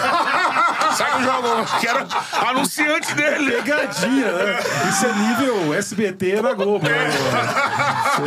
Sai 0.95 1.19
o 1.19 1.23
jogo, 1.23 1.79
que 1.79 1.87
era 1.87 2.07
anunciante 2.49 3.13
dele. 3.13 3.51
Pegadinha, 3.51 4.31
né? 4.31 4.59
Isso 4.89 5.05
é 5.05 5.13
nível 5.13 5.73
SBT 5.73 6.41
na 6.41 6.53
Globo. 6.53 6.85
É. 6.87 7.05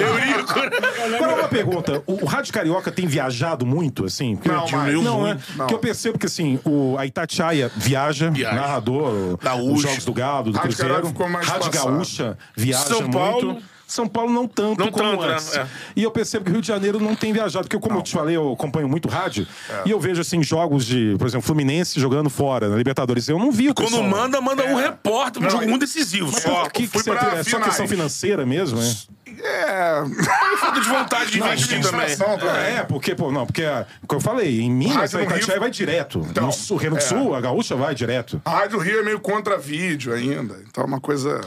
Eu. 0.02 1.16
Agora 1.16 1.34
uma 1.34 1.48
pergunta. 1.48 2.02
O, 2.06 2.24
Rádio 2.24 2.52
Carioca 2.52 2.92
tem 2.92 3.06
viajado 3.06 3.66
muito, 3.66 4.05
assim? 4.05 4.38
Não, 4.44 4.88
eu, 4.88 5.02
não, 5.02 5.26
é? 5.26 5.38
não. 5.56 5.66
Que 5.66 5.74
eu 5.74 5.78
percebo 5.78 6.18
que, 6.18 6.26
assim, 6.26 6.60
o, 6.64 6.96
a 6.98 7.06
Itália 7.06 7.18
Itatiaia 7.23 7.70
viaja, 7.74 8.31
Viaja. 8.31 8.55
narrador, 8.55 9.12
o- 9.35 9.36
Gaúcha. 9.43 9.73
os 9.73 9.82
Jogos 9.82 10.05
do 10.05 10.12
Gado, 10.12 10.53
do 10.53 10.57
Rádio 10.57 10.69
Cruzeiro. 10.77 10.95
Carioca 10.95 11.09
ficou 11.12 11.28
mais 11.28 11.47
Rádio 11.47 11.70
passado. 11.70 11.93
Gaúcha 11.93 12.39
viaja 12.57 12.85
São 12.85 13.03
muito. 13.09 13.62
São 13.89 14.06
Paulo 14.06 14.31
não 14.31 14.47
tanto 14.47 14.78
Não 14.85 14.93
como 14.93 15.10
tanto, 15.12 15.27
né? 15.27 15.32
antes. 15.32 15.56
É. 15.56 15.66
E 15.97 16.02
eu 16.02 16.10
percebo 16.10 16.44
que 16.44 16.51
o 16.51 16.52
Rio 16.52 16.60
de 16.60 16.69
Janeiro 16.69 17.01
não 17.01 17.16
tem 17.16 17.32
viajado, 17.32 17.66
porque 17.66 17.78
como 17.78 17.98
eu 17.98 18.02
te 18.02 18.12
falei, 18.12 18.36
eu 18.36 18.52
acompanho 18.52 18.86
muito 18.86 19.09
rádio, 19.09 19.47
É. 19.70 19.82
e 19.86 19.90
eu 19.90 19.98
vejo 19.98 20.20
assim 20.20 20.43
jogos 20.43 20.85
de, 20.85 21.16
por 21.19 21.27
exemplo, 21.27 21.47
Fluminense 21.47 21.98
jogando 21.98 22.28
fora, 22.28 22.69
na 22.69 22.77
Libertadores. 22.77 23.27
Eu 23.31 23.39
não 23.39 23.51
vi 23.51 23.70
o 23.70 23.74
Quando 23.74 23.89
pessoal. 23.89 24.05
manda, 24.06 24.40
manda 24.43 24.62
um 24.66 24.74
repórter 24.77 25.40
pra 25.40 25.48
um 25.48 25.51
jogo 25.51 25.66
muito 25.66 25.81
decisivo. 25.86 26.31
Só. 26.39 26.69
Que, 26.69 26.86
que 26.86 26.98
você 26.98 27.10
é, 27.10 27.43
só 27.43 27.59
questão 27.60 27.89
financeira 27.89 28.44
mesmo, 28.44 28.78
né? 28.78 28.94
É. 29.40 30.02
Falta 30.59 30.81
de 30.81 30.89
vontade 30.89 31.31
de 31.31 31.39
investir 31.39 31.81
também. 31.81 32.15
Também. 32.16 32.48
É, 32.77 32.82
porque, 32.82 33.15
pô, 33.15 33.31
não, 33.32 33.47
porque, 33.47 33.62
como 34.06 34.20
eu 34.20 34.24
falei, 34.24 34.60
em 34.60 34.70
Minas, 34.70 35.15
a 35.15 35.23
Itatiaia 35.23 35.52
Rio- 35.52 35.60
vai 35.60 35.70
direto. 35.70 36.27
Então, 36.31 36.47
no 36.47 36.52
sul, 36.52 36.77
Rio 36.77 36.90
Grande 36.90 37.06
do 37.09 37.15
é. 37.15 37.19
Sul, 37.23 37.35
a 37.35 37.40
Gaúcha 37.40 37.77
vai 37.77 37.94
direto. 37.94 38.40
A 38.44 38.51
Rádio 38.51 38.78
Rio 38.78 39.01
é 39.01 39.02
meio 39.02 39.20
contra 39.20 39.56
vídeo 39.56 40.12
ainda. 40.12 40.56
Então 40.69 40.82
é 40.85 40.86
uma 40.86 41.01
coisa. 41.01 41.40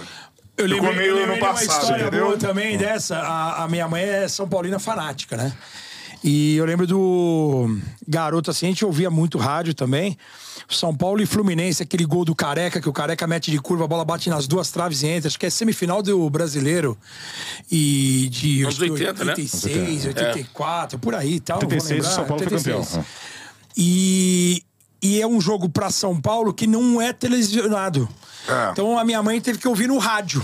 Eu 0.57 0.68
Ficou 0.68 0.90
lembrei, 0.90 1.07
meio 1.07 1.10
eu 1.10 1.15
lembrei 1.28 1.40
no 1.40 1.45
de 1.45 1.52
uma 1.52 1.64
história 1.64 2.02
entendeu? 2.03 2.26
boa 2.26 2.38
também 2.38 2.78
dessa. 2.78 3.18
A, 3.18 3.64
a 3.64 3.68
minha 3.68 3.88
mãe 3.88 4.03
é 4.03 4.28
São 4.28 4.48
Paulina 4.48 4.80
fanática, 4.80 5.36
né? 5.36 5.53
E 6.23 6.56
eu 6.56 6.65
lembro 6.65 6.86
do 6.86 7.80
garoto 8.07 8.52
assim, 8.52 8.68
a 8.68 8.69
gente 8.69 8.86
ouvia 8.86 9.10
muito 9.10 9.40
rádio 9.40 9.73
também. 9.73 10.15
São 10.69 10.95
Paulo 10.95 11.22
e 11.22 11.26
Fluminense, 11.26 11.82
aquele 11.82 12.06
gol 12.06 12.23
do 12.23 12.36
Careca, 12.36 12.80
que 12.80 12.88
o 12.88 12.94
Careca 12.94 13.26
mete 13.26 13.49
de 13.49 13.60
curva, 13.60 13.86
a 13.86 13.88
bola 13.88 14.06
bate 14.06 14.30
nas 14.30 14.48
duas 14.48 14.69
traves 14.69 15.02
e 15.02 15.07
entra. 15.07 15.28
Acho 15.28 15.40
que 15.40 15.48
é 15.48 15.49
semifinal 15.49 16.03
do 16.03 16.30
brasileiro. 16.30 16.98
E 17.72 18.30
de 18.32 18.61
Anos 18.64 18.80
80, 18.80 19.26
né? 19.26 19.32
86, 19.32 20.06
84, 20.06 20.99
por 20.99 21.15
aí 21.15 21.36
e 21.36 21.40
tal. 21.40 21.60
não 21.60 21.68
vou 21.68 21.78
86, 21.78 21.90
o 21.90 21.94
lembrar. 21.95 22.15
São 22.15 22.26
Paulo 22.26 22.44
foi 22.44 22.53
86. 22.53 22.88
campeão. 22.88 23.06
E, 23.76 24.64
e 25.02 25.22
é 25.22 25.28
um 25.28 25.41
jogo 25.41 25.68
pra 25.68 25.90
São 25.90 26.19
Paulo 26.19 26.53
que 26.53 26.68
não 26.68 27.02
é 27.02 27.11
televisionado. 27.11 28.07
É. 28.48 28.72
Então 28.72 28.98
a 28.98 29.03
minha 29.03 29.22
mãe 29.22 29.40
teve 29.41 29.60
que 29.60 29.68
ouvir 29.68 29.88
no 29.88 29.98
rádio. 29.98 30.44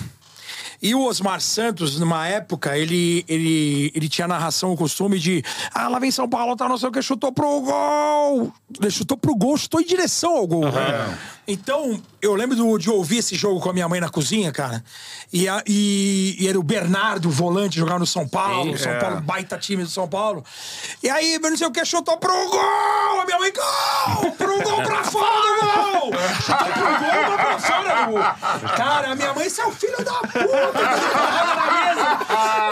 E 0.82 0.94
o 0.94 1.06
Osmar 1.06 1.42
Santos, 1.42 2.00
numa 2.00 2.28
época, 2.28 2.78
ele, 2.78 3.26
ele, 3.28 3.92
ele 3.96 4.08
tinha 4.08 4.26
a 4.26 4.28
narração, 4.28 4.72
o 4.72 4.78
costume 4.78 5.18
de. 5.18 5.44
Ah, 5.74 5.88
lá 5.88 5.98
vem 5.98 6.12
São 6.12 6.30
Paulo, 6.30 6.56
tá 6.56 6.70
não 6.70 6.78
sei 6.78 6.90
o 6.90 6.92
que, 6.92 7.02
chutou 7.02 7.32
pro 7.32 7.62
gol! 7.62 8.54
Ele 8.80 8.92
chutou 8.92 9.18
pro 9.18 9.36
gol, 9.36 9.58
chutou 9.58 9.82
em 9.82 9.86
direção 9.86 10.38
ao 10.38 10.46
gol. 10.46 10.66
Então, 11.48 12.02
eu 12.22 12.36
lembro 12.36 12.58
do- 12.58 12.78
de 12.78 12.90
ouvir 12.90 13.20
esse 13.20 13.34
jogo 13.36 13.62
com 13.62 13.70
a 13.70 13.74
minha 13.74 13.88
mãe 13.88 14.02
na 14.02 14.10
cozinha, 14.10 14.52
cara. 14.52 14.84
E, 15.32 15.48
a- 15.48 15.64
e- 15.66 16.36
e 16.40 16.48
era 16.48 16.60
o 16.60 16.64
Bernardo, 16.64 17.30
o 17.30 17.32
volante, 17.32 17.78
jogando 17.78 18.00
no 18.00 18.06
São 18.06 18.28
Paulo. 18.28 18.78
São 18.78 18.92
é. 18.92 19.00
Paulo, 19.00 19.22
baita 19.22 19.58
time 19.58 19.84
do 19.84 19.90
São 19.90 20.08
Paulo. 20.10 20.44
E 21.02 21.10
aí, 21.10 21.40
não 21.40 21.56
sei 21.56 21.68
o 21.68 21.72
que, 21.72 21.86
chutou 21.86 22.18
pro 22.18 22.32
gol! 22.50 23.22
A 23.22 23.26
minha 23.26 23.40
mãe, 23.40 23.54
gol! 23.54 24.32
Pro 24.34 24.62
gol 24.62 24.84
pra 24.84 25.04
fora 25.06 25.32
do 25.32 26.00
gol! 26.00 26.12
Chutou 26.42 26.74
pro 26.74 26.84
gol, 27.00 27.24
mas 27.30 27.42
pra 27.42 27.60
fora 27.60 28.06
do 28.06 28.12
gol! 28.12 28.22
Cara, 28.76 29.12
a 29.12 29.16
minha 29.16 29.34
mãe, 29.34 29.50
você 29.50 29.62
é 29.62 29.66
o 29.66 29.72
filho 29.72 30.04
da 30.04 30.14
puta! 30.14 30.38
mesa. 31.78 32.18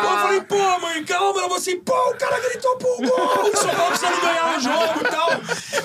Eu 0.04 0.18
falei, 0.20 0.42
pô, 0.42 0.80
mãe, 0.82 1.04
calma. 1.06 1.26
Ela 1.40 1.42
falou 1.44 1.58
assim, 1.58 1.80
pô, 1.80 1.94
o 2.12 2.18
cara 2.18 2.40
gritou 2.42 2.76
pro 2.78 2.98
gol! 2.98 3.52
O 3.54 3.58
São 3.58 3.70
Paulo 3.70 3.90
precisando 3.90 4.22
ganhar 4.22 4.58
o 4.58 4.60
jogo 4.60 5.00
e 5.02 5.10
tal. 5.10 5.30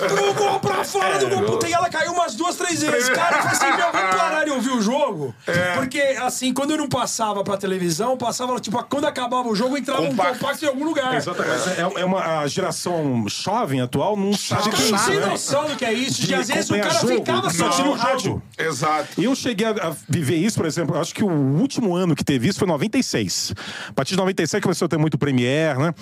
Pro 0.09 0.33
gol 0.33 0.59
pra 0.59 0.83
fora 0.83 1.17
do 1.19 1.29
gol. 1.29 1.43
Puta, 1.45 1.67
e 1.69 1.73
ela 1.73 1.89
caiu 1.89 2.11
umas 2.13 2.35
duas, 2.35 2.55
três 2.55 2.80
vezes. 2.81 3.09
Cara, 3.09 3.37
eu 3.37 3.41
falei 3.43 3.57
assim, 3.57 3.77
meu, 3.81 3.91
vamos 3.91 4.15
parar 4.15 4.43
de 4.45 4.51
ouvir 4.51 4.69
o 4.71 4.81
jogo. 4.81 5.35
Porque, 5.75 5.99
assim, 6.21 6.53
quando 6.53 6.71
eu 6.71 6.77
não 6.77 6.87
passava 6.89 7.43
pra 7.43 7.57
televisão, 7.57 8.17
passava, 8.17 8.59
tipo, 8.59 8.81
quando 8.85 9.05
acabava 9.05 9.47
o 9.47 9.55
jogo, 9.55 9.77
entrava 9.77 10.01
Compacto. 10.05 10.31
um 10.35 10.39
compacto 10.39 10.65
em 10.65 10.67
algum 10.67 10.85
lugar. 10.85 11.15
Exatamente. 11.15 11.69
É, 11.69 12.01
é 12.01 12.05
uma 12.05 12.21
a 12.41 12.47
geração 12.47 13.25
jovem 13.27 13.81
atual, 13.81 14.15
não 14.17 14.33
sabe 14.33 14.69
o 14.69 14.71
que 14.71 14.81
é 14.83 14.89
Não 14.89 14.95
isso, 14.97 15.05
tem 15.09 15.19
né? 15.19 15.25
noção 15.25 15.65
do 15.67 15.75
que 15.75 15.85
é 15.85 15.93
isso. 15.93 16.21
De, 16.21 16.27
De 16.27 16.35
às 16.35 16.47
vezes 16.47 16.69
o 16.69 16.73
cara 16.75 16.89
jogo. 16.93 17.07
ficava 17.15 17.49
só 17.49 17.69
Não. 17.69 17.85
no 17.87 17.93
rádio. 17.93 18.41
Exato. 18.57 19.21
Eu 19.21 19.35
cheguei 19.35 19.67
a, 19.67 19.71
a 19.71 19.93
viver 20.07 20.35
isso, 20.37 20.57
por 20.57 20.65
exemplo, 20.65 20.97
acho 20.99 21.13
que 21.13 21.23
o 21.23 21.29
último 21.29 21.95
ano 21.95 22.15
que 22.15 22.23
teve 22.23 22.47
isso 22.47 22.59
foi 22.59 22.67
96. 22.67 23.53
A 23.89 23.93
partir 23.93 24.11
de 24.11 24.17
96 24.17 24.61
começou 24.63 24.85
a 24.85 24.89
ter 24.89 24.97
muito 24.97 25.17
Premier, 25.17 25.77
né? 25.77 25.93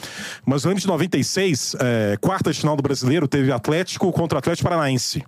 Mas 0.45 0.65
ano 0.65 0.76
de 0.76 0.88
96, 0.88 1.76
é, 1.80 2.18
quarta 2.22 2.51
de 2.51 2.60
final 2.60 2.76
do 2.76 2.84
Brasileiro, 2.84 3.27
teve 3.27 3.51
Atlético 3.51 4.11
contra 4.11 4.39
Atlético 4.39 4.69
Paranaense. 4.69 5.23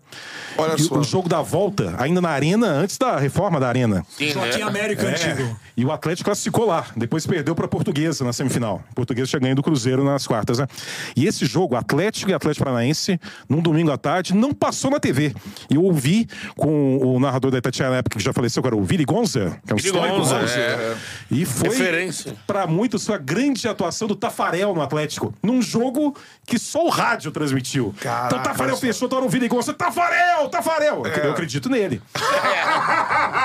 Olha 0.57 0.75
E 0.75 0.81
só. 0.83 0.95
o 0.97 1.03
jogo 1.03 1.27
da 1.29 1.40
volta, 1.41 1.95
ainda 1.97 2.22
na 2.22 2.30
Arena, 2.30 2.68
antes 2.68 2.97
da 2.97 3.18
reforma 3.18 3.59
da 3.59 3.68
Arena. 3.68 4.05
Sim, 4.18 4.34
né? 4.34 4.49
tinha 4.49 4.65
América 4.65 5.03
É, 5.07 5.11
antigo. 5.11 5.57
E 5.76 5.85
o 5.85 5.91
Atlético 5.91 6.26
classificou 6.26 6.65
lá. 6.65 6.85
Depois 6.95 7.26
perdeu 7.26 7.55
para 7.55 7.68
Portuguesa 7.68 8.23
na 8.23 8.34
semifinal. 8.34 8.81
Portuguesa 8.93 9.27
tinha 9.27 9.39
ganho 9.39 9.55
do 9.55 9.63
Cruzeiro 9.63 10.03
nas 10.03 10.27
quartas, 10.27 10.59
né? 10.59 10.68
E 11.15 11.26
esse 11.26 11.45
jogo, 11.45 11.76
Atlético 11.76 12.30
e 12.30 12.34
Atlético 12.34 12.65
Paranaense, 12.65 13.19
num 13.47 13.61
domingo 13.61 13.91
à 13.91 13.97
tarde, 13.97 14.35
não 14.35 14.53
passou 14.53 14.91
na 14.91 14.99
TV. 14.99 15.34
E 15.69 15.76
eu 15.76 15.84
ouvi 15.84 16.27
com 16.55 16.97
o 16.97 17.19
narrador 17.19 17.51
da 17.51 17.57
Itatiaia 17.57 17.91
na 17.91 17.97
época 17.97 18.18
que 18.18 18.23
já 18.23 18.34
faleceu, 18.34 18.61
que 18.61 18.68
era 18.68 18.76
o 18.76 18.84
Vili 18.84 19.05
Gonza, 19.05 19.57
que 19.65 19.72
é 19.72 19.76
um 19.76 19.77
Vili 19.77 19.88
histórico 19.89 20.18
Gonza, 20.18 20.35
é. 20.35 20.95
E 21.30 21.45
foi, 21.45 22.09
para 22.45 22.68
muitos, 22.68 23.09
a 23.09 23.18
grande 23.18 23.68
atuação 23.68 24.07
do 24.07 24.15
Tafarel 24.15 24.73
no 24.76 24.81
Atlético. 24.81 25.34
Num 25.41 25.61
jogo 25.61 26.15
que 26.45 26.59
só 26.59 26.85
o 26.85 26.89
rádio 26.89 27.31
transmitiu. 27.31 27.93
então 27.97 28.11
Caraca, 28.11 28.35
o 28.35 28.39
Tafarel 28.39 28.77
fechou, 28.77 29.07
toda 29.07 29.26
o 29.26 29.30
Vili 29.30 29.47
Gonza, 29.47 29.73
Tafarel, 29.73 30.49
Tafarel! 30.49 31.03
Eu 31.31 31.33
acredito 31.33 31.69
nele. 31.69 32.01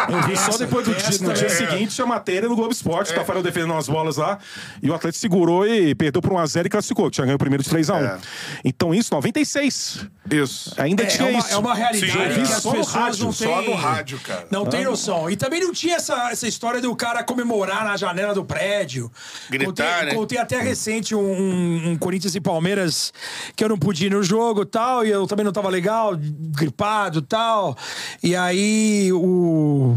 Eu 0.08 0.22
vi 0.22 0.36
só 0.36 0.56
depois 0.56 0.86
do 0.86 0.94
dia, 0.94 1.18
no 1.26 1.32
dia 1.34 1.46
é. 1.46 1.48
seguinte 1.48 2.00
a 2.00 2.06
matéria 2.06 2.48
no 2.48 2.54
Globo 2.54 2.72
Esporte, 2.72 3.12
o 3.12 3.14
Tafarel 3.14 3.42
defendendo 3.42 3.72
umas 3.72 3.88
bolas 3.88 4.16
lá, 4.16 4.38
e 4.82 4.88
o 4.90 4.94
Atlético 4.94 5.20
segurou 5.20 5.66
e 5.66 5.94
perdeu 5.94 6.22
por 6.22 6.32
1x0 6.32 6.66
e 6.66 6.68
classificou, 6.68 7.06
que 7.06 7.12
tinha 7.12 7.24
ganho 7.24 7.36
o 7.36 7.38
primeiro 7.38 7.62
de 7.62 7.70
3x1. 7.70 8.02
É. 8.04 8.18
Então 8.64 8.94
isso, 8.94 9.12
96. 9.12 10.06
Isso. 10.30 10.74
Ainda 10.78 11.02
É, 11.02 11.06
tinha 11.06 11.28
é 11.28 11.30
uma, 11.32 11.38
isso. 11.40 11.52
é 11.54 11.56
uma 11.56 11.74
realidade 11.74 12.12
Sim, 12.12 12.18
que 12.34 12.40
é. 12.40 12.42
as 12.42 12.54
pessoas 12.54 12.88
rádio, 12.88 13.24
não 13.24 13.32
Só 13.32 13.62
no 13.62 13.74
rádio, 13.74 14.18
cara. 14.20 14.46
Não 14.50 14.64
tem 14.66 14.84
noção. 14.84 15.28
E 15.30 15.36
também 15.36 15.60
não 15.60 15.72
tinha 15.72 15.96
essa, 15.96 16.30
essa 16.30 16.46
história 16.46 16.80
do 16.80 16.94
cara 16.94 17.22
comemorar 17.24 17.84
na 17.84 17.96
janela 17.96 18.34
do 18.34 18.44
prédio. 18.44 19.10
Gritar, 19.50 19.66
contei, 19.66 20.06
né? 20.06 20.14
contei 20.14 20.38
até 20.38 20.60
recente 20.60 21.14
um, 21.14 21.20
um- 21.20 21.90
um 21.90 21.96
Corinthians 21.96 22.34
e 22.34 22.40
Palmeiras 22.40 23.12
que 23.54 23.62
eu 23.64 23.68
não 23.68 23.78
pude 23.78 24.06
ir 24.06 24.10
no 24.10 24.22
jogo 24.22 24.62
e 24.62 24.66
tal, 24.66 25.04
e 25.04 25.10
eu 25.10 25.26
também 25.26 25.44
não 25.44 25.52
tava 25.52 25.68
legal, 25.68 26.12
gripado 26.16 27.18
e 27.20 27.22
tal. 27.22 27.75
E 28.22 28.34
aí 28.34 29.10
o. 29.12 29.96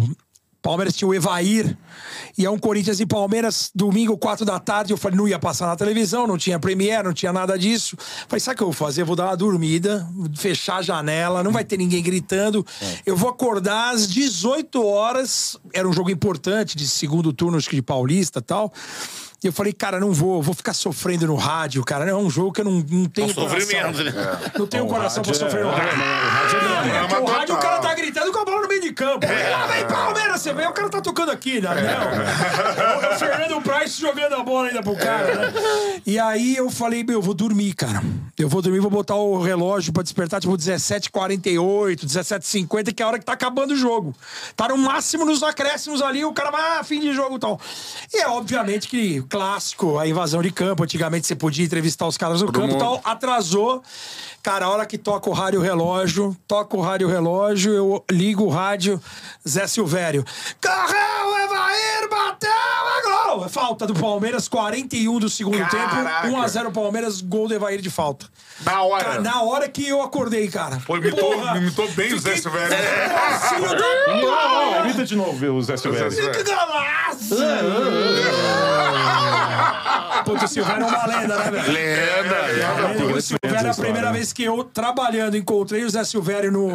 Palmeiras 0.61 0.93
tinha 0.95 1.07
o 1.07 1.13
Evair. 1.13 1.77
E 2.37 2.45
é 2.45 2.49
um 2.49 2.57
Corinthians 2.57 2.99
e 2.99 3.05
Palmeiras, 3.05 3.71
domingo, 3.73 4.17
quatro 4.17 4.45
da 4.45 4.59
tarde. 4.59 4.91
Eu 4.91 4.97
falei, 4.97 5.17
não 5.17 5.27
ia 5.27 5.39
passar 5.39 5.67
na 5.67 5.75
televisão, 5.75 6.27
não 6.27 6.37
tinha 6.37 6.59
Premiere, 6.59 7.03
não 7.03 7.13
tinha 7.13 7.33
nada 7.33 7.57
disso. 7.57 7.97
Falei, 8.27 8.39
sabe 8.39 8.55
o 8.55 8.57
que 8.57 8.63
eu 8.63 8.67
vou 8.67 8.73
fazer? 8.73 9.01
Eu 9.01 9.05
vou 9.05 9.15
dar 9.15 9.25
uma 9.25 9.37
dormida, 9.37 10.07
fechar 10.35 10.77
a 10.77 10.81
janela, 10.81 11.43
não 11.43 11.51
vai 11.51 11.63
ter 11.63 11.77
ninguém 11.77 12.03
gritando. 12.03 12.65
Eu 13.05 13.15
vou 13.15 13.29
acordar 13.29 13.93
às 13.93 14.07
18 14.07 14.85
horas. 14.85 15.57
Era 15.73 15.87
um 15.87 15.93
jogo 15.93 16.09
importante, 16.09 16.77
de 16.77 16.87
segundo 16.87 17.31
turno, 17.33 17.57
acho 17.57 17.69
que 17.69 17.75
de 17.75 17.81
Paulista 17.81 18.39
e 18.39 18.43
tal. 18.43 18.71
E 19.41 19.47
eu 19.47 19.53
falei, 19.53 19.71
cara, 19.71 19.99
não 19.99 20.11
vou, 20.11 20.41
vou 20.41 20.53
ficar 20.53 20.73
sofrendo 20.73 21.25
no 21.27 21.35
rádio, 21.35 21.83
cara. 21.85 22.05
Não 22.05 22.11
é 22.11 22.15
um 22.21 22.29
jogo 22.29 22.51
que 22.51 22.59
eu 22.59 22.65
não, 22.65 22.83
não 22.89 23.05
tenho 23.05 23.33
coração. 23.33 23.59
sofrimento, 23.59 24.03
né? 24.03 24.11
Não 24.57 24.67
tenho 24.67 24.85
coração 24.85 25.23
pra 25.23 25.31
rádio 25.31 25.45
é- 25.45 25.49
sofrer 25.49 25.65
no 25.65 25.71
rádio. 25.71 25.99
É, 26.89 27.07
porque 27.07 27.23
o 27.23 27.25
rádio 27.25 27.55
o 27.55 27.57
cara 27.57 27.79
tá 27.79 27.93
gritando 27.93 28.31
com 28.31 28.39
a 28.39 28.45
bola 28.45 28.61
no 28.63 28.67
meio 28.67 28.81
de 28.81 28.91
campo. 28.91 29.25
Ah, 29.25 29.67
vem 29.67 29.85
Palmeiras, 29.87 30.41
você 30.41 30.53
vê, 30.53 30.67
o 30.67 30.73
cara 30.73 30.89
tá 30.89 30.99
tocando 31.01 31.31
aqui, 31.31 31.61
né? 31.61 31.69
Não. 31.69 33.09
É 33.09 33.15
o 33.15 33.17
Fernando 33.19 33.61
Price 33.61 33.99
jogando 34.01 34.33
a 34.33 34.43
bola 34.43 34.67
ainda 34.67 34.83
pro 34.83 34.95
cara, 34.95 35.35
né? 35.35 35.53
E 36.05 36.19
aí 36.19 36.55
eu 36.57 36.69
falei, 36.69 37.03
meu, 37.03 37.15
eu 37.15 37.21
vou 37.21 37.33
dormir, 37.33 37.73
cara. 37.73 38.01
Eu 38.37 38.49
vou 38.49 38.61
dormir, 38.61 38.79
vou 38.79 38.91
botar 38.91 39.15
o 39.15 39.41
relógio 39.41 39.91
pra 39.93 40.03
despertar, 40.03 40.39
tipo, 40.41 40.55
17h48, 40.57 42.05
17h50, 42.05 42.93
que 42.93 43.01
é 43.01 43.05
a 43.05 43.09
hora 43.09 43.19
que 43.19 43.25
tá 43.25 43.33
acabando 43.33 43.71
o 43.71 43.75
jogo. 43.75 44.15
Tá 44.55 44.67
no 44.67 44.77
máximo 44.77 45.25
nos 45.25 45.43
acréscimos 45.43 46.01
ali, 46.01 46.23
o 46.25 46.33
cara 46.33 46.51
vai, 46.51 46.79
ah, 46.79 46.83
fim 46.83 46.99
de 46.99 47.13
jogo 47.13 47.35
e 47.37 47.39
tal. 47.39 47.59
E 48.13 48.17
é 48.21 48.27
obviamente 48.27 48.87
que 48.87 49.21
clássico, 49.29 49.99
a 49.99 50.07
invasão 50.07 50.41
de 50.41 50.51
campo. 50.51 50.83
Antigamente 50.83 51.27
você 51.27 51.35
podia 51.35 51.63
entrevistar 51.63 52.07
os 52.07 52.17
caras 52.17 52.41
no 52.41 52.51
campo 52.51 52.67
e 52.67 52.71
mundo. 52.71 52.79
tal. 52.79 53.01
Atrasou. 53.03 53.83
Cara, 54.41 54.65
a 54.65 54.69
hora 54.69 54.85
que 54.85 54.97
toca 54.97 55.29
o 55.29 55.33
rádio 55.33 55.61
relógio, 55.61 56.35
toca 56.47 56.75
o 56.75 56.81
rádio 56.81 57.07
relógio, 57.07 57.73
eu 57.73 58.05
ligo 58.09 58.45
o 58.45 58.49
rádio, 58.49 58.99
Zé 59.47 59.67
Silvério. 59.67 60.25
Carrão, 60.61 61.37
Evair, 61.43 62.09
bateu, 62.09 62.49
é 63.31 63.35
gol! 63.35 63.45
É 63.45 63.49
falta 63.49 63.85
do 63.87 63.93
Palmeiras, 63.93 64.47
41 64.47 65.19
do 65.19 65.29
segundo 65.29 65.57
Caraca. 65.57 66.21
tempo, 66.27 66.37
1x0 66.37 66.71
Palmeiras, 66.71 67.21
gol 67.21 67.47
do 67.47 67.53
Evair 67.53 67.81
de 67.81 67.89
falta. 67.89 68.25
Na 68.65 68.83
hora. 68.83 69.03
Cara, 69.03 69.21
na 69.21 69.41
hora 69.43 69.69
que 69.69 69.87
eu 69.87 70.01
acordei, 70.01 70.47
cara. 70.49 70.81
Pô, 70.85 70.97
imitou, 70.97 71.33
imitou 71.55 71.87
bem 71.91 72.13
o 72.13 72.19
Zé 72.19 72.35
Silvério. 72.35 72.73
É, 72.73 73.05
Ah, 73.15 74.81
Grita 74.83 75.05
de 75.05 75.15
novo, 75.15 75.45
o 75.53 75.61
Zé 75.61 75.77
Silvério. 75.77 76.09
Que 76.31 76.43
golaço! 76.43 77.35
Puta, 80.29 80.45
o 80.45 80.47
Silvério 80.47 80.83
é 80.83 80.87
uma 80.87 81.05
lenda, 81.05 81.37
né, 81.37 81.51
velho? 81.51 81.71
Lenda. 81.73 83.15
O 83.15 83.21
Silvério, 83.21 83.67
é 83.67 83.69
a 83.69 83.73
primeira 83.73 84.11
vez 84.11 84.31
que 84.31 84.43
eu, 84.43 84.63
trabalhando, 84.63 85.35
encontrei 85.35 85.83
o 85.83 85.89
Zé 85.89 86.03
Silvério 86.03 86.51
no, 86.51 86.69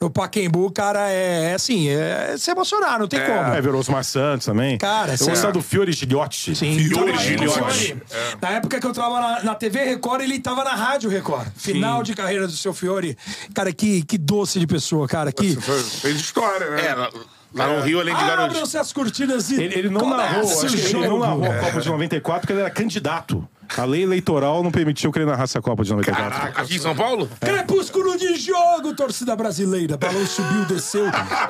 no 0.00 0.10
Paquembu, 0.10 0.70
cara, 0.72 1.10
é, 1.10 1.50
é 1.50 1.54
assim, 1.54 1.88
é, 1.88 2.36
se 2.36 2.50
emocionar, 2.50 2.98
não 2.98 3.06
tem 3.06 3.20
como. 3.20 3.54
É, 3.54 3.60
virou 3.60 3.80
Osmar 3.80 4.04
Santos 4.04 4.46
também. 4.46 4.78
Cara, 4.78 5.12
eu 5.12 5.18
sério. 5.18 5.32
gostava 5.32 5.52
do 5.52 5.62
Fiore 5.62 5.92
Gilhote. 5.92 6.56
Sim, 6.56 6.76
Fiore 6.78 7.12
Tava 7.12 7.20
aí 7.20 7.36
com 7.36 7.44
o 7.44 7.48
Gilhote. 7.48 7.78
Fiore. 7.78 8.02
Na 8.40 8.50
época 8.50 8.80
que 8.80 8.86
eu 8.86 8.92
tava 8.92 9.20
na, 9.20 9.42
na 9.44 9.54
TV 9.54 9.84
Record, 9.84 10.22
ele 10.22 10.38
tava 10.40 10.64
na 10.64 10.74
Rádio 10.74 11.08
Record. 11.08 11.46
Final 11.56 12.02
de 12.02 12.14
carreira 12.14 12.46
do 12.46 12.52
seu 12.52 12.74
Fiore. 12.74 13.16
Cara, 13.54 13.72
que, 13.72 14.02
que 14.02 14.18
doce 14.18 14.58
de 14.58 14.66
pessoa, 14.66 15.06
cara. 15.06 15.32
Que... 15.32 15.54
Foi- 15.56 15.82
Fez 15.82 16.16
história, 16.16 16.70
né? 16.70 16.82
É, 16.82 17.37
lá, 17.54 17.66
no 17.68 17.80
Rio, 17.82 18.00
além 18.00 18.14
de 18.14 18.20
garoto. 18.20 18.50
Abram-se 18.50 18.78
as 18.78 18.92
cortinas 18.92 19.50
e 19.50 19.62
Ele, 19.62 19.78
ele 19.78 19.88
não 19.88 20.08
narrou, 20.08 20.42
acho 20.42 20.76
que 20.76 20.96
ele 20.96 21.06
não 21.08 21.18
narrou 21.18 21.44
a 21.44 21.58
Copa 21.58 21.80
de 21.80 21.88
94 21.88 22.40
porque 22.40 22.52
ele 22.52 22.60
era 22.60 22.70
candidato. 22.70 23.48
A 23.76 23.84
lei 23.84 24.02
eleitoral 24.02 24.62
não 24.62 24.70
permitiu 24.70 25.12
que 25.12 25.18
ele 25.18 25.26
narrasse 25.26 25.58
a 25.58 25.60
Copa 25.60 25.84
de 25.84 25.90
94. 25.90 26.60
Aqui 26.60 26.76
em 26.76 26.78
São 26.78 26.96
Paulo? 26.96 27.28
Crepúsculo 27.38 28.16
de 28.16 28.34
jogo, 28.36 28.94
torcida 28.94 29.36
brasileira. 29.36 29.96
Balão 29.96 30.26
subiu, 30.26 30.64
desceu. 30.64 31.04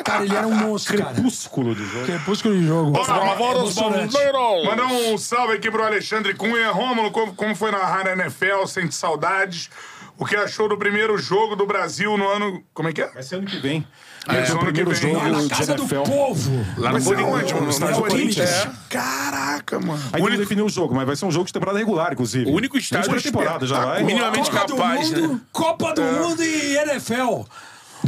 Cara, 0.05 0.25
ele 0.25 0.35
era 0.35 0.47
um 0.47 0.55
monstro, 0.55 0.99
cara. 0.99 1.15
Crepúsculo 1.15 1.75
do 1.77 1.85
jogo. 1.85 2.07
Crepúsculo 2.07 2.55
de 2.57 2.66
jogo. 2.66 2.99
Emocionante. 2.99 4.16
Mandar 4.66 4.87
um 4.87 5.16
salve 5.16 5.55
aqui 5.55 5.70
pro 5.70 5.85
Alexandre 5.85 6.35
Cunha. 6.35 6.73
Rômulo, 6.73 7.12
como, 7.12 7.35
como 7.35 7.55
foi 7.55 7.70
narrar 7.70 8.05
na 8.05 8.25
NFL? 8.25 8.66
Sente 8.66 8.95
saudades. 8.97 9.70
O 10.19 10.25
que 10.27 10.35
achou 10.35 10.69
do 10.69 10.77
primeiro 10.77 11.16
jogo 11.16 11.55
do 11.55 11.65
Brasil 11.65 12.16
no 12.19 12.29
ano. 12.29 12.65
Como 12.75 12.89
é 12.89 12.93
que 12.93 13.03
é? 13.03 13.09
Vai 13.12 13.23
ser 13.23 13.37
ano 13.37 13.47
que 13.47 13.59
vem. 13.59 13.87
É, 14.28 14.52
o 14.52 14.59
primeiro 14.59 14.90
vem. 14.90 15.14
jogo 15.14 15.28
Lá 15.28 15.42
na 15.42 15.48
casa 15.48 15.74
do 15.74 15.82
NFL. 15.82 16.02
povo. 16.02 16.66
Lá 16.76 16.92
no 16.92 17.00
ser 17.00 17.16
Corinthians. 17.16 17.60
no 17.62 17.70
Estádio 17.70 17.96
Corinthians. 18.02 18.50
É. 18.50 18.70
Caraca, 18.88 19.80
mano. 19.80 20.02
Aí 20.12 20.20
não 20.22 20.36
definiu 20.36 20.66
o 20.66 20.68
jogo, 20.68 20.94
mas 20.94 21.06
vai 21.06 21.16
ser 21.16 21.24
um 21.24 21.30
jogo 21.30 21.46
de 21.46 21.52
temporada 21.52 21.78
regular, 21.78 22.12
inclusive. 22.12 22.50
O 22.50 22.55
único 22.55 22.76
estádio 22.76 23.16
de 23.16 23.22
temporada 23.22 23.66
já 23.66 23.84
vai. 23.84 24.02
minimamente 24.02 24.50
Copa 24.50 24.66
capaz, 24.66 25.10
né? 25.10 25.40
Copa 25.52 25.94
do 25.94 26.02
Mundo 26.02 26.42
e 26.42 26.76
NFL. 26.76 27.42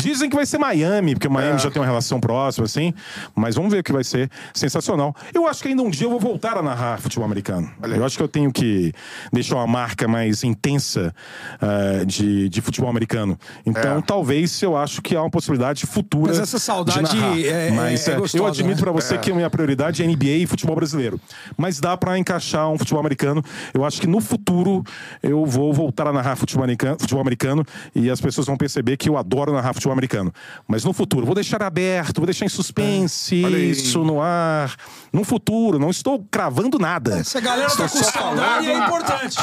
Dizem 0.02 0.28
que 0.30 0.36
vai 0.36 0.46
ser 0.46 0.58
Miami, 0.58 1.14
porque 1.14 1.28
o 1.28 1.30
Miami 1.30 1.58
já 1.58 1.70
tem 1.70 1.80
uma 1.80 1.86
relação 1.86 2.20
próxima, 2.20 2.64
assim. 2.66 2.92
Mas 3.34 3.54
vamos 3.54 3.72
ver 3.72 3.80
o 3.80 3.82
que 3.82 3.92
vai 3.92 4.04
ser. 4.04 4.30
Sensacional. 4.54 5.14
Eu 5.34 5.46
acho 5.46 5.62
que 5.62 5.68
ainda 5.68 5.82
um 5.82 5.90
dia 5.90 6.06
eu 6.06 6.10
vou 6.10 6.20
voltar 6.20 6.56
a 6.56 6.62
narrar 6.62 7.00
futebol 7.00 7.24
americano. 7.24 7.70
Eu 7.82 8.04
acho 8.04 8.16
que 8.16 8.22
eu 8.22 8.28
tenho 8.28 8.52
que 8.52 8.92
deixar 9.32 9.56
uma 9.56 9.66
marca 9.66 10.06
mais 10.08 10.42
intensa 10.44 11.14
ah, 11.60 12.04
de, 12.04 12.48
de 12.48 12.60
futebol 12.60 12.88
americano. 12.90 13.38
Então, 13.64 13.98
É. 13.98 14.02
talvez 14.02 14.60
eu 14.62 14.76
acho 14.76 15.00
que 15.02 15.14
há 15.16 15.22
uma 15.22 15.30
possibilidade 15.30 15.86
futura. 15.86 16.28
Mas 16.32 16.38
essa 16.40 16.58
saudade 16.58 17.08
de 17.10 17.16
narrar. 17.16 17.38
é- 17.38 17.68
é- 17.68 17.70
Mas 17.70 18.06
é 18.08 18.16
gostosa, 18.16 18.42
eu 18.42 18.46
admito 18.46 18.76
né? 18.76 18.82
pra 18.82 18.92
você 18.92 19.16
que 19.18 19.30
a 19.30 19.34
minha 19.34 19.50
prioridade 19.50 20.02
é 20.02 20.06
NBA 20.06 20.38
e 20.42 20.46
futebol 20.46 20.74
brasileiro. 20.76 21.20
Mas 21.56 21.80
dá 21.80 21.96
pra 21.96 22.18
encaixar 22.18 22.68
um 22.70 22.78
futebol 22.78 23.00
americano. 23.00 23.42
Eu 23.74 23.84
acho 23.84 24.00
que 24.00 24.06
no 24.06 24.20
futuro 24.20 24.84
eu 25.22 25.44
vou 25.46 25.72
voltar 25.72 26.06
a 26.06 26.12
narrar 26.12 26.36
futebol 26.36 26.64
americano, 26.64 26.96
futebol 26.98 27.20
americano 27.20 27.64
e 27.94 28.10
as 28.10 28.20
pessoas 28.20 28.46
vão 28.46 28.56
perceber 28.56 28.96
que 28.96 29.08
eu 29.08 29.16
adoro 29.16 29.52
narrar 29.52 29.72
futebol 29.72 29.89
americano. 29.92 30.32
Mas 30.66 30.84
no 30.84 30.92
futuro, 30.92 31.24
vou 31.26 31.34
deixar 31.34 31.62
aberto, 31.62 32.16
vou 32.18 32.26
deixar 32.26 32.44
em 32.44 32.48
suspense, 32.48 33.44
aí. 33.44 33.70
isso 33.70 34.04
no 34.04 34.20
ar. 34.20 34.74
No 35.12 35.24
futuro, 35.24 35.78
não 35.78 35.90
estou 35.90 36.24
cravando 36.30 36.78
nada. 36.78 37.22
Se 37.24 37.38
a 37.38 37.40
galera 37.40 37.70
tá 37.70 37.88
com 37.88 38.02
saudade, 38.02 38.70
é 38.70 38.78
importante. 38.78 39.36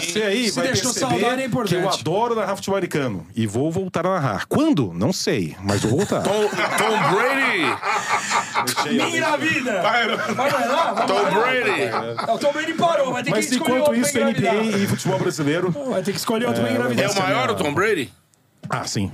Você 0.00 0.22
aí 0.22 0.48
Se 0.48 0.56
vai 0.56 0.66
deixou 0.68 0.92
perceber 0.92 1.10
saudade, 1.20 1.32
é 1.32 1.36
que 1.36 1.42
eu 1.42 1.46
importante. 1.48 2.00
adoro 2.00 2.34
narrar 2.34 2.56
futebol 2.56 2.76
americano. 2.76 3.26
E 3.34 3.46
vou 3.46 3.70
voltar 3.70 4.06
a 4.06 4.10
narrar. 4.10 4.46
Quando? 4.48 4.92
Não 4.94 5.12
sei, 5.12 5.56
mas 5.62 5.80
vou 5.82 5.96
voltar. 5.98 6.22
Tom, 6.22 6.48
Tom 6.48 7.14
Brady. 7.14 9.00
Minha 9.10 9.36
vida! 9.36 9.82
Vai, 9.82 10.16
vai 10.34 10.68
lá, 10.68 10.92
vai 10.92 11.06
Tom. 11.06 11.24
Brady. 11.24 12.30
O 12.32 12.38
Tom 12.38 12.52
Brady 12.52 12.74
parou, 12.74 13.12
vai 13.12 13.22
ter 13.22 13.30
Mas 13.30 13.46
que 13.46 13.54
escolher 13.54 13.78
enquanto 13.80 13.96
outro 13.96 14.00
isso. 14.00 14.18
NBA 14.18 14.76
e 14.78 14.86
futebol 14.86 15.18
brasileiro. 15.18 15.70
Vai 15.70 16.02
ter 16.02 16.12
que 16.12 16.18
escolher 16.18 16.46
outro 16.46 16.62
pra 16.62 16.70
engravidar. 16.72 17.04
É 17.06 17.08
o 17.08 17.18
maior, 17.22 17.50
o 17.50 17.54
Tom 17.54 17.72
Brady? 17.74 18.12
Ah, 18.68 18.84
sim. 18.84 19.10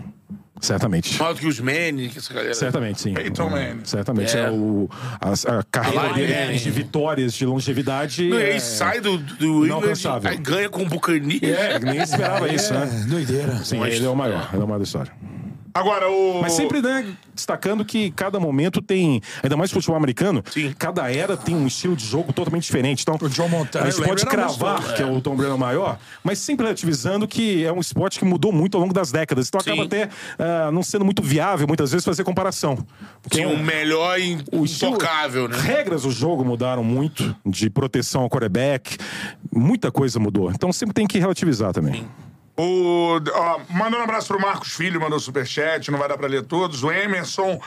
Certamente. 0.61 1.19
Maior 1.19 1.35
do 1.35 1.41
que 1.41 1.47
os 1.47 1.61
Manning, 1.61 2.09
que 2.09 2.19
essa 2.19 2.33
galera. 2.33 2.55
Certamente, 2.55 3.01
sim. 3.01 3.15
Peyton 3.15 3.51
Manning. 3.51 3.81
Certamente. 3.85 4.37
É. 4.37 4.41
É. 4.41 4.51
o, 4.51 4.89
a, 5.21 5.59
a 5.59 5.63
carreira 5.65 6.13
dele 6.15 6.59
de 6.59 6.71
vitórias, 6.71 7.35
de 7.35 7.45
longevidade. 7.45 8.29
Não, 8.29 8.39
e 8.39 8.43
é... 8.43 8.53
aí 8.53 8.61
sai 8.61 9.01
do, 9.01 9.19
do 9.19 9.67
England, 9.67 9.93
aí 10.25 10.37
ganha 10.37 10.69
com 10.69 10.83
o 10.83 10.87
Buccaneers. 10.87 11.43
É, 11.43 11.79
nem 11.79 12.01
esperava 12.01 12.49
isso, 12.49 12.73
né? 12.73 12.89
É, 12.91 13.09
doideira. 13.09 13.57
Sim, 13.65 13.83
ele 13.85 14.05
é 14.05 14.09
o 14.09 14.17
maior. 14.17 14.49
Ele 14.53 14.63
é 14.63 14.65
o 14.65 14.69
maior 14.69 14.79
da 14.79 14.85
história. 14.85 15.13
Agora, 15.77 16.09
o. 16.11 16.41
Mas 16.43 16.53
sempre, 16.53 16.81
né, 16.81 17.07
destacando 17.35 17.85
que 17.85 18.11
cada 18.13 18.41
momento 18.41 18.81
tem, 18.81 19.21
ainda 19.43 19.57
mais 19.57 19.71
futebol 19.71 19.97
americano, 19.97 20.43
Sim. 20.51 20.75
cada 20.79 21.13
era 21.13 21.37
tem 21.37 21.55
um 21.55 21.67
estilo 21.67 21.95
de 21.95 22.05
jogo 22.07 22.33
totalmente 22.33 22.65
diferente. 22.65 23.03
Então, 23.03 23.17
O 23.21 23.29
John 23.29 23.49
Montana, 23.49 23.87
a 23.87 23.91
gente 23.91 24.03
pode 24.07 24.25
cravar 24.25 24.95
que 24.95 25.03
é 25.03 25.07
o 25.07 25.21
Tom 25.21 25.37
Brady 25.37 25.51
é 25.51 25.55
o 25.55 25.59
maior, 25.59 25.99
mas 26.25 26.39
sempre 26.39 26.65
relativizando 26.65 27.27
que 27.29 27.65
é 27.65 27.73
um 27.73 27.81
esporte 27.81 28.19
que 28.19 28.25
mudou 28.25 28.53
muito 28.53 28.77
ao 28.77 28.81
longo 28.81 28.95
das 28.95 29.13
décadas. 29.13 29.49
Então 29.49 29.61
acaba 29.61 29.77
Sim. 29.77 29.87
até 29.87 30.09
ah, 30.39 30.71
não 30.73 30.83
sendo 30.83 31.05
muito 31.05 31.23
viável, 31.23 31.67
muitas 31.67 31.91
vezes, 31.93 32.05
fazer 32.05 32.25
comparação. 32.25 32.79
Porque 33.23 33.37
Tinha 33.39 33.49
um 33.49 33.63
melhor 33.63 34.19
in- 34.19 34.43
estilo- 34.65 34.93
intocável, 34.93 35.49
né? 35.49 35.59
Regras 35.61 36.03
do 36.03 36.11
jogo 36.11 36.45
mudaram 36.45 36.83
muito, 36.85 37.35
de 37.45 37.69
proteção 37.69 38.23
ao 38.23 38.31
quarterback, 38.31 38.97
muita 39.53 39.91
coisa 39.91 40.19
mudou. 40.19 40.51
Então 40.51 40.73
sempre 40.73 40.95
tem 40.95 41.07
que 41.07 41.19
relativizar 41.19 41.73
também. 41.73 42.07
O, 42.57 43.21
ó, 43.35 43.61
mandando 43.69 43.99
um 43.99 44.05
abraço 44.05 44.29
pro 44.29 44.41
Marcos 44.41 44.73
Filho, 44.73 45.01
mandou 45.01 45.21
superchat, 45.21 45.91
não 45.91 45.99
vai 45.99 46.09
dar 46.09 46.17
pra 46.17 46.27
ler 46.27 46.43
todos. 46.43 46.83
O 46.83 46.91
Emerson, 46.91 47.61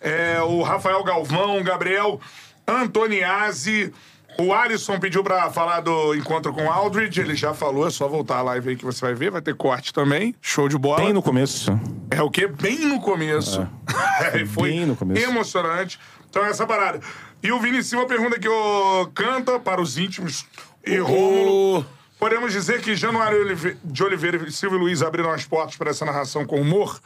é, 0.00 0.40
o 0.42 0.62
Rafael 0.62 1.02
Galvão, 1.04 1.58
o 1.60 1.64
Gabriel 1.64 2.20
Antoniazzi. 2.66 3.92
O 4.38 4.52
Alisson 4.54 4.98
pediu 4.98 5.22
pra 5.22 5.50
falar 5.50 5.80
do 5.80 6.14
encontro 6.14 6.54
com 6.54 6.64
o 6.64 6.70
Aldridge, 6.72 7.20
ele 7.20 7.36
já 7.36 7.52
falou, 7.52 7.86
é 7.86 7.90
só 7.90 8.08
voltar 8.08 8.38
a 8.38 8.42
live 8.42 8.70
aí 8.70 8.76
que 8.76 8.84
você 8.84 9.04
vai 9.04 9.14
ver, 9.14 9.30
vai 9.30 9.42
ter 9.42 9.54
corte 9.54 9.92
também. 9.92 10.34
Show 10.40 10.70
de 10.70 10.78
bola. 10.78 11.02
Tem 11.02 11.12
no 11.12 11.22
começo. 11.22 11.78
É 12.10 12.22
o 12.22 12.30
quê? 12.30 12.46
Bem 12.46 12.78
no 12.78 12.98
começo. 12.98 13.68
É, 14.32 14.44
foi 14.48 14.70
Bem 14.70 14.86
no 14.86 14.96
começo. 14.96 15.22
emocionante. 15.22 16.00
Então, 16.30 16.42
essa 16.46 16.66
parada. 16.66 17.00
E 17.42 17.52
o 17.52 17.60
Vini 17.60 17.82
Silva 17.82 18.06
pergunta 18.06 18.38
que 18.38 18.48
o 18.48 19.06
canta 19.14 19.58
para 19.60 19.82
os 19.82 19.98
íntimos 19.98 20.46
e 20.86 20.96
Rômulo. 20.96 21.84
Podemos 22.22 22.52
dizer 22.52 22.80
que 22.80 22.94
Januário 22.94 23.44
de 23.82 24.04
Oliveira 24.04 24.46
e 24.46 24.52
Silvio 24.52 24.78
Luiz 24.78 25.02
abriram 25.02 25.32
as 25.32 25.44
portas 25.44 25.74
para 25.74 25.90
essa 25.90 26.04
narração 26.04 26.46
com 26.46 26.60
humor? 26.60 27.00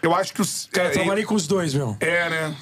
Eu 0.00 0.14
acho 0.14 0.32
que 0.32 0.40
o. 0.40 0.44
Cara, 0.70 0.86
é, 0.86 0.90
eu 0.90 0.94
trabalhei 0.94 1.24
com 1.24 1.34
os 1.34 1.48
dois, 1.48 1.74
meu. 1.74 1.96
é, 1.98 2.30
né? 2.30 2.56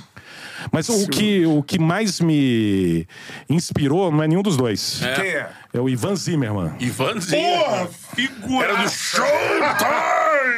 Mas 0.73 0.89
o 0.89 1.07
que, 1.07 1.45
o 1.45 1.63
que 1.63 1.79
mais 1.79 2.19
me 2.19 3.07
inspirou 3.47 4.11
não 4.11 4.23
é 4.23 4.29
nenhum 4.29 4.41
dos 4.41 4.57
dois. 4.57 5.01
Quem 5.17 5.29
é? 5.29 5.51
É 5.75 5.79
o 5.79 5.87
Ivan 5.87 6.17
Zimmerman. 6.17 6.73
Ivanzinho. 6.81 7.59
Porra, 7.59 7.89
figura. 8.15 8.69
Era 8.69 8.83
do 8.83 8.89
Showtime! 8.89 10.49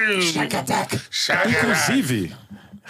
Inclusive, 1.50 2.32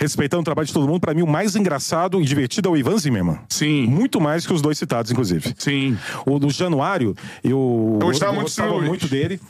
respeitando 0.02 0.40
o 0.40 0.44
trabalho 0.44 0.66
de 0.66 0.72
todo 0.72 0.88
mundo, 0.88 1.00
pra 1.00 1.14
mim 1.14 1.22
o 1.22 1.26
mais 1.28 1.54
engraçado 1.54 2.20
e 2.20 2.24
divertido 2.24 2.68
é 2.68 2.72
o 2.72 2.76
Ivan 2.76 2.98
Zimmerman. 2.98 3.38
Sim. 3.48 3.86
Muito 3.86 4.20
mais 4.20 4.44
que 4.44 4.52
os 4.52 4.60
dois 4.60 4.76
citados, 4.76 5.12
inclusive. 5.12 5.54
Sim. 5.56 5.96
O 6.26 6.40
do 6.40 6.50
Januário, 6.50 7.14
eu, 7.44 7.98
Eu 8.00 8.06
gostava 8.08 8.32
eu 8.32 8.34
muito 8.34 8.46
gostava 8.46 8.80
muito 8.80 9.06
dele. 9.06 9.40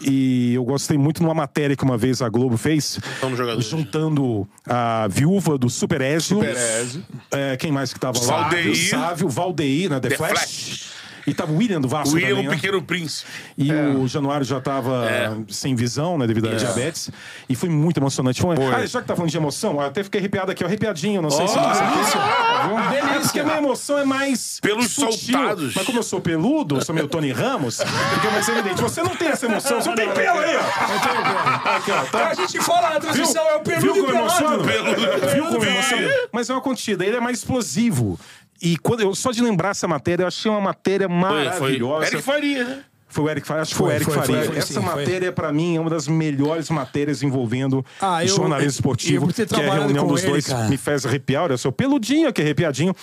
E 0.00 0.54
eu 0.54 0.64
gostei 0.64 0.96
muito 0.96 1.22
numa 1.22 1.34
matéria 1.34 1.76
que 1.76 1.84
uma 1.84 1.98
vez 1.98 2.22
a 2.22 2.28
Globo 2.28 2.56
fez, 2.56 2.98
juntando 3.58 4.48
a 4.66 5.06
viúva 5.08 5.58
do 5.58 5.68
Super 5.68 6.00
Ezio. 6.00 6.38
Super 6.38 6.56
Ezio. 6.56 7.02
É, 7.30 7.56
quem 7.56 7.70
mais 7.70 7.92
que 7.92 8.00
tava 8.00 8.18
lá? 8.18 8.48
Valdeir. 8.48 8.70
O 8.70 8.76
Sávio, 8.76 9.28
Valdeir, 9.28 9.90
né? 9.90 10.00
The, 10.00 10.08
The 10.08 10.16
Flash. 10.16 10.30
Flash. 10.30 10.98
E 11.28 11.34
tava 11.34 11.52
o 11.52 11.56
William 11.56 11.80
do 11.80 11.88
Vasco 11.88 12.14
William, 12.14 12.28
também, 12.30 12.46
o 12.46 12.50
né? 12.50 12.56
Pequeno 12.56 12.82
Príncipe. 12.82 13.30
E 13.56 13.72
o 13.72 14.06
Januário 14.08 14.44
já 14.44 14.60
tava 14.60 15.06
sem 15.48 15.74
visão, 15.74 16.18
né, 16.18 16.26
devido 16.26 16.48
à 16.48 16.54
diabetes. 16.54 17.10
E 17.48 17.54
foi 17.54 17.68
muito 17.68 17.98
emocionante. 17.98 18.40
Foi... 18.40 18.56
Ah, 18.56 18.86
já 18.86 19.00
que 19.00 19.06
tá 19.06 19.14
falando 19.14 19.30
de 19.30 19.36
emoção, 19.36 19.74
eu 19.74 19.80
até 19.80 20.02
fiquei 20.02 20.20
arrepiado 20.20 20.50
aqui, 20.52 20.64
ó, 20.64 20.66
arrepiadinho, 20.66 21.20
não 21.22 21.30
sei 21.30 21.46
se 21.48 21.54
você 21.54 21.84
delícia. 21.84 22.20
É 23.14 23.20
porque 23.20 23.40
a 23.40 23.44
minha 23.44 23.58
emoção 23.58 23.98
é 23.98 24.04
mais. 24.04 24.58
Pelos 24.60 24.90
sutil. 24.90 25.34
soltados. 25.38 25.74
Mas 25.74 25.86
como 25.86 25.98
eu 25.98 26.02
sou 26.02 26.20
peludo, 26.20 26.84
sou 26.84 26.94
meio 26.94 27.08
Tony 27.08 27.32
Ramos, 27.32 27.78
fica 27.78 28.30
mais 28.30 28.48
evidente. 28.48 28.80
Você 28.80 29.02
não 29.02 29.14
tem 29.16 29.28
essa 29.28 29.46
emoção, 29.46 29.80
você 29.80 29.88
não 29.88 29.96
tem 29.96 30.10
pelo 30.12 30.38
aí, 30.38 30.56
ó. 30.56 31.70
Aqui, 31.76 31.90
ó, 31.90 32.02
tá? 32.04 32.28
A 32.28 32.34
gente 32.34 32.58
fala 32.60 32.90
na 32.90 33.00
transmissão, 33.00 33.42
é 33.46 33.56
o 33.56 33.62
Viu 33.62 33.64
peludo 33.64 33.98
e 33.98 34.02
como 34.02 34.18
emociono? 34.18 34.64
pelado. 34.64 35.28
Viu 35.32 35.46
como 35.46 35.64
emociono? 35.64 36.08
Mas 36.32 36.50
é 36.50 36.52
uma 36.54 36.60
contida, 36.60 37.04
ele 37.04 37.16
é 37.16 37.20
mais 37.20 37.38
explosivo. 37.38 38.18
E 38.60 38.76
quando 38.78 39.00
eu, 39.00 39.14
só 39.14 39.30
de 39.30 39.42
lembrar 39.42 39.70
essa 39.70 39.86
matéria, 39.88 40.24
eu 40.24 40.28
achei 40.28 40.50
uma 40.50 40.60
matéria 40.60 41.08
Foi, 41.08 41.16
foi. 41.20 41.44
maravilhosa. 41.44 42.06
Eric 42.06 42.22
Faria, 42.22 42.64
né? 42.64 42.80
Foi 43.10 43.24
o 43.24 43.30
Eric 43.30 43.46
Faria, 43.46 43.62
acho 43.62 43.70
que 43.70 43.76
foi, 43.78 43.86
o 43.86 43.88
Foi, 43.88 43.94
Eric 43.96 44.10
foi, 44.12 44.20
Faria. 44.20 44.44
foi, 44.44 44.58
Essa 44.58 44.66
sim, 44.66 44.74
foi. 44.74 44.82
matéria, 44.82 45.32
pra 45.32 45.50
mim, 45.50 45.76
é 45.76 45.80
uma 45.80 45.88
das 45.88 46.06
melhores 46.06 46.68
matérias 46.68 47.22
envolvendo 47.22 47.82
Ah, 48.02 48.22
eu- 48.22 48.28
jornalismo 48.28 48.66
eu- 48.66 48.70
esportivo, 48.70 49.26
eu 49.26 49.32
ter 49.32 49.46
que 49.46 49.54
é 49.58 49.66
a 49.66 49.74
reunião 49.74 50.06
dos 50.06 50.22
ele, 50.22 50.32
dois 50.32 50.46
cara. 50.46 50.68
me 50.68 50.76
fez 50.76 51.06
arrepiar. 51.06 51.44
Olha 51.44 51.56
só, 51.56 51.70
peludinho 51.70 52.28
aqui, 52.28 52.42
arrepiadinho. 52.42 52.94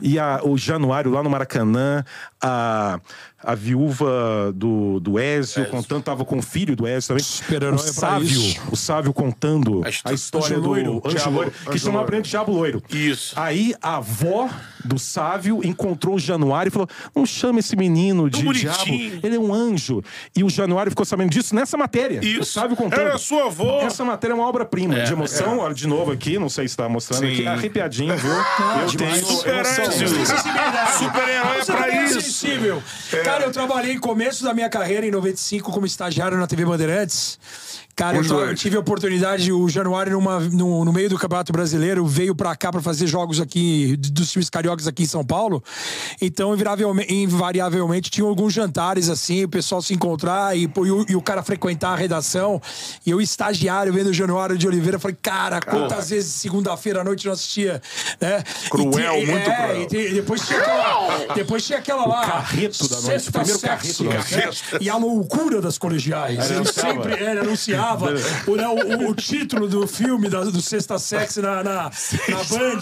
e 0.00 0.16
a- 0.16 0.40
o 0.44 0.56
Januário 0.56 1.10
lá 1.10 1.24
no 1.24 1.30
Maracanã, 1.30 2.04
a, 2.40 3.00
a 3.42 3.54
viúva 3.54 4.52
do, 4.54 4.98
do 5.00 5.18
Ezio, 5.18 5.66
contando, 5.66 6.02
tava 6.02 6.24
com 6.24 6.38
o 6.38 6.42
filho 6.42 6.74
do 6.74 6.86
Ezio 6.86 7.08
também. 7.08 7.22
Super-herói 7.22 7.72
o 7.72 7.74
é 7.76 7.78
Sávio, 7.78 8.26
isso. 8.28 8.60
o 8.70 8.76
Sávio 8.76 9.12
contando 9.12 9.82
A 9.84 9.86
a, 9.86 9.90
histó- 9.90 10.10
história 10.12 10.56
Anjo 10.56 10.60
do 10.62 10.68
Loiro. 10.68 11.02
Anjo 11.04 11.16
Diabo- 11.16 11.30
Loiro, 11.36 11.52
que 11.70 11.78
chamava 11.78 12.04
Loiro. 12.06 12.22
de 12.22 12.30
Diabo 12.30 12.52
Loiro. 12.52 12.82
Isso. 12.90 13.32
Aí 13.38 13.74
a 13.80 13.96
avó 13.96 14.48
do 14.84 14.98
Sávio 14.98 15.60
encontrou 15.64 16.16
o 16.16 16.18
Januário 16.18 16.68
e 16.68 16.72
falou: 16.72 16.88
Não 17.14 17.24
chama 17.26 17.60
esse 17.60 17.76
menino 17.76 18.28
de 18.28 18.42
diabo, 18.42 18.78
bonitinho." 18.78 19.20
ele 19.22 19.36
é 19.36 19.38
um 19.38 19.52
anjo. 19.54 20.02
E 20.36 20.42
o 20.42 20.50
Januário 20.50 20.90
ficou 20.90 21.04
sabendo 21.04 21.30
disso 21.30 21.54
nessa 21.54 21.76
matéria. 21.76 22.20
Isso. 22.22 22.40
O 22.40 22.44
Sávio 22.44 22.76
contando. 22.76 23.00
Era 23.00 23.14
a 23.14 23.18
sua 23.18 23.46
avó. 23.46 23.80
Essa 23.82 24.04
matéria 24.04 24.32
é 24.32 24.36
uma 24.36 24.48
obra-prima 24.48 25.00
de 25.02 25.12
emoção. 25.12 25.58
Olha, 25.58 25.74
de 25.74 25.86
novo 25.86 26.10
aqui, 26.12 26.38
não 26.38 26.48
sei 26.48 26.66
se 26.66 26.72
está 26.72 26.88
mostrando 26.88 27.20
Sim. 27.26 27.32
aqui. 27.32 27.46
Arrepiadinho, 27.46 28.16
viu? 28.16 28.32
Eu 28.82 28.96
tenho 28.96 29.24
Super 29.24 29.54
emoção. 29.54 29.84
Ezio. 29.84 30.08
Super-herói 30.98 31.58
é 31.60 31.64
pra 31.64 31.88
é 31.88 32.04
isso. 32.04 32.20
sensível. 32.20 32.82
Cara, 33.28 33.44
eu 33.44 33.52
trabalhei 33.52 33.98
começo 33.98 34.42
da 34.42 34.54
minha 34.54 34.70
carreira, 34.70 35.06
em 35.06 35.10
95, 35.10 35.70
como 35.70 35.84
estagiário 35.84 36.38
na 36.38 36.46
TV 36.46 36.64
Bandeirantes. 36.64 37.38
Cara, 37.98 38.16
eu, 38.16 38.54
tive 38.54 38.76
a 38.76 38.78
oportunidade, 38.80 39.52
o 39.52 39.68
Januário, 39.68 40.12
numa- 40.12 40.38
no, 40.38 40.84
no 40.84 40.92
meio 40.92 41.10
do 41.10 41.18
Campeonato 41.18 41.52
Brasileiro, 41.52 42.06
veio 42.06 42.32
pra 42.32 42.54
cá 42.54 42.70
pra 42.70 42.80
fazer 42.80 43.08
jogos 43.08 43.40
aqui, 43.40 43.96
dos 43.96 44.30
times 44.30 44.48
cariocas 44.48 44.86
aqui 44.86 45.02
em 45.02 45.06
São 45.06 45.24
Paulo. 45.24 45.60
Então, 46.22 46.54
invariavelmente, 46.54 47.12
invariavelmente 47.12 48.08
tinha 48.08 48.24
alguns 48.24 48.52
jantares, 48.52 49.08
assim, 49.08 49.42
o 49.42 49.48
pessoal 49.48 49.82
se 49.82 49.92
encontrar 49.94 50.56
e, 50.56 50.62
e 50.62 50.90
o, 50.92 51.06
e 51.08 51.16
o 51.16 51.20
cara 51.20 51.42
frequentar 51.42 51.90
a 51.94 51.96
redação. 51.96 52.62
E 53.04 53.10
eu, 53.10 53.20
estagiário, 53.20 53.92
vendo 53.92 54.10
o 54.10 54.14
Januário 54.14 54.56
de 54.56 54.68
Oliveira, 54.68 55.00
falei, 55.00 55.16
cara, 55.20 55.60
quantas 55.60 56.10
vezes 56.10 56.32
segunda-feira 56.34 57.00
à 57.00 57.04
noite 57.04 57.26
eu 57.26 57.30
não 57.30 57.34
assistia, 57.34 57.82
né? 58.20 58.44
Cruel, 58.70 59.22
E 59.22 59.26
muito 59.26 59.50
é, 59.50 59.86
cruel. 59.86 59.88
e 59.90 60.14
depois 60.14 60.46
tinha 60.46 60.60
aquela, 60.60 61.34
depois 61.34 61.66
tinha 61.66 61.78
aquela 61.80 62.06
lá. 62.06 62.24
carreto 62.24 62.88
da 62.88 63.00
noite, 63.00 63.06
Sexta 63.08 63.30
o 63.30 63.32
primeiro 63.32 63.58
Sexo, 63.58 64.04
carreto 64.04 64.54
né? 64.74 64.78
E 64.80 64.88
a 64.88 64.96
loucura 64.96 65.60
das 65.60 65.76
colegiais. 65.78 66.48
Ele 66.48 66.64
sempre 66.66 67.14
é, 67.14 67.30
ele 67.32 67.40
anunciava 67.88 68.14
o, 68.46 68.56
né, 68.56 68.68
o- 68.68 69.10
o 69.10 69.14
título 69.14 69.68
do 69.68 69.86
filme 69.86 70.28
da- 70.28 70.44
do 70.44 70.60
Sexta 70.60 70.98
Sexo 70.98 71.40
na, 71.42 71.62
na, 71.62 71.72
na 72.28 72.44
Band. 72.44 72.80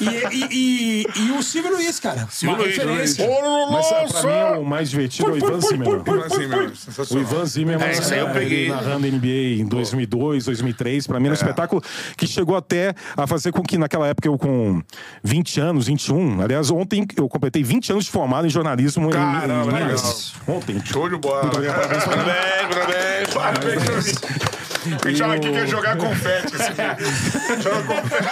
E, 0.00 0.04
e, 0.36 0.48
e, 0.50 1.06
e 1.26 1.30
o 1.32 1.42
Silvio 1.42 1.72
Luiz, 1.72 1.98
cara. 2.00 2.26
Silvio 2.30 2.58
Luiz, 2.62 2.76
referência. 2.76 3.26
Mas 3.70 4.12
pra 4.12 4.22
mim 4.22 4.36
é 4.36 4.58
o 4.58 4.64
mais 4.64 4.90
divertido 4.90 5.30
é 5.30 5.32
o 5.32 5.36
Ivan 5.36 5.60
Zimmerman. 5.60 6.02
O. 7.10 7.18
Ivan 7.18 7.44
Zimmerman, 7.46 7.88
É, 7.88 7.92
isso 7.92 8.12
aí 8.12 8.20
eu 8.20 8.26
ele 8.30 8.38
peguei. 8.38 8.68
narrando 8.68 9.06
NBA 9.06 9.60
em 9.60 9.66
2002, 9.66 10.44
2003. 10.44 11.06
Pra 11.06 11.18
mim 11.18 11.26
era 11.26 11.32
um 11.32 11.34
espetáculo 11.34 11.82
que 12.16 12.26
chegou 12.26 12.56
até 12.56 12.94
a 13.16 13.26
fazer 13.26 13.52
com 13.52 13.62
que 13.62 13.76
naquela 13.78 14.06
época 14.06 14.28
eu 14.28 14.36
com 14.38 14.82
20 15.22 15.60
anos, 15.60 15.86
21. 15.86 16.40
Aliás, 16.42 16.70
ontem 16.70 17.06
eu 17.16 17.28
completei 17.28 17.62
20 17.62 17.92
anos 17.92 18.04
de 18.04 18.10
formado 18.10 18.46
em 18.46 18.50
jornalismo 18.50 19.08
em- 19.08 19.12
Caramba, 19.12 19.54
em, 19.64 19.66
legal. 19.66 19.86
Minas. 19.88 20.32
Ontem. 20.46 20.80
Show 20.84 21.08
de 21.08 21.16
bola. 21.16 21.48
Parabéns, 21.50 21.72
parabéns. 21.72 23.34
Parabéns 23.34 24.14
pra 24.28 24.90
mim. 24.90 24.96
A 25.04 25.08
gente 25.08 25.18
fala 25.20 25.34
aqui 25.34 25.50
que 25.50 25.58
é 25.58 25.66
jogar 25.66 25.96
confete. 25.96 26.54
Assim. 26.56 26.72
Joga 27.62 27.82
confete. 27.82 28.24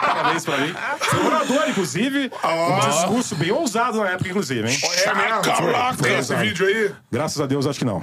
Parabéns 0.00 0.44
pra 0.44 0.58
mim. 0.58 0.74
Foi 1.00 1.26
orador, 1.26 1.68
inclusive. 1.68 2.30
Um 2.44 2.88
discurso 2.88 3.34
bem 3.36 3.50
ousado 3.50 3.98
na 3.98 4.10
época, 4.10 4.28
inclusive, 4.28 4.68
hein? 4.68 4.78
É 5.04 5.14
mesmo? 5.14 5.42
Caraca. 5.42 6.08
Esse 6.08 6.34
vídeo 6.36 6.66
aí? 6.66 6.90
Graças 7.10 7.40
a 7.40 7.46
Deus, 7.46 7.66
acho 7.66 7.78
que 7.78 7.84
não. 7.84 8.00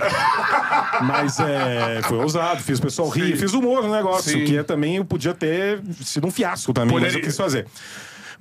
Mas 1.04 1.40
é, 1.40 2.02
foi 2.04 2.18
ousado, 2.18 2.62
fiz 2.62 2.80
o 2.80 2.82
pessoal 2.82 3.10
rir, 3.10 3.38
fiz 3.38 3.54
humor 3.54 3.84
no 3.84 3.94
negócio, 3.94 4.32
Sim. 4.32 4.46
que 4.46 4.58
é, 4.58 4.64
também 4.64 5.04
podia 5.04 5.34
ter 5.34 5.82
sido 6.04 6.28
um 6.28 6.32
fiasco 6.32 6.74
também, 6.74 6.94
mas 6.96 7.04
Poderia. 7.04 7.20
eu 7.20 7.24
quis 7.28 7.38
fazer. 7.38 7.68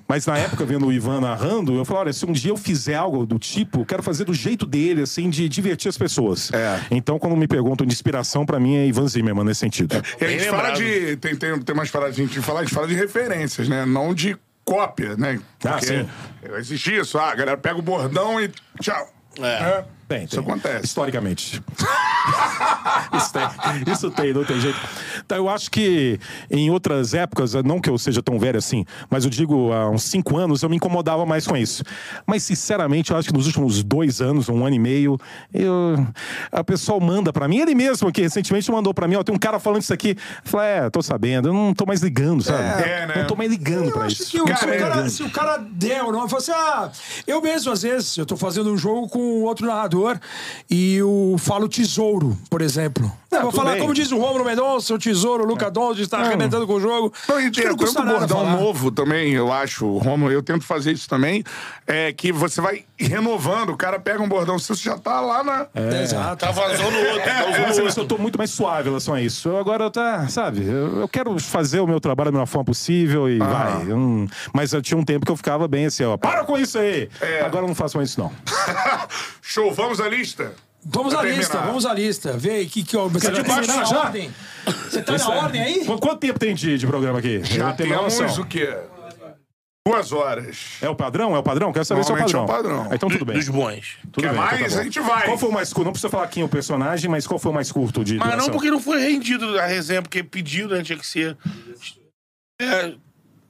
Mas 0.09 0.24
na 0.27 0.39
época, 0.39 0.65
vendo 0.65 0.87
o 0.87 0.93
Ivan 0.93 1.20
narrando, 1.20 1.74
eu 1.74 1.85
falei: 1.85 2.03
olha, 2.03 2.12
se 2.12 2.24
um 2.24 2.33
dia 2.33 2.51
eu 2.51 2.57
fizer 2.57 2.95
algo 2.95 3.27
do 3.27 3.39
tipo, 3.39 3.81
eu 3.81 3.85
quero 3.87 4.03
fazer 4.03 4.24
do 4.24 4.33
jeito 4.35 4.65
dele, 4.66 5.03
assim, 5.03 5.28
de 5.28 5.49
divertir 5.49 5.89
as 5.89 5.99
pessoas. 5.99 6.53
É. 6.53 6.81
Então, 6.91 7.19
quando 7.19 7.37
me 7.37 7.49
perguntam 7.49 7.87
de 7.87 7.93
inspiração, 7.93 8.47
pra 8.47 8.61
mim 8.61 8.77
é 8.77 8.87
Ivan 8.87 9.09
Zimmerman 9.09 9.45
nesse 9.45 9.61
sentido. 9.61 9.95
E 10.20 10.24
a 10.24 10.28
gente 10.28 10.41
Bem 10.41 10.49
fala 10.51 10.69
lembrado. 10.69 10.78
de. 10.78 11.16
Tem, 11.16 11.37
tem, 11.37 11.61
tem 11.61 11.74
mais 11.77 11.91
paradas 11.91 12.15
de 12.16 12.23
a 12.23 12.27
gente 12.27 12.41
falar, 12.41 12.61
a 12.61 12.62
gente 12.65 12.74
fala 12.74 12.87
de 12.87 12.95
referências, 12.95 13.69
né? 13.69 13.85
Não 13.85 14.15
de 14.15 14.37
cópia, 14.65 15.16
né? 15.16 15.41
Ah, 15.65 15.70
Porque 15.73 15.87
sim. 15.87 16.09
Existe 16.57 16.97
isso. 16.97 17.19
Ah, 17.19 17.31
a 17.31 17.35
galera 17.35 17.57
pega 17.57 17.78
o 17.78 17.83
bordão 17.83 18.41
e 18.41 18.51
tchau. 18.81 19.09
É. 19.41 19.85
Tem, 20.09 20.24
Isso 20.24 20.37
tem. 20.37 20.45
acontece. 20.45 20.85
Historicamente. 20.87 21.62
isso, 23.16 23.33
tem, 23.33 23.93
isso 23.93 24.11
tem, 24.11 24.33
não 24.33 24.45
tem 24.45 24.61
jeito. 24.61 24.78
Então, 25.24 25.39
eu 25.39 25.49
acho 25.49 25.70
que 25.70 26.19
em 26.51 26.70
outras 26.70 27.15
épocas, 27.15 27.55
não 27.65 27.81
que 27.81 27.91
eu 27.91 27.99
seja 27.99 28.23
tão 28.23 28.39
velho 28.39 28.59
assim, 28.59 28.85
mas 29.11 29.24
eu 29.24 29.31
digo 29.31 29.73
há 29.73 29.91
uns 29.91 30.05
cinco 30.05 30.37
anos, 30.37 30.62
eu 30.62 30.69
me 30.69 30.77
incomodava 30.77 31.27
mais 31.27 31.47
com 31.47 31.57
isso. 31.57 31.83
Mas, 32.27 32.43
sinceramente, 32.45 33.11
eu 33.11 33.16
acho 33.16 33.28
que 33.28 33.35
nos 33.35 33.47
últimos 33.47 33.83
dois 33.83 34.20
anos, 34.20 34.49
um 34.49 34.65
ano 34.65 34.77
e 34.77 34.78
meio, 34.78 35.19
eu, 35.53 36.07
a 36.53 36.62
pessoa 36.62 37.01
manda 37.01 37.33
pra 37.33 37.49
mim, 37.49 37.59
ele 37.59 37.74
mesmo 37.74 38.09
aqui 38.09 38.23
recentemente 38.23 38.70
mandou 38.70 38.95
pra 38.95 39.09
mim, 39.09 39.16
ó, 39.16 39.23
tem 39.24 39.35
um 39.35 39.39
cara 39.39 39.59
falando 39.59 39.83
isso 39.83 39.93
aqui. 39.93 40.11
Eu 40.11 40.16
falei, 40.51 40.69
é, 40.69 40.91
tô 40.91 41.03
sabendo, 41.03 41.49
eu 41.49 41.53
não 41.53 41.74
tô 41.74 41.85
mais 41.87 42.01
ligando, 42.03 42.43
sabe? 42.43 42.62
É, 42.89 43.07
né? 43.07 43.15
Não 43.19 43.27
tô 43.27 43.35
mais 43.37 43.51
ligando 43.51 43.87
Eu 43.87 43.93
pra 43.93 44.07
isso. 44.07 44.31
que 44.31 44.41
o- 44.41 44.47
se, 44.47 44.53
Cara, 44.53 44.70
o 44.70 44.74
é 44.74 44.78
cara, 44.78 45.09
se 45.09 45.23
o 45.23 45.31
cara 45.31 45.57
der 45.59 46.03
o 46.03 46.12
nome, 46.12 46.28
fala 46.28 46.41
assim: 46.43 46.53
ah, 46.53 46.91
eu 47.27 47.43
mesmo, 47.43 47.73
às 47.73 47.83
vezes, 47.83 48.16
eu 48.16 48.24
tô 48.27 48.37
fazendo 48.37 48.70
um 48.73 48.77
jogo 48.78 49.09
com 49.09 49.43
outro 49.43 49.66
narrador 49.66 49.95
e 50.70 50.97
eu 50.97 51.36
falo 51.39 51.68
tesouro, 51.68 52.36
por 52.51 52.60
exemplo. 52.62 53.10
eu 53.31 53.40
vou 53.43 53.51
tudo 53.51 53.60
falar, 53.60 53.73
bem. 53.73 53.81
como 53.82 53.94
diz 53.94 54.10
o 54.12 54.18
Romulo 54.18 54.44
Mendonça, 54.44 54.94
o 54.94 54.98
tesouro, 54.98 55.44
o 55.44 55.47
Luca 55.47 55.70
Doncic 55.70 56.02
está 56.02 56.18
arrebentando 56.18 56.66
com 56.66 56.74
o 56.74 56.81
jogo. 56.81 57.12
Não, 57.28 57.40
e 57.40 57.51
tem 57.51 57.64
não 57.66 57.77
tanto 57.77 58.02
bordão 58.02 58.28
falar. 58.39 58.56
novo 58.56 58.90
também, 58.90 59.32
eu 59.32 59.52
acho, 59.52 59.86
Romulo, 59.98 60.31
eu 60.32 60.43
tento 60.43 60.64
fazer 60.64 60.93
isso 60.93 61.09
também, 61.09 61.43
é 61.86 62.12
que 62.12 62.32
você 62.32 62.60
vai 62.60 62.85
renovando, 62.98 63.70
o 63.70 63.77
cara 63.77 63.98
pega 63.98 64.23
um 64.23 64.28
bordão, 64.28 64.59
você 64.59 64.74
já 64.74 64.97
tá 64.98 65.20
lá 65.20 65.43
na... 65.44 65.66
Exato. 66.02 66.44
Tá 66.47 66.51
vazando 66.51 66.97
outro, 66.97 67.23
tá 67.24 67.47
usando 67.51 67.64
assim, 67.66 67.81
outro. 67.82 68.02
eu 68.02 68.06
tô 68.06 68.18
muito 68.18 68.39
mais 68.39 68.51
suave 68.51 68.82
em 68.82 68.90
relação 68.90 69.14
a 69.14 69.20
isso. 69.20 69.48
Eu 69.48 69.59
agora 69.59 69.90
tá, 69.90 70.28
sabe, 70.28 70.62
eu, 70.64 71.01
eu 71.01 71.09
quero 71.09 71.39
fazer 71.39 71.81
o 71.81 71.86
meu 71.86 72.01
trabalho 72.01 72.28
da 72.31 72.32
melhor 72.32 72.47
forma 72.47 72.64
possível 72.64 73.28
e 73.28 73.39
vai. 73.39 73.82
Eu 73.82 73.97
não- 73.97 74.27
mas 74.52 74.73
eu 74.73 74.81
tinha 74.82 74.97
um 74.98 75.05
tempo 75.05 75.24
que 75.27 75.32
eu 75.32 75.36
ficava 75.36 75.68
bem 75.68 75.86
assim, 75.86 76.05
ó, 76.05 76.16
para 76.16 76.44
com 76.44 76.56
isso 76.59 76.78
aí! 76.78 77.09
Agora 77.44 77.64
eu 77.64 77.68
não 77.68 77.74
faço 77.74 77.97
mais 77.97 78.10
isso, 78.10 78.20
não. 78.20 78.32
Show, 79.43 79.73
vamos 79.87 80.01
à 80.01 80.09
lista? 80.09 80.53
Vamos 80.85 81.15
à 81.15 81.23
lista, 81.23 81.59
vamos 81.59 81.87
à 81.87 81.93
lista. 81.95 82.33
Vê 82.37 82.51
aí 82.51 82.67
que, 82.67 82.85
que 82.85 82.97
você 82.97 83.31
tá 83.33 83.43
baixo 83.43 83.69
na 83.77 83.85
já? 83.85 83.99
ordem. 84.01 84.33
Você 84.89 85.03
tá 85.03 85.17
Isso 85.17 85.29
na 85.29 85.35
é- 85.35 85.39
ordem 85.39 85.63
aí? 85.63 85.85
Qu- 85.85 85.99
Quanto 85.99 86.19
tempo 86.19 86.39
tem 86.39 86.55
de, 86.55 86.79
de 86.79 86.87
programa 86.87 87.19
aqui? 87.19 87.43
Já 87.45 87.65
uma 87.67 87.73
temos 87.75 88.39
o 88.39 88.45
quê? 88.45 88.77
Duas 89.87 90.11
horas. 90.13 90.57
É 90.83 90.89
o 90.89 90.95
padrão? 90.97 91.35
É 91.35 91.39
o 91.39 91.43
padrão? 91.43 91.73
Quero 91.73 91.85
saber 91.85 92.05
se 92.05 92.11
é 92.11 92.15
o 92.15 92.19
padrão. 92.19 92.41
é 92.41 92.45
o 92.45 92.47
padrão. 92.47 92.89
Ah, 92.91 92.95
então 92.95 93.09
tudo 93.09 93.25
bem. 93.25 93.37
Dos 93.37 93.49
bons. 93.49 93.97
Tudo 94.13 94.23
Quer 94.25 94.33
bem, 94.33 94.39
então 94.45 94.45
mais? 94.59 94.61
tá 94.63 94.69
bom. 94.75 94.81
A 94.81 94.85
gente 94.85 95.01
vai. 95.01 95.25
Qual 95.27 95.39
foi 95.39 95.49
o 95.49 95.53
mais 95.53 95.73
curto? 95.73 95.85
Não 95.85 95.93
precisa 95.93 96.11
falar 96.11 96.27
quem 96.29 96.43
é 96.43 96.47
o 96.47 96.49
personagem, 96.49 97.09
mas 97.11 97.25
qual 97.27 97.39
foi 97.39 97.51
o 97.53 97.55
mais 97.55 97.71
curto 97.71 98.05
de 98.05 98.15
Mas 98.17 98.27
duração? 98.29 98.47
não 98.47 98.53
porque 98.55 98.71
não 98.71 98.81
foi 98.81 99.01
rendido 99.01 99.59
a 99.61 99.67
resenha, 99.67 100.03
porque 100.03 100.23
pediu, 100.25 100.69
né? 100.69 100.83
Tinha 100.83 100.99
que 100.99 101.07
ser. 101.07 101.37
É. 102.61 102.95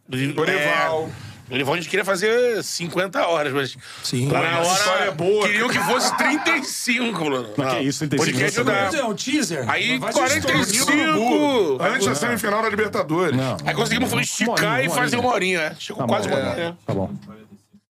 Dorival. 0.09 1.09
É, 1.11 1.36
A 1.48 1.77
gente 1.77 1.89
queria 1.89 2.05
fazer 2.05 2.62
50 2.62 3.27
horas, 3.27 3.52
mas. 3.52 3.77
Sim. 4.02 4.27
Na 4.27 4.40
essa 4.60 4.73
história 4.73 4.98
é 4.98 5.02
hora. 5.02 5.12
boa. 5.12 5.47
Queriam 5.47 5.68
que 5.68 5.78
fosse 5.78 6.16
35, 6.16 7.24
Bruno. 7.24 7.48
Mas 7.56 7.74
que 7.74 7.81
isso, 7.81 7.98
35 8.09 8.16
Podcast. 8.24 8.62
Vamos 8.62 8.94
ver, 8.94 9.05
um 9.05 9.14
teaser. 9.14 9.64
Aí, 9.70 9.98
Vai 9.98 10.12
ser 10.12 10.18
45. 10.18 10.62
histórico. 10.62 11.78
Antes 11.81 12.06
da 12.06 12.14
semifinal 12.14 12.62
da 12.62 12.68
Libertadores. 12.68 13.36
Não. 13.36 13.56
Aí 13.64 13.74
conseguimos 13.74 14.10
foi 14.10 14.23
esticar 14.23 14.56
Uma 14.59 14.73
horinha, 14.73 14.82
e 14.82 14.90
fazer 14.90 15.16
uma 15.18 15.31
horinha, 15.32 15.60
é. 15.60 15.74
Chegou 15.78 16.02
Tá 16.02 16.09
quase 16.09 16.28
bom. 16.28 16.36
uma 16.36 16.51
horinha. 16.51 16.78
Tá 16.85 16.94
bom. 16.94 17.10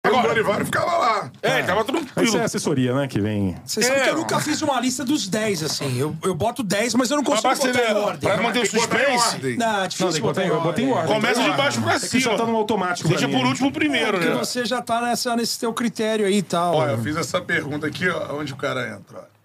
Agora, 0.07 0.25
o 0.25 0.27
Dorival 0.29 0.63
ficava 0.65 0.97
lá. 0.97 1.31
É, 1.43 1.57
ele 1.59 1.67
tava 1.67 1.81
Isso 1.81 1.91
tranquilo. 1.91 2.37
é 2.37 2.43
assessoria, 2.45 2.93
né? 2.95 3.05
Que 3.07 3.19
vem. 3.19 3.57
Vocês 3.65 3.85
sabem 3.85 4.01
É, 4.01 4.05
que 4.05 4.09
eu 4.11 4.15
nunca 4.15 4.39
fiz 4.39 4.61
uma 4.61 4.79
lista 4.79 5.03
dos 5.03 5.27
10, 5.27 5.61
assim. 5.63 5.99
Eu, 5.99 6.15
eu 6.23 6.33
boto 6.33 6.63
10, 6.63 6.93
mas 6.95 7.11
eu 7.11 7.17
não 7.17 7.23
consigo 7.23 7.49
botar 7.49 7.67
em 7.67 7.73
você, 7.73 7.93
ordem. 7.93 8.19
pra 8.31 8.41
manter 8.41 8.59
o 8.59 8.65
suspense. 8.65 9.57
Não, 9.57 9.67
é 9.67 9.79
Não, 9.81 9.87
difícil 9.87 10.07
tem 10.11 10.15
que 10.15 10.21
botar 10.21 10.41
botar 10.41 10.43
em 10.43 10.45
em- 10.45 10.49
eu 10.49 10.61
botei 10.61 10.85
em 10.85 10.91
ordem. 10.91 11.13
começa 11.15 11.43
de 11.43 11.51
baixo 11.51 11.81
pra 11.81 11.95
É 11.95 11.99
que 11.99 12.19
já 12.19 12.31
tá 12.31 12.37
cima. 12.37 12.49
no 12.49 12.55
automático. 12.57 13.09
Deixa 13.09 13.27
pra 13.27 13.35
mim, 13.35 13.41
por 13.43 13.47
último 13.49 13.71
primeiro, 13.73 14.13
Porque 14.13 14.29
né? 14.29 14.35
você 14.35 14.63
já 14.65 14.81
tá 14.81 15.01
nessa, 15.01 15.35
nesse 15.35 15.59
teu 15.59 15.73
critério 15.73 16.25
aí 16.25 16.37
e 16.37 16.43
tal. 16.43 16.75
Olha, 16.75 16.91
eu 16.91 17.03
fiz 17.03 17.17
essa 17.17 17.41
pergunta 17.41 17.85
aqui, 17.85 18.07
ó, 18.07 18.35
onde 18.37 18.53
o 18.53 18.55
cara 18.55 18.95
entra. 18.95 19.17
ó. 19.19 19.38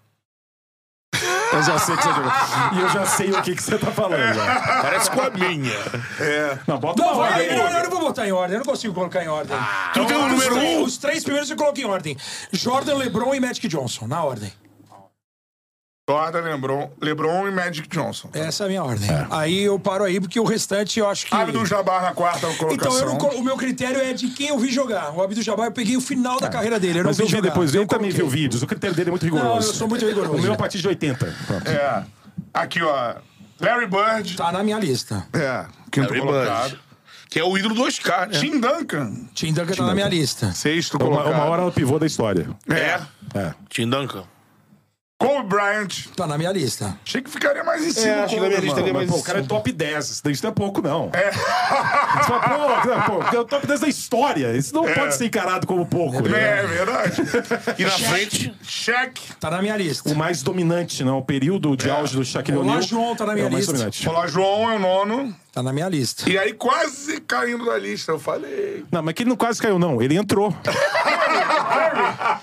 Eu 1.53 1.63
já 1.63 1.77
sei 1.79 1.95
que 1.95 2.03
você 2.03 2.09
E 2.75 2.79
eu 2.81 2.89
já 2.89 3.05
sei 3.05 3.31
o 3.31 3.41
que, 3.41 3.55
que 3.55 3.63
você 3.63 3.77
tá 3.77 3.91
falando. 3.91 4.33
já. 4.33 4.81
Parece 4.81 5.11
com 5.11 5.21
a 5.21 5.29
minha. 5.29 5.71
É. 6.19 6.57
Não, 6.67 6.77
bota 6.77 7.01
Não, 7.01 7.13
uma 7.13 7.23
vai, 7.29 7.41
ordem. 7.43 7.57
não, 7.57 7.67
eu 7.69 7.83
não 7.83 7.89
vou 7.89 7.99
botar 8.01 8.27
em 8.27 8.31
ordem, 8.31 8.53
eu 8.57 8.59
não 8.59 8.65
consigo 8.65 8.93
colocar 8.93 9.23
em 9.23 9.27
ordem. 9.27 9.57
Tu 9.93 10.05
tem 10.05 10.17
o 10.17 10.25
os, 10.25 10.31
número 10.31 10.55
três, 10.55 10.77
um? 10.79 10.83
os 10.83 10.97
três 10.97 11.23
primeiros 11.23 11.49
eu 11.49 11.57
coloco 11.57 11.79
em 11.79 11.85
ordem. 11.85 12.17
Jordan, 12.51 12.95
LeBron 12.95 13.33
e 13.35 13.39
Magic 13.39 13.67
Johnson, 13.67 14.07
na 14.07 14.23
ordem. 14.23 14.51
Jordan, 16.07 16.41
Lebron, 16.41 16.91
Lebron 17.01 17.47
e 17.47 17.51
Magic 17.51 17.87
Johnson. 17.89 18.29
Essa 18.31 18.63
é 18.63 18.65
a 18.65 18.69
minha 18.69 18.83
ordem. 18.83 19.09
Aí 19.31 19.63
eu 19.63 19.79
paro 19.79 20.03
aí, 20.03 20.19
porque 20.19 20.39
o 20.39 20.43
restante 20.43 20.99
eu 20.99 21.09
acho 21.09 21.25
que... 21.25 21.33
Abdul 21.33 21.65
Jabbar 21.65 22.03
na 22.03 22.13
quarta 22.13 22.41
colocação. 22.53 22.73
Então, 22.73 22.95
eu 22.99 23.05
não 23.33 23.39
o 23.39 23.43
meu 23.43 23.57
critério 23.57 23.99
é 23.99 24.13
de 24.13 24.27
quem 24.29 24.49
eu 24.49 24.59
vi 24.59 24.71
jogar. 24.71 25.11
O 25.15 25.23
Abdul 25.23 25.41
Jabbar, 25.43 25.65
eu 25.65 25.71
peguei 25.71 25.97
o 25.97 26.01
final 26.01 26.39
da 26.39 26.47
carreira 26.47 26.79
dele. 26.79 26.99
Eu 26.99 27.05
Mas 27.05 27.17
não 27.17 27.25
eu 27.25 27.27
vi 27.27 27.31
vi 27.35 27.37
jogar. 27.39 27.49
depois, 27.49 27.73
eu 27.73 27.87
também 27.87 28.11
vi 28.11 28.17
coloquei. 28.19 28.39
o 28.39 28.41
vídeos. 28.43 28.61
O 28.61 28.67
critério 28.67 28.95
dele 28.95 29.09
é 29.09 29.11
muito 29.11 29.25
Não, 29.25 29.35
rigoroso. 29.35 29.69
eu 29.69 29.73
sou 29.73 29.87
muito 29.87 30.05
rigoroso. 30.05 30.33
O 30.35 30.41
meu 30.41 30.51
é 30.51 30.53
a 30.53 30.57
partir 30.57 30.77
de 30.77 30.87
80. 30.87 31.35
Pronto. 31.47 31.67
É. 31.71 32.03
Aqui, 32.53 32.83
ó. 32.83 33.15
Larry 33.59 33.87
Bird. 33.87 34.35
Tá 34.37 34.51
na 34.51 34.63
minha 34.63 34.77
lista. 34.77 35.25
É. 35.33 35.65
Quinto 35.91 36.09
Larry 36.09 36.21
colocado. 36.21 36.69
Bird. 36.69 36.79
Que 37.31 37.39
é 37.39 37.43
o 37.43 37.57
ídolo 37.57 37.73
do 37.73 37.81
Oscar, 37.83 38.29
né? 38.29 38.39
Tim 38.39 38.59
Duncan. 38.59 39.11
Tim 39.33 39.51
Duncan 39.53 39.73
tá 39.73 39.83
na 39.87 39.95
minha 39.95 40.07
lista. 40.07 40.51
Sexto 40.53 40.97
Uma, 40.97 41.05
colocado. 41.07 41.33
uma 41.33 41.45
hora 41.45 41.63
ela 41.63 41.71
pivô 41.71 41.97
da 41.97 42.05
história. 42.05 42.47
É. 42.69 43.01
É. 43.33 43.53
Tim 43.69 43.89
Duncan. 43.89 44.23
Kobe 45.17 45.47
Bryant. 45.47 46.07
Tá 46.15 46.27
na 46.27 46.37
minha 46.37 46.51
lista. 46.51 46.97
Achei 47.05 47.21
que 47.21 47.29
ficaria 47.29 47.63
mais 47.63 47.85
em 47.85 47.91
cima. 47.91 48.23
acho 48.25 48.35
que 48.35 48.41
na 48.41 48.47
minha 48.47 48.59
lista 48.59 48.81
mano. 48.81 48.89
é 48.89 48.93
Mas, 48.93 49.07
mais 49.07 49.09
pô, 49.11 49.17
o 49.17 49.23
cara 49.23 49.39
é 49.39 49.43
top 49.43 49.71
10. 49.71 50.09
Isso 50.09 50.21
daí 50.23 50.33
isso 50.33 50.43
não 50.43 50.51
é 50.51 50.53
pouco, 50.53 50.81
não. 50.81 51.09
É. 51.13 51.31
Você 51.31 52.23
fala, 52.23 52.39
pô, 52.41 52.57
não, 52.89 53.01
pô, 53.03 53.17
porque 53.19 53.35
é 53.35 53.39
o 53.39 53.45
top 53.45 53.65
10 53.65 53.79
da 53.79 53.87
história. 53.87 54.57
Isso 54.57 54.75
não 54.75 54.83
pode 54.83 55.15
ser 55.15 55.25
encarado 55.27 55.65
como 55.65 55.85
pouco. 55.85 56.21
né? 56.27 56.59
É 56.59 56.67
verdade. 56.67 57.21
E 57.79 57.85
na 57.85 57.91
frente, 57.91 58.53
Shaq. 58.61 59.21
Tá 59.39 59.49
na 59.49 59.61
minha 59.61 59.77
lista. 59.77 60.09
O 60.09 60.15
mais 60.15 60.43
dominante, 60.43 61.01
não. 61.01 61.19
O 61.19 61.23
período 61.23 61.77
de 61.77 61.89
auge 61.89 62.17
do 62.17 62.25
Shaquille 62.25 62.57
Olá, 62.57 62.65
O'Neal. 62.73 62.81
João, 62.81 63.15
tá 63.15 63.25
na 63.25 63.33
minha 63.35 63.45
é 63.45 63.47
o 63.47 63.51
mais 63.51 63.61
lista. 63.63 63.71
dominante. 63.73 64.09
Olá, 64.09 64.27
João 64.27 64.69
é 64.69 64.75
o 64.75 64.79
nono. 64.79 65.35
Tá 65.55 65.63
na 65.63 65.71
minha 65.71 65.87
lista. 65.87 66.29
E 66.29 66.37
aí 66.37 66.51
quase 66.51 67.21
caindo 67.21 67.63
da 67.63 67.77
lista. 67.77 68.11
Eu 68.11 68.19
falei. 68.19 68.83
Não, 68.91 69.01
mas 69.01 69.13
que 69.13 69.23
ele 69.23 69.29
não 69.29 69.37
quase 69.37 69.61
caiu, 69.61 69.79
não. 69.79 70.01
Ele 70.01 70.17
entrou. 70.17 70.49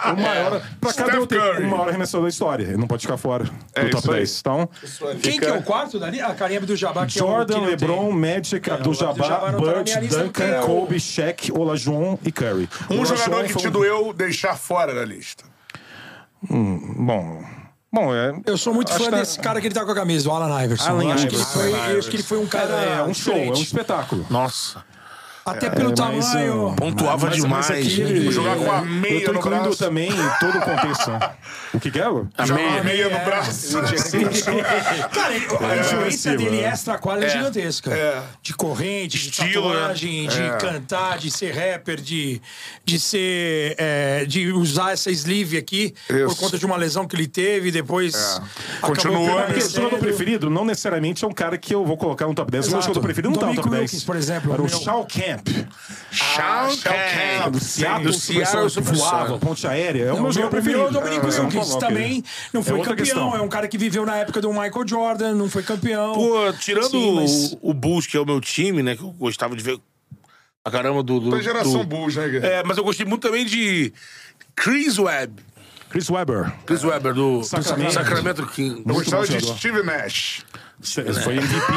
o 0.06 0.16
maior. 0.18 0.62
Pra 0.80 0.94
cada 0.94 1.20
um 1.20 1.24
o 1.24 1.70
maior 1.70 1.88
arremessador 1.90 2.22
da 2.22 2.30
história. 2.30 2.64
Ele 2.64 2.78
não 2.78 2.86
pode 2.86 3.02
ficar 3.02 3.18
fora 3.18 3.44
É 3.74 3.84
do 3.84 3.90
top 3.90 4.02
isso 4.04 4.10
aí. 4.12 4.18
10. 4.20 4.38
Então, 4.40 4.68
Quem 5.22 5.38
que 5.38 5.44
é 5.44 5.52
o 5.52 5.62
quarto 5.62 5.98
dali? 5.98 6.22
A 6.22 6.34
Karim 6.34 6.56
Abdul-Jabbar, 6.56 7.06
que 7.06 7.18
Jordan, 7.18 7.54
é 7.54 7.58
o 7.58 7.60
que 7.60 7.70
não 7.70 7.76
tem. 7.76 7.86
LeBron, 7.88 8.12
Magic, 8.12 8.60
tá 8.70 8.78
na 8.78 9.58
Bird, 9.58 10.08
Duncan, 10.08 10.44
é 10.44 10.60
Kobe, 10.62 10.98
Shaq, 10.98 11.52
Olajuwon 11.52 12.16
e 12.24 12.32
Curry. 12.32 12.66
Um 12.88 12.94
Olajuwon 13.00 13.16
jogador 13.16 13.44
que 13.44 13.52
foi 13.52 13.60
te 13.62 13.68
um- 13.68 13.72
doeu 13.72 14.14
deixar 14.14 14.56
fora 14.56 14.94
da 14.94 15.04
lista. 15.04 15.44
Bom... 16.48 17.44
Bom, 17.92 18.14
é... 18.14 18.32
Eu 18.46 18.56
sou 18.56 18.72
muito 18.72 18.90
fã 18.92 19.04
que- 19.10 19.16
desse 19.16 19.38
cara 19.38 19.60
que 19.60 19.66
ele 19.66 19.74
tá 19.74 19.84
com 19.84 19.90
a 19.90 19.94
camisa, 19.94 20.28
o 20.28 20.32
Alan 20.32 20.64
Iverson. 20.64 20.88
Alan 20.88 21.04
eu 21.04 21.10
acho 21.12 21.26
que 21.28 21.34
ele 21.34 21.42
Iverson. 21.42 21.60
foi, 21.60 21.98
acho 21.98 22.08
que 22.10 22.16
ele 22.16 22.22
foi 22.22 22.38
um 22.38 22.46
cara 22.46 22.72
É 22.74 23.02
um 23.02 23.12
show, 23.12 23.32
é 23.34 23.36
um 23.36 23.40
diferente. 23.52 23.62
espetáculo. 23.66 24.26
nossa, 24.30 24.82
Até 25.44 25.68
pelo 25.70 25.88
É, 25.92 25.94
mas, 25.98 26.30
tamanho. 26.30 26.68
ah, 26.68 26.74
pontuava 26.76 27.26
Mas- 27.26 27.36
demais. 27.36 27.68
mas 27.68 27.78
aqui- 27.78 28.30
Jogar 28.30 28.56
com 28.56 28.70
a 28.70 28.78
Eu 28.78 28.84
meia 28.84 29.24
tô 29.24 29.32
no 29.32 29.38
incluindo 29.40 29.62
braço. 29.64 29.78
também 29.78 30.10
todo 30.38 30.56
o 30.56 30.60
contexto. 30.60 31.10
né? 31.10 31.30
O 31.74 31.80
que 31.80 31.90
que 31.90 31.98
é? 31.98 32.04
A 32.38 32.46
Jogar 32.46 32.62
meia. 32.62 32.84
meia 32.84 33.08
no 33.08 33.16
É. 33.16 33.24
braço. 33.24 33.72
Cara, 35.10 35.32
a 35.32 35.36
influência 35.36 35.96
agressivo, 35.96 36.36
dele 36.36 36.62
né? 36.62 36.68
extra 36.68 36.98
quadra 36.98 37.26
é, 37.26 37.28
gigantesca. 37.30 37.92
É. 37.92 38.22
De 38.42 38.54
corrente, 38.54 39.18
de 39.18 39.30
Estilo, 39.30 39.68
né? 39.70 39.80
tatuagem, 39.80 40.28
de 40.28 40.40
É. 40.42 40.50
cantar, 40.58 41.18
de 41.18 41.30
ser 41.30 41.52
rapper, 41.52 42.00
de, 42.00 42.40
de 42.84 42.98
ser. 43.00 43.74
é, 43.78 44.24
de 44.26 44.52
usar 44.52 44.92
essa 44.92 45.10
sleeve 45.10 45.56
aqui 45.56 45.94
por 46.06 46.36
conta 46.36 46.58
de 46.58 46.66
uma 46.66 46.76
lesão 46.76 47.06
que 47.06 47.16
ele 47.16 47.26
teve 47.26 47.68
e 47.68 47.72
depois. 47.72 48.40
Continuou. 48.80 49.26
Porque 49.26 49.36
permanecendo. 49.42 49.72
o 49.72 49.82
jogador 49.82 49.98
preferido 49.98 50.50
não 50.50 50.64
necessariamente 50.64 51.24
é 51.24 51.28
um 51.28 51.32
cara 51.32 51.56
que 51.58 51.74
eu 51.74 51.84
vou 51.84 51.96
colocar 51.96 52.26
no 52.26 52.34
top 52.34 52.50
10. 52.50 52.68
O 52.68 52.70
meu 52.72 52.82
jogador 52.82 53.00
preferido 53.00 53.30
não 53.32 53.38
tá 53.40 53.46
no 53.46 53.54
top 53.54 53.70
10. 53.70 53.82
Wilkins, 53.82 54.04
por 54.04 54.16
exemplo, 54.16 54.52
Era 54.52 54.62
o 54.62 54.66
meu- 54.66 54.78
Shaw 54.80 55.06
Camp. 55.36 55.48
Shao 56.10 56.68
Kahn. 56.78 57.50
Do 57.50 57.60
Seattle, 57.60 58.04
Do 58.04 58.12
Seattle 58.12 58.68
voava, 58.82 59.38
ponte 59.38 59.66
aérea. 59.66 60.04
É 60.04 60.12
o 60.12 60.20
meu 60.22 60.30
o 60.46 60.50
preferido 60.50 60.82
é 60.82 60.86
o. 60.86 60.90
Dominic 60.90 61.24
Wilkins. 61.24 61.52
coloco 61.54 61.78
Também 61.78 62.12
ele. 62.18 62.24
não 62.52 62.62
foi 62.62 62.78
outra 62.78 62.94
campeão. 62.96 63.36
É 63.36 63.40
um 63.40 63.48
cara 63.48 63.66
que 63.68 63.78
viveu 63.78 64.04
na 64.04 64.16
época 64.16 64.40
do 64.40 64.50
Michael 64.52 64.86
Jordan, 64.86 65.34
não 65.34 65.48
foi 65.48 65.62
campeão. 65.62 66.14
Pô, 66.14 66.52
tirando 66.58 66.94
o, 66.98 67.70
o 67.70 67.74
Bulls, 67.74 68.06
que 68.06 68.16
é 68.16 68.20
o 68.20 68.26
meu 68.26 68.40
time, 68.40 68.82
né? 68.82 68.96
Que 68.96 69.02
eu 69.02 69.10
gostava 69.10 69.56
de 69.56 69.62
ver 69.62 69.78
a 70.64 70.70
caramba 70.70 71.02
do. 71.02 71.18
do 71.20 71.30
Da 71.30 71.40
geração 71.40 71.78
do- 71.80 71.84
Bulls, 71.86 72.16
né, 72.16 72.26
Guilherme? 72.28 72.46
É, 72.48 72.62
mas 72.64 72.76
eu 72.76 72.84
gostei 72.84 73.06
muito 73.06 73.22
também 73.22 73.44
de 73.44 73.92
Chris 74.54 74.98
Webb. 74.98 75.42
Chris 75.90 76.08
Webber. 76.08 76.50
Chris 76.64 76.82
Webber, 76.84 77.12
do 77.12 77.42
Sacramento. 77.42 77.92
Sacramento 77.92 78.46
King. 78.46 78.82
Eu 78.86 78.94
gostava 78.94 79.26
de. 79.26 79.44
Steve 79.44 79.82
Nash. 79.82 80.42
Foi 80.82 81.36
MVP. 81.36 81.72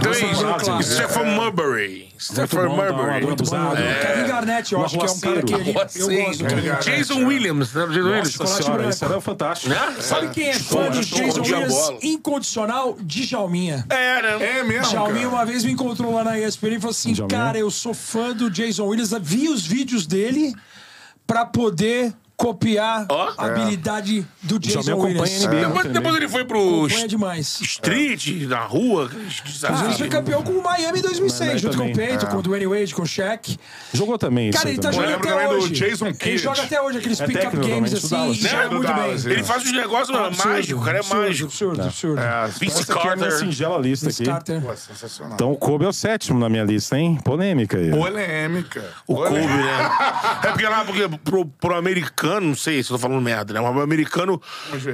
Três. 0.00 0.38
claro. 0.38 0.82
Stephen 0.82 1.36
Marbury. 1.36 2.08
Stephen 2.18 2.66
bom, 2.66 2.76
Marbury. 2.76 3.26
tá, 3.26 3.32
abusado. 3.32 3.76
Kevin 3.76 4.28
Garnett, 4.28 4.72
eu 4.72 4.84
acho 4.84 4.98
que 4.98 5.06
é 5.06 5.10
um 5.10 5.20
cara 5.20 5.42
que 5.42 5.56
gente, 5.56 5.68
eu 5.68 5.74
gosto. 5.74 6.84
Jason 6.84 7.26
Williams. 7.26 7.72
Né? 7.72 7.86
Jason 7.86 8.06
Williams. 8.06 8.38
Nossa 8.38 8.62
senhora, 8.62 8.88
isso 8.88 9.04
era 9.04 9.20
fantástico. 9.20 9.74
Né? 9.74 9.96
Sabe 10.00 10.28
quem 10.28 10.48
é 10.48 10.54
fã 10.54 10.88
do 10.88 11.02
show, 11.02 11.18
Jason 11.18 11.42
Williams 11.42 11.90
incondicional? 12.02 12.96
Djalminha. 13.00 13.84
É, 13.90 14.22
né? 14.22 14.58
É 14.58 14.62
mesmo, 14.62 14.88
Djalminha 14.88 15.24
cara. 15.24 15.36
uma 15.36 15.44
vez 15.44 15.64
me 15.64 15.72
encontrou 15.72 16.14
lá 16.14 16.22
na 16.22 16.38
ESPN 16.38 16.76
e 16.76 16.80
falou 16.80 16.90
assim, 16.90 17.14
cara, 17.26 17.58
eu 17.58 17.70
sou 17.70 17.92
fã 17.92 18.32
do 18.32 18.48
Jason 18.48 18.86
Williams, 18.86 19.12
vi 19.20 19.48
os 19.48 19.66
vídeos 19.66 20.06
dele 20.06 20.54
pra 21.26 21.44
poder 21.44 22.14
copiar 22.36 23.06
Ó. 23.08 23.32
a 23.38 23.46
habilidade 23.46 24.26
do 24.42 24.58
Jason 24.58 24.80
Djalminha 24.82 24.94
acompanha 25.20 25.22
Williams. 25.38 25.44
NBA. 25.46 25.56
Depois, 25.66 25.82
também. 25.82 25.92
depois 25.92 26.16
ele 26.16 26.28
foi 26.28 26.44
pro 26.44 26.58
Acompanha 26.84 27.08
demais. 27.08 27.60
street, 27.60 28.26
na 28.48 28.60
rua. 28.60 29.10
Às 29.68 29.80
vezes 29.80 29.98
foi 29.98 30.08
campeão 30.08 30.42
com 30.42 30.52
o 30.52 30.62
Miami 30.62 30.98
em 30.98 31.02
2006, 31.02 31.52
Mas 31.52 31.60
junto 31.62 31.76
com 31.78 31.84
o 31.84 31.92
também. 31.92 32.08
Peyton, 32.08 32.26
com 32.26 32.36
o 32.36 32.42
Dwayne 32.42 32.66
Wade, 32.66 32.94
com 32.94 33.02
o 33.02 33.06
Shaq. 33.06 33.58
Jogou 33.92 34.18
também 34.18 34.50
isso 34.50 34.58
Cara, 34.58 34.68
aí 34.68 34.74
ele 34.74 34.82
tá 34.82 34.90
também. 34.90 35.08
jogando 35.08 35.22
lembro 35.24 35.28
até 35.34 35.42
também 35.44 35.58
do 35.58 35.64
hoje. 35.64 35.72
Jason 35.74 36.06
Ele 36.06 36.14
Kidd. 36.14 36.38
joga 36.38 36.62
até 36.62 36.80
hoje 36.82 36.98
aqueles 36.98 37.20
É 37.20 37.26
pick-up 37.26 37.44
técnico, 37.46 37.68
games 37.68 37.94
assim 37.94 38.08
Dallas. 38.16 38.36
e 38.36 38.42
Né? 38.42 38.48
joga 38.50 38.68
Do 38.68 38.74
muito 38.76 38.86
Dallas, 38.88 39.24
bem. 39.24 39.32
é. 39.32 39.36
Ele 39.36 39.44
faz 39.44 39.64
os 39.64 39.72
negócios 39.72 40.16
Absurdo, 40.18 40.48
mágicos, 40.48 40.82
o 40.82 40.84
cara 40.84 40.96
é 40.96 41.00
absurdo, 41.00 41.22
mágico. 41.26 41.46
Absurdo, 41.48 41.82
absurdo. 41.82 42.20
É, 42.20 42.46
Vince 42.48 42.80
Essa 42.82 42.92
aqui 42.94 43.08
é 43.08 43.10
a 43.12 43.16
minha 43.16 43.28
Carter. 43.28 43.46
singela 43.46 43.78
lista 43.78 44.06
Vince 44.06 44.30
aqui. 44.30 44.60
Pô, 44.60 44.76
sensacional. 44.76 45.34
Então 45.34 45.52
o 45.52 45.56
Kobe 45.56 45.84
é 45.84 45.88
o 45.88 45.92
sétimo 45.92 46.38
na 46.38 46.48
minha 46.48 46.64
lista, 46.64 46.98
hein? 46.98 47.18
Polêmica 47.24 47.78
aí. 47.78 47.90
Polêmica. 47.90 48.84
O 49.06 49.16
Kobe, 49.16 49.34
né? 49.34 49.90
É 50.46 50.48
porque 50.52 50.68
lá, 50.68 50.84
porque 50.84 51.08
pro, 51.24 51.46
pro 51.46 51.74
americano, 51.76 52.25
não 52.40 52.54
sei 52.54 52.82
se 52.82 52.90
eu 52.90 52.96
tô 52.96 53.02
falando 53.02 53.20
merda, 53.22 53.52
né? 53.54 53.60
Mas 53.60 53.74
o 53.76 53.80
americano 53.80 54.40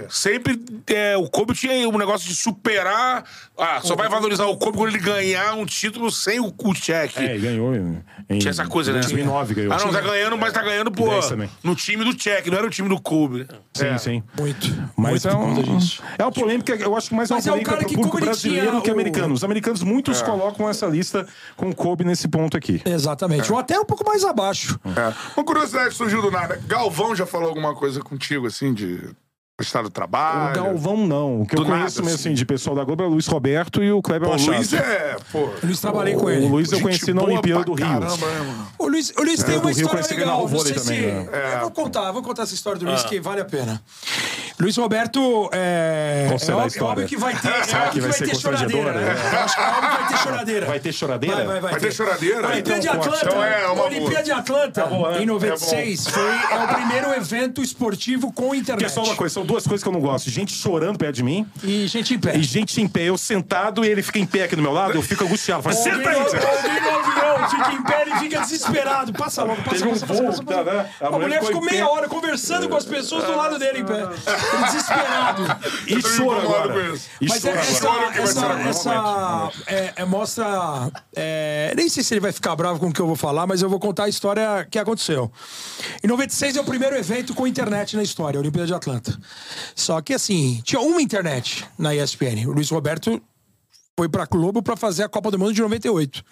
sempre. 0.09 0.61
É, 0.87 1.17
o 1.17 1.29
Kobe 1.29 1.55
tinha 1.55 1.89
um 1.89 1.99
negócio 1.99 2.29
de 2.29 2.35
superar. 2.35 3.25
Ah, 3.59 3.81
só 3.83 3.95
vai 3.95 4.09
valorizar 4.09 4.47
o 4.47 4.57
Kobe 4.57 4.77
quando 4.79 4.91
ele 4.91 4.99
ganhar 4.99 5.55
um 5.55 5.65
título 5.67 6.11
sem 6.11 6.41
o, 6.41 6.53
o 6.57 6.75
check. 6.75 7.17
É, 7.17 7.37
ganhou 7.39 7.75
em, 7.75 8.03
em 8.29 8.39
Tinha 8.39 8.51
essa 8.51 8.67
coisa, 8.67 8.93
né? 8.93 9.01
2009 9.01 9.55
ganhou. 9.55 9.73
Ah, 9.73 9.79
não, 9.79 9.93
tá 9.93 10.01
ganhando, 10.01 10.37
mas 10.37 10.53
tá 10.53 10.63
ganhando, 10.63 10.91
pô, 10.91 11.09
Dez 11.09 11.29
também. 11.29 11.49
no 11.63 11.75
time 11.75 12.05
do 12.05 12.15
check, 12.15 12.47
não 12.47 12.59
era 12.59 12.67
o 12.67 12.71
time 12.71 12.89
do 12.89 13.01
Kobe. 13.01 13.41
né? 13.41 13.59
Sim, 13.75 13.99
sim. 13.99 14.23
Muito. 14.39 14.67
Mas 14.97 15.25
muito 15.25 15.29
é, 15.29 15.37
um, 15.37 15.79
é 16.19 16.23
uma 16.25 16.33
polêmica, 16.33 16.75
eu 16.75 16.97
acho 16.97 17.09
que 17.11 17.15
mais 17.15 17.31
é 17.31 17.35
uma 17.35 17.39
Mas 17.39 17.47
é 17.47 17.51
polêmica 17.51 17.71
cara 17.73 17.85
pro 17.85 17.95
público 17.95 18.21
brasileiro 18.21 18.83
que 18.83 18.91
o- 18.91 18.93
americano. 18.95 19.35
Os 19.35 19.45
americanos, 19.45 19.83
muitos 19.83 20.23
colocam 20.23 20.69
essa 20.69 20.87
lista 20.87 21.27
com 21.57 21.71
o 21.71 21.75
Kobe 21.75 22.05
nesse 22.05 22.29
ponto 22.29 22.57
aqui. 22.57 22.81
Exatamente. 22.85 23.51
Ou 23.53 23.59
até 23.59 23.79
um 23.79 23.85
pouco 23.85 24.05
mais 24.05 24.25
abaixo. 24.25 24.79
É. 24.97 25.13
Uma 25.37 25.45
curiosidade 25.45 25.95
surgiu 25.95 26.21
do 26.23 26.31
nada. 26.31 26.61
Galvão 26.67 27.15
já 27.15 27.22
falou 27.27 27.49
alguma 27.49 27.75
coisa 27.75 28.01
contigo, 28.01 28.47
assim, 28.47 28.73
de 28.73 29.15
Gostar 29.63 29.83
do 29.83 29.89
O 29.89 29.91
trabalho. 29.91 30.55
Galvão 30.55 30.97
não. 31.07 31.43
O 31.43 31.47
que 31.47 31.57
eu 31.57 31.61
nada, 31.63 31.77
conheço 31.77 32.03
mesmo 32.03 32.15
assim. 32.17 32.29
assim, 32.31 32.35
de 32.35 32.45
pessoal 32.45 32.75
da 32.75 32.83
Globo 32.83 33.05
é 33.05 33.07
o 33.07 33.11
Luiz 33.11 33.27
Roberto 33.29 33.83
e 33.83 33.93
o 33.93 34.03
Kleber 34.03 34.29
Pô, 34.29 34.35
o 34.35 34.39
Machado. 34.39 34.57
Luiz 34.57 34.73
é. 34.73 35.17
Pô, 35.31 35.49
Luiz 35.63 35.81
trabalhei 35.81 36.15
com 36.15 36.29
ele. 36.29 36.47
O 36.47 36.49
Luiz 36.49 36.73
eu 36.73 36.81
conheci 36.81 37.15
na 37.15 37.23
Olimpíada 37.23 37.65
do 37.65 37.75
Rio. 37.75 37.87
Caramba, 37.87 38.27
né, 38.27 38.39
mano? 38.41 38.69
O 38.79 38.89
Luiz, 38.89 39.13
o 39.17 39.23
Luiz 39.23 39.43
tem 39.43 39.55
do 39.55 39.61
uma 39.61 39.71
Rio, 39.71 39.85
história 39.87 40.17
legal. 40.19 40.49
Não 40.49 40.59
sei 40.59 40.75
também, 40.75 41.01
se... 41.01 41.07
né? 41.07 41.29
Eu 41.55 41.61
vou 41.61 41.71
contar, 41.71 42.11
vou 42.13 42.23
contar 42.23 42.43
essa 42.43 42.55
história 42.55 42.79
do 42.81 42.87
Luiz 42.87 43.03
que 43.05 43.21
vale 43.21 43.41
a 43.41 43.45
pena. 43.45 43.81
Luiz 44.61 44.77
Roberto 44.77 45.49
é. 45.53 46.27
Qual 46.29 46.39
será 46.39 46.53
é 46.53 46.55
a 46.55 46.65
óbvio, 46.65 46.69
história? 46.69 46.93
óbvio 46.93 47.09
que 47.09 47.17
vai 47.17 47.35
ter, 47.35 47.49
é 47.49 47.63
Será 47.65 47.79
óbvio 47.87 47.93
que 47.93 48.01
vai 48.01 48.13
ter 48.29 48.37
choradeira, 48.37 48.93
né? 48.93 49.11
Acho 49.43 49.55
que 49.57 49.61
é 49.61 49.67
óbvio 49.67 49.91
vai 49.91 50.09
ter 50.09 50.19
choradeira. 50.19 50.67
Vai 50.67 50.81
ter 50.81 50.93
choradeira? 50.93 51.37
Vai, 51.37 51.47
vai, 51.47 51.61
vai, 51.61 51.71
Vai 51.73 51.81
ter 51.81 51.93
choradeira? 51.93 52.49
Olimpíada 52.49 52.81
de 52.81 52.87
Então, 52.89 53.01
Atlanta. 53.01 53.27
então 53.27 53.45
é 53.45 53.67
uma 53.67 53.75
boa. 53.75 53.87
Olimpíada 53.87 54.23
de 54.23 54.33
Atlanta, 54.33 54.89
em 55.21 55.27
96, 55.27 56.07
foi 56.09 56.23
é 56.23 56.65
o 56.65 56.75
primeiro 56.75 57.13
evento 57.15 57.63
esportivo 57.63 58.33
com 58.33 58.55
internet. 58.55 58.83
Porque 58.85 58.89
só 58.89 59.03
uma 59.03 59.17
coisa, 59.17 59.33
são 59.35 59.45
duas 59.53 59.67
coisas 59.67 59.83
que 59.83 59.89
eu 59.89 59.93
não 59.93 60.01
gosto. 60.01 60.31
Gente 60.31 60.53
chorando 60.55 60.99
perto 60.99 61.17
de 61.17 61.23
mim 61.23 61.47
E 61.63 61.87
gente 61.87 62.15
em 62.15 62.19
pé. 62.19 62.37
e 62.37 62.43
gente 62.43 62.81
em 62.81 62.89
pé. 62.89 63.03
Eu 63.05 63.19
sentado 63.19 63.85
e 63.85 63.89
ele 63.89 64.03
fica 64.03 64.19
em 64.19 64.27
pé 64.27 64.45
aqui 64.45 64.57
do 64.57 64.63
meu 64.63 64.73
lado, 64.73 64.95
eu 64.95 65.03
fico 65.03 65.25
angustiado. 65.25 65.63
Falo, 65.63 65.77
Alguém 65.77 65.93
senta 65.93 66.09
aí! 66.11 66.17
avião 66.17 67.49
fica 67.49 67.73
em 67.73 67.83
pé 67.83 68.05
e 68.09 68.19
fica 68.21 68.41
desesperado. 68.41 69.13
Passa 69.13 69.43
logo, 69.43 69.63
passa, 69.63 69.71
Teve 69.77 69.89
um 69.89 69.91
passa, 69.91 70.07
passa, 70.07 70.23
passa, 70.25 70.43
passa. 70.43 70.65
tá, 70.65 70.73
né? 70.73 70.91
A 71.01 71.07
A, 71.07 71.11
mulher 71.11 71.25
mulher 71.27 71.45
ficou 71.45 71.61
meia 71.63 71.89
hora 71.89 72.09
conversando 72.09 72.69
com 72.69 72.77
as 72.77 72.85
pessoas 72.85 73.25
do 73.25 73.37
lado 73.37 73.59
dele 73.59 73.81
em 73.81 73.85
pé. 73.85 74.01
Ele 74.03 74.65
desesperado. 74.65 75.43
E 75.87 76.01
choro 76.01 76.39
incomodo 76.39 76.41
agora. 76.41 76.73
com 76.73 76.95
isso. 76.95 77.09
E 77.21 77.29
Mas 77.29 77.43
choro 77.43 77.57
é, 77.57 77.61
essa, 77.61 77.89
vai 77.91 78.23
essa, 78.23 78.69
essa 78.69 79.51
é, 79.67 79.93
é, 79.97 80.05
mostra. 80.05 80.91
é, 81.15 81.73
nem 81.77 81.89
sei 81.89 82.03
se 82.03 82.15
ele 82.15 82.21
vai 82.21 82.33
ficar 82.33 82.55
bravo 82.57 82.79
com 82.79 82.89
o 82.89 82.93
que 82.93 83.01
eu 83.01 83.07
vou 83.07 83.17
falar, 83.17 83.47
mas 83.47 83.61
eu 83.63 83.69
vou 83.69 83.79
contar 83.81 84.05
a 84.05 84.09
história 84.09 84.67
que 84.71 84.79
aconteceu. 84.79 85.31
Em 86.03 86.07
96 86.07 86.57
é 86.57 86.61
o 86.61 86.65
primeiro 86.65 86.97
evento 86.97 87.35
com 87.35 87.47
internet 87.47 87.97
na 87.97 88.03
história, 88.03 88.39
a 88.39 88.41
Olimpíada 88.41 88.67
de 88.67 88.75
Atlanta. 88.75 89.19
Só 89.75 90.01
que 90.01 90.15
assim, 90.15 90.61
tinha 90.65 90.81
uma 90.81 91.01
internet 91.01 91.65
na 91.79 91.95
ESPN. 91.95 92.47
O 92.47 92.53
Luiz 92.53 92.71
Roberto 92.71 93.21
foi 93.99 94.09
pra 94.09 94.25
Globo 94.25 94.63
para 94.63 94.75
fazer 94.75 95.03
a 95.03 95.09
Copa 95.09 95.31
do 95.31 95.39
Mundo 95.39 95.53
de 95.53 95.61
98. 95.61 96.25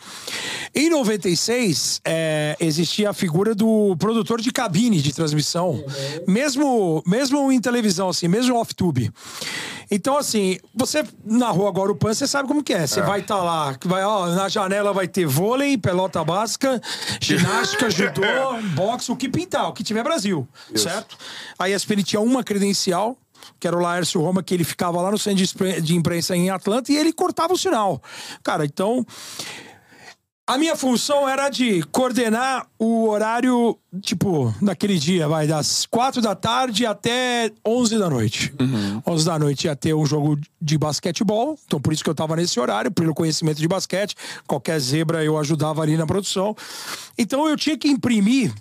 Em 0.75 0.89
96, 0.89 2.01
é, 2.05 2.57
existia 2.59 3.11
a 3.11 3.13
figura 3.13 3.55
do 3.55 3.95
produtor 3.99 4.41
de 4.41 4.51
cabine 4.51 5.01
de 5.01 5.13
transmissão, 5.13 5.85
mesmo, 6.27 7.03
mesmo 7.07 7.53
em 7.53 7.61
televisão, 7.61 8.09
assim, 8.09 8.29
mesmo 8.29 8.57
off-tube. 8.57 9.13
Então, 9.91 10.17
assim, 10.17 10.57
você 10.75 11.05
narrou 11.25 11.69
agora 11.69 11.93
o 11.93 11.97
PAN, 11.97 12.15
você 12.15 12.27
sabe 12.27 12.49
como 12.49 12.63
que 12.63 12.73
é. 12.73 12.87
Você 12.87 13.03
vai 13.03 13.21
estar 13.21 13.43
lá, 13.43 13.75
que 13.75 13.89
vai, 13.89 14.05
ó, 14.05 14.29
na 14.29 14.49
janela 14.49 14.93
vai 14.93 15.07
ter 15.07 15.27
vôlei, 15.27 15.77
pelota 15.77 16.25
basca, 16.25 16.81
ginástica, 17.21 17.91
judô, 17.91 18.23
boxe, 18.75 19.13
o 19.13 19.17
que 19.17 19.29
pintar, 19.29 19.69
o 19.69 19.73
que 19.73 19.85
tiver 19.85 20.03
Brasil, 20.03 20.49
certo? 20.75 21.19
A 21.59 21.69
ESPN 21.69 22.03
tinha 22.03 22.21
uma 22.21 22.43
credencial, 22.43 23.19
que 23.59 23.67
era 23.67 23.77
o 23.77 23.81
Laércio 23.81 24.21
Roma, 24.21 24.43
que 24.43 24.55
ele 24.55 24.65
ficava 24.65 25.01
lá 25.01 25.11
no 25.11 25.19
centro 25.19 25.45
de 25.45 25.53
impre- 25.55 25.81
de 25.81 25.97
imprensa 25.97 26.37
em 26.37 26.51
Atlanta 26.51 26.93
e 26.93 26.97
ele 26.97 27.13
cortava 27.13 27.53
o 27.53 27.59
sinal. 27.59 28.03
Cara, 28.43 28.65
então. 28.65 29.07
A 30.47 30.59
minha 30.59 30.75
função 30.75 31.29
era 31.29 31.49
de 31.49 31.81
coordenar 31.93 32.67
o 32.77 33.07
horário, 33.09 33.79
tipo, 34.03 34.53
naquele 34.61 34.99
dia, 34.99 35.29
vai, 35.29 35.47
das 35.47 35.87
quatro 35.87 36.21
da 36.21 36.35
tarde 36.35 36.85
até 36.85 37.53
11 37.65 37.97
da 37.97 38.11
noite. 38.11 38.53
11 39.07 39.25
da 39.25 39.39
noite 39.39 39.67
ia 39.69 39.77
ter 39.77 39.95
um 39.95 40.05
jogo 40.05 40.37
de 40.61 40.77
basquetebol, 40.77 41.57
então 41.65 41.81
por 41.81 41.93
isso 41.93 42.03
que 42.03 42.11
eu 42.11 42.17
tava 42.17 42.35
nesse 42.35 42.59
horário, 42.59 42.91
pelo 42.91 43.15
conhecimento 43.15 43.59
de 43.61 43.69
basquete. 43.69 44.17
Qualquer 44.45 44.81
zebra 44.81 45.23
eu 45.23 45.39
ajudava 45.39 45.83
ali 45.83 45.97
na 45.97 46.05
produção. 46.05 46.57
Então 47.17 47.49
eu 47.49 47.57
tinha 47.57 47.79
que 47.79 47.87
imprimir 47.87 48.53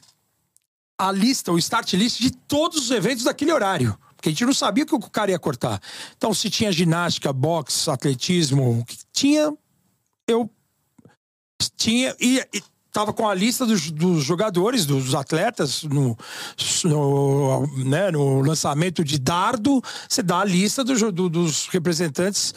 a 0.96 1.12
lista, 1.12 1.52
o 1.52 1.58
start 1.58 1.94
list 1.94 2.20
de 2.20 2.30
todos 2.30 2.78
os 2.84 2.92
eventos 2.92 3.24
daquele 3.24 3.52
horário. 3.52 3.98
Porque 4.20 4.28
a 4.28 4.32
gente 4.34 4.44
não 4.44 4.54
sabia 4.54 4.84
o 4.84 4.88
que 4.88 4.96
o 4.96 5.00
cara 5.00 5.32
ia 5.32 5.40
cortar. 5.40 5.82
Então, 6.18 6.34
se 6.34 6.50
tinha 6.50 6.74
ginástica, 6.74 7.32
boxe, 7.32 7.90
atletismo, 7.90 8.82
o 8.82 8.84
que 8.84 8.98
tinha, 9.14 9.54
eu 10.28 10.50
tinha. 11.78 12.14
E, 12.20 12.46
e 12.54 12.62
tava 12.92 13.14
com 13.14 13.30
a 13.30 13.34
lista 13.34 13.66
dos, 13.66 13.90
dos 13.92 14.22
jogadores, 14.26 14.86
dos 14.86 15.16
atletas, 15.16 15.84
no, 15.84 16.18
no, 16.84 17.68
né, 17.86 18.12
no 18.12 18.42
lançamento 18.42 19.06
de 19.06 19.18
dardo, 19.18 19.82
você 20.10 20.22
dá 20.22 20.42
a 20.42 20.46
lista 20.46 20.84
do 20.84 21.12
do- 21.14 21.30
dos 21.30 21.68
representantes. 21.68 22.54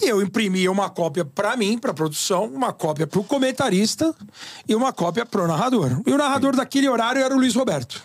E 0.00 0.08
eu 0.08 0.22
imprimia 0.22 0.72
uma 0.72 0.88
cópia 0.88 1.22
para 1.22 1.54
mim, 1.54 1.76
para 1.76 1.92
produção, 1.92 2.46
uma 2.46 2.72
cópia 2.72 3.06
para 3.06 3.20
o 3.20 3.24
comentarista 3.24 4.14
e 4.66 4.74
uma 4.74 4.90
cópia 4.90 5.26
para 5.26 5.44
o 5.44 5.46
narrador. 5.46 6.00
E 6.06 6.10
o 6.10 6.16
narrador 6.16 6.56
daquele 6.56 6.88
horário 6.88 7.22
era 7.22 7.34
o 7.34 7.38
Luiz 7.38 7.54
Roberto. 7.54 8.02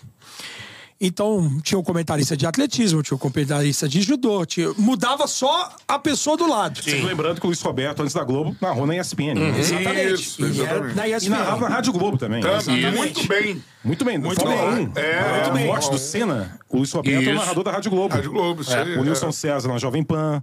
Então, 1.02 1.58
tinha 1.62 1.78
o 1.78 1.82
comentarista 1.82 2.36
de 2.36 2.44
atletismo, 2.46 3.02
tinha 3.02 3.16
o 3.16 3.18
comentarista 3.18 3.88
de 3.88 4.02
judô, 4.02 4.44
tinha... 4.44 4.70
mudava 4.76 5.26
só 5.26 5.74
a 5.88 5.98
pessoa 5.98 6.36
do 6.36 6.46
lado. 6.46 6.82
Sempre 6.82 7.06
lembrando 7.06 7.40
que 7.40 7.46
o 7.46 7.48
Luiz 7.48 7.62
Roberto, 7.62 8.02
antes 8.02 8.12
da 8.14 8.22
Globo, 8.22 8.54
narrou 8.60 8.86
na 8.86 8.94
ESPN. 8.94 9.32
Exatamente. 9.58 10.12
Isso, 10.14 10.42
E 10.42 10.44
era 10.44 10.52
exatamente. 10.74 10.96
na 10.96 11.08
E 11.08 11.12
ESPN. 11.14 11.30
narrava 11.30 11.68
na 11.70 11.74
Rádio 11.76 11.92
Globo 11.94 12.18
também. 12.18 12.42
Também, 12.42 12.92
muito 12.92 13.26
bem. 13.26 13.64
Muito 13.82 14.04
bem. 14.04 14.18
Muito 14.18 14.40
Fórmula 14.42 14.72
bem. 14.76 14.88
1. 14.94 14.98
É, 14.98 15.50
muito 15.50 15.66
morte 15.66 15.82
bem. 15.84 15.90
do 15.92 15.98
Senna, 15.98 16.60
o 16.68 16.76
Luiz 16.76 16.92
Roberto 16.92 17.14
é 17.16 17.18
o 17.18 17.22
Isso. 17.22 17.34
narrador 17.34 17.64
da 17.64 17.70
Rádio 17.72 17.90
Globo. 17.90 18.14
Rádio 18.14 18.30
Globo, 18.32 18.60
isso 18.60 18.74
aí, 18.76 18.98
O 18.98 19.02
Nilson 19.02 19.28
é. 19.28 19.32
César 19.32 19.68
na 19.68 19.78
Jovem 19.78 20.02
Pan. 20.04 20.42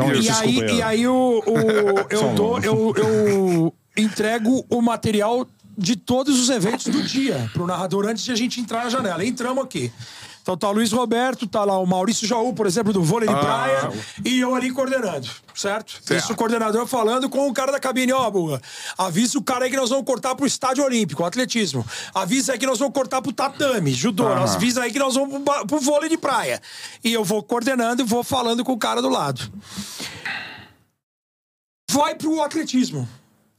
Então, 0.00 0.14
E 0.14 0.30
aí, 0.30 0.58
e 0.78 0.82
aí 0.82 1.06
o, 1.06 1.42
o- 1.46 1.58
eu, 2.10 2.24
um 2.26 2.34
dou, 2.34 2.58
eu, 2.60 2.94
eu 2.96 3.74
entrego 3.98 4.64
o 4.70 4.80
material 4.80 5.46
de 5.76 5.96
todos 5.96 6.40
os 6.40 6.50
eventos 6.50 6.86
do 6.86 7.02
dia 7.02 7.50
pro 7.52 7.66
narrador 7.66 8.06
antes 8.06 8.24
de 8.24 8.32
a 8.32 8.36
gente 8.36 8.60
entrar 8.60 8.84
na 8.84 8.90
janela. 8.90 9.24
Entramos 9.24 9.64
aqui. 9.64 9.92
Então 10.42 10.58
tá 10.58 10.68
o 10.68 10.72
Luiz 10.72 10.92
Roberto, 10.92 11.46
tá 11.46 11.64
lá 11.64 11.78
o 11.78 11.86
Maurício 11.86 12.28
Jaú, 12.28 12.52
por 12.52 12.66
exemplo, 12.66 12.92
do 12.92 13.02
vôlei 13.02 13.26
de 13.26 13.34
praia, 13.34 13.90
e 14.22 14.40
eu 14.40 14.54
ali 14.54 14.70
coordenando, 14.70 15.26
certo? 15.54 15.92
Certo. 16.04 16.22
Isso 16.22 16.34
o 16.34 16.36
coordenador 16.36 16.86
falando 16.86 17.30
com 17.30 17.48
o 17.48 17.54
cara 17.54 17.72
da 17.72 17.80
cabine, 17.80 18.12
ó, 18.12 18.30
Buga, 18.30 18.60
avisa 18.98 19.38
o 19.38 19.42
cara 19.42 19.64
aí 19.64 19.70
que 19.70 19.76
nós 19.78 19.88
vamos 19.88 20.04
cortar 20.04 20.34
pro 20.34 20.46
estádio 20.46 20.84
olímpico, 20.84 21.22
o 21.22 21.24
atletismo. 21.24 21.82
Avisa 22.14 22.52
aí 22.52 22.58
que 22.58 22.66
nós 22.66 22.78
vamos 22.78 22.92
cortar 22.92 23.22
pro 23.22 23.32
tatame, 23.32 23.94
judô. 23.94 24.26
Avisa 24.26 24.82
aí 24.82 24.92
que 24.92 24.98
nós 24.98 25.14
vamos 25.14 25.42
pro 25.66 25.80
vôlei 25.80 26.10
de 26.10 26.18
praia. 26.18 26.60
E 27.02 27.10
eu 27.10 27.24
vou 27.24 27.42
coordenando 27.42 28.02
e 28.02 28.04
vou 28.04 28.22
falando 28.22 28.62
com 28.62 28.72
o 28.72 28.78
cara 28.78 29.00
do 29.00 29.08
lado 29.08 29.50
vai 31.94 32.14
pro 32.16 32.42
atletismo. 32.42 33.08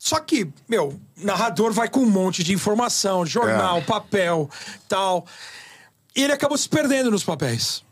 Só 0.05 0.19
que, 0.19 0.47
meu, 0.69 0.99
narrador 1.17 1.73
vai 1.73 1.89
com 1.89 2.01
um 2.01 2.05
monte 2.05 2.43
de 2.43 2.53
informação, 2.53 3.25
jornal, 3.25 3.81
papel, 3.81 4.47
tal. 4.87 5.25
E 6.15 6.23
ele 6.23 6.31
acabou 6.31 6.55
se 6.55 6.69
perdendo 6.69 7.09
nos 7.09 7.23
papéis. 7.23 7.83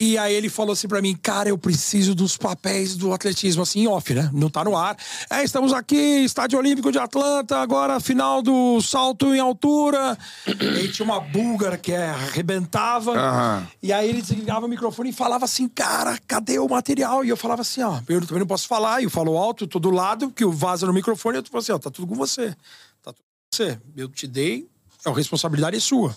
E 0.00 0.16
aí 0.16 0.32
ele 0.32 0.48
falou 0.48 0.74
assim 0.74 0.86
pra 0.86 1.02
mim, 1.02 1.16
cara, 1.16 1.48
eu 1.48 1.58
preciso 1.58 2.14
dos 2.14 2.36
papéis 2.36 2.96
do 2.96 3.12
atletismo, 3.12 3.62
assim, 3.62 3.88
off, 3.88 4.14
né? 4.14 4.30
Não 4.32 4.48
tá 4.48 4.62
no 4.62 4.76
ar. 4.76 4.96
É, 5.28 5.42
estamos 5.42 5.72
aqui, 5.72 5.96
Estádio 5.96 6.56
Olímpico 6.56 6.92
de 6.92 7.00
Atlanta, 7.00 7.56
agora 7.56 7.98
final 7.98 8.40
do 8.40 8.80
salto 8.80 9.34
em 9.34 9.40
altura. 9.40 10.16
e 10.46 10.78
aí 10.78 10.88
tinha 10.92 11.04
uma 11.04 11.18
búlgara 11.18 11.76
que 11.76 11.90
é, 11.90 12.10
arrebentava. 12.10 13.10
Aham. 13.18 13.66
E 13.82 13.92
aí 13.92 14.08
ele 14.08 14.22
desligava 14.22 14.66
o 14.66 14.68
microfone 14.68 15.10
e 15.10 15.12
falava 15.12 15.44
assim, 15.44 15.66
cara, 15.66 16.16
cadê 16.28 16.60
o 16.60 16.68
material? 16.68 17.24
E 17.24 17.28
eu 17.28 17.36
falava 17.36 17.62
assim, 17.62 17.82
ó, 17.82 18.00
eu 18.08 18.24
também 18.24 18.38
não 18.38 18.46
posso 18.46 18.68
falar. 18.68 19.00
E 19.00 19.04
eu 19.04 19.10
falo 19.10 19.36
alto, 19.36 19.66
tô 19.66 19.80
do 19.80 19.90
lado, 19.90 20.30
que 20.30 20.44
o 20.44 20.52
vaza 20.52 20.86
no 20.86 20.92
microfone, 20.92 21.38
e 21.38 21.40
eu 21.40 21.44
falo 21.44 21.58
assim, 21.58 21.72
ó, 21.72 21.78
tá 21.78 21.90
tudo 21.90 22.06
com 22.06 22.14
você. 22.14 22.54
Tá 23.02 23.12
tudo 23.12 23.16
com 23.16 23.56
você. 23.56 23.80
Eu 23.96 24.08
te 24.08 24.28
dei, 24.28 24.68
a 25.04 25.10
responsabilidade 25.10 25.76
é 25.76 25.80
sua. 25.80 26.16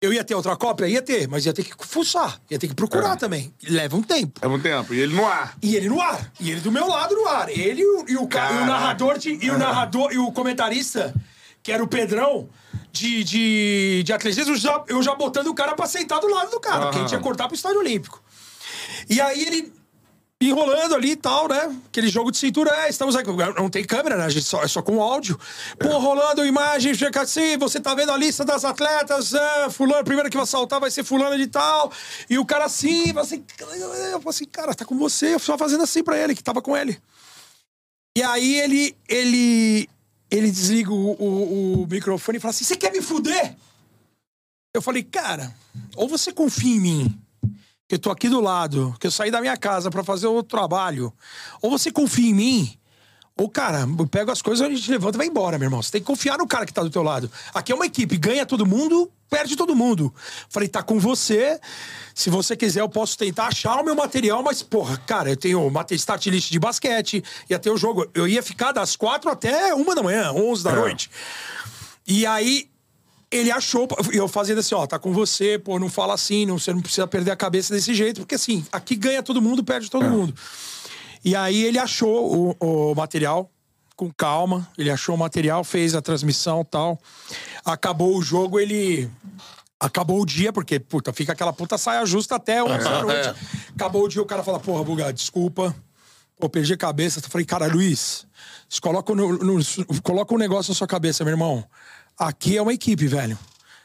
Eu 0.00 0.12
ia 0.12 0.22
ter 0.22 0.34
outra 0.34 0.54
cópia? 0.56 0.86
Ia 0.86 1.00
ter, 1.00 1.26
mas 1.26 1.46
ia 1.46 1.54
ter 1.54 1.64
que 1.64 1.72
fuçar, 1.86 2.38
ia 2.50 2.58
ter 2.58 2.68
que 2.68 2.74
procurar 2.74 3.16
também. 3.16 3.52
Leva 3.66 3.96
um 3.96 4.02
tempo. 4.02 4.38
É 4.42 4.46
um 4.46 4.60
tempo. 4.60 4.92
E 4.92 5.00
ele 5.00 5.14
no 5.14 5.26
ar. 5.26 5.56
E 5.62 5.74
ele 5.74 5.88
no 5.88 6.00
ar. 6.00 6.30
E 6.38 6.50
ele 6.50 6.60
do 6.60 6.70
meu 6.70 6.86
lado 6.86 7.14
no 7.14 7.26
ar. 7.26 7.48
Ele 7.48 7.80
e 7.80 7.86
o, 7.86 8.04
e 8.10 8.16
o, 8.18 8.26
ca- 8.26 8.52
e 8.52 8.56
o 8.62 8.66
narrador 8.66 9.16
de- 9.18 9.38
e 9.42 9.50
o 9.50 9.56
narrador 9.58 10.12
e 10.12 10.18
o 10.18 10.30
comentarista, 10.32 11.14
que 11.62 11.72
era 11.72 11.82
o 11.82 11.88
Pedrão, 11.88 12.46
de, 12.92 13.24
de, 13.24 14.02
de 14.04 14.12
atletismo, 14.12 14.52
eu 14.52 14.56
já, 14.58 14.84
eu 14.88 15.02
já 15.02 15.14
botando 15.14 15.46
o 15.48 15.54
cara 15.54 15.74
pra 15.74 15.86
sentar 15.86 16.20
do 16.20 16.28
lado 16.28 16.50
do 16.50 16.60
cara, 16.60 16.82
porque 16.82 16.98
a 16.98 17.00
gente 17.00 17.12
ia 17.12 17.18
cortar 17.20 17.46
pro 17.46 17.56
estádio 17.56 17.78
olímpico. 17.78 18.22
E 19.08 19.18
aí 19.18 19.42
ele 19.46 19.72
enrolando 20.42 20.94
ali 20.94 21.12
e 21.12 21.16
tal, 21.16 21.48
né? 21.48 21.74
Aquele 21.86 22.08
jogo 22.08 22.30
de 22.30 22.36
cintura, 22.36 22.70
é, 22.84 22.90
estamos 22.90 23.16
aqui. 23.16 23.30
Não 23.56 23.70
tem 23.70 23.84
câmera, 23.84 24.16
né? 24.18 24.24
A 24.24 24.28
gente 24.28 24.44
só, 24.44 24.62
é 24.62 24.68
só 24.68 24.82
com 24.82 25.00
áudio. 25.02 25.38
Pô, 25.78 25.98
rolando 25.98 26.44
imagem, 26.44 26.94
fica 26.94 27.22
assim, 27.22 27.56
você 27.56 27.80
tá 27.80 27.94
vendo 27.94 28.12
a 28.12 28.16
lista 28.18 28.44
das 28.44 28.64
atletas, 28.64 29.32
é, 29.32 29.70
fulano, 29.70 30.04
primeiro 30.04 30.28
que 30.30 30.36
vai 30.36 30.46
saltar 30.46 30.78
vai 30.78 30.90
ser 30.90 31.04
fulano 31.04 31.36
de 31.38 31.46
tal. 31.46 31.90
E 32.28 32.38
o 32.38 32.44
cara 32.44 32.66
assim, 32.66 33.16
assim, 33.18 33.42
eu 34.12 34.20
falo 34.20 34.28
assim, 34.28 34.44
cara, 34.44 34.74
tá 34.74 34.84
com 34.84 34.98
você. 34.98 35.34
Eu 35.34 35.38
só 35.38 35.56
fazendo 35.56 35.82
assim 35.84 36.02
pra 36.04 36.18
ele, 36.18 36.34
que 36.34 36.42
tava 36.44 36.60
com 36.60 36.76
ele. 36.76 37.00
E 38.16 38.22
aí 38.22 38.56
ele, 38.60 38.96
ele, 39.08 39.88
ele 40.30 40.50
desliga 40.50 40.90
o, 40.92 41.12
o- 41.12 41.82
o 41.82 41.86
microfone 41.86 42.36
e 42.38 42.40
fala 42.40 42.50
assim, 42.50 42.64
você 42.64 42.76
quer 42.76 42.92
me 42.92 43.00
fuder? 43.00 43.56
Eu 44.74 44.82
falei, 44.82 45.02
cara, 45.02 45.54
ou 45.96 46.06
você 46.08 46.30
confia 46.32 46.76
em 46.76 46.80
mim, 46.80 47.20
que 47.88 47.94
eu 47.94 47.98
tô 47.98 48.10
aqui 48.10 48.28
do 48.28 48.40
lado, 48.40 48.94
que 48.98 49.06
eu 49.06 49.10
saí 49.10 49.30
da 49.30 49.40
minha 49.40 49.56
casa 49.56 49.90
pra 49.90 50.02
fazer 50.02 50.26
o 50.26 50.42
trabalho, 50.42 51.12
ou 51.62 51.70
você 51.70 51.90
confia 51.92 52.30
em 52.30 52.34
mim, 52.34 52.78
Ou, 53.38 53.50
cara, 53.50 53.86
eu 53.98 54.06
pego 54.06 54.30
as 54.30 54.40
coisas, 54.40 54.66
a 54.66 54.70
gente 54.70 54.90
levanta 54.90 55.16
e 55.16 55.18
vai 55.18 55.26
embora, 55.26 55.58
meu 55.58 55.66
irmão. 55.66 55.82
Você 55.82 55.92
tem 55.92 56.00
que 56.00 56.06
confiar 56.06 56.38
no 56.38 56.46
cara 56.46 56.64
que 56.64 56.72
tá 56.72 56.82
do 56.82 56.88
teu 56.88 57.02
lado. 57.02 57.30
Aqui 57.52 57.70
é 57.70 57.74
uma 57.74 57.84
equipe, 57.84 58.16
ganha 58.16 58.46
todo 58.46 58.64
mundo, 58.64 59.12
perde 59.28 59.54
todo 59.56 59.76
mundo. 59.76 60.12
Falei, 60.48 60.70
tá 60.70 60.82
com 60.82 60.98
você. 60.98 61.60
Se 62.14 62.30
você 62.30 62.56
quiser, 62.56 62.80
eu 62.80 62.88
posso 62.88 63.18
tentar 63.18 63.48
achar 63.48 63.78
o 63.78 63.84
meu 63.84 63.94
material, 63.94 64.42
mas, 64.42 64.62
porra, 64.62 64.96
cara, 65.06 65.28
eu 65.28 65.36
tenho 65.36 65.66
uma 65.66 65.84
start 65.90 66.26
list 66.28 66.50
de 66.50 66.58
basquete, 66.58 67.22
ia 67.50 67.58
ter 67.58 67.68
o 67.68 67.76
jogo. 67.76 68.08
Eu 68.14 68.26
ia 68.26 68.42
ficar 68.42 68.72
das 68.72 68.96
quatro 68.96 69.30
até 69.30 69.74
uma 69.74 69.94
da 69.94 70.02
manhã, 70.02 70.32
onze 70.32 70.64
da 70.64 70.72
noite. 70.74 71.10
E 72.06 72.24
aí, 72.24 72.70
ele 73.30 73.50
achou, 73.50 73.88
eu 74.12 74.28
fazendo 74.28 74.58
assim, 74.60 74.74
ó, 74.74 74.86
tá 74.86 74.98
com 74.98 75.12
você, 75.12 75.58
pô, 75.58 75.78
não 75.78 75.88
fala 75.88 76.14
assim, 76.14 76.46
não, 76.46 76.58
você 76.58 76.72
não 76.72 76.80
precisa 76.80 77.06
perder 77.06 77.32
a 77.32 77.36
cabeça 77.36 77.74
desse 77.74 77.92
jeito, 77.94 78.20
porque 78.20 78.34
assim, 78.36 78.64
aqui 78.70 78.94
ganha 78.94 79.22
todo 79.22 79.42
mundo, 79.42 79.64
perde 79.64 79.90
todo 79.90 80.04
mundo. 80.08 80.34
E 81.24 81.34
aí 81.34 81.64
ele 81.64 81.78
achou 81.78 82.54
o, 82.60 82.90
o 82.92 82.94
material 82.94 83.50
com 83.96 84.12
calma, 84.12 84.68
ele 84.78 84.90
achou 84.90 85.14
o 85.14 85.18
material, 85.18 85.64
fez 85.64 85.94
a 85.94 86.02
transmissão 86.02 86.64
tal. 86.64 87.00
Acabou 87.64 88.16
o 88.16 88.22
jogo, 88.22 88.60
ele. 88.60 89.10
Acabou 89.80 90.20
o 90.22 90.26
dia, 90.26 90.52
porque, 90.52 90.78
puta, 90.78 91.12
fica 91.12 91.32
aquela 91.32 91.52
puta 91.52 91.76
saia 91.76 92.04
justa 92.06 92.36
até 92.36 92.62
11 92.62 92.78
da 92.84 93.02
noite. 93.02 93.34
Acabou 93.74 94.04
o 94.04 94.08
dia, 94.08 94.22
o 94.22 94.26
cara 94.26 94.42
fala, 94.42 94.58
porra, 94.60 94.82
Buga, 94.84 95.12
desculpa. 95.12 95.74
Pô, 96.38 96.48
perdi 96.48 96.74
a 96.74 96.76
cabeça. 96.78 97.18
Eu 97.18 97.28
falei, 97.30 97.44
cara, 97.46 97.66
Luiz, 97.66 98.26
coloca, 98.80 99.14
no, 99.14 99.32
no- 99.38 99.64
coloca 100.02 100.34
um 100.34 100.38
negócio 100.38 100.70
na 100.70 100.74
sua 100.76 100.86
cabeça, 100.86 101.24
meu 101.24 101.32
irmão. 101.32 101.64
Aqui 102.18 102.56
é 102.56 102.62
uma 102.62 102.72
equipe, 102.72 103.06
velho. 103.06 103.38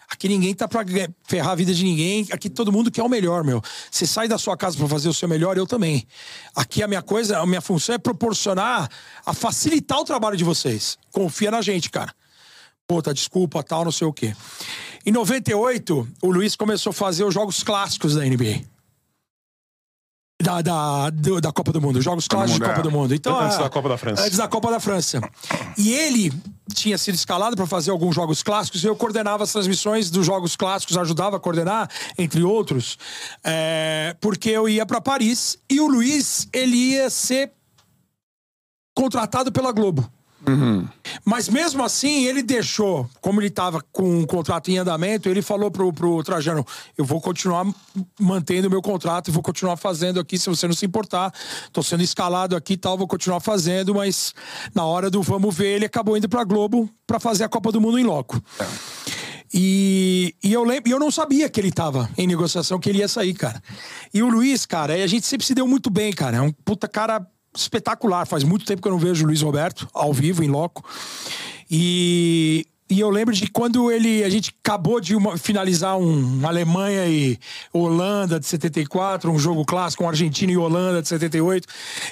Aqui 0.09 0.27
ninguém 0.27 0.53
tá 0.53 0.67
pra 0.67 0.83
ferrar 1.23 1.51
a 1.51 1.55
vida 1.55 1.73
de 1.73 1.83
ninguém. 1.83 2.27
Aqui 2.31 2.49
todo 2.49 2.71
mundo 2.71 2.91
quer 2.91 3.01
o 3.01 3.07
melhor, 3.07 3.45
meu. 3.45 3.61
Você 3.89 4.05
sai 4.05 4.27
da 4.27 4.37
sua 4.37 4.57
casa 4.57 4.77
pra 4.77 4.87
fazer 4.87 5.07
o 5.07 5.13
seu 5.13 5.27
melhor, 5.27 5.57
eu 5.57 5.65
também. 5.65 6.05
Aqui 6.53 6.83
a 6.83 6.87
minha 6.87 7.01
coisa, 7.01 7.39
a 7.39 7.45
minha 7.45 7.61
função 7.61 7.95
é 7.95 7.97
proporcionar, 7.97 8.89
a 9.25 9.33
facilitar 9.33 9.99
o 9.99 10.03
trabalho 10.03 10.35
de 10.35 10.43
vocês. 10.43 10.97
Confia 11.11 11.49
na 11.49 11.61
gente, 11.61 11.89
cara. 11.89 12.13
Puta, 12.85 13.13
desculpa, 13.13 13.63
tal, 13.63 13.85
não 13.85 13.91
sei 13.91 14.05
o 14.05 14.11
quê. 14.11 14.35
Em 15.05 15.11
98, 15.11 16.07
o 16.21 16.29
Luiz 16.29 16.57
começou 16.57 16.89
a 16.91 16.93
fazer 16.93 17.23
os 17.23 17.33
jogos 17.33 17.63
clássicos 17.63 18.15
da 18.15 18.25
NBA. 18.25 18.70
Da, 20.43 20.61
da, 20.61 21.09
da 21.09 21.51
Copa 21.51 21.71
do 21.71 21.81
Mundo, 21.81 21.99
os 21.99 22.03
jogos 22.03 22.27
clássicos 22.27 22.59
da 22.59 22.67
Copa 22.67 22.79
é. 22.79 22.83
do 22.83 22.91
Mundo. 22.91 23.13
Então, 23.13 23.39
Antes 23.39 23.57
ah, 23.57 23.63
da 23.63 23.69
Copa 23.69 23.89
da 23.89 23.97
França. 23.97 24.23
Antes 24.23 24.37
da 24.37 24.47
Copa 24.47 24.71
da 24.71 24.79
França. 24.79 25.21
E 25.77 25.91
ele 25.93 26.33
tinha 26.73 26.97
sido 26.97 27.15
escalado 27.15 27.55
para 27.55 27.67
fazer 27.67 27.91
alguns 27.91 28.15
jogos 28.15 28.41
clássicos 28.41 28.83
e 28.83 28.87
eu 28.87 28.95
coordenava 28.95 29.43
as 29.43 29.51
transmissões 29.51 30.09
dos 30.09 30.25
jogos 30.25 30.55
clássicos, 30.55 30.97
ajudava 30.97 31.37
a 31.37 31.39
coordenar, 31.39 31.89
entre 32.17 32.43
outros, 32.43 32.97
é, 33.43 34.15
porque 34.19 34.49
eu 34.49 34.67
ia 34.67 34.85
para 34.85 35.01
Paris 35.01 35.57
e 35.69 35.79
o 35.79 35.87
Luiz 35.87 36.47
ele 36.53 36.75
ia 36.75 37.09
ser 37.09 37.51
contratado 38.95 39.51
pela 39.51 39.71
Globo. 39.71 40.09
Mas 41.23 41.47
mesmo 41.47 41.83
assim, 41.83 42.25
ele 42.25 42.41
deixou, 42.41 43.09
como 43.21 43.39
ele 43.39 43.47
estava 43.47 43.83
com 43.91 44.19
um 44.19 44.25
contrato 44.25 44.69
em 44.69 44.77
andamento, 44.77 45.29
ele 45.29 45.41
falou 45.41 45.69
pro, 45.69 45.93
pro 45.93 46.23
Trajano: 46.23 46.65
eu 46.97 47.05
vou 47.05 47.21
continuar 47.21 47.65
mantendo 48.19 48.67
o 48.67 48.71
meu 48.71 48.81
contrato 48.81 49.27
e 49.27 49.31
vou 49.31 49.43
continuar 49.43 49.77
fazendo 49.77 50.19
aqui, 50.19 50.37
se 50.37 50.49
você 50.49 50.67
não 50.67 50.73
se 50.73 50.85
importar. 50.85 51.33
Tô 51.71 51.83
sendo 51.83 52.03
escalado 52.03 52.55
aqui 52.55 52.73
e 52.73 52.77
tal, 52.77 52.97
vou 52.97 53.07
continuar 53.07 53.39
fazendo, 53.39 53.95
mas 53.95 54.33
na 54.73 54.85
hora 54.85 55.09
do 55.09 55.21
vamos 55.21 55.55
ver, 55.55 55.75
ele 55.75 55.85
acabou 55.85 56.17
indo 56.17 56.27
pra 56.27 56.43
Globo 56.43 56.89
pra 57.05 57.19
fazer 57.19 57.43
a 57.43 57.49
Copa 57.49 57.71
do 57.71 57.79
Mundo 57.79 57.99
em 57.99 58.03
loco. 58.03 58.41
E, 59.53 60.33
e 60.41 60.53
eu 60.53 60.63
lembro, 60.63 60.89
eu 60.89 60.99
não 60.99 61.11
sabia 61.11 61.49
que 61.49 61.59
ele 61.59 61.71
tava 61.71 62.09
em 62.17 62.25
negociação, 62.25 62.79
que 62.79 62.89
ele 62.89 62.99
ia 62.99 63.07
sair, 63.07 63.33
cara. 63.33 63.61
E 64.13 64.23
o 64.23 64.29
Luiz, 64.29 64.65
cara, 64.65 64.93
a 64.93 65.07
gente 65.07 65.27
sempre 65.27 65.45
se 65.45 65.53
deu 65.53 65.67
muito 65.67 65.89
bem, 65.89 66.13
cara. 66.13 66.37
É 66.37 66.41
um 66.41 66.51
puta 66.51 66.87
cara 66.87 67.25
espetacular. 67.55 68.25
Faz 68.25 68.43
muito 68.43 68.65
tempo 68.65 68.81
que 68.81 68.87
eu 68.87 68.91
não 68.91 68.99
vejo 68.99 69.23
o 69.23 69.27
Luiz 69.27 69.41
Roberto 69.41 69.87
ao 69.93 70.13
vivo, 70.13 70.43
em 70.43 70.47
loco. 70.47 70.83
E, 71.69 72.65
e 72.89 72.99
eu 72.99 73.09
lembro 73.09 73.33
de 73.33 73.47
quando 73.49 73.91
ele 73.91 74.23
a 74.23 74.29
gente 74.29 74.53
acabou 74.63 74.99
de 74.99 75.15
uma- 75.15 75.37
finalizar 75.37 75.97
um 75.97 76.45
Alemanha 76.45 77.07
e 77.07 77.37
Holanda 77.71 78.39
de 78.39 78.45
74, 78.45 79.31
um 79.31 79.39
jogo 79.39 79.63
clássico, 79.65 80.03
um 80.03 80.09
Argentina 80.09 80.51
e 80.51 80.57
Holanda 80.57 81.01
de 81.01 81.07
78. 81.07 81.67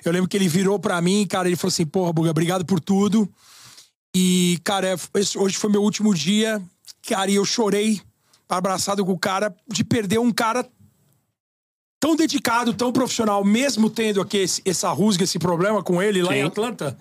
Eu 0.06 0.12
lembro 0.12 0.30
que 0.30 0.38
ele 0.38 0.48
virou 0.48 0.80
pra 0.80 1.02
mim, 1.02 1.26
cara, 1.28 1.48
ele 1.48 1.56
falou 1.58 1.70
assim: 1.70 1.86
"Porra, 1.86 2.14
Buga, 2.14 2.32
obrigado 2.32 2.66
por 2.66 2.80
tudo". 2.80 3.30
E, 4.16 4.60
cara, 4.64 4.96
esse- 5.16 5.38
hoje 5.38 5.58
foi 5.58 5.70
meu 5.70 5.84
último 5.84 6.14
dia, 6.16 6.62
cara, 7.08 7.30
e 7.30 7.36
eu 7.36 7.46
chorei 7.46 8.02
abraçado 8.48 9.06
com 9.06 9.12
o 9.12 9.20
cara 9.20 9.54
de 9.68 9.84
perder 9.84 10.20
um 10.20 10.32
cara 10.32 10.66
tão 12.00 12.16
dedicado, 12.16 12.74
tão 12.74 12.92
profissional, 12.92 13.44
mesmo 13.44 13.90
tendo 13.90 14.22
aqui 14.22 14.38
esse- 14.38 14.62
essa 14.66 14.90
rusga, 14.92 15.24
esse 15.24 15.38
problema 15.40 15.84
com 15.84 16.02
ele 16.02 16.22
lá 16.24 16.36
em 16.36 16.44
Atlanta. 16.44 16.98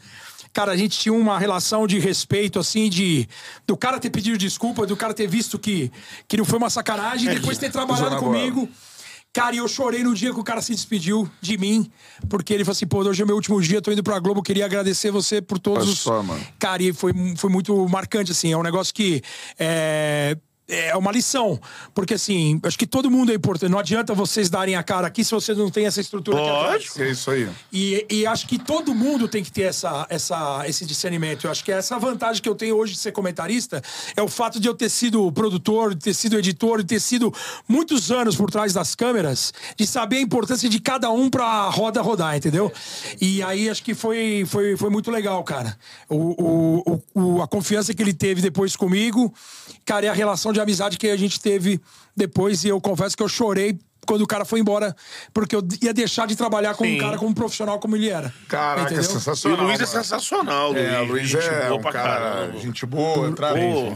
Cara, 0.52 0.72
a 0.72 0.76
gente 0.76 0.98
tinha 0.98 1.12
uma 1.12 1.38
relação 1.38 1.86
de 1.86 1.98
respeito, 1.98 2.58
assim, 2.58 2.88
de. 2.88 3.28
Do 3.66 3.76
cara 3.76 4.00
ter 4.00 4.10
pedido 4.10 4.36
desculpa, 4.36 4.86
do 4.86 4.96
cara 4.96 5.14
ter 5.14 5.28
visto 5.28 5.58
que, 5.58 5.92
que 6.26 6.36
não 6.36 6.44
foi 6.44 6.58
uma 6.58 6.70
sacanagem, 6.70 7.30
e 7.30 7.34
depois 7.34 7.58
ter 7.58 7.70
trabalhado 7.70 8.16
comigo. 8.16 8.68
Cara, 9.30 9.54
e 9.54 9.58
eu 9.58 9.68
chorei 9.68 10.02
no 10.02 10.14
dia 10.14 10.32
que 10.32 10.40
o 10.40 10.42
cara 10.42 10.60
se 10.62 10.74
despediu 10.74 11.30
de 11.40 11.58
mim, 11.58 11.88
porque 12.30 12.52
ele 12.52 12.64
falou 12.64 12.72
assim: 12.72 12.86
pô, 12.86 13.00
hoje 13.04 13.22
é 13.22 13.26
meu 13.26 13.36
último 13.36 13.60
dia, 13.60 13.80
tô 13.80 13.92
indo 13.92 14.02
pra 14.02 14.18
Globo, 14.18 14.42
queria 14.42 14.64
agradecer 14.64 15.10
você 15.12 15.40
por 15.40 15.58
todos 15.58 15.84
Olha 15.84 15.92
os. 15.92 15.98
só, 16.00 16.22
mano. 16.22 16.44
Cara, 16.58 16.82
e 16.82 16.92
foi, 16.94 17.12
foi 17.36 17.50
muito 17.50 17.86
marcante, 17.88 18.32
assim. 18.32 18.50
É 18.50 18.56
um 18.56 18.62
negócio 18.62 18.92
que. 18.92 19.22
É, 19.58 20.36
é 20.68 20.96
uma 20.96 21.10
lição. 21.10 21.58
Porque, 21.94 22.14
assim, 22.14 22.60
acho 22.62 22.78
que 22.78 22.86
todo 22.86 23.10
mundo 23.10 23.32
é 23.32 23.34
importante. 23.34 23.70
Não 23.70 23.78
adianta 23.78 24.12
vocês 24.14 24.50
darem 24.50 24.76
a 24.76 24.82
cara 24.82 25.06
aqui 25.06 25.24
se 25.24 25.30
vocês 25.32 25.56
não 25.56 25.70
têm 25.70 25.86
essa 25.86 26.00
estrutura. 26.00 26.36
Lógico. 26.38 27.00
É 27.02 27.10
isso 27.10 27.30
aí. 27.30 27.48
E, 27.72 28.06
e 28.10 28.26
acho 28.26 28.46
que 28.46 28.58
todo 28.58 28.94
mundo 28.94 29.26
tem 29.28 29.42
que 29.42 29.50
ter 29.50 29.62
essa, 29.62 30.06
essa, 30.10 30.62
esse 30.66 30.84
discernimento. 30.84 31.44
Eu 31.46 31.50
acho 31.50 31.64
que 31.64 31.72
essa 31.72 31.98
vantagem 31.98 32.42
que 32.42 32.48
eu 32.48 32.54
tenho 32.54 32.76
hoje 32.76 32.92
de 32.92 32.98
ser 32.98 33.12
comentarista 33.12 33.82
é 34.16 34.22
o 34.22 34.28
fato 34.28 34.60
de 34.60 34.68
eu 34.68 34.74
ter 34.74 34.88
sido 34.90 35.30
produtor, 35.32 35.94
de 35.94 36.04
ter 36.04 36.14
sido 36.14 36.38
editor, 36.38 36.78
de 36.82 36.86
ter 36.88 37.00
sido 37.00 37.32
muitos 37.66 38.10
anos 38.10 38.36
por 38.36 38.50
trás 38.50 38.72
das 38.72 38.94
câmeras, 38.94 39.52
de 39.76 39.86
saber 39.86 40.16
a 40.18 40.20
importância 40.20 40.68
de 40.68 40.80
cada 40.80 41.10
um 41.10 41.30
pra 41.30 41.68
roda 41.70 42.02
rodar, 42.02 42.36
entendeu? 42.36 42.70
E 43.20 43.42
aí 43.42 43.68
acho 43.70 43.82
que 43.82 43.94
foi, 43.94 44.44
foi, 44.46 44.76
foi 44.76 44.90
muito 44.90 45.10
legal, 45.10 45.42
cara. 45.44 45.76
O, 46.08 46.92
o, 46.94 47.02
o- 47.14 47.42
a 47.42 47.48
confiança 47.48 47.94
que 47.94 48.02
ele 48.02 48.12
teve 48.12 48.40
depois 48.40 48.74
comigo, 48.76 49.32
cara, 49.84 50.06
e 50.06 50.08
a 50.08 50.12
relação 50.12 50.52
de 50.52 50.57
amizade 50.60 50.98
que 50.98 51.08
a 51.08 51.16
gente 51.16 51.40
teve 51.40 51.80
depois. 52.16 52.64
E 52.64 52.68
eu 52.68 52.80
confesso 52.80 53.16
que 53.16 53.22
eu 53.22 53.28
chorei 53.28 53.78
quando 54.08 54.22
o 54.22 54.26
cara 54.26 54.44
foi 54.46 54.58
embora, 54.58 54.96
porque 55.34 55.54
eu 55.54 55.62
ia 55.82 55.92
deixar 55.92 56.26
de 56.26 56.34
trabalhar 56.34 56.74
com 56.74 56.82
um 56.84 56.86
Sim. 56.86 56.98
cara 56.98 57.18
como 57.18 57.34
profissional 57.34 57.78
como 57.78 57.94
ele 57.94 58.08
era. 58.08 58.32
Caraca, 58.48 58.82
Entendeu? 58.92 59.02
é 59.02 59.04
E 59.04 59.06
o 59.06 59.10
sensacional. 59.12 59.66
Luiz 59.66 59.80
é 59.80 59.86
sensacional, 59.86 60.72
Luiz. 60.72 60.88
É, 60.88 61.00
o 61.00 61.04
Luiz 61.04 61.28
Gente 61.28 61.44
é 61.46 61.68
boa 61.68 61.78
um 61.78 61.82
cara, 61.82 61.92
caramba. 62.20 62.58
gente 62.58 62.86
boa, 62.86 63.32
traz. 63.32 63.54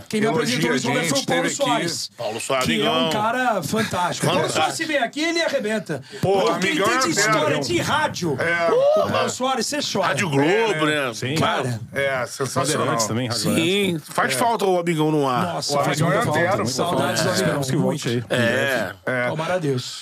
Quem 0.09 0.21
me 0.21 0.27
apresentou 0.27 0.71
a 0.71 0.75
Roberto 0.75 1.09
foi 1.09 1.19
o 1.19 1.25
Paulo 1.27 1.47
aqui. 1.47 1.55
Soares. 1.57 2.11
Paulo 2.17 2.41
Soares, 2.41 2.67
Que 2.67 2.83
é 2.83 2.85
um 2.91 2.95
amigão. 2.95 3.11
cara 3.11 3.63
fantástico. 3.63 4.27
O 4.27 4.31
Paulo. 4.31 4.51
Soares, 4.51 4.75
se 4.75 4.85
vem 4.85 4.99
aqui, 4.99 5.21
ele 5.23 5.41
arrebenta. 5.43 6.03
Pô, 6.21 6.33
Porque 6.43 6.67
ele 6.69 6.83
amigão 6.83 6.87
tem 6.89 6.97
é 6.97 7.01
de 7.01 7.11
história 7.11 7.61
de 7.61 7.79
rádio. 7.81 8.37
É. 8.39 8.71
O 8.71 9.11
Paulo 9.11 9.31
Soares, 9.31 9.67
você 9.67 9.79
chora. 9.81 10.09
Rádio 10.09 10.29
Globo, 10.29 10.87
né? 10.87 11.13
Sim. 11.15 11.35
Cara, 11.37 11.81
É, 11.95 12.27
sensacional. 12.27 12.99
Também, 12.99 13.29
Rádio. 13.29 13.43
Sim, 13.43 13.99
faz 14.05 14.35
falta 14.35 14.67
o 14.67 14.79
amigão 14.79 15.11
no 15.11 15.27
ar. 15.27 15.55
nossa, 15.55 15.73
O 15.81 15.85
faz 15.85 16.01
amigão 16.03 16.25
muita 16.25 16.39
é 16.39 16.47
falta. 16.49 16.67
Saudades 16.67 17.23
do 17.23 17.29
amigão. 17.31 17.35
Esperamos 17.43 17.71
que 17.71 17.77
volte 17.77 18.09
aí. 18.09 18.25
É. 18.29 19.29
Tomara 19.29 19.55
a 19.55 19.59
Deus. 19.59 20.02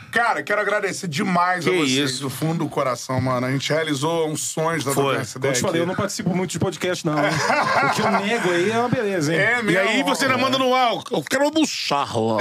Cara, 0.11 0.43
quero 0.43 0.59
agradecer 0.61 1.07
demais 1.07 1.65
a 1.65 1.69
Que 1.71 1.77
vocês, 1.77 2.11
isso. 2.11 2.21
do 2.21 2.29
fundo 2.29 2.63
do 2.65 2.69
coração, 2.69 3.19
mano. 3.21 3.45
A 3.47 3.51
gente 3.51 3.71
realizou 3.71 4.27
uns 4.29 4.41
sonhos 4.41 4.83
da 4.83 4.91
Foi. 4.91 5.15
Doença 5.15 5.39
Como 5.39 5.51
eu 5.51 5.53
te 5.55 5.61
falei, 5.61 5.81
eu 5.81 5.85
não 5.85 5.95
participo 5.95 6.35
muito 6.35 6.51
de 6.51 6.59
podcast, 6.59 7.05
não. 7.05 7.17
hein? 7.17 7.31
O 7.85 7.89
que 7.95 8.01
eu 8.01 8.11
nego 8.11 8.51
aí 8.51 8.71
é 8.71 8.77
uma 8.79 8.89
beleza, 8.89 9.33
hein? 9.33 9.39
É 9.39 9.59
E 9.59 9.63
mesmo. 9.63 9.79
aí 9.89 10.03
você 10.03 10.25
ainda 10.25 10.37
manda 10.37 10.57
no 10.57 10.73
ar, 10.75 10.93
eu 11.11 11.23
quero 11.23 11.45
almoçar 11.45 12.07
lá. 12.15 12.37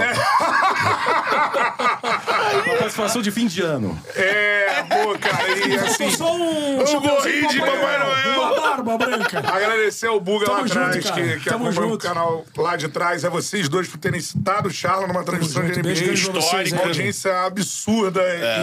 Uma 2.66 2.76
participação 2.78 3.22
de 3.22 3.30
fim 3.30 3.46
de 3.46 3.62
ano. 3.62 3.98
É, 4.14 4.82
pô, 4.88 5.18
cara, 5.18 5.48
e 5.58 5.74
assim. 5.76 6.10
só 6.10 6.34
um 6.34 6.80
Eu 6.80 6.86
chapeuzinho 6.86 7.42
morri 7.42 7.46
de 7.48 7.60
Papai 7.60 7.98
Noel. 7.98 8.40
Uma 8.42 8.60
barba 8.60 8.98
branca. 8.98 9.38
Agradecer 9.38 10.06
ao 10.06 10.20
Buga 10.20 10.50
lá 10.50 10.56
Tamo 10.58 10.66
atrás, 10.66 10.94
junto, 10.96 11.08
cara. 11.08 11.22
que, 11.22 11.40
que 11.40 11.48
acompanha 11.50 11.70
o 11.70 11.72
junto. 11.90 11.98
canal 11.98 12.44
lá 12.56 12.76
de 12.76 12.88
trás. 12.88 13.24
É 13.24 13.30
vocês 13.30 13.68
dois 13.68 13.88
por 13.88 13.98
terem 13.98 14.20
citado 14.20 14.68
o 14.68 14.72
Charla 14.72 15.06
numa 15.06 15.22
transmissão 15.22 15.62
junto. 15.62 15.74
de 15.74 15.80
NBA. 15.80 15.94
Pra 15.94 16.04
vocês, 16.04 16.20
Histórica, 16.20 16.76
uma 16.76 16.84
audiência 16.86 17.44
absurda. 17.44 17.59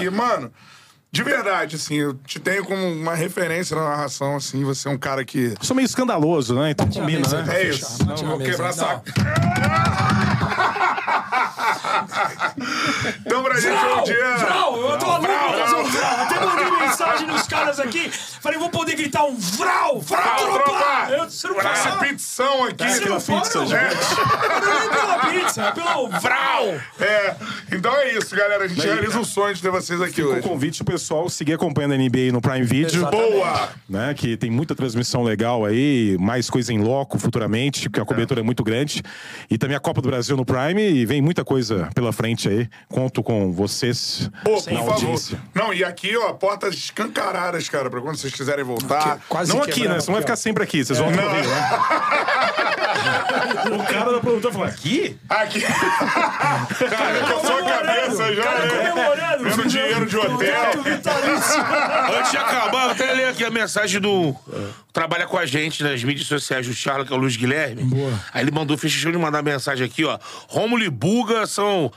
E, 0.03 0.09
mano, 0.09 0.51
de 1.11 1.23
verdade, 1.23 1.77
assim, 1.77 1.95
eu 1.95 2.13
te 2.13 2.39
tenho 2.39 2.65
como 2.65 2.85
uma 2.91 3.15
referência 3.15 3.75
na 3.75 3.89
narração, 3.89 4.35
assim. 4.35 4.63
Você 4.63 4.87
é 4.87 4.91
um 4.91 4.97
cara 4.97 5.23
que. 5.23 5.53
Eu 5.59 5.65
sou 5.65 5.75
meio 5.75 5.85
escandaloso, 5.85 6.53
né? 6.53 6.71
Então 6.71 6.87
combina, 6.87 7.27
né? 7.43 7.61
É 7.61 7.69
isso. 7.69 8.05
Não, 8.05 8.15
vou 8.15 8.37
quebrar 8.37 8.67
Não. 8.67 8.73
saco. 8.73 9.05
Então, 13.25 13.43
pra 13.43 13.59
gente, 13.59 13.75
um 13.75 14.03
dia. 14.03 14.37
Vral! 14.37 14.77
Eu 14.77 14.97
tô 14.97 15.05
louco 15.05 15.21
pra 15.21 15.57
fazer 15.65 15.75
um 15.75 15.83
vral. 15.83 16.15
Até 16.21 16.45
mandei 16.45 16.71
mensagem 16.87 17.27
nos 17.27 17.43
caras 17.43 17.79
aqui. 17.79 18.09
Falei, 18.41 18.57
vou 18.59 18.69
poder 18.69 18.95
gritar 18.95 19.25
um 19.25 19.35
vral! 19.35 19.99
Vral, 20.01 20.23
Vral, 20.23 20.37
tropa! 20.37 20.63
tropa! 20.63 21.11
Eu, 21.11 21.29
você 21.29 21.47
não 21.47 21.59
Essa 21.61 21.89
pode. 21.91 22.07
pizção 22.13 22.63
aqui. 22.65 22.89
Você 22.89 23.05
não 23.09 23.15
pizza, 23.17 23.59
pode, 23.59 23.69
gente. 23.69 23.95
não. 24.19 24.67
Não 24.67 24.81
é 24.81 24.89
pela 24.89 25.17
pizza, 25.25 25.61
é 25.63 25.71
pelo 25.71 26.09
vral! 26.19 26.65
É. 26.99 27.35
Então 27.71 27.95
é 27.95 28.13
isso, 28.17 28.35
galera. 28.35 28.65
A 28.65 28.67
gente 28.67 28.81
realiza 28.85 29.19
o 29.19 29.25
sonho 29.25 29.53
de 29.53 29.61
ter 29.61 29.69
vocês 29.69 30.01
aqui 30.01 30.21
O 30.21 30.31
hoje. 30.31 30.41
convite 30.41 30.83
pro 30.83 30.93
pessoal 30.93 31.29
seguir 31.29 31.53
acompanhando 31.53 31.93
a 31.93 31.97
NBA 31.97 32.31
no 32.31 32.41
Prime 32.41 32.63
Video. 32.63 32.87
Exatamente. 33.01 33.31
Boa! 33.33 33.69
né? 33.89 34.13
Que 34.13 34.37
tem 34.37 34.49
muita 34.49 34.75
transmissão 34.75 35.23
legal 35.23 35.65
aí, 35.65 36.17
mais 36.19 36.49
coisa 36.49 36.71
em 36.73 36.79
loco 36.79 37.17
futuramente, 37.19 37.89
porque 37.89 38.01
a 38.01 38.05
cobertura 38.05 38.41
é. 38.41 38.43
muito 38.43 38.63
grande. 38.63 39.01
E 39.49 39.57
também 39.57 39.75
a 39.75 39.79
Copa 39.79 40.01
do 40.01 40.07
Brasil 40.09 40.35
no 40.37 40.45
Prime 40.45 40.81
e 40.81 41.05
vem 41.05 41.16
muita 41.21 41.43
coisa 41.45 41.89
pela 41.93 42.11
frente 42.11 42.47
aí. 42.49 42.69
Conto 42.89 43.21
com 43.23 43.51
vocês 43.51 44.29
Pô, 44.43 44.51
na 44.51 44.57
por 44.57 44.63
favor. 44.63 44.91
audiência. 44.93 45.39
Não, 45.53 45.73
e 45.73 45.83
aqui, 45.83 46.15
ó, 46.17 46.33
portas 46.33 46.75
escancaradas, 46.75 47.67
cara, 47.69 47.89
pra 47.89 48.01
quando 48.01 48.17
vocês 48.17 48.33
quiserem 48.33 48.63
voltar. 48.63 49.19
Quase 49.27 49.53
Não 49.53 49.61
aqui, 49.63 49.87
né? 49.87 49.95
Você 49.99 50.07
não 50.07 50.13
vai 50.13 50.15
aqui, 50.15 50.21
ficar 50.21 50.35
sempre 50.35 50.63
aqui, 50.63 50.83
vocês 50.83 50.99
vão 50.99 51.11
pro 51.11 51.21
Rio, 51.21 51.43
né? 51.43 51.69
o 53.75 53.83
cara 53.83 54.11
da 54.11 54.19
produtora 54.19 54.53
falou: 54.53 54.67
aqui? 54.67 55.17
Aqui. 55.29 55.61
cara, 56.89 57.19
com 57.19 57.37
a 57.39 57.45
sua 57.45 57.63
cabeça 57.63 58.35
já, 58.35 58.43
Cara, 58.43 58.65
né? 58.65 58.89
comemorando. 58.91 59.43
Vendo 59.43 59.67
dinheiro 59.67 60.05
de 60.05 60.17
hotel. 60.17 60.71
Antes 62.19 62.31
de 62.31 62.37
acabar, 62.37 62.85
eu 62.85 62.91
até 62.91 63.13
ler 63.13 63.27
aqui 63.29 63.43
a 63.43 63.49
mensagem 63.51 63.99
do. 64.01 64.35
Trabalha 64.91 65.27
com 65.27 65.37
a 65.37 65.45
gente 65.45 65.83
nas 65.83 66.03
mídias 66.03 66.27
sociais 66.27 66.65
do 66.65 66.73
Charla, 66.73 67.05
que 67.05 67.13
é 67.13 67.15
o 67.15 67.19
Luiz 67.19 67.35
Guilherme. 67.35 67.83
Boa. 67.83 68.11
Aí 68.33 68.43
ele 68.43 68.51
mandou, 68.51 68.75
fez 68.77 68.93
questão 68.93 69.11
de 69.11 69.17
mandar 69.17 69.43
mensagem 69.43 69.85
aqui, 69.85 70.03
ó. 70.03 70.17
Rômulo 70.47 70.83
e 70.83 70.89
Buga 71.07 71.47
são, 71.47 71.89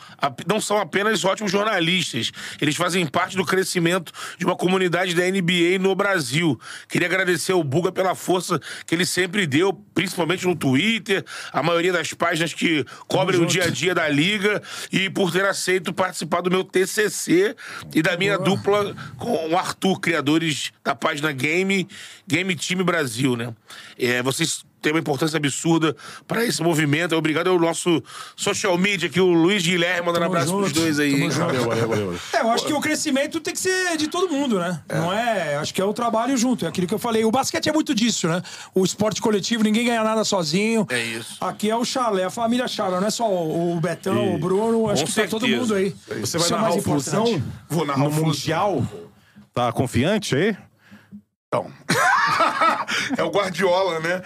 não 0.47 0.61
são 0.61 0.79
apenas 0.79 1.25
ótimos 1.25 1.51
jornalistas. 1.51 2.31
Eles 2.61 2.77
fazem 2.77 3.05
parte 3.05 3.37
do 3.37 3.45
crescimento 3.45 4.13
de 4.39 4.45
uma 4.45 4.55
comunidade 4.55 5.17
da 5.17 5.25
NBA 5.25 5.81
no 5.81 5.97
Brasil. 5.97 6.57
Queria 6.89 7.09
agradecer 7.09 7.51
ao 7.51 7.65
Buga 7.65 7.91
pela 7.91 8.15
força 8.15 8.61
que 8.87 8.95
ele 8.95 9.05
sempre 9.05 9.49
deu, 9.49 9.73
principalmente 9.73 10.47
no 10.47 10.55
Twitter, 10.55 11.25
a 11.53 11.61
maioria 11.61 11.93
das 11.93 12.13
páginas 12.13 12.55
que 12.55 12.85
cobrem 13.09 13.41
o 13.41 13.47
dia 13.47 13.65
a 13.65 13.69
dia 13.69 13.97
da 13.97 14.09
liga 14.09 14.63
e 14.93 15.11
por 15.11 15.33
ter 15.33 15.45
aceito 15.45 15.93
participar 15.93 16.41
do 16.41 16.49
meu 16.49 16.63
TCC 16.63 17.57
e 17.93 18.03
da 18.03 18.17
minha 18.17 18.39
dupla 18.39 18.95
com 19.17 19.51
o 19.51 19.59
Arthur, 19.59 19.99
criadores 19.99 20.71
da 20.85 20.95
página 20.95 21.33
Game, 21.33 21.89
Game 22.29 22.55
Time 22.55 22.85
Brasil, 22.85 23.35
né? 23.35 23.53
É, 23.99 24.23
vocês 24.23 24.65
têm 24.81 24.93
uma 24.93 24.99
importância 25.01 25.37
absurda 25.37 25.95
para 26.27 26.45
esse 26.45 26.63
movimento. 26.63 27.15
Obrigado 27.17 27.49
ao 27.51 27.59
nosso 27.59 28.03
social 28.37 28.77
media 28.79 29.09
aqui, 29.09 29.21
o 29.21 29.27
Luiz 29.33 29.63
Guilherme, 29.63 30.07
mandando 30.07 30.25
Tamo 30.27 30.37
abraço 30.37 30.57
pros 30.57 30.73
dois 30.73 30.99
aí. 30.99 31.13
tamo 31.13 31.31
junto. 31.31 31.47
Valeu, 31.67 31.89
valeu. 31.89 32.19
É, 32.33 32.41
eu 32.41 32.51
acho 32.51 32.65
que 32.67 32.73
o 32.73 32.81
crescimento 32.81 33.41
tem 33.41 33.53
que 33.55 33.61
ser 33.61 33.97
de 33.97 34.09
todo 34.09 34.29
mundo, 34.33 34.59
né? 34.59 34.81
Não 34.89 35.13
é. 35.13 35.57
Acho 35.57 35.73
que 35.75 35.81
é 35.81 35.85
o 35.85 35.93
trabalho 35.93 36.37
junto. 36.37 36.65
É 36.65 36.69
aquilo 36.69 36.87
que 36.87 36.95
eu 36.95 36.99
falei. 36.99 37.25
O 37.25 37.31
basquete 37.31 37.69
é 37.69 37.73
muito 37.73 37.95
disso, 37.95 38.29
né? 38.29 38.43
O 38.75 38.85
esporte 38.85 39.21
coletivo, 39.21 39.63
ninguém 39.63 39.85
ganha 39.87 40.03
nada 40.03 40.25
sozinho. 40.25 40.87
É 40.91 41.03
isso. 41.03 41.37
Aqui 41.41 41.71
é 41.71 41.77
o 41.77 41.85
Charla, 41.85 42.21
é 42.21 42.25
a 42.25 42.31
família 42.31 42.67
Charla, 42.69 43.01
não 43.01 43.07
é 43.09 43.11
só 43.11 43.29
o 43.29 43.79
Betão, 43.81 44.33
E- 44.33 44.35
o 44.35 44.39
Bruno. 44.39 44.89
Acho 44.91 45.05
Com 45.05 45.09
que 45.11 45.15
tá 45.15 45.27
todo 45.29 45.41
certeza. 45.43 45.61
mundo 45.63 45.75
aí. 45.75 45.95
Você 46.21 46.39
vai 46.39 46.47
Isso 46.47 46.55
é 46.55 46.57
narrar 46.57 46.75
o 46.77 46.83
Fusão. 46.83 47.43
Vou 47.69 47.85
narrar 47.85 47.99
no 48.05 48.11
o. 48.11 48.13
Mundial? 48.13 48.87
Tá 49.53 49.73
confiante 49.73 50.35
aí? 50.37 50.57
Então. 51.53 51.69
é 53.19 53.25
o 53.25 53.29
Guardiola, 53.29 53.99
né? 53.99 54.23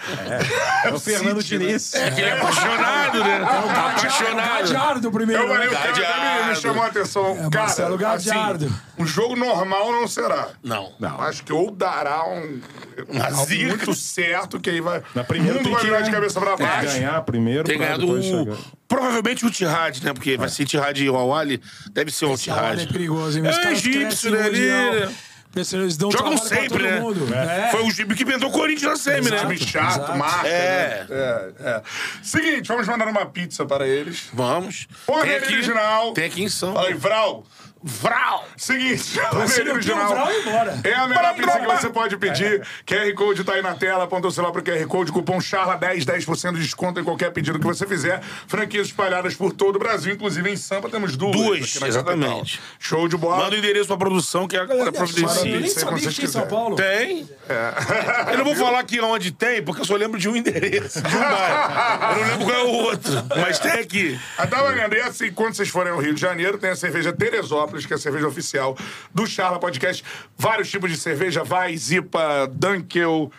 É 0.83 0.89
o 0.93 0.99
Fernando 0.99 1.41
City, 1.41 1.57
né? 1.57 1.65
Diniz. 1.65 1.93
É 1.95 2.11
que 2.11 2.21
ele 2.21 2.29
é 2.29 2.39
apaixonado, 2.39 3.23
né? 3.23 3.39
Tá 3.39 3.89
apaixonado. 3.89 4.59
Gadiardo 4.59 5.11
primeiro. 5.11 5.41
Eu 5.41 5.49
falei, 5.49 5.67
né? 5.67 5.73
o 5.73 6.01
cara 6.01 6.47
me 6.49 6.55
chamou 6.55 6.83
a 6.83 6.85
atenção. 6.85 7.31
É, 7.31 7.49
cara, 7.49 7.65
Marcelo 7.65 7.97
Gadiardo. 7.97 8.65
assim, 8.65 8.75
um 8.99 9.07
jogo 9.07 9.35
normal 9.35 9.91
não 9.91 10.07
será. 10.07 10.49
Não. 10.63 10.93
Não. 10.99 11.19
Acho 11.19 11.43
que 11.43 11.51
ou 11.51 11.71
dará 11.71 12.27
um, 12.27 12.61
um 13.09 13.65
muito 13.65 13.95
certo, 13.95 14.59
que 14.59 14.69
aí 14.69 14.79
vai. 14.79 15.01
Na 15.15 15.23
primeira 15.23 15.57
o 15.57 15.63
mundo 15.63 15.63
tem 15.63 15.73
vai 15.73 15.81
que 15.81 15.87
virar 15.87 16.01
de 16.01 16.11
cabeça 16.11 16.39
pra 16.39 16.55
baixo. 16.55 16.93
ganhar 16.93 17.21
primeiro 17.23 17.63
Tem 17.63 17.79
ganhado 17.79 18.07
o. 18.07 18.21
chegar. 18.21 18.55
Provavelmente 18.87 19.43
o 19.47 19.49
Tihad, 19.49 19.99
né? 20.03 20.13
Porque 20.13 20.37
vai 20.37 20.47
ser 20.47 20.63
Tihad 20.65 20.95
e 21.03 21.09
o 21.09 21.15
Awali. 21.15 21.59
Deve 21.91 22.11
ser 22.11 22.25
o 22.25 22.37
Trabalho 22.37 22.73
é 22.73 22.75
Tihad. 22.75 22.93
perigoso, 22.93 23.39
hein? 23.39 23.47
É 23.47 23.49
Os 23.49 23.57
caras 23.57 23.79
egípcio, 23.79 24.29
né? 24.29 24.47
né? 24.51 25.15
Eles 25.55 25.97
dão 25.97 26.11
Jogam 26.11 26.37
sempre, 26.37 26.67
todo 26.69 26.81
né? 26.83 26.99
mundo. 26.99 27.33
É. 27.33 27.69
Foi 27.71 27.83
o 27.83 27.93
time 27.93 28.13
que 28.13 28.23
inventou 28.23 28.49
o 28.49 28.51
Corinthians 28.51 28.91
na 28.91 28.97
semi, 28.97 29.29
né? 29.29 29.39
Time 29.39 29.57
chato, 29.57 29.95
Exato. 29.95 30.17
marca. 30.17 30.47
É. 30.47 31.05
né? 31.09 31.53
é, 31.59 31.69
é. 31.69 31.81
Seguinte, 32.21 32.67
vamos 32.67 32.87
mandar 32.87 33.07
uma 33.07 33.25
pizza 33.25 33.65
para 33.65 33.87
eles. 33.87 34.27
Vamos. 34.33 34.87
Porra 35.05 35.33
original. 35.35 36.11
Tem 36.13 36.25
aqui 36.25 36.43
em 36.43 36.49
São 36.49 36.73
Fala 36.73 36.87
aí, 36.87 36.93
Vral. 36.93 37.45
Vral! 37.87 38.45
Seguinte, 38.57 39.19
o 39.19 39.35
não 39.37 39.47
quer 39.79 39.93
o 39.93 40.07
Vral 40.07 40.31
e 40.31 40.35
ir 40.35 40.39
embora. 40.47 40.79
É 40.83 40.93
a 40.95 41.07
melhor 41.07 41.35
pizza 41.35 41.59
que 41.59 41.65
você 41.67 41.89
pode 41.89 42.17
pedir. 42.17 42.65
QR 42.83 43.13
Code 43.13 43.43
tá 43.43 43.53
aí 43.53 43.61
na 43.61 43.75
tela, 43.75 44.05
aponta 44.05 44.27
o 44.27 44.31
celular 44.31 44.51
pro 44.51 44.63
QR 44.63 44.87
Code, 44.87 45.11
cupom 45.11 45.37
CHARLA10, 45.37 46.03
10% 46.03 46.53
de 46.53 46.61
desconto 46.61 46.99
em 46.99 47.03
qualquer 47.03 47.31
pedido 47.31 47.59
que 47.59 47.65
você 47.65 47.85
fizer. 47.85 48.23
Franquias 48.47 48.87
espalhadas 48.87 49.35
por 49.35 49.53
todo 49.53 49.75
o 49.75 49.79
Brasil, 49.79 50.15
inclusive 50.15 50.49
em 50.49 50.57
Sampa 50.57 50.89
temos 50.89 51.15
duas. 51.15 51.35
Duas, 51.35 51.61
aqui 51.69 51.79
na 51.79 51.87
exatamente. 51.87 52.57
capital. 52.57 52.75
Show 52.79 53.07
de 53.07 53.17
bola. 53.17 53.43
Manda 53.43 53.55
o 53.55 53.59
endereço 53.59 53.85
pra 53.87 53.97
produção 53.97 54.47
que 54.47 54.57
a 54.57 54.65
galera 54.65 54.87
Eu 54.89 54.93
providencia. 54.93 55.43
nem 55.43 55.61
Sei 55.69 55.83
sabia 55.83 56.07
que 56.07 56.13
tinha 56.13 56.25
em 56.25 56.31
São. 56.31 56.47
Paulo. 56.47 56.75
Tem. 56.75 57.29
É. 57.47 58.33
Eu 58.33 58.37
não 58.39 58.45
vou 58.45 58.55
falar 58.55 58.79
aqui 58.79 58.99
onde 58.99 59.31
tem, 59.31 59.61
porque 59.61 59.81
eu 59.81 59.85
só 59.85 59.95
lembro 59.95 60.19
de 60.19 60.27
um 60.27 60.35
endereço, 60.35 61.01
de 61.01 61.15
um 61.15 61.19
bairro. 61.19 62.19
Eu 62.19 62.25
não 62.25 62.31
lembro 62.31 62.45
qual 62.45 62.57
é 62.57 62.63
o 62.63 62.69
outro, 62.69 63.11
mas 63.37 63.59
tem 63.59 63.71
aqui. 63.73 64.19
Ah, 64.37 64.47
tá 64.47 64.61
valendo. 64.61 64.95
E 64.95 65.01
assim, 65.01 65.31
quando 65.31 65.53
vocês 65.53 65.69
forem 65.69 65.91
ao 65.91 65.99
Rio 65.99 66.13
de 66.15 66.21
Janeiro, 66.21 66.57
tem 66.57 66.71
a 66.71 66.75
cerveja 66.75 67.13
Teresópolis, 67.13 67.74
que 67.83 67.91
é 67.93 67.95
a 67.95 67.99
cerveja 67.99 68.27
oficial 68.27 68.77
do 69.11 69.25
Charla 69.25 69.57
Podcast. 69.57 70.03
Vários 70.37 70.69
tipos 70.69 70.91
de 70.91 70.97
cerveja, 70.97 71.43
vai, 71.43 71.75
Zipa, 71.75 72.47
Dunkel. 72.53 73.31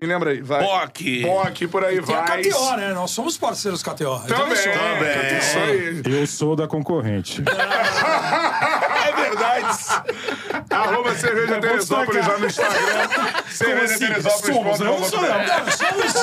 Me 0.00 0.06
lembra 0.06 0.30
aí, 0.30 0.40
vai. 0.40 0.62
Bock. 0.62 1.22
Bock, 1.22 1.66
por 1.68 1.84
aí 1.84 2.00
Tem 2.02 2.14
a 2.14 2.22
vai. 2.24 2.42
KTO, 2.42 2.76
né? 2.76 2.92
Nós 2.92 3.10
somos 3.10 3.36
parceiros 3.36 3.82
KTO. 3.82 4.20
Então, 4.24 4.38
Também, 4.38 4.56
fechou. 4.56 4.72
também. 4.72 6.02
Aí. 6.12 6.20
Eu 6.20 6.26
sou 6.26 6.54
da 6.56 6.66
concorrente. 6.66 7.42
É 9.26 9.30
verdade. 9.30 9.78
Arroba 10.70 11.14
cerveja 11.16 11.58
Teresópolis 11.60 12.26
lá 12.26 12.38
no 12.38 12.46
Instagram. 12.46 13.42
Cerveja 13.50 13.94
assim? 13.94 14.06
Teresópolis. 14.06 14.56
Somos, 14.56 14.80
eu 14.80 14.86
não 14.86 15.04
sou, 15.04 15.20
não. 15.22 15.28
Não, 15.28 15.72
somos 15.72 16.14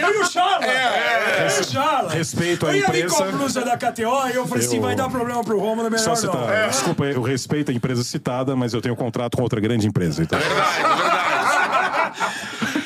eu 0.00 0.14
e 0.14 0.18
o 0.22 0.26
Charla. 0.26 0.66
É, 0.66 1.42
eu 1.42 1.56
e 1.56 1.60
o 1.60 1.64
Charla. 1.64 2.12
Respeito 2.12 2.66
a 2.66 2.70
eu 2.70 2.76
ia 2.76 2.86
vir 2.90 3.04
empresa. 3.04 3.14
com 3.16 3.22
a 3.24 3.26
blusa 3.26 3.64
da 3.64 3.76
KTO 3.76 4.28
e 4.28 4.34
eu 4.36 4.46
falei 4.46 4.64
assim, 4.64 4.76
Eu- 4.76 4.82
vai 4.82 4.94
dar 4.96 5.08
problema 5.08 5.42
pro 5.42 5.58
Romulo, 5.58 5.86
é 5.86 5.90
melhor 5.90 6.02
Só 6.04 6.10
não. 6.10 6.16
citar. 6.16 6.68
Desculpa, 6.70 7.04
eu 7.04 7.22
respeito 7.22 7.70
a 7.70 7.74
empresa 7.74 8.02
citada, 8.04 8.54
mas 8.56 8.72
eu 8.74 8.80
tenho 8.80 8.94
um 8.94 8.96
contrato 8.98 9.36
com 9.36 9.42
outra 9.42 9.60
grande 9.60 9.86
empresa. 9.86 10.22
Então. 10.22 10.38
Verdade, 10.38 10.76
verdade. 10.76 12.16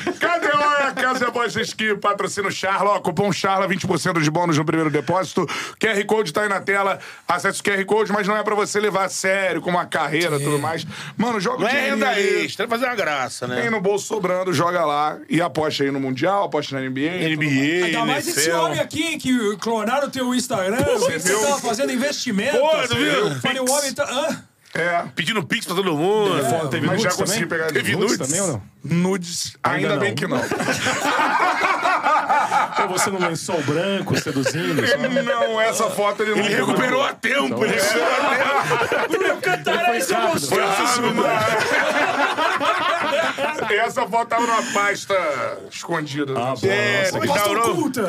KTO 1.21 1.25
a 1.25 1.25
casa 1.25 1.25
de 1.25 1.25
apostas 1.25 1.73
que 1.73 1.95
patrocina 1.95 2.47
o 2.47 2.51
Charla. 2.51 2.91
Ó, 2.91 2.99
cupom 2.99 3.31
Charla, 3.31 3.67
20% 3.67 4.21
de 4.21 4.31
bônus 4.31 4.57
no 4.57 4.65
primeiro 4.65 4.89
depósito. 4.89 5.45
QR 5.79 6.03
Code 6.05 6.33
tá 6.33 6.41
aí 6.41 6.49
na 6.49 6.59
tela. 6.59 6.99
Acesse 7.27 7.61
o 7.61 7.63
QR 7.63 7.83
Code, 7.85 8.11
mas 8.11 8.27
não 8.27 8.35
é 8.35 8.43
pra 8.43 8.55
você 8.55 8.79
levar 8.79 9.05
a 9.05 9.09
sério, 9.09 9.61
como 9.61 9.77
a 9.77 9.85
carreira 9.85 10.37
e 10.37 10.43
tudo 10.43 10.59
mais. 10.59 10.85
Mano, 11.17 11.39
joga 11.39 11.63
o 11.63 11.67
é 11.67 11.69
dinheirinho 11.69 11.95
renda 11.95 12.09
ali. 12.09 12.45
extra, 12.45 12.65
é 12.65 12.69
fazer 12.69 12.85
uma 12.85 12.95
graça, 12.95 13.47
Tem 13.47 13.55
né? 13.63 13.69
no 13.69 13.81
bolso 13.81 14.07
sobrando, 14.07 14.53
joga 14.53 14.83
lá 14.85 15.17
e 15.29 15.41
aposta 15.41 15.83
aí 15.83 15.91
no 15.91 15.99
Mundial, 15.99 16.45
aposta 16.45 16.79
na 16.79 16.81
NBA. 16.89 17.35
NBA, 17.35 17.85
Ainda 17.85 18.05
mais 18.05 18.27
esse 18.27 18.49
NFL. 18.49 18.61
homem 18.65 18.79
aqui 18.79 19.03
hein, 19.03 19.17
que 19.17 19.57
clonaram 19.57 20.07
o 20.07 20.11
teu 20.11 20.33
Instagram, 20.33 20.83
você 20.83 21.17
viu? 21.17 21.41
tava 21.41 21.59
fazendo 21.59 21.91
investimento. 21.91 22.57
Pô, 22.57 22.69
tu 22.87 22.95
viu? 22.95 23.35
Falei, 23.41 23.59
o 23.59 23.71
homem 23.71 23.93
tá... 23.93 24.03
Hã? 24.03 24.43
É. 24.73 25.03
Pedindo 25.15 25.43
pix 25.43 25.65
pra 25.65 25.75
todo 25.75 25.95
mundo. 25.95 26.41
Foto, 26.45 26.69
teve 26.69 26.87
Mas 26.87 27.01
já 27.01 27.09
consegui 27.11 27.45
também? 27.45 27.47
pegar 27.47 27.67
Teve 27.73 27.95
nudes. 27.95 28.17
nudes 28.17 28.27
também 28.27 28.41
ou 28.41 28.47
não? 28.47 28.61
Nudes, 28.83 29.57
ainda, 29.61 29.89
Ainda 29.89 29.99
bem 29.99 30.15
que 30.15 30.25
não. 30.27 30.41
Ou 32.81 32.87
você 32.89 33.09
no 33.09 33.19
lençol 33.19 33.61
branco, 33.63 34.17
seduzindo? 34.19 34.81
não, 35.23 35.59
essa 35.61 35.89
foto 35.89 36.23
ele 36.23 36.31
não 36.31 36.39
Ele 36.39 36.55
recuperou 36.55 37.03
a 37.03 37.13
tempo, 37.13 37.63
ele 37.65 37.75
recuperou 37.75 38.17
a 38.17 38.87
tempo. 38.87 39.09
Bruno 39.09 40.01
seu 40.01 40.15
rápido. 40.17 40.33
gostoso. 40.33 40.55
Foi 40.55 40.63
rápido, 40.65 41.15
mano. 41.15 41.29
Essa 43.77 44.05
foto 44.07 44.27
tava 44.29 44.45
numa 44.45 44.61
pasta 44.73 45.13
escondida. 45.71 46.33
Ah, 46.35 46.53
bom, 46.59 46.67
É, 46.67 47.03
nossa, 47.05 47.19
que 47.19 47.27
Posta 47.27 47.43
Taurão. 47.43 47.71
oculta. 47.71 48.07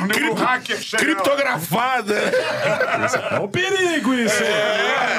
um 0.00 0.06
livro 0.06 0.34
hacker 0.34 0.80
chega 0.80 1.02
lá. 1.02 1.14
Criptografada. 1.14 2.14
É 3.32 3.38
um 3.40 3.48
perigo 3.48 4.14
isso! 4.14 4.42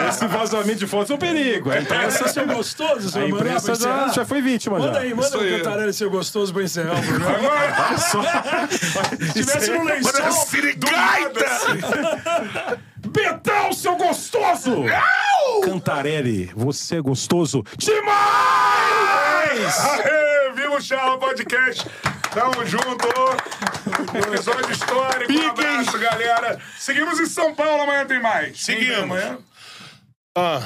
Esse 0.10 0.28
vazamento 0.28 0.80
de 0.80 0.88
fotos 0.88 1.12
é 1.12 1.14
um 1.14 1.18
perigo. 1.18 1.72
A 1.72 1.80
imprensa, 1.80 2.28
seu 2.28 2.48
gostoso, 2.48 3.10
seu 3.10 3.22
a 3.24 3.28
imprensa 3.28 3.76
já, 3.76 4.08
já 4.10 4.26
foi 4.26 4.42
vítima. 4.42 4.80
Manda 4.80 4.94
já. 4.94 5.00
aí, 5.02 5.14
manda 5.14 5.38
aí. 5.38 5.58
Cantarelli, 5.58 5.94
seu 5.94 6.10
gostoso, 6.10 6.54
pra 6.54 6.64
encerrar 6.64 6.96
o 7.00 7.04
programa. 7.04 7.38
Agora, 7.38 8.68
Se 8.70 9.34
tivesse 9.34 9.72
no 9.72 9.80
Manda 9.80 9.94
lençol... 9.96 10.32
sirigaita. 10.46 11.46
Betão, 13.10 13.74
seu 13.74 13.96
gostoso! 13.96 14.84
Cantarelli, 15.64 16.52
você 16.56 16.98
é 16.98 17.02
gostoso 17.02 17.64
demais! 17.78 18.10
Aê, 19.80 20.52
viva 20.56 20.76
o 20.76 20.82
Charla 20.82 21.18
Podcast. 21.18 21.86
Tamo 22.32 22.66
junto. 22.66 23.08
Episódio 24.16 24.72
histórico. 24.72 25.34
Um 25.34 25.48
abraço, 25.50 25.98
galera. 25.98 26.60
Seguimos 26.78 27.20
em 27.20 27.26
São 27.26 27.56
Paulo. 27.56 27.84
Amanhã 27.84 28.06
tem 28.06 28.22
mais. 28.22 28.64
Seguimos. 28.64 29.00
Amanhã. 29.00 29.38
Ah. 30.38 30.62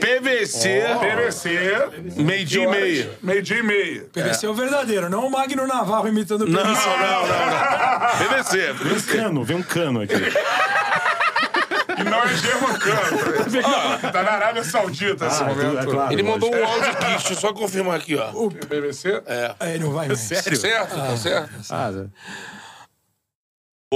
PVC, 0.00 0.82
PVC. 1.00 2.22
meio-dia 2.22 2.64
e 2.64 2.66
meia. 2.66 3.18
Meio-dia 3.22 3.58
e 3.58 3.62
meia. 3.62 4.06
PVC 4.12 4.46
é 4.46 4.48
o 4.48 4.54
verdadeiro, 4.54 5.10
não 5.10 5.26
o 5.26 5.30
Magno 5.30 5.66
Navarro 5.66 6.08
imitando 6.08 6.42
o 6.42 6.48
Não, 6.48 6.64
não, 6.64 6.74
PVC. 6.74 6.88
não, 6.88 7.26
não. 7.26 8.18
PVC. 8.18 8.72
Vem 8.72 8.92
um 8.96 9.00
cano, 9.02 9.44
vem 9.44 9.56
um 9.58 9.62
cano 9.62 10.00
aqui. 10.00 10.14
E 11.98 12.04
não 12.04 12.22
é 12.22 12.28
germancano. 12.36 14.12
tá 14.12 14.22
na 14.22 14.32
Arábia 14.32 14.64
Saudita 14.64 15.26
esse 15.26 15.42
momento. 15.44 15.78
é 15.78 15.84
claro. 15.84 16.12
Ele 16.12 16.22
mandou 16.22 16.54
um 16.54 16.64
áudio 16.64 16.90
aqui, 16.90 17.04
deixa 17.06 17.32
eu 17.32 17.36
só 17.36 17.52
confirmar 17.52 17.96
aqui, 17.96 18.16
ó. 18.16 18.30
PVC? 18.50 19.22
Aí 19.58 19.78
não 19.78 19.92
vai 19.92 20.08
mais. 20.08 20.20
Sério? 20.20 20.56
Certo? 20.56 20.94
Tá 20.96 21.16
certo? 21.16 21.50
Ah, 21.70 21.90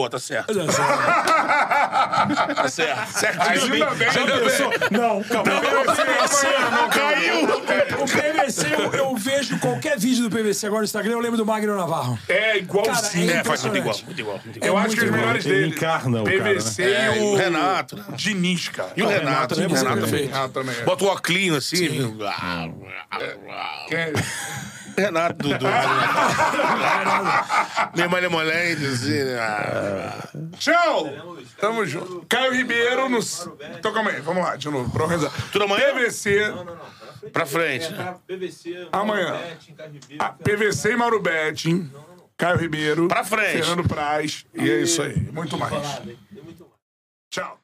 Pô, 0.01 0.09
tá 0.09 0.19
certo. 0.19 0.49
Olha 0.51 0.73
só. 0.73 0.83
Tá 2.55 2.69
certo. 2.69 3.07
Certinho. 3.13 3.79
Já 3.79 3.91
pensou? 3.91 4.71
Não, 4.91 5.23
calma. 5.25 5.53
Não 6.71 6.89
Caiu! 6.89 7.45
O 8.01 8.07
PVC, 8.07 8.67
eu, 8.75 8.93
eu 8.95 9.15
vejo 9.17 9.59
qualquer 9.59 9.99
vídeo 9.99 10.27
do 10.27 10.35
PVC 10.35 10.67
agora 10.67 10.81
no 10.81 10.85
Instagram, 10.87 11.13
eu 11.13 11.21
lembro 11.21 11.37
do 11.37 11.45
Magno 11.45 11.77
Navarro. 11.77 12.19
É 12.29 12.57
igualzinho. 12.57 13.27
Cara, 13.29 13.41
É, 13.41 13.45
faz 13.45 13.63
muito 13.65 13.77
igual, 13.77 13.97
muito 14.07 14.21
igual. 14.21 14.41
Muito 14.43 14.57
É 14.59 14.63
Eu 14.63 14.69
igual. 14.69 14.85
acho 14.87 14.97
que 14.97 15.05
os 15.05 15.11
melhores 15.11 15.45
Ele 15.45 15.55
dele. 15.55 15.67
encarna 15.69 16.23
o 16.23 16.25
cara, 16.25 16.39
PVC 16.39 16.83
É, 16.83 16.87
e 16.87 17.19
e 17.19 17.21
o 17.21 17.25
o 17.33 17.37
Renato, 17.37 17.97
né? 17.97 18.05
Diniz, 18.15 18.69
cara. 18.71 18.93
E 18.97 19.03
o 19.03 19.07
Renato, 19.07 19.55
né? 19.61 19.67
O 19.67 19.69
Diniz 19.69 19.83
é 19.83 19.85
Renato 19.89 20.07
também. 20.07 20.25
Renato 20.27 20.49
também 20.55 20.77
é. 20.79 20.83
Bota 20.83 21.05
o 21.05 21.09
óculos 21.09 21.57
assim. 21.57 22.19
É? 23.91 24.13
Renato 24.97 25.49
do. 25.49 25.57
do... 25.59 25.67
Meio 27.97 28.11
malemolente, 28.11 28.85
assim. 28.87 29.19
Né? 29.91 30.13
Ah. 30.15 30.29
Tchau! 30.59 31.07
Tamo 31.61 31.85
junto. 31.87 32.25
Caio 32.29 32.53
Ribeiro 32.53 33.09
no. 33.09 33.19
Então 33.79 33.93
calma 33.93 34.11
aí, 34.11 34.21
vamos 34.21 34.43
lá, 34.43 34.57
de 34.57 34.69
novo, 34.69 34.91
pra 34.91 35.05
organizar. 35.05 35.33
Tudo 35.53 35.65
amanhã? 35.65 35.95
PVC, 35.95 36.41
Pra 37.33 37.45
frente. 37.45 37.91
né? 37.93 38.15
PVC, 38.27 38.89
Amanhã. 38.93 39.33
Betting, 39.39 39.75
Caio 39.75 39.93
Ribeiro, 39.93 40.25
a 40.25 40.29
PVC 40.33 40.93
e 40.93 40.97
Mauro 40.97 41.21
Betting, 41.21 41.93
Caio 42.37 42.57
Ribeiro, 42.57 43.09
Pra 43.09 43.23
frente. 43.25 43.59
Fernando 43.65 43.87
Praz, 43.87 44.47
e 44.55 44.71
é 44.71 44.81
isso 44.81 45.03
aí. 45.03 45.17
Muito 45.33 45.59
mais. 45.59 45.73
tem 45.99 46.19
muito 46.43 46.65
mais. 46.65 46.71
Tchau. 47.31 47.59